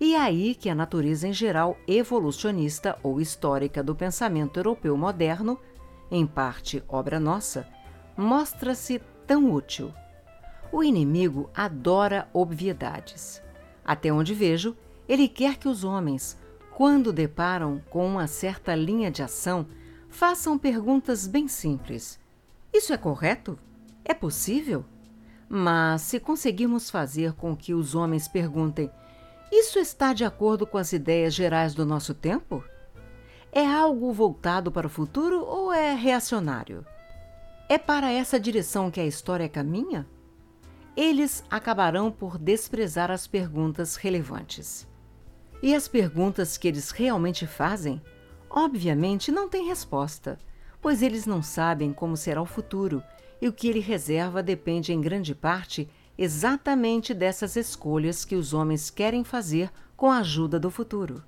E 0.00 0.14
é 0.14 0.20
aí 0.20 0.54
que 0.54 0.70
a 0.70 0.74
natureza 0.74 1.26
em 1.26 1.32
geral 1.32 1.76
evolucionista 1.86 2.98
ou 3.02 3.20
histórica 3.20 3.82
do 3.82 3.94
pensamento 3.94 4.58
europeu 4.58 4.96
moderno, 4.96 5.58
em 6.10 6.26
parte 6.26 6.82
obra 6.88 7.18
nossa, 7.18 7.68
mostra-se 8.16 9.00
tão 9.26 9.52
útil. 9.52 9.92
O 10.70 10.84
inimigo 10.84 11.48
adora 11.54 12.28
obviedades. 12.32 13.42
Até 13.84 14.12
onde 14.12 14.34
vejo, 14.34 14.76
ele 15.08 15.26
quer 15.26 15.56
que 15.56 15.66
os 15.66 15.82
homens, 15.82 16.38
quando 16.76 17.12
deparam 17.12 17.82
com 17.88 18.06
uma 18.06 18.26
certa 18.26 18.74
linha 18.74 19.10
de 19.10 19.22
ação, 19.22 19.66
façam 20.10 20.58
perguntas 20.58 21.26
bem 21.26 21.48
simples. 21.48 22.20
Isso 22.72 22.92
é 22.92 22.98
correto? 22.98 23.58
É 24.04 24.12
possível? 24.12 24.84
Mas 25.48 26.02
se 26.02 26.20
conseguirmos 26.20 26.90
fazer 26.90 27.32
com 27.32 27.56
que 27.56 27.72
os 27.72 27.94
homens 27.94 28.28
perguntem: 28.28 28.90
Isso 29.50 29.78
está 29.78 30.12
de 30.12 30.24
acordo 30.24 30.66
com 30.66 30.76
as 30.76 30.92
ideias 30.92 31.32
gerais 31.32 31.74
do 31.74 31.86
nosso 31.86 32.12
tempo? 32.12 32.62
É 33.50 33.66
algo 33.66 34.12
voltado 34.12 34.70
para 34.70 34.86
o 34.86 34.90
futuro 34.90 35.42
ou 35.42 35.72
é 35.72 35.94
reacionário? 35.94 36.84
É 37.70 37.78
para 37.78 38.12
essa 38.12 38.38
direção 38.38 38.90
que 38.90 39.00
a 39.00 39.06
história 39.06 39.48
caminha? 39.48 40.06
Eles 41.00 41.44
acabarão 41.48 42.10
por 42.10 42.36
desprezar 42.36 43.08
as 43.08 43.24
perguntas 43.24 43.94
relevantes. 43.94 44.84
E 45.62 45.72
as 45.72 45.86
perguntas 45.86 46.58
que 46.58 46.66
eles 46.66 46.90
realmente 46.90 47.46
fazem, 47.46 48.02
obviamente, 48.50 49.30
não 49.30 49.48
têm 49.48 49.68
resposta, 49.68 50.36
pois 50.82 51.00
eles 51.00 51.24
não 51.24 51.40
sabem 51.40 51.92
como 51.92 52.16
será 52.16 52.42
o 52.42 52.44
futuro 52.44 53.00
e 53.40 53.46
o 53.46 53.52
que 53.52 53.68
ele 53.68 53.78
reserva 53.78 54.42
depende 54.42 54.92
em 54.92 55.00
grande 55.00 55.36
parte 55.36 55.88
exatamente 56.18 57.14
dessas 57.14 57.54
escolhas 57.54 58.24
que 58.24 58.34
os 58.34 58.52
homens 58.52 58.90
querem 58.90 59.22
fazer 59.22 59.70
com 59.96 60.10
a 60.10 60.18
ajuda 60.18 60.58
do 60.58 60.68
futuro. 60.68 61.22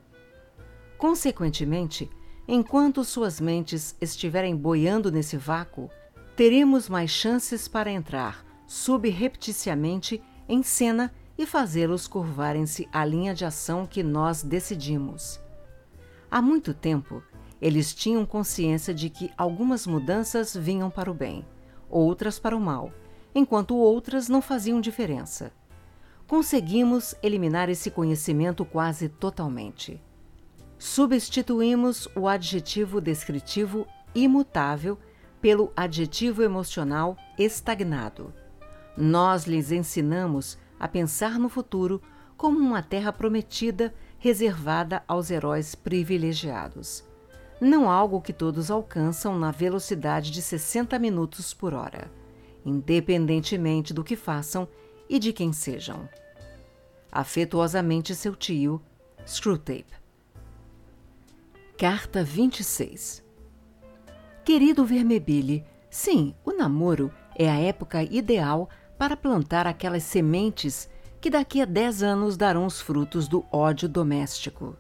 Consequentemente, 0.99 2.11
enquanto 2.49 3.05
suas 3.05 3.41
mentes 3.41 3.95
estiverem 4.01 4.57
boiando 4.57 5.13
nesse 5.13 5.37
vácuo, 5.37 5.89
teremos 6.35 6.89
mais 6.89 7.13
chances 7.13 7.69
para 7.69 7.89
entrar 7.89 8.50
subrepticiamente 8.71 10.23
em 10.49 10.63
cena 10.63 11.13
e 11.37 11.45
fazê-los 11.45 12.07
curvarem-se 12.07 12.89
à 12.93 13.05
linha 13.05 13.35
de 13.35 13.45
ação 13.45 13.85
que 13.85 14.01
nós 14.01 14.45
decidimos. 14.45 15.41
Há 16.31 16.41
muito 16.41 16.73
tempo, 16.73 17.21
eles 17.61 17.93
tinham 17.93 18.25
consciência 18.25 18.95
de 18.95 19.11
que 19.11 19.29
algumas 19.37 19.89
mudanças 19.89 20.55
vinham 20.55 20.89
para 20.89 21.11
o 21.11 21.15
bem 21.15 21.45
outras 21.89 22.39
para 22.39 22.57
o 22.57 22.61
mal, 22.61 22.93
enquanto 23.35 23.75
outras 23.75 24.29
não 24.29 24.41
faziam 24.41 24.81
diferença. 24.81 25.53
Conseguimos 26.29 27.13
eliminar 27.25 27.69
esse 27.69 27.91
conhecimento 27.91 28.65
quase 28.65 29.09
totalmente. 29.09 30.01
Substituímos 30.79 32.07
o 32.15 32.29
adjetivo 32.29 33.01
descritivo 33.01 33.85
imutável 34.15 34.97
pelo 35.41 35.73
adjetivo 35.75 36.45
emocional 36.45 37.17
estagnado. 37.37 38.33
Nós 38.97 39.45
lhes 39.45 39.71
ensinamos 39.71 40.59
a 40.79 40.89
pensar 40.89 41.39
no 41.39 41.49
futuro 41.49 42.01
como 42.37 42.59
uma 42.59 42.83
terra 42.83 43.13
prometida 43.13 43.95
reservada 44.19 45.03
aos 45.07 45.31
heróis 45.31 45.75
privilegiados 45.75 47.09
não 47.61 47.91
algo 47.91 48.23
que 48.23 48.33
todos 48.33 48.71
alcançam 48.71 49.39
na 49.39 49.51
velocidade 49.51 50.31
de 50.31 50.41
60 50.41 50.99
minutos 50.99 51.53
por 51.53 51.75
hora, 51.75 52.11
independentemente 52.65 53.93
do 53.93 54.03
que 54.03 54.17
façam 54.17 54.67
e 55.09 55.19
de 55.19 55.33
quem 55.33 55.53
sejam. 55.53 56.09
Afetuosamente 57.13 58.15
seu 58.15 58.35
tio, 58.35 58.81
Screwtape. 59.27 60.01
Carta 61.77 62.25
26 62.25 63.23
Querido 64.45 64.85
Vermebile, 64.85 65.65
sim, 65.91 66.35
o 66.45 66.53
namoro 66.53 67.13
é 67.37 67.51
a 67.51 67.59
época 67.59 68.03
ideal 68.03 68.69
para 69.01 69.17
plantar 69.17 69.67
aquelas 69.67 70.03
sementes 70.03 70.87
que 71.23 71.31
daqui 71.31 71.63
a 71.63 71.65
10 71.65 72.03
anos 72.03 72.37
darão 72.37 72.67
os 72.67 72.83
frutos 72.83 73.27
do 73.27 73.47
ódio 73.51 73.89
doméstico. 73.89 74.77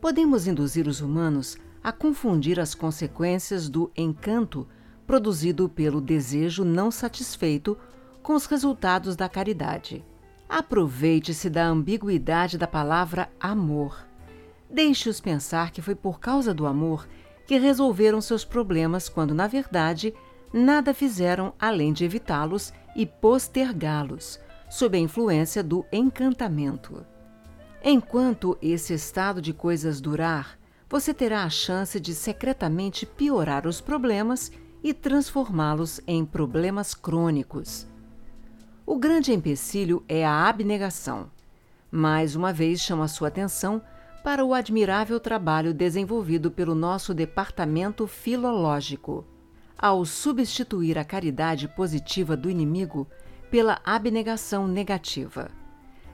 Podemos 0.00 0.48
induzir 0.48 0.88
os 0.88 1.00
humanos 1.00 1.56
a 1.80 1.92
confundir 1.92 2.58
as 2.58 2.74
consequências 2.74 3.68
do 3.68 3.88
encanto 3.96 4.66
produzido 5.06 5.68
pelo 5.68 6.00
desejo 6.00 6.64
não 6.64 6.90
satisfeito 6.90 7.78
com 8.20 8.34
os 8.34 8.46
resultados 8.46 9.14
da 9.14 9.28
caridade. 9.28 10.04
Aproveite-se 10.48 11.48
da 11.48 11.64
ambiguidade 11.64 12.58
da 12.58 12.66
palavra 12.66 13.30
amor. 13.38 14.08
Deixe-os 14.68 15.20
pensar 15.20 15.70
que 15.70 15.80
foi 15.80 15.94
por 15.94 16.18
causa 16.18 16.52
do 16.52 16.66
amor 16.66 17.06
que 17.46 17.58
resolveram 17.58 18.20
seus 18.20 18.44
problemas, 18.44 19.08
quando, 19.08 19.32
na 19.32 19.46
verdade, 19.46 20.12
nada 20.52 20.92
fizeram 20.92 21.52
além 21.58 21.92
de 21.92 22.04
evitá-los 22.04 22.72
e 22.94 23.06
postergá-los, 23.06 24.40
sob 24.68 24.96
a 24.96 25.00
influência 25.00 25.62
do 25.62 25.84
encantamento. 25.92 27.04
Enquanto 27.82 28.58
esse 28.60 28.92
estado 28.92 29.40
de 29.40 29.52
coisas 29.52 30.00
durar, 30.00 30.58
você 30.88 31.14
terá 31.14 31.44
a 31.44 31.50
chance 31.50 32.00
de 32.00 32.14
secretamente 32.14 33.06
piorar 33.06 33.66
os 33.66 33.80
problemas 33.80 34.50
e 34.82 34.92
transformá-los 34.92 36.00
em 36.06 36.24
problemas 36.24 36.94
crônicos. 36.94 37.86
O 38.84 38.96
grande 38.96 39.32
empecilho 39.32 40.02
é 40.08 40.26
a 40.26 40.48
abnegação. 40.48 41.30
Mais 41.90 42.34
uma 42.34 42.52
vez 42.52 42.80
chamo 42.80 43.02
a 43.02 43.08
sua 43.08 43.28
atenção 43.28 43.80
para 44.24 44.44
o 44.44 44.52
admirável 44.52 45.18
trabalho 45.20 45.72
desenvolvido 45.72 46.50
pelo 46.50 46.74
nosso 46.74 47.14
departamento 47.14 48.06
filológico. 48.06 49.24
Ao 49.82 50.04
substituir 50.04 50.98
a 50.98 51.04
caridade 51.04 51.66
positiva 51.66 52.36
do 52.36 52.50
inimigo 52.50 53.08
pela 53.50 53.80
abnegação 53.82 54.68
negativa. 54.68 55.50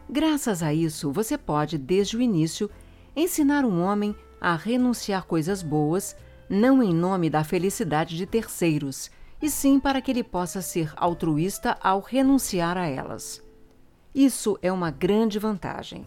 Graças 0.09 0.63
a 0.63 0.73
isso, 0.73 1.11
você 1.11 1.37
pode, 1.37 1.77
desde 1.77 2.17
o 2.17 2.23
início, 2.23 2.71
ensinar 3.17 3.65
um 3.65 3.83
homem 3.83 4.15
a 4.41 4.55
renunciar 4.55 5.25
coisas 5.25 5.65
boas, 5.65 6.15
não 6.49 6.81
em 6.81 6.95
nome 6.95 7.29
da 7.29 7.43
felicidade 7.43 8.17
de 8.17 8.25
terceiros, 8.25 9.11
e 9.43 9.51
sim 9.51 9.81
para 9.81 10.01
que 10.01 10.13
ele 10.13 10.23
possa 10.23 10.63
ser 10.63 10.93
altruísta 10.95 11.77
ao 11.83 11.99
renunciar 11.99 12.79
a 12.79 12.87
elas. 12.87 13.43
Isso 14.15 14.57
é 14.63 14.71
uma 14.71 14.93
grande 14.93 15.41
vantagem. 15.41 16.07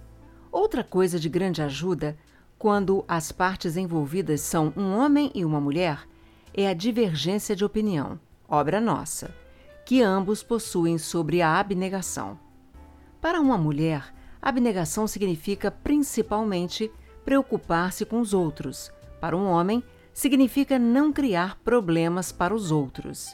Outra 0.50 0.82
coisa 0.82 1.20
de 1.20 1.28
grande 1.28 1.62
ajuda, 1.62 2.18
quando 2.58 3.04
as 3.06 3.34
partes 3.34 3.76
envolvidas 3.76 4.40
são 4.40 4.72
um 4.78 4.96
homem 4.98 5.30
e 5.36 5.44
uma 5.44 5.60
mulher, 5.60 6.08
é 6.62 6.68
a 6.68 6.74
divergência 6.74 7.56
de 7.56 7.64
opinião, 7.64 8.20
obra 8.46 8.82
nossa, 8.82 9.34
que 9.86 10.02
ambos 10.02 10.44
possuem 10.44 10.98
sobre 10.98 11.42
a 11.42 11.58
abnegação. 11.58 12.38
Para 13.22 13.40
uma 13.40 13.58
mulher, 13.58 14.14
abnegação 14.42 15.08
significa 15.08 15.72
principalmente 15.72 16.92
preocupar-se 17.24 18.06
com 18.06 18.20
os 18.20 18.34
outros. 18.34 18.92
Para 19.22 19.38
um 19.38 19.46
homem, 19.46 19.82
significa 20.14 20.78
não 20.78 21.14
criar 21.14 21.58
problemas 21.64 22.30
para 22.30 22.54
os 22.54 22.72
outros. 22.72 23.34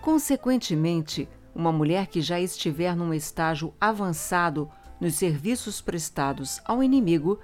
Consequentemente, 0.00 1.28
uma 1.54 1.70
mulher 1.70 2.06
que 2.06 2.22
já 2.22 2.40
estiver 2.40 2.96
num 2.96 3.12
estágio 3.12 3.74
avançado 3.78 4.70
nos 4.98 5.16
serviços 5.16 5.82
prestados 5.82 6.62
ao 6.64 6.82
inimigo 6.82 7.38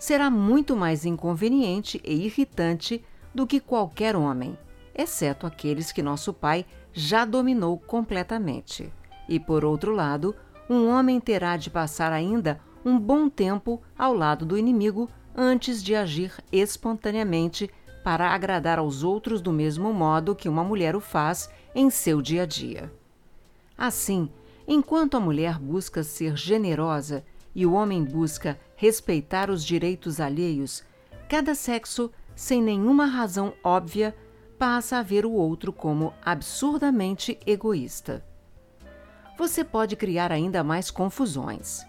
será 0.00 0.28
muito 0.28 0.74
mais 0.74 1.04
inconveniente 1.04 2.00
e 2.04 2.24
irritante 2.24 3.04
do 3.32 3.46
que 3.46 3.60
qualquer 3.60 4.16
homem, 4.16 4.56
exceto 4.94 5.46
aqueles 5.46 5.90
que 5.92 6.02
nosso 6.02 6.32
pai 6.32 6.64
já 6.92 7.24
dominou 7.24 7.78
completamente. 7.78 8.92
E 9.28 9.40
por 9.40 9.64
outro 9.64 9.92
lado, 9.92 10.34
um 10.68 10.88
homem 10.88 11.20
terá 11.20 11.56
de 11.56 11.70
passar 11.70 12.12
ainda 12.12 12.60
um 12.84 12.98
bom 12.98 13.28
tempo 13.28 13.82
ao 13.98 14.14
lado 14.14 14.44
do 14.44 14.56
inimigo 14.58 15.08
antes 15.34 15.82
de 15.82 15.94
agir 15.94 16.32
espontaneamente 16.52 17.70
para 18.04 18.28
agradar 18.28 18.78
aos 18.78 19.02
outros 19.02 19.40
do 19.40 19.50
mesmo 19.50 19.92
modo 19.92 20.34
que 20.34 20.48
uma 20.48 20.62
mulher 20.62 20.94
o 20.94 21.00
faz 21.00 21.50
em 21.74 21.88
seu 21.88 22.20
dia 22.20 22.42
a 22.42 22.46
dia. 22.46 22.92
Assim, 23.76 24.28
enquanto 24.68 25.16
a 25.16 25.20
mulher 25.20 25.58
busca 25.58 26.02
ser 26.02 26.36
generosa 26.36 27.24
e 27.54 27.64
o 27.64 27.72
homem 27.72 28.04
busca 28.04 28.60
respeitar 28.76 29.50
os 29.50 29.64
direitos 29.64 30.20
alheios, 30.20 30.84
cada 31.28 31.54
sexo, 31.54 32.10
sem 32.36 32.62
nenhuma 32.62 33.06
razão 33.06 33.54
óbvia, 33.62 34.14
passa 34.58 34.98
a 34.98 35.02
ver 35.02 35.26
o 35.26 35.32
outro 35.32 35.72
como 35.72 36.12
absurdamente 36.24 37.38
egoísta. 37.46 38.24
Você 39.36 39.64
pode 39.64 39.96
criar 39.96 40.30
ainda 40.30 40.62
mais 40.62 40.90
confusões. 40.90 41.84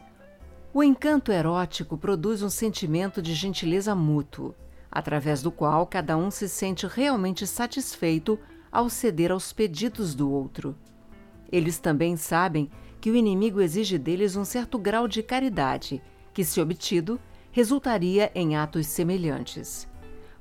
O 0.73 0.83
encanto 0.83 1.31
erótico 1.31 1.97
produz 1.97 2.41
um 2.41 2.49
sentimento 2.49 3.21
de 3.21 3.33
gentileza 3.33 3.95
mútuo, 3.95 4.53
através 4.91 5.41
do 5.41 5.51
qual 5.51 5.85
cada 5.85 6.17
um 6.17 6.31
se 6.31 6.49
sente 6.49 6.87
realmente 6.87 7.45
satisfeito 7.45 8.39
ao 8.71 8.89
ceder 8.89 9.31
aos 9.31 9.53
pedidos 9.53 10.15
do 10.15 10.29
outro. 10.29 10.75
Eles 11.51 11.79
também 11.79 12.17
sabem 12.17 12.69
que 12.99 13.11
o 13.11 13.15
inimigo 13.15 13.61
exige 13.61 13.97
deles 13.97 14.35
um 14.35 14.43
certo 14.43 14.79
grau 14.79 15.07
de 15.07 15.21
caridade, 15.21 16.01
que, 16.33 16.43
se 16.43 16.59
obtido, 16.59 17.19
resultaria 17.51 18.31
em 18.35 18.57
atos 18.57 18.87
semelhantes. 18.87 19.87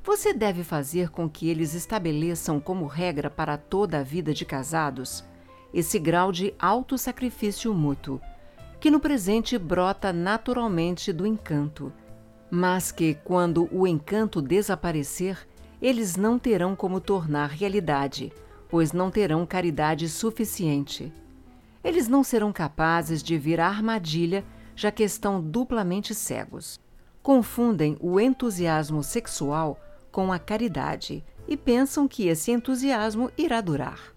Você 0.05 0.35
deve 0.35 0.63
fazer 0.63 1.09
com 1.09 1.27
que 1.31 1.49
eles 1.49 1.73
estabeleçam 1.73 2.61
como 2.61 2.87
regra 2.87 3.31
para 3.31 3.57
toda 3.57 4.01
a 4.01 4.03
vida 4.03 4.35
de 4.35 4.45
casados 4.45 5.25
esse 5.73 5.99
grau 5.99 6.31
de 6.31 6.55
autossacrifício 6.59 7.73
mútuo, 7.75 8.21
que 8.79 8.91
no 8.91 9.01
presente 9.01 9.59
brota 9.59 10.13
naturalmente 10.13 11.13
do 11.13 11.27
encanto, 11.27 11.93
mas 12.49 12.93
que, 12.93 13.15
quando 13.25 13.69
o 13.73 13.85
encanto 13.85 14.41
desaparecer, 14.41 15.49
eles 15.83 16.17
não 16.17 16.39
terão 16.39 16.77
como 16.77 17.01
tornar 17.01 17.49
realidade, 17.49 18.31
pois 18.69 18.93
não 18.93 19.11
terão 19.11 19.45
caridade 19.45 20.09
suficiente. 20.09 21.13
Eles 21.83 22.07
não 22.07 22.23
serão 22.23 22.53
capazes 22.53 23.21
de 23.21 23.37
vir 23.37 23.59
à 23.59 23.67
armadilha, 23.67 24.45
já 24.77 24.93
que 24.93 25.03
estão 25.03 25.41
duplamente 25.41 26.15
cegos. 26.15 26.79
Confundem 27.21 27.97
o 28.01 28.21
entusiasmo 28.21 29.03
sexual 29.03 29.77
com 30.15 30.33
a 30.33 30.39
caridade 30.39 31.25
e 31.49 31.57
pensam 31.57 32.07
que 32.07 32.29
esse 32.29 32.53
entusiasmo 32.53 33.33
irá 33.37 33.61
durar. 33.61 34.15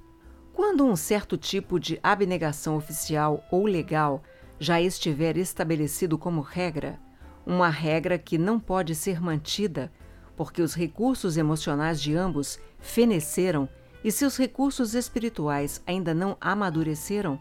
Quando 0.53 0.85
um 0.85 0.95
certo 0.95 1.35
tipo 1.35 1.80
de 1.80 2.00
abnegação 2.03 2.77
oficial 2.77 3.43
ou 3.50 3.66
legal 3.66 4.22
já 4.59 4.80
estiver 4.80 5.35
estabelecido 5.38 6.16
como 6.16 6.40
regra, 6.40 7.00
uma 7.43 7.67
regra 7.69 8.19
que 8.19 8.38
não 8.38 8.59
pode 8.59 8.93
ser 8.93 9.19
mantida, 9.19 9.92
porque 10.35 10.61
os 10.61 10.76
recursos 10.76 11.35
emocionais 11.35 12.00
de 12.00 12.16
ambos 12.16 12.59
feneceram 12.77 13.67
e 14.03 14.11
seus 14.11 14.38
recursos 14.38 14.93
espirituais 14.93 15.82
ainda 15.88 16.14
não 16.14 16.38
amadureceram, 16.40 17.40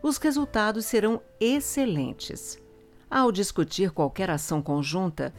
os 0.00 0.18
resultados 0.18 0.86
serão 0.86 1.20
excelentes. 1.40 2.62
Ao 3.10 3.32
discutir 3.32 3.90
qualquer 3.90 4.30
ação 4.30 4.62
conjunta, 4.62 5.34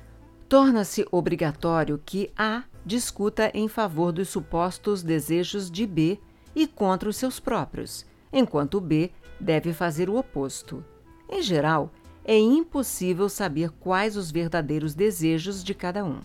torna-se 0.49 1.05
obrigatório 1.11 2.01
que 2.03 2.31
A 2.35 2.63
discuta 2.83 3.51
em 3.53 3.67
favor 3.67 4.11
dos 4.11 4.29
supostos 4.29 5.03
desejos 5.03 5.69
de 5.69 5.85
B 5.85 6.19
e 6.55 6.65
contra 6.65 7.07
os 7.07 7.17
seus 7.17 7.39
próprios, 7.39 8.03
enquanto 8.33 8.81
B 8.81 9.11
deve 9.39 9.71
fazer 9.73 10.09
o 10.09 10.17
oposto. 10.17 10.83
Em 11.29 11.43
geral, 11.43 11.91
é 12.25 12.37
impossível 12.37 13.29
saber 13.29 13.69
quais 13.69 14.17
os 14.17 14.31
verdadeiros 14.31 14.95
desejos 14.95 15.63
de 15.63 15.75
cada 15.75 16.03
um. 16.03 16.19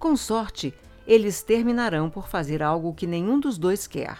Com 0.00 0.16
sorte, 0.16 0.74
eles 1.06 1.40
terminarão 1.40 2.10
por 2.10 2.26
fazer 2.26 2.64
algo 2.64 2.92
que 2.92 3.06
nenhum 3.06 3.38
dos 3.38 3.56
dois 3.56 3.86
quer, 3.86 4.18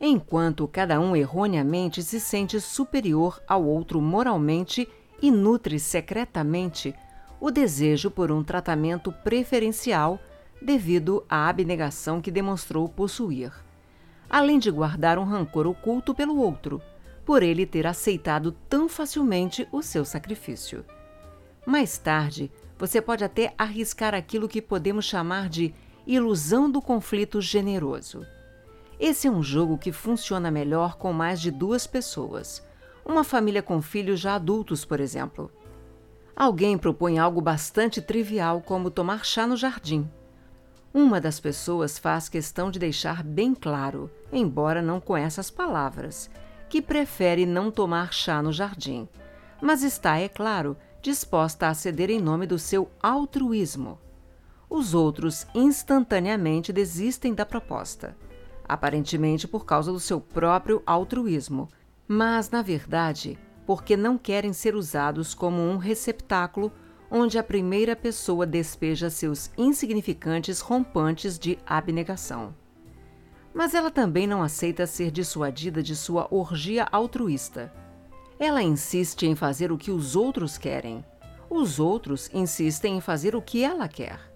enquanto 0.00 0.66
cada 0.66 0.98
um 0.98 1.14
erroneamente 1.14 2.02
se 2.02 2.18
sente 2.18 2.60
superior 2.60 3.40
ao 3.46 3.64
outro 3.64 4.00
moralmente 4.00 4.88
e 5.22 5.30
nutre 5.30 5.78
secretamente 5.78 6.94
o 7.40 7.50
desejo 7.50 8.10
por 8.10 8.32
um 8.32 8.42
tratamento 8.42 9.12
preferencial 9.12 10.20
devido 10.60 11.24
à 11.28 11.48
abnegação 11.48 12.20
que 12.20 12.30
demonstrou 12.30 12.88
possuir, 12.88 13.52
além 14.28 14.58
de 14.58 14.70
guardar 14.70 15.18
um 15.18 15.24
rancor 15.24 15.66
oculto 15.66 16.14
pelo 16.14 16.38
outro, 16.38 16.82
por 17.24 17.42
ele 17.42 17.66
ter 17.66 17.86
aceitado 17.86 18.52
tão 18.68 18.88
facilmente 18.88 19.68
o 19.70 19.82
seu 19.82 20.04
sacrifício. 20.04 20.84
Mais 21.66 21.98
tarde, 21.98 22.50
você 22.78 23.00
pode 23.00 23.22
até 23.22 23.52
arriscar 23.58 24.14
aquilo 24.14 24.48
que 24.48 24.62
podemos 24.62 25.04
chamar 25.04 25.48
de 25.48 25.74
ilusão 26.06 26.70
do 26.70 26.80
conflito 26.80 27.40
generoso. 27.40 28.26
Esse 28.98 29.28
é 29.28 29.30
um 29.30 29.42
jogo 29.42 29.76
que 29.76 29.92
funciona 29.92 30.50
melhor 30.50 30.96
com 30.96 31.12
mais 31.12 31.40
de 31.40 31.50
duas 31.50 31.86
pessoas. 31.86 32.66
Uma 33.04 33.22
família 33.22 33.62
com 33.62 33.80
filhos 33.80 34.18
já 34.18 34.34
adultos, 34.34 34.84
por 34.84 34.98
exemplo. 34.98 35.52
Alguém 36.38 36.78
propõe 36.78 37.18
algo 37.18 37.40
bastante 37.40 38.00
trivial, 38.00 38.60
como 38.60 38.92
tomar 38.92 39.24
chá 39.24 39.44
no 39.44 39.56
jardim. 39.56 40.08
Uma 40.94 41.20
das 41.20 41.40
pessoas 41.40 41.98
faz 41.98 42.28
questão 42.28 42.70
de 42.70 42.78
deixar 42.78 43.24
bem 43.24 43.52
claro, 43.52 44.08
embora 44.32 44.80
não 44.80 45.00
com 45.00 45.16
essas 45.16 45.50
palavras, 45.50 46.30
que 46.68 46.80
prefere 46.80 47.44
não 47.44 47.72
tomar 47.72 48.12
chá 48.12 48.40
no 48.40 48.52
jardim, 48.52 49.08
mas 49.60 49.82
está, 49.82 50.16
é 50.16 50.28
claro, 50.28 50.76
disposta 51.02 51.66
a 51.66 51.74
ceder 51.74 52.08
em 52.08 52.20
nome 52.20 52.46
do 52.46 52.56
seu 52.56 52.88
altruísmo. 53.02 53.98
Os 54.70 54.94
outros 54.94 55.44
instantaneamente 55.52 56.72
desistem 56.72 57.34
da 57.34 57.44
proposta, 57.44 58.16
aparentemente 58.62 59.48
por 59.48 59.66
causa 59.66 59.90
do 59.90 59.98
seu 59.98 60.20
próprio 60.20 60.84
altruísmo, 60.86 61.68
mas, 62.06 62.48
na 62.48 62.62
verdade, 62.62 63.36
porque 63.68 63.98
não 63.98 64.16
querem 64.16 64.50
ser 64.54 64.74
usados 64.74 65.34
como 65.34 65.60
um 65.60 65.76
receptáculo 65.76 66.72
onde 67.10 67.38
a 67.38 67.42
primeira 67.42 67.94
pessoa 67.94 68.46
despeja 68.46 69.10
seus 69.10 69.50
insignificantes 69.58 70.60
rompantes 70.60 71.38
de 71.38 71.58
abnegação. 71.66 72.54
Mas 73.52 73.74
ela 73.74 73.90
também 73.90 74.26
não 74.26 74.42
aceita 74.42 74.86
ser 74.86 75.10
dissuadida 75.10 75.82
de 75.82 75.94
sua 75.94 76.26
orgia 76.30 76.88
altruísta. 76.90 77.70
Ela 78.38 78.62
insiste 78.62 79.26
em 79.26 79.34
fazer 79.34 79.70
o 79.70 79.76
que 79.76 79.90
os 79.90 80.16
outros 80.16 80.56
querem. 80.56 81.04
Os 81.50 81.78
outros 81.78 82.30
insistem 82.32 82.96
em 82.96 83.00
fazer 83.02 83.36
o 83.36 83.42
que 83.42 83.62
ela 83.62 83.86
quer. 83.86 84.32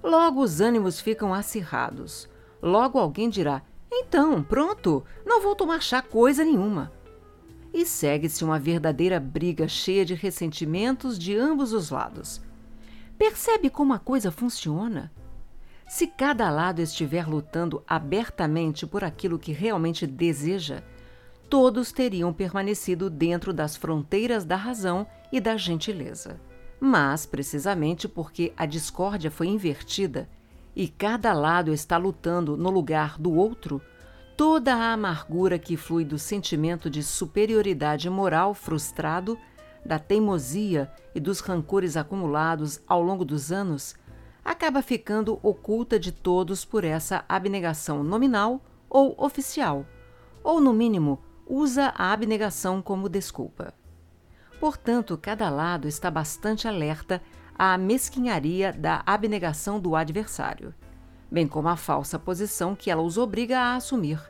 Logo 0.00 0.40
os 0.40 0.60
ânimos 0.60 1.00
ficam 1.00 1.34
acirrados. 1.34 2.28
Logo 2.62 2.96
alguém 2.96 3.28
dirá: 3.28 3.60
Então, 3.90 4.40
pronto, 4.40 5.04
não 5.26 5.42
vou 5.42 5.56
tomar 5.56 5.82
chá 5.82 6.00
coisa 6.00 6.44
nenhuma 6.44 6.96
e 7.78 7.86
segue-se 7.86 8.44
uma 8.44 8.58
verdadeira 8.58 9.20
briga 9.20 9.68
cheia 9.68 10.04
de 10.04 10.12
ressentimentos 10.12 11.16
de 11.16 11.36
ambos 11.36 11.72
os 11.72 11.90
lados. 11.90 12.40
Percebe 13.16 13.70
como 13.70 13.92
a 13.92 14.00
coisa 14.00 14.32
funciona? 14.32 15.12
Se 15.86 16.08
cada 16.08 16.50
lado 16.50 16.80
estiver 16.80 17.28
lutando 17.28 17.80
abertamente 17.86 18.84
por 18.84 19.04
aquilo 19.04 19.38
que 19.38 19.52
realmente 19.52 20.08
deseja, 20.08 20.82
todos 21.48 21.92
teriam 21.92 22.32
permanecido 22.32 23.08
dentro 23.08 23.52
das 23.52 23.76
fronteiras 23.76 24.44
da 24.44 24.56
razão 24.56 25.06
e 25.30 25.40
da 25.40 25.56
gentileza. 25.56 26.40
Mas, 26.80 27.26
precisamente 27.26 28.08
porque 28.08 28.52
a 28.56 28.66
discórdia 28.66 29.30
foi 29.30 29.46
invertida 29.46 30.28
e 30.74 30.88
cada 30.88 31.32
lado 31.32 31.72
está 31.72 31.96
lutando 31.96 32.56
no 32.56 32.70
lugar 32.70 33.16
do 33.20 33.32
outro, 33.32 33.80
toda 34.38 34.72
a 34.72 34.92
amargura 34.92 35.58
que 35.58 35.76
flui 35.76 36.04
do 36.04 36.16
sentimento 36.16 36.88
de 36.88 37.02
superioridade 37.02 38.08
moral 38.08 38.54
frustrado, 38.54 39.36
da 39.84 39.98
teimosia 39.98 40.88
e 41.12 41.18
dos 41.18 41.40
rancores 41.40 41.96
acumulados 41.96 42.80
ao 42.86 43.02
longo 43.02 43.24
dos 43.24 43.50
anos, 43.50 43.96
acaba 44.44 44.80
ficando 44.80 45.40
oculta 45.42 45.98
de 45.98 46.12
todos 46.12 46.64
por 46.64 46.84
essa 46.84 47.24
abnegação 47.28 48.04
nominal 48.04 48.62
ou 48.88 49.12
oficial, 49.18 49.84
ou, 50.44 50.60
no 50.60 50.72
mínimo, 50.72 51.18
usa 51.44 51.92
a 51.96 52.12
abnegação 52.12 52.80
como 52.80 53.08
desculpa. 53.08 53.74
Portanto, 54.60 55.18
cada 55.20 55.50
lado 55.50 55.88
está 55.88 56.12
bastante 56.12 56.68
alerta 56.68 57.20
à 57.58 57.76
mesquinharia 57.76 58.72
da 58.72 59.02
abnegação 59.04 59.80
do 59.80 59.96
adversário 59.96 60.72
bem 61.30 61.46
como 61.46 61.68
a 61.68 61.76
falsa 61.76 62.18
posição 62.18 62.74
que 62.74 62.90
ela 62.90 63.02
os 63.02 63.18
obriga 63.18 63.58
a 63.58 63.76
assumir. 63.76 64.20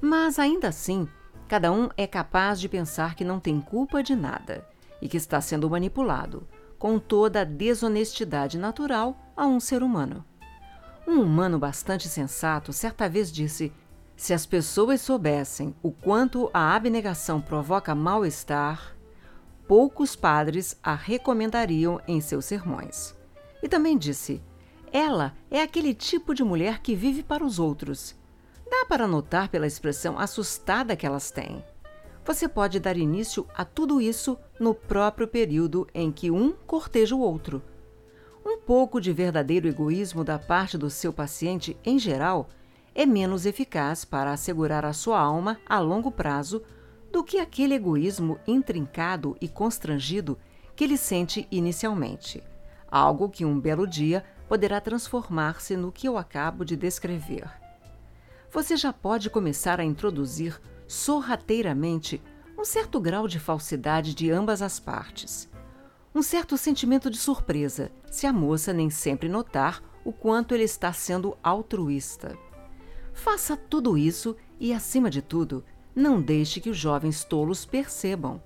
Mas 0.00 0.38
ainda 0.38 0.68
assim, 0.68 1.08
cada 1.48 1.70
um 1.72 1.88
é 1.96 2.06
capaz 2.06 2.60
de 2.60 2.68
pensar 2.68 3.14
que 3.14 3.24
não 3.24 3.38
tem 3.38 3.60
culpa 3.60 4.02
de 4.02 4.14
nada 4.14 4.66
e 5.00 5.08
que 5.08 5.16
está 5.16 5.40
sendo 5.40 5.68
manipulado, 5.68 6.46
com 6.78 6.98
toda 6.98 7.42
a 7.42 7.44
desonestidade 7.44 8.58
natural 8.58 9.16
a 9.36 9.46
um 9.46 9.60
ser 9.60 9.82
humano. 9.82 10.24
Um 11.06 11.20
humano 11.20 11.58
bastante 11.58 12.08
sensato 12.08 12.72
certa 12.72 13.08
vez 13.08 13.30
disse: 13.30 13.72
se 14.16 14.32
as 14.32 14.46
pessoas 14.46 15.00
soubessem 15.00 15.74
o 15.82 15.90
quanto 15.90 16.48
a 16.54 16.74
abnegação 16.74 17.40
provoca 17.40 17.94
mal-estar, 17.94 18.96
poucos 19.66 20.14
padres 20.14 20.78
a 20.82 20.94
recomendariam 20.94 22.00
em 22.06 22.20
seus 22.20 22.44
sermões. 22.44 23.16
E 23.62 23.68
também 23.68 23.98
disse: 23.98 24.40
ela 24.92 25.34
é 25.50 25.62
aquele 25.62 25.94
tipo 25.94 26.34
de 26.34 26.44
mulher 26.44 26.80
que 26.80 26.94
vive 26.94 27.22
para 27.22 27.44
os 27.44 27.58
outros. 27.58 28.14
Dá 28.70 28.84
para 28.86 29.08
notar 29.08 29.48
pela 29.48 29.66
expressão 29.66 30.18
assustada 30.18 30.94
que 30.94 31.06
elas 31.06 31.30
têm. 31.30 31.64
Você 32.24 32.46
pode 32.46 32.78
dar 32.78 32.96
início 32.96 33.46
a 33.54 33.64
tudo 33.64 34.00
isso 34.00 34.38
no 34.60 34.74
próprio 34.74 35.26
período 35.26 35.88
em 35.94 36.12
que 36.12 36.30
um 36.30 36.52
corteja 36.52 37.16
o 37.16 37.20
outro. 37.20 37.62
Um 38.44 38.58
pouco 38.58 39.00
de 39.00 39.12
verdadeiro 39.12 39.66
egoísmo 39.66 40.22
da 40.22 40.38
parte 40.38 40.76
do 40.76 40.90
seu 40.90 41.12
paciente, 41.12 41.76
em 41.84 41.98
geral, 41.98 42.48
é 42.94 43.06
menos 43.06 43.46
eficaz 43.46 44.04
para 44.04 44.32
assegurar 44.32 44.84
a 44.84 44.92
sua 44.92 45.18
alma 45.18 45.58
a 45.66 45.80
longo 45.80 46.10
prazo 46.10 46.62
do 47.10 47.24
que 47.24 47.38
aquele 47.38 47.74
egoísmo 47.74 48.38
intrincado 48.46 49.36
e 49.40 49.48
constrangido 49.48 50.38
que 50.76 50.84
ele 50.84 50.96
sente 50.96 51.46
inicialmente. 51.50 52.42
Algo 52.90 53.28
que 53.28 53.44
um 53.44 53.58
belo 53.58 53.86
dia 53.86 54.24
poderá 54.52 54.82
transformar-se 54.82 55.78
no 55.78 55.90
que 55.90 56.06
eu 56.06 56.18
acabo 56.18 56.62
de 56.62 56.76
descrever. 56.76 57.50
Você 58.50 58.76
já 58.76 58.92
pode 58.92 59.30
começar 59.30 59.80
a 59.80 59.84
introduzir 59.84 60.60
sorrateiramente 60.86 62.22
um 62.58 62.62
certo 62.62 63.00
grau 63.00 63.26
de 63.26 63.40
falsidade 63.40 64.14
de 64.14 64.30
ambas 64.30 64.60
as 64.60 64.78
partes. 64.78 65.48
um 66.14 66.20
certo 66.20 66.58
sentimento 66.58 67.08
de 67.08 67.16
surpresa 67.16 67.90
se 68.10 68.26
a 68.26 68.32
moça 68.32 68.74
nem 68.74 68.90
sempre 68.90 69.26
notar 69.26 69.82
o 70.04 70.12
quanto 70.12 70.54
ele 70.54 70.64
está 70.64 70.92
sendo 70.92 71.34
altruísta. 71.42 72.36
Faça 73.14 73.56
tudo 73.56 73.96
isso 73.96 74.36
e, 74.60 74.74
acima 74.74 75.08
de 75.08 75.22
tudo, 75.22 75.64
não 75.96 76.20
deixe 76.20 76.60
que 76.60 76.68
os 76.68 76.76
jovens 76.76 77.24
tolos 77.24 77.64
percebam. 77.64 78.38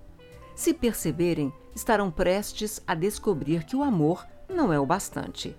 Se 0.54 0.72
perceberem, 0.72 1.52
estarão 1.74 2.12
prestes 2.12 2.80
a 2.86 2.94
descobrir 2.94 3.64
que 3.64 3.74
o 3.74 3.82
amor 3.82 4.24
não 4.48 4.72
é 4.72 4.78
o 4.78 4.86
bastante, 4.86 5.56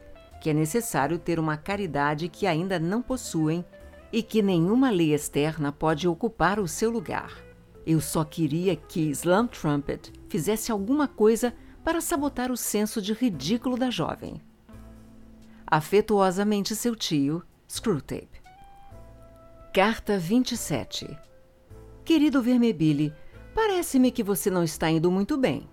que 0.48 0.52
é 0.52 0.54
necessário 0.54 1.20
ter 1.20 1.42
uma 1.42 1.58
caridade 1.58 2.30
que 2.30 2.48
ainda 2.48 2.80
não 2.80 3.02
possuem 3.02 3.66
e 4.14 4.24
que 4.24 4.42
nenhuma 4.42 4.90
lei 4.90 5.14
externa 5.14 5.74
pode 5.74 6.08
ocupar 6.08 6.58
o 6.58 6.70
seu 6.70 6.90
lugar. 6.90 7.34
Eu 7.86 8.00
só 8.00 8.24
queria 8.24 8.74
que 8.74 9.10
Slam 9.10 9.46
Trumpet 9.48 10.14
fizesse 10.30 10.72
alguma 10.72 11.06
coisa 11.06 11.54
para 11.84 12.00
sabotar 12.00 12.50
o 12.50 12.56
senso 12.56 13.02
de 13.02 13.12
ridículo 13.12 13.76
da 13.76 13.90
jovem. 13.90 14.42
Afetuosamente 15.70 16.78
seu 16.78 16.96
tio, 16.96 17.44
Screwtape. 17.70 18.42
Carta 19.74 20.18
27 20.18 21.10
Querido 22.06 22.42
Vermebile, 22.42 23.14
parece-me 23.54 24.12
que 24.12 24.24
você 24.24 24.50
não 24.50 24.64
está 24.64 24.90
indo 24.90 25.12
muito 25.12 25.36
bem. 25.38 25.68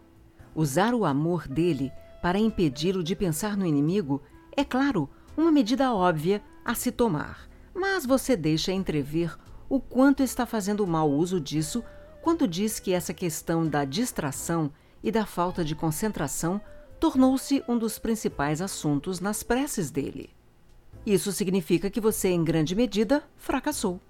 Usar 0.53 0.94
o 0.94 1.05
amor 1.05 1.47
dele 1.47 1.93
para 2.20 2.41
impedi-lo 2.41 3.05
de 3.05 3.15
pensar 3.15 3.57
no 3.57 3.65
inimigo 3.65 4.20
é, 4.57 4.65
claro, 4.65 5.08
uma 5.36 5.50
medida 5.50 5.92
óbvia 5.92 6.42
a 6.65 6.74
se 6.74 6.92
tomar, 6.92 7.49
mas 7.74 8.07
você 8.07 8.36
deixa 8.36 8.73
entrever 8.73 9.36
o 9.68 9.81
quanto 9.81 10.23
está 10.23 10.47
fazendo 10.47 10.86
mau 10.86 11.10
uso 11.10 11.41
disso 11.41 11.83
quando 12.23 12.49
diz 12.49 12.78
que 12.78 12.92
essa 12.92 13.12
questão 13.12 13.66
da 13.66 13.84
distração 13.84 14.73
e 15.02 15.10
da 15.10 15.26
falta 15.26 15.65
de 15.65 15.74
concentração 15.74 16.60
tornou-se 16.99 17.62
um 17.68 17.76
dos 17.76 17.99
principais 17.99 18.62
assuntos 18.62 19.20
nas 19.20 19.42
preces 19.42 19.91
dele. 19.91 20.31
Isso 21.05 21.33
significa 21.33 21.91
que 21.91 22.00
você, 22.00 22.28
em 22.28 22.42
grande 22.42 22.74
medida, 22.74 23.23
fracassou. 23.36 24.00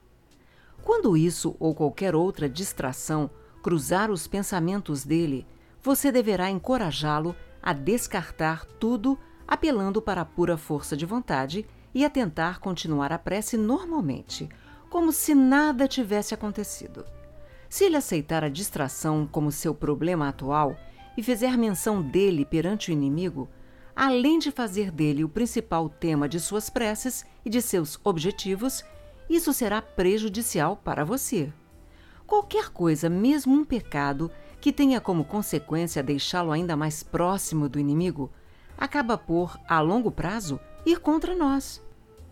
Quando 0.82 1.16
isso 1.16 1.56
ou 1.58 1.74
qualquer 1.74 2.14
outra 2.14 2.48
distração 2.48 3.28
cruzar 3.62 4.10
os 4.10 4.28
pensamentos 4.28 5.05
dele, 5.05 5.47
você 5.82 6.12
deverá 6.12 6.50
encorajá-lo 6.50 7.34
a 7.62 7.73
descartar 7.73 8.64
tudo, 8.78 9.18
apelando 9.47 10.00
para 10.00 10.23
a 10.23 10.24
pura 10.24 10.56
força 10.56 10.97
de 10.97 11.06
vontade 11.06 11.66
e 11.94 12.05
a 12.05 12.10
tentar 12.10 12.58
continuar 12.58 13.12
a 13.12 13.18
prece 13.18 13.56
normalmente, 13.56 14.48
como 14.90 15.12
se 15.12 15.34
nada 15.34 15.89
tivesse 15.89 16.34
acontecido. 16.34 17.05
Se 17.68 17.84
ele 17.84 17.97
aceitar 17.97 18.44
a 18.44 18.48
distração 18.48 19.28
como 19.31 19.50
seu 19.50 19.74
problema 19.74 20.28
atual 20.28 20.76
e 21.16 21.23
fizer 21.23 21.56
menção 21.56 22.02
dele 22.02 22.44
perante 22.44 22.90
o 22.90 22.92
inimigo, 22.92 23.48
além 23.94 24.39
de 24.39 24.50
fazer 24.50 24.90
dele 24.90 25.24
o 25.24 25.28
principal 25.28 25.89
tema 25.89 26.28
de 26.28 26.39
suas 26.40 26.70
preces 26.70 27.24
e 27.44 27.50
de 27.50 27.60
seus 27.60 27.98
objetivos, 28.05 28.84
isso 29.28 29.52
será 29.52 29.81
prejudicial 29.81 30.76
para 30.76 31.05
você. 31.05 31.52
Qualquer 32.26 32.70
coisa, 32.70 33.08
mesmo 33.08 33.55
um 33.55 33.64
pecado, 33.64 34.31
que 34.60 34.73
tenha 34.73 35.00
como 35.00 35.24
consequência 35.24 36.02
deixá-lo 36.02 36.50
ainda 36.50 36.76
mais 36.76 37.02
próximo 37.02 37.68
do 37.68 37.78
inimigo, 37.78 38.31
acaba 38.77 39.17
por, 39.17 39.59
a 39.69 39.81
longo 39.81 40.11
prazo, 40.11 40.59
ir 40.85 41.01
contra 41.01 41.35
nós. 41.35 41.83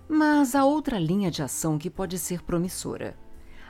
Mas 0.09 0.55
há 0.55 0.65
outra 0.65 0.99
linha 0.99 1.31
de 1.31 1.43
ação 1.43 1.79
que 1.79 1.89
pode 1.89 2.19
ser 2.19 2.43
promissora. 2.43 3.17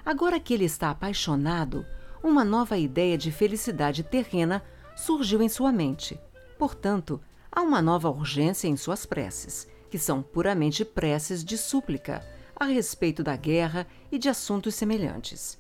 Agora 0.05 0.41
que 0.41 0.53
ele 0.53 0.65
está 0.65 0.91
apaixonado, 0.91 1.87
uma 2.23 2.45
nova 2.45 2.77
ideia 2.77 3.17
de 3.17 3.31
felicidade 3.31 4.03
terrena 4.03 4.63
surgiu 4.97 5.43
em 5.43 5.49
sua 5.49 5.73
mente. 5.73 6.19
Portanto, 6.59 7.21
há 7.51 7.63
uma 7.63 7.81
nova 7.81 8.11
urgência 8.11 8.69
em 8.69 8.77
suas 8.77 9.07
preces, 9.07 9.69
que 9.91 9.99
são 9.99 10.23
puramente 10.23 10.85
preces 10.85 11.45
de 11.45 11.57
súplica 11.59 12.25
a 12.57 12.65
respeito 12.65 13.23
da 13.23 13.37
guerra 13.37 13.87
e 14.11 14.19
de 14.19 14.29
assuntos 14.29 14.75
semelhantes. 14.75 15.59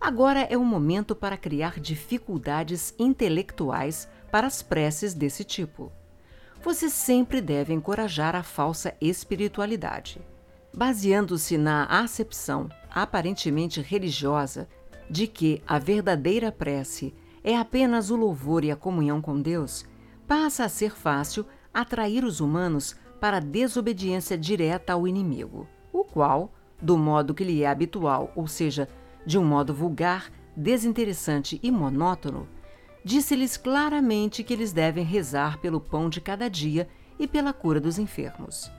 Agora 0.00 0.40
é 0.40 0.56
o 0.56 0.64
momento 0.64 1.14
para 1.14 1.36
criar 1.36 1.78
dificuldades 1.78 2.94
intelectuais 2.98 4.08
para 4.30 4.46
as 4.46 4.62
preces 4.62 5.14
desse 5.14 5.44
tipo. 5.44 5.92
Você 6.62 6.90
sempre 6.90 7.40
deve 7.40 7.72
encorajar 7.72 8.36
a 8.36 8.42
falsa 8.42 8.94
espiritualidade. 9.00 10.20
Baseando-se 10.76 11.56
na 11.56 11.84
acepção 11.84 12.68
aparentemente 12.90 13.80
religiosa 13.80 14.68
de 15.08 15.26
que 15.26 15.62
a 15.66 15.78
verdadeira 15.78 16.52
prece 16.52 17.14
é 17.42 17.56
apenas 17.56 18.10
o 18.10 18.16
louvor 18.16 18.62
e 18.62 18.70
a 18.70 18.76
comunhão 18.76 19.22
com 19.22 19.40
Deus, 19.40 19.86
passa 20.28 20.64
a 20.64 20.68
ser 20.68 20.94
fácil 20.94 21.46
atrair 21.72 22.24
os 22.24 22.40
humanos 22.40 22.94
para 23.18 23.38
a 23.38 23.40
desobediência 23.40 24.36
direta 24.36 24.92
ao 24.92 25.08
inimigo, 25.08 25.66
o 25.92 26.04
qual, 26.04 26.52
do 26.80 26.96
modo 26.96 27.34
que 27.34 27.42
lhe 27.42 27.62
é 27.62 27.68
habitual, 27.68 28.32
ou 28.36 28.46
seja, 28.46 28.86
de 29.24 29.38
um 29.38 29.44
modo 29.44 29.72
vulgar, 29.72 30.30
desinteressante 30.54 31.58
e 31.62 31.70
monótono, 31.70 32.46
disse-lhes 33.04 33.56
claramente 33.56 34.42
que 34.42 34.52
eles 34.52 34.72
devem 34.72 35.04
rezar 35.04 35.58
pelo 35.58 35.80
pão 35.80 36.08
de 36.08 36.20
cada 36.20 36.48
dia 36.48 36.88
e 37.18 37.26
pela 37.26 37.52
cura 37.52 37.80
dos 37.80 37.98
enfermos. 37.98 38.70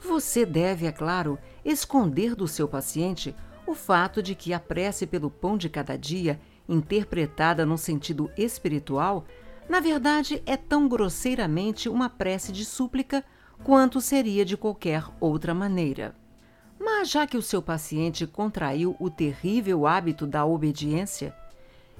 Você 0.00 0.44
deve, 0.44 0.86
é 0.86 0.92
claro, 0.92 1.38
esconder 1.64 2.34
do 2.34 2.46
seu 2.46 2.68
paciente 2.68 3.34
o 3.66 3.74
fato 3.74 4.22
de 4.22 4.34
que 4.34 4.52
a 4.52 4.60
prece 4.60 5.06
pelo 5.06 5.30
pão 5.30 5.56
de 5.56 5.68
cada 5.68 5.96
dia, 5.96 6.38
interpretada 6.68 7.64
num 7.64 7.76
sentido 7.76 8.30
espiritual, 8.36 9.24
na 9.68 9.80
verdade 9.80 10.42
é 10.44 10.56
tão 10.56 10.86
grosseiramente 10.86 11.88
uma 11.88 12.10
prece 12.10 12.52
de 12.52 12.64
súplica 12.64 13.24
quanto 13.62 14.00
seria 14.00 14.44
de 14.44 14.56
qualquer 14.56 15.04
outra 15.18 15.54
maneira. 15.54 16.14
Mas 16.78 17.08
já 17.08 17.26
que 17.26 17.36
o 17.36 17.42
seu 17.42 17.62
paciente 17.62 18.26
contraiu 18.26 18.94
o 19.00 19.08
terrível 19.08 19.86
hábito 19.86 20.26
da 20.26 20.44
obediência, 20.44 21.34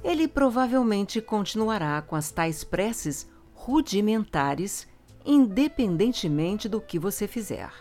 ele 0.05 0.29
provavelmente 0.29 1.23
continuará 1.23 2.03
com 2.03 2.15
as 2.15 2.31
tais 2.31 2.63
preces 2.63 3.27
rudimentares, 3.55 4.87
independentemente 5.25 6.69
do 6.69 6.79
que 6.79 6.99
você 6.99 7.27
fizer. 7.27 7.73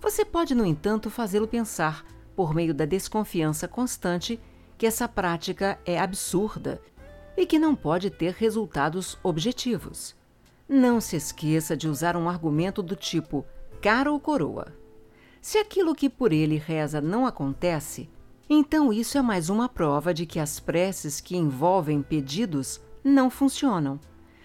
Você 0.00 0.24
pode, 0.24 0.56
no 0.56 0.66
entanto, 0.66 1.08
fazê-lo 1.08 1.46
pensar, 1.46 2.04
por 2.34 2.52
meio 2.52 2.74
da 2.74 2.84
desconfiança 2.84 3.68
constante, 3.68 4.40
que 4.76 4.86
essa 4.86 5.08
prática 5.08 5.78
é 5.86 5.98
absurda 5.98 6.82
e 7.36 7.46
que 7.46 7.60
não 7.60 7.76
pode 7.76 8.10
ter 8.10 8.34
resultados 8.34 9.16
objetivos. 9.22 10.16
Não 10.68 11.00
se 11.00 11.14
esqueça 11.14 11.76
de 11.76 11.88
usar 11.88 12.16
um 12.16 12.28
argumento 12.28 12.82
do 12.82 12.96
tipo 12.96 13.46
cara 13.80 14.10
ou 14.10 14.18
coroa. 14.18 14.74
Se 15.40 15.58
aquilo 15.58 15.94
que 15.94 16.10
por 16.10 16.32
ele 16.32 16.56
reza 16.56 17.00
não 17.00 17.24
acontece, 17.24 18.10
então 18.48 18.92
isso 18.92 19.18
é 19.18 19.22
mais 19.22 19.48
uma 19.48 19.68
prova 19.68 20.14
de 20.14 20.24
que 20.24 20.38
as 20.38 20.60
preces 20.60 21.20
que 21.20 21.36
envolvem 21.36 22.02
pedidos 22.02 22.80
não 23.02 23.28
funcionam. 23.28 23.98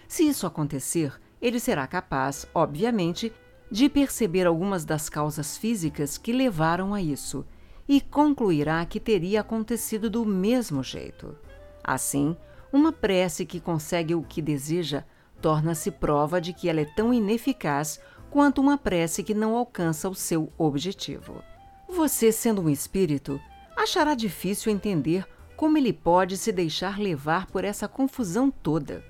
Se 0.07 0.27
isso 0.27 0.45
acontecer, 0.47 1.19
ele 1.41 1.59
será 1.59 1.85
capaz, 1.87 2.45
obviamente, 2.53 3.31
de 3.69 3.87
perceber 3.87 4.45
algumas 4.45 4.83
das 4.83 5.07
causas 5.07 5.57
físicas 5.57 6.17
que 6.17 6.33
levaram 6.33 6.93
a 6.93 7.01
isso 7.01 7.45
e 7.87 8.01
concluirá 8.01 8.85
que 8.85 8.99
teria 8.99 9.41
acontecido 9.41 10.09
do 10.09 10.25
mesmo 10.25 10.83
jeito. 10.83 11.35
Assim, 11.83 12.35
uma 12.71 12.91
prece 12.91 13.45
que 13.45 13.59
consegue 13.59 14.15
o 14.15 14.21
que 14.21 14.41
deseja 14.41 15.03
torna-se 15.41 15.89
prova 15.89 16.39
de 16.39 16.53
que 16.53 16.69
ela 16.69 16.81
é 16.81 16.85
tão 16.85 17.13
ineficaz 17.13 17.99
quanto 18.29 18.61
uma 18.61 18.77
prece 18.77 19.23
que 19.23 19.33
não 19.33 19.55
alcança 19.55 20.07
o 20.07 20.15
seu 20.15 20.51
objetivo. 20.57 21.41
Você, 21.89 22.31
sendo 22.31 22.61
um 22.61 22.69
espírito, 22.69 23.41
achará 23.75 24.13
difícil 24.13 24.71
entender 24.71 25.27
como 25.55 25.77
ele 25.77 25.93
pode 25.93 26.37
se 26.37 26.51
deixar 26.51 26.99
levar 26.99 27.45
por 27.47 27.63
essa 27.63 27.87
confusão 27.87 28.49
toda. 28.49 29.03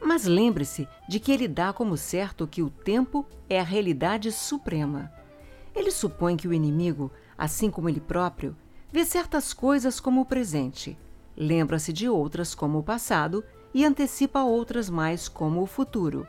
Mas 0.00 0.24
lembre-se 0.24 0.88
de 1.08 1.20
que 1.20 1.32
ele 1.32 1.48
dá 1.48 1.72
como 1.72 1.96
certo 1.96 2.46
que 2.46 2.62
o 2.62 2.70
tempo 2.70 3.26
é 3.48 3.60
a 3.60 3.64
realidade 3.64 4.30
suprema. 4.32 5.12
Ele 5.74 5.90
supõe 5.90 6.36
que 6.36 6.48
o 6.48 6.52
inimigo, 6.52 7.10
assim 7.36 7.70
como 7.70 7.88
ele 7.88 8.00
próprio, 8.00 8.56
vê 8.90 9.04
certas 9.04 9.52
coisas 9.52 10.00
como 10.00 10.22
o 10.22 10.26
presente, 10.26 10.98
lembra-se 11.36 11.92
de 11.92 12.08
outras 12.08 12.54
como 12.54 12.78
o 12.78 12.82
passado 12.82 13.44
e 13.74 13.84
antecipa 13.84 14.42
outras 14.42 14.88
mais 14.88 15.28
como 15.28 15.62
o 15.62 15.66
futuro. 15.66 16.26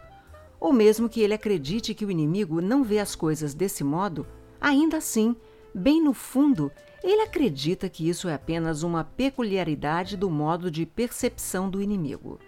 Ou 0.60 0.74
mesmo 0.74 1.08
que 1.08 1.22
ele 1.22 1.34
acredite 1.34 1.94
que 1.94 2.06
o 2.06 2.12
inimigo 2.12 2.62
não 2.62 2.84
vê 2.84 3.00
as 3.00 3.16
coisas 3.16 3.54
desse 3.54 3.84
modo, 3.84 4.28
ainda 4.60 4.98
assim, 4.98 5.36
bem 5.74 6.04
no 6.04 6.14
fundo, 6.14 6.72
ele 7.10 7.22
acredita 7.22 7.88
que 7.88 8.08
isso 8.08 8.28
é 8.28 8.34
apenas 8.34 8.84
uma 8.84 9.04
peculiaridade 9.04 10.18
do 10.18 10.30
modo 10.30 10.70
de 10.70 10.86
percepção 10.86 11.70
do 11.70 11.82
inimigo. 11.82 12.40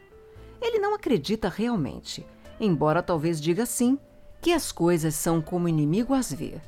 Ele 0.62 0.80
não 0.80 0.94
acredita 0.94 1.48
realmente, 1.48 2.26
embora 2.60 3.02
talvez 3.02 3.40
diga 3.40 3.66
sim, 3.66 3.98
que 4.42 4.52
as 4.52 4.72
coisas 4.72 5.16
são 5.16 5.42
como 5.42 5.66
o 5.66 5.70
inimigo 5.70 6.14
as 6.14 6.32
vê. 6.32 6.60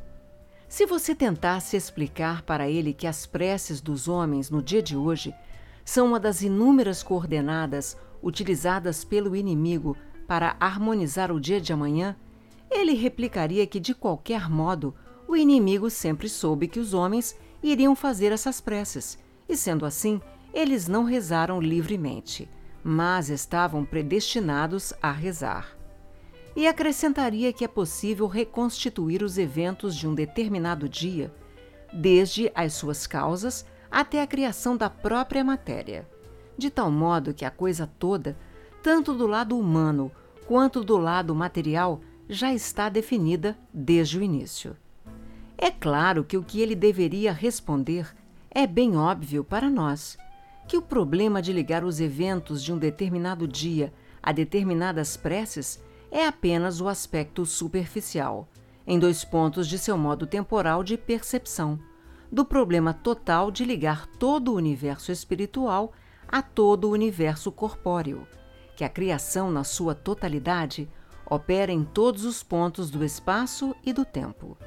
Se 0.67 0.85
você 0.85 1.13
tentasse 1.13 1.75
explicar 1.75 2.43
para 2.43 2.69
ele 2.69 2.93
que 2.93 3.05
as 3.05 3.25
preces 3.25 3.81
dos 3.81 4.07
homens 4.07 4.49
no 4.49 4.61
dia 4.61 4.81
de 4.81 4.95
hoje 4.95 5.35
são 5.83 6.07
uma 6.07 6.19
das 6.19 6.41
inúmeras 6.41 7.03
coordenadas 7.03 7.97
utilizadas 8.21 9.03
pelo 9.03 9.35
inimigo 9.35 9.97
para 10.27 10.55
harmonizar 10.59 11.31
o 11.31 11.41
dia 11.41 11.59
de 11.59 11.73
amanhã, 11.73 12.15
ele 12.69 12.93
replicaria 12.93 13.67
que, 13.67 13.81
de 13.81 13.93
qualquer 13.93 14.49
modo, 14.49 14.95
o 15.27 15.35
inimigo 15.35 15.89
sempre 15.89 16.29
soube 16.29 16.69
que 16.69 16.79
os 16.79 16.93
homens 16.93 17.37
iriam 17.63 17.95
fazer 17.95 18.31
essas 18.31 18.59
preces, 18.59 19.17
e 19.47 19.55
sendo 19.55 19.85
assim, 19.85 20.21
eles 20.53 20.87
não 20.87 21.03
rezaram 21.03 21.61
livremente, 21.61 22.49
mas 22.83 23.29
estavam 23.29 23.85
predestinados 23.85 24.93
a 25.01 25.11
rezar. 25.11 25.77
E 26.55 26.67
acrescentaria 26.67 27.53
que 27.53 27.63
é 27.63 27.67
possível 27.67 28.27
reconstituir 28.27 29.23
os 29.23 29.37
eventos 29.37 29.95
de 29.95 30.07
um 30.07 30.13
determinado 30.13 30.89
dia, 30.89 31.33
desde 31.93 32.51
as 32.53 32.73
suas 32.73 33.07
causas 33.07 33.65
até 33.89 34.21
a 34.21 34.27
criação 34.27 34.75
da 34.75 34.89
própria 34.89 35.43
matéria, 35.43 36.07
de 36.57 36.69
tal 36.69 36.91
modo 36.91 37.33
que 37.33 37.45
a 37.45 37.51
coisa 37.51 37.87
toda, 37.99 38.37
tanto 38.81 39.13
do 39.13 39.27
lado 39.27 39.57
humano 39.57 40.11
quanto 40.45 40.83
do 40.83 40.97
lado 40.97 41.33
material, 41.35 42.01
já 42.27 42.53
está 42.53 42.89
definida 42.89 43.57
desde 43.73 44.17
o 44.17 44.23
início. 44.23 44.75
É 45.63 45.69
claro 45.69 46.23
que 46.23 46.35
o 46.35 46.43
que 46.43 46.59
ele 46.59 46.73
deveria 46.73 47.31
responder 47.31 48.11
é 48.49 48.65
bem 48.65 48.97
óbvio 48.97 49.43
para 49.43 49.69
nós 49.69 50.17
que 50.67 50.75
o 50.75 50.81
problema 50.81 51.39
de 51.39 51.53
ligar 51.53 51.83
os 51.83 51.99
eventos 51.99 52.63
de 52.63 52.73
um 52.73 52.79
determinado 52.79 53.47
dia 53.47 53.93
a 54.23 54.31
determinadas 54.31 55.15
preces 55.15 55.79
é 56.09 56.25
apenas 56.25 56.81
o 56.81 56.87
aspecto 56.87 57.45
superficial, 57.45 58.49
em 58.87 58.97
dois 58.97 59.23
pontos 59.23 59.67
de 59.67 59.77
seu 59.77 59.95
modo 59.95 60.25
temporal 60.25 60.83
de 60.83 60.97
percepção, 60.97 61.79
do 62.31 62.43
problema 62.43 62.91
total 62.91 63.51
de 63.51 63.63
ligar 63.63 64.07
todo 64.07 64.53
o 64.53 64.55
universo 64.55 65.11
espiritual 65.11 65.93
a 66.27 66.41
todo 66.41 66.85
o 66.85 66.91
universo 66.91 67.51
corpóreo, 67.51 68.27
que 68.75 68.83
a 68.83 68.89
criação, 68.89 69.51
na 69.51 69.63
sua 69.63 69.93
totalidade, 69.93 70.89
opera 71.23 71.71
em 71.71 71.83
todos 71.83 72.25
os 72.25 72.41
pontos 72.41 72.89
do 72.89 73.05
espaço 73.05 73.75
e 73.85 73.93
do 73.93 74.03
tempo, 74.03 74.57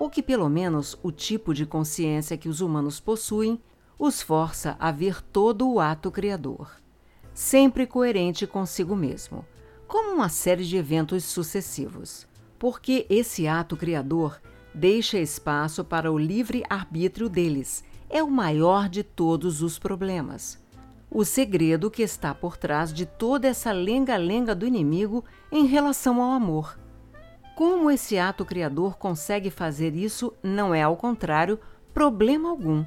ou 0.00 0.08
que 0.08 0.22
pelo 0.22 0.48
menos 0.48 0.98
o 1.02 1.12
tipo 1.12 1.52
de 1.52 1.66
consciência 1.66 2.38
que 2.38 2.48
os 2.48 2.62
humanos 2.62 2.98
possuem 2.98 3.60
os 3.98 4.22
força 4.22 4.74
a 4.80 4.90
ver 4.90 5.20
todo 5.20 5.70
o 5.70 5.78
ato 5.78 6.10
criador, 6.10 6.70
sempre 7.34 7.86
coerente 7.86 8.46
consigo 8.46 8.96
mesmo, 8.96 9.44
como 9.86 10.14
uma 10.14 10.30
série 10.30 10.64
de 10.64 10.78
eventos 10.78 11.24
sucessivos, 11.24 12.26
porque 12.58 13.06
esse 13.10 13.46
ato 13.46 13.76
criador 13.76 14.40
deixa 14.74 15.18
espaço 15.18 15.84
para 15.84 16.10
o 16.10 16.18
livre 16.18 16.64
arbítrio 16.70 17.28
deles, 17.28 17.84
é 18.08 18.22
o 18.22 18.30
maior 18.30 18.88
de 18.88 19.02
todos 19.02 19.62
os 19.62 19.78
problemas. 19.78 20.58
O 21.10 21.26
segredo 21.26 21.90
que 21.90 22.02
está 22.02 22.34
por 22.34 22.56
trás 22.56 22.90
de 22.90 23.04
toda 23.04 23.48
essa 23.48 23.70
lenga-lenga 23.70 24.54
do 24.54 24.66
inimigo 24.66 25.24
em 25.52 25.66
relação 25.66 26.22
ao 26.22 26.32
amor. 26.32 26.78
Como 27.60 27.90
esse 27.90 28.16
ato 28.16 28.42
criador 28.42 28.96
consegue 28.96 29.50
fazer 29.50 29.94
isso 29.94 30.32
não 30.42 30.74
é, 30.74 30.80
ao 30.80 30.96
contrário, 30.96 31.60
problema 31.92 32.48
algum 32.48 32.82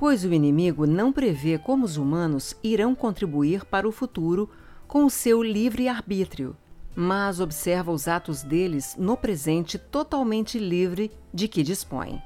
pois 0.00 0.24
o 0.24 0.34
inimigo 0.34 0.84
não 0.84 1.12
prevê 1.12 1.56
como 1.56 1.84
os 1.84 1.96
humanos 1.96 2.56
irão 2.60 2.92
contribuir 2.92 3.64
para 3.64 3.86
o 3.86 3.92
futuro 3.92 4.50
com 4.88 5.04
o 5.04 5.10
seu 5.10 5.40
livre 5.40 5.86
arbítrio, 5.86 6.56
mas 6.92 7.38
observa 7.38 7.92
os 7.92 8.08
atos 8.08 8.42
deles 8.42 8.96
no 8.98 9.16
presente 9.16 9.78
totalmente 9.78 10.58
livre 10.58 11.12
de 11.32 11.46
que 11.46 11.62
dispõe. 11.62 12.20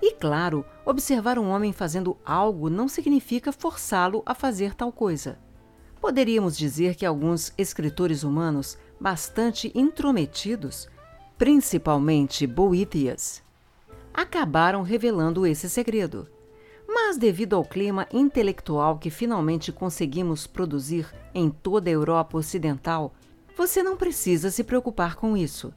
E 0.00 0.12
claro, 0.12 0.64
observar 0.84 1.40
um 1.40 1.48
homem 1.48 1.72
fazendo 1.72 2.16
algo 2.24 2.70
não 2.70 2.86
significa 2.86 3.50
forçá-lo 3.50 4.22
a 4.24 4.32
fazer 4.32 4.76
tal 4.76 4.92
coisa. 4.92 5.40
Poderíamos 6.00 6.56
dizer 6.56 6.94
que 6.94 7.04
alguns 7.04 7.52
escritores 7.58 8.22
humanos 8.22 8.78
bastante 9.00 9.72
intrometidos, 9.74 10.88
principalmente 11.38 12.46
Boethius, 12.46 13.42
acabaram 14.12 14.82
revelando 14.82 15.46
esse 15.46 15.68
segredo 15.68 16.26
mas 16.88 17.18
devido 17.18 17.54
ao 17.56 17.64
clima 17.64 18.06
intelectual 18.12 18.98
que 18.98 19.10
finalmente 19.10 19.72
conseguimos 19.72 20.46
produzir 20.46 21.06
em 21.34 21.50
toda 21.50 21.90
a 21.90 21.92
Europa 21.92 22.38
Ocidental, 22.38 23.12
você 23.56 23.82
não 23.82 23.96
precisa 23.96 24.50
se 24.50 24.62
preocupar 24.62 25.16
com 25.16 25.36
isso. 25.36 25.74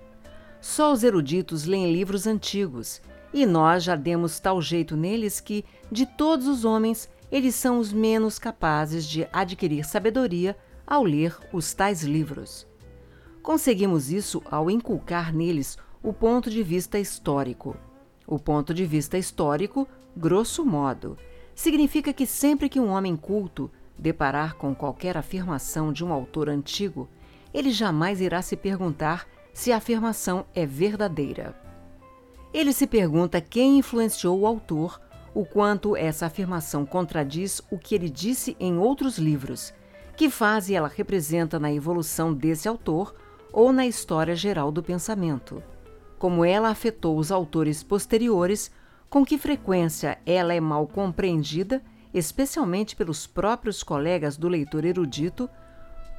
Só 0.61 0.93
os 0.93 1.03
eruditos 1.03 1.65
leem 1.65 1.91
livros 1.91 2.27
antigos, 2.27 3.01
e 3.33 3.45
nós 3.45 3.83
já 3.83 3.95
demos 3.95 4.39
tal 4.39 4.61
jeito 4.61 4.95
neles 4.95 5.39
que, 5.39 5.65
de 5.91 6.05
todos 6.05 6.47
os 6.47 6.65
homens, 6.65 7.09
eles 7.31 7.55
são 7.55 7.79
os 7.79 7.93
menos 7.93 8.39
capazes 8.39 9.05
de 9.05 9.27
adquirir 9.31 9.85
sabedoria 9.85 10.57
ao 10.85 11.03
ler 11.03 11.37
os 11.53 11.73
tais 11.73 12.03
livros. 12.03 12.68
Conseguimos 13.49 14.11
isso 14.11 14.43
ao 14.45 14.69
inculcar 14.69 15.33
neles 15.33 15.75
o 16.03 16.13
ponto 16.13 16.51
de 16.51 16.61
vista 16.61 16.99
histórico. 16.99 17.75
O 18.27 18.37
ponto 18.37 18.75
de 18.75 18.85
vista 18.85 19.17
histórico 19.17 19.87
Grosso 20.15 20.63
modo, 20.63 21.17
significa 21.55 22.13
que 22.13 22.27
sempre 22.27 22.69
que 22.69 22.79
um 22.79 22.89
homem 22.89 23.15
culto 23.15 23.71
deparar 23.97 24.53
com 24.53 24.75
qualquer 24.75 25.17
afirmação 25.17 25.91
de 25.91 26.05
um 26.05 26.13
autor 26.13 26.47
antigo, 26.47 27.09
ele 27.51 27.71
jamais 27.71 28.21
irá 28.21 28.39
se 28.43 28.55
perguntar 28.55 29.25
se 29.51 29.71
a 29.71 29.77
afirmação 29.77 30.45
é 30.53 30.63
verdadeira. 30.63 31.59
Ele 32.53 32.71
se 32.71 32.85
pergunta 32.85 33.41
quem 33.41 33.79
influenciou 33.79 34.39
o 34.39 34.45
autor, 34.45 35.01
o 35.33 35.43
quanto 35.43 35.95
essa 35.95 36.27
afirmação 36.27 36.85
contradiz 36.85 37.63
o 37.71 37.79
que 37.79 37.95
ele 37.95 38.11
disse 38.11 38.55
em 38.59 38.77
outros 38.77 39.17
livros, 39.17 39.73
que 40.15 40.29
fase 40.29 40.75
ela 40.75 40.87
representa 40.87 41.57
na 41.57 41.73
evolução 41.73 42.31
desse 42.31 42.67
autor 42.67 43.15
ou 43.51 43.71
na 43.71 43.85
história 43.85 44.35
geral 44.35 44.71
do 44.71 44.83
pensamento, 44.83 45.63
como 46.17 46.43
ela 46.43 46.69
afetou 46.69 47.17
os 47.17 47.31
autores 47.31 47.81
posteriores 47.81 48.71
com 49.09 49.25
que 49.25 49.37
frequência 49.37 50.19
ela 50.25 50.53
é 50.53 50.59
mal 50.59 50.85
compreendida, 50.85 51.81
especialmente 52.13 52.95
pelos 52.95 53.25
próprios 53.25 53.81
colegas 53.81 54.37
do 54.37 54.47
leitor 54.47 54.85
erudito, 54.85 55.49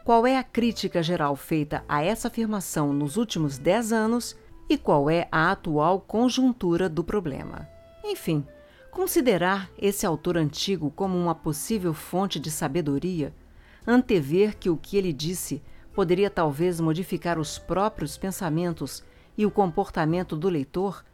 qual 0.04 0.26
é 0.26 0.36
a 0.36 0.42
crítica 0.42 1.02
geral 1.02 1.36
feita 1.36 1.84
a 1.88 2.02
essa 2.02 2.28
afirmação 2.28 2.92
nos 2.92 3.16
últimos 3.16 3.58
dez 3.58 3.92
anos 3.92 4.36
e 4.68 4.76
qual 4.76 5.10
é 5.10 5.28
a 5.30 5.52
atual 5.52 6.00
conjuntura 6.00 6.88
do 6.88 7.04
problema. 7.04 7.68
Enfim, 8.04 8.44
considerar 8.90 9.70
esse 9.78 10.06
autor 10.06 10.36
antigo 10.36 10.90
como 10.90 11.16
uma 11.16 11.34
possível 11.34 11.92
fonte 11.92 12.40
de 12.40 12.50
sabedoria, 12.50 13.34
antever 13.86 14.56
que 14.56 14.70
o 14.70 14.76
que 14.76 14.96
ele 14.96 15.12
disse 15.12 15.62
poderia 15.94 16.30
talvez 16.30 16.80
modificar 16.80 17.38
os 17.38 17.58
próprios 17.58 18.16
pensamentos 18.16 19.02
e 19.36 19.44
o 19.44 19.50
comportamento 19.50 20.36
do 20.36 20.48
leitor, 20.48 21.04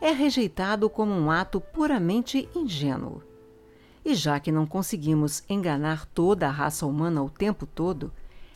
é 0.00 0.10
rejeitado 0.10 0.88
como 0.88 1.12
um 1.12 1.30
ato 1.30 1.60
puramente 1.60 2.48
ingênuo. 2.54 3.22
E 4.04 4.14
já 4.14 4.38
que 4.38 4.52
não 4.52 4.66
conseguimos 4.66 5.42
enganar 5.48 6.06
toda 6.06 6.46
a 6.46 6.50
raça 6.50 6.86
humana 6.86 7.22
o 7.22 7.30
tempo 7.30 7.66
todo, 7.66 8.12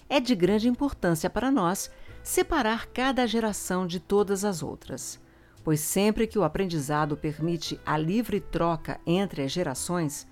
é 0.08 0.20
de 0.20 0.34
grande 0.34 0.68
importância 0.68 1.28
para 1.28 1.50
nós 1.50 1.90
separar 2.22 2.86
cada 2.86 3.26
geração 3.26 3.86
de 3.86 3.98
todas 3.98 4.44
as 4.44 4.62
outras, 4.62 5.20
pois 5.64 5.80
sempre 5.80 6.26
que 6.26 6.38
o 6.38 6.44
aprendizado 6.44 7.16
permite 7.16 7.80
a 7.84 7.96
livre 7.96 8.40
troca 8.40 9.00
entre 9.06 9.42
as 9.42 9.50
gerações, 9.50 10.26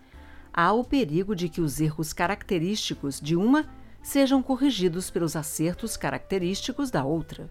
há 0.53 0.73
o 0.73 0.85
perigo 0.85 1.35
de 1.35 1.49
que 1.49 1.61
os 1.61 1.81
erros 1.81 2.13
característicos 2.13 3.21
de 3.21 3.35
uma 3.35 3.69
sejam 4.03 4.43
corrigidos 4.43 5.11
pelos 5.11 5.37
acertos 5.37 5.97
característicos 5.97 6.91
da 6.91 7.05
outra. 7.05 7.51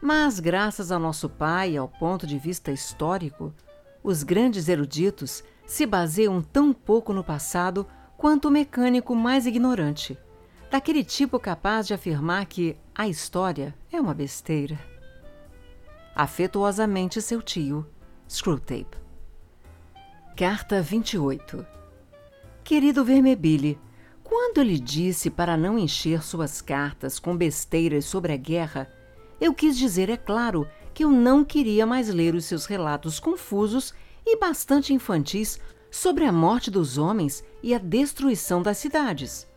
Mas, 0.00 0.40
graças 0.40 0.90
ao 0.90 0.98
nosso 0.98 1.28
pai 1.28 1.72
e 1.72 1.76
ao 1.76 1.88
ponto 1.88 2.26
de 2.26 2.38
vista 2.38 2.72
histórico, 2.72 3.52
os 4.02 4.22
grandes 4.22 4.68
eruditos 4.68 5.44
se 5.66 5.84
baseiam 5.84 6.40
tão 6.42 6.72
pouco 6.72 7.12
no 7.12 7.22
passado 7.22 7.86
quanto 8.16 8.48
o 8.48 8.50
mecânico 8.50 9.14
mais 9.14 9.46
ignorante, 9.46 10.18
daquele 10.70 11.04
tipo 11.04 11.38
capaz 11.38 11.86
de 11.86 11.94
afirmar 11.94 12.46
que 12.46 12.76
a 12.94 13.06
história 13.08 13.74
é 13.92 14.00
uma 14.00 14.14
besteira. 14.14 14.78
Afetuosamente 16.14 17.20
seu 17.20 17.42
tio, 17.42 17.86
Screwtape. 18.28 18.98
Carta 20.36 20.80
28 20.80 21.66
Querido 22.64 23.04
Vermebile, 23.04 23.78
quando 24.30 24.62
lhe 24.62 24.78
disse 24.78 25.28
para 25.28 25.56
não 25.56 25.76
encher 25.76 26.22
suas 26.22 26.62
cartas 26.62 27.18
com 27.18 27.36
besteiras 27.36 28.04
sobre 28.04 28.32
a 28.32 28.36
guerra, 28.36 28.88
eu 29.40 29.52
quis 29.52 29.76
dizer, 29.76 30.08
é 30.08 30.16
claro, 30.16 30.68
que 30.94 31.02
eu 31.02 31.10
não 31.10 31.44
queria 31.44 31.84
mais 31.84 32.08
ler 32.08 32.36
os 32.36 32.44
seus 32.44 32.64
relatos 32.64 33.18
confusos 33.18 33.92
e 34.24 34.36
bastante 34.36 34.94
infantis 34.94 35.58
sobre 35.90 36.24
a 36.24 36.30
morte 36.30 36.70
dos 36.70 36.96
homens 36.96 37.42
e 37.60 37.74
a 37.74 37.78
destruição 37.78 38.62
das 38.62 38.78
cidades. 38.78 39.48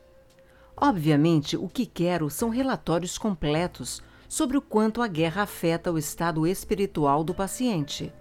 Obviamente, 0.76 1.56
o 1.56 1.70
que 1.70 1.86
quero 1.86 2.28
são 2.28 2.50
relatórios 2.50 3.16
completos 3.16 4.02
sobre 4.28 4.58
o 4.58 4.62
quanto 4.62 5.04
a 5.04 5.08
guerra 5.08 5.44
afeta 5.44 5.92
o 5.92 6.00
estado 6.00 6.48
espiritual 6.48 7.24
do 7.24 7.36
paciente. 7.36 8.12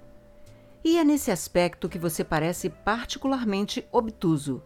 E 0.84 0.98
é 0.98 1.04
nesse 1.04 1.30
aspecto 1.30 1.88
que 1.88 1.98
você 1.98 2.22
parece 2.22 2.68
particularmente 2.68 3.88
obtuso. 3.90 4.62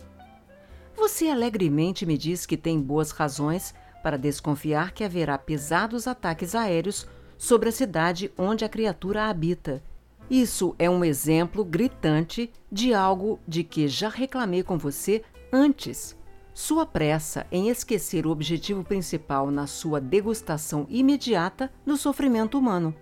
Você 0.97 1.28
alegremente 1.28 2.07
me 2.07 2.16
diz 2.16 2.47
que 2.47 2.57
tem 2.57 2.81
boas 2.81 3.10
razões 3.10 3.75
para 4.02 4.16
desconfiar 4.16 4.92
que 4.92 5.05
haverá 5.05 5.36
pesados 5.36 6.07
ataques 6.07 6.55
aéreos 6.55 7.07
sobre 7.36 7.68
a 7.68 7.73
cidade 7.73 8.33
onde 8.39 8.65
a 8.65 8.68
criatura 8.68 9.26
habita. 9.26 9.83
Isso 10.31 10.75
é 10.78 10.89
um 10.89 11.05
exemplo 11.05 11.65
gritante 11.65 12.50
de 12.73 12.94
algo 12.94 13.39
de 13.47 13.62
que 13.62 13.86
já 13.86 14.08
reclamei 14.08 14.62
com 14.62 14.78
você 14.78 15.23
antes. 15.52 16.16
Sua 16.55 16.86
pressa 16.86 17.47
em 17.52 17.68
esquecer 17.68 18.26
o 18.26 18.31
objetivo 18.31 18.83
principal 18.83 19.50
na 19.50 19.66
sua 19.66 20.00
degustação 20.00 20.86
imediata 20.89 21.70
do 21.84 21.97
sofrimento 21.97 22.58
humano. 22.58 22.94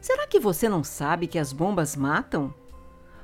Será 0.00 0.26
que 0.26 0.40
você 0.40 0.68
não 0.68 0.82
sabe 0.82 1.28
que 1.28 1.38
as 1.38 1.52
bombas 1.52 1.94
matam? 1.94 2.52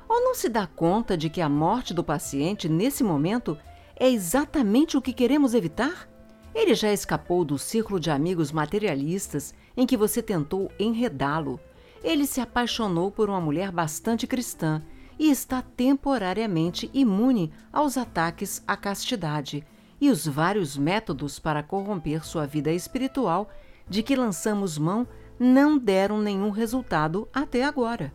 Ou 0.07 0.21
não 0.21 0.33
se 0.33 0.49
dá 0.49 0.65
conta 0.65 1.17
de 1.17 1.29
que 1.29 1.41
a 1.41 1.49
morte 1.49 1.93
do 1.93 2.03
paciente 2.03 2.69
nesse 2.69 3.03
momento 3.03 3.57
é 4.01 4.09
exatamente 4.09 4.97
o 4.97 5.01
que 5.01 5.13
queremos 5.13 5.53
evitar? 5.53 6.09
Ele 6.55 6.73
já 6.73 6.91
escapou 6.91 7.45
do 7.45 7.59
círculo 7.59 7.99
de 7.99 8.09
amigos 8.09 8.51
materialistas 8.51 9.53
em 9.77 9.85
que 9.85 9.95
você 9.95 10.23
tentou 10.23 10.71
enredá-lo. 10.79 11.59
Ele 12.03 12.25
se 12.25 12.41
apaixonou 12.41 13.11
por 13.11 13.29
uma 13.29 13.39
mulher 13.39 13.71
bastante 13.71 14.25
cristã 14.25 14.81
e 15.19 15.29
está 15.29 15.61
temporariamente 15.61 16.89
imune 16.95 17.53
aos 17.71 17.95
ataques 17.95 18.63
à 18.67 18.75
castidade 18.75 19.63
e 20.01 20.09
os 20.09 20.25
vários 20.25 20.75
métodos 20.75 21.37
para 21.37 21.61
corromper 21.61 22.25
sua 22.25 22.47
vida 22.47 22.71
espiritual 22.71 23.51
de 23.87 24.01
que 24.01 24.15
lançamos 24.15 24.79
mão 24.79 25.07
não 25.39 25.77
deram 25.77 26.19
nenhum 26.19 26.49
resultado 26.49 27.29
até 27.31 27.63
agora. 27.63 28.11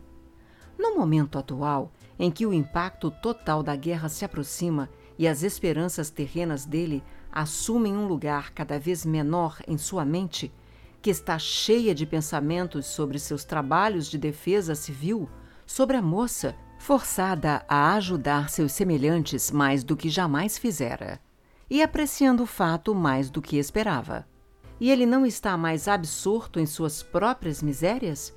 No 0.77 0.97
momento 0.97 1.39
atual, 1.39 1.93
em 2.19 2.29
que 2.29 2.45
o 2.45 2.53
impacto 2.53 3.09
total 3.09 3.63
da 3.63 3.73
guerra 3.73 4.09
se 4.09 4.25
aproxima 4.25 4.89
e 5.17 5.27
as 5.27 5.43
esperanças 5.43 6.09
terrenas 6.09 6.65
dele 6.65 7.03
assumem 7.31 7.95
um 7.95 8.07
lugar 8.07 8.51
cada 8.51 8.79
vez 8.79 9.05
menor 9.05 9.57
em 9.67 9.77
sua 9.77 10.05
mente, 10.05 10.51
que 11.01 11.09
está 11.09 11.37
cheia 11.39 11.93
de 11.93 12.05
pensamentos 12.05 12.85
sobre 12.85 13.19
seus 13.19 13.43
trabalhos 13.43 14.07
de 14.07 14.17
defesa 14.17 14.75
civil, 14.75 15.29
sobre 15.65 15.97
a 15.97 16.01
moça 16.01 16.55
forçada 16.77 17.65
a 17.67 17.93
ajudar 17.95 18.49
seus 18.49 18.71
semelhantes 18.71 19.51
mais 19.51 19.83
do 19.83 19.97
que 19.97 20.09
jamais 20.09 20.57
fizera, 20.57 21.19
e 21.69 21.81
apreciando 21.81 22.43
o 22.43 22.47
fato 22.47 22.93
mais 22.93 23.29
do 23.29 23.41
que 23.41 23.57
esperava. 23.57 24.27
E 24.79 24.91
ele 24.91 25.05
não 25.05 25.25
está 25.25 25.57
mais 25.57 25.87
absorto 25.87 26.59
em 26.59 26.65
suas 26.65 27.01
próprias 27.01 27.63
misérias? 27.63 28.33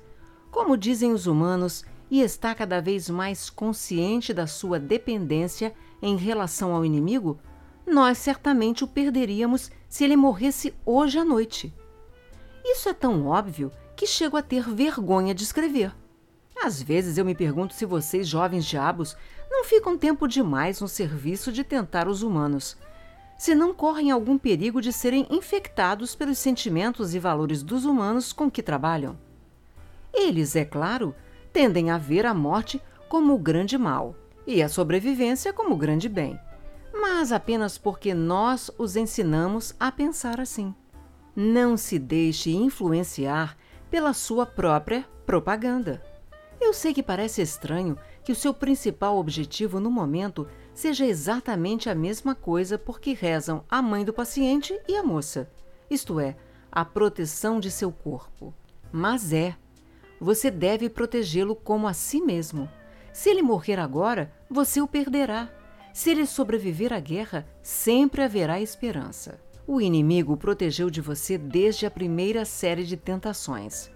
Como 0.49 0.75
dizem 0.75 1.13
os 1.13 1.27
humanos, 1.27 1.85
e 2.09 2.21
está 2.21 2.53
cada 2.53 2.81
vez 2.81 3.09
mais 3.09 3.49
consciente 3.49 4.33
da 4.33 4.45
sua 4.45 4.77
dependência 4.77 5.73
em 6.01 6.15
relação 6.15 6.73
ao 6.73 6.83
inimigo, 6.83 7.39
nós 7.85 8.17
certamente 8.17 8.83
o 8.83 8.87
perderíamos 8.87 9.71
se 9.87 10.03
ele 10.03 10.15
morresse 10.15 10.73
hoje 10.85 11.19
à 11.19 11.25
noite. 11.25 11.73
Isso 12.63 12.89
é 12.89 12.93
tão 12.93 13.27
óbvio 13.27 13.71
que 13.95 14.07
chego 14.07 14.37
a 14.37 14.41
ter 14.41 14.69
vergonha 14.69 15.33
de 15.33 15.43
escrever. 15.43 15.93
Às 16.63 16.81
vezes 16.81 17.17
eu 17.17 17.25
me 17.25 17.35
pergunto 17.35 17.73
se 17.73 17.85
vocês, 17.85 18.27
jovens 18.27 18.65
diabos, 18.65 19.15
não 19.49 19.63
ficam 19.63 19.97
tempo 19.97 20.27
demais 20.27 20.79
no 20.79 20.87
serviço 20.87 21.51
de 21.51 21.63
tentar 21.63 22.07
os 22.07 22.23
humanos. 22.23 22.77
Se 23.37 23.55
não 23.55 23.73
correm 23.73 24.11
algum 24.11 24.37
perigo 24.37 24.79
de 24.79 24.93
serem 24.93 25.27
infectados 25.29 26.15
pelos 26.15 26.37
sentimentos 26.37 27.15
e 27.15 27.19
valores 27.19 27.63
dos 27.63 27.85
humanos 27.85 28.31
com 28.31 28.49
que 28.49 28.61
trabalham. 28.61 29.17
Eles, 30.13 30.55
é 30.55 30.63
claro, 30.63 31.15
tendem 31.51 31.89
a 31.89 31.97
ver 31.97 32.25
a 32.25 32.33
morte 32.33 32.81
como 33.09 33.33
o 33.33 33.39
grande 33.39 33.77
mal 33.77 34.15
e 34.45 34.61
a 34.61 34.69
sobrevivência 34.69 35.53
como 35.53 35.75
grande 35.75 36.09
bem, 36.09 36.39
mas 36.93 37.31
apenas 37.31 37.77
porque 37.77 38.13
nós 38.13 38.69
os 38.77 38.95
ensinamos 38.95 39.75
a 39.79 39.91
pensar 39.91 40.39
assim. 40.39 40.73
Não 41.35 41.77
se 41.77 41.97
deixe 41.97 42.51
influenciar 42.51 43.57
pela 43.89 44.13
sua 44.13 44.45
própria 44.45 45.07
propaganda. 45.25 46.03
Eu 46.59 46.73
sei 46.73 46.93
que 46.93 47.01
parece 47.01 47.41
estranho 47.41 47.97
que 48.23 48.31
o 48.31 48.35
seu 48.35 48.53
principal 48.53 49.17
objetivo 49.17 49.79
no 49.79 49.89
momento 49.89 50.47
seja 50.73 51.05
exatamente 51.05 51.89
a 51.89 51.95
mesma 51.95 52.35
coisa 52.35 52.77
porque 52.77 53.13
rezam 53.13 53.63
a 53.69 53.81
mãe 53.81 54.05
do 54.05 54.13
paciente 54.13 54.79
e 54.87 54.95
a 54.95 55.03
moça, 55.03 55.49
isto 55.89 56.19
é, 56.19 56.35
a 56.71 56.85
proteção 56.85 57.59
de 57.59 57.71
seu 57.71 57.91
corpo. 57.91 58.53
Mas 58.91 59.33
é 59.33 59.55
você 60.21 60.51
deve 60.51 60.87
protegê-lo 60.87 61.55
como 61.55 61.87
a 61.87 61.93
si 61.93 62.21
mesmo. 62.21 62.69
Se 63.13 63.29
ele 63.29 63.41
morrer 63.41 63.79
agora, 63.79 64.31
você 64.49 64.81
o 64.81 64.87
perderá. 64.87 65.49
Se 65.93 66.09
ele 66.09 66.25
sobreviver 66.25 66.93
à 66.93 66.99
guerra, 66.99 67.45
sempre 67.61 68.21
haverá 68.21 68.61
esperança. 68.61 69.39
O 69.67 69.81
inimigo 69.81 70.37
protegeu 70.37 70.89
de 70.89 71.01
você 71.01 71.37
desde 71.37 71.85
a 71.85 71.91
primeira 71.91 72.45
série 72.45 72.83
de 72.83 72.95
tentações. 72.95 73.91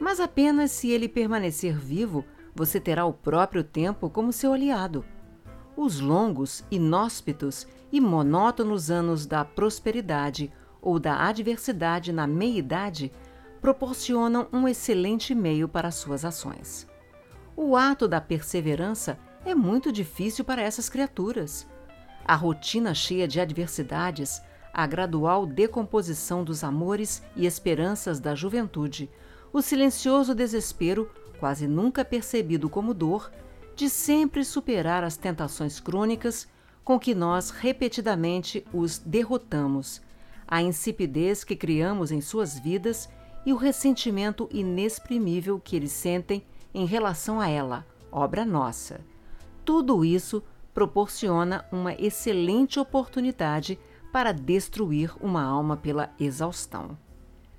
Mas 0.00 0.20
apenas 0.20 0.70
se 0.70 0.90
ele 0.90 1.08
permanecer 1.08 1.78
vivo, 1.78 2.24
você 2.54 2.80
terá 2.80 3.04
o 3.04 3.12
próprio 3.12 3.62
tempo 3.62 4.08
como 4.08 4.32
seu 4.32 4.52
aliado. 4.52 5.04
Os 5.76 6.00
longos, 6.00 6.64
inóspitos 6.70 7.66
e 7.92 8.00
monótonos 8.00 8.90
anos 8.90 9.26
da 9.26 9.44
prosperidade 9.44 10.50
ou 10.80 10.98
da 10.98 11.26
adversidade 11.26 12.12
na 12.12 12.26
meia-idade 12.26 13.12
proporcionam 13.60 14.48
um 14.52 14.66
excelente 14.66 15.34
meio 15.34 15.68
para 15.68 15.90
suas 15.90 16.24
ações. 16.24 16.86
O 17.58 17.74
ato 17.74 18.06
da 18.06 18.20
perseverança 18.20 19.18
é 19.42 19.54
muito 19.54 19.90
difícil 19.90 20.44
para 20.44 20.60
essas 20.60 20.90
criaturas. 20.90 21.66
A 22.22 22.34
rotina 22.34 22.92
cheia 22.92 23.26
de 23.26 23.40
adversidades, 23.40 24.42
a 24.74 24.86
gradual 24.86 25.46
decomposição 25.46 26.44
dos 26.44 26.62
amores 26.62 27.22
e 27.34 27.46
esperanças 27.46 28.20
da 28.20 28.34
juventude, 28.34 29.10
o 29.54 29.62
silencioso 29.62 30.34
desespero, 30.34 31.10
quase 31.40 31.66
nunca 31.66 32.04
percebido 32.04 32.68
como 32.68 32.92
dor, 32.92 33.32
de 33.74 33.88
sempre 33.88 34.44
superar 34.44 35.02
as 35.02 35.16
tentações 35.16 35.80
crônicas 35.80 36.46
com 36.84 36.98
que 36.98 37.14
nós 37.14 37.48
repetidamente 37.48 38.66
os 38.70 38.98
derrotamos, 38.98 40.02
a 40.46 40.60
insipidez 40.60 41.42
que 41.42 41.56
criamos 41.56 42.12
em 42.12 42.20
suas 42.20 42.58
vidas 42.58 43.08
e 43.46 43.52
o 43.52 43.56
ressentimento 43.56 44.46
inexprimível 44.52 45.58
que 45.58 45.74
eles 45.74 45.92
sentem 45.92 46.44
em 46.76 46.84
relação 46.84 47.40
a 47.40 47.48
ela, 47.48 47.86
obra 48.12 48.44
nossa. 48.44 49.00
Tudo 49.64 50.04
isso 50.04 50.42
proporciona 50.74 51.64
uma 51.72 51.94
excelente 51.94 52.78
oportunidade 52.78 53.78
para 54.12 54.30
destruir 54.30 55.10
uma 55.18 55.42
alma 55.42 55.78
pela 55.78 56.10
exaustão. 56.20 56.98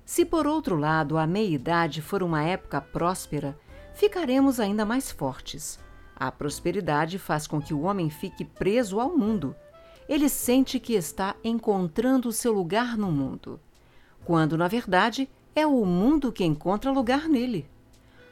Se, 0.04 0.24
por 0.24 0.46
outro 0.46 0.76
lado, 0.76 1.18
a 1.18 1.26
meia-idade 1.26 2.00
for 2.00 2.22
uma 2.22 2.44
época 2.44 2.80
próspera, 2.80 3.58
ficaremos 3.92 4.60
ainda 4.60 4.84
mais 4.84 5.10
fortes. 5.10 5.80
A 6.14 6.30
prosperidade 6.30 7.18
faz 7.18 7.48
com 7.48 7.60
que 7.60 7.74
o 7.74 7.80
homem 7.80 8.08
fique 8.10 8.44
preso 8.44 9.00
ao 9.00 9.18
mundo. 9.18 9.54
Ele 10.08 10.28
sente 10.28 10.78
que 10.78 10.94
está 10.94 11.34
encontrando 11.42 12.30
seu 12.30 12.52
lugar 12.52 12.96
no 12.96 13.10
mundo, 13.10 13.58
quando, 14.24 14.56
na 14.56 14.68
verdade, 14.68 15.28
é 15.56 15.66
o 15.66 15.84
mundo 15.84 16.30
que 16.30 16.44
encontra 16.44 16.92
lugar 16.92 17.28
nele. 17.28 17.68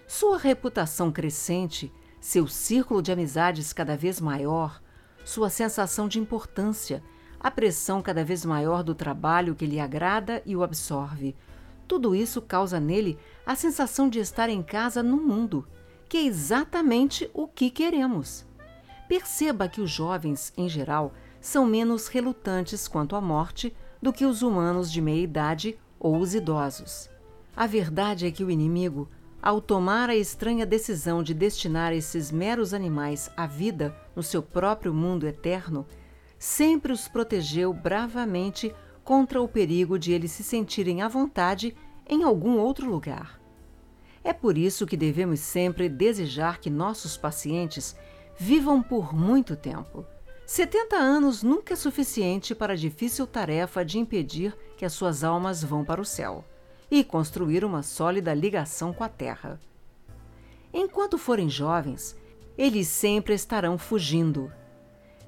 Sua 0.07 0.39
reputação 0.39 1.11
crescente, 1.11 1.93
seu 2.21 2.47
círculo 2.47 3.03
de 3.03 3.11
amizades 3.11 3.73
cada 3.73 3.97
vez 3.97 4.21
maior, 4.21 4.81
sua 5.25 5.51
sensação 5.51 6.07
de 6.07 6.21
importância, 6.21 7.03
a 7.41 7.51
pressão 7.51 8.01
cada 8.01 8.25
vez 8.25 8.45
maior 8.45 8.85
do 8.85 8.95
trabalho 8.95 9.57
que 9.57 9.67
lhe 9.67 9.81
agrada 9.81 10.41
e 10.47 10.55
o 10.55 10.63
absorve. 10.63 11.35
Tudo 11.89 12.15
isso 12.15 12.41
causa 12.41 12.79
nele 12.79 13.19
a 13.45 13.57
sensação 13.57 14.09
de 14.09 14.21
estar 14.21 14.49
em 14.49 14.63
casa 14.63 15.03
no 15.03 15.17
mundo, 15.17 15.67
que 16.09 16.17
é 16.17 16.25
exatamente 16.25 17.29
o 17.35 17.49
que 17.49 17.69
queremos. 17.69 18.47
Perceba 19.09 19.69
que 19.69 19.81
os 19.81 19.91
jovens, 19.91 20.53
em 20.57 20.69
geral, 20.69 21.13
são 21.41 21.67
menos 21.67 22.07
relutantes 22.07 22.87
quanto 22.87 23.17
à 23.17 23.21
morte 23.21 23.75
do 24.01 24.13
que 24.13 24.25
os 24.25 24.43
humanos 24.43 24.91
de 24.91 25.01
meia 25.01 25.23
idade 25.23 25.77
ou 25.99 26.17
os 26.17 26.33
idosos. 26.33 27.11
A 27.57 27.67
verdade 27.67 28.27
é 28.27 28.31
que 28.31 28.45
o 28.45 28.51
inimigo, 28.51 29.09
ao 29.47 29.61
tomar 29.61 30.11
a 30.11 30.17
estranha 30.17 30.67
decisão 30.67 31.23
de 31.23 31.33
destinar 31.33 31.93
esses 31.93 32.33
meros 32.33 32.75
animais 32.75 33.31
à 33.37 33.47
vida 33.47 33.97
no 34.17 34.21
seu 34.21 34.43
próprio 34.43 34.93
mundo 34.93 35.25
eterno, 35.25 35.87
sempre 36.37 36.91
os 36.91 37.07
protegeu 37.07 37.73
bravamente 37.73 38.75
contra 39.05 39.41
o 39.41 39.47
perigo 39.47 40.01
de 40.01 40.13
eles 40.13 40.33
se 40.33 40.43
sentirem 40.43 41.01
à 41.01 41.07
vontade 41.07 41.77
em 42.09 42.25
algum 42.25 42.59
outro 42.59 42.91
lugar. 42.91 43.41
É 44.25 44.33
por 44.33 44.59
isso 44.59 44.85
que 44.85 44.97
devemos 44.97 45.39
sempre 45.39 45.89
desejar 45.89 46.59
que 46.59 46.69
nossos 46.69 47.17
pacientes 47.17 47.95
vivam 48.37 48.83
por 48.83 49.15
muito 49.15 49.55
tempo. 49.55 50.05
70 50.45 50.97
anos 50.97 51.45
nunca 51.45 51.75
é 51.75 51.77
suficiente 51.77 52.53
para 52.53 52.73
a 52.73 52.77
difícil 52.77 53.29
tarefa 53.29 53.85
de 53.85 53.97
impedir 53.97 54.57
que 54.77 54.85
as 54.85 54.93
suas 54.93 55.23
almas 55.23 55.63
vão 55.63 55.85
para 55.85 56.01
o 56.01 56.05
céu 56.05 56.45
e 56.91 57.03
construir 57.03 57.65
uma 57.65 57.83
sólida 57.83 58.33
ligação 58.35 58.93
com 58.93 59.03
a 59.03 59.09
terra. 59.09 59.59
Enquanto 60.73 61.19
forem 61.19 61.49
jovens, 61.49 62.17
eles 62.57 62.89
sempre 62.89 63.35
estarão 63.35 63.79
fugindo. 63.79 64.53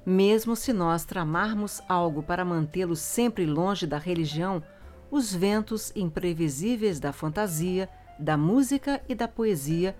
Mesmo 0.05 0.55
se 0.55 0.71
nós 0.73 1.05
tramarmos 1.05 1.81
algo 1.87 2.23
para 2.23 2.45
mantê-lo 2.45 2.95
sempre 2.95 3.45
longe 3.45 3.85
da 3.85 3.97
religião, 3.97 4.63
os 5.11 5.33
ventos 5.33 5.91
imprevisíveis 5.95 6.99
da 6.99 7.11
fantasia, 7.11 7.89
da 8.17 8.37
música 8.37 9.01
e 9.07 9.15
da 9.15 9.27
poesia, 9.27 9.95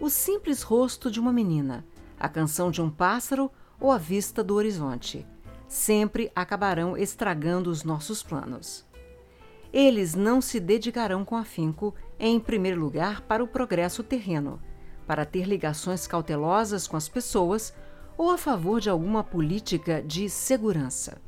o 0.00 0.08
simples 0.08 0.62
rosto 0.62 1.10
de 1.10 1.18
uma 1.20 1.32
menina, 1.32 1.84
a 2.18 2.28
canção 2.28 2.70
de 2.70 2.80
um 2.80 2.90
pássaro 2.90 3.50
ou 3.80 3.90
a 3.90 3.98
vista 3.98 4.42
do 4.42 4.54
horizonte, 4.54 5.26
sempre 5.68 6.30
acabarão 6.34 6.96
estragando 6.96 7.70
os 7.70 7.82
nossos 7.82 8.22
planos. 8.22 8.85
Eles 9.78 10.14
não 10.14 10.40
se 10.40 10.58
dedicarão 10.58 11.22
com 11.22 11.36
afinco, 11.36 11.94
em 12.18 12.40
primeiro 12.40 12.80
lugar, 12.80 13.20
para 13.20 13.44
o 13.44 13.46
progresso 13.46 14.02
terreno, 14.02 14.58
para 15.06 15.26
ter 15.26 15.46
ligações 15.46 16.06
cautelosas 16.06 16.88
com 16.88 16.96
as 16.96 17.10
pessoas 17.10 17.74
ou 18.16 18.30
a 18.30 18.38
favor 18.38 18.80
de 18.80 18.88
alguma 18.88 19.22
política 19.22 20.02
de 20.02 20.30
segurança. 20.30 21.20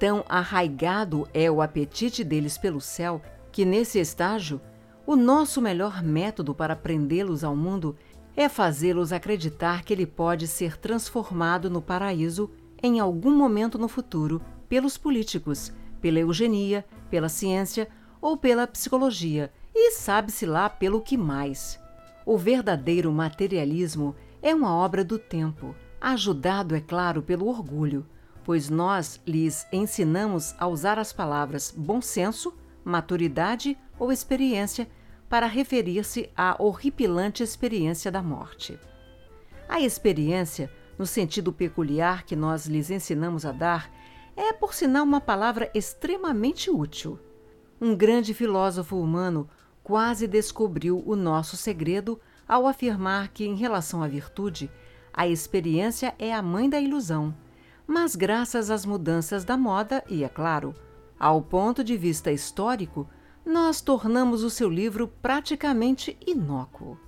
Tão 0.00 0.24
arraigado 0.28 1.28
é 1.32 1.48
o 1.48 1.62
apetite 1.62 2.24
deles 2.24 2.58
pelo 2.58 2.80
céu 2.80 3.22
que, 3.52 3.64
nesse 3.64 4.00
estágio, 4.00 4.60
o 5.06 5.14
nosso 5.14 5.62
melhor 5.62 6.02
método 6.02 6.52
para 6.52 6.74
prendê-los 6.74 7.44
ao 7.44 7.54
mundo 7.54 7.94
é 8.36 8.48
fazê-los 8.48 9.12
acreditar 9.12 9.84
que 9.84 9.92
ele 9.92 10.06
pode 10.06 10.48
ser 10.48 10.76
transformado 10.76 11.70
no 11.70 11.80
paraíso 11.80 12.50
em 12.82 12.98
algum 12.98 13.30
momento 13.30 13.78
no 13.78 13.86
futuro 13.86 14.42
pelos 14.68 14.98
políticos, 14.98 15.72
pela 16.02 16.18
eugenia, 16.18 16.84
pela 17.08 17.30
ciência 17.30 17.88
ou 18.20 18.36
pela 18.36 18.66
psicologia, 18.66 19.50
e 19.74 19.92
sabe-se 19.92 20.44
lá 20.44 20.68
pelo 20.68 21.00
que 21.00 21.16
mais. 21.16 21.80
O 22.26 22.36
verdadeiro 22.36 23.10
materialismo 23.10 24.14
é 24.42 24.54
uma 24.54 24.74
obra 24.74 25.02
do 25.02 25.18
tempo, 25.18 25.74
ajudado, 26.00 26.74
é 26.74 26.80
claro, 26.80 27.22
pelo 27.22 27.48
orgulho, 27.48 28.06
pois 28.44 28.68
nós 28.68 29.20
lhes 29.26 29.66
ensinamos 29.72 30.54
a 30.58 30.66
usar 30.66 30.98
as 30.98 31.12
palavras 31.12 31.72
bom 31.74 32.00
senso, 32.02 32.52
maturidade 32.84 33.78
ou 33.98 34.12
experiência 34.12 34.88
para 35.28 35.46
referir-se 35.46 36.28
à 36.36 36.56
horripilante 36.62 37.42
experiência 37.42 38.10
da 38.10 38.22
morte. 38.22 38.78
A 39.68 39.80
experiência, 39.80 40.70
no 40.98 41.06
sentido 41.06 41.52
peculiar 41.52 42.24
que 42.24 42.36
nós 42.36 42.66
lhes 42.66 42.90
ensinamos 42.90 43.46
a 43.46 43.52
dar, 43.52 43.90
é, 44.48 44.52
por 44.52 44.74
sinal, 44.74 45.04
uma 45.04 45.20
palavra 45.20 45.70
extremamente 45.74 46.70
útil. 46.70 47.18
Um 47.80 47.94
grande 47.94 48.34
filósofo 48.34 48.96
humano 48.96 49.48
quase 49.82 50.26
descobriu 50.26 51.02
o 51.06 51.16
nosso 51.16 51.56
segredo 51.56 52.20
ao 52.46 52.66
afirmar 52.66 53.28
que, 53.28 53.44
em 53.44 53.54
relação 53.54 54.02
à 54.02 54.08
virtude, 54.08 54.70
a 55.12 55.26
experiência 55.26 56.14
é 56.18 56.32
a 56.32 56.42
mãe 56.42 56.68
da 56.68 56.80
ilusão 56.80 57.34
mas 57.86 58.16
graças 58.16 58.70
às 58.70 58.86
mudanças 58.86 59.44
da 59.44 59.56
moda 59.56 60.02
e, 60.08 60.24
é 60.24 60.28
claro, 60.28 60.74
ao 61.18 61.42
ponto 61.42 61.82
de 61.82 61.96
vista 61.96 62.30
histórico, 62.32 63.08
nós 63.44 63.80
tornamos 63.80 64.42
o 64.42 64.50
seu 64.50 64.68
livro 64.68 65.08
praticamente 65.20 66.16
inócuo. 66.26 66.98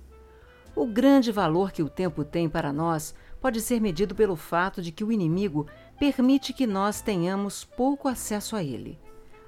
O 0.75 0.85
grande 0.85 1.31
valor 1.31 1.71
que 1.71 1.81
o 1.81 1.89
tempo 1.89 2.23
tem 2.23 2.49
para 2.49 2.73
nós 2.73 3.15
pode 3.39 3.61
ser 3.61 3.79
medido 3.79 4.13
pelo 4.13 4.35
fato 4.35 4.81
de 4.81 4.91
que 4.91 5.03
o 5.03 5.11
inimigo 5.11 5.65
permite 5.99 6.53
que 6.53 6.67
nós 6.67 7.01
tenhamos 7.01 7.63
pouco 7.63 8.07
acesso 8.07 8.55
a 8.55 8.63
ele. 8.63 8.99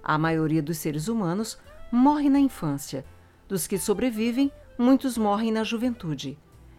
A 0.04 0.18
maioria 0.18 0.62
dos 0.62 0.78
seres 0.78 1.08
humanos 1.08 1.58
morre 1.92 2.30
na 2.30 2.40
infância. 2.40 3.06
Dos 3.48 3.68
que 3.68 3.78
sobrevivem, 3.78 4.52
muitos 4.78 5.18
morrem 5.18 5.52
na 5.52 5.64
juventude. 5.64 6.38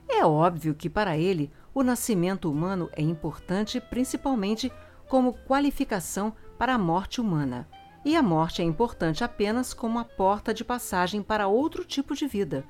É 0.09 0.25
óbvio 0.25 0.75
que 0.75 0.89
para 0.89 1.17
ele 1.17 1.51
o 1.75 1.83
nascimento 1.83 2.51
humano 2.51 2.89
é 2.93 3.03
importante 3.03 3.81
principalmente 3.81 4.73
como 5.07 5.35
qualificação 5.47 6.35
para 6.59 6.75
a 6.75 6.79
morte 6.79 7.21
humana, 7.21 7.69
e 8.05 8.17
a 8.17 8.23
morte 8.23 8.63
é 8.63 8.65
importante 8.65 9.23
apenas 9.23 9.73
como 9.73 9.99
a 9.99 10.05
porta 10.05 10.53
de 10.53 10.65
passagem 10.65 11.23
para 11.23 11.47
outro 11.47 11.85
tipo 11.85 12.15
de 12.15 12.27
vida. 12.27 12.65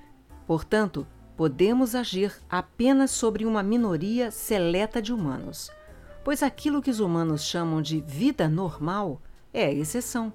Portanto, 0.47 1.07
podemos 1.37 1.95
agir 1.95 2.37
apenas 2.51 3.11
sobre 3.11 3.47
uma 3.47 3.63
minoria 3.63 4.31
seleta 4.31 5.01
de 5.01 5.13
humanos, 5.13 5.71
pois 6.29 6.43
aquilo 6.43 6.83
que 6.83 6.91
os 6.91 7.01
humanos 7.01 7.43
chamam 7.43 7.81
de 7.81 8.03
vida 8.03 8.51
normal 8.51 9.19
é 9.51 9.65
a 9.65 9.73
exceção. 9.73 10.31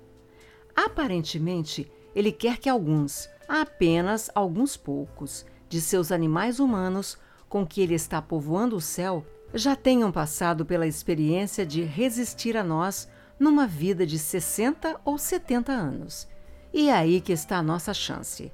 Aparentemente, 0.76 1.88
ele 2.16 2.32
quer 2.32 2.58
que 2.58 2.68
alguns, 2.68 3.30
apenas 3.48 4.28
alguns 4.34 4.76
poucos, 4.76 5.46
de 5.70 5.80
seus 5.80 6.12
animais 6.12 6.60
humanos 6.60 7.16
com 7.48 7.64
que 7.64 7.80
ele 7.80 7.94
está 7.94 8.20
povoando 8.20 8.76
o 8.76 8.82
céu 8.82 9.24
já 9.54 9.76
tenham 9.76 10.12
passado 10.12 10.66
pela 10.66 10.88
experiência 10.88 11.64
de 11.64 11.84
resistir 11.84 12.58
a 12.58 12.64
nós 12.64 13.08
numa 13.40 13.68
vida 13.68 14.04
de 14.04 14.18
60 14.18 15.00
ou 15.06 15.20
70 15.20 15.72
anos. 15.72 16.28
E 16.74 16.90
é 16.90 16.94
aí 16.94 17.22
que 17.22 17.34
está 17.34 17.58
a 17.58 17.64
nossa 17.64 17.94
chance. 17.94 18.52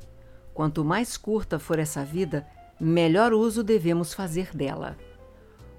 Quanto 0.54 0.84
mais 0.84 1.16
curta 1.16 1.58
for 1.58 1.80
essa 1.80 2.04
vida, 2.04 2.46
melhor 2.78 3.32
uso 3.32 3.64
devemos 3.64 4.14
fazer 4.14 4.54
dela. 4.54 4.98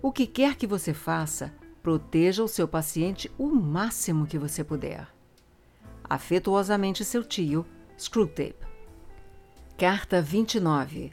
O 0.02 0.10
que 0.10 0.26
quer 0.26 0.56
que 0.56 0.66
você 0.66 0.94
faça, 0.94 1.52
proteja 1.82 2.42
o 2.42 2.48
seu 2.48 2.66
paciente 2.66 3.30
o 3.36 3.48
máximo 3.48 4.26
que 4.26 4.38
você 4.38 4.64
puder. 4.64 5.06
Afetuosamente 6.02 7.04
seu 7.04 7.22
tio, 7.22 7.66
Screwtape. 7.98 8.66
Carta 9.76 10.22
29 10.22 11.12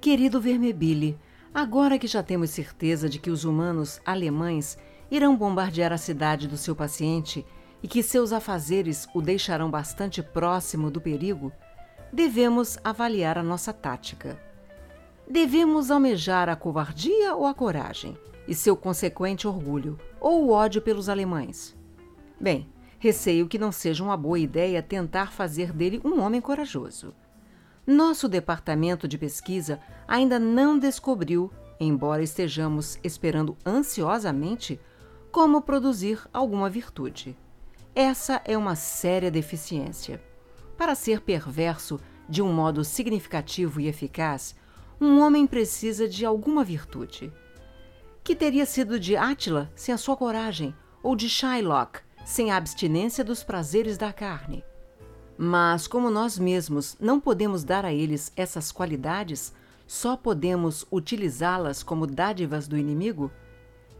Querido 0.00 0.40
Vermebile, 0.40 1.18
agora 1.52 1.98
que 1.98 2.06
já 2.06 2.22
temos 2.22 2.48
certeza 2.48 3.10
de 3.10 3.18
que 3.18 3.30
os 3.30 3.44
humanos 3.44 4.00
alemães 4.06 4.78
irão 5.10 5.36
bombardear 5.36 5.92
a 5.92 5.98
cidade 5.98 6.48
do 6.48 6.56
seu 6.56 6.74
paciente 6.74 7.44
e 7.82 7.88
que 7.88 8.02
seus 8.02 8.32
afazeres 8.32 9.06
o 9.14 9.20
deixarão 9.20 9.70
bastante 9.70 10.22
próximo 10.22 10.90
do 10.90 11.00
perigo, 11.00 11.52
devemos 12.10 12.78
avaliar 12.82 13.36
a 13.36 13.42
nossa 13.42 13.70
tática. 13.70 14.45
Devemos 15.28 15.90
almejar 15.90 16.48
a 16.48 16.54
covardia 16.54 17.34
ou 17.34 17.46
a 17.46 17.54
coragem, 17.54 18.16
e 18.46 18.54
seu 18.54 18.76
consequente 18.76 19.48
orgulho, 19.48 19.98
ou 20.20 20.44
o 20.44 20.50
ódio 20.50 20.80
pelos 20.80 21.08
alemães? 21.08 21.76
Bem, 22.40 22.68
receio 22.98 23.48
que 23.48 23.58
não 23.58 23.72
seja 23.72 24.04
uma 24.04 24.16
boa 24.16 24.38
ideia 24.38 24.82
tentar 24.82 25.32
fazer 25.32 25.72
dele 25.72 26.00
um 26.04 26.20
homem 26.20 26.40
corajoso. 26.40 27.12
Nosso 27.84 28.28
departamento 28.28 29.08
de 29.08 29.18
pesquisa 29.18 29.80
ainda 30.06 30.38
não 30.38 30.78
descobriu, 30.78 31.52
embora 31.80 32.22
estejamos 32.22 32.98
esperando 33.02 33.56
ansiosamente, 33.66 34.80
como 35.32 35.60
produzir 35.60 36.20
alguma 36.32 36.70
virtude. 36.70 37.36
Essa 37.94 38.40
é 38.44 38.56
uma 38.56 38.76
séria 38.76 39.30
deficiência. 39.30 40.22
Para 40.76 40.94
ser 40.94 41.20
perverso 41.20 41.98
de 42.28 42.42
um 42.42 42.52
modo 42.52 42.84
significativo 42.84 43.80
e 43.80 43.88
eficaz, 43.88 44.54
um 45.00 45.20
homem 45.20 45.46
precisa 45.46 46.08
de 46.08 46.24
alguma 46.24 46.64
virtude. 46.64 47.32
Que 48.24 48.34
teria 48.34 48.66
sido 48.66 48.98
de 48.98 49.16
Átila 49.16 49.70
sem 49.74 49.94
a 49.94 49.98
sua 49.98 50.16
coragem, 50.16 50.74
ou 51.02 51.14
de 51.14 51.28
Shylock 51.28 52.00
sem 52.24 52.50
a 52.50 52.56
abstinência 52.56 53.22
dos 53.22 53.44
prazeres 53.44 53.96
da 53.96 54.12
carne? 54.12 54.64
Mas, 55.38 55.86
como 55.86 56.10
nós 56.10 56.38
mesmos 56.38 56.96
não 56.98 57.20
podemos 57.20 57.62
dar 57.62 57.84
a 57.84 57.92
eles 57.92 58.32
essas 58.34 58.72
qualidades, 58.72 59.52
só 59.86 60.16
podemos 60.16 60.84
utilizá-las 60.90 61.82
como 61.82 62.06
dádivas 62.06 62.66
do 62.66 62.76
inimigo? 62.76 63.30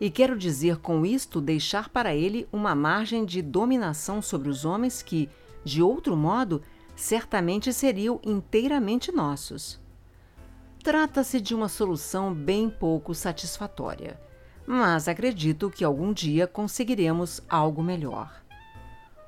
E 0.00 0.10
quero 0.10 0.36
dizer 0.36 0.78
com 0.78 1.07
isto 1.07 1.41
deixar 1.41 1.89
para 1.89 2.15
ele 2.15 2.49
uma 2.52 2.75
margem 2.75 3.25
de 3.25 3.41
dominação 3.42 4.20
sobre 4.20 4.49
os 4.49 4.65
homens 4.65 5.02
que, 5.02 5.28
de 5.65 5.83
outro 5.83 6.16
modo, 6.16 6.62
certamente 6.94 7.73
seriam 7.73 8.18
inteiramente 8.25 9.12
nossos. 9.12 9.78
Trata-se 10.86 11.40
de 11.40 11.52
uma 11.52 11.68
solução 11.68 12.32
bem 12.32 12.70
pouco 12.70 13.12
satisfatória, 13.12 14.20
mas 14.65 15.08
acredito 15.08 15.68
que 15.68 15.82
algum 15.82 16.12
dia 16.12 16.47
conseguiremos 16.47 17.42
algo 17.48 17.82
melhor. 17.82 18.31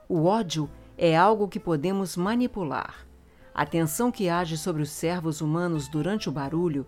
O 0.09 0.27
ódio 0.27 0.71
é 0.97 1.17
algo 1.17 1.49
que 1.49 1.59
podemos 1.59 2.17
manipular. 2.17 3.05
A 3.53 3.67
tensão 3.67 4.13
que 4.13 4.29
age 4.29 4.57
sobre 4.57 4.83
os 4.83 4.91
servos 4.91 5.41
humanos 5.41 5.89
durante 5.89 6.29
o 6.29 6.33
barulho, 6.33 6.87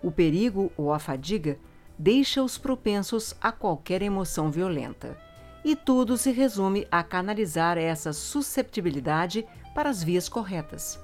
o 0.00 0.12
perigo 0.12 0.70
ou 0.76 0.92
a 0.92 1.00
fadiga, 1.00 1.58
deixa-os 1.98 2.56
propensos 2.56 3.34
a 3.40 3.50
qualquer 3.50 4.02
emoção 4.02 4.52
violenta. 4.52 5.18
E 5.64 5.74
tudo 5.74 6.16
se 6.16 6.30
resume 6.30 6.86
a 6.92 7.02
canalizar 7.02 7.76
essa 7.76 8.12
susceptibilidade 8.12 9.44
para 9.74 9.90
as 9.90 10.00
vias 10.00 10.28
corretas. 10.28 10.96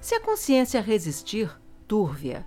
Se 0.00 0.14
a 0.14 0.20
consciência 0.20 0.80
resistir, 0.80 1.50
turve-a. 1.86 2.44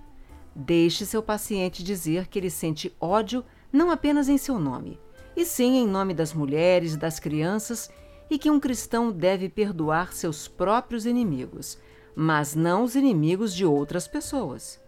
Deixe 0.54 1.06
seu 1.06 1.22
paciente 1.22 1.84
dizer 1.84 2.26
que 2.26 2.38
ele 2.38 2.50
sente 2.50 2.94
ódio 3.00 3.44
não 3.72 3.90
apenas 3.90 4.28
em 4.28 4.38
seu 4.38 4.58
nome, 4.58 4.98
e 5.36 5.44
sim 5.44 5.76
em 5.76 5.86
nome 5.86 6.14
das 6.14 6.32
mulheres, 6.32 6.96
das 6.96 7.20
crianças 7.20 7.90
e 8.30 8.38
que 8.38 8.50
um 8.50 8.60
cristão 8.60 9.10
deve 9.10 9.48
perdoar 9.48 10.12
seus 10.12 10.48
próprios 10.48 11.06
inimigos, 11.06 11.78
mas 12.14 12.54
não 12.54 12.82
os 12.82 12.94
inimigos 12.94 13.54
de 13.54 13.64
outras 13.64 14.08
pessoas. 14.08 14.80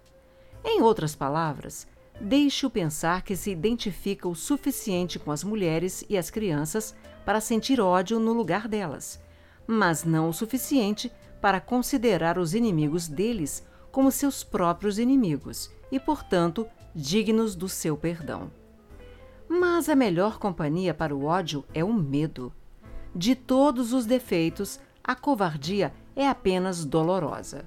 Em 0.64 0.82
outras 0.82 1.14
palavras, 1.14 1.86
deixe-o 2.20 2.68
pensar 2.68 3.22
que 3.22 3.36
se 3.36 3.50
identifica 3.50 4.28
o 4.28 4.34
suficiente 4.34 5.18
com 5.18 5.30
as 5.30 5.42
mulheres 5.42 6.04
e 6.08 6.18
as 6.18 6.30
crianças 6.30 6.94
para 7.24 7.40
sentir 7.40 7.80
ódio 7.80 8.18
no 8.18 8.32
lugar 8.32 8.68
delas, 8.68 9.20
mas 9.66 10.04
não 10.04 10.28
o 10.28 10.32
suficiente 10.32 11.10
para 11.40 11.60
considerar 11.60 12.38
os 12.38 12.54
inimigos 12.54 13.08
deles 13.08 13.64
como 13.90 14.10
seus 14.10 14.44
próprios 14.44 14.98
inimigos 14.98 15.70
e, 15.90 15.98
portanto, 15.98 16.66
dignos 16.94 17.54
do 17.54 17.68
seu 17.68 17.96
perdão. 17.96 18.50
Mas 19.48 19.88
a 19.88 19.96
melhor 19.96 20.38
companhia 20.38 20.94
para 20.94 21.14
o 21.14 21.24
ódio 21.24 21.64
é 21.74 21.82
o 21.82 21.92
medo. 21.92 22.52
De 23.14 23.34
todos 23.34 23.92
os 23.92 24.06
defeitos, 24.06 24.78
a 25.02 25.14
covardia 25.14 25.92
é 26.14 26.28
apenas 26.28 26.84
dolorosa. 26.84 27.64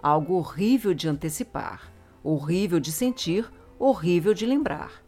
Algo 0.00 0.34
horrível 0.34 0.94
de 0.94 1.08
antecipar, 1.08 1.92
horrível 2.22 2.78
de 2.78 2.92
sentir, 2.92 3.50
horrível 3.78 4.32
de 4.32 4.46
lembrar. 4.46 5.02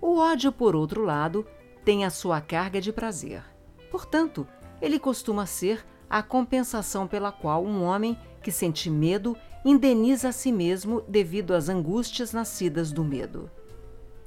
O 0.00 0.18
ódio, 0.18 0.50
por 0.50 0.74
outro 0.74 1.04
lado, 1.04 1.46
tem 1.84 2.04
a 2.04 2.10
sua 2.10 2.40
carga 2.40 2.80
de 2.80 2.92
prazer. 2.92 3.42
Portanto, 3.90 4.46
ele 4.80 4.98
costuma 4.98 5.44
ser 5.44 5.84
a 6.08 6.22
compensação 6.22 7.06
pela 7.06 7.32
qual 7.32 7.64
um 7.64 7.82
homem 7.82 8.18
que 8.42 8.50
sente 8.50 8.88
medo 8.88 9.36
indeniza 9.64 10.28
a 10.28 10.32
si 10.32 10.52
mesmo 10.52 11.02
devido 11.08 11.54
às 11.54 11.68
angústias 11.68 12.32
nascidas 12.32 12.92
do 12.92 13.04
medo. 13.04 13.50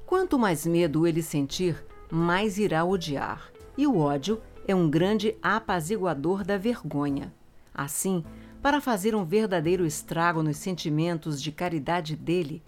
Quanto 0.06 0.38
mais 0.38 0.66
medo 0.66 1.08
ele 1.08 1.24
sentir, 1.24 1.84
mais 2.12 2.58
irá 2.58 2.84
odiar, 2.84 3.52
e 3.78 3.88
o 3.88 3.98
ódio 3.98 4.42
é 4.68 4.76
um 4.76 4.90
grande 4.90 5.36
apaziguador 5.42 6.44
da 6.44 6.58
vergonha. 6.58 7.34
Assim, 7.74 8.24
para 8.62 8.82
fazer 8.82 9.16
um 9.16 9.26
verdadeiro 9.26 9.86
estrago 9.86 10.44
nos 10.44 10.58
sentimentos 10.58 11.42
de 11.42 11.52
caridade 11.52 12.16
dele, 12.16 12.62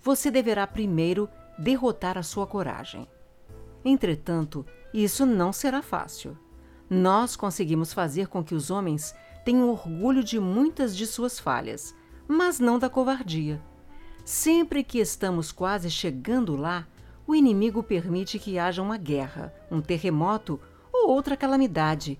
você 0.00 0.30
deverá 0.30 0.66
primeiro 0.66 1.28
derrotar 1.58 2.18
a 2.18 2.22
sua 2.22 2.46
coragem. 2.46 3.06
Entretanto, 3.84 4.66
isso 4.92 5.24
não 5.24 5.52
será 5.52 5.80
fácil. 5.80 6.36
Nós 6.90 7.36
conseguimos 7.36 7.92
fazer 7.92 8.28
com 8.28 8.42
que 8.42 8.54
os 8.54 8.70
homens 8.70 9.14
tenham 9.44 9.70
orgulho 9.70 10.22
de 10.22 10.38
muitas 10.38 10.96
de 10.96 11.06
suas 11.06 11.38
falhas, 11.38 11.94
mas 12.28 12.60
não 12.60 12.78
da 12.78 12.90
covardia. 12.90 13.60
Sempre 14.24 14.84
que 14.84 14.98
estamos 14.98 15.50
quase 15.50 15.90
chegando 15.90 16.54
lá, 16.54 16.86
o 17.26 17.34
inimigo 17.34 17.82
permite 17.82 18.38
que 18.38 18.58
haja 18.58 18.82
uma 18.82 18.98
guerra, 18.98 19.54
um 19.70 19.80
terremoto 19.80 20.60
ou 20.92 21.10
outra 21.10 21.36
calamidade. 21.36 22.18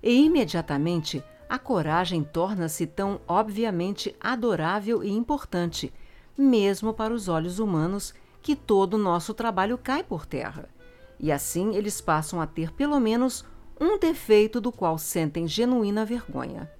E 0.00 0.24
imediatamente 0.24 1.22
a 1.48 1.58
coragem 1.58 2.22
torna-se 2.22 2.86
tão 2.86 3.20
obviamente 3.26 4.14
adorável 4.20 5.02
e 5.02 5.10
importante, 5.10 5.92
mesmo 6.38 6.94
para 6.94 7.12
os 7.12 7.26
olhos 7.28 7.58
humanos, 7.58 8.14
que 8.40 8.54
todo 8.54 8.94
o 8.94 8.98
nosso 8.98 9.34
trabalho 9.34 9.76
cai 9.76 10.04
por 10.04 10.24
terra. 10.24 10.68
E 11.18 11.30
assim 11.32 11.74
eles 11.74 12.00
passam 12.00 12.40
a 12.40 12.46
ter 12.46 12.72
pelo 12.72 12.98
menos 13.00 13.44
um 13.80 13.98
defeito 13.98 14.60
do 14.60 14.70
qual 14.70 14.96
sentem 14.96 15.48
genuína 15.48 16.04
vergonha. 16.04 16.70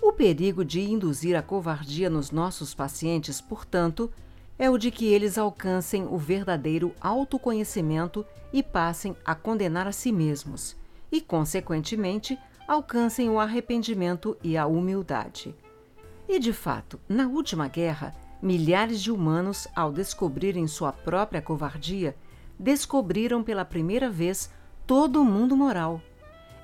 O 0.00 0.12
perigo 0.12 0.64
de 0.64 0.80
induzir 0.80 1.36
a 1.36 1.42
covardia 1.42 2.08
nos 2.08 2.30
nossos 2.30 2.74
pacientes, 2.74 3.40
portanto, 3.40 4.10
é 4.58 4.70
o 4.70 4.78
de 4.78 4.90
que 4.90 5.06
eles 5.06 5.36
alcancem 5.36 6.06
o 6.08 6.16
verdadeiro 6.16 6.94
autoconhecimento 7.00 8.24
e 8.52 8.62
passem 8.62 9.16
a 9.24 9.34
condenar 9.34 9.86
a 9.86 9.92
si 9.92 10.12
mesmos, 10.12 10.76
e, 11.10 11.20
consequentemente, 11.20 12.38
alcancem 12.66 13.28
o 13.28 13.38
arrependimento 13.38 14.36
e 14.42 14.56
a 14.56 14.66
humildade. 14.66 15.54
E, 16.28 16.38
de 16.38 16.52
fato, 16.52 16.98
na 17.08 17.26
última 17.26 17.68
guerra, 17.68 18.14
milhares 18.40 19.00
de 19.02 19.10
humanos, 19.10 19.68
ao 19.74 19.92
descobrirem 19.92 20.66
sua 20.66 20.92
própria 20.92 21.42
covardia, 21.42 22.16
descobriram 22.58 23.42
pela 23.42 23.64
primeira 23.64 24.08
vez 24.08 24.50
todo 24.86 25.20
o 25.20 25.24
mundo 25.24 25.56
moral 25.56 26.00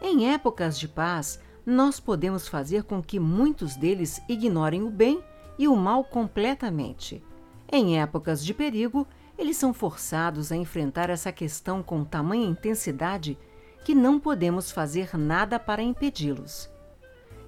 em 0.03 0.33
épocas 0.33 0.79
de 0.79 0.89
paz, 0.89 1.39
nós 1.65 2.01
podemos 2.01 2.49
fazer 2.49 2.85
com 2.85 3.03
que 3.03 3.21
muitos 3.21 3.77
deles 3.77 4.21
ignorem 4.29 4.83
o 4.83 4.91
bem 4.91 5.23
e 5.59 5.69
o 5.69 5.77
mal 5.77 6.05
completamente. 6.05 7.23
Em 7.71 8.01
épocas 8.01 8.45
de 8.45 8.53
perigo, 8.53 9.07
eles 9.39 9.57
são 9.57 9.73
forçados 9.73 10.53
a 10.53 10.57
enfrentar 10.57 11.09
essa 11.09 11.33
questão 11.33 11.83
com 11.83 12.05
tamanha 12.05 12.47
intensidade 12.47 13.39
que 13.85 13.95
não 13.95 14.21
podemos 14.21 14.71
fazer 14.71 15.17
nada 15.17 15.59
para 15.59 15.83
impedi-los. 15.83 16.71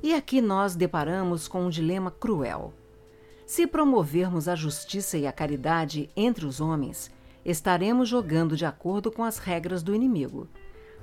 E 0.02 0.14
aqui 0.14 0.40
nós 0.40 0.74
deparamos 0.74 1.46
com 1.48 1.66
um 1.66 1.70
dilema 1.70 2.10
cruel. 2.10 2.72
Se 3.46 3.66
promovermos 3.66 4.48
a 4.48 4.54
justiça 4.54 5.18
e 5.18 5.26
a 5.26 5.32
caridade 5.32 6.08
entre 6.16 6.46
os 6.46 6.60
homens, 6.60 7.10
estaremos 7.44 8.08
jogando 8.08 8.56
de 8.56 8.64
acordo 8.64 9.10
com 9.10 9.22
as 9.22 9.38
regras 9.38 9.82
do 9.82 9.94
inimigo. 9.94 10.48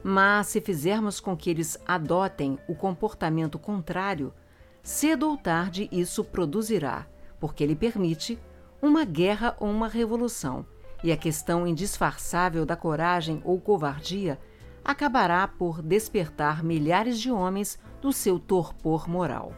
Mas 0.03 0.47
se 0.47 0.61
fizermos 0.61 1.19
com 1.19 1.37
que 1.37 1.49
eles 1.49 1.77
adotem 1.85 2.57
o 2.67 2.75
comportamento 2.75 3.59
contrário, 3.59 4.33
cedo 4.81 5.29
ou 5.29 5.37
tarde 5.37 5.87
isso 5.91 6.23
produzirá, 6.23 7.07
porque 7.39 7.63
ele 7.63 7.75
permite, 7.75 8.39
uma 8.81 9.05
guerra 9.05 9.55
ou 9.59 9.69
uma 9.69 9.87
revolução, 9.87 10.65
e 11.03 11.11
a 11.11 11.17
questão 11.17 11.67
indisfarçável 11.67 12.65
da 12.65 12.75
coragem 12.75 13.41
ou 13.43 13.59
covardia 13.59 14.39
acabará 14.83 15.47
por 15.47 15.81
despertar 15.81 16.63
milhares 16.63 17.19
de 17.19 17.31
homens 17.31 17.79
do 18.01 18.11
seu 18.11 18.39
torpor 18.39 19.07
moral. 19.07 19.53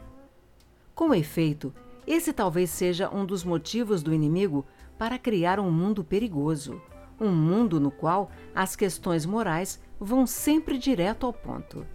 Com 0.93 1.13
efeito, 1.13 1.73
esse 2.05 2.33
talvez 2.33 2.69
seja 2.69 3.09
um 3.09 3.25
dos 3.25 3.43
motivos 3.43 4.03
do 4.03 4.13
inimigo 4.13 4.65
para 4.97 5.17
criar 5.17 5.59
um 5.59 5.71
mundo 5.71 6.03
perigoso, 6.03 6.81
um 7.19 7.31
mundo 7.31 7.79
no 7.79 7.89
qual 7.89 8.29
as 8.53 8.75
questões 8.75 9.25
morais 9.25 9.79
vão 10.03 10.27
sempre 10.27 10.77
direto 10.77 11.25
ao 11.25 11.31
ponto. 11.31 11.87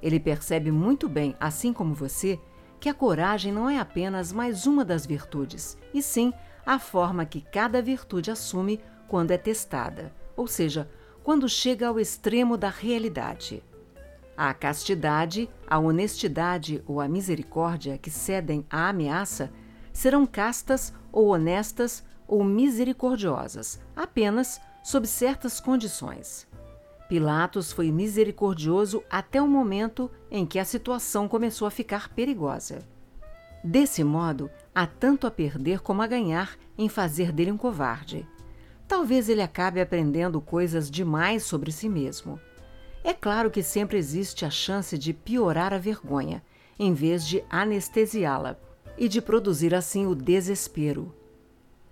Ele 0.00 0.20
percebe 0.20 0.70
muito 0.70 1.08
bem, 1.08 1.34
assim 1.40 1.72
como 1.72 1.92
você, 1.92 2.38
que 2.78 2.88
a 2.88 2.94
coragem 2.94 3.52
não 3.52 3.68
é 3.68 3.78
apenas 3.78 4.32
mais 4.32 4.64
uma 4.66 4.84
das 4.84 5.04
virtudes, 5.04 5.76
e 5.92 6.00
sim 6.00 6.32
a 6.64 6.78
forma 6.78 7.26
que 7.26 7.40
cada 7.40 7.82
virtude 7.82 8.30
assume 8.30 8.80
quando 9.08 9.32
é 9.32 9.38
testada, 9.38 10.14
ou 10.36 10.46
seja, 10.46 10.88
quando 11.24 11.48
chega 11.48 11.88
ao 11.88 11.98
extremo 11.98 12.56
da 12.56 12.68
realidade. 12.68 13.62
A 14.36 14.54
castidade, 14.54 15.50
a 15.66 15.80
honestidade 15.80 16.80
ou 16.86 17.00
a 17.00 17.08
misericórdia 17.08 17.98
que 17.98 18.10
cedem 18.10 18.64
à 18.70 18.88
ameaça 18.88 19.50
serão 19.92 20.24
castas 20.24 20.94
ou 21.10 21.28
honestas 21.28 22.04
ou 22.28 22.44
misericordiosas, 22.44 23.80
apenas 23.96 24.60
sob 24.84 25.08
certas 25.08 25.58
condições. 25.58 26.47
Pilatos 27.08 27.72
foi 27.72 27.90
misericordioso 27.90 29.02
até 29.08 29.40
o 29.40 29.48
momento 29.48 30.10
em 30.30 30.44
que 30.44 30.58
a 30.58 30.64
situação 30.64 31.26
começou 31.26 31.66
a 31.66 31.70
ficar 31.70 32.10
perigosa. 32.10 32.80
Desse 33.64 34.04
modo, 34.04 34.50
há 34.74 34.86
tanto 34.86 35.26
a 35.26 35.30
perder 35.30 35.80
como 35.80 36.02
a 36.02 36.06
ganhar 36.06 36.56
em 36.76 36.86
fazer 36.86 37.32
dele 37.32 37.50
um 37.50 37.56
covarde. 37.56 38.28
Talvez 38.86 39.28
ele 39.30 39.40
acabe 39.40 39.80
aprendendo 39.80 40.38
coisas 40.40 40.90
demais 40.90 41.42
sobre 41.44 41.72
si 41.72 41.88
mesmo. 41.88 42.38
É 43.02 43.14
claro 43.14 43.50
que 43.50 43.62
sempre 43.62 43.96
existe 43.96 44.44
a 44.44 44.50
chance 44.50 44.98
de 44.98 45.14
piorar 45.14 45.72
a 45.72 45.78
vergonha, 45.78 46.42
em 46.78 46.92
vez 46.92 47.26
de 47.26 47.42
anestesiá-la, 47.48 48.58
e 48.98 49.08
de 49.08 49.22
produzir 49.22 49.74
assim 49.74 50.06
o 50.06 50.14
desespero. 50.14 51.14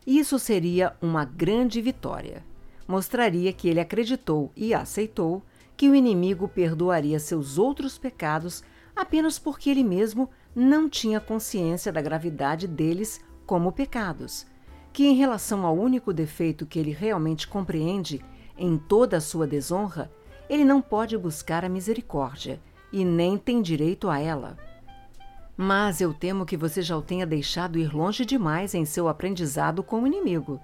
Isso 0.07 0.39
seria 0.39 0.95
uma 1.01 1.25
grande 1.25 1.81
vitória 1.81 2.45
mostraria 2.87 3.53
que 3.53 3.69
ele 3.69 3.81
acreditou 3.81 4.53
e 4.57 4.73
aceitou 4.73 5.43
que 5.77 5.89
o 5.89 5.95
inimigo 5.95 6.49
perdoaria 6.49 7.19
seus 7.19 7.59
outros 7.59 7.99
pecados 7.99 8.63
apenas 8.95 9.39
porque 9.39 9.69
ele 9.69 9.85
mesmo 9.85 10.31
não 10.55 10.89
tinha 10.89 11.21
consciência 11.21 11.93
da 11.93 12.01
gravidade 12.01 12.67
deles 12.67 13.21
como 13.45 13.71
pecados, 13.71 14.47
que 14.93 15.07
em 15.07 15.15
relação 15.15 15.67
ao 15.67 15.77
único 15.77 16.13
defeito 16.13 16.65
que 16.65 16.79
ele 16.79 16.93
realmente 16.93 17.47
compreende 17.47 18.25
em 18.57 18.79
toda 18.79 19.19
a 19.19 19.21
sua 19.21 19.47
desonra, 19.47 20.11
ele 20.49 20.65
não 20.65 20.81
pode 20.81 21.19
buscar 21.19 21.65
a 21.65 21.69
misericórdia 21.69 22.59
e 22.91 23.05
nem 23.05 23.37
tem 23.37 23.61
direito 23.61 24.09
a 24.09 24.19
ela. 24.19 24.57
Mas 25.55 26.01
eu 26.01 26.15
temo 26.15 26.47
que 26.47 26.57
você 26.57 26.81
já 26.81 26.97
o 26.97 27.03
tenha 27.03 27.27
deixado 27.27 27.79
ir 27.79 27.95
longe 27.95 28.25
demais 28.25 28.75
em 28.75 28.85
seu 28.85 29.09
aprendizado 29.09 29.83
com 29.83 30.03
o 30.03 30.07
inimigo 30.07 30.61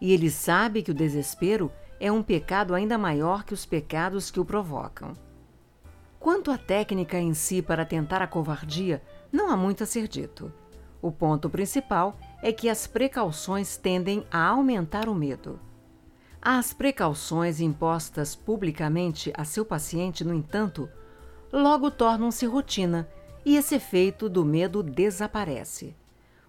e 0.00 0.12
ele 0.12 0.30
sabe 0.30 0.82
que 0.82 0.90
o 0.90 0.94
desespero 0.94 1.70
é 1.98 2.10
um 2.10 2.22
pecado 2.22 2.74
ainda 2.74 2.96
maior 2.96 3.44
que 3.44 3.52
os 3.52 3.66
pecados 3.66 4.30
que 4.30 4.40
o 4.40 4.44
provocam. 4.44 5.12
Quanto 6.18 6.50
à 6.50 6.58
técnica 6.58 7.18
em 7.18 7.34
si 7.34 7.62
para 7.62 7.84
tentar 7.84 8.22
a 8.22 8.26
covardia, 8.26 9.02
não 9.30 9.50
há 9.50 9.56
muito 9.56 9.82
a 9.82 9.86
ser 9.86 10.08
dito. 10.08 10.52
O 11.02 11.10
ponto 11.10 11.48
principal 11.48 12.18
é 12.42 12.52
que 12.52 12.68
as 12.68 12.86
precauções 12.86 13.76
tendem 13.76 14.24
a 14.30 14.46
aumentar 14.46 15.08
o 15.08 15.14
medo. 15.14 15.58
As 16.42 16.72
precauções 16.72 17.60
impostas 17.60 18.34
publicamente 18.34 19.32
a 19.36 19.44
seu 19.44 19.64
paciente, 19.64 20.24
no 20.24 20.34
entanto, 20.34 20.88
logo 21.52 21.90
tornam-se 21.90 22.46
rotina 22.46 23.08
e 23.44 23.56
esse 23.56 23.74
efeito 23.74 24.28
do 24.28 24.44
medo 24.44 24.82
desaparece. 24.82 25.94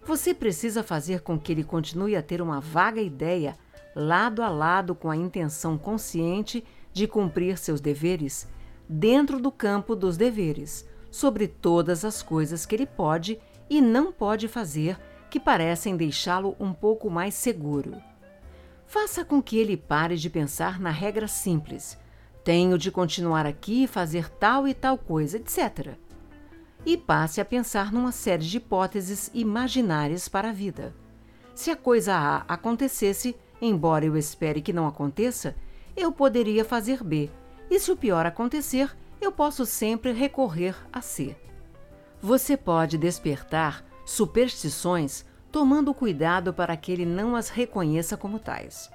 Você 0.03 0.33
precisa 0.33 0.81
fazer 0.81 1.21
com 1.21 1.39
que 1.39 1.51
ele 1.51 1.63
continue 1.63 2.15
a 2.15 2.23
ter 2.23 2.41
uma 2.41 2.59
vaga 2.59 3.01
ideia 3.01 3.55
lado 3.95 4.41
a 4.41 4.49
lado 4.49 4.95
com 4.95 5.11
a 5.11 5.15
intenção 5.15 5.77
consciente 5.77 6.63
de 6.91 7.07
cumprir 7.07 7.57
seus 7.57 7.79
deveres, 7.79 8.47
dentro 8.89 9.39
do 9.39 9.51
campo 9.51 9.95
dos 9.95 10.17
deveres, 10.17 10.85
sobre 11.11 11.47
todas 11.47 12.03
as 12.03 12.23
coisas 12.23 12.65
que 12.65 12.75
ele 12.75 12.85
pode 12.85 13.39
e 13.69 13.81
não 13.81 14.11
pode 14.11 14.47
fazer 14.47 14.97
que 15.29 15.39
parecem 15.39 15.95
deixá-lo 15.95 16.55
um 16.59 16.73
pouco 16.73 17.09
mais 17.09 17.33
seguro. 17.33 17.95
Faça 18.85 19.23
com 19.23 19.41
que 19.41 19.57
ele 19.57 19.77
pare 19.77 20.17
de 20.17 20.29
pensar 20.29 20.79
na 20.79 20.89
regra 20.89 21.27
simples: 21.27 21.97
tenho 22.43 22.77
de 22.77 22.91
continuar 22.91 23.45
aqui 23.45 23.83
e 23.83 23.87
fazer 23.87 24.29
tal 24.29 24.67
e 24.67 24.73
tal 24.73 24.97
coisa, 24.97 25.37
etc. 25.37 25.95
E 26.85 26.97
passe 26.97 27.39
a 27.39 27.45
pensar 27.45 27.91
numa 27.91 28.11
série 28.11 28.43
de 28.43 28.57
hipóteses 28.57 29.29
imaginárias 29.33 30.27
para 30.27 30.49
a 30.49 30.53
vida. 30.53 30.95
Se 31.53 31.69
a 31.69 31.75
coisa 31.75 32.15
A 32.15 32.37
acontecesse, 32.47 33.35
embora 33.61 34.05
eu 34.05 34.17
espere 34.17 34.61
que 34.61 34.73
não 34.73 34.87
aconteça, 34.87 35.55
eu 35.95 36.11
poderia 36.11 36.65
fazer 36.65 37.03
B, 37.03 37.29
e 37.69 37.79
se 37.79 37.91
o 37.91 37.97
pior 37.97 38.25
acontecer, 38.25 38.95
eu 39.21 39.31
posso 39.31 39.65
sempre 39.65 40.11
recorrer 40.11 40.75
a 40.91 41.01
C. 41.01 41.35
Você 42.21 42.57
pode 42.57 42.97
despertar 42.97 43.85
superstições 44.05 45.23
tomando 45.51 45.93
cuidado 45.93 46.53
para 46.53 46.75
que 46.75 46.91
ele 46.91 47.05
não 47.05 47.35
as 47.35 47.49
reconheça 47.49 48.17
como 48.17 48.39
tais. 48.39 48.89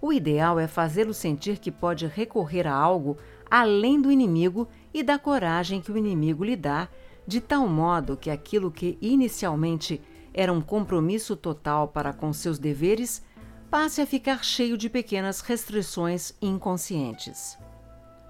O 0.00 0.12
ideal 0.12 0.58
é 0.58 0.66
fazê-lo 0.66 1.12
sentir 1.12 1.58
que 1.58 1.70
pode 1.70 2.06
recorrer 2.06 2.66
a 2.66 2.74
algo 2.74 3.16
além 3.50 4.00
do 4.00 4.10
inimigo 4.10 4.68
e 4.92 5.02
da 5.02 5.18
coragem 5.18 5.80
que 5.80 5.90
o 5.90 5.96
inimigo 5.96 6.44
lhe 6.44 6.56
dá, 6.56 6.88
de 7.28 7.42
tal 7.42 7.68
modo 7.68 8.16
que 8.16 8.30
aquilo 8.30 8.70
que 8.70 8.96
inicialmente 9.02 10.00
era 10.32 10.50
um 10.50 10.62
compromisso 10.62 11.36
total 11.36 11.86
para 11.86 12.10
com 12.10 12.32
seus 12.32 12.58
deveres 12.58 13.22
passe 13.70 14.00
a 14.00 14.06
ficar 14.06 14.42
cheio 14.42 14.78
de 14.78 14.88
pequenas 14.88 15.42
restrições 15.42 16.32
inconscientes. 16.40 17.58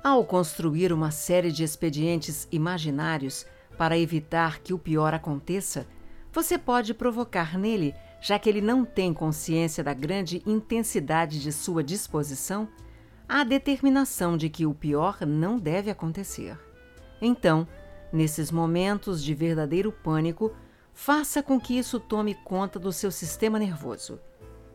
Ao 0.02 0.24
construir 0.24 0.92
uma 0.92 1.12
série 1.12 1.52
de 1.52 1.62
expedientes 1.62 2.48
imaginários 2.50 3.46
para 3.76 3.96
evitar 3.96 4.58
que 4.58 4.74
o 4.74 4.78
pior 4.80 5.14
aconteça, 5.14 5.86
você 6.32 6.58
pode 6.58 6.92
provocar 6.92 7.56
nele, 7.56 7.94
já 8.20 8.36
que 8.36 8.48
ele 8.48 8.60
não 8.60 8.84
tem 8.84 9.14
consciência 9.14 9.84
da 9.84 9.94
grande 9.94 10.42
intensidade 10.44 11.40
de 11.40 11.52
sua 11.52 11.84
disposição, 11.84 12.68
a 13.28 13.44
determinação 13.44 14.36
de 14.36 14.48
que 14.48 14.66
o 14.66 14.74
pior 14.74 15.18
não 15.24 15.56
deve 15.56 15.88
acontecer. 15.88 16.58
Então, 17.22 17.64
nesses 18.12 18.50
momentos 18.50 19.22
de 19.22 19.34
verdadeiro 19.34 19.92
pânico, 19.92 20.52
faça 20.92 21.42
com 21.42 21.60
que 21.60 21.78
isso 21.78 22.00
tome 22.00 22.34
conta 22.34 22.78
do 22.78 22.92
seu 22.92 23.10
sistema 23.10 23.58
nervoso. 23.58 24.18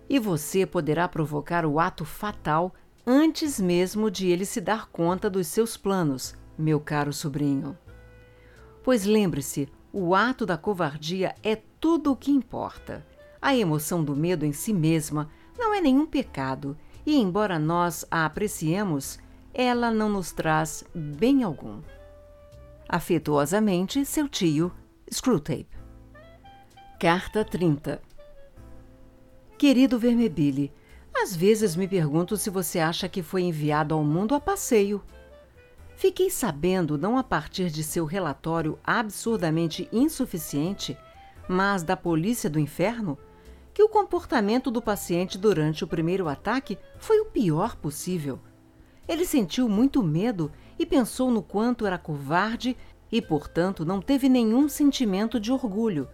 E 0.10 0.20
você 0.20 0.66
poderá 0.66 1.08
provocar 1.08 1.66
o 1.66 1.80
ato 1.80 2.06
fatal 2.06 2.74
antes 3.06 3.60
mesmo 3.60 4.10
de 4.10 4.28
ele 4.30 4.46
se 4.46 4.62
dar 4.62 4.88
conta 4.88 5.30
dos 5.30 5.48
seus 5.48 5.76
planos, 5.76 6.36
meu 6.58 6.80
caro 6.80 7.12
sobrinho. 7.12 7.78
Pois 8.84 9.06
lembre-se, 9.06 9.70
o 9.92 10.16
ato 10.16 10.46
da 10.46 10.58
covardia 10.58 11.36
é 11.44 11.56
tudo 11.80 12.12
o 12.12 12.16
que 12.16 12.32
importa. 12.32 13.06
A 13.42 13.56
emoção 13.56 14.04
do 14.04 14.16
medo 14.16 14.46
em 14.46 14.54
si 14.54 14.74
mesma 14.74 15.30
não 15.58 15.74
é 15.74 15.82
nenhum 15.82 16.06
pecado, 16.06 16.78
e 17.06 17.18
embora 17.18 17.60
nós 17.60 18.06
a 18.10 18.26
apreciemos, 18.26 19.20
ela 19.54 19.92
não 19.92 20.10
nos 20.10 20.32
traz 20.32 20.84
bem 20.96 21.44
algum. 21.44 21.82
Afetuosamente, 22.96 24.06
seu 24.06 24.30
tio, 24.30 24.72
Screwtape. 25.12 25.66
Carta 27.00 27.44
30 27.44 28.00
Querido 29.58 29.98
Vermebile, 29.98 30.72
às 31.12 31.36
vezes 31.36 31.76
me 31.76 31.88
pergunto 31.88 32.38
se 32.38 32.52
você 32.52 32.78
acha 32.78 33.10
que 33.10 33.24
foi 33.24 33.42
enviado 33.42 33.96
ao 33.96 34.04
mundo 34.04 34.36
a 34.36 34.40
passeio. 34.40 35.04
Fiquei 35.96 36.30
sabendo, 36.30 36.96
não 36.96 37.18
a 37.18 37.24
partir 37.24 37.72
de 37.72 37.84
seu 37.84 38.06
relatório 38.06 38.78
absurdamente 38.84 39.90
insuficiente, 39.92 40.96
mas 41.50 41.82
da 41.82 41.98
polícia 41.98 42.48
do 42.48 42.60
inferno, 42.60 43.18
que 43.74 43.82
o 43.82 43.90
comportamento 43.90 44.70
do 44.70 44.84
paciente 44.84 45.36
durante 45.36 45.84
o 45.84 45.88
primeiro 45.88 46.28
ataque 46.28 46.78
foi 47.00 47.22
o 47.22 47.26
pior 47.26 47.76
possível. 47.76 48.40
Ele 49.08 49.26
sentiu 49.26 49.68
muito 49.68 50.04
medo 50.04 50.52
e 50.78 50.86
pensou 50.86 51.32
no 51.32 51.42
quanto 51.42 51.86
era 51.86 51.98
covarde 51.98 52.76
e, 53.12 53.22
portanto, 53.22 53.86
não 53.86 54.02
teve 54.02 54.28
nenhum 54.28 54.68
sentimento 54.68 55.40
de 55.40 55.52
orgulho. 55.52 56.08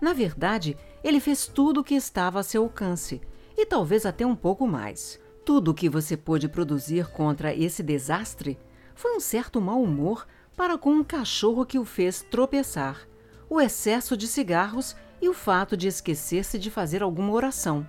Na 0.00 0.12
verdade, 0.12 0.76
ele 1.04 1.20
fez 1.20 1.46
tudo 1.46 1.80
o 1.80 1.84
que 1.84 1.94
estava 1.94 2.40
a 2.40 2.42
seu 2.42 2.62
alcance 2.62 3.20
e 3.56 3.66
talvez 3.66 4.06
até 4.06 4.26
um 4.26 4.34
pouco 4.34 4.66
mais. 4.66 5.20
Tudo 5.44 5.70
o 5.70 5.74
que 5.74 5.88
você 5.88 6.16
pôde 6.16 6.48
produzir 6.48 7.06
contra 7.08 7.54
esse 7.54 7.82
desastre 7.82 8.58
foi 8.94 9.16
um 9.16 9.20
certo 9.20 9.60
mau 9.60 9.82
humor 9.82 10.26
para 10.56 10.76
com 10.76 10.90
um 10.90 11.04
cachorro 11.04 11.64
que 11.64 11.78
o 11.78 11.84
fez 11.84 12.22
tropeçar, 12.30 13.08
o 13.48 13.60
excesso 13.60 14.16
de 14.16 14.26
cigarros 14.26 14.94
e 15.20 15.28
o 15.28 15.34
fato 15.34 15.76
de 15.76 15.88
esquecer-se 15.88 16.58
de 16.58 16.70
fazer 16.70 17.02
alguma 17.02 17.32
oração. 17.32 17.86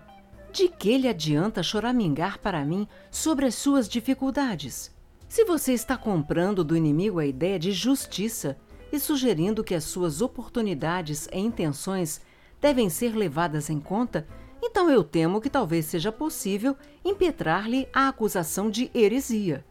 De 0.51 0.67
que 0.67 0.97
lhe 0.97 1.07
adianta 1.07 1.63
choramingar 1.63 2.39
para 2.39 2.63
mim 2.65 2.87
sobre 3.09 3.45
as 3.45 3.55
suas 3.55 3.87
dificuldades? 3.87 4.93
Se 5.31 5.45
você 5.45 5.71
está 5.71 5.95
comprando 5.95 6.61
do 6.61 6.75
inimigo 6.75 7.17
a 7.17 7.25
ideia 7.25 7.57
de 7.57 7.71
justiça 7.71 8.57
e 8.91 8.99
sugerindo 8.99 9.63
que 9.63 9.73
as 9.73 9.85
suas 9.85 10.21
oportunidades 10.21 11.29
e 11.31 11.39
intenções 11.39 12.19
devem 12.59 12.89
ser 12.89 13.15
levadas 13.15 13.69
em 13.69 13.79
conta, 13.79 14.27
então 14.61 14.89
eu 14.89 15.05
temo 15.05 15.39
que 15.39 15.49
talvez 15.49 15.85
seja 15.85 16.11
possível 16.11 16.75
impetrar-lhe 17.05 17.87
a 17.93 18.09
acusação 18.09 18.69
de 18.69 18.91
heresia. 18.93 19.63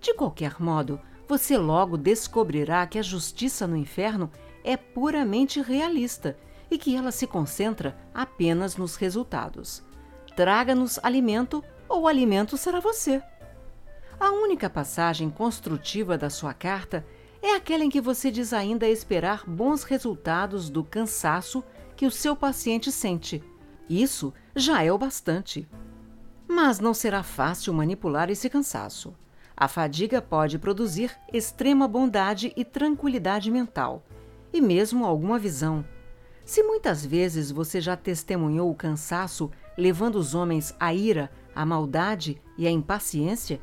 De 0.00 0.12
qualquer 0.12 0.60
modo, 0.60 1.00
você 1.28 1.56
logo 1.56 1.96
descobrirá 1.96 2.84
que 2.84 2.98
a 2.98 3.02
justiça 3.02 3.68
no 3.68 3.76
inferno 3.76 4.28
é 4.64 4.76
puramente 4.76 5.62
realista 5.62 6.36
e 6.68 6.76
que 6.76 6.96
ela 6.96 7.12
se 7.12 7.28
concentra 7.28 7.96
apenas 8.12 8.74
nos 8.76 8.96
resultados. 8.96 9.84
Traga-nos 10.34 10.98
alimento 11.00 11.62
ou 11.88 12.02
o 12.02 12.08
alimento 12.08 12.56
será 12.56 12.80
você. 12.80 13.22
A 14.20 14.30
única 14.32 14.68
passagem 14.68 15.30
construtiva 15.30 16.18
da 16.18 16.28
sua 16.28 16.52
carta 16.52 17.06
é 17.40 17.54
aquela 17.54 17.82
em 17.82 17.88
que 17.88 18.02
você 18.02 18.30
diz 18.30 18.52
ainda 18.52 18.86
esperar 18.86 19.48
bons 19.48 19.82
resultados 19.82 20.68
do 20.68 20.84
cansaço 20.84 21.64
que 21.96 22.04
o 22.04 22.10
seu 22.10 22.36
paciente 22.36 22.92
sente. 22.92 23.42
Isso 23.88 24.34
já 24.54 24.82
é 24.82 24.92
o 24.92 24.98
bastante. 24.98 25.66
Mas 26.46 26.78
não 26.80 26.92
será 26.92 27.22
fácil 27.22 27.72
manipular 27.72 28.28
esse 28.28 28.50
cansaço. 28.50 29.14
A 29.56 29.66
fadiga 29.66 30.20
pode 30.20 30.58
produzir 30.58 31.16
extrema 31.32 31.88
bondade 31.88 32.52
e 32.54 32.62
tranquilidade 32.62 33.50
mental, 33.50 34.04
e 34.52 34.60
mesmo 34.60 35.06
alguma 35.06 35.38
visão. 35.38 35.82
Se 36.44 36.62
muitas 36.62 37.06
vezes 37.06 37.50
você 37.50 37.80
já 37.80 37.96
testemunhou 37.96 38.70
o 38.70 38.74
cansaço 38.74 39.50
levando 39.78 40.16
os 40.16 40.34
homens 40.34 40.74
à 40.78 40.92
ira, 40.92 41.30
à 41.54 41.64
maldade 41.64 42.40
e 42.58 42.66
à 42.66 42.70
impaciência, 42.70 43.60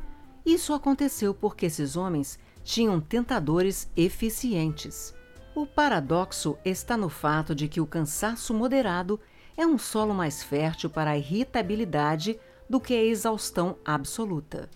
isso 0.48 0.74
aconteceu 0.74 1.34
porque 1.34 1.66
esses 1.66 1.98
homens 1.98 2.40
tinham 2.64 3.01
tentadores 3.01 3.92
eficientes. 3.98 5.14
O 5.53 5.66
paradoxo 5.66 6.58
está 6.64 6.95
no 6.95 7.09
fato 7.09 7.53
de 7.53 7.67
que 7.67 7.82
o 7.82 7.85
cansaço 7.85 8.53
moderado 8.53 9.19
é 9.58 9.67
um 9.67 9.77
solo 9.77 10.14
mais 10.14 10.42
fértil 10.42 10.90
para 10.90 11.11
a 11.11 11.17
irritabilidade 11.17 12.40
do 12.69 12.80
que 12.80 12.93
a 12.93 13.03
exaustão 13.03 13.77
absoluta. 13.84 14.69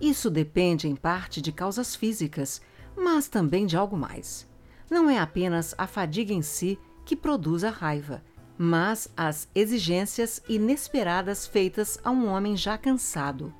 Isso 0.00 0.30
depende 0.30 0.88
em 0.88 0.96
parte 0.96 1.42
de 1.42 1.52
causas 1.52 1.94
físicas, 1.94 2.62
mas 2.96 3.28
também 3.28 3.66
de 3.66 3.76
algo 3.76 3.98
mais. 3.98 4.48
Não 4.90 5.10
é 5.10 5.18
apenas 5.18 5.74
a 5.76 5.86
fadiga 5.86 6.32
em 6.32 6.40
si 6.40 6.78
que 7.04 7.14
produz 7.14 7.62
a 7.62 7.70
raiva, 7.70 8.22
mas 8.56 9.06
as 9.14 9.48
exigências 9.54 10.40
inesperadas 10.48 11.46
feitas 11.46 11.98
a 12.02 12.10
um 12.10 12.26
homem 12.26 12.56
já 12.56 12.78
cansado. 12.78 13.52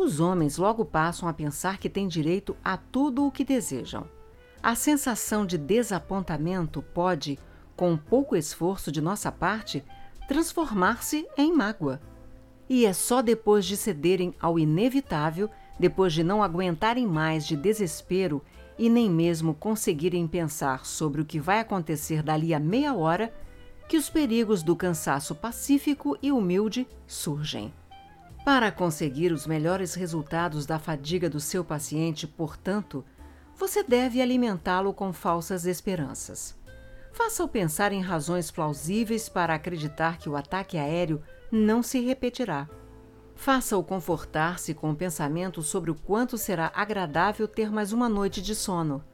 Os 0.00 0.20
homens 0.20 0.56
logo 0.56 0.84
passam 0.84 1.28
a 1.28 1.32
pensar 1.32 1.78
que 1.78 1.90
têm 1.90 2.06
direito 2.06 2.56
a 2.64 2.76
tudo 2.76 3.26
o 3.26 3.32
que 3.32 3.44
desejam. 3.44 4.06
A 4.62 4.76
sensação 4.76 5.44
de 5.44 5.58
desapontamento 5.58 6.80
pode, 6.80 7.36
com 7.74 7.96
pouco 7.96 8.36
esforço 8.36 8.92
de 8.92 9.00
nossa 9.00 9.32
parte, 9.32 9.84
transformar-se 10.28 11.26
em 11.36 11.52
mágoa. 11.52 12.00
E 12.68 12.86
é 12.86 12.92
só 12.92 13.20
depois 13.20 13.66
de 13.66 13.76
cederem 13.76 14.32
ao 14.40 14.56
inevitável, 14.56 15.50
depois 15.80 16.12
de 16.12 16.22
não 16.22 16.44
aguentarem 16.44 17.04
mais 17.04 17.44
de 17.44 17.56
desespero 17.56 18.40
e 18.78 18.88
nem 18.88 19.10
mesmo 19.10 19.52
conseguirem 19.52 20.28
pensar 20.28 20.86
sobre 20.86 21.22
o 21.22 21.24
que 21.24 21.40
vai 21.40 21.58
acontecer 21.58 22.22
dali 22.22 22.54
a 22.54 22.60
meia 22.60 22.94
hora, 22.94 23.34
que 23.88 23.96
os 23.96 24.08
perigos 24.08 24.62
do 24.62 24.76
cansaço 24.76 25.34
pacífico 25.34 26.16
e 26.22 26.30
humilde 26.30 26.86
surgem. 27.04 27.74
Para 28.44 28.72
conseguir 28.72 29.32
os 29.32 29.46
melhores 29.46 29.94
resultados 29.94 30.64
da 30.64 30.78
fadiga 30.78 31.28
do 31.28 31.40
seu 31.40 31.64
paciente, 31.64 32.26
portanto, 32.26 33.04
você 33.56 33.82
deve 33.82 34.22
alimentá-lo 34.22 34.94
com 34.94 35.12
falsas 35.12 35.66
esperanças. 35.66 36.56
Faça-o 37.12 37.48
pensar 37.48 37.92
em 37.92 38.00
razões 38.00 38.50
plausíveis 38.50 39.28
para 39.28 39.54
acreditar 39.54 40.18
que 40.18 40.28
o 40.28 40.36
ataque 40.36 40.78
aéreo 40.78 41.20
não 41.50 41.82
se 41.82 42.00
repetirá. 42.00 42.68
Faça-o 43.34 43.82
confortar-se 43.82 44.74
com 44.74 44.90
o 44.90 44.96
pensamento 44.96 45.62
sobre 45.62 45.90
o 45.90 45.94
quanto 45.94 46.38
será 46.38 46.72
agradável 46.74 47.46
ter 47.46 47.70
mais 47.70 47.92
uma 47.92 48.08
noite 48.08 48.40
de 48.40 48.54
sono. 48.54 49.04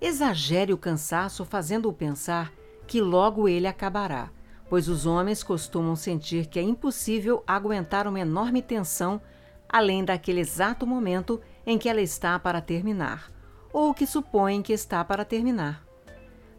Exagere 0.00 0.72
o 0.72 0.78
cansaço 0.78 1.44
fazendo-o 1.44 1.92
pensar 1.92 2.52
que 2.86 3.00
logo 3.00 3.48
ele 3.48 3.66
acabará, 3.66 4.30
pois 4.68 4.88
os 4.88 5.06
homens 5.06 5.42
costumam 5.42 5.96
sentir 5.96 6.46
que 6.46 6.58
é 6.58 6.62
impossível 6.62 7.42
aguentar 7.46 8.06
uma 8.06 8.20
enorme 8.20 8.62
tensão 8.62 9.20
além 9.68 10.04
daquele 10.04 10.40
exato 10.40 10.86
momento 10.86 11.40
em 11.66 11.76
que 11.76 11.88
ela 11.88 12.00
está 12.00 12.38
para 12.38 12.60
terminar, 12.60 13.30
ou 13.72 13.92
que 13.92 14.06
supõem 14.06 14.62
que 14.62 14.72
está 14.72 15.04
para 15.04 15.24
terminar. 15.24 15.84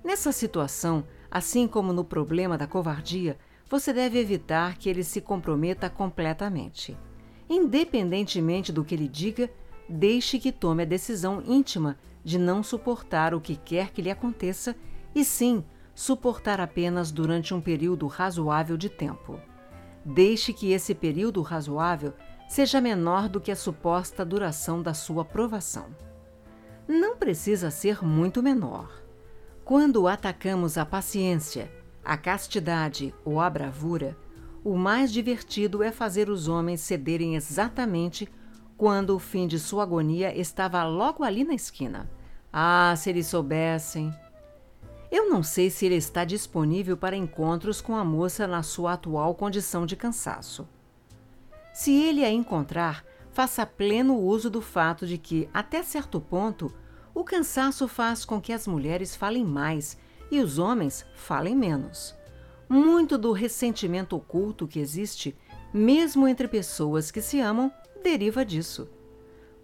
Nessa 0.03 0.31
situação, 0.31 1.03
assim 1.29 1.67
como 1.67 1.91
no 1.91 2.03
problema 2.03 2.57
da 2.57 2.67
covardia, 2.67 3.37
você 3.67 3.91
deve 3.91 4.19
evitar 4.19 4.77
que 4.77 4.89
ele 4.89 5.03
se 5.03 5.21
comprometa 5.21 5.89
completamente. 5.89 6.97
Independentemente 7.49 8.71
do 8.71 8.83
que 8.83 8.95
ele 8.95 9.07
diga, 9.07 9.49
deixe 9.87 10.39
que 10.39 10.51
tome 10.51 10.83
a 10.83 10.85
decisão 10.85 11.41
íntima 11.45 11.97
de 12.23 12.37
não 12.37 12.61
suportar 12.61 13.33
o 13.33 13.41
que 13.41 13.55
quer 13.55 13.91
que 13.91 14.01
lhe 14.01 14.11
aconteça 14.11 14.75
e 15.15 15.25
sim 15.25 15.63
suportar 15.99 16.61
apenas 16.61 17.11
durante 17.11 17.53
um 17.53 17.59
período 17.59 18.07
razoável 18.07 18.77
de 18.77 18.87
tempo. 18.87 19.37
Deixe 20.05 20.53
que 20.53 20.71
esse 20.71 20.95
período 20.95 21.41
razoável 21.41 22.13
seja 22.47 22.79
menor 22.79 23.27
do 23.27 23.41
que 23.41 23.51
a 23.51 23.55
suposta 23.55 24.23
duração 24.23 24.81
da 24.81 24.93
sua 24.93 25.25
provação. 25.25 25.87
Não 26.87 27.17
precisa 27.17 27.69
ser 27.69 28.01
muito 28.01 28.41
menor. 28.41 29.03
Quando 29.65 30.07
atacamos 30.07 30.77
a 30.77 30.85
paciência, 30.85 31.69
a 32.01 32.15
castidade 32.15 33.13
ou 33.25 33.41
a 33.41 33.49
bravura, 33.49 34.17
o 34.63 34.77
mais 34.77 35.11
divertido 35.11 35.83
é 35.83 35.91
fazer 35.91 36.29
os 36.29 36.47
homens 36.47 36.79
cederem 36.79 37.35
exatamente 37.35 38.25
quando 38.77 39.13
o 39.13 39.19
fim 39.19 39.47
de 39.47 39.59
sua 39.59 39.83
agonia 39.83 40.33
estava 40.33 40.81
logo 40.85 41.25
ali 41.25 41.43
na 41.43 41.53
esquina. 41.53 42.09
Ah, 42.53 42.93
se 42.95 43.09
eles 43.09 43.27
soubessem! 43.27 44.15
Eu 45.11 45.27
não 45.27 45.41
sei 45.41 45.69
se 45.71 45.87
ele 45.87 45.95
está 45.95 46.23
disponível 46.23 46.95
para 46.95 47.15
encontros 47.15 47.81
com 47.81 47.95
a 47.95 48.05
moça 48.05 48.45
na 48.45 48.61
sua 48.61 48.93
atual 48.93 49.33
condição 49.33 49.85
de 49.85 49.95
cansaço. 49.95 50.67
Se 51.73 51.91
ele 51.91 52.23
a 52.23 52.31
encontrar, 52.31 53.03
faça 53.31 53.65
pleno 53.65 54.17
uso 54.19 54.49
do 54.49 54.61
fato 54.61 55.07
de 55.07 55.17
que, 55.17 55.49
até 55.51 55.81
certo 55.81 56.21
ponto, 56.21 56.71
o 57.13 57.23
cansaço 57.23 57.87
faz 57.87 58.23
com 58.23 58.39
que 58.39 58.53
as 58.53 58.67
mulheres 58.67 59.15
falem 59.15 59.43
mais 59.43 59.97
e 60.29 60.39
os 60.39 60.59
homens 60.59 61.05
falem 61.15 61.55
menos. 61.55 62.15
Muito 62.67 63.17
do 63.17 63.31
ressentimento 63.31 64.15
oculto 64.15 64.67
que 64.67 64.79
existe, 64.79 65.35
mesmo 65.73 66.27
entre 66.27 66.47
pessoas 66.47 67.09
que 67.09 67.21
se 67.21 67.39
amam, 67.39 67.71
deriva 68.03 68.45
disso. 68.45 68.87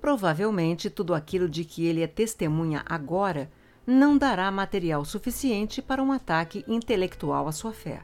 Provavelmente 0.01 0.89
tudo 0.89 1.13
aquilo 1.13 1.47
de 1.47 1.63
que 1.63 1.85
ele 1.85 2.01
é 2.01 2.07
testemunha 2.07 2.83
agora 2.85 3.51
não 3.85 4.17
dará 4.17 4.49
material 4.49 5.05
suficiente 5.05 5.81
para 5.81 6.01
um 6.01 6.11
ataque 6.11 6.63
intelectual 6.67 7.47
à 7.47 7.51
sua 7.51 7.71
fé. 7.71 8.01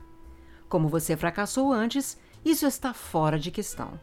Como 0.69 0.87
você 0.87 1.17
fracassou 1.17 1.73
antes, 1.73 2.17
isso 2.45 2.65
está 2.65 2.93
fora 2.93 3.39
de 3.39 3.51
questão. 3.51 3.99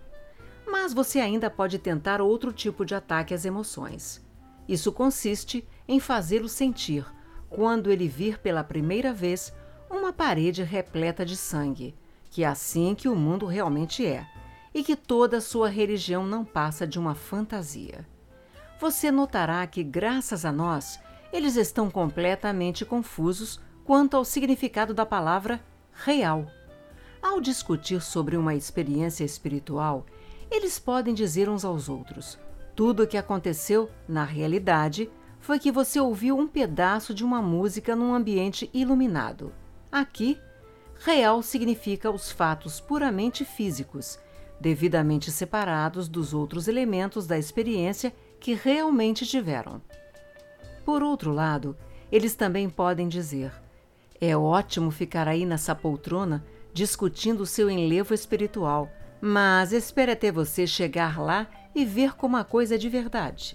Mas 0.66 0.92
você 0.92 1.20
ainda 1.20 1.48
pode 1.48 1.78
tentar 1.78 2.20
outro 2.20 2.52
tipo 2.52 2.84
de 2.84 2.94
ataque 2.94 3.32
às 3.32 3.44
emoções. 3.44 4.24
Isso 4.68 4.92
consiste 4.92 5.66
em 5.86 5.98
fazê-lo 5.98 6.48
sentir 6.48 7.06
quando 7.48 7.90
ele 7.90 8.06
vir 8.06 8.38
pela 8.38 8.62
primeira 8.62 9.12
vez 9.12 9.52
uma 9.90 10.12
parede 10.12 10.62
repleta 10.62 11.24
de 11.24 11.36
sangue, 11.36 11.94
que 12.30 12.44
é 12.44 12.46
assim 12.46 12.94
que 12.94 13.08
o 13.08 13.16
mundo 13.16 13.46
realmente 13.46 14.04
é, 14.04 14.26
e 14.74 14.84
que 14.84 14.94
toda 14.94 15.40
sua 15.40 15.68
religião 15.68 16.26
não 16.26 16.44
passa 16.44 16.86
de 16.86 16.98
uma 16.98 17.14
fantasia. 17.14 18.06
Você 18.78 19.10
notará 19.10 19.66
que, 19.66 19.82
graças 19.82 20.44
a 20.44 20.52
nós, 20.52 21.00
eles 21.32 21.56
estão 21.56 21.90
completamente 21.90 22.84
confusos 22.84 23.60
quanto 23.84 24.16
ao 24.16 24.24
significado 24.24 24.92
da 24.92 25.06
palavra 25.06 25.60
real. 25.92 26.46
Ao 27.22 27.40
discutir 27.40 28.00
sobre 28.00 28.36
uma 28.36 28.54
experiência 28.54 29.24
espiritual, 29.24 30.06
eles 30.50 30.78
podem 30.78 31.14
dizer 31.14 31.48
uns 31.48 31.64
aos 31.64 31.88
outros: 31.88 32.38
tudo 32.74 33.02
o 33.02 33.06
que 33.06 33.16
aconteceu, 33.16 33.90
na 34.08 34.24
realidade, 34.24 35.10
foi 35.40 35.58
que 35.58 35.72
você 35.72 36.00
ouviu 36.00 36.38
um 36.38 36.46
pedaço 36.46 37.12
de 37.12 37.24
uma 37.24 37.42
música 37.42 37.94
num 37.94 38.14
ambiente 38.14 38.70
iluminado. 38.72 39.52
Aqui, 39.90 40.38
real 41.00 41.42
significa 41.42 42.10
os 42.10 42.30
fatos 42.30 42.80
puramente 42.80 43.44
físicos, 43.44 44.18
devidamente 44.60 45.30
separados 45.30 46.08
dos 46.08 46.34
outros 46.34 46.68
elementos 46.68 47.26
da 47.26 47.38
experiência 47.38 48.14
que 48.40 48.54
realmente 48.54 49.26
tiveram. 49.26 49.80
Por 50.88 51.02
outro 51.02 51.34
lado, 51.34 51.76
eles 52.10 52.34
também 52.34 52.66
podem 52.70 53.08
dizer: 53.08 53.52
é 54.18 54.34
ótimo 54.34 54.90
ficar 54.90 55.28
aí 55.28 55.44
nessa 55.44 55.74
poltrona 55.74 56.42
discutindo 56.72 57.44
seu 57.44 57.68
enlevo 57.68 58.14
espiritual, 58.14 58.88
mas 59.20 59.70
espere 59.74 60.12
até 60.12 60.32
você 60.32 60.66
chegar 60.66 61.20
lá 61.20 61.46
e 61.74 61.84
ver 61.84 62.16
como 62.16 62.38
a 62.38 62.42
coisa 62.42 62.76
é 62.76 62.78
de 62.78 62.88
verdade. 62.88 63.54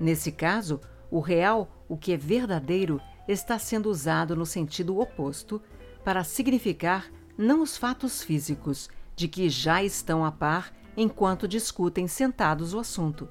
Nesse 0.00 0.32
caso, 0.32 0.80
o 1.12 1.20
real, 1.20 1.70
o 1.88 1.96
que 1.96 2.12
é 2.12 2.16
verdadeiro, 2.16 3.00
está 3.28 3.56
sendo 3.56 3.88
usado 3.88 4.34
no 4.34 4.44
sentido 4.44 4.98
oposto 4.98 5.62
para 6.02 6.24
significar 6.24 7.06
não 7.38 7.62
os 7.62 7.76
fatos 7.76 8.20
físicos, 8.20 8.90
de 9.14 9.28
que 9.28 9.48
já 9.48 9.80
estão 9.80 10.24
a 10.24 10.32
par 10.32 10.72
enquanto 10.96 11.46
discutem 11.46 12.08
sentados 12.08 12.74
o 12.74 12.80
assunto, 12.80 13.28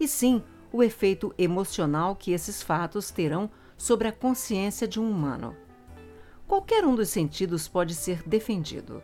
e 0.00 0.08
sim 0.08 0.42
o 0.74 0.82
efeito 0.82 1.32
emocional 1.38 2.16
que 2.16 2.32
esses 2.32 2.60
fatos 2.60 3.12
terão 3.12 3.48
sobre 3.76 4.08
a 4.08 4.12
consciência 4.12 4.88
de 4.88 4.98
um 4.98 5.08
humano. 5.08 5.54
Qualquer 6.48 6.84
um 6.84 6.96
dos 6.96 7.10
sentidos 7.10 7.68
pode 7.68 7.94
ser 7.94 8.24
defendido, 8.26 9.00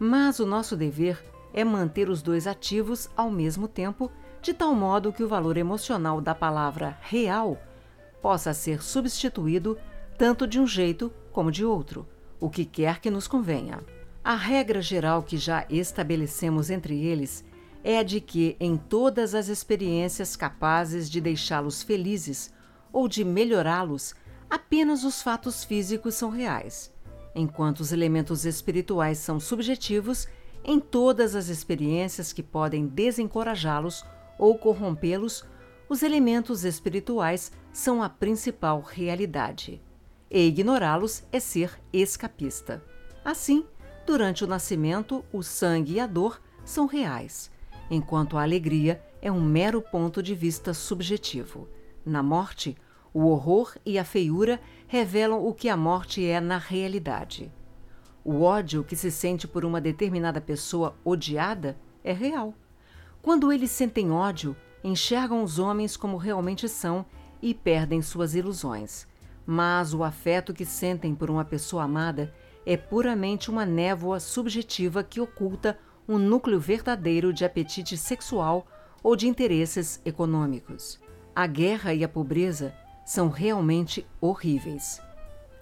mas 0.00 0.40
o 0.40 0.46
nosso 0.46 0.76
dever 0.76 1.24
é 1.54 1.62
manter 1.62 2.08
os 2.08 2.22
dois 2.22 2.48
ativos 2.48 3.08
ao 3.16 3.30
mesmo 3.30 3.68
tempo, 3.68 4.10
de 4.40 4.52
tal 4.52 4.74
modo 4.74 5.12
que 5.12 5.22
o 5.22 5.28
valor 5.28 5.56
emocional 5.56 6.20
da 6.20 6.34
palavra 6.34 6.98
real 7.02 7.56
possa 8.20 8.52
ser 8.52 8.82
substituído 8.82 9.78
tanto 10.18 10.44
de 10.44 10.58
um 10.58 10.66
jeito 10.66 11.12
como 11.30 11.52
de 11.52 11.64
outro, 11.64 12.04
o 12.40 12.50
que 12.50 12.64
quer 12.64 12.98
que 12.98 13.12
nos 13.12 13.28
convenha. 13.28 13.78
A 14.24 14.34
regra 14.34 14.82
geral 14.82 15.22
que 15.22 15.36
já 15.36 15.64
estabelecemos 15.70 16.68
entre 16.68 17.00
eles 17.00 17.44
é 17.84 17.98
a 17.98 18.02
de 18.02 18.20
que, 18.20 18.56
em 18.60 18.76
todas 18.76 19.34
as 19.34 19.48
experiências 19.48 20.36
capazes 20.36 21.10
de 21.10 21.20
deixá-los 21.20 21.82
felizes 21.82 22.52
ou 22.92 23.08
de 23.08 23.24
melhorá-los, 23.24 24.14
apenas 24.48 25.04
os 25.04 25.22
fatos 25.22 25.64
físicos 25.64 26.14
são 26.14 26.30
reais, 26.30 26.92
enquanto 27.34 27.80
os 27.80 27.92
elementos 27.92 28.44
espirituais 28.44 29.18
são 29.18 29.40
subjetivos 29.40 30.28
em 30.64 30.78
todas 30.78 31.34
as 31.34 31.48
experiências 31.48 32.32
que 32.32 32.42
podem 32.42 32.86
desencorajá-los 32.86 34.04
ou 34.38 34.56
corrompê-los, 34.56 35.44
os 35.88 36.02
elementos 36.02 36.64
espirituais 36.64 37.50
são 37.72 38.02
a 38.02 38.08
principal 38.08 38.80
realidade. 38.80 39.82
E 40.30 40.46
ignorá-los 40.46 41.24
é 41.32 41.40
ser 41.40 41.78
escapista. 41.92 42.82
Assim, 43.24 43.66
durante 44.06 44.44
o 44.44 44.46
nascimento, 44.46 45.24
o 45.32 45.42
sangue 45.42 45.94
e 45.94 46.00
a 46.00 46.06
dor 46.06 46.40
são 46.64 46.86
reais, 46.86 47.50
enquanto 47.92 48.38
a 48.38 48.42
alegria 48.42 49.02
é 49.20 49.30
um 49.30 49.40
mero 49.40 49.82
ponto 49.82 50.22
de 50.22 50.34
vista 50.34 50.72
subjetivo. 50.72 51.68
Na 52.04 52.22
morte, 52.22 52.74
o 53.12 53.26
horror 53.26 53.76
e 53.84 53.98
a 53.98 54.04
feiura 54.04 54.58
revelam 54.88 55.46
o 55.46 55.52
que 55.52 55.68
a 55.68 55.76
morte 55.76 56.24
é 56.24 56.40
na 56.40 56.56
realidade. 56.56 57.52
O 58.24 58.40
ódio 58.40 58.82
que 58.82 58.96
se 58.96 59.10
sente 59.10 59.46
por 59.46 59.62
uma 59.62 59.78
determinada 59.78 60.40
pessoa 60.40 60.96
odiada 61.04 61.76
é 62.02 62.14
real. 62.14 62.54
Quando 63.20 63.52
eles 63.52 63.70
sentem 63.70 64.10
ódio, 64.10 64.56
enxergam 64.82 65.42
os 65.42 65.58
homens 65.58 65.94
como 65.94 66.16
realmente 66.16 66.68
são 66.70 67.04
e 67.42 67.52
perdem 67.52 68.00
suas 68.00 68.34
ilusões. 68.34 69.06
Mas 69.44 69.92
o 69.92 70.02
afeto 70.02 70.54
que 70.54 70.64
sentem 70.64 71.14
por 71.14 71.30
uma 71.30 71.44
pessoa 71.44 71.82
amada 71.82 72.32
é 72.64 72.74
puramente 72.74 73.50
uma 73.50 73.66
névoa 73.66 74.18
subjetiva 74.18 75.04
que 75.04 75.20
oculta 75.20 75.78
um 76.08 76.18
núcleo 76.18 76.58
verdadeiro 76.58 77.32
de 77.32 77.44
apetite 77.44 77.96
sexual 77.96 78.66
ou 79.02 79.16
de 79.16 79.26
interesses 79.26 80.00
econômicos. 80.04 81.00
A 81.34 81.46
guerra 81.46 81.94
e 81.94 82.04
a 82.04 82.08
pobreza 82.08 82.74
são 83.04 83.28
realmente 83.28 84.06
horríveis. 84.20 85.00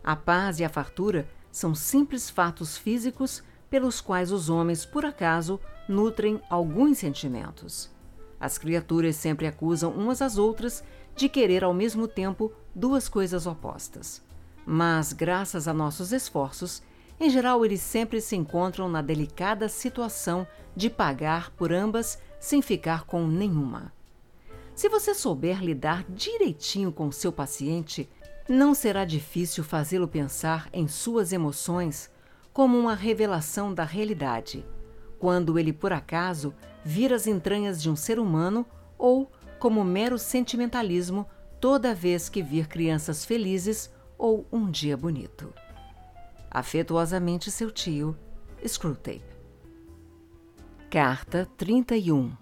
A 0.03 0.17
paz 0.17 0.61
e 0.61 0.65
a 0.65 0.69
fartura 0.69 1.29
são 1.51 1.75
simples 1.75 2.31
fatos 2.31 2.77
físicos 2.77 3.43
pelos 3.69 4.01
quais 4.01 4.33
os 4.33 4.51
homens, 4.51 4.85
por 4.85 5.05
acaso, 5.05 5.61
nutrem 5.89 6.41
alguns 6.51 6.99
sentimentos. 6.99 7.91
As 8.39 8.59
criaturas 8.59 9.17
sempre 9.17 9.47
acusam 9.47 9.93
umas 9.93 10.23
às 10.23 10.39
outras 10.39 10.83
de 11.15 11.29
querer 11.29 11.63
ao 11.63 11.75
mesmo 11.75 12.09
tempo 12.09 12.53
duas 12.75 13.09
coisas 13.09 13.47
opostas. 13.47 14.23
Mas, 14.65 15.13
graças 15.13 15.69
a 15.69 15.75
nossos 15.75 16.13
esforços, 16.13 16.83
Em 17.21 17.29
geral, 17.29 17.67
eles 17.67 17.83
sempre 17.83 18.19
se 18.19 18.35
encontram 18.35 18.89
na 18.89 19.03
delicada 19.03 19.69
situação 19.69 20.47
de 20.75 20.89
pagar 20.89 21.51
por 21.51 21.71
ambas 21.71 22.19
sem 22.41 22.63
ficar 22.63 23.05
com 23.05 23.27
nenhuma. 23.27 23.93
Se 24.75 24.89
você 24.89 25.15
souber 25.15 25.63
lidar 25.63 26.03
direitinho 26.09 26.91
com 26.91 27.13
seu 27.13 27.31
paciente, 27.31 28.09
não 28.49 28.75
será 28.75 29.05
difícil 29.05 29.63
fazê-lo 29.63 30.09
pensar 30.09 30.71
em 30.73 30.89
suas 30.89 31.31
emoções 31.31 32.11
como 32.55 32.79
uma 32.79 32.95
revelação 32.95 33.75
da 33.75 33.85
realidade, 33.85 34.65
quando 35.19 35.59
ele 35.59 35.75
por 35.75 35.93
acaso 35.93 36.55
vir 36.83 37.13
as 37.13 37.27
entranhas 37.27 37.83
de 37.83 37.91
um 37.91 37.97
ser 37.97 38.19
humano 38.19 38.65
ou 38.97 39.31
como 39.59 39.85
mero 39.85 40.19
sentimentalismo 40.19 41.27
toda 41.61 41.95
vez 41.95 42.31
que 42.31 42.43
vir 42.43 42.67
crianças 42.67 43.27
felizes 43.27 43.91
ou 44.17 44.47
um 44.51 44.71
dia 44.71 44.97
bonito. 44.97 45.53
Afetuosamente 46.51 47.49
seu 47.49 47.71
tio, 47.71 48.17
Screwtape. 48.67 49.23
Carta 50.91 51.49
31 51.57 52.33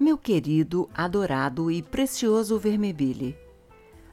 Meu 0.00 0.18
querido, 0.18 0.90
adorado 0.92 1.70
e 1.70 1.80
precioso 1.80 2.58
Vermebile, 2.58 3.38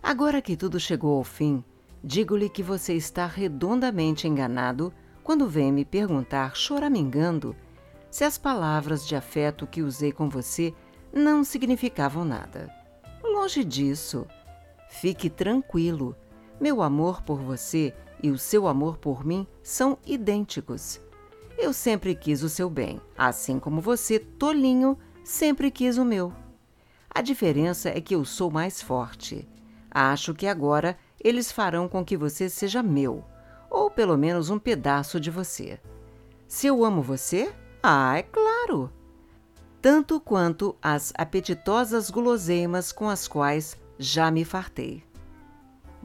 agora 0.03 0.39
que 0.39 0.55
tudo 0.55 0.79
chegou 0.79 1.17
ao 1.17 1.23
fim, 1.23 1.63
digo-lhe 2.03 2.47
que 2.47 2.61
você 2.61 2.93
está 2.93 3.25
redondamente 3.25 4.27
enganado 4.27 4.93
quando 5.23 5.49
vem 5.49 5.71
me 5.71 5.83
perguntar, 5.83 6.55
choramingando, 6.55 7.55
se 8.11 8.23
as 8.23 8.37
palavras 8.37 9.07
de 9.07 9.15
afeto 9.15 9.65
que 9.65 9.81
usei 9.81 10.11
com 10.11 10.29
você 10.29 10.71
não 11.11 11.43
significavam 11.43 12.23
nada. 12.23 12.71
Longe 13.23 13.63
disso. 13.63 14.27
Fique 14.89 15.27
tranquilo. 15.27 16.15
Meu 16.59 16.81
amor 16.81 17.21
por 17.21 17.39
você 17.39 17.93
e 18.21 18.31
o 18.31 18.37
seu 18.37 18.67
amor 18.67 18.97
por 18.97 19.25
mim 19.25 19.45
são 19.61 19.97
idênticos. 20.05 20.99
Eu 21.57 21.73
sempre 21.73 22.15
quis 22.15 22.43
o 22.43 22.49
seu 22.49 22.69
bem, 22.69 22.99
assim 23.17 23.59
como 23.59 23.81
você, 23.81 24.19
tolinho, 24.19 24.97
sempre 25.23 25.71
quis 25.71 25.97
o 25.97 26.05
meu. 26.05 26.33
A 27.09 27.21
diferença 27.21 27.89
é 27.89 28.01
que 28.01 28.15
eu 28.15 28.25
sou 28.25 28.51
mais 28.51 28.81
forte. 28.81 29.47
Acho 29.89 30.33
que 30.33 30.47
agora 30.47 30.97
eles 31.23 31.51
farão 31.51 31.87
com 31.87 32.03
que 32.03 32.17
você 32.17 32.49
seja 32.49 32.83
meu 32.83 33.23
ou 33.75 33.91
pelo 33.91 34.17
menos 34.17 34.49
um 34.49 34.57
pedaço 34.57 35.19
de 35.19 35.29
você. 35.29 35.77
Se 36.47 36.65
eu 36.65 36.85
amo 36.85 37.01
você? 37.01 37.53
Ah, 37.83 38.17
é 38.17 38.23
claro! 38.23 38.89
Tanto 39.81 40.19
quanto 40.19 40.75
as 40.81 41.11
apetitosas 41.17 42.09
guloseimas 42.09 42.93
com 42.93 43.09
as 43.09 43.27
quais 43.27 43.77
já 43.99 44.31
me 44.31 44.45
fartei. 44.45 45.03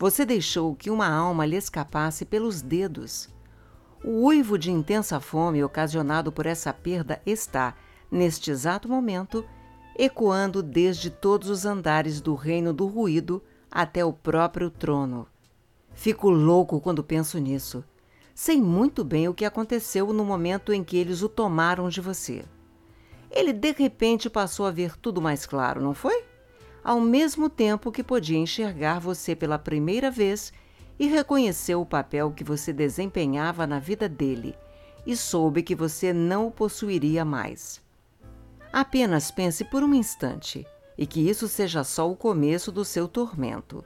Você 0.01 0.25
deixou 0.25 0.75
que 0.75 0.89
uma 0.89 1.07
alma 1.07 1.45
lhe 1.45 1.57
escapasse 1.57 2.25
pelos 2.25 2.63
dedos. 2.63 3.29
O 4.03 4.25
uivo 4.29 4.57
de 4.57 4.73
intensa 4.73 5.21
fome 5.21 5.63
ocasionado 5.63 6.33
por 6.33 6.47
essa 6.47 6.73
perda 6.73 7.21
está, 7.27 7.77
neste 8.11 8.51
exato 8.51 8.89
momento, 8.89 9.45
ecoando 9.95 10.63
desde 10.63 11.11
todos 11.11 11.51
os 11.51 11.67
andares 11.67 12.19
do 12.19 12.35
reino 12.35 12.73
do 12.73 12.87
ruído 12.87 13.43
até 13.71 14.03
o 14.03 14.11
próprio 14.11 14.71
trono. 14.71 15.27
Fico 15.93 16.31
louco 16.31 16.81
quando 16.81 17.05
penso 17.05 17.39
nisso. 17.39 17.85
Sei 18.35 18.59
muito 18.59 19.05
bem 19.05 19.29
o 19.29 19.35
que 19.35 19.45
aconteceu 19.45 20.15
no 20.15 20.25
momento 20.25 20.73
em 20.73 20.83
que 20.83 20.97
eles 20.97 21.21
o 21.21 21.29
tomaram 21.29 21.91
de 21.91 22.01
você. 22.01 22.43
Ele 23.31 23.53
de 23.53 23.73
repente 23.73 24.31
passou 24.31 24.65
a 24.65 24.71
ver 24.71 24.97
tudo 24.97 25.21
mais 25.21 25.45
claro, 25.45 25.83
não 25.83 25.93
foi? 25.93 26.30
Ao 26.83 27.01
mesmo 27.01 27.49
tempo 27.49 27.93
que 27.93 28.03
podia 28.03 28.39
enxergar 28.39 28.99
você 28.99 29.35
pela 29.35 29.59
primeira 29.59 30.11
vez 30.11 30.53
e 30.99 31.07
reconheceu 31.07 31.81
o 31.81 31.87
papel 31.87 32.31
que 32.31 32.45
você 32.45 32.73
desempenhava 32.73 33.67
na 33.67 33.79
vida 33.79 34.09
dele 34.09 34.55
e 35.07 35.17
soube 35.17 35.63
que 35.63 35.75
você 35.75 36.13
não 36.13 36.47
o 36.47 36.51
possuiria 36.51 37.25
mais. 37.25 37.81
Apenas 38.73 39.31
pense 39.31 39.65
por 39.65 39.83
um 39.83 39.95
instante 39.95 40.67
e 40.97 41.07
que 41.07 41.29
isso 41.29 41.49
seja 41.49 41.83
só 41.83 42.11
o 42.11 42.17
começo 42.17 42.71
do 42.71 42.85
seu 42.85 43.09
tormento 43.09 43.85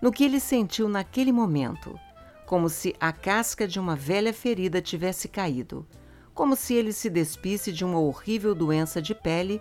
no 0.00 0.10
que 0.10 0.24
ele 0.24 0.40
sentiu 0.40 0.88
naquele 0.88 1.30
momento, 1.30 1.98
como 2.46 2.68
se 2.68 2.94
a 2.98 3.12
casca 3.12 3.68
de 3.68 3.78
uma 3.78 3.94
velha 3.94 4.32
ferida 4.32 4.80
tivesse 4.80 5.28
caído, 5.28 5.86
como 6.32 6.56
se 6.56 6.74
ele 6.74 6.92
se 6.92 7.10
despisse 7.10 7.70
de 7.70 7.84
uma 7.84 7.98
horrível 7.98 8.54
doença 8.54 9.00
de 9.02 9.14
pele, 9.14 9.60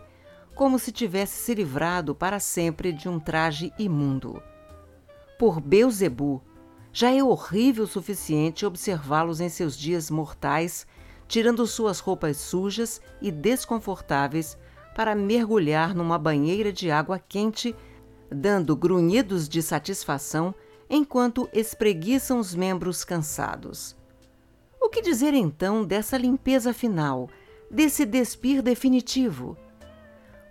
como 0.60 0.78
se 0.78 0.92
tivesse 0.92 1.42
se 1.42 1.56
livrado 1.56 2.14
para 2.14 2.38
sempre 2.38 2.92
de 2.92 3.08
um 3.08 3.18
traje 3.18 3.72
imundo. 3.80 4.44
Por 5.40 5.62
Beuzebu, 5.62 6.44
já 6.92 7.10
é 7.10 7.24
horrível 7.24 7.86
o 7.86 7.88
suficiente 7.88 8.66
observá-los 8.66 9.40
em 9.40 9.48
seus 9.48 9.78
dias 9.78 10.12
mortais, 10.12 10.86
tirando 11.30 11.66
suas 11.66 12.02
roupas 12.02 12.36
sujas 12.36 13.02
e 13.22 13.32
desconfortáveis 13.32 14.58
para 14.94 15.16
mergulhar 15.16 15.96
numa 15.96 16.20
banheira 16.20 16.74
de 16.74 16.92
água 16.92 17.18
quente 17.18 17.74
dando 18.30 18.76
grunhidos 18.76 19.48
de 19.48 19.62
satisfação 19.62 20.54
enquanto 20.90 21.48
espreguiçam 21.54 22.38
os 22.38 22.54
membros 22.54 23.06
cansados. 23.06 23.96
O 24.78 24.90
que 24.90 25.02
dizer 25.02 25.34
então 25.34 25.86
dessa 25.86 26.18
limpeza 26.18 26.74
final, 26.74 27.30
desse 27.72 28.06
despir 28.06 28.62
definitivo? 28.62 29.56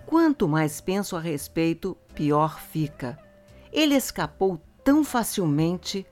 Quanto 0.08 0.48
mais 0.48 0.80
penso 0.80 1.16
a 1.16 1.20
respeito, 1.20 1.94
pior 2.14 2.58
fica. 2.58 3.18
Ele 3.70 3.94
escapou 3.94 4.58
tão 4.82 5.04
facilmente. 5.04 6.06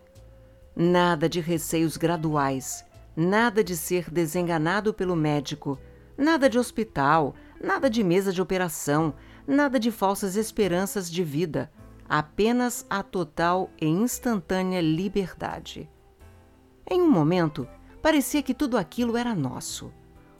Nada 0.76 1.31
de 1.31 1.41
receios 1.41 1.97
graduais, 1.97 2.84
nada 3.16 3.65
de 3.65 3.75
ser 3.75 4.10
desenganado 4.10 4.92
pelo 4.92 5.16
médico, 5.16 5.78
nada 6.15 6.47
de 6.47 6.58
hospital, 6.58 7.34
nada 7.58 7.89
de 7.89 8.05
mesa 8.05 8.34
de 8.34 8.42
operação, 8.42 9.15
nada 9.47 9.81
de 9.81 9.91
falsas 9.91 10.36
esperanças 10.36 11.10
de 11.10 11.25
vida, 11.25 11.73
apenas 12.07 12.84
a 12.91 13.02
total 13.02 13.70
e 13.81 13.86
instantânea 13.86 14.83
liberdade. 14.83 15.89
Em 16.86 17.00
um 17.00 17.10
momento, 17.10 17.66
parecia 18.02 18.42
que 18.42 18.52
tudo 18.52 18.76
aquilo 18.76 19.16
era 19.16 19.34
nosso. 19.34 19.91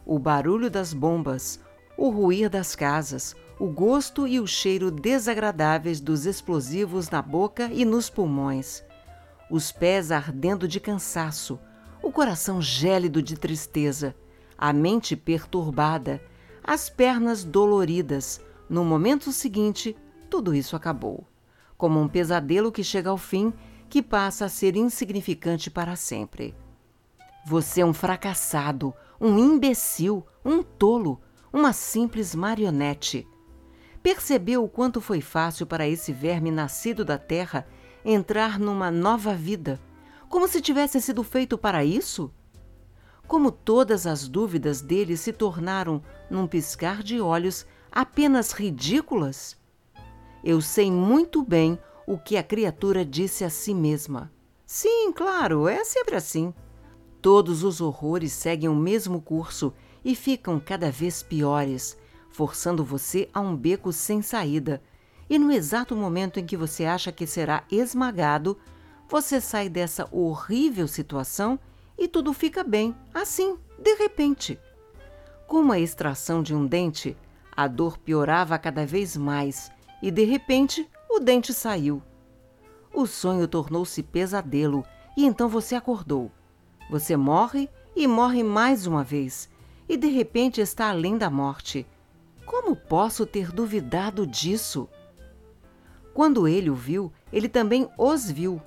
O 0.05 0.19
barulho 0.19 0.71
das 0.71 0.93
bombas, 0.93 1.59
o 1.97 2.11
ruir 2.11 2.51
das 2.51 2.77
casas, 2.77 3.35
o 3.59 3.67
gosto 3.67 4.27
e 4.27 4.39
o 4.39 4.47
cheiro 4.47 4.91
desagradáveis 4.91 6.01
dos 6.01 6.27
explosivos 6.27 7.09
na 7.09 7.23
boca 7.23 7.71
e 7.73 7.85
nos 7.85 8.11
pulmões, 8.11 8.85
os 9.51 9.71
pés 9.73 10.11
ardendo 10.11 10.67
de 10.67 10.81
cansaço, 10.81 11.59
o 12.03 12.11
coração 12.11 12.61
gélido 12.61 13.23
de 13.23 13.37
tristeza, 13.37 14.15
a 14.59 14.73
mente 14.73 15.17
perturbada, 15.17 16.21
as 16.63 16.91
pernas 16.91 17.45
doloridas, 17.45 18.41
no 18.69 18.85
momento 18.85 19.31
seguinte, 19.33 19.97
tudo 20.29 20.55
isso 20.55 20.75
acabou. 20.75 21.25
Como 21.79 22.01
um 22.01 22.09
pesadelo 22.09 22.73
que 22.73 22.83
chega 22.83 23.11
ao 23.11 23.17
fim, 23.17 23.53
que 23.89 24.03
passa 24.03 24.47
a 24.47 24.49
ser 24.49 24.77
insignificante 24.77 25.71
para 25.71 25.95
sempre. 25.95 26.55
Você 27.47 27.83
é 27.83 27.87
um 27.87 27.93
fracassado, 27.93 28.93
um 29.21 29.39
imbecil, 29.39 30.27
um 30.45 30.63
tolo, 30.63 31.21
uma 31.53 31.73
simples 31.73 32.35
marionete. 32.35 33.27
Percebeu 34.03 34.65
o 34.65 34.69
quanto 34.69 35.01
foi 35.01 35.21
fácil 35.21 35.67
para 35.67 35.89
esse 35.89 36.13
verme 36.13 36.51
nascido 36.51 37.05
da 37.05 37.19
terra 37.19 37.67
entrar 38.05 38.59
numa 38.59 38.91
nova 38.91 39.35
vida, 39.35 39.81
como 40.29 40.49
se 40.49 40.61
tivesse 40.61 41.01
sido 41.01 41.23
feito 41.23 41.57
para 41.57 41.85
isso? 41.85 42.33
Como 43.29 43.51
todas 43.51 44.07
as 44.07 44.29
dúvidas 44.29 44.81
dele 44.81 45.17
se 45.17 45.33
tornaram, 45.33 46.03
num 46.29 46.47
piscar 46.47 47.03
de 47.03 47.21
olhos, 47.21 47.65
apenas 47.91 48.53
ridículas? 48.53 49.57
Eu 50.45 50.61
sei 50.61 50.91
muito 50.91 51.43
bem 51.45 51.79
o 52.07 52.19
que 52.19 52.37
a 52.37 52.43
criatura 52.43 53.05
disse 53.05 53.45
a 53.45 53.51
si 53.51 53.73
mesma. 53.73 54.33
Sim, 54.65 55.13
claro, 55.13 55.69
é 55.69 55.85
sempre 55.85 56.17
assim. 56.17 56.53
Todos 57.23 57.63
os 57.63 57.81
horrores 57.81 58.33
seguem 58.33 58.69
o 58.69 58.75
mesmo 58.75 59.21
curso 59.21 59.73
e 60.07 60.15
ficam 60.15 60.61
cada 60.61 60.89
vez 60.89 61.21
piores, 61.21 61.99
forçando 62.31 62.85
você 62.85 63.29
a 63.35 63.41
um 63.41 63.57
beco 63.57 63.93
sem 63.93 64.23
saída. 64.23 64.81
E 65.29 65.37
no 65.37 65.51
exato 65.51 65.97
momento 65.97 66.39
em 66.39 66.47
que 66.47 66.57
você 66.57 66.85
acha 66.85 67.11
que 67.11 67.27
será 67.27 67.65
esmagado, 67.69 68.57
você 69.09 69.41
sai 69.41 69.69
dessa 69.69 70.09
horrível 70.13 70.87
situação 70.87 71.59
e 71.99 72.07
tudo 72.07 72.33
fica 72.33 72.63
bem, 72.63 72.95
assim, 73.13 73.59
de 73.81 73.95
repente. 73.97 74.57
Como 75.49 75.73
a 75.73 75.81
extração 75.81 76.41
de 76.41 76.55
um 76.55 76.65
dente, 76.65 77.17
a 77.51 77.67
dor 77.67 77.99
piorava 77.99 78.57
cada 78.61 78.87
vez 78.87 79.17
mais 79.17 79.73
e, 80.01 80.13
de 80.13 80.23
repente, 80.23 80.89
o 81.11 81.19
dente 81.19 81.53
saiu. 81.53 82.01
O 82.95 83.09
sonho 83.09 83.49
tornou-se 83.49 84.01
pesadelo 84.05 84.85
e 85.17 85.25
então 85.25 85.49
você 85.49 85.75
acordou. 85.75 86.31
Você 86.89 87.17
morre 87.17 87.69
e 87.97 88.07
morre 88.07 88.45
mais 88.45 88.87
uma 88.87 89.03
vez 89.03 89.49
e, 89.89 89.97
de 89.97 90.09
repente, 90.09 90.61
está 90.61 90.91
além 90.91 91.17
da 91.17 91.31
morte. 91.31 91.87
Como 92.45 92.77
posso 92.77 93.27
ter 93.27 93.51
duvidado 93.53 94.27
disso? 94.27 94.89
Quando 96.15 96.49
ele 96.49 96.71
o 96.71 96.75
viu, 96.75 97.13
ele 97.33 97.49
também 97.49 97.89
os 97.99 98.31
viu. 98.31 98.61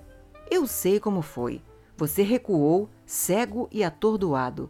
Eu 0.52 0.68
sei 0.68 1.00
como 1.00 1.22
foi. 1.22 1.62
Você 1.98 2.22
recuou, 2.22 2.90
cego 3.06 3.68
e 3.72 3.84
atordoado, 3.84 4.70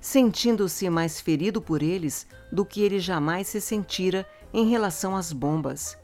sentindo-se 0.00 0.88
mais 0.88 1.20
ferido 1.20 1.60
por 1.60 1.82
eles 1.82 2.26
do 2.50 2.64
que 2.64 2.82
ele 2.82 2.98
jamais 2.98 3.48
se 3.48 3.60
sentira 3.60 4.26
em 4.52 4.68
relação 4.68 5.16
às 5.16 5.32
bombas. 5.32 5.98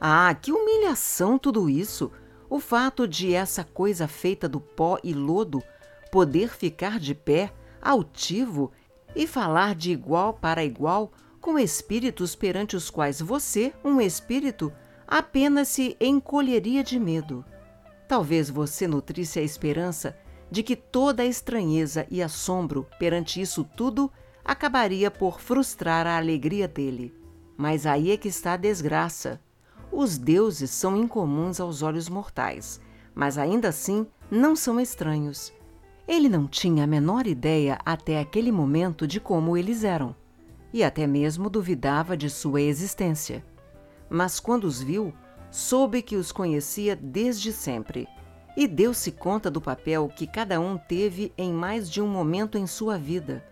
Ah, 0.00 0.34
que 0.34 0.52
humilhação 0.52 1.38
tudo 1.38 1.68
isso! 1.68 2.12
O 2.48 2.60
fato 2.60 3.08
de 3.08 3.34
essa 3.34 3.64
coisa 3.64 4.06
feita 4.06 4.48
do 4.48 4.60
pó 4.60 4.98
e 5.02 5.12
lodo 5.12 5.62
poder 6.12 6.54
ficar 6.54 7.00
de 7.00 7.14
pé, 7.14 7.52
altivo, 7.82 8.70
e 9.16 9.26
falar 9.26 9.74
de 9.74 9.90
igual 9.90 10.34
para 10.34 10.62
igual 10.62 11.10
com 11.40 11.58
espíritos 11.58 12.36
perante 12.36 12.76
os 12.76 12.90
quais 12.90 13.20
você, 13.20 13.72
um 13.82 14.00
espírito, 14.00 14.70
apenas 15.08 15.68
se 15.68 15.96
encolheria 15.98 16.84
de 16.84 17.00
medo. 17.00 17.44
Talvez 18.06 18.50
você 18.50 18.86
nutrisse 18.86 19.38
a 19.38 19.42
esperança 19.42 20.16
de 20.50 20.62
que 20.62 20.76
toda 20.76 21.22
a 21.22 21.26
estranheza 21.26 22.06
e 22.10 22.22
assombro 22.22 22.86
perante 22.98 23.40
isso 23.40 23.64
tudo 23.64 24.12
acabaria 24.44 25.10
por 25.10 25.40
frustrar 25.40 26.06
a 26.06 26.16
alegria 26.16 26.68
dele. 26.68 27.14
Mas 27.56 27.86
aí 27.86 28.10
é 28.10 28.16
que 28.16 28.28
está 28.28 28.52
a 28.52 28.58
desgraça. 28.58 29.40
Os 29.90 30.18
deuses 30.18 30.70
são 30.70 30.96
incomuns 30.96 31.58
aos 31.58 31.80
olhos 31.80 32.08
mortais, 32.08 32.80
mas 33.14 33.38
ainda 33.38 33.68
assim 33.68 34.06
não 34.30 34.54
são 34.54 34.78
estranhos. 34.78 35.52
Ele 36.06 36.28
não 36.28 36.46
tinha 36.46 36.84
a 36.84 36.86
menor 36.86 37.26
ideia 37.26 37.78
até 37.84 38.20
aquele 38.20 38.52
momento 38.52 39.06
de 39.06 39.18
como 39.18 39.56
eles 39.56 39.82
eram, 39.82 40.14
e 40.72 40.84
até 40.84 41.06
mesmo 41.06 41.50
duvidava 41.50 42.16
de 42.16 42.30
sua 42.30 42.60
existência. 42.60 43.44
Mas 44.08 44.38
quando 44.38 44.64
os 44.64 44.80
viu, 44.80 45.12
soube 45.50 46.02
que 46.02 46.16
os 46.16 46.30
conhecia 46.30 46.94
desde 46.94 47.52
sempre 47.52 48.06
e 48.56 48.66
deu-se 48.66 49.10
conta 49.10 49.50
do 49.50 49.60
papel 49.60 50.08
que 50.14 50.26
cada 50.26 50.60
um 50.60 50.78
teve 50.78 51.32
em 51.36 51.52
mais 51.52 51.90
de 51.90 52.00
um 52.00 52.06
momento 52.06 52.56
em 52.56 52.66
sua 52.66 52.96
vida, 52.96 53.44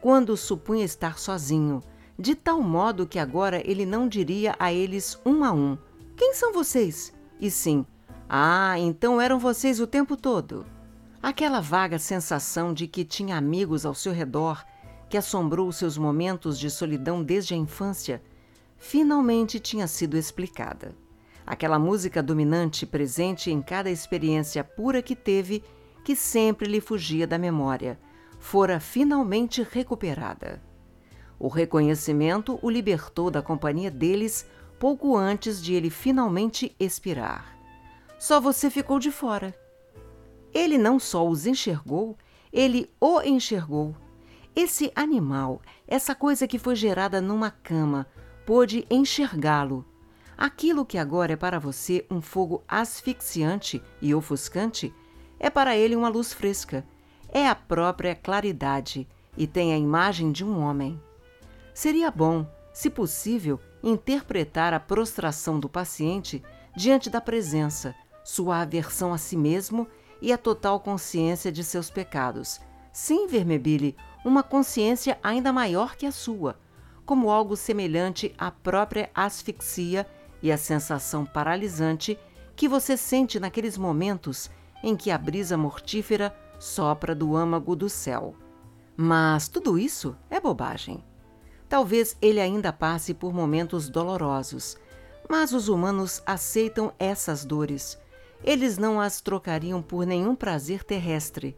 quando 0.00 0.36
supunha 0.36 0.84
estar 0.84 1.18
sozinho, 1.18 1.82
de 2.18 2.34
tal 2.34 2.60
modo 2.60 3.06
que 3.06 3.18
agora 3.18 3.62
ele 3.68 3.86
não 3.86 4.06
diria 4.06 4.54
a 4.58 4.72
eles 4.72 5.18
um 5.24 5.42
a 5.42 5.52
um: 5.52 5.76
Quem 6.16 6.34
são 6.34 6.52
vocês? 6.52 7.12
E 7.40 7.50
sim: 7.50 7.84
Ah, 8.28 8.78
então 8.78 9.20
eram 9.20 9.38
vocês 9.38 9.80
o 9.80 9.86
tempo 9.86 10.16
todo. 10.16 10.64
Aquela 11.24 11.58
vaga 11.58 11.98
sensação 11.98 12.74
de 12.74 12.86
que 12.86 13.02
tinha 13.02 13.38
amigos 13.38 13.86
ao 13.86 13.94
seu 13.94 14.12
redor, 14.12 14.62
que 15.08 15.16
assombrou 15.16 15.72
seus 15.72 15.96
momentos 15.96 16.58
de 16.58 16.68
solidão 16.68 17.22
desde 17.22 17.54
a 17.54 17.56
infância, 17.56 18.22
finalmente 18.76 19.58
tinha 19.58 19.86
sido 19.86 20.18
explicada. 20.18 20.94
Aquela 21.46 21.78
música 21.78 22.22
dominante 22.22 22.84
presente 22.84 23.50
em 23.50 23.62
cada 23.62 23.90
experiência 23.90 24.62
pura 24.62 25.00
que 25.00 25.16
teve, 25.16 25.64
que 26.04 26.14
sempre 26.14 26.68
lhe 26.68 26.78
fugia 26.78 27.26
da 27.26 27.38
memória, 27.38 27.98
fora 28.38 28.78
finalmente 28.78 29.66
recuperada. 29.72 30.62
O 31.38 31.48
reconhecimento 31.48 32.58
o 32.60 32.68
libertou 32.68 33.30
da 33.30 33.40
companhia 33.40 33.90
deles 33.90 34.46
pouco 34.78 35.16
antes 35.16 35.62
de 35.62 35.72
ele 35.72 35.88
finalmente 35.88 36.76
expirar. 36.78 37.56
Só 38.18 38.38
você 38.42 38.68
ficou 38.68 38.98
de 38.98 39.10
fora. 39.10 39.63
Ele 40.54 40.78
não 40.78 41.00
só 41.00 41.28
os 41.28 41.46
enxergou, 41.46 42.16
ele 42.52 42.88
o 43.00 43.20
enxergou. 43.20 43.94
Esse 44.54 44.92
animal, 44.94 45.60
essa 45.88 46.14
coisa 46.14 46.46
que 46.46 46.60
foi 46.60 46.76
gerada 46.76 47.20
numa 47.20 47.50
cama, 47.50 48.06
pôde 48.46 48.86
enxergá-lo. 48.88 49.84
Aquilo 50.38 50.86
que 50.86 50.96
agora 50.96 51.32
é 51.32 51.36
para 51.36 51.58
você 51.58 52.06
um 52.08 52.20
fogo 52.20 52.62
asfixiante 52.68 53.82
e 54.00 54.14
ofuscante, 54.14 54.94
é 55.40 55.50
para 55.50 55.76
ele 55.76 55.96
uma 55.96 56.08
luz 56.08 56.32
fresca. 56.32 56.86
É 57.28 57.48
a 57.48 57.54
própria 57.54 58.14
claridade 58.14 59.08
e 59.36 59.48
tem 59.48 59.72
a 59.72 59.78
imagem 59.78 60.30
de 60.30 60.44
um 60.44 60.60
homem. 60.60 61.00
Seria 61.74 62.10
bom, 62.12 62.46
se 62.72 62.88
possível, 62.88 63.58
interpretar 63.82 64.72
a 64.72 64.78
prostração 64.78 65.58
do 65.58 65.68
paciente 65.68 66.40
diante 66.76 67.10
da 67.10 67.20
presença, 67.20 67.92
sua 68.24 68.60
aversão 68.60 69.12
a 69.12 69.18
si 69.18 69.36
mesmo 69.36 69.88
e 70.24 70.32
a 70.32 70.38
total 70.38 70.80
consciência 70.80 71.52
de 71.52 71.62
seus 71.62 71.90
pecados. 71.90 72.58
Sim, 72.90 73.26
Vermebile, 73.26 73.94
uma 74.24 74.42
consciência 74.42 75.18
ainda 75.22 75.52
maior 75.52 75.96
que 75.96 76.06
a 76.06 76.10
sua, 76.10 76.58
como 77.04 77.30
algo 77.30 77.54
semelhante 77.54 78.34
à 78.38 78.50
própria 78.50 79.10
asfixia 79.14 80.06
e 80.42 80.50
à 80.50 80.56
sensação 80.56 81.26
paralisante 81.26 82.18
que 82.56 82.66
você 82.66 82.96
sente 82.96 83.38
naqueles 83.38 83.76
momentos 83.76 84.50
em 84.82 84.96
que 84.96 85.10
a 85.10 85.18
brisa 85.18 85.58
mortífera 85.58 86.34
sopra 86.58 87.14
do 87.14 87.36
âmago 87.36 87.76
do 87.76 87.90
céu. 87.90 88.34
Mas 88.96 89.46
tudo 89.46 89.78
isso 89.78 90.16
é 90.30 90.40
bobagem. 90.40 91.04
Talvez 91.68 92.16
ele 92.22 92.40
ainda 92.40 92.72
passe 92.72 93.12
por 93.12 93.34
momentos 93.34 93.90
dolorosos, 93.90 94.78
mas 95.28 95.52
os 95.52 95.68
humanos 95.68 96.22
aceitam 96.24 96.94
essas 96.98 97.44
dores 97.44 97.98
eles 98.44 98.76
não 98.76 99.00
as 99.00 99.22
trocariam 99.22 99.80
por 99.80 100.06
nenhum 100.06 100.36
prazer 100.36 100.84
terrestre. 100.84 101.56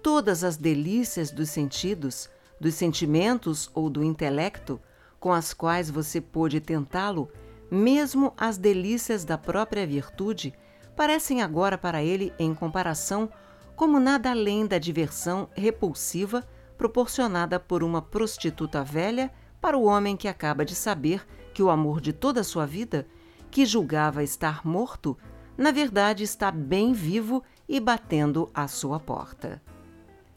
Todas 0.00 0.44
as 0.44 0.56
delícias 0.56 1.32
dos 1.32 1.50
sentidos, 1.50 2.30
dos 2.60 2.74
sentimentos 2.74 3.68
ou 3.74 3.90
do 3.90 4.04
intelecto, 4.04 4.80
com 5.18 5.32
as 5.32 5.52
quais 5.52 5.90
você 5.90 6.20
pôde 6.20 6.60
tentá-lo, 6.60 7.28
mesmo 7.68 8.32
as 8.36 8.56
delícias 8.56 9.24
da 9.24 9.36
própria 9.36 9.84
virtude, 9.84 10.54
parecem 10.94 11.42
agora 11.42 11.76
para 11.76 12.02
ele, 12.02 12.32
em 12.38 12.54
comparação, 12.54 13.28
como 13.74 13.98
nada 13.98 14.30
além 14.30 14.66
da 14.66 14.78
diversão 14.78 15.48
repulsiva 15.54 16.46
proporcionada 16.78 17.58
por 17.58 17.82
uma 17.82 18.00
prostituta 18.00 18.84
velha 18.84 19.30
para 19.60 19.76
o 19.76 19.84
homem 19.84 20.16
que 20.16 20.28
acaba 20.28 20.64
de 20.64 20.74
saber 20.74 21.26
que 21.52 21.62
o 21.62 21.70
amor 21.70 22.00
de 22.00 22.12
toda 22.12 22.40
a 22.40 22.44
sua 22.44 22.66
vida, 22.66 23.06
que 23.50 23.66
julgava 23.66 24.22
estar 24.22 24.66
morto, 24.66 25.16
na 25.56 25.70
verdade 25.70 26.24
está 26.24 26.50
bem 26.50 26.92
vivo 26.92 27.42
e 27.68 27.78
batendo 27.78 28.50
à 28.54 28.66
sua 28.68 28.98
porta. 28.98 29.62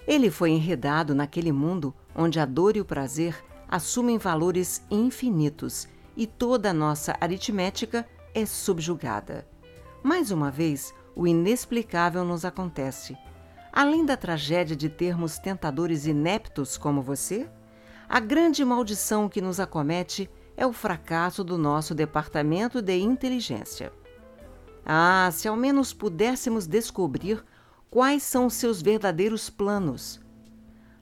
Ele 0.08 0.30
foi 0.30 0.52
enredado 0.52 1.16
naquele 1.16 1.52
mundo 1.52 1.94
onde 2.16 2.40
a 2.40 2.46
dor 2.46 2.76
e 2.76 2.82
o 2.82 2.86
prazer 2.86 3.44
assumem 3.68 4.18
valores 4.18 4.86
infinitos 4.90 5.88
e 6.16 6.28
toda 6.28 6.70
a 6.70 6.74
nossa 6.74 7.16
aritmética 7.20 8.08
é 8.34 8.46
subjugada. 8.46 9.48
Mais 10.04 10.30
uma 10.30 10.52
vez, 10.52 10.94
o 11.16 11.26
inexplicável 11.26 12.24
nos 12.24 12.46
acontece. 12.46 13.18
Além 13.72 14.06
da 14.06 14.16
tragédia 14.16 14.76
de 14.76 14.88
termos 14.88 15.40
tentadores 15.40 16.06
ineptos 16.06 16.78
como 16.78 17.02
você, 17.02 17.50
a 18.08 18.20
grande 18.20 18.64
maldição 18.64 19.28
que 19.28 19.42
nos 19.42 19.60
acomete 19.60 20.30
é 20.56 20.66
o 20.66 20.72
fracasso 20.72 21.44
do 21.44 21.58
nosso 21.58 21.96
departamento 21.96 22.82
de 22.82 22.98
inteligência. 22.98 23.92
Ah, 24.86 25.30
se 25.32 25.48
ao 25.48 25.56
menos 25.56 25.94
pudéssemos 25.94 26.68
descobrir 26.68 27.44
quais 27.90 28.22
são 28.22 28.50
seus 28.50 28.82
verdadeiros 28.82 29.50
planos. 29.50 30.22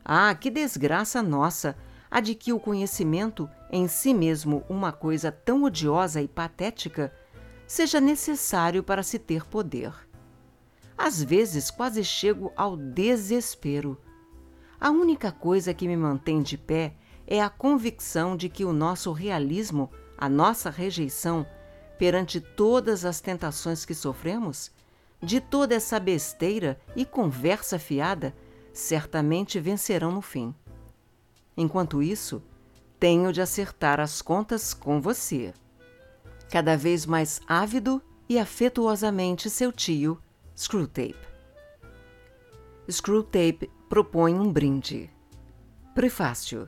Ah, 0.05 0.33
que 0.33 0.49
desgraça 0.49 1.21
nossa 1.21 1.75
a 2.09 2.19
de 2.19 2.35
que 2.35 2.53
o 2.53 2.59
conhecimento, 2.59 3.49
em 3.71 3.87
si 3.87 4.13
mesmo 4.13 4.63
uma 4.69 4.91
coisa 4.91 5.31
tão 5.31 5.63
odiosa 5.63 6.21
e 6.21 6.27
patética, 6.27 7.13
seja 7.65 7.99
necessário 7.99 8.83
para 8.83 9.03
se 9.03 9.17
ter 9.17 9.45
poder. 9.45 9.91
Às 10.97 11.21
vezes 11.21 11.71
quase 11.71 12.03
chego 12.03 12.53
ao 12.55 12.77
desespero. 12.77 13.99
A 14.79 14.91
única 14.91 15.31
coisa 15.31 15.73
que 15.73 15.87
me 15.87 15.97
mantém 15.97 16.41
de 16.41 16.57
pé 16.57 16.95
é 17.25 17.41
a 17.41 17.49
convicção 17.49 18.37
de 18.37 18.47
que 18.47 18.63
o 18.63 18.71
nosso 18.71 19.11
realismo, 19.11 19.89
a 20.17 20.29
nossa 20.29 20.69
rejeição, 20.69 21.45
perante 21.97 22.39
todas 22.39 23.05
as 23.05 23.21
tentações 23.21 23.85
que 23.85 23.93
sofremos? 23.93 24.71
De 25.21 25.39
toda 25.39 25.75
essa 25.75 25.99
besteira 25.99 26.79
e 26.95 27.05
conversa 27.05 27.79
fiada, 27.79 28.35
certamente 28.73 29.59
vencerão 29.59 30.11
no 30.11 30.21
fim. 30.21 30.53
Enquanto 31.55 32.01
isso, 32.01 32.43
tenho 32.99 33.31
de 33.31 33.41
acertar 33.41 33.99
as 33.99 34.21
contas 34.21 34.73
com 34.73 34.99
você. 34.99 35.53
Cada 36.49 36.75
vez 36.75 37.05
mais 37.05 37.41
ávido 37.47 38.01
e 38.27 38.37
afetuosamente 38.39 39.49
seu 39.49 39.71
tio, 39.71 40.21
Screwtape. 40.55 41.15
Screwtape 42.89 43.71
propõe 43.87 44.33
um 44.33 44.51
brinde. 44.51 45.09
Prefácio. 45.95 46.67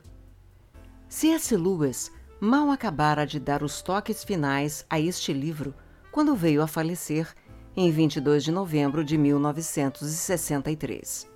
C.S. 1.08 1.56
Lewis 1.56 2.10
mal 2.40 2.70
acabara 2.70 3.26
de 3.26 3.38
dar 3.40 3.62
os 3.62 3.80
toques 3.80 4.22
finais 4.22 4.84
a 4.90 5.00
este 5.00 5.32
livro 5.32 5.74
quando 6.12 6.36
veio 6.36 6.60
a 6.62 6.66
falecer 6.66 7.34
em 7.76 7.90
22 7.90 8.44
de 8.44 8.52
novembro 8.52 9.02
de 9.04 9.18
1963. 9.18 11.26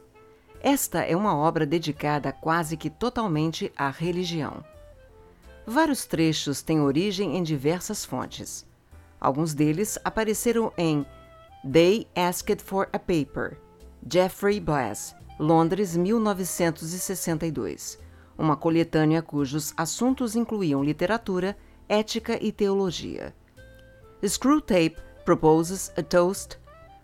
Esta 0.63 1.01
é 1.01 1.17
uma 1.17 1.35
obra 1.37 1.65
dedicada 1.65 2.31
quase 2.33 2.77
que 2.77 2.91
totalmente 2.91 3.73
à 3.77 3.89
religião. 3.91 4.65
Vários 5.67 6.05
trechos 6.05 6.61
têm 6.63 6.81
origem 6.81 7.37
em 7.37 7.43
diversas 7.43 8.05
fontes. 8.05 8.65
Alguns 9.21 9.55
deles 9.55 9.99
apareceram 10.05 10.73
em 10.77 11.05
They 11.71 12.07
Asked 12.15 12.63
for 12.63 12.89
a 12.93 12.99
Paper, 12.99 13.59
Jeffrey 14.11 14.59
Blass, 14.61 15.15
Londres, 15.39 15.97
1962. 15.97 17.99
Uma 18.41 18.57
coletânea 18.57 19.21
cujos 19.21 19.75
assuntos 19.77 20.35
incluíam 20.35 20.83
literatura, 20.83 21.55
ética 21.87 22.43
e 22.43 22.51
teologia. 22.51 23.35
Screwtape 24.27 24.97
Proposes 25.27 25.93
a 25.95 26.03
Toast 26.03 26.59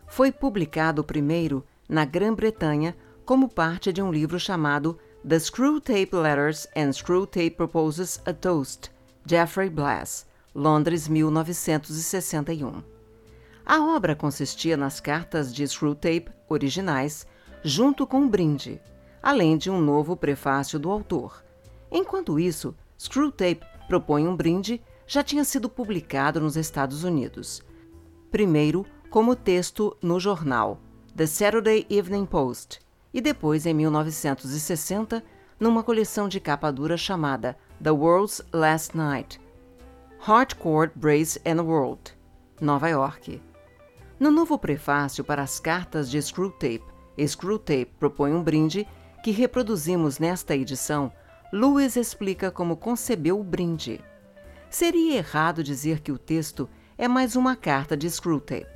foi 0.06 0.32
publicado 0.32 1.04
primeiro 1.04 1.62
na 1.86 2.06
Grã-Bretanha 2.06 2.96
como 3.26 3.50
parte 3.50 3.92
de 3.92 4.00
um 4.00 4.10
livro 4.10 4.40
chamado 4.40 4.98
The 5.28 5.38
Screwtape 5.38 6.16
Letters 6.16 6.66
and 6.74 6.90
Screwtape 6.94 7.50
Proposes 7.50 8.18
a 8.24 8.32
Toast, 8.32 8.90
Jeffrey 9.26 9.68
Blass, 9.68 10.26
Londres, 10.54 11.06
1961. 11.06 12.82
A 13.66 13.94
obra 13.94 14.16
consistia 14.16 14.74
nas 14.74 15.00
cartas 15.00 15.54
de 15.54 15.68
Screwtape 15.68 16.30
originais, 16.48 17.26
junto 17.62 18.06
com 18.06 18.20
um 18.20 18.28
brinde, 18.28 18.80
além 19.26 19.58
de 19.58 19.68
um 19.68 19.80
novo 19.80 20.16
prefácio 20.16 20.78
do 20.78 20.88
autor. 20.88 21.42
Enquanto 21.90 22.38
isso, 22.38 22.72
Screwtape 22.96 23.66
propõe 23.88 24.28
um 24.28 24.36
brinde 24.36 24.80
já 25.04 25.20
tinha 25.20 25.42
sido 25.42 25.68
publicado 25.68 26.40
nos 26.40 26.56
Estados 26.56 27.02
Unidos. 27.02 27.60
Primeiro, 28.30 28.86
como 29.10 29.34
texto 29.34 29.96
no 30.00 30.20
jornal 30.20 30.78
The 31.16 31.26
Saturday 31.26 31.84
Evening 31.90 32.24
Post 32.24 32.78
e 33.12 33.20
depois, 33.20 33.66
em 33.66 33.74
1960, 33.74 35.24
numa 35.58 35.82
coleção 35.82 36.28
de 36.28 36.38
capa 36.38 36.70
dura 36.70 36.96
chamada 36.96 37.58
The 37.82 37.90
World's 37.90 38.42
Last 38.52 38.96
Night 38.96 39.40
Hardcore 40.20 40.92
Brace 40.94 41.40
and 41.44 41.62
World, 41.62 42.16
Nova 42.60 42.88
York. 42.88 43.42
No 44.20 44.30
novo 44.30 44.56
prefácio 44.56 45.24
para 45.24 45.42
as 45.42 45.58
cartas 45.58 46.08
de 46.08 46.22
Screwtape, 46.22 46.84
Screwtape 47.26 47.90
propõe 47.98 48.32
um 48.32 48.40
brinde 48.40 48.86
que 49.26 49.32
reproduzimos 49.32 50.20
nesta 50.20 50.54
edição. 50.54 51.10
Lewis 51.52 51.96
explica 51.96 52.48
como 52.48 52.76
concebeu 52.76 53.40
o 53.40 53.42
brinde. 53.42 54.00
Seria 54.70 55.16
errado 55.16 55.64
dizer 55.64 55.98
que 55.98 56.12
o 56.12 56.18
texto 56.18 56.68
é 56.96 57.08
mais 57.08 57.34
uma 57.34 57.56
carta 57.56 57.96
de 57.96 58.08
Screwtape. 58.08 58.68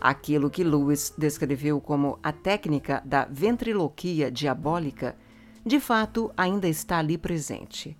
Aquilo 0.00 0.48
que 0.48 0.64
Lewis 0.64 1.12
descreveu 1.18 1.78
como 1.78 2.18
a 2.22 2.32
técnica 2.32 3.02
da 3.04 3.26
ventriloquia 3.26 4.30
diabólica, 4.30 5.14
de 5.62 5.78
fato 5.78 6.32
ainda 6.38 6.66
está 6.66 6.96
ali 6.96 7.18
presente. 7.18 7.94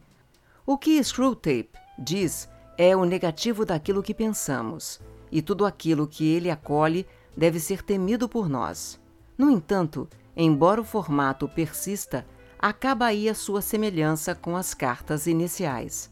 O 0.65 0.79
que 0.79 1.05
Screwtape 1.05 1.73
diz 1.99 2.49
é 2.79 2.97
o 2.97 3.05
negativo 3.05 3.67
daquilo 3.67 4.03
que 4.03 4.15
pensamos 4.15 4.99
e 5.31 5.43
tudo 5.43 5.67
aquilo 5.67 6.09
que 6.09 6.27
ele 6.27 6.51
acolhe 6.51 7.07
deve 7.37 7.61
ser 7.61 7.83
temido 7.83 8.31
por 8.31 8.49
nós. 8.49 8.99
No 9.37 9.51
entanto, 9.51 10.09
embora 10.37 10.81
o 10.81 10.85
formato 10.85 11.49
persista, 11.49 12.27
acaba 12.59 13.07
aí 13.07 13.29
a 13.29 13.35
sua 13.35 13.61
semelhança 13.61 14.35
com 14.35 14.57
as 14.57 14.75
cartas 14.75 15.27
iniciais. 15.27 16.11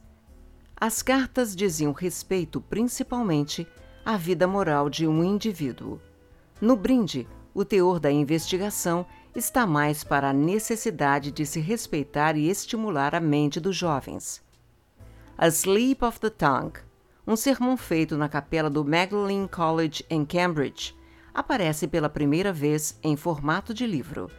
As 0.76 1.02
cartas 1.02 1.55
diziam 1.55 1.92
respeito 1.92 2.60
principalmente 2.60 3.66
à 4.05 4.16
vida 4.16 4.47
moral 4.47 4.89
de 4.89 5.07
um 5.07 5.23
indivíduo. 5.23 6.00
No 6.60 6.76
brinde, 6.76 7.28
o 7.55 7.65
teor 7.65 8.00
da 8.00 8.10
investigação 8.10 9.07
está 9.34 9.66
mais 9.66 10.02
para 10.02 10.31
a 10.31 10.32
necessidade 10.32 11.31
de 11.31 11.44
se 11.47 11.60
respeitar 11.60 12.36
e 12.36 12.49
estimular 12.49 13.15
a 13.15 13.20
mente 13.20 13.60
dos 13.60 13.76
jovens. 13.76 14.42
A 15.36 15.49
Sleep 15.49 16.05
of 16.05 16.18
the 16.20 16.31
Tongue 16.31 16.90
um 17.26 17.36
sermão 17.36 17.76
feito 17.76 18.16
na 18.16 18.28
capela 18.28 18.68
do 18.68 18.84
Magdalen 18.84 19.47
College 19.47 20.05
em 20.10 20.24
Cambridge, 20.24 20.97
aparece 21.33 21.86
pela 21.86 22.09
primeira 22.09 22.52
vez 22.52 22.99
em 23.02 23.17
formato 23.17 23.73
de 23.73 23.86
livro. 23.86 24.31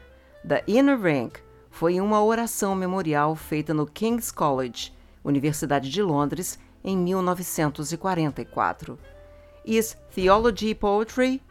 The 0.47 0.63
Inner 0.67 0.99
Rank 0.99 1.39
foi 1.69 2.01
uma 2.01 2.23
oração 2.23 2.75
memorial 2.75 3.35
feita 3.35 3.73
no 3.73 3.85
King's 3.85 4.31
College, 4.31 4.93
Universidade 5.23 5.89
de 5.89 6.01
Londres, 6.01 6.59
em 6.83 6.97
1944. 6.97 8.97
Is 9.65 9.95
Theology 10.13 10.73
Poetry 10.73 11.41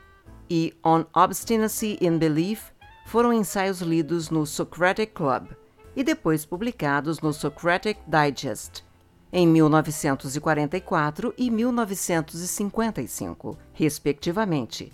e 0.49 0.75
On 0.85 1.05
Obstinacy 1.15 1.97
in 2.01 2.19
Belief 2.19 2.73
foram 3.07 3.33
ensaios 3.33 3.81
lidos 3.81 4.31
no 4.31 4.45
Socratic 4.45 5.13
Club 5.15 5.49
e 5.95 6.03
depois 6.03 6.45
publicados 6.45 7.21
no 7.21 7.33
Socratic 7.33 7.99
Digest 8.07 8.85
em 9.33 9.47
1944 9.47 11.33
e 11.39 11.51
1955, 11.51 13.57
respectivamente. 13.73 14.93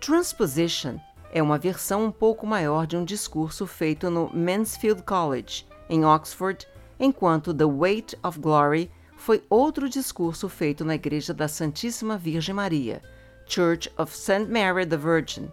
Transposition 0.00 0.98
é 1.32 1.42
uma 1.42 1.58
versão 1.58 2.04
um 2.04 2.10
pouco 2.10 2.46
maior 2.46 2.86
de 2.86 2.96
um 2.96 3.04
discurso 3.04 3.66
feito 3.66 4.10
no 4.10 4.30
Mansfield 4.32 5.02
College, 5.02 5.66
em 5.88 6.04
Oxford, 6.04 6.66
enquanto 6.98 7.52
The 7.52 7.64
Weight 7.64 8.16
of 8.22 8.38
Glory 8.38 8.90
foi 9.16 9.42
outro 9.48 9.88
discurso 9.88 10.48
feito 10.48 10.84
na 10.84 10.94
Igreja 10.94 11.34
da 11.34 11.48
Santíssima 11.48 12.16
Virgem 12.16 12.54
Maria, 12.54 13.02
Church 13.46 13.90
of 13.98 14.16
St. 14.16 14.46
Mary 14.46 14.86
the 14.86 14.96
Virgin, 14.96 15.50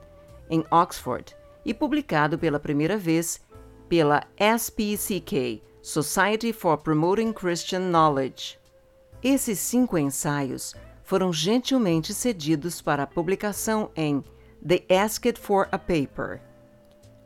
em 0.50 0.64
Oxford, 0.70 1.36
e 1.66 1.74
publicado 1.74 2.38
pela 2.38 2.60
primeira 2.60 2.98
vez 2.98 3.42
pela 3.88 4.24
SPCK, 4.38 5.64
Society 5.82 6.52
for 6.52 6.78
Promoting 6.78 7.32
Christian 7.34 7.90
Knowledge. 7.90 8.60
Esses 9.24 9.60
cinco 9.60 9.98
ensaios 9.98 10.76
foram 11.04 11.32
gentilmente 11.32 12.14
cedidos 12.14 12.82
para 12.82 13.06
publicação 13.06 13.92
em 13.96 14.24
The 14.66 14.84
Asked 14.96 15.40
for 15.40 15.68
a 15.72 15.78
Paper. 15.78 16.42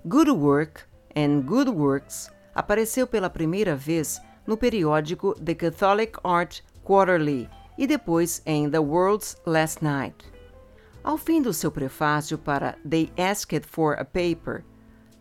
Good 0.06 0.32
Work 0.32 0.82
and 1.16 1.42
Good 1.42 1.70
Works 1.70 2.32
apareceu 2.54 3.06
pela 3.06 3.30
primeira 3.30 3.76
vez 3.76 4.20
no 4.46 4.58
periódico 4.58 5.34
The 5.36 5.54
Catholic 5.54 6.18
Art 6.24 6.62
Quarterly 6.84 7.50
e 7.78 7.86
depois 7.86 8.42
em 8.46 8.70
The 8.70 8.80
World's 8.80 9.38
Last 9.46 9.84
Night. 9.84 10.26
Ao 11.04 11.18
fim 11.18 11.42
do 11.42 11.54
seu 11.54 11.72
prefácio 11.72 12.38
para 12.38 12.78
They 12.90 13.12
Asked 13.18 13.68
for 13.68 13.94
a 14.00 14.04
Paper, 14.04 14.64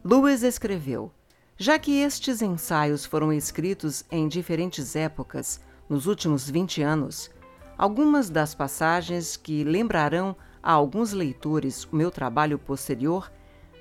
Lewis 0.04 0.42
escreveu: 0.42 1.12
já 1.58 1.78
que 1.78 2.00
estes 2.00 2.42
ensaios 2.42 3.04
foram 3.04 3.32
escritos 3.32 4.04
em 4.10 4.28
diferentes 4.28 4.94
épocas, 4.94 5.60
nos 5.88 6.06
últimos 6.06 6.48
20 6.50 6.82
anos, 6.82 7.30
algumas 7.76 8.30
das 8.30 8.54
passagens 8.54 9.36
que 9.36 9.64
lembrarão 9.64 10.36
a 10.62 10.72
alguns 10.72 11.12
leitores 11.12 11.84
o 11.84 11.96
meu 11.96 12.10
trabalho 12.10 12.58
posterior 12.58 13.30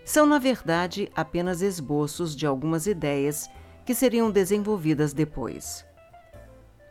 são, 0.03 0.25
na 0.25 0.37
verdade, 0.37 1.11
apenas 1.15 1.61
esboços 1.61 2.35
de 2.35 2.45
algumas 2.45 2.85
ideias 2.85 3.49
que 3.85 3.95
seriam 3.95 4.29
desenvolvidas 4.29 5.13
depois. 5.13 5.85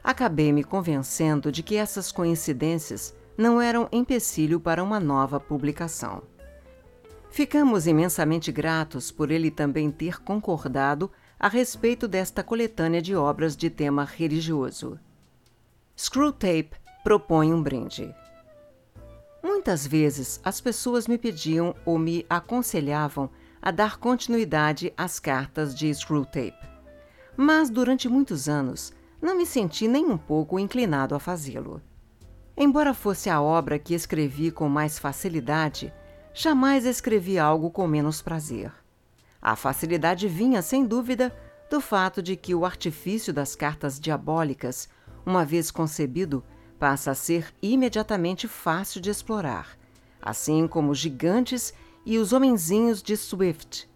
Acabei 0.02 0.52
me 0.52 0.64
convencendo 0.64 1.50
de 1.50 1.62
que 1.62 1.76
essas 1.76 2.10
coincidências 2.10 3.14
não 3.38 3.60
eram 3.60 3.88
empecilho 3.90 4.60
para 4.60 4.82
uma 4.82 5.00
nova 5.00 5.40
publicação. 5.40 6.22
Ficamos 7.30 7.86
imensamente 7.86 8.52
gratos 8.52 9.10
por 9.10 9.30
ele 9.30 9.50
também 9.50 9.90
ter 9.90 10.20
concordado 10.20 11.10
a 11.38 11.48
respeito 11.48 12.06
desta 12.06 12.44
coletânea 12.44 13.02
de 13.02 13.14
obras 13.16 13.56
de 13.56 13.68
tema 13.68 14.04
religioso. 14.04 14.98
Screwtape 15.96 16.83
propõe 17.04 17.52
um 17.52 17.62
brinde. 17.62 18.14
Muitas 19.42 19.86
vezes 19.86 20.40
as 20.42 20.58
pessoas 20.58 21.06
me 21.06 21.18
pediam 21.18 21.74
ou 21.84 21.98
me 21.98 22.24
aconselhavam 22.30 23.28
a 23.60 23.70
dar 23.70 23.98
continuidade 23.98 24.90
às 24.96 25.20
cartas 25.20 25.74
de 25.74 25.94
Screwtape. 25.94 26.56
Mas 27.36 27.68
durante 27.68 28.08
muitos 28.08 28.48
anos 28.48 28.90
não 29.20 29.36
me 29.36 29.44
senti 29.44 29.86
nem 29.86 30.06
um 30.06 30.16
pouco 30.16 30.58
inclinado 30.58 31.14
a 31.14 31.20
fazê-lo. 31.20 31.82
Embora 32.56 32.94
fosse 32.94 33.28
a 33.28 33.40
obra 33.40 33.78
que 33.78 33.92
escrevi 33.92 34.50
com 34.50 34.66
mais 34.66 34.98
facilidade, 34.98 35.92
jamais 36.32 36.86
escrevi 36.86 37.38
algo 37.38 37.70
com 37.70 37.86
menos 37.86 38.22
prazer. 38.22 38.72
A 39.42 39.54
facilidade 39.54 40.26
vinha, 40.26 40.62
sem 40.62 40.86
dúvida, 40.86 41.36
do 41.70 41.82
fato 41.82 42.22
de 42.22 42.34
que 42.34 42.54
o 42.54 42.64
artifício 42.64 43.30
das 43.30 43.54
cartas 43.54 44.00
diabólicas, 44.00 44.88
uma 45.26 45.44
vez 45.44 45.70
concebido, 45.70 46.42
passa 46.84 47.12
a 47.12 47.14
ser 47.14 47.46
imediatamente 47.62 48.46
fácil 48.46 49.00
de 49.00 49.08
explorar, 49.08 49.68
assim 50.20 50.68
como 50.68 50.90
os 50.90 50.98
gigantes 50.98 51.72
e 52.04 52.18
os 52.18 52.30
homenzinhos 52.30 53.02
de 53.02 53.16
Swift, 53.16 53.88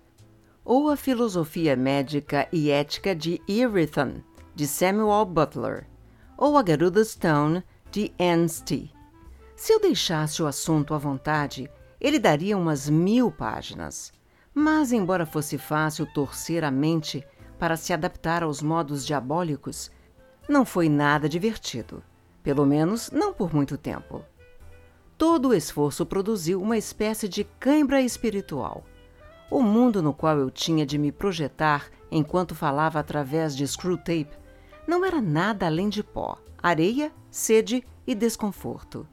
ou 0.65 0.89
a 0.89 0.97
filosofia 0.97 1.77
médica 1.77 2.49
e 2.51 2.71
ética 2.71 3.15
de 3.15 3.43
Erython, 3.47 4.23
de 4.55 4.67
Samuel 4.67 5.27
Butler, 5.27 5.87
ou 6.35 6.57
a 6.57 6.63
Garuda 6.63 7.05
Stone, 7.05 7.63
de 7.91 8.11
Anstey. 8.19 8.91
Se 9.55 9.71
eu 9.71 9.81
deixasse 9.81 10.43
o 10.43 10.47
assunto 10.47 10.95
à 10.95 10.99
vontade, 10.99 11.71
ele 12.01 12.19
daria 12.19 12.57
umas 12.57 12.89
mil 12.89 13.31
páginas. 13.31 14.15
Mas, 14.55 14.93
embora 14.93 15.27
fosse 15.27 15.59
fácil 15.59 16.07
torcer 16.15 16.65
a 16.65 16.71
mente 16.71 17.23
para 17.59 17.77
se 17.77 17.93
adaptar 17.93 18.43
aos 18.43 18.63
modos 18.63 19.05
diabólicos, 19.05 19.91
não 20.49 20.65
foi 20.65 20.89
nada 20.89 21.29
divertido. 21.29 22.03
Pelo 22.49 22.65
menos 22.65 23.11
não 23.11 23.31
por 23.31 23.55
muito 23.55 23.77
tempo. 23.77 24.25
Todo 25.19 25.49
o 25.51 25.55
esforço 25.55 26.07
produziu 26.07 26.63
uma 26.63 26.79
espécie 26.79 27.29
de 27.29 27.45
cãibra 27.45 28.01
espiritual. 28.01 28.87
o 29.51 29.61
mundo 29.61 30.03
no 30.03 30.15
qual 30.15 30.39
eu 30.39 30.51
tinha 30.51 30.87
de 30.87 30.97
me 30.97 31.13
projetar 31.13 31.91
enquanto 32.11 32.55
falava 32.55 32.99
através 32.99 33.55
de 33.55 33.67
screw-tape 33.67 34.35
não 34.87 35.05
era 35.05 35.21
nada 35.21 35.67
além 35.67 35.91
de 35.91 36.03
pó, 36.03 36.39
areia, 36.57 37.13
sede 37.31 37.85
e 38.07 38.15
desconforto. 38.15 39.07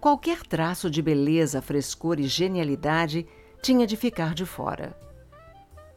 Qualquer 0.00 0.42
traço 0.44 0.90
de 0.90 1.00
beleza, 1.00 1.62
frescor 1.62 2.18
e 2.18 2.24
genialidade 2.24 3.28
tinha 3.62 3.86
de 3.86 3.96
ficar 3.96 4.34
de 4.34 4.44
fora. 4.44 4.98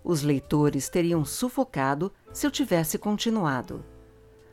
Os 0.04 0.22
leitores 0.22 0.88
teriam 0.88 1.26
sufocado 1.26 2.14
se 2.32 2.46
eu 2.46 2.52
tivesse 2.52 3.00
continuado. 3.00 3.84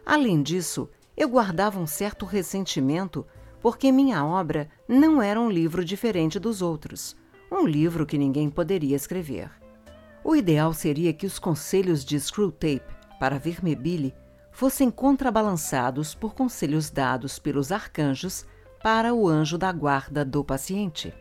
Além 0.06 0.42
disso, 0.42 0.88
eu 1.16 1.28
guardava 1.28 1.78
um 1.80 1.86
certo 1.86 2.26
ressentimento 2.26 3.26
porque 3.60 3.90
minha 3.90 4.24
obra 4.24 4.68
não 4.86 5.20
era 5.20 5.40
um 5.40 5.50
livro 5.50 5.84
diferente 5.84 6.38
dos 6.38 6.62
outros, 6.62 7.16
um 7.50 7.66
livro 7.66 8.04
que 8.04 8.18
ninguém 8.18 8.50
poderia 8.50 8.94
escrever. 8.94 9.50
O 10.22 10.36
ideal 10.36 10.72
seria 10.74 11.12
que 11.12 11.26
os 11.26 11.38
conselhos 11.38 12.04
de 12.04 12.18
Screwtape 12.18 12.82
para 13.18 13.38
Vermebile 13.38 14.14
fossem 14.52 14.90
contrabalançados 14.90 16.14
por 16.14 16.34
conselhos 16.34 16.90
dados 16.90 17.38
pelos 17.38 17.70
arcanjos 17.70 18.46
para 18.82 19.14
o 19.14 19.28
anjo 19.28 19.58
da 19.58 19.72
guarda 19.72 20.24
do 20.24 20.44
paciente. 20.44 21.14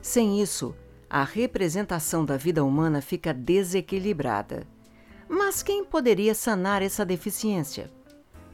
Sem 0.00 0.40
isso, 0.40 0.74
a 1.08 1.24
representação 1.24 2.24
da 2.24 2.36
vida 2.36 2.64
humana 2.64 3.00
fica 3.02 3.34
desequilibrada. 3.34 4.66
Mas 5.28 5.62
quem 5.62 5.84
poderia 5.84 6.34
sanar 6.34 6.82
essa 6.82 7.04
deficiência? 7.04 7.90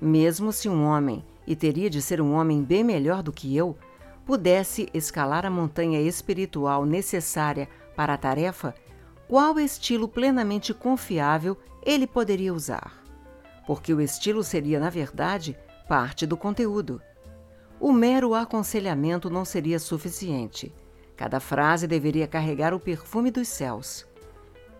Mesmo 0.00 0.52
se 0.52 0.68
um 0.68 0.84
homem, 0.84 1.24
e 1.46 1.56
teria 1.56 1.88
de 1.88 2.02
ser 2.02 2.20
um 2.20 2.34
homem 2.34 2.62
bem 2.62 2.84
melhor 2.84 3.22
do 3.22 3.32
que 3.32 3.56
eu, 3.56 3.76
pudesse 4.26 4.88
escalar 4.92 5.46
a 5.46 5.50
montanha 5.50 6.00
espiritual 6.00 6.84
necessária 6.84 7.68
para 7.94 8.14
a 8.14 8.18
tarefa, 8.18 8.74
qual 9.28 9.58
estilo 9.58 10.08
plenamente 10.08 10.74
confiável 10.74 11.56
ele 11.84 12.06
poderia 12.06 12.52
usar? 12.52 13.02
Porque 13.66 13.94
o 13.94 14.00
estilo 14.00 14.42
seria, 14.44 14.78
na 14.78 14.90
verdade, 14.90 15.56
parte 15.88 16.26
do 16.26 16.36
conteúdo. 16.36 17.00
O 17.80 17.92
mero 17.92 18.34
aconselhamento 18.34 19.30
não 19.30 19.44
seria 19.44 19.78
suficiente. 19.78 20.74
Cada 21.16 21.40
frase 21.40 21.86
deveria 21.86 22.26
carregar 22.26 22.74
o 22.74 22.80
perfume 22.80 23.30
dos 23.30 23.48
céus. 23.48 24.06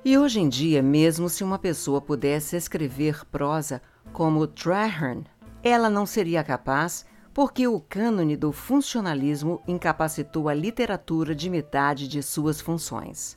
E 0.05 0.17
hoje 0.17 0.41
em 0.41 0.49
dia, 0.49 0.83
mesmo 0.83 1.29
se 1.29 1.43
uma 1.43 1.59
pessoa 1.59 2.01
pudesse 2.01 2.57
escrever 2.57 3.25
prosa 3.27 3.83
como 4.17 4.47
Traherne, 4.47 5.27
ela 5.63 5.91
não 5.91 6.07
seria 6.07 6.43
capaz 6.43 7.05
porque 7.35 7.69
o 7.69 7.79
cânone 7.79 8.35
do 8.35 8.51
funcionalismo 8.51 9.61
incapacitou 9.69 10.49
a 10.49 10.55
literatura 10.55 11.35
de 11.35 11.51
metade 11.51 12.09
de 12.09 12.23
suas 12.23 12.59
funções. 12.59 13.37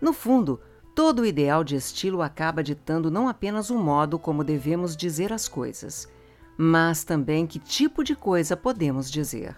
No 0.00 0.12
fundo, 0.12 0.60
todo 0.96 1.20
o 1.20 1.24
ideal 1.24 1.62
de 1.62 1.76
estilo 1.76 2.22
acaba 2.22 2.60
ditando 2.60 3.08
não 3.08 3.28
apenas 3.28 3.70
o 3.70 3.78
modo 3.78 4.18
como 4.18 4.42
devemos 4.42 4.96
dizer 4.96 5.32
as 5.32 5.46
coisas, 5.46 6.08
mas 6.56 7.04
também 7.04 7.46
que 7.46 7.60
tipo 7.60 8.02
de 8.02 8.16
coisa 8.16 8.56
podemos 8.56 9.08
dizer. 9.08 9.54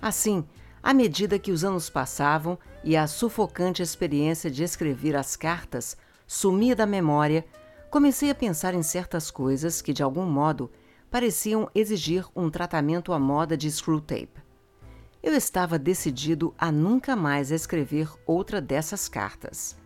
Assim, 0.00 0.42
à 0.82 0.94
medida 0.94 1.38
que 1.38 1.52
os 1.52 1.64
anos 1.64 1.90
passavam 1.90 2.58
e 2.82 2.96
a 2.96 3.06
sufocante 3.06 3.82
experiência 3.82 4.50
de 4.50 4.62
escrever 4.64 5.14
as 5.16 5.36
cartas 5.36 5.98
sumia 6.26 6.74
da 6.74 6.86
memória, 6.86 7.44
comecei 7.90 8.30
a 8.30 8.34
pensar 8.34 8.72
em 8.72 8.82
certas 8.82 9.30
coisas 9.30 9.82
que, 9.82 9.92
de 9.92 10.02
algum 10.02 10.24
modo, 10.24 10.70
pareciam 11.10 11.68
exigir 11.74 12.24
um 12.36 12.48
tratamento 12.48 13.12
à 13.12 13.18
moda 13.18 13.56
de 13.56 13.68
Screwtape. 13.70 14.40
Eu 15.20 15.34
estava 15.34 15.78
decidido 15.78 16.54
a 16.56 16.70
nunca 16.70 17.16
mais 17.16 17.50
escrever 17.50 18.08
outra 18.24 18.60
dessas 18.60 19.08
cartas. 19.08 19.76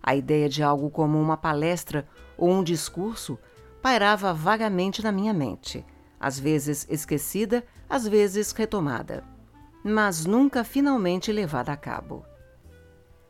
A 0.00 0.14
ideia 0.14 0.48
de 0.48 0.62
algo 0.62 0.88
como 0.88 1.20
uma 1.20 1.36
palestra 1.36 2.08
ou 2.38 2.50
um 2.50 2.62
discurso 2.62 3.36
pairava 3.82 4.32
vagamente 4.32 5.02
na 5.02 5.10
minha 5.10 5.34
mente, 5.34 5.84
às 6.18 6.38
vezes 6.38 6.86
esquecida, 6.88 7.64
às 7.90 8.06
vezes 8.06 8.52
retomada, 8.52 9.24
mas 9.84 10.24
nunca 10.24 10.62
finalmente 10.62 11.32
levada 11.32 11.72
a 11.72 11.76
cabo. 11.76 12.24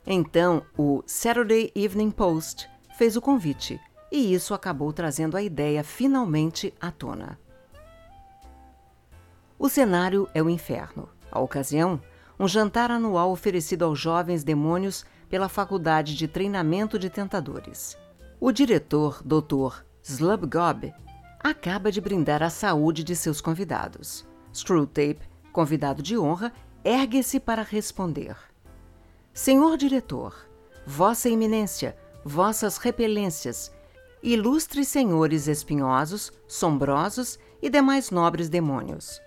Então, 0.05 0.63
o 0.77 1.03
Saturday 1.05 1.71
Evening 1.75 2.11
Post 2.11 2.69
fez 2.95 3.17
o 3.17 3.21
convite, 3.21 3.79
e 4.11 4.33
isso 4.33 4.53
acabou 4.53 4.91
trazendo 4.91 5.37
a 5.37 5.41
ideia 5.41 5.83
finalmente 5.83 6.73
à 6.79 6.91
tona. 6.91 7.39
O 9.57 9.67
cenário 9.67 10.27
é 10.33 10.41
o 10.41 10.49
inferno. 10.49 11.09
A 11.31 11.39
ocasião, 11.39 12.01
um 12.39 12.47
jantar 12.47 12.89
anual 12.89 13.31
oferecido 13.31 13.83
aos 13.83 13.99
jovens 13.99 14.43
demônios 14.43 15.05
pela 15.29 15.49
Faculdade 15.49 16.15
de 16.15 16.27
Treinamento 16.27 16.97
de 16.97 17.09
Tentadores. 17.09 17.97
O 18.39 18.51
diretor, 18.51 19.21
Dr. 19.23 19.83
Slubgob 20.01 20.93
acaba 21.39 21.91
de 21.91 22.01
brindar 22.01 22.41
a 22.41 22.49
saúde 22.49 23.03
de 23.03 23.15
seus 23.15 23.41
convidados. 23.41 24.25
Screwtape, 24.53 25.29
convidado 25.51 26.01
de 26.01 26.17
honra, 26.17 26.51
ergue-se 26.83 27.39
para 27.39 27.61
responder. 27.61 28.35
Senhor 29.33 29.77
diretor, 29.77 30.35
Vossa 30.85 31.29
Eminência, 31.29 31.97
vossas 32.23 32.77
repelências, 32.77 33.71
ilustres 34.21 34.87
senhores 34.87 35.47
espinhosos, 35.47 36.31
sombrosos 36.47 37.39
e 37.61 37.69
demais 37.69 38.11
nobres 38.11 38.49
demônios. 38.49 39.21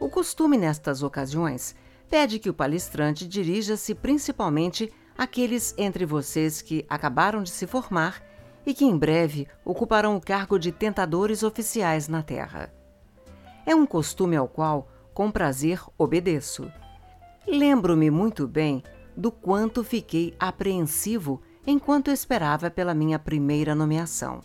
O 0.00 0.08
costume 0.08 0.56
nestas 0.56 1.02
ocasiões 1.02 1.74
pede 2.08 2.38
que 2.38 2.48
o 2.48 2.54
palestrante 2.54 3.26
dirija-se 3.26 3.94
principalmente 3.94 4.92
àqueles 5.16 5.74
entre 5.76 6.06
vocês 6.06 6.62
que 6.62 6.86
acabaram 6.88 7.42
de 7.42 7.50
se 7.50 7.66
formar 7.66 8.22
e 8.64 8.72
que 8.72 8.84
em 8.84 8.96
breve 8.96 9.48
ocuparão 9.64 10.16
o 10.16 10.20
cargo 10.20 10.58
de 10.58 10.70
tentadores 10.70 11.42
oficiais 11.42 12.06
na 12.06 12.22
Terra. 12.22 12.72
É 13.66 13.74
um 13.74 13.86
costume 13.86 14.36
ao 14.36 14.46
qual, 14.46 14.88
com 15.12 15.30
prazer, 15.30 15.82
obedeço. 15.96 16.70
Lembro-me 17.46 18.10
muito 18.10 18.46
bem 18.46 18.82
do 19.16 19.32
quanto 19.32 19.82
fiquei 19.82 20.34
apreensivo 20.38 21.42
enquanto 21.66 22.10
esperava 22.10 22.70
pela 22.70 22.94
minha 22.94 23.18
primeira 23.18 23.74
nomeação. 23.74 24.40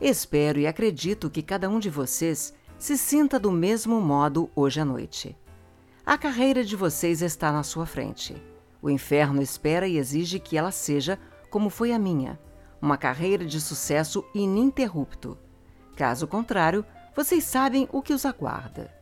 Espero 0.00 0.58
e 0.58 0.66
acredito 0.66 1.30
que 1.30 1.42
cada 1.42 1.68
um 1.68 1.78
de 1.78 1.88
vocês 1.88 2.52
se 2.78 2.98
sinta 2.98 3.38
do 3.38 3.50
mesmo 3.50 4.00
modo 4.00 4.50
hoje 4.54 4.80
à 4.80 4.84
noite. 4.84 5.36
A 6.04 6.18
carreira 6.18 6.64
de 6.64 6.76
vocês 6.76 7.22
está 7.22 7.50
na 7.50 7.62
sua 7.62 7.86
frente. 7.86 8.36
O 8.82 8.90
inferno 8.90 9.40
espera 9.40 9.88
e 9.88 9.96
exige 9.96 10.38
que 10.38 10.58
ela 10.58 10.70
seja 10.70 11.18
como 11.50 11.70
foi 11.70 11.92
a 11.92 11.98
minha 11.98 12.38
uma 12.84 12.98
carreira 12.98 13.46
de 13.46 13.58
sucesso 13.62 14.22
ininterrupto. 14.34 15.38
Caso 15.96 16.26
contrário, 16.26 16.84
vocês 17.16 17.42
sabem 17.44 17.88
o 17.90 18.02
que 18.02 18.12
os 18.12 18.26
aguarda. 18.26 18.92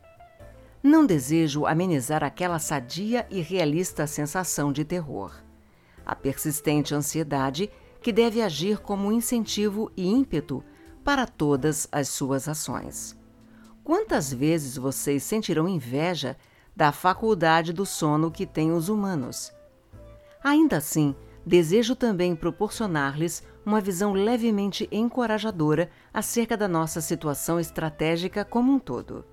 Não 0.81 1.05
desejo 1.05 1.67
amenizar 1.67 2.23
aquela 2.23 2.61
sadia 2.61 3.27
e 3.29 3.41
realista 3.41 4.07
sensação 4.07 4.73
de 4.73 4.85
terror. 4.85 5.35
A 6.05 6.15
persistente 6.15 6.95
ansiedade 6.95 7.71
que 8.01 8.13
deve 8.13 8.43
agir 8.43 8.79
como 8.79 9.13
incentivo 9.13 9.91
e 9.97 10.07
ímpeto 10.09 10.63
para 11.05 11.27
todas 11.27 11.89
as 11.91 12.09
suas 12.09 12.49
ações. 12.49 13.17
Quantas 13.85 14.33
vezes 14.33 14.77
vocês 14.77 15.23
sentirão 15.23 15.69
inveja 15.69 16.37
da 16.75 16.93
faculdade 16.93 17.73
do 17.73 17.85
sono 17.85 18.31
que 18.31 18.47
têm 18.47 18.73
os 18.73 18.89
humanos? 18.89 19.53
Ainda 20.43 20.77
assim, 20.77 21.15
desejo 21.45 21.95
também 21.95 22.35
proporcionar-lhes 22.35 23.43
uma 23.65 23.81
visão 23.81 24.13
levemente 24.13 24.89
encorajadora 24.91 25.91
acerca 26.13 26.57
da 26.57 26.69
nossa 26.69 27.01
situação 27.01 27.59
estratégica 27.61 28.45
como 28.45 28.73
um 28.73 28.79
todo. 28.79 29.25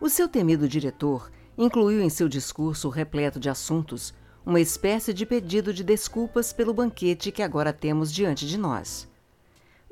O 0.00 0.08
seu 0.08 0.28
temido 0.28 0.68
diretor 0.68 1.30
incluiu 1.56 2.00
em 2.00 2.10
seu 2.10 2.28
discurso 2.28 2.88
repleto 2.88 3.38
de 3.38 3.48
assuntos 3.48 4.12
uma 4.44 4.60
espécie 4.60 5.14
de 5.14 5.24
pedido 5.24 5.72
de 5.72 5.84
desculpas 5.84 6.52
pelo 6.52 6.74
banquete 6.74 7.30
que 7.30 7.42
agora 7.42 7.72
temos 7.72 8.12
diante 8.12 8.46
de 8.46 8.58
nós. 8.58 9.08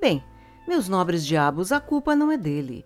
Bem, 0.00 0.22
meus 0.66 0.88
nobres 0.88 1.24
diabos, 1.24 1.72
a 1.72 1.80
culpa 1.80 2.16
não 2.16 2.30
é 2.32 2.36
dele. 2.36 2.84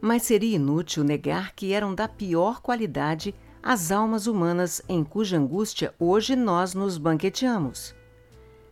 Mas 0.00 0.22
seria 0.22 0.56
inútil 0.56 1.04
negar 1.04 1.54
que 1.54 1.72
eram 1.72 1.94
da 1.94 2.08
pior 2.08 2.60
qualidade 2.60 3.34
as 3.62 3.92
almas 3.92 4.26
humanas 4.26 4.82
em 4.88 5.04
cuja 5.04 5.38
angústia 5.38 5.94
hoje 5.98 6.34
nós 6.34 6.74
nos 6.74 6.98
banqueteamos. 6.98 7.94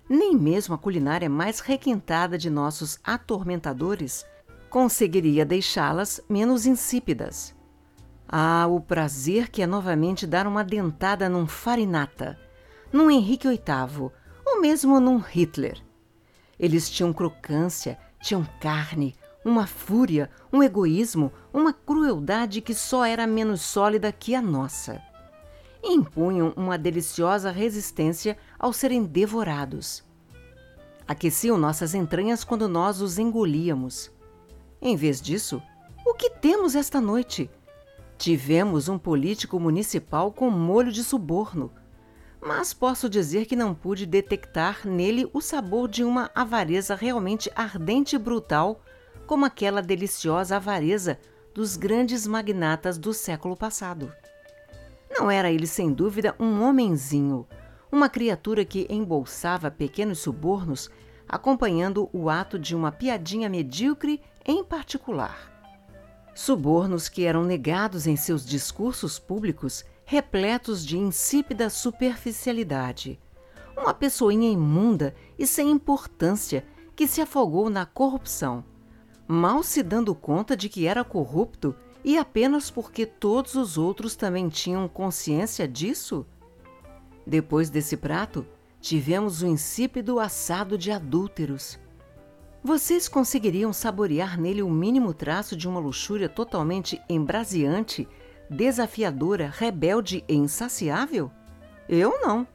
Nem 0.09 0.37
mesmo 0.37 0.75
a 0.75 0.79
culinária 0.79 1.31
mais 1.31 1.61
requintada 1.61 2.37
de 2.37 2.51
nossos 2.51 2.99
atormentadores 3.05 4.27
conseguiria 4.69 5.45
deixá-las 5.45 6.21
menos 6.29 6.67
insípidas. 6.67 7.55
Ah, 8.33 8.69
o 8.69 8.81
prazer 8.81 9.49
que 9.49 9.61
é 9.61 9.67
novamente 9.67 10.25
dar 10.25 10.47
uma 10.47 10.63
dentada 10.63 11.29
num 11.29 11.49
Farinata, 11.49 12.39
num 12.93 13.11
Henrique 13.11 13.49
VIII, 13.49 14.13
ou 14.47 14.61
mesmo 14.61 15.01
num 15.01 15.19
Hitler. 15.19 15.83
Eles 16.57 16.89
tinham 16.89 17.13
crocância, 17.13 17.99
tinham 18.23 18.47
carne, 18.61 19.17
uma 19.45 19.67
fúria, 19.67 20.31
um 20.53 20.63
egoísmo, 20.63 21.33
uma 21.53 21.73
crueldade 21.73 22.61
que 22.61 22.73
só 22.73 23.05
era 23.05 23.27
menos 23.27 23.63
sólida 23.63 24.13
que 24.13 24.33
a 24.33 24.41
nossa. 24.41 25.03
e 25.83 25.93
impunham 25.93 26.53
uma 26.57 26.79
deliciosa 26.79 27.51
resistência 27.51 28.39
ao 28.59 28.73
serem 28.73 29.03
devorados. 29.03 30.05
Aqueciam 31.09 31.59
nossas 31.59 31.95
entranhas 31.95 32.45
quando 32.45 32.69
nós 32.69 33.01
os 33.01 33.19
engolíamos. 33.19 34.09
Em 34.81 34.95
vez 34.95 35.21
disso, 35.21 35.61
o 36.07 36.15
que 36.15 36.31
temos 36.31 36.77
esta 36.77 37.01
noite? 37.01 37.51
Tivemos 38.21 38.87
um 38.87 38.99
político 38.99 39.59
municipal 39.59 40.31
com 40.31 40.51
molho 40.51 40.93
de 40.93 41.03
suborno, 41.03 41.73
mas 42.39 42.75
posso 42.75 43.09
dizer 43.09 43.47
que 43.47 43.57
não 43.57 43.75
pude 43.75 44.05
detectar 44.05 44.87
nele 44.87 45.27
o 45.33 45.41
sabor 45.41 45.89
de 45.89 46.05
uma 46.05 46.31
avareza 46.35 46.95
realmente 46.95 47.51
ardente 47.57 48.17
e 48.17 48.19
brutal, 48.19 48.83
como 49.27 49.47
aquela 49.47 49.81
deliciosa 49.81 50.57
avareza 50.57 51.19
dos 51.55 51.79
grandes 51.79 52.27
magnatas 52.27 52.99
do 52.99 53.15
século 53.15 53.57
passado. 53.57 54.13
Não 55.11 55.31
era 55.31 55.51
ele, 55.51 55.67
sem 55.67 55.91
dúvida, 55.91 56.37
um 56.39 56.63
homenzinho, 56.63 57.49
uma 57.91 58.11
criatura 58.11 58.67
que 58.67 58.87
embolsava 58.91 59.71
pequenos 59.71 60.19
subornos, 60.19 60.91
acompanhando 61.27 62.11
o 62.13 62.29
ato 62.29 62.59
de 62.59 62.77
uma 62.77 62.93
piadinha 62.93 63.49
medíocre 63.49 64.21
em 64.45 64.63
particular. 64.63 65.50
Subornos 66.35 67.09
que 67.09 67.25
eram 67.25 67.45
negados 67.45 68.07
em 68.07 68.17
seus 68.17 68.45
discursos 68.45 69.19
públicos, 69.19 69.85
repletos 70.05 70.85
de 70.85 70.99
insípida 70.99 71.69
superficialidade. 71.69 73.21
Uma 73.77 73.95
pessoinha 73.95 74.51
imunda 74.51 75.15
e 75.39 75.47
sem 75.47 75.71
importância 75.71 76.65
que 76.95 77.07
se 77.07 77.21
afogou 77.21 77.71
na 77.71 77.87
corrupção, 77.87 78.65
mal 79.27 79.63
se 79.63 79.83
dando 79.83 80.15
conta 80.15 80.57
de 80.57 80.69
que 80.69 80.87
era 80.87 81.05
corrupto 81.05 81.75
e 82.05 82.19
apenas 82.19 82.71
porque 82.71 83.07
todos 83.07 83.55
os 83.55 83.79
outros 83.79 84.17
também 84.17 84.49
tinham 84.49 84.89
consciência 84.89 85.69
disso? 85.69 86.27
Depois 87.27 87.71
desse 87.71 87.97
prato, 87.97 88.47
tivemos 88.81 89.43
o 89.43 89.47
insípido 89.47 90.19
assado 90.19 90.77
de 90.77 90.91
adúlteros. 90.91 91.79
Vocês 92.63 93.09
conseguiriam 93.09 93.73
saborear 93.73 94.39
nele 94.39 94.63
o 94.63 94.69
mínimo 94.69 95.15
traço 95.15 95.57
de 95.57 95.67
uma 95.67 95.81
luxúria 95.81 96.29
totalmente 96.29 97.01
embraseante, 97.09 98.07
desafiadora, 98.51 99.51
rebelde 99.51 100.23
e 100.29 100.35
insaciável? 100.35 101.31
Eu 101.89 102.21
não. 102.21 102.47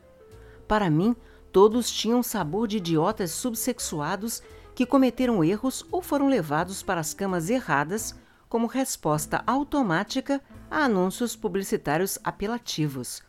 Para 0.68 0.92
mim, 0.92 1.16
todos 1.52 1.92
tinham 1.92 2.22
sabor 2.22 2.68
de 2.68 2.78
idiotas 2.78 3.32
subsexuados 3.32 4.44
que 4.76 4.86
cometeram 4.86 5.44
erros 5.44 5.84
ou 5.92 6.04
foram 6.04 6.28
levados 6.28 6.84
para 6.84 7.02
as 7.02 7.12
camas 7.16 7.50
erradas 7.50 8.14
como 8.48 8.68
resposta 8.68 9.44
automática 9.48 10.40
a 10.70 10.84
anúncios 10.84 11.36
publicitários 11.36 12.20
apelativos, 12.24 13.24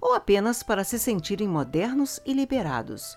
ou 0.00 0.14
apenas 0.14 0.62
para 0.62 0.84
se 0.84 0.98
sentirem 0.98 1.46
modernos 1.46 2.18
e 2.24 2.32
liberados, 2.32 3.14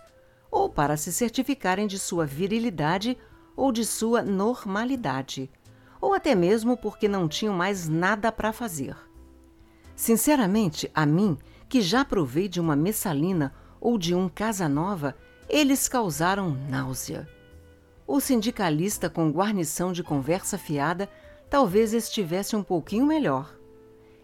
ou 0.51 0.69
para 0.69 0.97
se 0.97 1.11
certificarem 1.11 1.87
de 1.87 1.99
sua 1.99 2.25
virilidade 2.25 3.17
ou 3.55 3.71
de 3.71 3.83
sua 3.83 4.21
normalidade, 4.21 5.49
ou 5.99 6.13
até 6.13 6.35
mesmo 6.35 6.77
porque 6.77 7.07
não 7.07 7.27
tinham 7.27 7.53
mais 7.53 7.87
nada 7.87 8.31
para 8.31 8.53
fazer. 8.53 8.95
Sinceramente, 9.95 10.89
a 10.93 11.05
mim, 11.05 11.37
que 11.67 11.81
já 11.81 12.05
provei 12.05 12.47
de 12.47 12.59
uma 12.59 12.75
messalina 12.75 13.53
ou 13.81 13.97
de 13.97 14.13
um 14.13 14.29
Casanova, 14.29 15.15
eles 15.49 15.87
causaram 15.87 16.55
náusea. 16.69 17.27
O 18.05 18.19
sindicalista 18.19 19.09
com 19.09 19.31
guarnição 19.31 19.91
de 19.91 20.03
conversa 20.03 20.57
fiada 20.57 21.09
talvez 21.49 21.93
estivesse 21.93 22.55
um 22.55 22.63
pouquinho 22.63 23.05
melhor. 23.05 23.57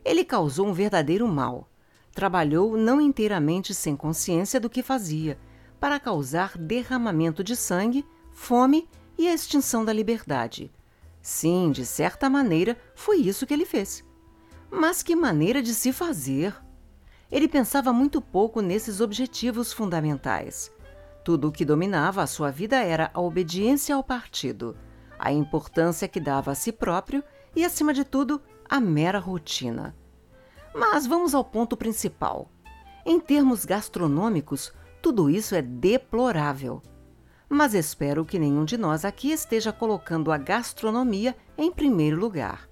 Ele 0.06 0.24
causou 0.24 0.68
um 0.68 0.74
verdadeiro 0.74 1.28
mal. 1.28 1.68
Trabalhou 2.14 2.78
não 2.78 3.02
inteiramente 3.02 3.74
sem 3.74 3.96
consciência 3.96 4.60
do 4.60 4.70
que 4.70 4.84
fazia, 4.84 5.38
para 5.84 6.00
causar 6.00 6.58
derramamento 6.58 7.44
de 7.44 7.58
sangue, 7.58 8.08
fome 8.32 8.88
e 9.18 9.28
a 9.28 9.34
extinção 9.34 9.84
da 9.84 9.92
liberdade. 9.92 10.72
Sim, 11.22 11.74
de 11.74 11.86
certa 11.86 12.30
maneira, 12.30 12.78
foi 12.96 13.18
isso 13.18 13.46
que 13.46 13.54
ele 13.54 13.66
fez. 13.66 14.02
Mas 14.72 15.04
que 15.04 15.14
maneira 15.14 15.62
de 15.62 15.74
se 15.74 15.92
fazer! 15.92 16.56
Ele 17.30 17.50
pensava 17.50 17.92
muito 17.92 18.22
pouco 18.22 18.62
nesses 18.62 19.02
objetivos 19.02 19.74
fundamentais. 19.74 20.72
Tudo 21.22 21.50
o 21.50 21.52
que 21.52 21.66
dominava 21.66 22.22
a 22.22 22.28
sua 22.28 22.50
vida 22.50 22.78
era 22.78 23.12
a 23.14 23.20
obediência 23.20 23.94
ao 23.94 24.06
partido 24.06 24.78
a 25.20 25.34
importância 25.34 26.08
que 26.08 26.20
dava 26.22 26.52
a 26.52 26.56
si 26.56 26.72
próprio 26.72 27.22
e, 27.54 27.66
acima 27.66 27.94
de 27.94 28.06
tudo, 28.06 28.42
a 28.70 28.80
mera 28.80 29.20
rotina. 29.20 29.94
Mas 30.74 31.06
vamos 31.06 31.36
ao 31.36 31.44
ponto 31.44 31.76
principal. 31.76 32.50
Em 33.06 33.20
termos 33.20 33.66
gastronômicos, 33.66 34.72
tudo 35.04 35.30
isso 35.30 35.54
é 35.54 35.62
deplorável. 35.62 36.82
Mas 37.50 37.74
espero 37.74 38.24
que 38.24 38.40
nenhum 38.40 38.64
de 38.64 38.78
nós 38.78 39.04
aqui 39.04 39.34
esteja 39.34 39.74
colocando 39.74 40.32
a 40.32 40.38
gastronomia 40.38 41.36
em 41.58 41.70
primeiro 41.70 42.18
lugar. 42.18 42.70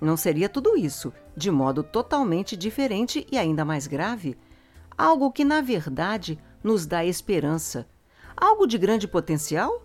Não 0.00 0.16
seria 0.16 0.48
tudo 0.48 0.76
isso, 0.76 1.12
de 1.36 1.52
modo 1.52 1.84
totalmente 1.84 2.56
diferente 2.56 3.24
e 3.30 3.38
ainda 3.38 3.64
mais 3.64 3.86
grave? 3.86 4.36
Algo 4.96 5.30
que, 5.30 5.44
na 5.44 5.60
verdade, 5.60 6.36
nos 6.64 6.84
dá 6.84 7.04
esperança. 7.04 7.88
Algo 8.36 8.66
de 8.66 8.76
grande 8.76 9.06
potencial? 9.06 9.80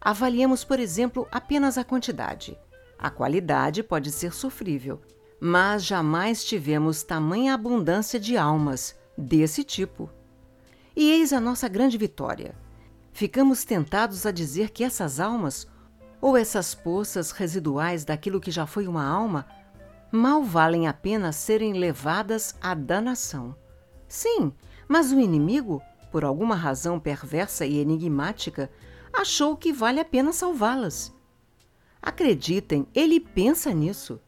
Avaliemos, 0.00 0.64
por 0.64 0.80
exemplo, 0.80 1.28
apenas 1.30 1.76
a 1.76 1.84
quantidade. 1.84 2.58
A 2.98 3.10
qualidade 3.10 3.82
pode 3.82 4.10
ser 4.10 4.32
sofrível, 4.32 5.02
mas 5.38 5.84
jamais 5.84 6.42
tivemos 6.42 7.02
tamanha 7.02 7.52
abundância 7.52 8.18
de 8.18 8.34
almas 8.34 8.98
desse 9.16 9.62
tipo. 9.62 10.10
E 10.96 11.10
eis 11.10 11.30
a 11.34 11.38
nossa 11.38 11.68
grande 11.68 11.98
vitória. 11.98 12.54
Ficamos 13.12 13.64
tentados 13.64 14.24
a 14.24 14.30
dizer 14.30 14.70
que 14.70 14.82
essas 14.82 15.20
almas, 15.20 15.68
ou 16.22 16.38
essas 16.38 16.74
poças 16.74 17.32
residuais 17.32 18.02
daquilo 18.02 18.40
que 18.40 18.50
já 18.50 18.66
foi 18.66 18.88
uma 18.88 19.06
alma, 19.06 19.46
mal 20.10 20.42
valem 20.42 20.88
a 20.88 20.94
pena 20.94 21.32
serem 21.32 21.74
levadas 21.74 22.56
à 22.62 22.72
danação. 22.72 23.54
Sim, 24.08 24.50
mas 24.88 25.12
o 25.12 25.20
inimigo, 25.20 25.82
por 26.10 26.24
alguma 26.24 26.54
razão 26.54 26.98
perversa 26.98 27.66
e 27.66 27.78
enigmática, 27.78 28.70
achou 29.12 29.54
que 29.54 29.74
vale 29.74 30.00
a 30.00 30.04
pena 30.04 30.32
salvá-las. 30.32 31.14
Acreditem, 32.00 32.86
ele 32.94 33.20
pensa 33.20 33.74
nisso. 33.74 34.18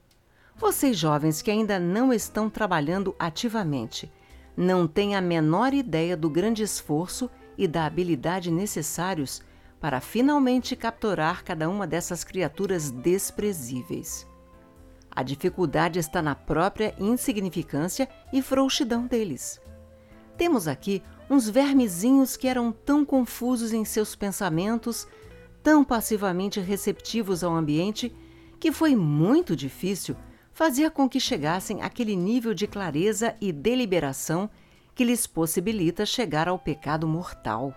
Vocês 0.54 0.98
jovens 0.98 1.40
que 1.40 1.50
ainda 1.50 1.78
não 1.78 2.12
estão 2.12 2.50
trabalhando 2.50 3.14
ativamente, 3.18 4.12
não 4.58 4.88
têm 4.88 5.14
a 5.14 5.20
menor 5.20 5.72
ideia 5.72 6.16
do 6.16 6.28
grande 6.28 6.64
esforço 6.64 7.30
e 7.56 7.68
da 7.68 7.86
habilidade 7.86 8.50
necessários 8.50 9.40
para 9.78 10.00
finalmente 10.00 10.74
capturar 10.74 11.44
cada 11.44 11.68
uma 11.68 11.86
dessas 11.86 12.24
criaturas 12.24 12.90
desprezíveis. 12.90 14.26
A 15.12 15.22
dificuldade 15.22 16.00
está 16.00 16.20
na 16.20 16.34
própria 16.34 16.92
insignificância 16.98 18.08
e 18.32 18.42
frouxidão 18.42 19.06
deles. 19.06 19.60
Temos 20.36 20.66
aqui 20.66 21.04
uns 21.30 21.48
vermezinhos 21.48 22.36
que 22.36 22.48
eram 22.48 22.72
tão 22.72 23.04
confusos 23.04 23.72
em 23.72 23.84
seus 23.84 24.16
pensamentos, 24.16 25.06
tão 25.62 25.84
passivamente 25.84 26.58
receptivos 26.58 27.44
ao 27.44 27.54
ambiente, 27.54 28.12
que 28.58 28.72
foi 28.72 28.96
muito 28.96 29.54
difícil 29.54 30.16
fazer 30.58 30.90
com 30.90 31.08
que 31.08 31.20
chegassem 31.20 31.82
àquele 31.82 32.16
nível 32.16 32.52
de 32.52 32.66
clareza 32.66 33.36
e 33.40 33.52
deliberação 33.52 34.50
que 34.92 35.04
lhes 35.04 35.24
possibilita 35.24 36.04
chegar 36.04 36.48
ao 36.48 36.58
pecado 36.58 37.06
mortal. 37.06 37.72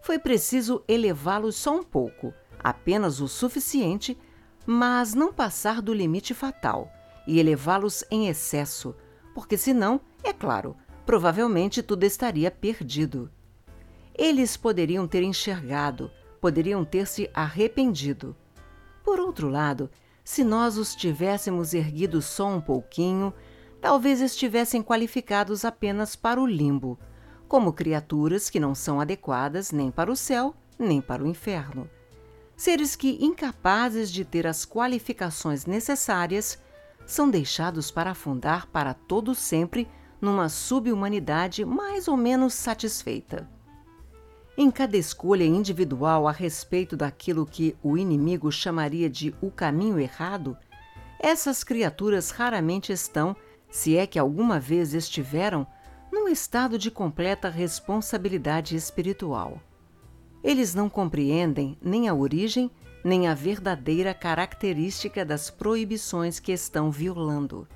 Foi 0.00 0.16
preciso 0.16 0.84
elevá-los 0.86 1.56
só 1.56 1.76
um 1.76 1.82
pouco, 1.82 2.32
apenas 2.62 3.20
o 3.20 3.26
suficiente, 3.26 4.16
mas 4.64 5.12
não 5.12 5.32
passar 5.32 5.82
do 5.82 5.92
limite 5.92 6.32
fatal 6.32 6.88
e 7.26 7.40
elevá-los 7.40 8.04
em 8.12 8.28
excesso, 8.28 8.94
porque 9.34 9.56
senão, 9.56 10.00
é 10.22 10.32
claro, 10.32 10.76
provavelmente 11.04 11.82
tudo 11.82 12.04
estaria 12.04 12.48
perdido. 12.48 13.28
Eles 14.16 14.56
poderiam 14.56 15.08
ter 15.08 15.24
enxergado, 15.24 16.12
poderiam 16.40 16.84
ter 16.84 17.08
se 17.08 17.28
arrependido. 17.34 18.36
Por 19.02 19.18
outro 19.18 19.48
lado, 19.48 19.90
se 20.24 20.44
nós 20.44 20.76
os 20.78 20.94
tivéssemos 20.94 21.74
erguido 21.74 22.22
só 22.22 22.48
um 22.48 22.60
pouquinho, 22.60 23.32
talvez 23.80 24.20
estivessem 24.20 24.82
qualificados 24.82 25.64
apenas 25.64 26.14
para 26.14 26.40
o 26.40 26.46
limbo, 26.46 26.98
como 27.48 27.72
criaturas 27.72 28.48
que 28.48 28.60
não 28.60 28.74
são 28.74 29.00
adequadas 29.00 29.72
nem 29.72 29.90
para 29.90 30.10
o 30.10 30.16
céu, 30.16 30.54
nem 30.78 31.00
para 31.00 31.22
o 31.22 31.26
inferno. 31.26 31.90
Seres 32.56 32.94
que, 32.94 33.18
incapazes 33.20 34.10
de 34.10 34.24
ter 34.24 34.46
as 34.46 34.64
qualificações 34.64 35.66
necessárias, 35.66 36.58
são 37.04 37.28
deixados 37.28 37.90
para 37.90 38.12
afundar 38.12 38.68
para 38.68 38.94
todo 38.94 39.34
sempre 39.34 39.88
numa 40.20 40.48
subhumanidade 40.48 41.64
mais 41.64 42.06
ou 42.06 42.16
menos 42.16 42.54
satisfeita. 42.54 43.50
Em 44.56 44.70
cada 44.70 44.98
escolha 44.98 45.44
individual 45.44 46.28
a 46.28 46.32
respeito 46.32 46.94
daquilo 46.94 47.46
que 47.46 47.74
o 47.82 47.96
inimigo 47.96 48.52
chamaria 48.52 49.08
de 49.08 49.34
o 49.40 49.50
caminho 49.50 49.98
errado, 49.98 50.56
essas 51.18 51.64
criaturas 51.64 52.30
raramente 52.30 52.92
estão, 52.92 53.34
se 53.70 53.96
é 53.96 54.06
que 54.06 54.18
alguma 54.18 54.60
vez 54.60 54.92
estiveram 54.92 55.66
num 56.12 56.28
estado 56.28 56.76
de 56.76 56.90
completa 56.90 57.48
responsabilidade 57.48 58.76
espiritual. 58.76 59.58
Eles 60.44 60.74
não 60.74 60.90
compreendem 60.90 61.78
nem 61.80 62.06
a 62.06 62.14
origem, 62.14 62.70
nem 63.02 63.28
a 63.28 63.34
verdadeira 63.34 64.12
característica 64.12 65.24
das 65.24 65.48
proibições 65.48 66.38
que 66.38 66.52
estão 66.52 66.90
violando. 66.90 67.66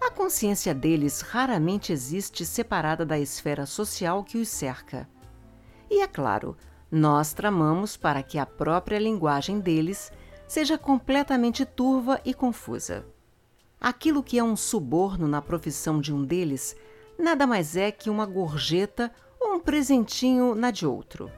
A 0.00 0.10
consciência 0.10 0.72
deles 0.72 1.20
raramente 1.20 1.92
existe 1.92 2.46
separada 2.46 3.04
da 3.04 3.18
esfera 3.18 3.66
social 3.66 4.24
que 4.24 4.38
os 4.38 4.48
cerca. 4.48 5.06
E 5.90 6.02
é 6.02 6.06
claro, 6.06 6.56
nós 6.90 7.32
tramamos 7.32 7.96
para 7.96 8.22
que 8.22 8.38
a 8.38 8.46
própria 8.46 8.98
linguagem 8.98 9.60
deles 9.60 10.12
seja 10.46 10.78
completamente 10.78 11.64
turva 11.64 12.20
e 12.24 12.32
confusa. 12.32 13.04
Aquilo 13.80 14.22
que 14.22 14.38
é 14.38 14.42
um 14.42 14.56
suborno 14.56 15.28
na 15.28 15.42
profissão 15.42 16.00
de 16.00 16.12
um 16.12 16.24
deles 16.24 16.76
nada 17.18 17.46
mais 17.46 17.76
é 17.76 17.90
que 17.90 18.10
uma 18.10 18.26
gorjeta 18.26 19.12
ou 19.40 19.54
um 19.54 19.60
presentinho 19.60 20.54
na 20.54 20.70
de 20.70 20.86
outro. 20.86 21.30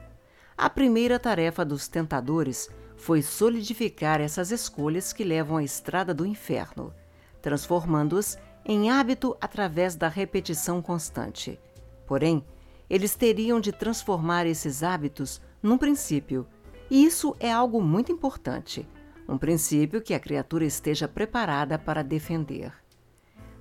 A 0.57 0.69
primeira 0.69 1.19
tarefa 1.19 1.63
dos 1.63 1.87
tentadores 1.87 2.69
foi 2.97 3.21
solidificar 3.21 4.19
essas 4.19 4.51
escolhas 4.51 5.13
que 5.13 5.23
levam 5.23 5.57
à 5.57 5.63
estrada 5.63 6.13
do 6.13 6.25
inferno, 6.25 6.93
transformando-as 7.41 8.37
em 8.65 8.91
hábito 8.91 9.37
através 9.39 9.95
da 9.95 10.09
repetição 10.09 10.81
constante. 10.81 11.57
Porém, 12.05 12.43
eles 12.89 13.15
teriam 13.15 13.59
de 13.59 13.71
transformar 13.71 14.45
esses 14.45 14.81
hábitos 14.81 15.41
num 15.61 15.77
princípio, 15.77 16.47
e 16.89 17.05
isso 17.05 17.35
é 17.39 17.51
algo 17.51 17.81
muito 17.81 18.11
importante, 18.11 18.87
um 19.27 19.37
princípio 19.37 20.01
que 20.01 20.13
a 20.13 20.19
criatura 20.19 20.65
esteja 20.65 21.07
preparada 21.07 21.77
para 21.77 22.03
defender. 22.03 22.73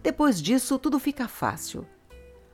Depois 0.02 0.40
disso, 0.40 0.78
tudo 0.78 0.98
fica 0.98 1.28
fácil. 1.28 1.84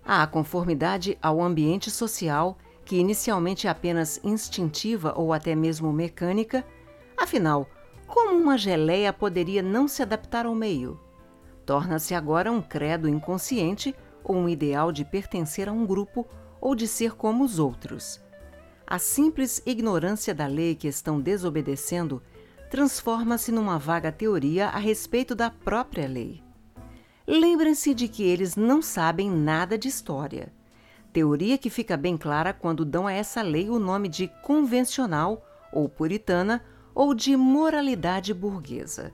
Há 0.04 0.26
conformidade 0.26 1.16
ao 1.22 1.40
ambiente 1.40 1.90
social, 1.90 2.58
que 2.84 2.96
inicialmente 2.96 3.66
é 3.66 3.70
apenas 3.70 4.20
instintiva 4.24 5.14
ou 5.16 5.32
até 5.32 5.54
mesmo 5.54 5.92
mecânica, 5.92 6.66
afinal, 7.16 7.68
como 8.06 8.34
uma 8.34 8.58
geleia 8.58 9.12
poderia 9.12 9.62
não 9.62 9.86
se 9.88 10.02
adaptar 10.02 10.46
ao 10.46 10.54
meio? 10.54 11.00
Torna-se 11.64 12.14
agora 12.14 12.52
um 12.52 12.60
credo 12.60 13.08
inconsciente 13.08 13.94
ou 14.22 14.36
um 14.36 14.48
ideal 14.48 14.92
de 14.92 15.04
pertencer 15.04 15.68
a 15.68 15.72
um 15.72 15.86
grupo 15.86 16.26
ou 16.64 16.74
de 16.74 16.88
ser 16.88 17.14
como 17.14 17.44
os 17.44 17.58
outros. 17.58 18.18
A 18.86 18.98
simples 18.98 19.62
ignorância 19.66 20.34
da 20.34 20.46
lei 20.46 20.74
que 20.74 20.88
estão 20.88 21.20
desobedecendo 21.20 22.22
transforma-se 22.70 23.52
numa 23.52 23.78
vaga 23.78 24.10
teoria 24.10 24.68
a 24.68 24.78
respeito 24.78 25.34
da 25.34 25.50
própria 25.50 26.08
lei. 26.08 26.42
Lembrem-se 27.26 27.94
de 27.94 28.08
que 28.08 28.22
eles 28.22 28.56
não 28.56 28.80
sabem 28.80 29.30
nada 29.30 29.76
de 29.76 29.88
história. 29.88 30.50
Teoria 31.12 31.58
que 31.58 31.68
fica 31.68 31.98
bem 31.98 32.16
clara 32.16 32.54
quando 32.54 32.82
dão 32.82 33.06
a 33.06 33.12
essa 33.12 33.42
lei 33.42 33.68
o 33.68 33.78
nome 33.78 34.08
de 34.08 34.28
convencional 34.42 35.46
ou 35.70 35.86
puritana 35.86 36.64
ou 36.94 37.14
de 37.14 37.36
moralidade 37.36 38.32
burguesa. 38.32 39.12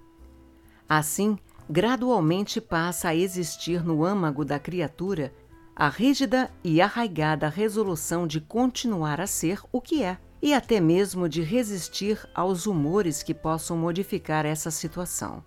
Assim, 0.89 1.37
gradualmente 1.69 2.61
passa 2.61 3.09
a 3.09 3.15
existir 3.15 3.85
no 3.85 4.05
âmago 4.05 4.45
da 4.45 4.59
criatura 4.59 5.33
a 5.81 5.89
rígida 5.89 6.51
e 6.63 6.79
arraigada 6.83 7.49
resolução 7.49 8.27
de 8.27 8.39
continuar 8.39 9.19
a 9.19 9.27
ser 9.27 9.63
o 9.73 9.81
que 9.81 10.03
é, 10.03 10.19
e 10.43 10.53
até 10.53 10.79
mesmo 10.79 11.27
de 11.27 11.41
resistir 11.41 12.21
aos 12.35 12.67
humores 12.67 13.23
que 13.23 13.33
possam 13.33 13.79
modificar 13.79 14.45
essa 14.45 14.71
situação. 14.71 15.43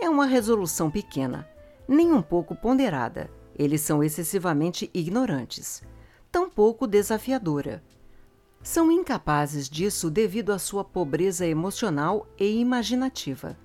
É 0.00 0.08
uma 0.08 0.24
resolução 0.24 0.88
pequena, 0.88 1.48
nem 1.88 2.12
um 2.12 2.22
pouco 2.22 2.54
ponderada. 2.54 3.28
Eles 3.58 3.80
são 3.80 4.04
excessivamente 4.04 4.88
ignorantes, 4.94 5.82
tampouco 6.30 6.86
desafiadora. 6.86 7.82
São 8.62 8.88
incapazes 8.92 9.68
disso 9.68 10.12
devido 10.12 10.52
à 10.52 10.60
sua 10.60 10.84
pobreza 10.84 11.44
emocional 11.44 12.24
e 12.38 12.60
imaginativa. 12.60 13.58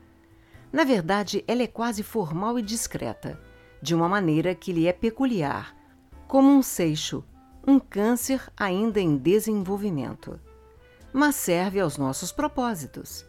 Na 0.74 0.84
verdade, 0.84 1.44
ela 1.48 1.62
é 1.62 1.68
quase 1.68 2.02
formal 2.02 2.58
e 2.58 2.64
discreta, 2.64 3.40
de 3.82 3.94
uma 3.94 4.10
maneira 4.10 4.56
que 4.56 4.72
lhe 4.72 4.88
é 4.88 4.94
peculiar, 4.94 5.76
como 6.28 6.50
um 6.50 6.62
seixo, 6.62 7.24
um 7.68 7.80
câncer 7.80 8.42
ainda 8.58 9.00
em 9.00 9.18
desenvolvimento. 9.18 10.40
Mas 11.14 11.36
serve 11.36 11.80
aos 11.80 11.98
nossos 11.98 12.32
propósitos. 12.32 13.26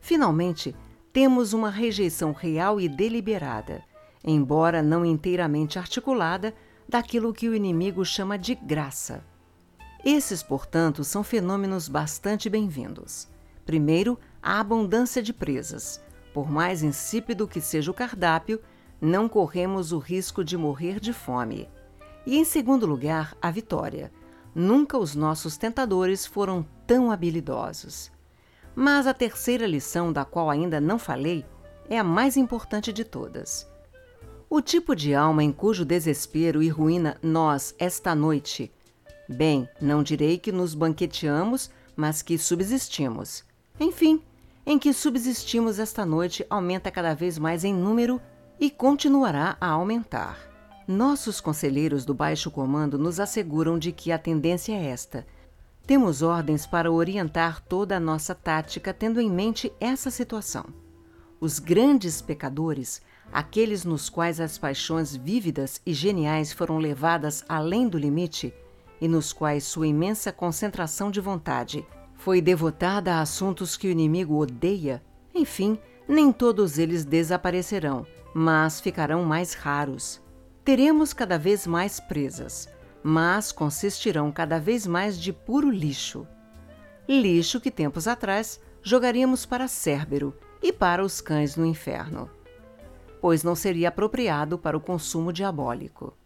Finalmente, 0.00 0.74
temos 1.12 1.52
uma 1.52 1.70
rejeição 1.70 2.32
real 2.32 2.80
e 2.80 2.88
deliberada, 2.88 3.82
embora 4.24 4.82
não 4.82 5.04
inteiramente 5.04 5.78
articulada, 5.78 6.54
daquilo 6.88 7.32
que 7.32 7.48
o 7.48 7.54
inimigo 7.54 8.04
chama 8.04 8.38
de 8.38 8.54
graça. 8.54 9.24
Esses, 10.04 10.42
portanto, 10.42 11.04
são 11.04 11.22
fenômenos 11.22 11.88
bastante 11.88 12.48
bem-vindos. 12.48 13.28
Primeiro, 13.66 14.18
a 14.42 14.60
abundância 14.60 15.22
de 15.22 15.32
presas. 15.32 16.00
Por 16.32 16.50
mais 16.50 16.82
insípido 16.82 17.48
que 17.48 17.60
seja 17.60 17.90
o 17.90 17.94
cardápio, 17.94 18.60
não 19.00 19.28
corremos 19.28 19.92
o 19.92 19.98
risco 19.98 20.42
de 20.44 20.56
morrer 20.56 20.98
de 21.00 21.12
fome. 21.12 21.68
E, 22.26 22.36
em 22.36 22.44
segundo 22.44 22.86
lugar, 22.86 23.36
a 23.40 23.50
vitória. 23.50 24.12
Nunca 24.54 24.98
os 24.98 25.14
nossos 25.14 25.56
tentadores 25.56 26.26
foram 26.26 26.66
tão 26.86 27.10
habilidosos. 27.10 28.10
Mas 28.74 29.06
a 29.06 29.14
terceira 29.14 29.66
lição, 29.66 30.12
da 30.12 30.24
qual 30.24 30.50
ainda 30.50 30.80
não 30.80 30.98
falei, 30.98 31.44
é 31.88 31.98
a 31.98 32.04
mais 32.04 32.36
importante 32.36 32.92
de 32.92 33.04
todas. 33.04 33.66
O 34.50 34.60
tipo 34.60 34.96
de 34.96 35.14
alma 35.14 35.44
em 35.44 35.52
cujo 35.52 35.84
desespero 35.84 36.62
e 36.62 36.68
ruína 36.68 37.16
nós, 37.22 37.74
esta 37.78 38.14
noite, 38.14 38.72
bem, 39.28 39.68
não 39.80 40.02
direi 40.02 40.38
que 40.38 40.50
nos 40.50 40.74
banqueteamos, 40.74 41.70
mas 41.94 42.22
que 42.22 42.38
subsistimos. 42.38 43.44
Enfim, 43.78 44.22
em 44.64 44.78
que 44.78 44.92
subsistimos 44.92 45.78
esta 45.78 46.04
noite 46.04 46.46
aumenta 46.48 46.90
cada 46.90 47.14
vez 47.14 47.38
mais 47.38 47.64
em 47.64 47.74
número 47.74 48.20
e 48.60 48.70
continuará 48.70 49.56
a 49.60 49.68
aumentar. 49.68 50.38
Nossos 50.86 51.40
conselheiros 51.40 52.04
do 52.04 52.14
baixo 52.14 52.50
comando 52.50 52.98
nos 52.98 53.20
asseguram 53.20 53.78
de 53.78 53.92
que 53.92 54.10
a 54.10 54.18
tendência 54.18 54.72
é 54.72 54.86
esta. 54.86 55.26
Temos 55.86 56.22
ordens 56.22 56.66
para 56.66 56.90
orientar 56.90 57.62
toda 57.62 57.96
a 57.96 58.00
nossa 58.00 58.34
tática 58.34 58.92
tendo 58.92 59.20
em 59.20 59.30
mente 59.30 59.72
essa 59.80 60.10
situação. 60.10 60.64
Os 61.40 61.58
grandes 61.58 62.20
pecadores 62.20 63.00
aqueles 63.32 63.84
nos 63.84 64.08
quais 64.08 64.40
as 64.40 64.58
paixões 64.58 65.14
vívidas 65.14 65.80
e 65.84 65.92
geniais 65.92 66.52
foram 66.52 66.78
levadas 66.78 67.44
além 67.48 67.88
do 67.88 67.98
limite 67.98 68.52
e 69.00 69.06
nos 69.06 69.32
quais 69.32 69.64
sua 69.64 69.86
imensa 69.86 70.32
concentração 70.32 71.10
de 71.10 71.20
vontade 71.20 71.86
foi 72.14 72.40
devotada 72.40 73.14
a 73.14 73.20
assuntos 73.20 73.76
que 73.76 73.86
o 73.86 73.90
inimigo 73.90 74.36
odeia, 74.36 75.02
enfim, 75.34 75.78
nem 76.08 76.32
todos 76.32 76.78
eles 76.78 77.04
desaparecerão, 77.04 78.04
mas 78.38 78.80
ficarão 78.80 79.24
mais 79.24 79.54
raros. 79.54 80.22
Teremos 80.64 81.12
cada 81.12 81.38
vez 81.38 81.66
mais 81.66 81.98
presas, 81.98 82.68
mas 83.02 83.50
consistirão 83.50 84.30
cada 84.30 84.58
vez 84.58 84.86
mais 84.86 85.18
de 85.18 85.32
puro 85.32 85.70
lixo. 85.70 86.26
Lixo 87.08 87.60
que 87.60 87.70
tempos 87.70 88.06
atrás 88.06 88.60
jogaríamos 88.82 89.46
para 89.46 89.66
Cérbero 89.66 90.36
e 90.62 90.72
para 90.72 91.04
os 91.04 91.20
cães 91.20 91.56
no 91.56 91.64
inferno 91.64 92.30
pois 93.20 93.42
não 93.42 93.54
seria 93.54 93.88
apropriado 93.88 94.58
para 94.58 94.76
o 94.76 94.80
consumo 94.80 95.32
diabólico. 95.32 96.16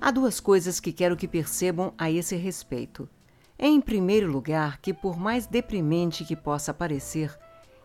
Há 0.00 0.10
duas 0.10 0.40
coisas 0.40 0.80
que 0.80 0.92
quero 0.92 1.16
que 1.16 1.28
percebam 1.28 1.92
a 1.96 2.10
esse 2.10 2.36
respeito. 2.36 3.08
Em 3.58 3.80
primeiro 3.80 4.30
lugar, 4.30 4.78
que 4.80 4.92
por 4.92 5.18
mais 5.18 5.46
deprimente 5.46 6.24
que 6.24 6.36
possa 6.36 6.74
parecer, 6.74 7.36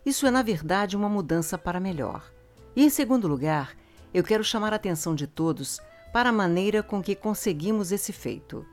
isso 0.05 0.25
é 0.25 0.31
na 0.31 0.41
verdade 0.41 0.97
uma 0.97 1.09
mudança 1.09 1.57
para 1.57 1.79
melhor. 1.79 2.31
E 2.75 2.83
em 2.83 2.89
segundo 2.89 3.27
lugar, 3.27 3.75
eu 4.13 4.23
quero 4.23 4.43
chamar 4.43 4.73
a 4.73 4.75
atenção 4.75 5.15
de 5.15 5.27
todos 5.27 5.79
para 6.11 6.29
a 6.29 6.33
maneira 6.33 6.81
com 6.81 7.01
que 7.01 7.15
conseguimos 7.15 7.91
esse 7.91 8.11
feito. 8.11 8.65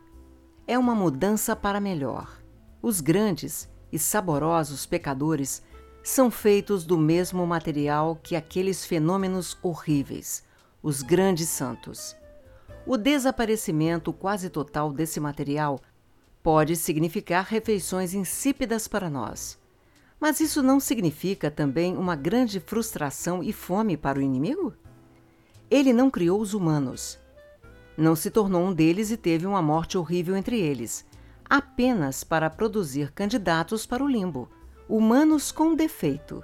É 0.67 0.79
uma 0.79 0.95
mudança 0.95 1.55
para 1.55 1.81
melhor. 1.81 2.41
Os 2.83 3.01
grandes 3.01 3.69
e 3.93 3.99
saborosos 3.99 4.87
pecadores 4.87 5.63
são 6.03 6.31
feitos 6.31 6.85
do 6.85 6.97
mesmo 6.97 7.47
material 7.47 8.19
que 8.23 8.37
aqueles 8.37 8.85
fenômenos 8.85 9.57
horríveis, 9.63 10.45
os 10.83 11.03
grandes 11.03 11.49
santos. 11.49 12.17
O 12.87 12.97
desaparecimento 12.97 14.13
quase 14.13 14.49
total 14.49 14.93
desse 14.93 15.19
material 15.19 15.81
pode 16.43 16.77
significar 16.77 17.45
refeições 17.45 18.15
insípidas 18.15 18.87
para 18.87 19.11
nós. 19.11 19.59
Mas 20.29 20.41
isso 20.41 20.61
não 20.61 20.81
significa 20.81 21.53
também 21.53 21.97
uma 21.97 22.17
grande 22.17 22.59
frustração 22.59 23.45
e 23.45 23.53
fome 23.53 23.97
para 23.97 24.19
o 24.19 24.21
inimigo? 24.21 24.75
Ele 25.71 25.93
não 25.93 26.11
criou 26.11 26.41
os 26.41 26.53
humanos. 26.53 27.17
Não 27.97 28.17
se 28.17 28.29
tornou 28.29 28.61
um 28.65 28.75
deles 28.75 29.13
e 29.13 29.17
teve 29.17 29.47
uma 29.47 29.63
morte 29.63 29.97
horrível 29.97 30.37
entre 30.37 30.59
eles, 30.59 31.07
apenas 31.49 32.25
para 32.25 32.51
produzir 32.51 33.13
candidatos 33.13 33.87
para 33.87 34.03
o 34.03 34.09
limbo 34.09 34.49
humanos 34.89 35.53
com 35.53 35.77
defeito. 35.77 36.43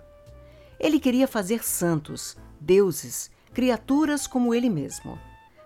Ele 0.78 1.00
queria 1.00 1.26
fazer 1.26 1.64
santos, 1.64 2.36
deuses, 2.60 3.32
criaturas 3.52 4.28
como 4.28 4.54
ele 4.54 4.70
mesmo. 4.70 5.18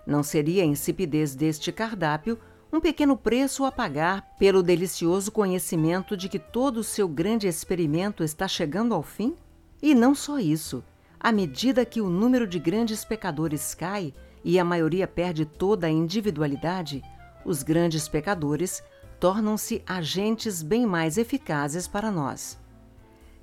Não 0.06 0.22
seria 0.22 0.62
a 0.62 0.66
insipidez 0.66 1.34
deste 1.34 1.70
cardápio 1.70 2.38
um 2.76 2.80
pequeno 2.80 3.16
preço 3.16 3.64
a 3.64 3.72
pagar 3.72 4.36
pelo 4.38 4.62
delicioso 4.62 5.32
conhecimento 5.32 6.14
de 6.14 6.28
que 6.28 6.38
todo 6.38 6.76
o 6.76 6.84
seu 6.84 7.08
grande 7.08 7.48
experimento 7.48 8.22
está 8.22 8.46
chegando 8.46 8.94
ao 8.94 9.02
fim? 9.02 9.34
E 9.80 9.94
não 9.94 10.14
só 10.14 10.38
isso. 10.38 10.84
À 11.18 11.32
medida 11.32 11.86
que 11.86 12.02
o 12.02 12.10
número 12.10 12.46
de 12.46 12.58
grandes 12.58 13.02
pecadores 13.02 13.74
cai 13.74 14.12
e 14.44 14.58
a 14.58 14.64
maioria 14.64 15.08
perde 15.08 15.46
toda 15.46 15.86
a 15.86 15.90
individualidade, 15.90 17.02
os 17.46 17.62
grandes 17.62 18.08
pecadores 18.08 18.82
tornam-se 19.18 19.82
agentes 19.86 20.62
bem 20.62 20.84
mais 20.84 21.16
eficazes 21.16 21.88
para 21.88 22.10
nós. 22.10 22.58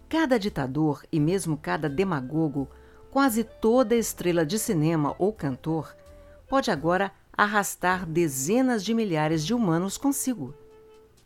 Cada 0.07 0.37
ditador 0.37 1.03
e 1.11 1.19
mesmo 1.19 1.57
cada 1.57 1.89
demagogo, 1.89 2.69
quase 3.09 3.43
toda 3.43 3.95
estrela 3.95 4.45
de 4.45 4.59
cinema 4.59 5.15
ou 5.17 5.33
cantor, 5.33 5.95
pode 6.47 6.69
agora 6.69 7.11
arrastar 7.35 8.05
dezenas 8.05 8.83
de 8.83 8.93
milhares 8.93 9.45
de 9.45 9.53
humanos 9.53 9.97
consigo. 9.97 10.53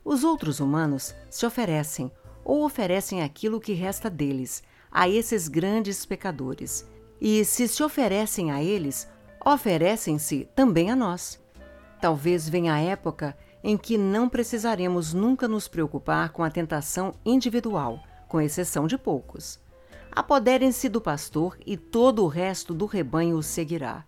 Os 0.04 0.24
outros 0.24 0.60
humanos 0.60 1.14
se 1.30 1.46
oferecem 1.46 2.12
ou 2.44 2.66
oferecem 2.66 3.22
aquilo 3.22 3.60
que 3.60 3.74
resta 3.74 4.10
deles 4.10 4.64
a 4.90 5.10
esses 5.10 5.48
grandes 5.50 6.06
pecadores. 6.06 6.88
E 7.20 7.44
se 7.44 7.68
se 7.68 7.84
oferecem 7.84 8.52
a 8.52 8.64
eles, 8.64 9.08
oferecem-se 9.46 10.48
também 10.56 10.90
a 10.90 10.96
nós. 10.96 11.40
Talvez 12.00 12.48
venha 12.48 12.74
a 12.74 12.80
época 12.80 13.38
em 13.64 13.76
que 13.78 13.98
não 13.98 14.30
precisaremos 14.30 15.14
nunca 15.14 15.48
nos 15.48 15.68
preocupar 15.68 16.30
com 16.30 16.44
a 16.44 16.50
tentação 16.50 17.16
individual, 17.26 18.02
com 18.30 18.40
exceção 18.40 18.88
de 18.88 18.98
poucos. 18.98 19.60
Apoderem-se 20.12 20.88
do 20.88 21.02
pastor 21.02 21.58
e 21.66 21.76
todo 21.76 22.24
o 22.24 22.28
resto 22.28 22.74
do 22.74 22.86
rebanho 22.86 23.36
o 23.36 23.44
seguirá. 23.44 24.06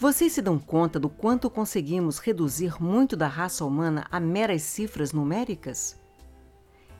Vocês 0.00 0.30
se 0.30 0.40
dão 0.40 0.60
conta 0.60 0.96
do 1.00 1.08
quanto 1.08 1.50
conseguimos 1.50 2.20
reduzir 2.20 2.80
muito 2.80 3.16
da 3.16 3.26
raça 3.26 3.64
humana 3.64 4.06
a 4.12 4.20
meras 4.20 4.62
cifras 4.62 5.12
numéricas? 5.12 6.00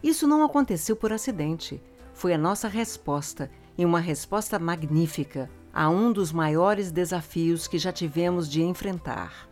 Isso 0.03 0.27
não 0.27 0.45
aconteceu 0.45 0.97
por 0.97 1.13
acidente. 1.13 1.81
Foi 2.13 2.35
a 2.35 2.39
nossa 2.39 2.67
resposta, 2.67 3.49
e 3.79 3.85
uma 3.85 4.01
resposta 4.01 4.59
magnífica, 4.59 5.49
a 5.73 5.89
um 5.89 6.13
dos 6.13 6.33
maiores 6.33 6.91
desafios 6.91 7.69
que 7.69 7.79
já 7.79 7.93
tivemos 7.93 8.49
de 8.49 8.63
enfrentar. 8.63 9.49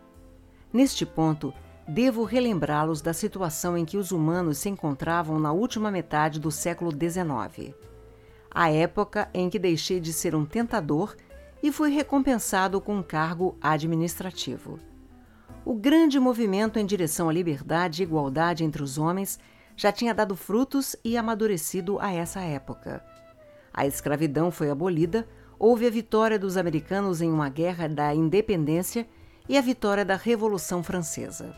Neste 0.73 1.05
ponto, 1.05 1.53
devo 1.87 2.25
relembrá-los 2.25 2.99
da 2.99 3.13
situação 3.13 3.77
em 3.77 3.85
que 3.85 3.95
os 3.95 4.11
humanos 4.11 4.57
se 4.57 4.67
encontravam 4.67 5.39
na 5.39 5.53
última 5.53 5.89
metade 5.89 6.37
do 6.37 6.51
século 6.51 6.91
XIX. 6.91 7.73
A 8.51 8.69
época 8.69 9.29
em 9.33 9.49
que 9.49 9.57
deixei 9.57 10.01
de 10.01 10.11
ser 10.11 10.35
um 10.35 10.43
tentador 10.43 11.15
e 11.67 11.71
fui 11.71 11.89
recompensado 11.89 12.79
com 12.79 12.95
um 12.95 13.03
cargo 13.03 13.57
administrativo. 13.61 14.79
O 15.65 15.73
grande 15.73 16.17
movimento 16.17 16.79
em 16.79 16.85
direção 16.85 17.27
à 17.27 17.33
liberdade 17.33 18.01
e 18.01 18.05
igualdade 18.05 18.63
entre 18.63 18.81
os 18.81 18.97
homens 18.97 19.37
já 19.75 19.91
tinha 19.91 20.13
dado 20.13 20.33
frutos 20.33 20.95
e 21.03 21.17
amadurecido 21.17 21.99
a 21.99 22.13
essa 22.13 22.39
época. 22.39 23.03
A 23.73 23.85
escravidão 23.85 24.49
foi 24.49 24.69
abolida, 24.69 25.27
houve 25.59 25.85
a 25.85 25.89
vitória 25.89 26.39
dos 26.39 26.55
americanos 26.55 27.21
em 27.21 27.29
uma 27.29 27.49
guerra 27.49 27.89
da 27.89 28.15
independência 28.15 29.05
e 29.49 29.57
a 29.57 29.61
vitória 29.61 30.05
da 30.05 30.15
Revolução 30.15 30.81
Francesa. 30.81 31.53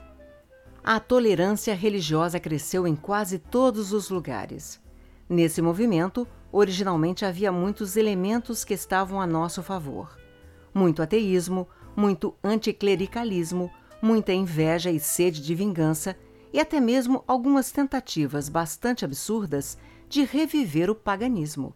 A 0.83 0.99
tolerância 0.99 1.75
religiosa 1.75 2.39
cresceu 2.39 2.87
em 2.87 2.95
quase 2.95 3.37
todos 3.37 3.93
os 3.93 4.09
lugares. 4.09 4.81
Nesse 5.29 5.61
movimento, 5.61 6.27
originalmente 6.51 7.25
havia 7.25 7.51
muitos 7.51 7.95
elementos 7.95 8.63
que 8.63 8.73
estavam 8.73 9.21
a 9.21 9.27
nosso 9.27 9.61
favor. 9.61 10.17
Muito 10.73 11.01
ateísmo, 11.01 11.67
muito 11.95 12.35
anticlericalismo, 12.43 13.71
muita 14.01 14.33
inveja 14.33 14.89
e 14.91 14.99
sede 14.99 15.41
de 15.41 15.53
vingança, 15.53 16.15
e 16.51 16.59
até 16.59 16.79
mesmo 16.79 17.23
algumas 17.27 17.71
tentativas 17.71 18.49
bastante 18.49 19.05
absurdas 19.05 19.77
de 20.07 20.23
reviver 20.23 20.89
o 20.89 20.95
paganismo. 20.95 21.75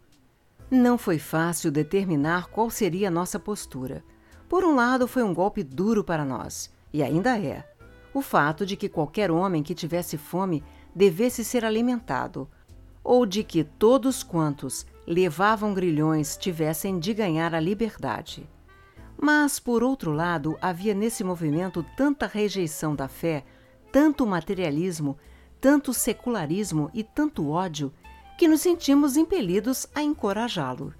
Não 0.71 0.97
foi 0.97 1.19
fácil 1.19 1.71
determinar 1.71 2.47
qual 2.47 2.69
seria 2.69 3.09
a 3.09 3.11
nossa 3.11 3.37
postura. 3.37 4.03
Por 4.49 4.63
um 4.63 4.73
lado, 4.75 5.07
foi 5.07 5.21
um 5.21 5.33
golpe 5.33 5.61
duro 5.63 6.03
para 6.03 6.25
nós, 6.25 6.71
e 6.91 7.03
ainda 7.03 7.37
é. 7.37 7.63
O 8.13 8.21
fato 8.21 8.65
de 8.65 8.75
que 8.75 8.89
qualquer 8.89 9.29
homem 9.29 9.61
que 9.61 9.75
tivesse 9.75 10.17
fome 10.17 10.63
devesse 10.95 11.43
ser 11.43 11.65
alimentado, 11.65 12.49
ou 13.03 13.25
de 13.25 13.43
que 13.43 13.63
todos 13.63 14.23
quantos 14.23 14.85
levavam 15.05 15.73
grilhões 15.73 16.37
tivessem 16.37 16.97
de 16.97 17.13
ganhar 17.13 17.53
a 17.53 17.59
liberdade. 17.59 18.49
Mas, 19.19 19.59
por 19.59 19.83
outro 19.83 20.11
lado, 20.11 20.57
havia 20.61 20.93
nesse 20.93 21.23
movimento 21.23 21.85
tanta 21.95 22.25
rejeição 22.25 22.95
da 22.95 23.07
fé, 23.07 23.43
tanto 23.91 24.25
materialismo, 24.25 25.17
tanto 25.59 25.93
secularismo 25.93 26.89
e 26.93 27.03
tanto 27.03 27.49
ódio, 27.49 27.93
que 28.37 28.47
nos 28.47 28.61
sentimos 28.61 29.15
impelidos 29.15 29.87
a 29.93 30.01
encorajá-lo. 30.01 30.93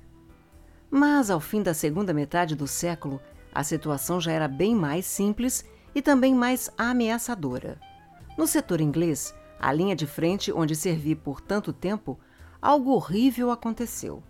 Mas, 0.90 1.30
ao 1.30 1.40
fim 1.40 1.64
da 1.64 1.74
segunda 1.74 2.14
metade 2.14 2.56
do 2.56 2.68
século, 2.68 3.20
a 3.54 3.64
situação 3.64 4.22
já 4.22 4.32
era 4.32 4.48
bem 4.48 4.76
mais 4.76 5.06
simples 5.06 5.66
e 5.96 6.02
também 6.02 6.36
mais 6.36 6.70
ameaçadora. 6.78 7.80
No 8.38 8.48
setor 8.48 8.80
inglês, 8.80 9.34
a 9.64 9.72
linha 9.72 9.96
de 9.96 10.06
frente 10.06 10.52
onde 10.52 10.76
servi 10.76 11.16
por 11.16 11.40
tanto 11.40 11.72
tempo, 11.72 12.20
algo 12.62 12.92
horrível 12.92 13.50
aconteceu. 13.50 14.22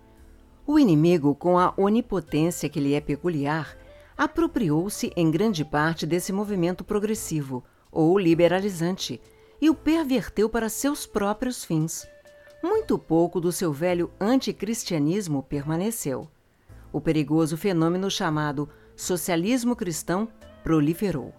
O 0.65 0.77
inimigo, 0.77 1.33
com 1.33 1.57
a 1.57 1.73
onipotência 1.75 2.69
que 2.69 2.79
lhe 2.79 2.93
é 2.93 3.01
peculiar, 3.01 3.75
apropriou-se 4.15 5.11
em 5.15 5.31
grande 5.31 5.65
parte 5.65 6.05
desse 6.05 6.31
movimento 6.31 6.83
progressivo 6.83 7.63
ou 7.91 8.17
liberalizante 8.19 9.19
e 9.59 9.71
o 9.71 9.73
perverteu 9.73 10.47
para 10.47 10.69
seus 10.69 11.07
próprios 11.07 11.65
fins. 11.65 12.07
Muito 12.61 12.99
pouco 12.99 13.41
do 13.41 13.51
seu 13.51 13.73
velho 13.73 14.11
anticristianismo 14.19 15.41
permaneceu. 15.41 16.29
O 16.91 17.01
perigoso 17.01 17.57
fenômeno 17.57 18.09
chamado 18.11 18.69
socialismo 18.95 19.75
cristão 19.75 20.27
proliferou. 20.63 21.33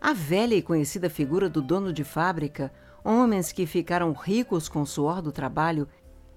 A 0.00 0.14
velha 0.14 0.54
e 0.54 0.62
conhecida 0.62 1.10
figura 1.10 1.48
do 1.50 1.60
dono 1.60 1.92
de 1.92 2.04
fábrica 2.04 2.72
homens 3.04 3.52
que 3.52 3.66
ficaram 3.66 4.12
ricos 4.12 4.68
com 4.68 4.82
o 4.82 4.86
suor 4.86 5.22
do 5.22 5.32
trabalho, 5.32 5.88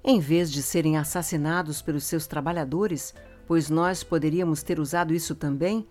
em 0.03 0.19
vez 0.19 0.51
de 0.51 0.63
serem 0.63 0.97
assassinados 0.97 1.81
pelos 1.81 2.03
seus 2.03 2.27
trabalhadores, 2.27 3.13
pois 3.47 3.69
nós 3.69 4.03
poderíamos 4.03 4.63
ter 4.63 4.79
usado 4.79 5.13
isso 5.13 5.35
também, 5.35 5.87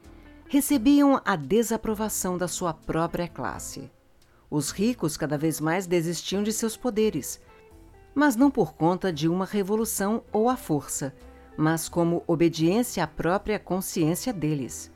recebiam 0.49 1.21
a 1.25 1.37
desaprovação 1.37 2.37
da 2.37 2.49
sua 2.49 2.75
própria 2.75 3.29
classe. 3.29 3.91
Os 4.51 4.71
ricos 4.71 5.17
cada 5.17 5.39
vez 5.39 5.61
mais 5.61 5.87
desistiam 5.87 6.43
de 6.43 6.53
seus 6.53 6.77
poderes, 6.77 7.41
mas 8.15 8.35
não 8.35 8.51
por 8.51 8.75
conta 8.75 9.13
de 9.13 9.29
uma 9.29 9.45
revolução 9.45 10.25
ou 10.33 10.49
à 10.49 10.57
força, 10.57 11.15
mas 11.57 11.89
como 11.89 12.25
obediência 12.27 13.05
à 13.05 13.07
própria 13.07 13.59
consciência 13.59 14.33
deles. 14.33 14.91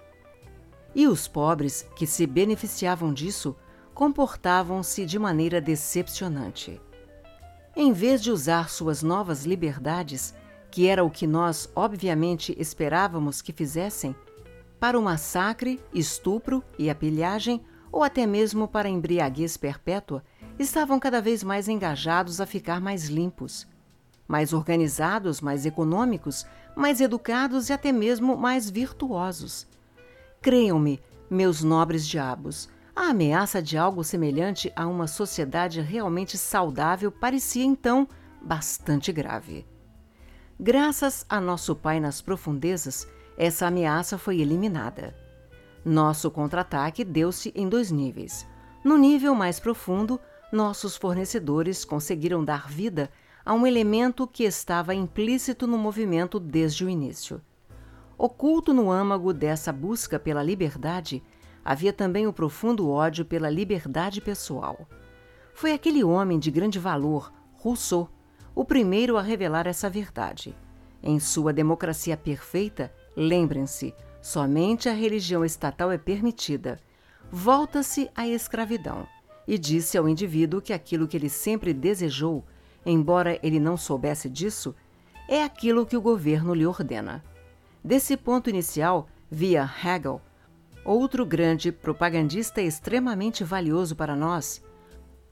E 0.95 1.07
os 1.07 1.29
pobres, 1.29 1.87
que 1.95 2.07
se 2.07 2.27
beneficiavam 2.27 3.13
disso, 3.13 3.55
comportavam-se 3.95 5.07
de 5.07 5.19
maneira 5.19 5.61
decepcionante. 5.61 6.81
Em 7.77 7.93
vez 7.93 8.23
de 8.23 8.31
usar 8.31 8.69
suas 8.69 9.03
novas 9.03 9.45
liberdades, 9.45 10.35
que 10.71 10.89
era 10.89 11.05
o 11.05 11.11
que 11.11 11.27
nós 11.27 11.71
obviamente 11.75 12.55
esperávamos 12.59 13.41
que 13.41 13.53
fizessem, 13.53 14.15
para 14.81 14.99
o 14.99 15.03
massacre, 15.03 15.81
estupro 15.95 16.63
e 16.77 16.91
a 16.91 16.95
pilhagem, 16.95 17.65
ou 17.91 18.03
até 18.03 18.27
mesmo 18.27 18.67
para 18.67 18.89
a 18.89 18.91
embriaguez 18.91 19.57
perpétua, 19.57 20.23
estavam 20.59 20.99
cada 20.99 21.23
vez 21.23 21.45
mais 21.45 21.69
engajados 21.69 22.41
a 22.41 22.47
ficar 22.47 22.81
mais 22.81 23.09
limpos, 23.09 23.67
mais 24.27 24.53
organizados, 24.53 25.41
mais 25.41 25.65
econômicos, 25.65 26.45
mais 26.75 27.01
educados 27.01 27.69
e 27.69 27.73
até 27.73 27.93
mesmo 27.93 28.37
mais 28.37 28.69
virtuosos. 28.69 29.67
Creiam-me, 30.43 31.01
meus 31.31 31.63
nobres 31.63 32.07
diabos, 32.07 32.69
a 32.97 33.11
ameaça 33.11 33.61
de 33.61 33.77
algo 33.77 34.05
semelhante 34.05 34.73
a 34.77 34.87
uma 34.87 35.07
sociedade 35.07 35.81
realmente 35.81 36.39
saudável 36.39 37.11
parecia 37.11 37.65
então 37.65 38.07
bastante 38.41 39.13
grave. 39.13 39.67
Graças 40.59 41.27
a 41.29 41.41
nosso 41.41 41.75
Pai 41.75 41.99
nas 41.99 42.23
profundezas, 42.23 43.09
essa 43.37 43.67
ameaça 43.67 44.17
foi 44.17 44.41
eliminada. 44.41 45.15
Nosso 45.85 46.31
contra-ataque 46.31 47.05
deu-se 47.05 47.53
em 47.57 47.69
dois 47.69 47.91
níveis. 47.91 48.47
No 48.85 48.97
nível 48.97 49.35
mais 49.35 49.59
profundo, 49.59 50.21
nossos 50.53 50.97
fornecedores 50.97 51.85
conseguiram 51.85 52.45
dar 52.45 52.69
vida 52.69 53.11
a 53.45 53.53
um 53.53 53.67
elemento 53.67 54.27
que 54.27 54.45
estava 54.45 54.95
implícito 54.95 55.67
no 55.67 55.77
movimento 55.77 56.39
desde 56.39 56.85
o 56.85 56.89
início. 56.89 57.43
Oculto 58.17 58.73
no 58.73 58.93
âmago 58.93 59.33
dessa 59.33 59.73
busca 59.73 60.19
pela 60.19 60.43
liberdade 60.43 61.23
havia 61.65 61.93
também 61.93 62.27
o 62.27 62.33
profundo 62.33 62.91
ódio 62.91 63.25
pela 63.25 63.49
liberdade 63.49 64.21
pessoal. 64.21 64.87
Foi 65.55 65.73
aquele 65.73 66.05
homem 66.05 66.39
de 66.39 66.51
grande 66.51 66.79
valor, 66.79 67.33
Rousseau, 67.55 68.09
o 68.55 68.65
primeiro 68.65 69.17
a 69.17 69.23
revelar 69.23 69.67
essa 69.67 69.89
verdade. 69.89 70.55
Em 71.03 71.19
sua 71.19 71.53
Democracia 71.53 72.17
Perfeita, 72.17 72.93
Lembrem-se, 73.17 73.95
somente 74.21 74.89
a 74.89 74.93
religião 74.93 75.45
estatal 75.45 75.93
é 75.93 75.99
permitida. 75.99 76.81
Volta-se 77.31 78.11
à 78.15 78.27
escravidão 78.27 79.07
e 79.47 79.57
disse 79.57 79.97
ao 79.97 80.09
indivíduo 80.09 80.61
que 80.61 80.73
aquilo 80.73 81.07
que 81.07 81.17
ele 81.17 81.29
sempre 81.29 81.73
desejou, 81.73 82.45
embora 82.85 83.39
ele 83.43 83.61
não 83.61 83.77
soubesse 83.77 84.29
disso, 84.29 84.75
é 85.29 85.45
aquilo 85.45 85.87
que 85.87 85.97
o 85.97 86.01
governo 86.01 86.55
lhe 86.55 86.67
ordena. 86.67 87.23
Desse 87.83 88.17
ponto 88.17 88.51
inicial, 88.51 89.09
via 89.31 89.71
Hegel, 89.85 90.21
outro 90.85 91.25
grande 91.25 91.73
propagandista 91.73 92.61
extremamente 92.61 93.43
valioso 93.43 93.97
para 93.97 94.15
nós, 94.15 94.63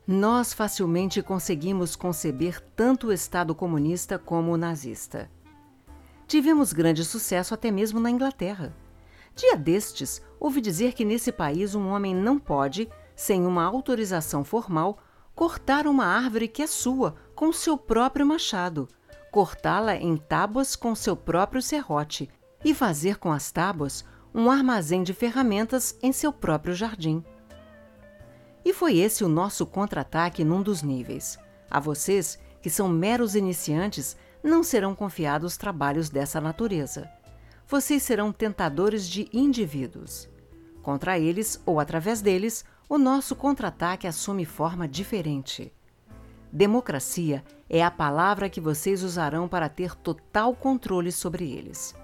nós 0.06 0.52
facilmente 0.52 1.22
conseguimos 1.22 1.94
conceber 1.94 2.60
tanto 2.74 3.08
o 3.08 3.12
Estado 3.12 3.54
comunista 3.54 4.18
como 4.18 4.52
o 4.52 4.56
nazista. 4.56 5.30
Tivemos 6.26 6.72
grande 6.72 7.04
sucesso 7.04 7.54
até 7.54 7.70
mesmo 7.70 8.00
na 8.00 8.10
Inglaterra. 8.10 8.74
Dia 9.34 9.56
destes, 9.56 10.20
ouvi 10.40 10.60
dizer 10.60 10.92
que 10.94 11.04
nesse 11.04 11.30
país 11.30 11.74
um 11.74 11.88
homem 11.88 12.14
não 12.14 12.38
pode, 12.38 12.88
sem 13.14 13.46
uma 13.46 13.64
autorização 13.64 14.42
formal, 14.42 14.98
cortar 15.34 15.86
uma 15.86 16.04
árvore 16.04 16.48
que 16.48 16.62
é 16.62 16.66
sua 16.66 17.14
com 17.34 17.52
seu 17.52 17.78
próprio 17.78 18.26
machado, 18.26 18.88
cortá-la 19.30 19.96
em 19.96 20.16
tábuas 20.16 20.76
com 20.76 20.94
seu 20.94 21.16
próprio 21.16 21.62
serrote 21.62 22.28
e 22.64 22.74
fazer 22.74 23.18
com 23.18 23.32
as 23.32 23.50
tábuas 23.50 24.04
um 24.34 24.50
armazém 24.50 25.02
de 25.02 25.12
ferramentas 25.12 25.96
em 26.02 26.12
seu 26.12 26.32
próprio 26.32 26.74
jardim. 26.74 27.22
E 28.64 28.72
foi 28.72 28.98
esse 28.98 29.24
o 29.24 29.28
nosso 29.28 29.66
contra-ataque 29.66 30.44
num 30.44 30.62
dos 30.62 30.82
níveis. 30.82 31.38
A 31.70 31.80
vocês, 31.80 32.38
que 32.60 32.70
são 32.70 32.88
meros 32.88 33.34
iniciantes, 33.34 34.16
não 34.42 34.62
serão 34.62 34.94
confiados 34.94 35.56
trabalhos 35.56 36.08
dessa 36.08 36.40
natureza. 36.40 37.10
Vocês 37.66 38.02
serão 38.02 38.32
tentadores 38.32 39.08
de 39.08 39.28
indivíduos. 39.32 40.28
Contra 40.82 41.18
eles, 41.18 41.60
ou 41.64 41.78
através 41.78 42.20
deles, 42.20 42.64
o 42.88 42.98
nosso 42.98 43.34
contra-ataque 43.36 44.06
assume 44.06 44.44
forma 44.44 44.88
diferente. 44.88 45.72
Democracia 46.52 47.42
é 47.68 47.82
a 47.82 47.90
palavra 47.90 48.50
que 48.50 48.60
vocês 48.60 49.02
usarão 49.02 49.48
para 49.48 49.68
ter 49.68 49.94
total 49.94 50.54
controle 50.54 51.10
sobre 51.10 51.50
eles. 51.50 51.94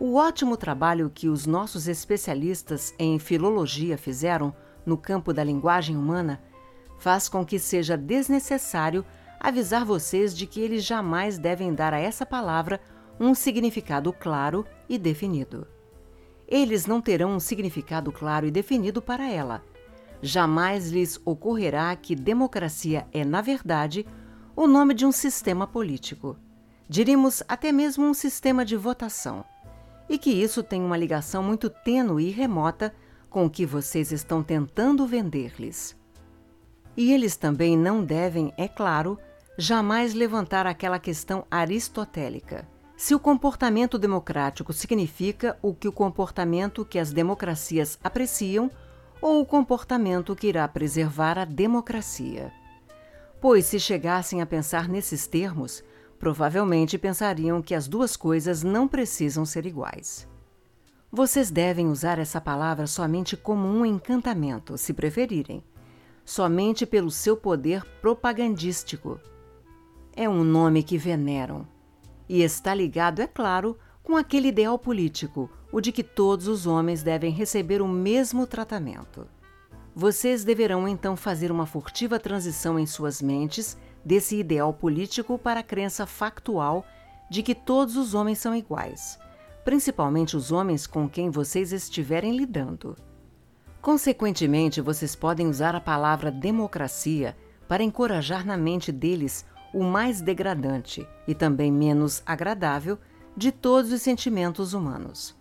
O 0.00 0.14
ótimo 0.14 0.56
trabalho 0.56 1.10
que 1.12 1.28
os 1.28 1.44
nossos 1.44 1.88
especialistas 1.88 2.94
em 3.00 3.18
filologia 3.18 3.98
fizeram 3.98 4.54
no 4.86 4.96
campo 4.96 5.32
da 5.32 5.42
linguagem 5.42 5.96
humana 5.96 6.40
faz 6.98 7.28
com 7.28 7.44
que 7.44 7.58
seja 7.58 7.96
desnecessário 7.96 9.04
avisar 9.40 9.84
vocês 9.84 10.36
de 10.36 10.46
que 10.46 10.60
eles 10.60 10.84
jamais 10.84 11.36
devem 11.36 11.74
dar 11.74 11.92
a 11.92 11.98
essa 11.98 12.24
palavra 12.24 12.80
um 13.18 13.34
significado 13.34 14.12
claro 14.12 14.64
e 14.88 14.96
definido. 14.98 15.66
Eles 16.46 16.86
não 16.86 17.00
terão 17.00 17.32
um 17.32 17.40
significado 17.40 18.12
claro 18.12 18.46
e 18.46 18.52
definido 18.52 19.02
para 19.02 19.28
ela. 19.28 19.64
Jamais 20.22 20.90
lhes 20.90 21.20
ocorrerá 21.24 21.94
que 21.96 22.14
democracia 22.14 23.06
é, 23.12 23.24
na 23.24 23.40
verdade, 23.40 24.06
o 24.54 24.68
nome 24.68 24.94
de 24.94 25.04
um 25.04 25.12
sistema 25.12 25.66
político. 25.66 26.36
Diríamos 26.88 27.42
até 27.48 27.70
mesmo 27.72 28.06
um 28.06 28.14
sistema 28.14 28.64
de 28.64 28.76
votação. 28.76 29.44
E 30.08 30.18
que 30.18 30.30
isso 30.30 30.62
tem 30.62 30.82
uma 30.82 30.96
ligação 30.96 31.42
muito 31.42 31.68
tênue 31.68 32.28
e 32.28 32.30
remota 32.30 32.94
com 33.28 33.44
o 33.44 33.50
que 33.50 33.66
vocês 33.66 34.10
estão 34.10 34.42
tentando 34.42 35.06
vender-lhes. 35.06 35.96
E 36.96 37.12
eles 37.12 37.36
também 37.36 37.76
não 37.76 38.02
devem, 38.02 38.52
é 38.56 38.66
claro, 38.66 39.18
jamais 39.56 40.14
levantar 40.14 40.66
aquela 40.66 40.98
questão 40.98 41.44
aristotélica. 41.50 42.66
Se 42.96 43.14
o 43.14 43.20
comportamento 43.20 43.98
democrático 43.98 44.72
significa 44.72 45.56
o 45.62 45.72
que 45.72 45.86
o 45.86 45.92
comportamento 45.92 46.84
que 46.84 46.98
as 46.98 47.12
democracias 47.12 47.98
apreciam 48.02 48.70
ou 49.20 49.40
o 49.40 49.46
comportamento 49.46 50.34
que 50.34 50.48
irá 50.48 50.66
preservar 50.66 51.38
a 51.38 51.44
democracia. 51.44 52.52
Pois, 53.40 53.66
se 53.66 53.78
chegassem 53.78 54.42
a 54.42 54.46
pensar 54.46 54.88
nesses 54.88 55.26
termos, 55.26 55.82
provavelmente 56.18 56.98
pensariam 56.98 57.62
que 57.62 57.74
as 57.74 57.86
duas 57.86 58.16
coisas 58.16 58.62
não 58.62 58.88
precisam 58.88 59.44
ser 59.44 59.66
iguais. 59.66 60.26
Vocês 61.10 61.50
devem 61.50 61.88
usar 61.88 62.18
essa 62.18 62.40
palavra 62.40 62.86
somente 62.86 63.36
como 63.36 63.66
um 63.66 63.86
encantamento, 63.86 64.76
se 64.76 64.92
preferirem, 64.92 65.64
somente 66.24 66.84
pelo 66.84 67.10
seu 67.10 67.36
poder 67.36 67.82
propagandístico. 68.02 69.18
É 70.14 70.28
um 70.28 70.44
nome 70.44 70.82
que 70.82 70.98
veneram 70.98 71.66
e 72.28 72.42
está 72.42 72.74
ligado, 72.74 73.20
é 73.20 73.26
claro, 73.26 73.78
com 74.02 74.16
aquele 74.16 74.48
ideal 74.48 74.78
político, 74.78 75.50
o 75.72 75.80
de 75.80 75.92
que 75.92 76.02
todos 76.02 76.46
os 76.46 76.66
homens 76.66 77.02
devem 77.02 77.32
receber 77.32 77.80
o 77.80 77.88
mesmo 77.88 78.46
tratamento. 78.46 79.26
Vocês 79.94 80.44
deverão 80.44 80.86
então 80.86 81.16
fazer 81.16 81.50
uma 81.50 81.66
furtiva 81.66 82.20
transição 82.20 82.78
em 82.78 82.86
suas 82.86 83.22
mentes 83.22 83.76
desse 84.08 84.36
ideal 84.36 84.72
político 84.72 85.38
para 85.38 85.60
a 85.60 85.62
crença 85.62 86.06
factual 86.06 86.84
de 87.30 87.42
que 87.42 87.54
todos 87.54 87.96
os 87.96 88.14
homens 88.14 88.38
são 88.38 88.56
iguais 88.56 89.18
principalmente 89.68 90.34
os 90.34 90.50
homens 90.50 90.86
com 90.86 91.06
quem 91.06 91.28
vocês 91.28 91.74
estiverem 91.74 92.34
lidando. 92.34 92.96
Consequentemente, 93.82 94.80
vocês 94.80 95.14
podem 95.14 95.46
usar 95.46 95.74
a 95.74 95.80
palavra 95.80 96.30
democracia 96.30 97.36
para 97.68 97.82
encorajar 97.82 98.46
na 98.46 98.56
mente 98.56 98.90
deles 98.90 99.44
o 99.74 99.84
mais 99.84 100.22
degradante 100.22 101.06
e 101.26 101.34
também 101.34 101.70
menos 101.70 102.22
agradável 102.24 102.98
de 103.36 103.52
todos 103.52 103.92
os 103.92 104.00
sentimentos 104.00 104.72
humanos. 104.72 105.36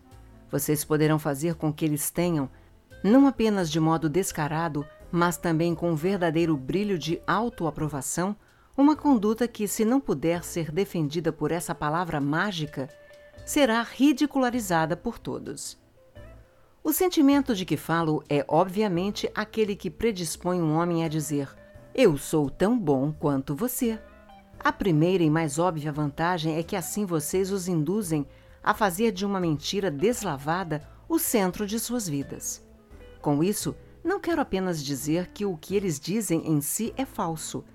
Vocês 0.52 0.84
poderão 0.84 1.18
fazer 1.18 1.56
com 1.56 1.72
que 1.72 1.86
eles 1.86 2.12
tenham, 2.12 2.50
não 3.02 3.28
apenas 3.28 3.72
de 3.72 3.80
modo 3.80 4.10
descarado, 4.10 4.86
mas 5.10 5.38
também 5.38 5.74
com 5.74 5.92
um 5.92 5.96
verdadeiro 5.96 6.58
brilho 6.58 7.00
de 7.00 7.22
autoaprovação, 7.26 8.36
uma 8.78 8.96
conduta 8.96 9.48
que, 9.48 9.68
se 9.68 9.84
não 9.84 10.00
puder 10.00 10.44
ser 10.44 10.72
defendida 10.72 11.34
por 11.34 11.52
essa 11.52 11.74
palavra 11.74 12.22
mágica, 12.22 12.88
será 13.44 13.82
ridicularizada 13.82 14.96
por 14.96 15.18
todos. 15.18 15.78
O 16.84 16.94
sentimento 16.94 17.56
de 17.56 17.66
que 17.66 17.76
falo 17.76 18.24
é, 18.30 18.46
obviamente, 18.48 19.30
aquele 19.34 19.76
que 19.76 19.90
predispõe 19.90 20.62
um 20.62 20.76
homem 20.78 21.04
a 21.04 21.08
dizer: 21.08 21.50
Eu 21.94 22.18
sou 22.18 22.50
tão 22.50 22.78
bom 22.78 23.12
quanto 23.12 23.56
você. 23.56 24.00
A 24.60 24.72
primeira 24.72 25.24
e 25.24 25.30
mais 25.30 25.60
óbvia 25.60 25.92
vantagem 25.92 26.56
é 26.58 26.64
que 26.64 26.76
assim 26.76 27.06
vocês 27.06 27.52
os 27.52 27.68
induzem 27.68 28.26
a 28.64 28.74
fazer 28.74 29.12
de 29.12 29.26
uma 29.26 29.40
mentira 29.40 29.90
deslavada 29.90 30.88
o 31.10 31.18
centro 31.18 31.66
de 31.66 31.80
suas 31.80 32.08
vidas. 32.08 32.66
Com 33.22 33.44
isso, 33.44 33.76
não 34.04 34.20
quero 34.20 34.42
apenas 34.42 34.84
dizer 34.84 35.28
que 35.34 35.46
o 35.46 35.58
que 35.58 35.76
eles 35.76 36.00
dizem 36.00 36.48
em 36.48 36.62
si 36.62 36.94
é 36.96 37.06
falso, 37.06 37.66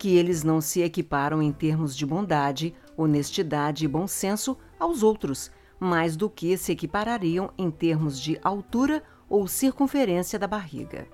que 0.00 0.16
eles 0.16 0.42
não 0.42 0.62
se 0.62 0.80
equiparam 0.80 1.42
em 1.42 1.52
termos 1.52 1.94
de 1.94 2.06
bondade, 2.06 2.74
honestidade 2.96 3.84
e 3.84 3.88
bom 3.88 4.06
senso 4.06 4.56
aos 4.78 5.02
outros, 5.02 5.50
mais 5.78 6.16
do 6.16 6.30
que 6.30 6.56
se 6.56 6.72
equiparariam 6.72 7.50
em 7.58 7.70
termos 7.70 8.18
de 8.18 8.40
altura 8.42 9.02
ou 9.28 9.46
circunferência 9.46 10.38
da 10.38 10.46
barriga. 10.46 11.06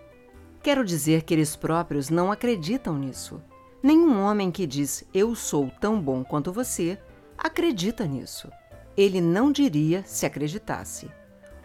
Quero 0.62 0.84
dizer 0.84 1.24
que 1.24 1.34
eles 1.34 1.56
próprios 1.56 2.10
não 2.10 2.30
acreditam 2.30 2.96
nisso. 2.96 3.42
Nenhum 3.82 4.20
homem 4.20 4.52
que 4.52 4.68
diz 4.68 5.02
eu 5.12 5.34
sou 5.34 5.68
tão 5.80 6.00
bom 6.00 6.22
quanto 6.22 6.52
você 6.52 6.96
acredita 7.36 8.06
nisso. 8.06 8.48
Ele 8.96 9.20
não 9.20 9.50
diria 9.50 10.04
se 10.06 10.24
acreditasse. 10.24 11.10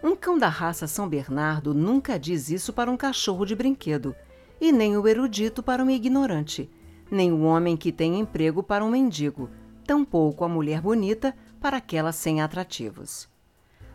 Um 0.04 0.16
cão 0.16 0.40
da 0.40 0.50
raça 0.50 0.88
São 0.88 1.08
Bernardo 1.08 1.72
nunca 1.72 2.18
diz 2.18 2.50
isso 2.50 2.74
para 2.74 2.90
um 2.90 2.98
cachorro 2.98 3.46
de 3.46 3.56
brinquedo, 3.56 4.16
e 4.60 4.72
nem 4.72 4.98
o 4.98 5.08
erudito 5.08 5.62
para 5.62 5.84
um 5.84 5.90
ignorante, 5.90 6.68
nem 7.12 7.34
o 7.34 7.42
homem 7.42 7.76
que 7.76 7.92
tem 7.92 8.18
emprego 8.18 8.64
para 8.64 8.86
um 8.86 8.90
mendigo, 8.90 9.50
tampouco 9.86 10.46
a 10.46 10.50
mulher 10.50 10.80
bonita 10.80 11.36
para 11.60 11.78
aquela 11.78 12.14
sem 12.14 12.42
atrativos. 12.42 13.28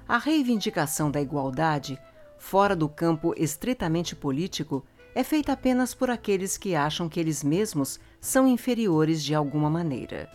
A 0.06 0.18
reivindicação 0.18 1.10
da 1.10 1.20
igualdade, 1.20 1.98
fora 2.38 2.76
do 2.76 2.88
campo 2.88 3.34
estritamente 3.36 4.14
político, 4.14 4.84
é 5.14 5.24
feita 5.24 5.52
apenas 5.52 5.94
por 5.94 6.10
aqueles 6.10 6.58
que 6.58 6.74
acham 6.74 7.08
que 7.08 7.18
eles 7.18 7.42
mesmos 7.42 7.98
são 8.20 8.46
inferiores 8.46 9.24
de 9.24 9.34
alguma 9.34 9.70
maneira. 9.70 10.30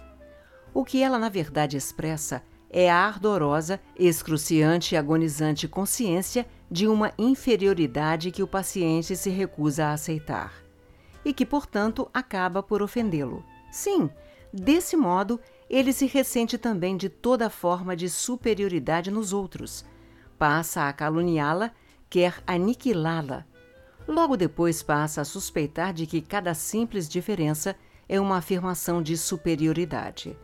O 0.73 0.83
que 0.83 1.03
ela 1.03 1.19
na 1.19 1.29
verdade 1.29 1.77
expressa 1.77 2.41
é 2.67 2.89
a 2.89 2.95
ardorosa, 2.95 3.79
excruciante 3.95 4.95
e 4.95 4.97
agonizante 4.97 5.67
consciência 5.67 6.47
de 6.69 6.87
uma 6.87 7.13
inferioridade 7.17 8.31
que 8.31 8.41
o 8.41 8.47
paciente 8.47 9.15
se 9.15 9.29
recusa 9.29 9.85
a 9.85 9.93
aceitar 9.93 10.60
e 11.23 11.33
que, 11.33 11.45
portanto, 11.45 12.09
acaba 12.13 12.61
por 12.61 12.81
ofendê-lo. 12.81 13.43
Sim, 13.71 14.09
desse 14.51 14.95
modo 14.97 15.39
ele 15.69 15.93
se 15.93 16.05
ressente 16.05 16.57
também 16.57 16.97
de 16.97 17.07
toda 17.07 17.49
forma 17.49 17.95
de 17.95 18.09
superioridade 18.09 19.09
nos 19.09 19.31
outros, 19.31 19.85
passa 20.37 20.89
a 20.89 20.93
caluniá-la, 20.93 21.71
quer 22.09 22.43
aniquilá-la. 22.45 23.45
Logo 24.07 24.35
depois 24.35 24.83
passa 24.83 25.21
a 25.21 25.25
suspeitar 25.25 25.93
de 25.93 26.05
que 26.05 26.19
cada 26.19 26.53
simples 26.53 27.07
diferença 27.07 27.75
é 28.09 28.19
uma 28.19 28.37
afirmação 28.37 29.01
de 29.01 29.15
superioridade. 29.15 30.37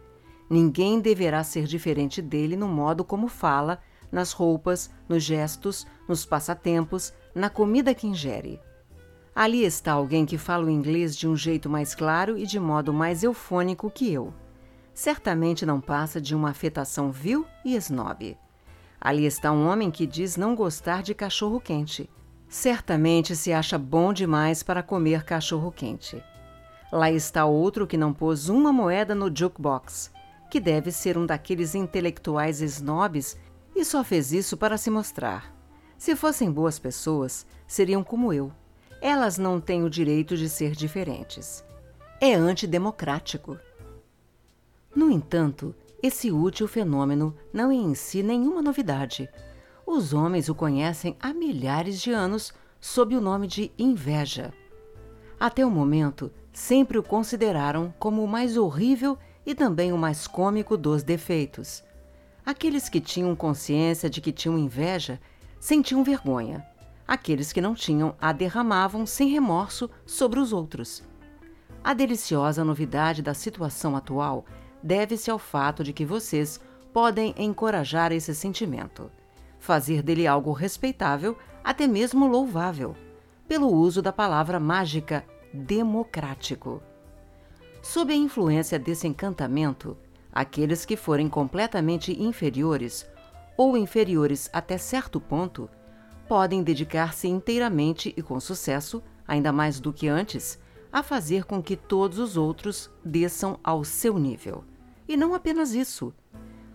Ninguém 0.50 1.02
deverá 1.02 1.44
ser 1.44 1.66
diferente 1.66 2.22
dele 2.22 2.56
no 2.56 2.68
modo 2.68 3.04
como 3.04 3.28
fala, 3.28 3.82
nas 4.10 4.32
roupas, 4.32 4.90
nos 5.10 5.24
gestos, 5.24 5.86
nos 6.08 6.26
passatempos, 6.26 7.12
na 7.36 7.50
comida 7.50 7.94
que 7.94 8.08
ingere. 8.08 8.62
Ali 9.38 9.64
está 9.64 9.92
alguém 9.92 10.26
que 10.26 10.36
fala 10.36 10.66
o 10.66 10.70
inglês 10.70 11.16
de 11.16 11.28
um 11.28 11.36
jeito 11.36 11.70
mais 11.70 11.94
claro 11.94 12.40
e 12.40 12.48
de 12.48 12.60
modo 12.60 12.92
mais 12.92 13.22
eufônico 13.22 13.88
que 13.88 14.12
eu. 14.12 14.34
Certamente 14.96 15.64
não 15.64 15.80
passa 15.80 16.20
de 16.20 16.34
uma 16.34 16.50
afetação 16.50 17.12
vil 17.12 17.46
e 17.64 17.76
snob. 17.76 18.36
Ali 19.00 19.28
está 19.28 19.52
um 19.52 19.68
homem 19.68 19.92
que 19.92 20.08
diz 20.08 20.38
não 20.38 20.56
gostar 20.56 21.04
de 21.04 21.14
cachorro 21.14 21.62
quente. 21.62 22.10
Certamente 22.50 23.36
se 23.36 23.54
acha 23.54 23.78
bom 23.78 24.12
demais 24.12 24.64
para 24.64 24.82
comer 24.82 25.24
cachorro 25.24 25.72
quente. 25.72 26.20
Lá 26.92 27.12
está 27.12 27.46
outro 27.46 27.86
que 27.86 27.96
não 27.96 28.14
pôs 28.14 28.50
uma 28.50 28.74
moeda 28.74 29.14
no 29.14 29.30
jukebox, 29.32 30.12
que 30.50 30.60
deve 30.60 30.92
ser 30.92 31.16
um 31.16 31.28
daqueles 31.28 31.76
intelectuais 31.76 32.60
snobs 32.60 33.38
e 33.76 33.86
só 33.86 34.04
fez 34.04 34.34
isso 34.34 34.58
para 34.58 34.80
se 34.80 34.90
mostrar. 34.90 35.56
Se 35.96 36.16
fossem 36.16 36.52
boas 36.52 36.80
pessoas, 36.80 37.46
seriam 37.68 38.04
como 38.04 38.34
eu. 38.34 38.52
Elas 39.02 39.38
não 39.38 39.60
têm 39.62 39.84
o 39.84 39.90
direito 39.90 40.36
de 40.36 40.50
ser 40.50 40.72
diferentes. 40.72 41.64
É 42.20 42.34
antidemocrático. 42.34 43.58
No 44.96 45.12
entanto, 45.12 45.76
esse 46.02 46.32
útil 46.32 46.68
fenômeno 46.68 47.36
não 47.54 47.72
é 47.72 47.76
em 47.76 47.94
si 47.94 48.24
nenhuma 48.24 48.62
novidade. 48.62 49.30
Os 49.86 50.14
homens 50.14 50.50
o 50.50 50.56
conhecem 50.56 51.16
há 51.20 51.34
milhares 51.34 52.02
de 52.02 52.12
anos 52.12 52.54
sob 52.80 53.16
o 53.16 53.22
nome 53.22 53.48
de 53.48 53.72
inveja. 53.78 54.54
Até 55.40 55.66
o 55.66 55.70
momento, 55.70 56.32
sempre 56.52 56.98
o 56.98 57.04
consideraram 57.04 57.94
como 58.00 58.24
o 58.24 58.28
mais 58.28 58.58
horrível 58.58 59.18
e 59.46 59.54
também 59.54 59.94
o 59.94 59.98
mais 59.98 60.28
cômico 60.28 60.76
dos 60.76 61.04
defeitos. 61.04 61.84
Aqueles 62.46 62.90
que 62.90 63.00
tinham 63.00 63.36
consciência 63.36 64.10
de 64.10 64.22
que 64.22 64.32
tinham 64.32 64.58
inveja 64.58 65.20
sentiam 65.60 66.04
vergonha. 66.04 66.66
Aqueles 67.08 67.54
que 67.54 67.62
não 67.62 67.74
tinham 67.74 68.16
a 68.20 68.34
derramavam 68.34 69.06
sem 69.06 69.30
remorso 69.30 69.90
sobre 70.06 70.40
os 70.40 70.52
outros. 70.52 71.02
A 71.82 71.94
deliciosa 71.94 72.66
novidade 72.66 73.22
da 73.22 73.34
situação 73.34 73.96
atual 73.96 74.44
deve-se 74.84 75.32
ao 75.32 75.40
fato 75.40 75.84
de 75.84 75.94
que 75.94 76.04
vocês 76.04 76.60
podem 76.92 77.34
encorajar 77.38 78.12
esse 78.12 78.36
sentimento, 78.36 79.10
fazer 79.58 80.04
dele 80.04 80.28
algo 80.28 80.52
respeitável, 80.52 81.38
até 81.64 81.88
mesmo 81.88 82.28
louvável, 82.28 82.96
pelo 83.48 83.68
uso 83.68 84.02
da 84.02 84.12
palavra 84.12 84.60
mágica 84.60 85.24
democrático. 85.54 86.82
Sob 87.82 88.12
a 88.12 88.18
influência 88.18 88.78
desse 88.78 89.08
encantamento, 89.08 89.96
aqueles 90.34 90.86
que 90.86 90.98
forem 90.98 91.30
completamente 91.30 92.12
inferiores 92.22 93.08
ou 93.56 93.78
inferiores 93.78 94.50
até 94.52 94.78
certo 94.78 95.22
ponto 95.22 95.70
podem 96.28 96.62
dedicar-se 96.64 97.28
inteiramente 97.28 98.14
e 98.16 98.22
com 98.22 98.40
sucesso, 98.40 99.02
ainda 99.28 99.52
mais 99.52 99.80
do 99.80 99.94
que 99.94 100.08
antes, 100.08 100.60
a 100.92 101.04
fazer 101.04 101.46
com 101.46 101.62
que 101.62 101.76
todos 101.76 102.20
os 102.20 102.38
outros 102.38 102.90
desçam 103.04 103.60
ao 103.64 103.84
seu 103.84 104.18
nível. 104.18 104.64
E 105.08 105.16
não 105.16 105.34
apenas 105.34 105.74
isso. 105.74 106.14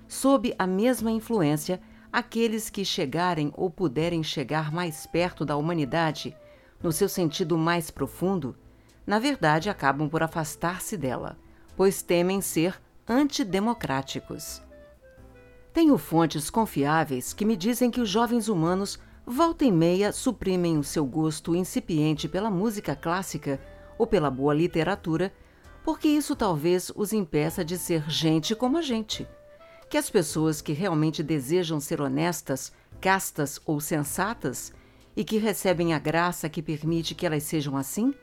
Sob 0.09 0.55
a 0.59 0.67
mesma 0.67 1.11
influência, 1.11 1.81
aqueles 2.13 2.69
que 2.69 2.85
chegarem 2.85 3.53
ou 3.57 3.71
puderem 3.71 4.23
chegar 4.23 4.73
mais 4.73 5.07
perto 5.07 5.45
da 5.45 5.57
humanidade, 5.57 6.37
no 6.83 6.93
seu 6.93 7.09
sentido 7.09 7.57
mais 7.57 7.91
profundo, 7.91 8.57
na 9.07 9.19
verdade 9.19 9.71
acabam 9.71 10.09
por 10.09 10.23
afastar-se 10.23 10.97
dela, 10.97 11.39
pois 11.77 12.03
temem 12.03 12.41
ser 12.41 12.81
antidemocráticos. 13.09 14.63
Tenho 15.73 15.97
fontes 15.97 16.51
confiáveis 16.51 17.33
que 17.33 17.45
me 17.45 17.57
dizem 17.57 17.91
que 17.91 18.01
os 18.01 18.09
jovens 18.09 18.49
humanos 18.49 18.99
volta 19.27 19.65
e 19.65 19.71
meia 19.71 20.13
suprimem 20.13 20.79
o 20.79 20.85
seu 20.85 21.07
gosto 21.07 21.55
incipiente 21.55 22.29
pela 22.29 22.51
música 22.51 22.95
clássica 22.95 23.61
ou 23.97 24.07
pela 24.07 24.31
boa 24.31 24.55
literatura, 24.55 25.33
porque 25.85 26.09
isso 26.09 26.35
talvez 26.35 26.91
os 26.95 27.13
impeça 27.13 27.65
de 27.65 27.79
ser 27.79 28.09
gente 28.09 28.55
como 28.55 28.79
a 28.79 28.83
gente. 28.83 29.27
Que 29.89 29.97
as 29.97 30.09
pessoas 30.09 30.61
que 30.61 30.73
realmente 30.73 31.23
desejam 31.23 31.79
ser 31.79 32.01
honestas, 32.01 32.73
castas 33.01 33.61
ou 33.67 33.81
sensatas 33.81 34.73
e 35.17 35.25
que 35.25 35.39
recebem 35.39 35.93
a 35.93 35.99
graça 35.99 36.49
que 36.49 36.63
permite 36.63 37.15
que 37.15 37.27
elas 37.27 37.43
sejam 37.43 37.77
assim, 37.77 38.15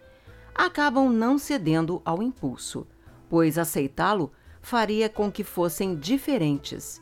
acabam 0.56 1.10
não 1.10 1.38
cedendo 1.38 2.01
ao 2.03 2.24
impulso, 2.24 2.88
pois 3.30 3.58
aceitá-lo 3.58 4.32
faria 4.62 5.08
com 5.08 5.32
que 5.32 5.44
fossem 5.44 5.96
diferentes. 5.96 7.01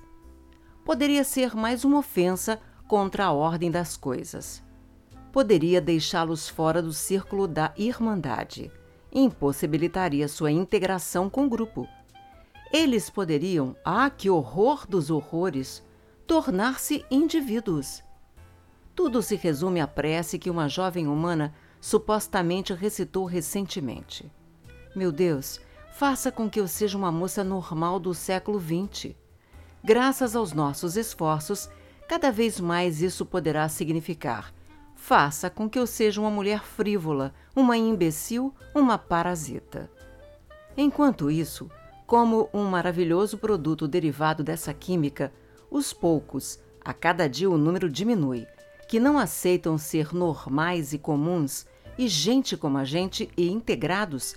Poderia 0.83 1.23
ser 1.23 1.55
mais 1.55 1.83
uma 1.83 1.99
ofensa 1.99 2.59
contra 2.87 3.25
a 3.25 3.31
ordem 3.31 3.69
das 3.69 3.97
coisas. 3.97 4.63
Poderia 5.31 5.81
deixá-los 5.81 6.47
fora 6.47 6.81
do 6.81 6.93
círculo 6.93 7.47
da 7.47 7.73
irmandade, 7.77 8.71
impossibilitaria 9.11 10.27
sua 10.27 10.51
integração 10.51 11.29
com 11.29 11.45
o 11.45 11.49
grupo. 11.49 11.87
Eles 12.71 13.09
poderiam, 13.09 13.75
ah, 13.83 14.09
que 14.09 14.29
horror 14.29 14.87
dos 14.87 15.09
horrores, 15.09 15.83
tornar-se 16.25 17.05
indivíduos. 17.09 18.03
Tudo 18.95 19.21
se 19.21 19.35
resume 19.35 19.79
à 19.79 19.87
prece 19.87 20.39
que 20.39 20.49
uma 20.49 20.67
jovem 20.67 21.07
humana 21.07 21.53
supostamente 21.79 22.73
recitou 22.73 23.25
recentemente. 23.25 24.29
Meu 24.95 25.11
Deus, 25.11 25.61
faça 25.93 26.31
com 26.31 26.49
que 26.49 26.59
eu 26.59 26.67
seja 26.67 26.97
uma 26.97 27.11
moça 27.11 27.43
normal 27.43 27.99
do 27.99 28.13
século 28.13 28.59
XX. 28.59 29.15
Graças 29.83 30.35
aos 30.35 30.51
nossos 30.51 30.97
esforços, 30.97 31.69
cada 32.07 32.31
vez 32.31 32.59
mais 32.59 33.01
isso 33.01 33.25
poderá 33.25 33.67
significar. 33.67 34.53
Faça 34.95 35.49
com 35.49 35.69
que 35.69 35.77
eu 35.77 35.85
seja 35.85 36.19
uma 36.19 36.31
mulher 36.31 36.63
frívola, 36.63 37.33
uma 37.55 37.77
imbecil, 37.77 38.53
uma 38.73 38.97
parasita. 38.97 39.89
Enquanto 40.75 41.29
isso, 41.29 41.69
como 42.05 42.49
um 42.53 42.63
maravilhoso 42.63 43.37
produto 43.37 43.87
derivado 43.87 44.43
dessa 44.43 44.73
química, 44.73 45.31
os 45.69 45.91
poucos, 45.91 46.59
a 46.83 46.93
cada 46.93 47.27
dia 47.27 47.49
o 47.49 47.57
número 47.57 47.89
diminui, 47.89 48.47
que 48.87 48.99
não 48.99 49.17
aceitam 49.17 49.77
ser 49.77 50.13
normais 50.13 50.93
e 50.93 50.97
comuns 50.97 51.65
e 51.97 52.07
gente 52.07 52.55
como 52.55 52.77
a 52.77 52.85
gente 52.85 53.29
e 53.35 53.51
integrados, 53.51 54.35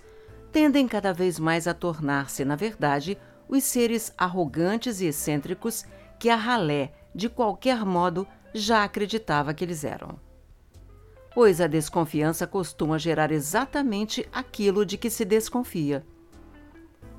tendem 0.50 0.88
cada 0.88 1.12
vez 1.12 1.38
mais 1.38 1.68
a 1.68 1.74
tornar-se, 1.74 2.44
na 2.44 2.56
verdade, 2.56 3.16
os 3.48 3.62
seres 3.64 4.12
arrogantes 4.18 5.00
e 5.00 5.06
excêntricos 5.06 5.84
que 6.18 6.28
a 6.28 6.36
ralé, 6.36 6.92
de 7.14 7.28
qualquer 7.28 7.84
modo, 7.84 8.26
já 8.52 8.84
acreditava 8.84 9.54
que 9.54 9.64
eles 9.64 9.84
eram. 9.84 10.18
Pois 11.34 11.60
a 11.60 11.66
desconfiança 11.66 12.46
costuma 12.46 12.98
gerar 12.98 13.30
exatamente 13.30 14.28
aquilo 14.32 14.84
de 14.84 14.96
que 14.96 15.08
se 15.08 15.24
desconfia. 15.24 16.04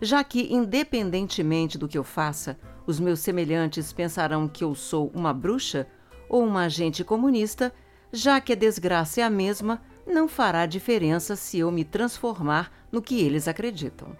Já 0.01 0.23
que, 0.23 0.53
independentemente 0.53 1.77
do 1.77 1.87
que 1.87 1.97
eu 1.97 2.03
faça, 2.03 2.57
os 2.85 2.99
meus 2.99 3.19
semelhantes 3.19 3.93
pensarão 3.93 4.47
que 4.47 4.63
eu 4.63 4.75
sou 4.75 5.11
uma 5.13 5.33
bruxa 5.33 5.87
ou 6.27 6.43
uma 6.43 6.63
agente 6.63 7.03
comunista, 7.03 7.73
já 8.11 8.41
que 8.41 8.53
a 8.53 8.55
desgraça 8.55 9.21
é 9.21 9.23
a 9.23 9.29
mesma, 9.29 9.81
não 10.05 10.27
fará 10.27 10.65
diferença 10.65 11.35
se 11.35 11.59
eu 11.59 11.71
me 11.71 11.85
transformar 11.85 12.71
no 12.91 13.01
que 13.01 13.21
eles 13.21 13.47
acreditam. 13.47 14.15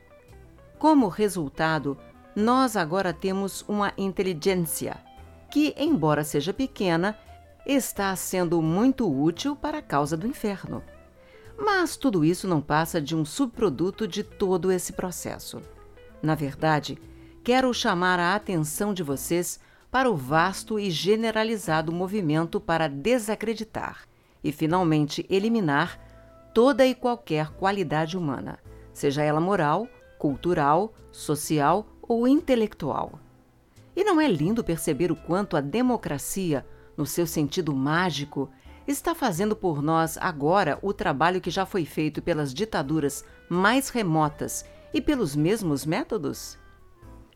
Como 0.78 1.08
resultado, 1.08 1.98
nós 2.36 2.78
agora 2.78 3.12
temos 3.12 3.66
uma 3.68 3.92
inteligência 3.98 4.98
que, 5.52 5.76
embora 5.78 6.24
seja 6.24 6.54
pequena, 6.54 7.18
está 7.66 8.16
sendo 8.16 8.62
muito 8.62 9.08
útil 9.08 9.56
para 9.56 9.80
a 9.80 9.82
causa 9.82 10.16
do 10.16 10.26
inferno. 10.26 10.82
Mas 11.58 11.96
tudo 11.96 12.26
isso 12.26 12.48
não 12.48 12.62
passa 12.62 13.00
de 13.00 13.16
um 13.16 13.24
subproduto 13.24 14.08
de 14.08 14.24
todo 14.24 14.72
esse 14.72 14.94
processo. 14.94 15.62
Na 16.24 16.34
verdade, 16.34 16.98
quero 17.44 17.72
chamar 17.74 18.18
a 18.20 18.34
atenção 18.34 18.94
de 18.94 19.04
vocês 19.04 19.60
para 19.92 20.10
o 20.10 20.16
vasto 20.16 20.80
e 20.80 20.90
generalizado 20.90 21.92
movimento 21.92 22.60
para 22.60 22.88
desacreditar 22.88 24.08
e, 24.44 24.52
finalmente, 24.52 25.26
eliminar 25.30 26.00
toda 26.54 26.86
e 26.86 26.96
qualquer 26.96 27.50
qualidade 27.52 28.18
humana, 28.18 28.58
seja 28.94 29.22
ela 29.22 29.42
moral, 29.42 29.88
cultural, 30.18 30.94
social 31.12 31.86
ou 32.02 32.28
intelectual. 32.28 33.20
E 33.96 34.04
não 34.04 34.20
é 34.22 34.28
lindo 34.28 34.64
perceber 34.64 35.12
o 35.12 35.16
quanto 35.16 35.58
a 35.58 35.62
democracia, 35.62 36.66
no 36.96 37.06
seu 37.06 37.28
sentido 37.28 37.76
mágico, 37.76 38.50
está 38.88 39.14
fazendo 39.14 39.56
por 39.56 39.82
nós 39.82 40.18
agora 40.18 40.80
o 40.82 40.94
trabalho 40.94 41.42
que 41.42 41.50
já 41.50 41.66
foi 41.66 41.86
feito 41.86 42.22
pelas 42.22 42.54
ditaduras 42.54 43.24
mais 43.50 43.90
remotas 43.90 44.66
e 44.94 45.02
pelos 45.02 45.36
mesmos 45.36 45.86
métodos? 45.86 46.58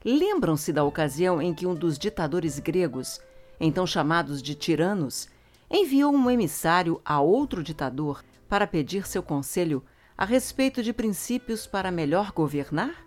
Lembram-se 0.04 0.72
da 0.72 0.84
ocasião 0.84 1.42
em 1.42 1.54
que 1.54 1.66
um 1.66 1.74
dos 1.74 1.98
ditadores 1.98 2.60
gregos, 2.60 3.20
então 3.60 3.88
chamados 3.88 4.42
de 4.42 4.54
tiranos, 4.54 5.28
enviou 5.70 6.14
um 6.14 6.30
emissário 6.30 7.02
a 7.04 7.20
outro 7.20 7.64
ditador 7.64 8.24
para 8.48 8.68
pedir 8.68 9.08
seu 9.08 9.24
conselho 9.24 9.84
a 10.18 10.24
respeito 10.24 10.84
de 10.84 10.94
princípios 10.94 11.66
para 11.66 11.92
melhor 11.92 12.32
governar? 12.32 13.06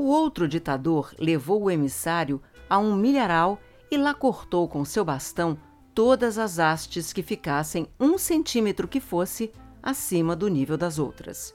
O 0.00 0.04
outro 0.04 0.48
ditador 0.48 1.12
levou 1.18 1.64
o 1.64 1.70
emissário 1.70 2.40
a 2.70 2.78
um 2.78 2.96
milharal 2.96 3.60
e 3.90 3.98
lá 3.98 4.14
cortou 4.14 4.66
com 4.66 4.82
seu 4.82 5.04
bastão 5.04 5.58
todas 5.94 6.38
as 6.38 6.58
hastes 6.58 7.12
que 7.12 7.22
ficassem 7.22 7.86
um 8.00 8.16
centímetro 8.16 8.88
que 8.88 8.98
fosse 8.98 9.52
acima 9.82 10.34
do 10.34 10.48
nível 10.48 10.78
das 10.78 10.98
outras. 10.98 11.54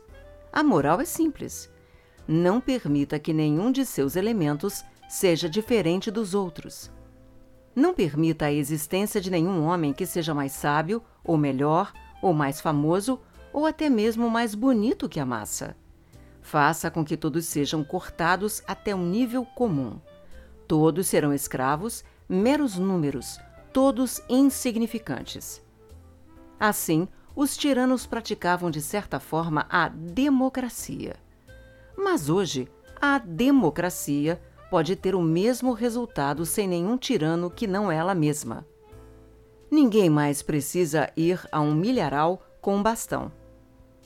A 0.54 0.62
moral 0.62 1.02
é 1.02 1.06
simples. 1.06 1.72
Não 2.28 2.62
permita 2.62 3.18
que 3.18 3.34
nenhum 3.34 3.72
de 3.72 3.84
seus 3.84 4.16
elementos 4.16 4.86
seja 5.10 5.50
diferente 5.50 6.12
dos 6.12 6.36
outros. 6.36 6.92
Não 7.76 7.96
permita 7.96 8.46
a 8.46 8.54
existência 8.54 9.20
de 9.20 9.32
nenhum 9.32 9.64
homem 9.64 9.92
que 9.92 10.06
seja 10.06 10.36
mais 10.36 10.52
sábio, 10.52 11.02
ou 11.24 11.36
melhor, 11.36 11.92
ou 12.22 12.32
mais 12.32 12.62
famoso, 12.62 13.20
ou 13.52 13.66
até 13.66 13.90
mesmo 13.90 14.30
mais 14.30 14.54
bonito 14.54 15.10
que 15.10 15.20
a 15.20 15.26
massa. 15.26 15.76
Faça 16.46 16.92
com 16.92 17.04
que 17.04 17.18
todos 17.18 17.44
sejam 17.46 17.84
cortados 17.84 18.62
até 18.68 18.94
um 18.94 19.04
nível 19.04 19.44
comum. 19.44 20.00
Todos 20.68 21.08
serão 21.08 21.34
escravos, 21.34 22.04
meros 22.30 22.78
números, 22.78 23.40
todos 23.74 24.22
insignificantes. 24.30 25.60
Assim, 26.60 27.08
os 27.36 27.58
tiranos 27.58 28.06
praticavam 28.06 28.70
de 28.70 28.80
certa 28.80 29.20
forma 29.20 29.66
a 29.68 29.88
democracia. 29.88 31.16
Mas 31.98 32.30
hoje, 32.30 32.70
a 33.02 33.18
democracia 33.18 34.40
pode 34.70 34.96
ter 34.96 35.16
o 35.16 35.24
mesmo 35.24 35.74
resultado 35.74 36.46
sem 36.46 36.68
nenhum 36.68 36.96
tirano 36.96 37.50
que 37.50 37.66
não 37.66 37.92
ela 37.92 38.14
mesma. 38.14 38.64
Ninguém 39.72 40.12
mais 40.12 40.44
precisa 40.44 41.12
ir 41.18 41.44
a 41.52 41.60
um 41.60 41.74
milharal 41.74 42.40
com 42.62 42.76
um 42.76 42.84
bastão. 42.84 43.32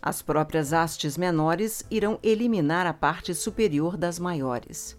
As 0.02 0.22
próprias 0.22 0.72
hastes 0.72 1.18
menores 1.18 1.84
irão 1.92 2.20
eliminar 2.24 2.88
a 2.88 2.94
parte 2.94 3.34
superior 3.34 3.98
das 3.98 4.18
maiores. 4.18 4.98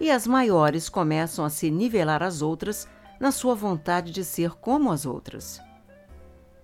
E 0.00 0.10
as 0.10 0.26
maiores 0.26 0.88
começam 0.88 1.44
a 1.44 1.50
se 1.50 1.70
nivelar 1.70 2.22
às 2.22 2.42
outras 2.42 2.88
na 3.20 3.30
sua 3.30 3.54
vontade 3.54 4.10
de 4.10 4.24
ser 4.24 4.52
como 4.52 4.90
as 4.90 5.06
outras. 5.06 5.60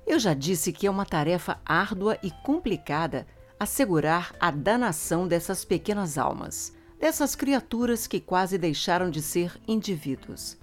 Eu 0.07 0.19
já 0.19 0.35
disse 0.35 0.73
que 0.73 0.87
é 0.87 0.91
uma 0.91 1.07
tarefa 1.07 1.61
árdua 1.65 2.19
e 2.23 2.31
complicada 2.31 3.27
assegurar 3.59 4.35
a 4.41 4.51
danação 4.51 5.29
dessas 5.29 5.65
pequenas 5.65 6.17
almas, 6.17 6.75
dessas 6.99 7.37
criaturas 7.37 8.07
que 8.07 8.19
quase 8.19 8.57
deixaram 8.59 9.11
de 9.11 9.23
ser 9.23 9.61
indivíduos. 9.69 10.59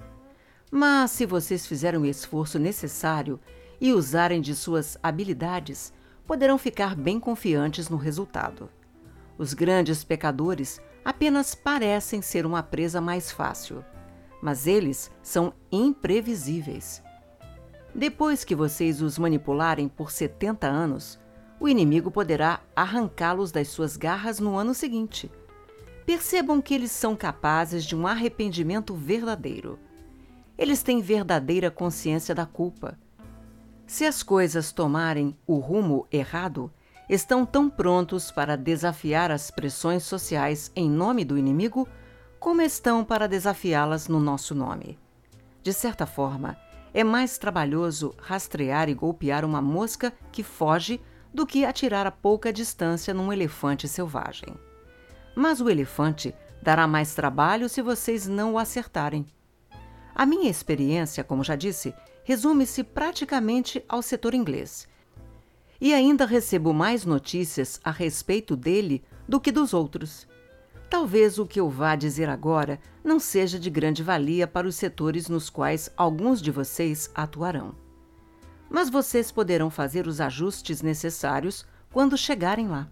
Mas 0.69 1.11
se 1.11 1.25
vocês 1.25 1.65
fizerem 1.65 1.99
o 1.99 2.05
esforço 2.05 2.59
necessário 2.59 3.39
e 3.79 3.93
usarem 3.93 4.41
de 4.41 4.53
suas 4.53 4.97
habilidades, 5.01 5.93
poderão 6.27 6.57
ficar 6.57 6.93
bem 6.93 7.19
confiantes 7.19 7.89
no 7.89 7.95
resultado. 7.97 8.69
Os 9.37 9.53
grandes 9.53 10.03
pecadores 10.03 10.81
apenas 11.03 11.55
parecem 11.55 12.21
ser 12.21 12.45
uma 12.45 12.61
presa 12.61 12.99
mais 12.99 13.31
fácil, 13.31 13.83
mas 14.41 14.67
eles 14.67 15.09
são 15.23 15.53
imprevisíveis. 15.71 17.01
Depois 17.95 18.43
que 18.43 18.53
vocês 18.53 19.01
os 19.01 19.17
manipularem 19.17 19.87
por 19.87 20.11
70 20.11 20.67
anos, 20.67 21.17
o 21.59 21.67
inimigo 21.67 22.11
poderá 22.11 22.59
arrancá-los 22.75 23.51
das 23.51 23.69
suas 23.69 23.97
garras 23.97 24.39
no 24.39 24.57
ano 24.57 24.73
seguinte. 24.73 25.31
Percebam 26.05 26.61
que 26.61 26.73
eles 26.73 26.91
são 26.91 27.15
capazes 27.15 27.83
de 27.83 27.95
um 27.95 28.05
arrependimento 28.05 28.93
verdadeiro. 28.93 29.79
Eles 30.57 30.83
têm 30.83 31.01
verdadeira 31.01 31.71
consciência 31.71 32.35
da 32.35 32.45
culpa. 32.45 32.97
Se 33.87 34.05
as 34.05 34.21
coisas 34.21 34.73
tomarem 34.73 35.33
o 35.47 35.59
rumo 35.59 36.05
errado, 36.11 36.69
estão 37.07 37.45
tão 37.45 37.69
prontos 37.69 38.29
para 38.29 38.57
desafiar 38.57 39.31
as 39.31 39.49
pressões 39.49 40.03
sociais 40.03 40.69
em 40.75 40.89
nome 40.89 41.23
do 41.23 41.37
inimigo 41.37 41.87
como 42.37 42.61
estão 42.61 43.01
para 43.03 43.27
desafiá-las 43.27 44.09
no 44.09 44.19
nosso 44.19 44.53
nome. 44.53 44.99
De 45.63 45.71
certa 45.71 46.05
forma, 46.05 46.57
é 46.93 47.01
mais 47.01 47.37
trabalhoso 47.37 48.13
rastrear 48.19 48.89
e 48.89 48.93
golpear 48.93 49.45
uma 49.45 49.61
mosca 49.61 50.11
que 50.33 50.43
foge 50.43 50.99
do 51.33 51.47
que 51.47 51.63
atirar 51.63 52.05
a 52.05 52.11
pouca 52.11 52.51
distância 52.51 53.13
num 53.13 53.31
elefante 53.31 53.87
selvagem. 53.87 54.53
Mas 55.33 55.61
o 55.61 55.69
elefante 55.69 56.35
dará 56.61 56.85
mais 56.85 57.15
trabalho 57.15 57.69
se 57.69 57.81
vocês 57.81 58.27
não 58.27 58.53
o 58.53 58.57
acertarem. 58.57 59.25
A 60.13 60.25
minha 60.25 60.49
experiência, 60.49 61.23
como 61.23 61.43
já 61.43 61.55
disse, 61.55 61.93
resume-se 62.27 62.83
praticamente 62.83 63.81
ao 63.87 64.01
setor 64.01 64.33
inglês. 64.33 64.85
E 65.79 65.93
ainda 65.93 66.25
recebo 66.25 66.73
mais 66.73 67.05
notícias 67.05 67.79
a 67.81 67.89
respeito 67.89 68.53
dele 68.53 69.01
do 69.25 69.39
que 69.39 69.49
dos 69.49 69.73
outros. 69.73 70.27
Talvez 70.89 71.39
o 71.39 71.45
que 71.45 71.57
eu 71.57 71.69
vá 71.69 71.95
dizer 71.95 72.27
agora 72.27 72.81
não 73.01 73.17
seja 73.17 73.57
de 73.57 73.69
grande 73.69 74.03
valia 74.03 74.45
para 74.45 74.67
os 74.67 74.75
setores 74.75 75.29
nos 75.29 75.49
quais 75.49 75.89
alguns 75.95 76.41
de 76.41 76.51
vocês 76.51 77.09
atuarão. 77.15 77.73
Mas 78.69 78.89
vocês 78.89 79.31
poderão 79.31 79.69
fazer 79.69 80.05
os 80.05 80.19
ajustes 80.19 80.81
necessários 80.81 81.65
quando 81.93 82.17
chegarem 82.17 82.67
lá. 82.67 82.89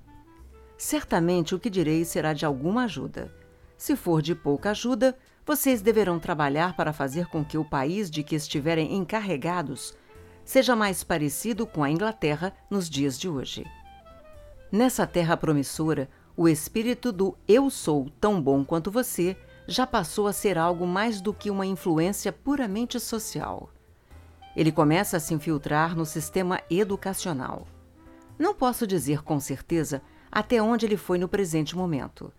Certamente 0.77 1.53
o 1.53 1.59
que 1.59 1.69
direi 1.69 2.05
será 2.05 2.31
de 2.31 2.45
alguma 2.45 2.85
ajuda. 2.85 3.35
Se 3.77 3.97
for 3.97 4.21
de 4.21 4.33
pouca 4.33 4.69
ajuda, 4.69 5.13
vocês 5.45 5.81
deverão 5.81 6.17
trabalhar 6.17 6.75
para 6.75 6.91
fazer 6.91 7.27
com 7.27 7.45
que 7.45 7.57
o 7.57 7.63
país 7.63 8.09
de 8.09 8.23
que 8.23 8.35
estiverem 8.35 8.95
encarregados 8.95 9.95
seja 10.43 10.75
mais 10.75 11.03
parecido 11.03 11.67
com 11.67 11.83
a 11.83 11.89
Inglaterra 11.89 12.53
nos 12.69 12.89
dias 12.89 13.17
de 13.17 13.29
hoje. 13.29 13.63
Nessa 14.71 15.05
terra 15.05 15.37
promissora, 15.37 16.09
o 16.35 16.49
espírito 16.49 17.11
do 17.11 17.37
eu 17.47 17.69
sou 17.69 18.09
tão 18.19 18.41
bom 18.41 18.65
quanto 18.65 18.89
você 18.89 19.37
já 19.67 19.85
passou 19.85 20.27
a 20.27 20.33
ser 20.33 20.57
algo 20.57 20.85
mais 20.85 21.21
do 21.21 21.33
que 21.33 21.49
uma 21.49 21.65
influência 21.65 22.31
puramente 22.31 22.99
social. 22.99 23.69
Ele 24.55 24.71
começa 24.71 25.17
a 25.17 25.19
se 25.19 25.33
infiltrar 25.33 25.95
no 25.95 26.05
sistema 26.05 26.61
educacional. 26.69 27.67
Não 28.37 28.53
posso 28.53 28.85
dizer 28.85 29.23
com 29.23 29.39
certeza 29.39 30.01
até 30.31 30.61
onde 30.61 30.85
ele 30.85 30.97
foi 30.97 31.17
no 31.17 31.27
presente 31.27 31.75
momento. 31.75 32.31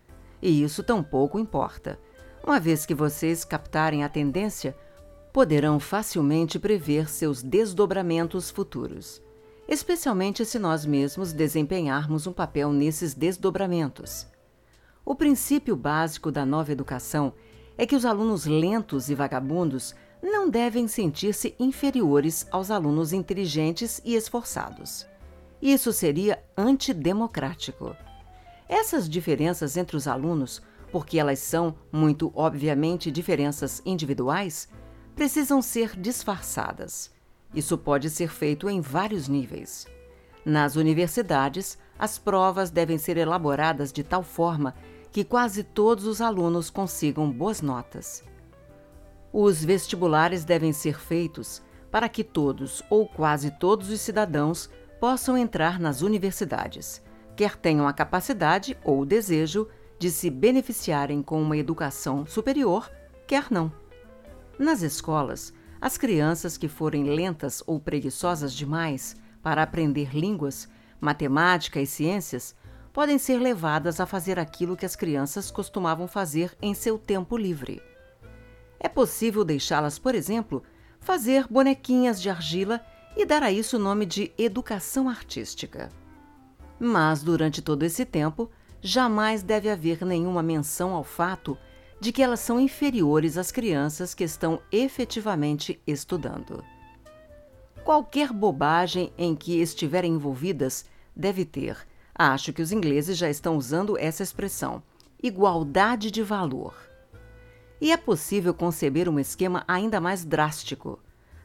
E 0.42 0.62
isso 0.62 0.82
tampouco 0.82 1.38
importa. 1.38 1.98
Uma 2.46 2.60
vez 2.60 2.86
que 2.86 2.94
vocês 2.94 3.44
captarem 3.44 4.04
a 4.04 4.08
tendência, 4.08 4.76
poderão 5.32 5.80
facilmente 5.80 6.58
prever 6.58 7.10
seus 7.10 7.42
desdobramentos 7.42 8.50
futuros 8.50 9.20
especialmente 9.68 10.44
se 10.44 10.58
nós 10.58 10.86
mesmos 10.86 11.32
desempenharmos 11.32 12.26
um 12.26 12.32
papel 12.32 12.72
nesses 12.72 13.14
desdobramentos. 13.14 14.26
O 15.04 15.14
princípio 15.14 15.76
básico 15.76 16.30
da 16.30 16.46
nova 16.46 16.72
educação 16.72 17.32
é 17.76 17.86
que 17.86 17.96
os 17.96 18.04
alunos 18.04 18.46
lentos 18.46 19.10
e 19.10 19.14
vagabundos 19.14 19.94
não 20.22 20.48
devem 20.48 20.88
sentir-se 20.88 21.54
inferiores 21.58 22.46
aos 22.50 22.70
alunos 22.70 23.12
inteligentes 23.12 24.00
e 24.04 24.14
esforçados. 24.14 25.06
Isso 25.60 25.92
seria 25.92 26.42
antidemocrático. 26.56 27.94
Essas 28.68 29.08
diferenças 29.08 29.76
entre 29.76 29.96
os 29.96 30.08
alunos, 30.08 30.62
porque 30.90 31.18
elas 31.18 31.38
são, 31.38 31.74
muito 31.92 32.32
obviamente, 32.34 33.10
diferenças 33.10 33.82
individuais, 33.84 34.68
precisam 35.14 35.60
ser 35.62 35.98
disfarçadas. 35.98 37.10
Isso 37.54 37.76
pode 37.78 38.10
ser 38.10 38.28
feito 38.28 38.68
em 38.68 38.80
vários 38.80 39.28
níveis. 39.28 39.86
Nas 40.44 40.76
universidades, 40.76 41.78
as 41.98 42.18
provas 42.18 42.70
devem 42.70 42.98
ser 42.98 43.16
elaboradas 43.16 43.92
de 43.92 44.02
tal 44.02 44.22
forma 44.22 44.74
que 45.10 45.24
quase 45.24 45.64
todos 45.64 46.06
os 46.06 46.20
alunos 46.20 46.68
consigam 46.68 47.30
boas 47.30 47.62
notas. 47.62 48.22
Os 49.32 49.64
vestibulares 49.64 50.44
devem 50.44 50.72
ser 50.72 51.00
feitos 51.00 51.62
para 51.90 52.08
que 52.08 52.22
todos 52.22 52.82
ou 52.90 53.08
quase 53.08 53.50
todos 53.50 53.90
os 53.90 54.00
cidadãos 54.00 54.68
possam 55.00 55.36
entrar 55.36 55.80
nas 55.80 56.02
universidades, 56.02 57.02
quer 57.34 57.56
tenham 57.56 57.86
a 57.86 57.92
capacidade 57.92 58.76
ou 58.84 59.00
o 59.00 59.06
desejo 59.06 59.68
de 59.98 60.10
se 60.10 60.30
beneficiarem 60.30 61.22
com 61.22 61.40
uma 61.40 61.56
educação 61.56 62.26
superior, 62.26 62.90
quer 63.26 63.50
não. 63.50 63.72
Nas 64.58 64.82
escolas, 64.82 65.52
as 65.80 65.98
crianças 65.98 66.56
que 66.56 66.68
forem 66.68 67.04
lentas 67.04 67.62
ou 67.66 67.78
preguiçosas 67.78 68.52
demais 68.52 69.16
para 69.42 69.62
aprender 69.62 70.14
línguas, 70.14 70.68
matemática 71.00 71.80
e 71.80 71.86
ciências 71.86 72.54
podem 72.92 73.18
ser 73.18 73.38
levadas 73.38 74.00
a 74.00 74.06
fazer 74.06 74.38
aquilo 74.38 74.76
que 74.76 74.86
as 74.86 74.96
crianças 74.96 75.50
costumavam 75.50 76.08
fazer 76.08 76.56
em 76.62 76.72
seu 76.72 76.98
tempo 76.98 77.36
livre. 77.36 77.82
É 78.80 78.88
possível 78.88 79.44
deixá-las, 79.44 79.98
por 79.98 80.14
exemplo, 80.14 80.62
fazer 80.98 81.46
bonequinhas 81.48 82.20
de 82.20 82.30
argila 82.30 82.80
e 83.16 83.24
dar 83.24 83.42
a 83.42 83.52
isso 83.52 83.76
o 83.76 83.80
nome 83.80 84.06
de 84.06 84.32
educação 84.38 85.08
artística. 85.08 85.90
Mas, 86.78 87.22
durante 87.22 87.62
todo 87.62 87.82
esse 87.82 88.04
tempo, 88.04 88.50
jamais 88.80 89.42
deve 89.42 89.70
haver 89.70 90.04
nenhuma 90.04 90.42
menção 90.42 90.94
ao 90.94 91.04
fato 91.04 91.56
de 92.00 92.12
que 92.12 92.22
elas 92.22 92.40
são 92.40 92.60
inferiores 92.60 93.38
às 93.38 93.50
crianças 93.50 94.14
que 94.14 94.24
estão 94.24 94.60
efetivamente 94.70 95.80
estudando. 95.86 96.62
Qualquer 97.84 98.32
bobagem 98.32 99.12
em 99.16 99.34
que 99.34 99.60
estiverem 99.60 100.14
envolvidas 100.14 100.84
deve 101.14 101.44
ter. 101.44 101.78
Acho 102.14 102.52
que 102.52 102.60
os 102.60 102.72
ingleses 102.72 103.16
já 103.16 103.30
estão 103.30 103.56
usando 103.56 103.96
essa 103.98 104.22
expressão. 104.22 104.82
igualdade 105.22 106.10
de 106.10 106.22
valor. 106.22 106.74
E 107.80 107.90
é 107.90 107.96
possível 107.96 108.52
conceber 108.52 109.08
um 109.08 109.18
esquema 109.18 109.64
ainda 109.66 110.00
mais 110.00 110.24
drástico. 110.24 110.98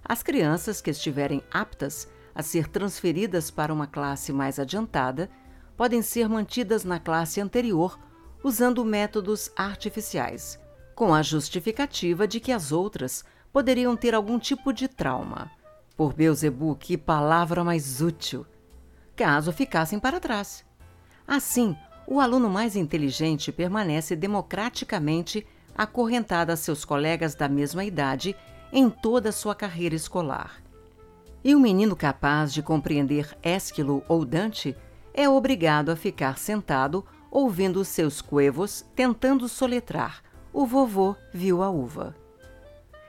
As 0.04 0.22
crianças 0.22 0.82
que 0.82 0.90
estiverem 0.90 1.42
aptas 1.52 2.08
a 2.36 2.44
ser 2.44 2.68
transferidas 2.68 3.50
para 3.50 3.74
uma 3.74 3.88
classe 3.88 4.32
mais 4.34 4.60
adiantada 4.60 5.30
podem 5.82 6.04
ser 6.04 6.30
mantidas 6.30 6.84
na 6.84 7.00
classe 7.00 7.42
anterior 7.42 8.00
usando 8.44 8.86
métodos 8.86 9.52
artificiais, 9.56 10.60
com 10.94 11.12
a 11.12 11.24
justificativa 11.24 12.28
de 12.28 12.40
que 12.40 12.52
as 12.52 12.72
outras 12.72 13.26
poderiam 13.52 13.98
ter 13.98 14.14
algum 14.14 14.38
tipo 14.38 14.72
de 14.72 14.88
trauma. 14.88 15.50
Por 15.98 16.14
Beuzebu, 16.14 16.76
que 16.76 16.96
palavra 16.96 17.64
mais 17.64 18.00
útil! 18.00 18.46
Caso 19.16 19.52
ficassem 19.52 20.00
para 20.00 20.20
trás. 20.20 20.64
Assim, 21.28 21.76
o 22.06 22.20
aluno 22.20 22.48
mais 22.48 22.76
inteligente 22.76 23.52
permanece 23.52 24.16
democraticamente 24.16 25.48
acorrentado 25.76 26.52
a 26.52 26.56
seus 26.56 26.86
colegas 26.86 27.34
da 27.34 27.50
mesma 27.50 27.84
idade 27.84 28.36
em 28.72 28.88
toda 28.88 29.30
a 29.30 29.34
sua 29.34 29.56
carreira 29.56 29.96
escolar. 29.96 30.62
E 31.44 31.56
o 31.56 31.60
menino 31.60 31.96
capaz 31.96 32.54
de 32.54 32.62
compreender 32.62 33.36
Ésquilo 33.42 34.04
ou 34.08 34.24
Dante 34.24 34.78
é 35.14 35.28
obrigado 35.28 35.90
a 35.90 35.96
ficar 35.96 36.38
sentado 36.38 37.06
ouvindo 37.30 37.84
seus 37.86 38.22
cuevos 38.22 38.86
tentando 38.96 39.48
soletrar 39.48 40.22
O 40.54 40.66
vovô 40.66 41.16
viu 41.34 41.64
a 41.64 41.70
uva. 41.70 42.16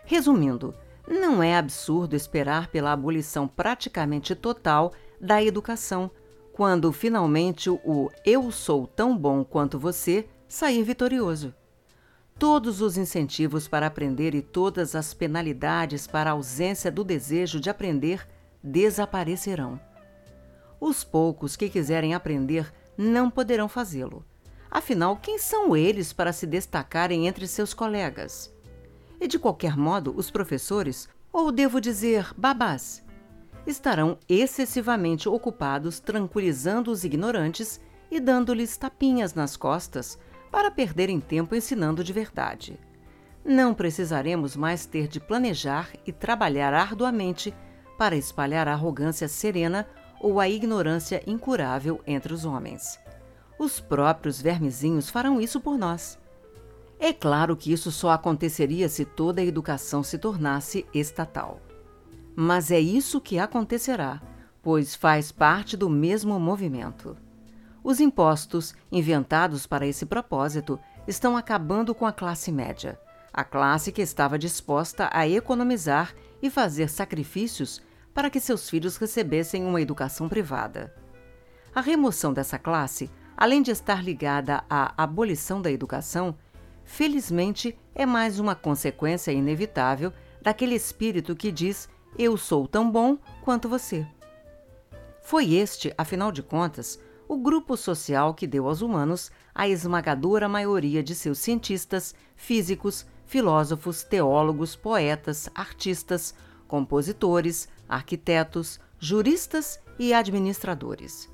Resumindo, 0.04 0.74
não 1.08 1.42
é 1.42 1.56
absurdo 1.56 2.14
esperar 2.14 2.68
pela 2.68 2.92
abolição 2.92 3.48
praticamente 3.48 4.34
total 4.34 4.92
da 5.20 5.42
educação, 5.42 6.10
quando 6.52 6.92
finalmente 6.92 7.68
o 7.68 8.10
eu 8.24 8.50
sou 8.52 8.86
tão 8.86 9.16
bom 9.16 9.44
quanto 9.44 9.78
você 9.78 10.28
sair 10.46 10.82
vitorioso. 10.82 11.52
Todos 12.38 12.80
os 12.80 12.96
incentivos 12.96 13.68
para 13.68 13.86
aprender 13.86 14.34
e 14.34 14.42
todas 14.42 14.94
as 14.94 15.14
penalidades 15.14 16.06
para 16.06 16.30
a 16.30 16.32
ausência 16.34 16.90
do 16.90 17.04
desejo 17.04 17.60
de 17.60 17.70
aprender 17.70 18.26
desaparecerão. 18.62 19.91
Os 20.84 21.04
poucos 21.04 21.54
que 21.54 21.68
quiserem 21.68 22.12
aprender 22.12 22.74
não 22.98 23.30
poderão 23.30 23.68
fazê-lo. 23.68 24.24
Afinal, 24.68 25.16
quem 25.16 25.38
são 25.38 25.76
eles 25.76 26.12
para 26.12 26.32
se 26.32 26.44
destacarem 26.44 27.28
entre 27.28 27.46
seus 27.46 27.72
colegas? 27.72 28.52
E 29.20 29.28
de 29.28 29.38
qualquer 29.38 29.76
modo, 29.76 30.12
os 30.16 30.28
professores, 30.28 31.08
ou 31.32 31.52
devo 31.52 31.80
dizer, 31.80 32.34
babás, 32.36 33.00
estarão 33.64 34.18
excessivamente 34.28 35.28
ocupados 35.28 36.00
tranquilizando 36.00 36.90
os 36.90 37.04
ignorantes 37.04 37.80
e 38.10 38.18
dando-lhes 38.18 38.76
tapinhas 38.76 39.34
nas 39.34 39.56
costas 39.56 40.18
para 40.50 40.68
perderem 40.68 41.20
tempo 41.20 41.54
ensinando 41.54 42.02
de 42.02 42.12
verdade. 42.12 42.76
Não 43.44 43.72
precisaremos 43.72 44.56
mais 44.56 44.84
ter 44.84 45.06
de 45.06 45.20
planejar 45.20 45.90
e 46.04 46.10
trabalhar 46.10 46.74
arduamente 46.74 47.54
para 47.96 48.16
espalhar 48.16 48.66
a 48.66 48.72
arrogância 48.72 49.28
serena 49.28 49.86
ou 50.22 50.38
a 50.38 50.48
ignorância 50.48 51.22
incurável 51.26 52.00
entre 52.06 52.32
os 52.32 52.44
homens. 52.44 52.98
Os 53.58 53.80
próprios 53.80 54.40
vermezinhos 54.40 55.10
farão 55.10 55.40
isso 55.40 55.60
por 55.60 55.76
nós. 55.76 56.18
É 56.98 57.12
claro 57.12 57.56
que 57.56 57.72
isso 57.72 57.90
só 57.90 58.12
aconteceria 58.12 58.88
se 58.88 59.04
toda 59.04 59.40
a 59.40 59.44
educação 59.44 60.02
se 60.02 60.16
tornasse 60.16 60.86
estatal. 60.94 61.60
Mas 62.34 62.70
é 62.70 62.78
isso 62.78 63.20
que 63.20 63.38
acontecerá, 63.38 64.22
pois 64.62 64.94
faz 64.94 65.32
parte 65.32 65.76
do 65.76 65.90
mesmo 65.90 66.38
movimento. 66.38 67.16
Os 67.82 67.98
impostos, 67.98 68.74
inventados 68.90 69.66
para 69.66 69.86
esse 69.86 70.06
propósito, 70.06 70.78
estão 71.06 71.36
acabando 71.36 71.92
com 71.92 72.06
a 72.06 72.12
classe 72.12 72.52
média, 72.52 72.98
a 73.32 73.42
classe 73.42 73.90
que 73.90 74.00
estava 74.00 74.38
disposta 74.38 75.10
a 75.12 75.28
economizar 75.28 76.14
e 76.40 76.48
fazer 76.48 76.88
sacrifícios 76.88 77.82
para 78.14 78.30
que 78.30 78.40
seus 78.40 78.68
filhos 78.68 78.96
recebessem 78.96 79.64
uma 79.64 79.80
educação 79.80 80.28
privada. 80.28 80.94
A 81.74 81.80
remoção 81.80 82.32
dessa 82.32 82.58
classe, 82.58 83.10
além 83.36 83.62
de 83.62 83.70
estar 83.70 84.04
ligada 84.04 84.62
à 84.68 84.92
abolição 85.02 85.62
da 85.62 85.70
educação, 85.70 86.36
felizmente 86.84 87.78
é 87.94 88.04
mais 88.04 88.38
uma 88.38 88.54
consequência 88.54 89.32
inevitável 89.32 90.12
daquele 90.40 90.74
espírito 90.74 91.34
que 91.34 91.50
diz: 91.50 91.88
Eu 92.18 92.36
sou 92.36 92.68
tão 92.68 92.90
bom 92.90 93.16
quanto 93.42 93.68
você. 93.68 94.06
Foi 95.22 95.54
este, 95.54 95.94
afinal 95.96 96.32
de 96.32 96.42
contas, 96.42 96.98
o 97.28 97.36
grupo 97.38 97.76
social 97.76 98.34
que 98.34 98.46
deu 98.46 98.66
aos 98.68 98.82
humanos 98.82 99.30
a 99.54 99.66
esmagadora 99.68 100.48
maioria 100.48 101.02
de 101.02 101.14
seus 101.14 101.38
cientistas, 101.38 102.14
físicos, 102.36 103.06
filósofos, 103.24 104.02
teólogos, 104.02 104.76
poetas, 104.76 105.48
artistas, 105.54 106.34
compositores, 106.68 107.68
arquitetos, 107.92 108.80
juristas 108.98 109.78
e 109.98 110.14
administradores. 110.14 111.30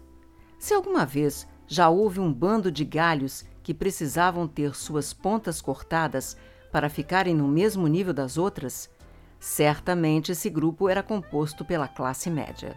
Se 0.58 0.74
alguma 0.74 1.06
vez 1.06 1.46
já 1.66 1.88
houve 1.88 2.18
um 2.18 2.32
bando 2.32 2.72
de 2.72 2.84
galhos 2.84 3.44
que 3.62 3.72
precisavam 3.74 4.48
ter 4.48 4.74
suas 4.74 5.12
pontas 5.12 5.60
cortadas 5.60 6.36
para 6.72 6.88
ficarem 6.88 7.34
no 7.34 7.46
mesmo 7.46 7.86
nível 7.86 8.12
das 8.12 8.36
outras, 8.36 8.90
certamente 9.38 10.32
esse 10.32 10.50
grupo 10.50 10.88
era 10.88 11.02
composto 11.02 11.64
pela 11.64 11.86
classe 11.86 12.28
média. 12.28 12.76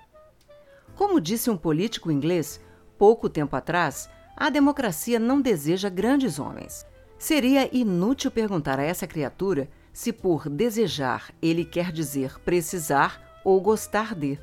Como 0.95 1.19
disse 1.19 1.49
um 1.49 1.57
político 1.57 2.11
inglês, 2.11 2.59
pouco 2.97 3.29
tempo 3.29 3.55
atrás, 3.55 4.09
a 4.35 4.49
democracia 4.49 5.19
não 5.19 5.41
deseja 5.41 5.89
grandes 5.89 6.37
homens. 6.37 6.85
Seria 7.17 7.69
inútil 7.75 8.29
perguntar 8.29 8.79
a 8.79 8.83
essa 8.83 9.07
criatura 9.07 9.69
se 9.93 10.13
por 10.13 10.49
desejar 10.49 11.33
ele 11.41 11.65
quer 11.65 11.91
dizer 11.91 12.39
precisar 12.39 13.30
ou 13.43 13.59
gostar 13.61 14.15
de. 14.15 14.39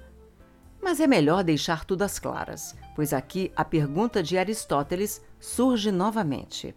Mas 0.80 1.00
é 1.00 1.06
melhor 1.06 1.42
deixar 1.42 1.84
tudo 1.84 2.02
às 2.02 2.18
claras, 2.18 2.74
pois 2.94 3.12
aqui 3.12 3.52
a 3.56 3.64
pergunta 3.64 4.22
de 4.22 4.38
Aristóteles 4.38 5.22
surge 5.40 5.90
novamente. 5.90 6.74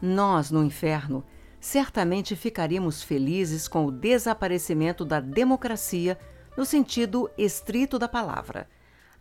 Nós, 0.00 0.50
no 0.50 0.64
inferno, 0.64 1.24
certamente 1.60 2.34
ficaríamos 2.34 3.02
felizes 3.02 3.68
com 3.68 3.84
o 3.84 3.92
desaparecimento 3.92 5.04
da 5.04 5.20
democracia 5.20 6.18
no 6.56 6.64
sentido 6.64 7.30
estrito 7.36 7.98
da 7.98 8.08
palavra 8.08 8.68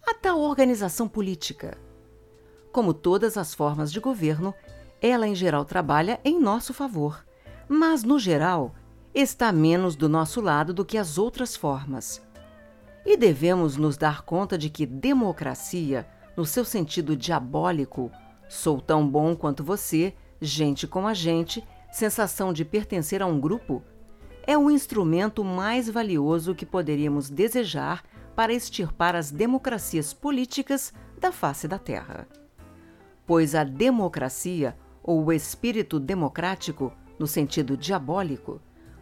a 0.08 0.14
tal 0.14 0.40
organização 0.40 1.08
política. 1.08 1.78
Como 2.72 2.94
todas 2.94 3.38
as 3.38 3.54
formas 3.54 3.92
de 3.92 4.00
governo, 4.00 4.54
ela 5.02 5.28
em 5.28 5.36
geral 5.36 5.66
trabalha 5.66 6.20
em 6.24 6.40
nosso 6.40 6.74
favor, 6.74 7.26
mas 7.68 8.04
no 8.04 8.18
geral 8.18 8.74
está 9.14 9.52
menos 9.52 9.96
do 9.96 10.08
nosso 10.08 10.42
lado 10.42 10.74
do 10.74 10.86
que 10.86 10.98
as 10.98 11.18
outras 11.18 11.56
formas. 11.56 12.22
E 13.06 13.18
devemos 13.18 13.76
nos 13.76 13.98
dar 13.98 14.22
conta 14.22 14.58
de 14.58 14.70
que 14.70 14.86
democracia, 14.86 16.08
no 16.38 16.46
seu 16.46 16.64
sentido 16.64 17.16
diabólico, 17.16 18.12
sou 18.48 18.80
tão 18.80 19.08
bom 19.08 19.36
quanto 19.36 19.64
você, 19.64 20.14
gente 20.40 20.86
como 20.88 21.08
a 21.08 21.14
gente, 21.14 21.64
sensação 21.92 22.54
de 22.54 22.64
pertencer 22.64 23.22
a 23.22 23.26
um 23.26 23.40
grupo, 23.40 23.82
é 24.46 24.58
o 24.58 24.70
instrumento 24.70 25.44
mais 25.44 25.90
valioso 25.90 26.56
que 26.56 26.66
poderíamos 26.66 27.30
desejar 27.30 28.04
para 28.36 28.54
extirpar 28.54 29.16
as 29.16 29.32
democracias 29.32 30.14
políticas 30.14 30.94
da 31.20 31.32
face 31.32 31.68
da 31.68 31.78
Terra. 31.78 32.28
Pois 33.28 33.54
a 33.54 33.64
democracia, 33.64 34.78
ou 35.04 35.26
o 35.26 35.32
espírito 35.32 36.00
democrático, 36.00 36.94
no 37.20 37.28
sentido 37.28 37.76
diabólico, 37.76 38.62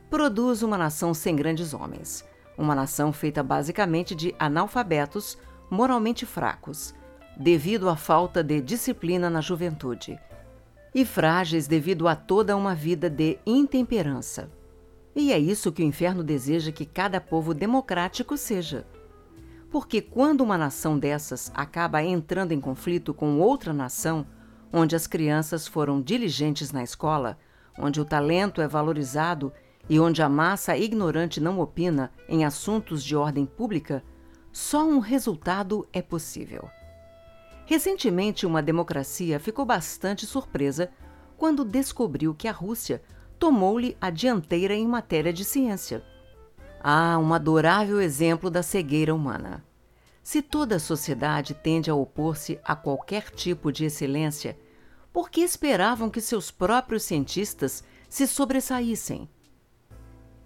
produz 0.10 0.64
uma 0.64 0.78
nação 0.78 1.14
sem 1.14 1.36
grandes 1.36 1.74
homens, 1.74 2.26
uma 2.58 2.74
nação 2.74 3.12
feita 3.12 3.44
basicamente 3.44 4.16
de 4.16 4.34
analfabetos 4.40 5.38
moralmente 5.70 6.26
fracos, 6.26 6.94
devido 7.38 7.90
à 7.90 7.96
falta 7.96 8.44
de 8.44 8.62
disciplina 8.62 9.30
na 9.30 9.42
juventude, 9.42 10.20
e 10.96 11.06
frágeis 11.06 11.68
devido 11.68 12.08
a 12.08 12.16
toda 12.16 12.56
uma 12.56 12.74
vida 12.74 13.10
de 13.10 13.38
intemperança. 13.46 14.50
E 15.16 15.32
é 15.32 15.38
isso 15.38 15.72
que 15.72 15.82
o 15.82 15.86
inferno 15.86 16.24
deseja 16.24 16.72
que 16.72 16.86
cada 16.86 17.20
povo 17.20 17.54
democrático 17.54 18.38
seja 18.38 18.86
porque 19.70 20.02
quando 20.02 20.42
uma 20.42 20.58
nação 20.58 20.98
dessas 20.98 21.52
acaba 21.54 22.02
entrando 22.02 22.52
em 22.52 22.60
conflito 22.60 23.14
com 23.14 23.40
outra 23.40 23.74
nação, 23.74 24.26
onde 24.72 24.96
as 24.96 25.08
crianças 25.08 25.68
foram 25.68 26.02
diligentes 26.02 26.72
na 26.72 26.84
escola, 26.84 27.38
onde 27.78 28.00
o 28.00 28.06
talento 28.06 28.62
é 28.62 28.68
valorizado 28.68 29.52
e 29.90 30.00
onde 30.00 30.22
a 30.22 30.30
massa 30.30 30.78
ignorante 30.78 31.40
não 31.40 31.60
opina 31.60 32.12
em 32.28 32.44
assuntos 32.44 33.04
de 33.04 33.16
ordem 33.16 33.46
pública, 33.46 34.04
só 34.52 34.86
um 34.86 35.00
resultado 35.00 35.88
é 35.94 36.02
possível. 36.02 36.70
Recentemente, 37.66 38.46
uma 38.46 38.62
democracia 38.62 39.40
ficou 39.40 39.66
bastante 39.66 40.26
surpresa 40.26 40.90
quando 41.38 41.66
descobriu 41.66 42.34
que 42.34 42.48
a 42.48 42.52
Rússia 42.52 43.02
tomou-lhe 43.38 43.96
a 44.02 44.10
dianteira 44.10 44.74
em 44.74 44.88
matéria 44.88 45.32
de 45.32 45.46
ciência. 45.46 46.04
Ah, 46.82 47.18
um 47.20 47.34
adorável 47.34 48.02
exemplo 48.02 48.50
da 48.50 48.64
cegueira 48.64 49.14
humana. 49.14 49.64
Se 50.24 50.42
toda 50.42 50.76
a 50.76 50.80
sociedade 50.80 51.54
tende 51.54 51.90
a 51.90 51.96
opor-se 51.96 52.60
a 52.64 52.76
qualquer 52.76 53.30
tipo 53.30 53.72
de 53.72 53.86
excelência, 53.86 54.58
porque 55.14 55.42
esperavam 55.42 56.10
que 56.10 56.22
seus 56.22 56.52
próprios 56.52 57.04
cientistas 57.04 57.84
se 58.10 58.28
sobressaíssem. 58.28 59.30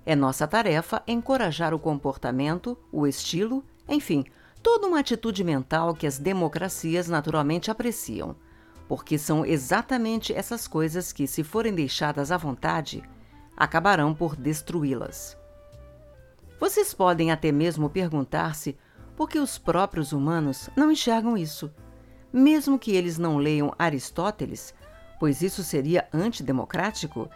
É 0.05 0.15
nossa 0.15 0.47
tarefa 0.47 1.03
encorajar 1.07 1.73
o 1.73 1.79
comportamento, 1.79 2.77
o 2.91 3.05
estilo, 3.05 3.63
enfim, 3.87 4.25
toda 4.61 4.87
uma 4.87 4.99
atitude 4.99 5.43
mental 5.43 5.93
que 5.93 6.07
as 6.07 6.17
democracias 6.17 7.07
naturalmente 7.07 7.69
apreciam, 7.69 8.35
porque 8.87 9.17
são 9.17 9.45
exatamente 9.45 10.33
essas 10.33 10.67
coisas 10.67 11.13
que, 11.13 11.27
se 11.27 11.43
forem 11.43 11.73
deixadas 11.73 12.31
à 12.31 12.37
vontade, 12.37 13.03
acabarão 13.55 14.13
por 14.13 14.35
destruí-las. 14.35 15.37
Vocês 16.59 16.93
podem 16.93 17.31
até 17.31 17.51
mesmo 17.51 17.89
perguntar-se 17.89 18.77
por 19.15 19.29
que 19.29 19.39
os 19.39 19.57
próprios 19.57 20.11
humanos 20.11 20.69
não 20.75 20.91
enxergam 20.91 21.37
isso, 21.37 21.71
mesmo 22.33 22.79
que 22.79 22.91
eles 22.91 23.17
não 23.17 23.37
leiam 23.37 23.73
Aristóteles, 23.77 24.73
pois 25.19 25.41
isso 25.41 25.63
seria 25.63 26.07
antidemocrático. 26.13 27.29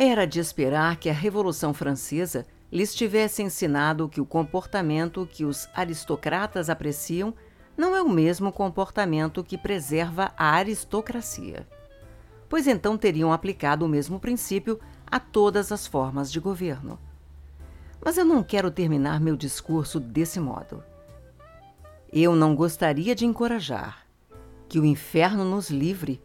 Era 0.00 0.28
de 0.28 0.38
esperar 0.38 0.96
que 0.96 1.10
a 1.10 1.12
Revolução 1.12 1.74
Francesa 1.74 2.46
lhes 2.70 2.94
tivesse 2.94 3.42
ensinado 3.42 4.08
que 4.08 4.20
o 4.20 4.26
comportamento 4.26 5.28
que 5.28 5.44
os 5.44 5.68
aristocratas 5.74 6.70
apreciam 6.70 7.34
não 7.76 7.96
é 7.96 8.00
o 8.00 8.08
mesmo 8.08 8.52
comportamento 8.52 9.42
que 9.42 9.58
preserva 9.58 10.32
a 10.36 10.52
aristocracia. 10.52 11.66
Pois 12.48 12.68
então 12.68 12.96
teriam 12.96 13.32
aplicado 13.32 13.84
o 13.84 13.88
mesmo 13.88 14.20
princípio 14.20 14.78
a 15.04 15.18
todas 15.18 15.72
as 15.72 15.84
formas 15.84 16.30
de 16.30 16.38
governo. 16.38 16.96
Mas 18.00 18.16
eu 18.16 18.24
não 18.24 18.44
quero 18.44 18.70
terminar 18.70 19.20
meu 19.20 19.36
discurso 19.36 19.98
desse 19.98 20.38
modo. 20.38 20.80
Eu 22.12 22.36
não 22.36 22.54
gostaria 22.54 23.16
de 23.16 23.26
encorajar 23.26 24.06
que 24.68 24.78
o 24.78 24.84
inferno 24.84 25.44
nos 25.44 25.70
livre, 25.70 26.22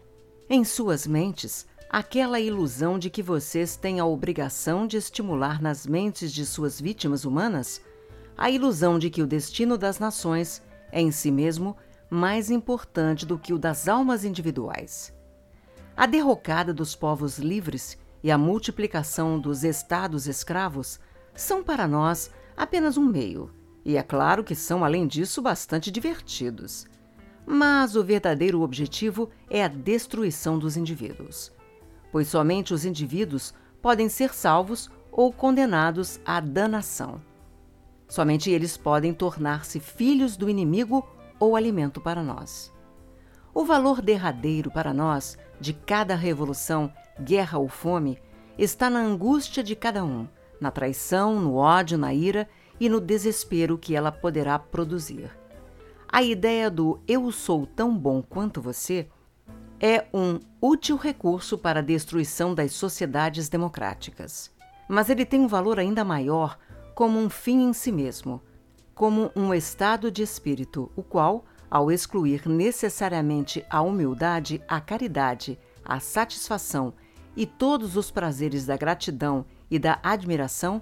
em 0.47 0.63
suas 0.63 1.07
mentes, 1.07 1.65
aquela 1.93 2.39
ilusão 2.39 2.97
de 2.97 3.07
que 3.07 3.21
vocês 3.21 3.75
têm 3.75 3.99
a 3.99 4.05
obrigação 4.05 4.87
de 4.87 4.97
estimular 4.97 5.61
nas 5.61 5.85
mentes 5.85 6.33
de 6.33 6.43
suas 6.43 6.81
vítimas 6.81 7.23
humanas 7.23 7.79
a 8.35 8.49
ilusão 8.49 8.97
de 8.97 9.11
que 9.11 9.21
o 9.21 9.27
destino 9.27 9.77
das 9.77 9.99
nações 9.99 10.59
é 10.91 10.99
em 10.99 11.11
si 11.11 11.29
mesmo 11.29 11.77
mais 12.09 12.49
importante 12.49 13.27
do 13.27 13.37
que 13.37 13.53
o 13.53 13.59
das 13.59 13.87
almas 13.87 14.25
individuais. 14.25 15.13
A 15.95 16.07
derrocada 16.07 16.73
dos 16.73 16.95
povos 16.95 17.37
livres 17.37 17.95
e 18.23 18.31
a 18.31 18.39
multiplicação 18.39 19.39
dos 19.39 19.63
estados 19.63 20.25
escravos 20.25 20.99
são 21.35 21.63
para 21.63 21.87
nós 21.87 22.31
apenas 22.57 22.97
um 22.97 23.05
meio, 23.05 23.51
e 23.85 23.97
é 23.97 24.01
claro 24.01 24.43
que 24.43 24.55
são, 24.55 24.83
além 24.83 25.05
disso, 25.05 25.43
bastante 25.43 25.91
divertidos. 25.91 26.87
Mas 27.45 27.95
o 27.95 28.03
verdadeiro 28.03 28.61
objetivo 28.61 29.29
é 29.47 29.63
a 29.63 29.67
destruição 29.67 30.57
dos 30.57 30.75
indivíduos, 30.75 31.51
pois 32.13 32.27
somente 32.27 32.75
os 32.75 32.85
indivíduos 32.85 33.55
podem 33.81 34.07
ser 34.07 34.33
salvos 34.33 34.89
ou 35.11 35.33
condenados 35.33 36.21
à 36.23 36.39
danação. 36.39 37.19
Somente 38.07 38.51
eles 38.51 38.77
podem 38.77 39.13
tornar-se 39.13 39.79
filhos 39.79 40.37
do 40.37 40.47
inimigo 40.47 41.03
ou 41.39 41.55
alimento 41.55 41.99
para 41.99 42.21
nós. 42.21 42.71
O 43.51 43.65
valor 43.65 43.99
derradeiro 43.99 44.69
para 44.69 44.93
nós 44.93 45.37
de 45.59 45.73
cada 45.73 46.15
revolução, 46.15 46.93
guerra 47.19 47.57
ou 47.57 47.67
fome 47.67 48.19
está 48.59 48.91
na 48.91 48.99
angústia 48.99 49.63
de 49.63 49.75
cada 49.75 50.05
um 50.05 50.27
na 50.61 50.71
traição, 50.71 51.41
no 51.41 51.55
ódio, 51.55 51.97
na 51.97 52.13
ira 52.13 52.47
e 52.79 52.87
no 52.87 53.01
desespero 53.01 53.77
que 53.77 53.95
ela 53.95 54.11
poderá 54.11 54.57
produzir. 54.57 55.29
A 56.07 56.21
ideia 56.21 56.69
do 56.69 57.01
eu 57.07 57.31
sou 57.31 57.65
tão 57.65 57.97
bom 57.97 58.21
quanto 58.21 58.61
você 58.61 59.09
é 59.85 60.07
um 60.13 60.39
útil 60.61 60.95
recurso 60.95 61.57
para 61.57 61.81
a 61.81 61.83
destruição 61.83 62.55
das 62.55 62.71
sociedades 62.71 63.49
democráticas. 63.49 64.49
Mas 64.87 65.09
ele 65.09 65.25
tem 65.25 65.41
um 65.41 65.47
valor 65.47 65.77
ainda 65.77 66.05
maior 66.05 66.57
como 66.95 67.19
um 67.19 67.29
fim 67.29 67.63
em 67.63 67.73
si 67.73 67.91
mesmo, 67.91 68.41
como 68.95 69.29
um 69.35 69.53
estado 69.53 70.09
de 70.09 70.23
espírito, 70.23 70.89
o 70.95 71.03
qual, 71.03 71.43
ao 71.69 71.91
excluir 71.91 72.47
necessariamente 72.47 73.65
a 73.69 73.81
humildade, 73.81 74.63
a 74.69 74.79
caridade, 74.79 75.59
a 75.83 75.99
satisfação 75.99 76.93
e 77.35 77.45
todos 77.45 77.97
os 77.97 78.09
prazeres 78.09 78.65
da 78.65 78.77
gratidão 78.77 79.45
e 79.69 79.77
da 79.77 79.99
admiração, 80.01 80.81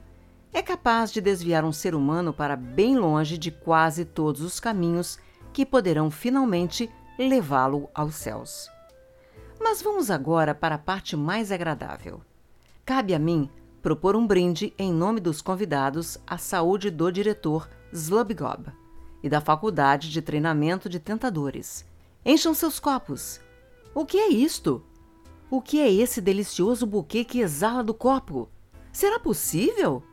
é 0.54 0.62
capaz 0.62 1.12
de 1.12 1.20
desviar 1.20 1.66
um 1.66 1.72
ser 1.72 1.96
humano 1.96 2.32
para 2.32 2.56
bem 2.56 2.96
longe 2.96 3.36
de 3.36 3.50
quase 3.50 4.06
todos 4.06 4.42
os 4.42 4.60
caminhos 4.60 5.18
que 5.52 5.66
poderão 5.66 6.12
finalmente 6.12 6.88
levá-lo 7.18 7.90
aos 7.96 8.14
céus. 8.14 8.70
Mas 9.62 9.82
vamos 9.82 10.10
agora 10.10 10.56
para 10.56 10.76
a 10.76 10.80
parte 10.80 11.16
mais 11.16 11.52
agradável. 11.52 12.22
Cabe 12.84 13.14
a 13.14 13.20
mim 13.20 13.48
propor 13.82 14.16
um 14.16 14.26
brinde 14.26 14.74
em 14.78 14.92
nome 14.92 15.20
dos 15.20 15.42
convidados 15.42 16.18
à 16.26 16.38
saúde 16.38 16.90
do 16.90 17.12
diretor 17.12 17.70
Slubgob 17.94 18.72
e 19.22 19.30
da 19.30 19.40
Faculdade 19.40 20.10
de 20.10 20.22
Treinamento 20.22 20.90
de 20.90 21.00
Tentadores. 21.00 21.86
Encham 22.26 22.56
seus 22.56 22.80
copos. 22.80 23.40
O 23.94 24.04
que 24.04 24.18
é 24.18 24.30
isto? 24.30 24.84
O 25.50 25.62
que 25.62 25.80
é 25.80 25.92
esse 25.92 26.22
delicioso 26.22 26.86
buquê 26.88 27.24
que 27.24 27.40
exala 27.40 27.84
do 27.84 27.94
copo? 27.94 28.50
Será 28.92 29.20
possível? 29.20 30.04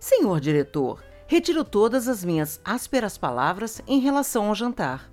Senhor 0.00 0.40
diretor, 0.40 1.02
retiro 1.26 1.62
todas 1.62 2.08
as 2.08 2.24
minhas 2.24 2.58
ásperas 2.64 3.18
palavras 3.18 3.82
em 3.86 4.00
relação 4.00 4.48
ao 4.48 4.54
jantar. 4.54 5.10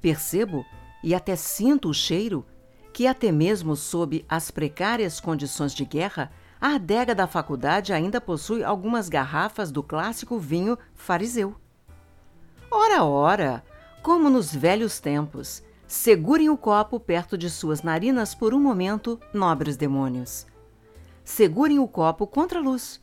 Percebo, 0.00 0.64
e 1.04 1.14
até 1.14 1.36
sinto 1.36 1.88
o 1.88 1.94
cheiro, 1.94 2.44
que 2.92 3.06
até 3.06 3.32
mesmo 3.32 3.74
sob 3.74 4.24
as 4.28 4.50
precárias 4.50 5.20
condições 5.20 5.74
de 5.74 5.84
guerra, 5.84 6.30
a 6.60 6.74
adega 6.74 7.14
da 7.14 7.26
faculdade 7.26 7.92
ainda 7.92 8.20
possui 8.20 8.62
algumas 8.62 9.08
garrafas 9.08 9.72
do 9.72 9.82
clássico 9.82 10.38
vinho 10.38 10.78
fariseu. 10.94 11.56
Ora, 12.70 13.04
ora, 13.04 13.64
como 14.02 14.30
nos 14.30 14.54
velhos 14.54 15.00
tempos, 15.00 15.62
segurem 15.86 16.48
o 16.48 16.56
copo 16.56 17.00
perto 17.00 17.36
de 17.36 17.50
suas 17.50 17.82
narinas 17.82 18.34
por 18.34 18.54
um 18.54 18.60
momento, 18.60 19.18
nobres 19.32 19.76
demônios 19.76 20.46
segurem 21.24 21.78
o 21.78 21.88
copo 21.88 22.26
contra 22.26 22.58
a 22.58 22.62
luz. 22.62 23.00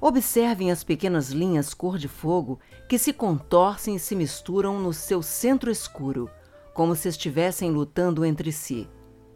Observem 0.00 0.70
as 0.70 0.82
pequenas 0.82 1.30
linhas 1.30 1.74
cor 1.74 1.98
de 1.98 2.08
fogo 2.08 2.58
que 2.88 2.98
se 2.98 3.12
contorcem 3.12 3.96
e 3.96 4.00
se 4.00 4.14
misturam 4.14 4.78
no 4.78 4.92
seu 4.92 5.22
centro 5.22 5.70
escuro, 5.70 6.30
como 6.72 6.94
se 6.94 7.08
estivessem 7.08 7.70
lutando 7.70 8.24
entre 8.24 8.50
si. 8.50 8.88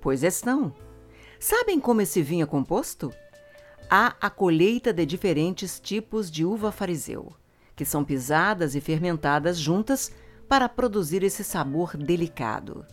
Pois 0.05 0.23
estão. 0.23 0.75
Sabem 1.41 1.81
como 1.81 2.03
esse 2.03 2.21
vinho 2.21 2.45
é 2.45 2.47
composto? 2.47 3.11
Há 3.89 4.15
a 4.21 4.29
colheita 4.29 4.93
de 4.93 5.07
diferentes 5.07 5.81
tipos 5.81 6.31
de 6.31 6.45
uva 6.45 6.71
fariseu, 6.71 7.33
que 7.75 7.87
são 7.87 8.05
pisadas 8.05 8.75
e 8.75 8.83
fermentadas 8.83 9.59
juntas 9.59 10.13
para 10.47 10.69
produzir 10.69 11.23
esse 11.23 11.43
sabor 11.43 11.97
delicado. 11.97 12.85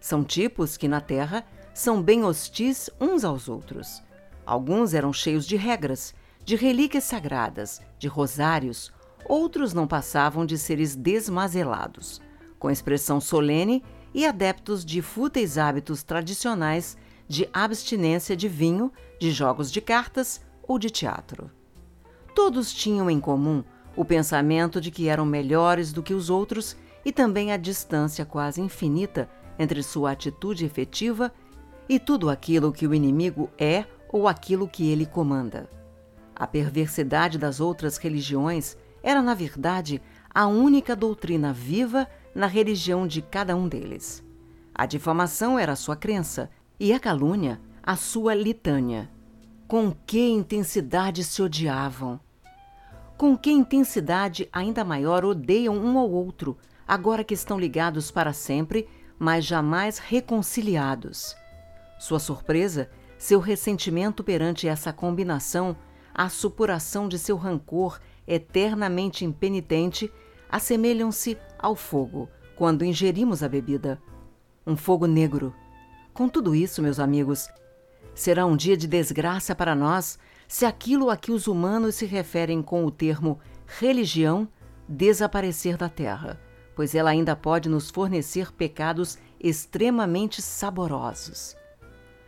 São 0.00 0.24
tipos 0.24 0.76
que 0.76 0.88
na 0.88 1.00
terra 1.00 1.46
são 1.72 2.02
bem 2.02 2.24
hostis 2.24 2.90
uns 3.00 3.24
aos 3.24 3.48
outros 3.48 4.02
Alguns 4.44 4.94
eram 4.94 5.12
cheios 5.12 5.46
de 5.46 5.54
regras, 5.54 6.12
de 6.44 6.56
relíquias 6.56 7.04
sagradas, 7.04 7.80
de 8.00 8.08
rosários, 8.08 8.92
outros 9.26 9.72
não 9.72 9.86
passavam 9.86 10.44
de 10.44 10.58
seres 10.58 10.96
desmazelados, 10.96 12.20
com 12.58 12.68
expressão 12.68 13.20
solene 13.20 13.84
e 14.14 14.26
adeptos 14.26 14.84
de 14.84 15.02
fúteis 15.02 15.58
hábitos 15.58 16.02
tradicionais 16.02 16.96
de 17.28 17.48
abstinência 17.52 18.36
de 18.36 18.48
vinho, 18.48 18.92
de 19.20 19.30
jogos 19.30 19.70
de 19.70 19.80
cartas 19.80 20.40
ou 20.62 20.78
de 20.78 20.90
teatro. 20.90 21.50
Todos 22.34 22.72
tinham 22.72 23.10
em 23.10 23.20
comum 23.20 23.62
o 23.96 24.04
pensamento 24.04 24.80
de 24.80 24.90
que 24.90 25.08
eram 25.08 25.26
melhores 25.26 25.92
do 25.92 26.02
que 26.02 26.14
os 26.14 26.30
outros 26.30 26.76
e 27.04 27.12
também 27.12 27.52
a 27.52 27.56
distância 27.56 28.24
quase 28.24 28.60
infinita 28.60 29.28
entre 29.58 29.82
sua 29.82 30.12
atitude 30.12 30.64
efetiva 30.64 31.32
e 31.88 31.98
tudo 31.98 32.30
aquilo 32.30 32.72
que 32.72 32.86
o 32.86 32.94
inimigo 32.94 33.50
é 33.58 33.84
ou 34.08 34.28
aquilo 34.28 34.68
que 34.68 34.88
ele 34.88 35.04
comanda. 35.04 35.68
A 36.34 36.46
perversidade 36.46 37.38
das 37.38 37.60
outras 37.60 37.96
religiões 37.96 38.76
era, 39.02 39.20
na 39.20 39.34
verdade, 39.34 40.00
a 40.32 40.46
única 40.46 40.94
doutrina 40.94 41.52
viva 41.52 42.06
na 42.38 42.46
religião 42.46 43.04
de 43.04 43.20
cada 43.20 43.56
um 43.56 43.66
deles. 43.66 44.24
A 44.72 44.86
difamação 44.86 45.58
era 45.58 45.74
sua 45.74 45.96
crença 45.96 46.48
e 46.78 46.92
a 46.92 47.00
calúnia 47.00 47.60
a 47.82 47.96
sua 47.96 48.32
litânia. 48.32 49.10
Com 49.66 49.90
que 49.90 50.28
intensidade 50.28 51.24
se 51.24 51.42
odiavam! 51.42 52.20
Com 53.16 53.36
que 53.36 53.50
intensidade 53.50 54.48
ainda 54.52 54.84
maior 54.84 55.24
odeiam 55.24 55.76
um 55.76 55.98
ao 55.98 56.08
outro, 56.08 56.56
agora 56.86 57.24
que 57.24 57.34
estão 57.34 57.58
ligados 57.58 58.08
para 58.08 58.32
sempre, 58.32 58.88
mas 59.18 59.44
jamais 59.44 59.98
reconciliados. 59.98 61.36
Sua 61.98 62.20
surpresa 62.20 62.88
seu 63.18 63.40
ressentimento 63.40 64.22
perante 64.22 64.68
essa 64.68 64.92
combinação, 64.92 65.76
a 66.14 66.28
supuração 66.28 67.08
de 67.08 67.18
seu 67.18 67.36
rancor 67.36 67.98
eternamente 68.28 69.24
impenitente, 69.24 70.08
assemelham-se 70.48 71.36
ao 71.58 71.74
fogo 71.74 72.28
quando 72.56 72.84
ingerimos 72.84 73.42
a 73.42 73.48
bebida. 73.48 74.00
Um 74.66 74.76
fogo 74.76 75.06
negro, 75.06 75.54
Com 76.18 76.28
tudo 76.28 76.52
isso, 76.52 76.82
meus 76.82 76.98
amigos, 76.98 77.48
será 78.12 78.44
um 78.44 78.56
dia 78.56 78.76
de 78.76 78.88
desgraça 78.88 79.54
para 79.54 79.72
nós 79.76 80.18
se 80.48 80.64
aquilo 80.64 81.10
a 81.10 81.16
que 81.16 81.30
os 81.30 81.46
humanos 81.46 81.94
se 81.94 82.06
referem 82.06 82.60
com 82.60 82.84
o 82.84 82.90
termo 82.90 83.38
religião 83.64 84.48
desaparecer 84.88 85.76
da 85.76 85.88
terra, 85.88 86.40
pois 86.74 86.94
ela 86.94 87.10
ainda 87.10 87.36
pode 87.36 87.68
nos 87.68 87.88
fornecer 87.88 88.50
pecados 88.50 89.16
extremamente 89.38 90.42
saborosos. 90.42 91.56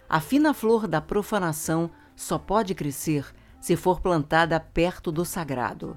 A 0.08 0.20
fina 0.20 0.54
flor 0.54 0.86
da 0.86 1.00
profanação 1.00 1.90
só 2.14 2.38
pode 2.38 2.76
crescer 2.76 3.26
se 3.60 3.74
for 3.74 4.00
plantada 4.00 4.60
perto 4.60 5.10
do 5.10 5.24
sagrado. 5.24 5.96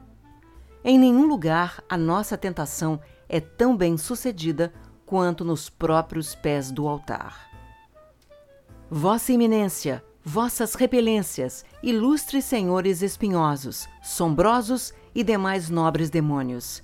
Em 0.83 0.97
nenhum 0.97 1.27
lugar 1.27 1.83
a 1.87 1.95
nossa 1.95 2.37
tentação 2.37 2.99
é 3.33 3.39
tão 3.39 3.75
bem 3.75 3.97
sucedida 3.97 4.71
quanto 5.07 5.43
nos 5.43 5.67
próprios 5.67 6.35
pés 6.35 6.71
do 6.71 6.87
altar. 6.87 7.49
Vossa 8.91 9.33
Eminência, 9.33 10.03
vossas 10.23 10.75
repelências, 10.75 11.65
ilustres 11.81 12.45
senhores 12.45 13.01
espinhosos, 13.01 13.87
sombrosos 14.03 14.93
e 15.15 15.23
demais 15.23 15.67
nobres 15.67 16.11
demônios. 16.11 16.83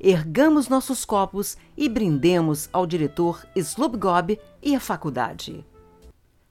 Ergamos 0.00 0.68
nossos 0.68 1.04
copos 1.04 1.56
e 1.76 1.88
brindemos 1.88 2.68
ao 2.72 2.84
diretor 2.84 3.46
Slubgob 3.54 4.36
e 4.60 4.74
à 4.74 4.80
faculdade. 4.80 5.64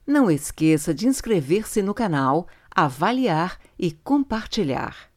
Não 0.06 0.30
esqueça 0.30 0.94
de 0.94 1.06
inscrever-se 1.06 1.82
no 1.82 1.92
canal, 1.92 2.46
avaliar 2.74 3.58
e 3.78 3.92
compartilhar. 3.92 5.07